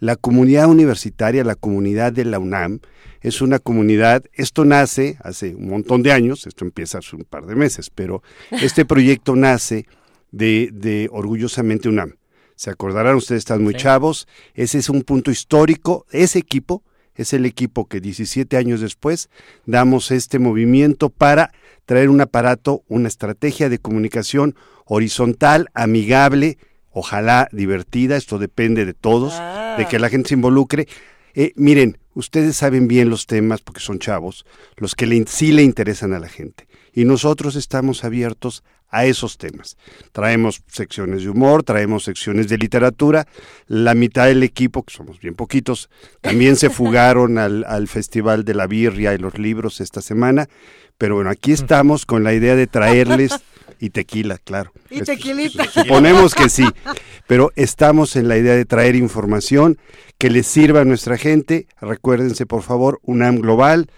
La 0.00 0.16
comunidad 0.16 0.68
universitaria, 0.68 1.44
la 1.44 1.54
comunidad 1.54 2.12
de 2.12 2.24
la 2.24 2.40
UNAM, 2.40 2.80
es 3.20 3.40
una 3.40 3.60
comunidad, 3.60 4.24
esto 4.32 4.64
nace 4.64 5.18
hace 5.22 5.54
un 5.54 5.68
montón 5.68 6.02
de 6.02 6.10
años, 6.10 6.48
esto 6.48 6.64
empieza 6.64 6.98
hace 6.98 7.14
un 7.14 7.22
par 7.22 7.46
de 7.46 7.54
meses, 7.54 7.90
pero 7.90 8.24
este 8.50 8.84
proyecto 8.92 9.36
nace 9.36 9.86
de, 10.32 10.70
de 10.72 11.08
Orgullosamente 11.12 11.88
UNAM. 11.88 12.14
Se 12.56 12.70
acordarán, 12.70 13.14
ustedes 13.14 13.38
están 13.38 13.62
muy 13.62 13.74
Sí. 13.74 13.82
chavos, 13.82 14.26
ese 14.54 14.78
es 14.78 14.88
un 14.88 15.02
punto 15.02 15.30
histórico, 15.30 16.06
ese 16.10 16.40
equipo 16.40 16.82
es 17.14 17.32
el 17.34 17.46
equipo 17.46 17.86
que 17.86 18.00
17 18.00 18.56
años 18.56 18.80
después 18.80 19.30
damos 19.64 20.10
este 20.10 20.40
movimiento 20.40 21.08
para 21.08 21.52
traer 21.86 22.08
un 22.08 22.20
aparato, 22.20 22.82
una 22.88 23.06
estrategia 23.06 23.68
de 23.68 23.78
comunicación 23.78 24.56
horizontal, 24.86 25.68
amigable, 25.72 26.58
ojalá 26.92 27.48
divertida, 27.52 28.16
esto 28.16 28.38
depende 28.38 28.84
de 28.84 28.94
todos, 28.94 29.34
de 29.78 29.86
que 29.86 29.98
la 29.98 30.08
gente 30.08 30.30
se 30.30 30.34
involucre. 30.34 30.86
Eh, 31.34 31.52
miren, 31.56 31.98
ustedes 32.14 32.56
saben 32.56 32.88
bien 32.88 33.08
los 33.08 33.26
temas 33.26 33.60
porque 33.60 33.80
son 33.80 33.98
chavos, 33.98 34.44
los 34.76 34.94
que 34.94 35.06
le 35.06 35.24
sí 35.26 35.52
le 35.52 35.62
interesan 35.62 36.12
a 36.12 36.18
la 36.18 36.28
gente. 36.28 36.66
Y 36.92 37.04
nosotros 37.04 37.56
estamos 37.56 38.04
abiertos 38.04 38.62
a 38.92 39.06
esos 39.06 39.38
temas. 39.38 39.78
Traemos 40.12 40.62
secciones 40.68 41.22
de 41.22 41.30
humor, 41.30 41.62
traemos 41.62 42.04
secciones 42.04 42.48
de 42.48 42.58
literatura. 42.58 43.26
La 43.66 43.94
mitad 43.94 44.26
del 44.26 44.42
equipo, 44.42 44.82
que 44.82 44.92
somos 44.92 45.18
bien 45.18 45.34
poquitos, 45.34 45.88
también 46.20 46.56
se 46.56 46.68
fugaron 46.70 47.38
al, 47.38 47.64
al 47.64 47.88
Festival 47.88 48.44
de 48.44 48.54
la 48.54 48.66
Birria 48.66 49.14
y 49.14 49.18
los 49.18 49.38
Libros 49.38 49.80
esta 49.80 50.02
semana. 50.02 50.46
Pero 50.98 51.16
bueno, 51.16 51.30
aquí 51.30 51.52
estamos 51.52 52.04
con 52.06 52.22
la 52.22 52.34
idea 52.34 52.54
de 52.54 52.66
traerles, 52.66 53.32
y 53.82 53.90
tequila, 53.90 54.38
claro. 54.38 54.72
Y 54.90 55.00
tequilita. 55.00 55.64
Suponemos 55.64 56.36
que 56.36 56.48
sí, 56.48 56.64
pero 57.26 57.50
estamos 57.56 58.14
en 58.14 58.28
la 58.28 58.38
idea 58.38 58.54
de 58.54 58.64
traer 58.64 58.94
información 58.94 59.76
que 60.18 60.30
les 60.30 60.46
sirva 60.46 60.82
a 60.82 60.84
nuestra 60.84 61.18
gente. 61.18 61.66
Recuérdense, 61.80 62.46
por 62.46 62.62
favor, 62.62 63.00
UNAM 63.02 63.40
Global 63.40 63.90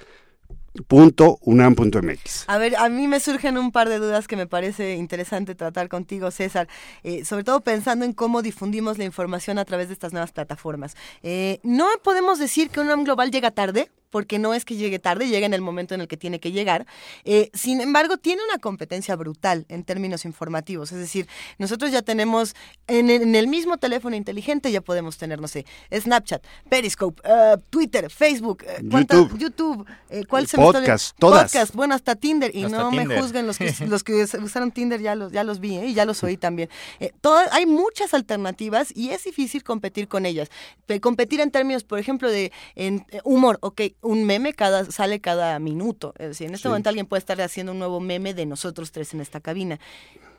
punto 0.89 1.39
unam.mx. 1.43 2.45
A 2.49 2.57
ver, 2.57 2.77
a 2.77 2.89
mí 2.89 3.07
me 3.09 3.21
surgen 3.21 3.59
un 3.59 3.73
par 3.73 3.91
de 3.91 3.99
dudas 3.99 4.27
que 4.27 4.37
me 4.37 4.47
parece 4.47 4.95
interesante 4.95 5.55
tratar 5.55 5.89
contigo, 5.89 6.31
César, 6.31 6.67
eh, 7.03 7.27
sobre 7.27 7.45
todo 7.45 7.61
pensando 7.61 8.07
en 8.07 8.15
cómo 8.15 8.41
difundimos 8.41 8.97
la 8.97 9.05
información 9.05 9.59
a 9.59 9.67
través 9.67 9.89
de 9.89 9.93
estas 9.93 10.13
nuevas 10.13 10.33
plataformas. 10.33 10.97
Eh, 11.23 11.61
no 11.63 11.87
podemos 12.03 12.39
decir 12.39 12.71
que 12.71 12.81
UNAM 12.81 13.05
Global 13.05 13.31
llega 13.31 13.51
tarde, 13.51 13.91
porque 14.15 14.39
no 14.39 14.55
es 14.55 14.65
que 14.65 14.77
llegue 14.77 15.01
tarde, 15.01 15.27
llega 15.27 15.45
en 15.45 15.55
el 15.55 15.61
momento 15.61 15.93
en 15.93 16.01
el 16.01 16.07
que 16.07 16.17
tiene 16.17 16.39
que 16.39 16.53
llegar. 16.53 16.87
Eh, 17.25 17.51
sin 17.53 17.81
embargo, 17.81 18.17
tiene 18.17 18.43
una 18.49 18.59
competencia 18.59 19.17
brutal 19.17 19.67
en 19.69 19.83
términos 19.83 20.25
informativos. 20.25 20.93
Es 20.93 20.99
decir, 20.99 21.27
nosotros 21.59 21.91
ya 21.91 22.01
tenemos 22.01 22.55
en 22.87 23.11
el, 23.11 23.23
en 23.23 23.35
el 23.35 23.49
mismo 23.49 23.77
teléfono 23.77 24.15
inteligente, 24.15 24.71
ya 24.71 24.81
podemos 24.83 25.19
tener, 25.19 25.41
no 25.41 25.49
sé, 25.49 25.67
Snapchat, 25.93 26.45
Periscope, 26.69 27.21
eh, 27.25 27.57
Twitter, 27.71 28.09
Facebook, 28.09 28.63
eh, 28.65 28.85
¿cuántas- 28.89 29.19
YouTube. 29.19 29.39
YouTube, 29.41 29.87
eh, 30.11 30.23
¿cuál 30.29 30.47
se 30.47 30.59
me 30.59 30.63
Podcast, 30.63 31.19
todas. 31.19 31.51
Podcast, 31.53 31.75
bueno, 31.75 31.97
hasta 31.97 32.15
Tinder. 32.15 32.55
Y 32.55 32.63
Hasta 32.67 32.79
no 32.79 32.93
me 32.93 33.05
juzguen 33.21 33.49
los 33.49 33.59
que, 33.59 33.75
los 33.89 34.05
que 34.05 34.13
usaron 34.15 34.71
Tinder, 34.71 35.01
ya 35.01 35.17
los, 35.17 35.33
ya 35.33 35.43
los 35.43 35.59
vi 35.59 35.75
¿eh? 35.79 35.87
y 35.89 35.95
ya 35.95 36.05
los 36.05 36.23
oí 36.23 36.37
también. 36.37 36.69
Eh, 37.01 37.11
toda- 37.21 37.49
hay 37.51 37.67
muchas 37.67 38.15
alternativas 38.15 38.93
y 38.95 39.11
es 39.11 39.25
difícil 39.25 39.65
competir 39.65 40.07
con 40.07 40.25
ellas. 40.25 40.51
Pe- 40.87 41.01
competir 41.01 41.41
en 41.41 41.51
términos, 41.51 41.83
por 41.83 41.99
ejemplo, 41.99 42.31
de 42.31 42.53
en, 42.77 43.05
eh, 43.11 43.19
humor. 43.25 43.59
Ok, 43.61 43.81
un 44.05 44.25
meme 44.25 44.53
cada, 44.55 44.85
sale 44.91 45.21
cada 45.21 45.59
minuto. 45.59 46.15
Es 46.19 46.29
decir, 46.29 46.47
en 46.49 46.55
este 46.55 46.63
Sí. 46.65 46.69
momento 46.69 46.89
alguien 46.91 47.07
puede 47.07 47.19
estar 47.19 47.41
haciendo 47.41 47.73
un 47.73 47.79
nuevo 47.79 47.99
meme 48.01 48.35
de 48.35 48.47
nosotros 48.47 48.93
tres 48.93 49.13
en 49.15 49.21
esta 49.21 49.41
cabina. 49.41 49.81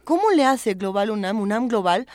¿Cómo 0.06 0.32
le 0.32 0.46
hace 0.46 0.76
Global 0.76 1.10
UNAM, 1.12 1.42
UNAM 1.42 1.68
Global, 1.68 2.08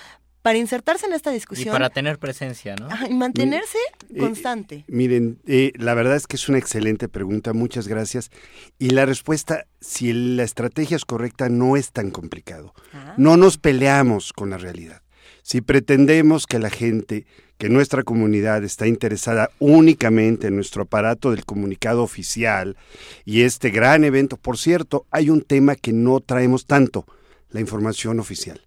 para 0.43 0.57
insertarse 0.57 1.05
en 1.07 1.13
esta 1.13 1.33
Y 1.33 1.35
discusión 1.35 1.71
para 1.73 1.91
tener 1.91 2.19
presencia, 2.19 2.75
¿no? 2.77 2.89
Y 3.11 3.13
mantenerse 3.13 3.77
Eh, 4.09 4.19
constante? 4.19 4.85
Miren, 4.89 5.39
eh, 5.47 5.73
la 5.77 5.93
verdad 5.93 6.17
es 6.17 6.27
que 6.27 6.37
es 6.37 6.49
una 6.49 6.57
excelente 6.57 7.09
pregunta, 7.09 7.53
muchas 7.53 7.89
gracias. 7.89 8.31
Y 8.79 8.91
la 8.91 9.05
respuesta, 9.05 9.67
si 9.83 10.13
la 10.15 10.45
estrategia 10.45 10.97
es 10.97 11.05
correcta, 11.05 11.51
no 11.51 11.77
es 11.77 11.93
tan 11.93 12.11
complicado. 12.11 12.73
No 13.19 13.37
nos 13.37 13.59
peleamos 13.59 14.33
con 14.33 14.49
la 14.51 14.57
realidad. 14.57 15.03
Si 15.51 15.63
pretendemos 15.63 16.47
que 16.47 16.61
la 16.61 16.71
gente, 16.71 17.27
que 17.59 17.69
nuestra 17.69 18.05
comunidad 18.05 18.63
está 18.63 18.87
interesada 18.87 19.51
únicamente 19.59 20.47
en 20.47 20.55
nuestro 20.55 20.83
aparato 20.85 21.33
del 21.33 21.45
comunicado 21.45 22.05
oficial 22.05 22.77
y 23.25 23.41
este 23.41 23.71
gran 23.71 24.05
evento, 24.05 24.37
por 24.37 24.59
cierto, 24.59 25.07
hay 25.11 25.29
un 25.29 25.43
tema 25.43 25.75
que 25.75 25.93
no 25.93 26.21
traemos 26.21 26.67
tanto, 26.67 27.05
la 27.49 27.59
información 27.59 28.21
oficial. 28.21 28.61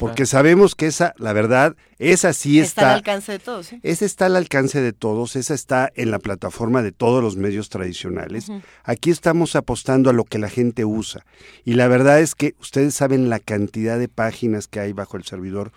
Porque 0.00 0.24
sabemos 0.24 0.74
que 0.74 0.86
esa, 0.86 1.12
la 1.18 1.34
verdad, 1.34 1.76
esa 1.98 2.32
sí 2.32 2.58
Está 2.58 2.92
al 2.92 2.98
está 2.98 3.10
alcance 3.10 3.32
de 3.32 3.38
todos. 3.38 3.66
¿sí? 3.66 3.80
esa 3.82 4.06
está 4.06 4.26
al 4.26 4.36
alcance 4.36 4.80
de 4.80 4.94
todos, 4.94 5.36
esa 5.36 5.52
está 5.52 5.92
en 5.94 6.10
la 6.10 6.18
plataforma 6.18 6.82
de 6.82 6.90
todos 6.90 7.22
los 7.22 7.36
medios 7.36 7.68
tradicionales. 7.68 8.50
Aquí 8.82 9.10
estamos 9.10 9.56
apostando 9.56 10.08
a 10.08 10.14
lo 10.14 10.24
que 10.24 10.38
la 10.38 10.48
gente 10.48 10.86
usa. 10.86 11.26
Y 11.66 11.74
la 11.74 11.86
verdad 11.86 12.20
es 12.20 12.34
que 12.34 12.54
ustedes 12.60 12.94
saben 12.94 13.28
la 13.28 13.40
cantidad 13.40 13.98
de 13.98 14.08
páginas 14.08 14.68
que 14.68 14.80
hay 14.80 14.94
bajo 14.94 15.18
el 15.18 15.24
servidor 15.24 15.70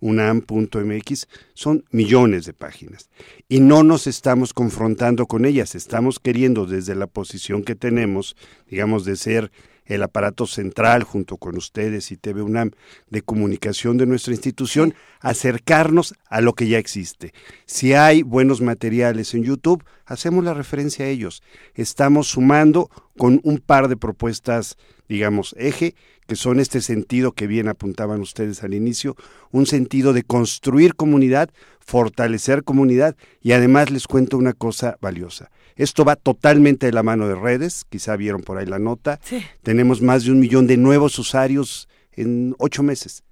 unam.mx, 0.00 1.28
son 1.52 1.84
millones 1.90 2.46
de 2.46 2.54
páginas. 2.54 3.10
Y 3.46 3.60
no 3.60 3.82
nos 3.82 4.06
estamos 4.06 4.54
confrontando 4.54 5.26
con 5.26 5.44
ellas, 5.44 5.74
estamos 5.74 6.18
queriendo 6.18 6.64
desde 6.64 6.94
la 6.94 7.06
posición 7.06 7.62
que 7.62 7.74
tenemos, 7.74 8.36
digamos, 8.70 9.04
de 9.04 9.16
ser 9.16 9.50
el 9.86 10.02
aparato 10.02 10.46
central 10.46 11.02
junto 11.02 11.36
con 11.36 11.56
ustedes 11.56 12.10
y 12.12 12.16
TV 12.16 12.42
UNAM 12.42 12.72
de 13.08 13.22
comunicación 13.22 13.96
de 13.96 14.06
nuestra 14.06 14.34
institución, 14.34 14.94
acercarnos 15.20 16.14
a 16.28 16.40
lo 16.40 16.54
que 16.54 16.68
ya 16.68 16.78
existe. 16.78 17.32
Si 17.64 17.94
hay 17.94 18.22
buenos 18.22 18.60
materiales 18.60 19.34
en 19.34 19.44
YouTube, 19.44 19.84
hacemos 20.04 20.44
la 20.44 20.54
referencia 20.54 21.04
a 21.04 21.08
ellos. 21.08 21.42
Estamos 21.74 22.28
sumando 22.28 22.90
con 23.16 23.40
un 23.44 23.58
par 23.58 23.88
de 23.88 23.96
propuestas, 23.96 24.76
digamos, 25.08 25.54
eje, 25.58 25.94
que 26.26 26.36
son 26.36 26.58
este 26.58 26.80
sentido 26.80 27.32
que 27.32 27.46
bien 27.46 27.68
apuntaban 27.68 28.20
ustedes 28.20 28.64
al 28.64 28.74
inicio, 28.74 29.16
un 29.52 29.66
sentido 29.66 30.12
de 30.12 30.24
construir 30.24 30.96
comunidad, 30.96 31.50
fortalecer 31.78 32.64
comunidad 32.64 33.16
y 33.40 33.52
además 33.52 33.90
les 33.90 34.06
cuento 34.06 34.36
una 34.36 34.52
cosa 34.52 34.98
valiosa. 35.00 35.50
Esto 35.76 36.04
va 36.04 36.16
totalmente 36.16 36.86
de 36.86 36.92
la 36.92 37.02
mano 37.02 37.28
de 37.28 37.34
redes, 37.34 37.84
quizá 37.88 38.16
vieron 38.16 38.40
por 38.40 38.56
ahí 38.58 38.66
la 38.66 38.78
nota. 38.78 39.20
Tenemos 39.62 40.00
más 40.00 40.24
de 40.24 40.32
un 40.32 40.40
millón 40.40 40.66
de 40.66 40.78
nuevos 40.78 41.18
usuarios 41.18 41.88
en 42.12 42.54
ocho 42.58 42.82
meses. 42.82 43.22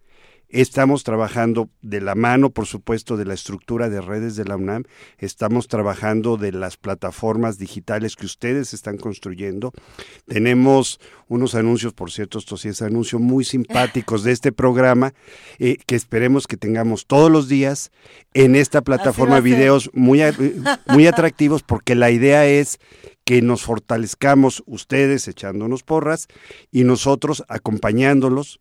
Estamos 0.54 1.02
trabajando 1.02 1.68
de 1.82 2.00
la 2.00 2.14
mano, 2.14 2.50
por 2.50 2.66
supuesto, 2.66 3.16
de 3.16 3.24
la 3.24 3.34
estructura 3.34 3.88
de 3.88 4.00
redes 4.00 4.36
de 4.36 4.44
la 4.44 4.54
UNAM. 4.54 4.84
Estamos 5.18 5.66
trabajando 5.66 6.36
de 6.36 6.52
las 6.52 6.76
plataformas 6.76 7.58
digitales 7.58 8.14
que 8.14 8.26
ustedes 8.26 8.72
están 8.72 8.96
construyendo. 8.96 9.72
Tenemos 10.26 11.00
unos 11.26 11.56
anuncios, 11.56 11.92
por 11.92 12.12
cierto, 12.12 12.38
estos 12.38 12.60
sí 12.60 12.68
es 12.68 12.82
anuncios 12.82 13.20
muy 13.20 13.44
simpáticos 13.44 14.22
de 14.22 14.30
este 14.30 14.52
programa, 14.52 15.12
eh, 15.58 15.76
que 15.86 15.96
esperemos 15.96 16.46
que 16.46 16.56
tengamos 16.56 17.06
todos 17.06 17.32
los 17.32 17.48
días 17.48 17.90
en 18.32 18.54
esta 18.54 18.80
plataforma 18.80 19.40
videos 19.40 19.90
muy, 19.92 20.22
muy 20.86 21.08
atractivos, 21.08 21.64
porque 21.64 21.96
la 21.96 22.12
idea 22.12 22.46
es 22.46 22.78
que 23.24 23.42
nos 23.42 23.62
fortalezcamos 23.62 24.62
ustedes 24.66 25.26
echándonos 25.26 25.82
porras 25.82 26.28
y 26.70 26.84
nosotros 26.84 27.42
acompañándolos 27.48 28.60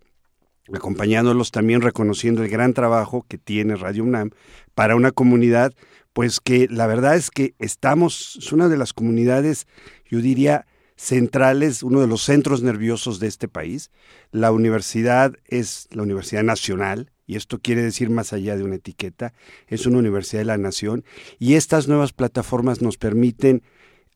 acompañándolos 0.72 1.52
también 1.52 1.82
reconociendo 1.82 2.44
el 2.44 2.50
gran 2.50 2.74
trabajo 2.74 3.26
que 3.28 3.38
tiene 3.38 3.76
Radio 3.76 4.04
UNAM 4.04 4.32
para 4.76 4.96
una 4.96 5.12
comunidad, 5.12 5.74
pues 6.14 6.40
que 6.40 6.68
la 6.70 6.88
verdad 6.88 7.16
es 7.16 7.32
que 7.32 7.56
estamos, 7.60 8.38
es 8.38 8.52
una 8.52 8.70
de 8.70 8.78
las 8.78 8.94
comunidades, 8.94 9.68
yo 10.06 10.20
diría, 10.20 10.66
centrales, 10.96 11.84
uno 11.84 12.02
de 12.02 12.08
los 12.08 12.22
centros 12.22 12.62
nerviosos 12.62 13.20
de 13.20 13.28
este 13.28 13.48
país. 13.48 13.92
La 14.32 14.52
universidad 14.52 15.34
es 15.46 15.88
la 15.92 16.04
Universidad 16.04 16.44
Nacional, 16.44 17.12
y 17.26 17.36
esto 17.36 17.60
quiere 17.60 17.82
decir 17.82 18.10
más 18.10 18.32
allá 18.34 18.56
de 18.56 18.64
una 18.64 18.76
etiqueta, 18.76 19.34
es 19.68 19.86
una 19.86 19.98
universidad 19.98 20.42
de 20.42 20.46
la 20.46 20.58
nación, 20.58 21.04
y 21.40 21.56
estas 21.56 21.88
nuevas 21.88 22.14
plataformas 22.14 22.82
nos 22.82 22.98
permiten 22.98 23.64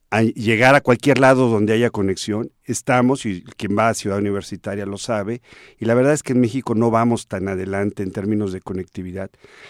a 0.09 0.21
llegar 0.21 0.75
a 0.75 0.81
cualquier 0.81 1.19
lado 1.19 1.49
donde 1.49 1.73
haya 1.73 1.89
conexión. 1.89 2.51
Estamos, 2.63 3.25
y 3.25 3.43
quien 3.57 3.77
va 3.77 3.89
a 3.89 3.93
Ciudad 3.93 4.17
Universitaria 4.17 4.85
lo 4.85 4.97
sabe, 4.97 5.41
y 5.79 5.85
la 5.85 5.93
verdad 5.93 6.13
es 6.13 6.23
que 6.23 6.33
en 6.33 6.41
México 6.41 6.75
no 6.75 6.91
vamos 6.91 7.27
tan 7.27 7.47
adelante 7.47 8.03
en 8.03 8.11
términos 8.11 8.51
de 8.51 8.61
conectividad. 8.61 9.29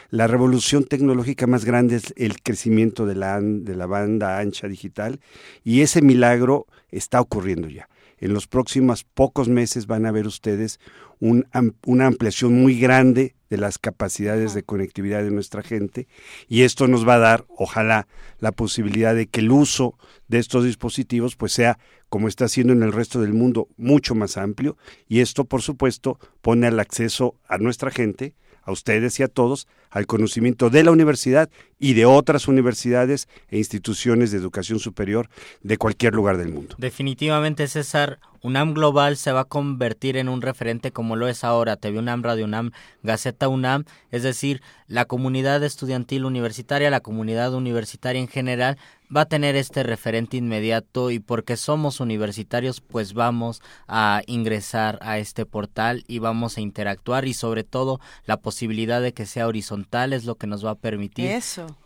La 0.10 0.28
revolución 0.28 0.84
tecnológica 0.84 1.48
más 1.48 1.66
grande 1.66 1.96
es 1.96 2.14
el 2.18 2.42
crecimiento 2.42 3.06
de 3.06 3.16
la, 3.16 3.40
de 3.42 3.76
la 3.76 3.86
banda 3.86 4.40
ancha 4.40 4.68
digital, 4.68 5.20
y 5.64 5.82
ese 5.82 6.02
milagro 6.02 6.68
está 6.90 7.22
ocurriendo 7.22 7.70
ya. 7.70 7.88
En 8.20 8.34
los 8.34 8.48
próximos 8.48 9.04
pocos 9.04 9.48
meses 9.48 9.88
van 9.88 10.06
a 10.06 10.12
ver 10.12 10.28
ustedes 10.28 10.80
una 11.20 12.08
ampliación 12.08 12.54
muy 12.54 12.80
grande 12.80 13.36
de 13.50 13.58
las 13.58 13.78
capacidades 13.80 14.54
de 14.54 14.64
conectividad 14.64 15.24
de 15.24 15.32
nuestra 15.32 15.64
gente 15.64 16.08
y 16.48 16.62
esto 16.62 16.88
nos 16.88 17.08
va 17.08 17.16
a 17.16 17.20
dar, 17.20 17.46
ojalá, 17.50 18.08
la 18.40 18.52
posibilidad 18.52 19.16
de 19.16 19.28
que 19.28 19.40
el 19.40 19.52
uso 19.52 19.98
de 20.28 20.40
estos 20.40 20.64
dispositivos 20.64 21.36
pues 21.36 21.54
sea 21.54 21.80
como 22.10 22.28
está 22.28 22.46
haciendo 22.46 22.74
en 22.74 22.84
el 22.84 22.94
resto 22.94 23.22
del 23.22 23.34
mundo 23.34 23.68
mucho 23.78 24.16
más 24.16 24.38
amplio 24.38 24.78
y 25.08 25.22
esto 25.22 25.46
por 25.46 25.62
supuesto 25.62 26.20
pone 26.42 26.68
al 26.68 26.80
acceso 26.80 27.36
a 27.48 27.58
nuestra 27.58 27.92
gente 27.92 28.36
a 28.68 28.72
ustedes 28.72 29.20
y 29.20 29.24
a 29.24 29.28
todos 29.28 29.68
al 29.90 30.06
conocimiento 30.06 30.70
de 30.70 30.84
la 30.84 30.92
universidad 30.92 31.50
y 31.80 31.94
de 31.94 32.06
otras 32.06 32.48
universidades 32.48 33.28
e 33.50 33.58
instituciones 33.58 34.32
de 34.32 34.38
educación 34.38 34.80
superior 34.80 35.30
de 35.64 35.78
cualquier 35.78 36.14
lugar 36.14 36.38
del 36.38 36.50
mundo. 36.50 36.76
Definitivamente, 36.78 37.68
César, 37.68 38.20
UNAM 38.42 38.74
Global 38.74 39.18
se 39.18 39.32
va 39.32 39.42
a 39.42 39.46
convertir 39.46 40.18
en 40.18 40.30
un 40.30 40.42
referente 40.42 40.92
como 40.92 41.16
lo 41.16 41.28
es 41.28 41.44
ahora, 41.44 41.78
TV 41.78 42.00
UNAM, 42.00 42.24
Radio 42.24 42.46
UNAM, 42.46 42.72
Gaceta 43.04 43.48
UNAM, 43.48 43.86
es 44.12 44.24
decir, 44.24 44.62
la 44.88 45.06
comunidad 45.06 45.64
estudiantil 45.64 46.26
universitaria, 46.26 46.90
la 46.90 47.00
comunidad 47.00 47.54
universitaria 47.54 48.22
en 48.22 48.28
general, 48.28 48.78
va 49.16 49.22
a 49.22 49.26
tener 49.26 49.56
este 49.56 49.84
referente 49.84 50.38
inmediato 50.38 51.12
y 51.12 51.20
porque 51.20 51.58
somos 51.58 52.00
universitarios 52.00 52.82
pues 52.82 53.14
vamos 53.14 53.62
a 53.88 54.22
ingresar 54.28 55.00
a 55.02 55.20
este 55.20 55.46
portal 55.46 56.04
y 56.08 56.20
vamos 56.20 56.58
a 56.58 56.62
interactuar 56.62 57.26
y 57.26 57.34
sobre 57.34 57.64
todo 57.64 58.00
la 58.26 58.38
posibilidad 58.38 59.02
de 59.02 59.14
que 59.14 59.26
sea 59.26 59.48
horizontal 59.48 60.14
es 60.14 60.26
lo 60.26 60.36
que 60.36 60.48
nos 60.48 60.66
va 60.66 60.72
a 60.72 60.76
permitir 60.76 61.32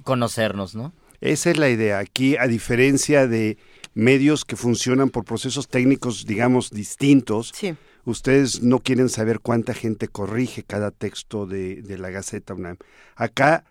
conocernos, 0.03 0.75
¿no? 0.75 0.93
Esa 1.19 1.51
es 1.51 1.58
la 1.58 1.69
idea. 1.69 2.00
Aquí, 2.00 2.35
a 2.38 2.48
diferencia 2.48 3.27
de 3.27 3.58
medios 3.93 4.43
que 4.43 4.56
funcionan 4.56 5.11
por 5.11 5.24
procesos 5.24 5.67
técnicos, 5.67 6.25
digamos, 6.25 6.72
distintos, 6.72 7.53
ustedes 8.06 8.64
no 8.64 8.80
quieren 8.80 9.08
saber 9.08 9.40
cuánta 9.40 9.75
gente 9.75 10.08
corrige 10.08 10.64
cada 10.64 10.90
texto 10.90 11.45
de, 11.45 11.83
de 11.83 11.98
la 12.00 12.09
Gaceta 12.09 12.56
UNAM. 12.56 12.77
Acá 13.16 13.66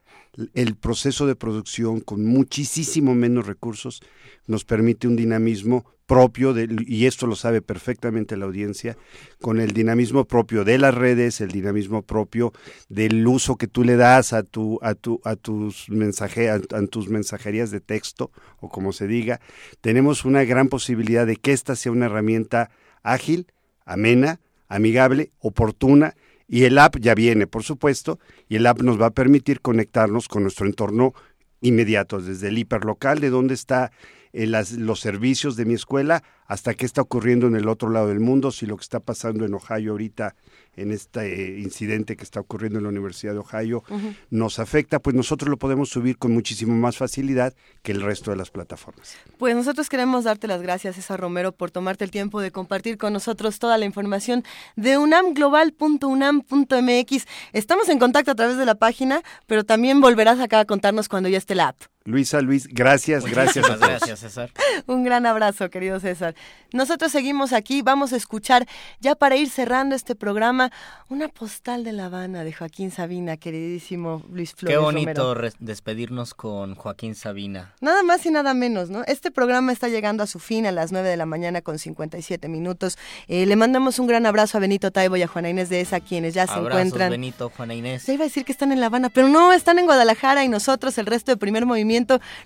el 0.54 0.76
proceso 0.76 1.26
de 1.26 1.36
producción 1.36 2.00
con 2.00 2.24
muchísimo 2.24 3.14
menos 3.14 3.46
recursos 3.46 4.02
nos 4.46 4.64
permite 4.64 5.08
un 5.08 5.16
dinamismo 5.16 5.84
propio, 6.10 6.52
de, 6.54 6.68
y 6.88 7.06
esto 7.06 7.28
lo 7.28 7.36
sabe 7.36 7.62
perfectamente 7.62 8.36
la 8.36 8.46
audiencia, 8.46 8.96
con 9.40 9.60
el 9.60 9.70
dinamismo 9.70 10.24
propio 10.24 10.64
de 10.64 10.76
las 10.76 10.92
redes, 10.92 11.40
el 11.40 11.52
dinamismo 11.52 12.02
propio 12.02 12.52
del 12.88 13.24
uso 13.28 13.54
que 13.54 13.68
tú 13.68 13.84
le 13.84 13.94
das 13.94 14.32
a, 14.32 14.42
tu, 14.42 14.80
a, 14.82 14.96
tu, 14.96 15.20
a, 15.22 15.36
tus, 15.36 15.88
mensaje, 15.88 16.50
a, 16.50 16.58
tus 16.90 17.08
mensajerías 17.08 17.70
de 17.70 17.78
texto, 17.78 18.32
o 18.58 18.68
como 18.68 18.92
se 18.92 19.06
diga, 19.06 19.40
tenemos 19.82 20.24
una 20.24 20.42
gran 20.42 20.66
posibilidad 20.66 21.28
de 21.28 21.36
que 21.36 21.52
esta 21.52 21.76
sea 21.76 21.92
una 21.92 22.06
herramienta 22.06 22.70
ágil, 23.04 23.46
amena, 23.84 24.40
amigable, 24.66 25.30
oportuna, 25.38 26.16
y 26.52 26.64
el 26.64 26.78
app 26.78 26.96
ya 26.98 27.14
viene, 27.14 27.46
por 27.46 27.62
supuesto, 27.62 28.18
y 28.48 28.56
el 28.56 28.66
app 28.66 28.82
nos 28.82 29.00
va 29.00 29.06
a 29.06 29.10
permitir 29.12 29.60
conectarnos 29.60 30.26
con 30.26 30.42
nuestro 30.42 30.66
entorno 30.66 31.14
inmediato, 31.60 32.20
desde 32.20 32.48
el 32.48 32.58
hiperlocal, 32.58 33.20
de 33.20 33.30
donde 33.30 33.54
está 33.54 33.92
eh, 34.32 34.46
los 34.46 35.00
servicios 35.00 35.56
de 35.56 35.64
mi 35.64 35.74
escuela, 35.74 36.22
hasta 36.46 36.74
qué 36.74 36.84
está 36.84 37.02
ocurriendo 37.02 37.46
en 37.46 37.56
el 37.56 37.68
otro 37.68 37.90
lado 37.90 38.08
del 38.08 38.20
mundo, 38.20 38.50
si 38.50 38.66
lo 38.66 38.76
que 38.76 38.82
está 38.82 39.00
pasando 39.00 39.44
en 39.44 39.54
Ohio 39.54 39.92
ahorita 39.92 40.34
en 40.76 40.92
este 40.92 41.20
eh, 41.20 41.60
incidente 41.60 42.16
que 42.16 42.24
está 42.24 42.40
ocurriendo 42.40 42.78
en 42.78 42.84
la 42.84 42.90
Universidad 42.90 43.32
de 43.32 43.40
Ohio 43.40 43.82
nos 44.30 44.58
afecta, 44.58 44.98
pues 44.98 45.14
nosotros 45.14 45.48
lo 45.48 45.58
podemos 45.58 45.90
subir 45.90 46.18
con 46.18 46.32
muchísimo 46.32 46.74
más 46.74 46.96
facilidad 46.96 47.54
que 47.82 47.92
el 47.92 48.00
resto 48.00 48.30
de 48.30 48.36
las 48.36 48.50
plataformas. 48.50 49.16
Pues 49.38 49.54
nosotros 49.54 49.88
queremos 49.88 50.24
darte 50.24 50.46
las 50.46 50.62
gracias, 50.62 50.96
César 50.96 51.20
Romero, 51.20 51.52
por 51.52 51.70
tomarte 51.70 52.04
el 52.04 52.10
tiempo 52.10 52.40
de 52.40 52.50
compartir 52.50 52.98
con 52.98 53.12
nosotros 53.12 53.58
toda 53.58 53.78
la 53.78 53.84
información 53.84 54.44
de 54.76 54.98
unamglobal.unam.mx. 54.98 57.26
Estamos 57.52 57.88
en 57.88 57.98
contacto 57.98 58.30
a 58.30 58.34
través 58.34 58.56
de 58.56 58.66
la 58.66 58.74
página, 58.74 59.22
pero 59.46 59.64
también 59.64 60.00
volverás 60.00 60.40
acá 60.40 60.60
a 60.60 60.64
contarnos 60.64 61.08
cuando 61.08 61.28
ya 61.28 61.38
esté 61.38 61.54
la 61.54 61.68
app. 61.68 61.76
Luisa, 62.04 62.40
Luis, 62.40 62.66
gracias, 62.66 63.26
gracias. 63.26 63.68
A 63.68 63.76
gracias, 63.76 64.20
César. 64.20 64.50
Un 64.86 65.04
gran 65.04 65.26
abrazo, 65.26 65.68
querido 65.68 66.00
César. 66.00 66.34
Nosotros 66.72 67.12
seguimos 67.12 67.52
aquí, 67.52 67.82
vamos 67.82 68.14
a 68.14 68.16
escuchar, 68.16 68.66
ya 69.00 69.14
para 69.14 69.36
ir 69.36 69.50
cerrando 69.50 69.94
este 69.94 70.14
programa, 70.14 70.72
una 71.10 71.28
postal 71.28 71.84
de 71.84 71.92
La 71.92 72.06
Habana 72.06 72.42
de 72.42 72.54
Joaquín 72.54 72.90
Sabina, 72.90 73.36
queridísimo 73.36 74.22
Luis 74.32 74.54
Flores. 74.54 74.78
Qué 74.78 74.82
bonito 74.82 75.34
despedirnos 75.58 76.32
con 76.32 76.74
Joaquín 76.74 77.14
Sabina. 77.14 77.74
Nada 77.82 78.02
más 78.02 78.24
y 78.24 78.30
nada 78.30 78.54
menos, 78.54 78.88
¿no? 78.88 79.02
Este 79.04 79.30
programa 79.30 79.70
está 79.70 79.88
llegando 79.88 80.22
a 80.22 80.26
su 80.26 80.38
fin 80.38 80.64
a 80.66 80.72
las 80.72 80.92
9 80.92 81.06
de 81.06 81.18
la 81.18 81.26
mañana 81.26 81.60
con 81.60 81.78
57 81.78 82.48
minutos. 82.48 82.96
Eh, 83.28 83.44
le 83.44 83.56
mandamos 83.56 83.98
un 83.98 84.06
gran 84.06 84.24
abrazo 84.24 84.56
a 84.56 84.60
Benito 84.62 84.90
Taibo 84.90 85.16
y 85.16 85.22
a 85.22 85.26
Juana 85.26 85.50
Inés 85.50 85.68
de 85.68 85.82
esa, 85.82 86.00
quienes 86.00 86.32
ya 86.32 86.46
se 86.46 86.58
encuentran. 86.58 87.10
Benito, 87.10 87.50
Juana 87.54 87.74
Inés. 87.74 88.04
Se 88.04 88.14
iba 88.14 88.24
a 88.24 88.28
decir 88.28 88.46
que 88.46 88.52
están 88.52 88.72
en 88.72 88.80
La 88.80 88.86
Habana, 88.86 89.10
pero 89.10 89.28
no, 89.28 89.52
están 89.52 89.78
en 89.78 89.84
Guadalajara 89.84 90.44
y 90.44 90.48
nosotros, 90.48 90.96
el 90.96 91.04
resto 91.04 91.32
de 91.32 91.36
primer 91.36 91.66
movimiento, 91.66 91.89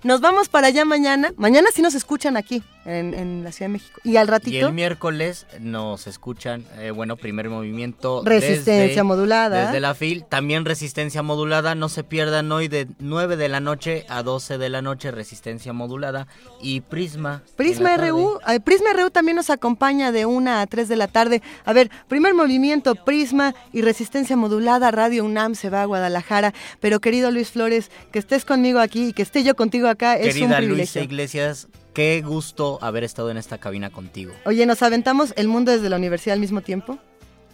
nos 0.02 0.20
vamos 0.20 0.48
para 0.48 0.68
allá 0.68 0.84
mañana. 0.84 1.32
Mañana 1.36 1.68
sí 1.74 1.82
nos 1.82 1.94
escuchan 1.94 2.36
aquí, 2.36 2.62
en, 2.84 3.42
la 3.44 3.52
Ciudad 3.52 3.68
de 3.68 3.74
México. 3.74 4.00
Y 4.04 4.16
al 4.16 4.28
ratito. 4.28 4.56
Y 4.56 4.60
el 4.60 4.72
miércoles 4.72 5.46
nos 5.60 6.06
escuchan, 6.06 6.64
eh, 6.78 6.90
bueno, 6.90 7.16
primer 7.16 7.50
movimiento. 7.50 8.22
Resistencia 8.24 9.04
modulada. 9.04 9.66
Desde 9.66 9.80
la 9.80 9.94
FIL. 9.94 10.24
También 10.24 10.64
resistencia 10.64 11.22
modulada. 11.22 11.74
No 11.74 11.88
se 11.88 12.04
pierdan 12.04 12.50
hoy 12.52 12.68
de 12.68 12.88
9 12.98 13.36
de 13.36 13.48
la 13.48 13.60
noche 13.60 14.06
a 14.08 14.22
12 14.22 14.58
de 14.58 14.68
la 14.68 14.82
noche, 14.82 15.10
resistencia 15.10 15.72
modulada. 15.72 16.26
Y 16.60 16.80
Prisma. 16.80 17.42
Prisma 17.56 17.96
RU. 17.96 18.38
Prisma 18.64 18.92
RU 18.92 19.10
también 19.10 19.36
nos 19.36 19.50
acompaña 19.50 20.12
de 20.12 20.26
1 20.26 20.50
a 20.50 20.66
3 20.66 20.88
de 20.88 20.96
la 20.96 21.08
tarde. 21.08 21.42
A 21.64 21.72
ver, 21.72 21.90
primer 22.08 22.34
movimiento, 22.34 22.94
Prisma 22.94 23.54
y 23.72 23.82
resistencia 23.82 24.36
modulada. 24.36 24.90
Radio 24.90 25.24
UNAM 25.24 25.54
se 25.54 25.70
va 25.70 25.82
a 25.82 25.86
Guadalajara. 25.86 26.54
Pero 26.80 27.00
querido 27.00 27.30
Luis 27.30 27.50
Flores, 27.50 27.90
que 28.12 28.18
estés 28.18 28.44
conmigo 28.44 28.80
aquí 28.80 29.08
y 29.08 29.12
que 29.12 29.22
esté 29.34 29.48
yo 29.48 29.56
contigo 29.56 29.88
acá 29.88 30.16
es 30.16 30.36
un 30.36 30.48
privilegio. 30.48 30.68
Luisa 30.76 31.00
Iglesias 31.00 31.68
qué 31.92 32.22
gusto 32.24 32.78
haber 32.82 33.02
estado 33.04 33.30
en 33.30 33.36
esta 33.36 33.58
cabina 33.58 33.90
contigo. 33.90 34.32
Oye, 34.44 34.64
¿nos 34.66 34.82
aventamos 34.82 35.32
el 35.36 35.48
mundo 35.48 35.72
desde 35.72 35.88
la 35.88 35.96
universidad 35.96 36.34
al 36.34 36.40
mismo 36.40 36.60
tiempo? 36.60 36.98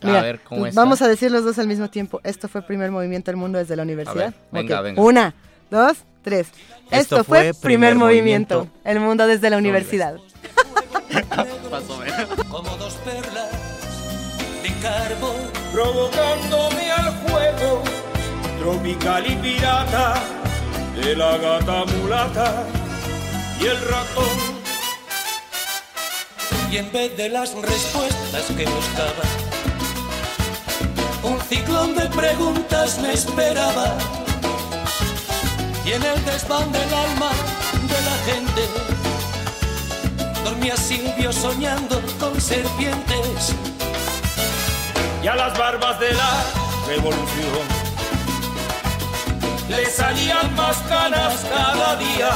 a 0.02 0.22
ver, 0.22 0.40
¿cómo 0.40 0.66
está? 0.66 0.80
Vamos 0.80 1.00
a 1.02 1.08
decir 1.08 1.30
los 1.30 1.44
dos 1.44 1.58
al 1.58 1.66
mismo 1.66 1.88
tiempo. 1.88 2.20
Esto 2.24 2.48
fue 2.48 2.62
primer 2.62 2.90
movimiento 2.90 3.30
del 3.30 3.36
mundo 3.36 3.58
desde 3.58 3.76
la 3.76 3.82
universidad. 3.82 4.34
venga, 4.50 4.80
venga. 4.80 5.00
Una, 5.00 5.34
dos, 5.70 5.98
tres. 6.22 6.48
Esto, 6.90 7.22
fue, 7.24 7.52
primer, 7.54 7.94
movimiento, 7.94 8.66
el 8.84 9.00
mundo 9.00 9.26
desde 9.26 9.48
la 9.48 9.58
universidad. 9.58 10.16
Como 12.50 12.76
dos 12.76 12.94
perlas 13.04 13.50
de 14.62 14.70
carbón, 14.82 15.36
provocándome 15.72 16.90
al 16.90 17.14
juego, 17.22 17.82
tropical 18.58 19.30
y 19.30 19.36
pirata, 19.36 20.39
de 20.94 21.16
la 21.16 21.36
gata 21.36 21.84
mulata 21.84 22.64
y 23.60 23.66
el 23.66 23.80
ratón. 23.80 24.60
Y 26.70 26.76
en 26.76 26.92
vez 26.92 27.16
de 27.16 27.28
las 27.28 27.54
respuestas 27.54 28.44
que 28.56 28.64
buscaba, 28.64 29.24
un 31.22 31.40
ciclón 31.42 31.94
de 31.94 32.06
preguntas 32.08 32.98
me 33.00 33.12
esperaba. 33.12 33.96
Y 35.84 35.92
en 35.92 36.02
el 36.02 36.24
desván 36.24 36.70
del 36.72 36.94
alma 36.94 37.30
de 37.88 38.00
la 38.08 38.16
gente, 38.32 38.62
dormía 40.44 40.76
Silvio 40.76 41.32
soñando 41.32 42.00
con 42.18 42.40
serpientes. 42.40 43.54
Y 45.22 45.26
a 45.26 45.34
las 45.34 45.58
barbas 45.58 45.98
de 46.00 46.12
la 46.14 46.44
revolución 46.86 47.79
le 49.70 49.86
salían 49.86 50.54
más 50.56 50.76
canas 50.88 51.46
cada 51.48 51.96
día. 51.96 52.30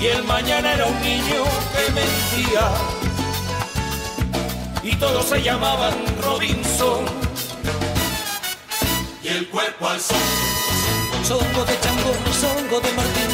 Y 0.00 0.06
el 0.06 0.24
mañana 0.24 0.74
era 0.74 0.86
un 0.86 1.00
niño 1.00 1.44
que 1.72 1.92
mentía 1.92 2.64
y 4.82 4.96
todos 4.96 5.26
se 5.26 5.42
llamaban 5.42 5.94
Robinson. 6.22 7.04
Y 9.22 9.28
el 9.28 9.48
cuerpo 9.48 9.88
al 9.88 10.00
son, 10.00 10.16
songo 11.24 11.64
de 11.64 11.80
chango, 11.80 12.12
songo 12.42 12.80
de 12.80 12.92
Martín, 12.92 13.30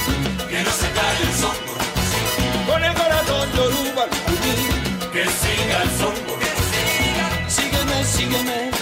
que 0.48 0.62
no 0.62 0.70
se 0.70 0.90
cae 0.90 1.22
el 1.22 1.34
songo. 1.42 1.74
Con 2.66 2.84
el 2.84 2.94
corazón 2.94 3.48
yoruba, 3.56 4.04
que 5.12 5.24
siga 5.24 5.82
el 5.82 5.90
songo. 5.98 6.34
Sígueme, 7.48 8.04
sígueme, 8.04 8.73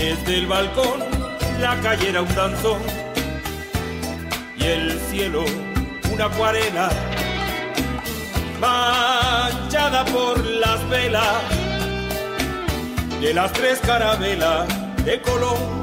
Desde 0.00 0.38
el 0.38 0.46
balcón 0.46 1.00
la 1.60 1.78
calle 1.82 2.08
era 2.08 2.22
un 2.22 2.34
danzón 2.34 2.80
y 4.56 4.64
el 4.64 4.98
cielo 5.10 5.44
una 6.10 6.24
acuarela 6.24 6.88
manchada 8.58 10.06
por 10.06 10.42
las 10.42 10.88
velas 10.88 11.42
de 13.20 13.34
las 13.34 13.52
tres 13.52 13.78
carabelas 13.80 14.66
de 15.04 15.20
Colón. 15.20 15.82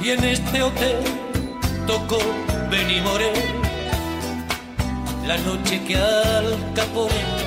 Y 0.00 0.10
en 0.10 0.22
este 0.22 0.62
hotel 0.62 0.98
tocó 1.88 2.20
Benny 2.70 3.00
Moré 3.00 3.32
la 5.26 5.36
noche 5.38 5.82
que 5.84 5.96
Al 5.96 6.72
Capone 6.76 7.43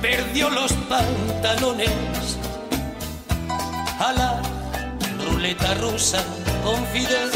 perdió 0.00 0.50
los 0.50 0.72
pantalones. 0.88 1.90
A 4.00 4.12
la 4.12 4.42
ruleta 5.24 5.74
rusa 5.74 6.22
con 6.64 6.84
Fidel. 6.86 7.30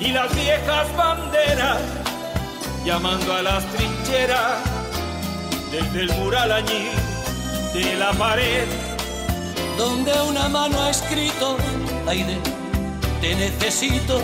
Y 0.00 0.12
las 0.12 0.34
viejas 0.34 0.96
banderas 0.96 1.78
llamando 2.84 3.32
a 3.32 3.42
las 3.42 3.64
trincheras 3.72 4.58
desde 5.72 6.00
el 6.00 6.12
mural 6.18 6.52
allí 6.52 6.90
de 7.72 7.94
la 7.96 8.12
pared 8.12 8.68
donde 9.78 10.12
una 10.28 10.48
mano 10.48 10.80
ha 10.82 10.90
escrito 10.90 11.56
Aide 12.06 12.38
te 13.24 13.34
necesito 13.34 14.20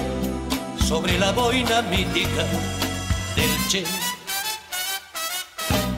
sobre 0.87 1.19
la 1.19 1.33
boina 1.33 1.81
mítica 1.83 2.45
del 3.35 3.69
Che. 3.69 3.85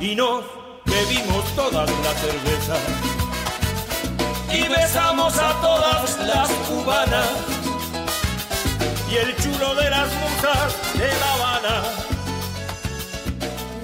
Y 0.01 0.15
nos 0.15 0.62
bebimos 1.05 1.45
todas 1.57 1.91
la 1.91 2.15
cerveza 2.15 2.77
y 4.53 4.69
besamos 4.69 5.37
a 5.39 5.61
todas 5.61 6.19
las 6.27 6.49
cubanas. 6.69 7.29
Y 9.11 9.17
el 9.17 9.37
chulo 9.37 9.75
de 9.75 9.91
las 9.91 10.09
musas 10.15 10.75
de 10.95 11.09
La 11.09 11.35
Habana 11.35 11.83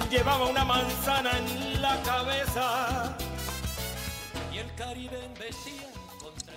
llevaba 0.09 0.45
una 0.45 0.63
manzana 0.63 1.31
en 1.37 1.81
la 1.81 2.01
cabeza. 2.03 3.17
Y 4.53 4.57
el 4.59 4.73
Caribe 4.75 5.25
embestía 5.25 5.87
contra 6.21 6.53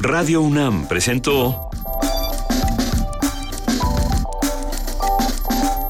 Radio 0.00 0.40
UNAM 0.42 0.86
presentó 0.88 1.70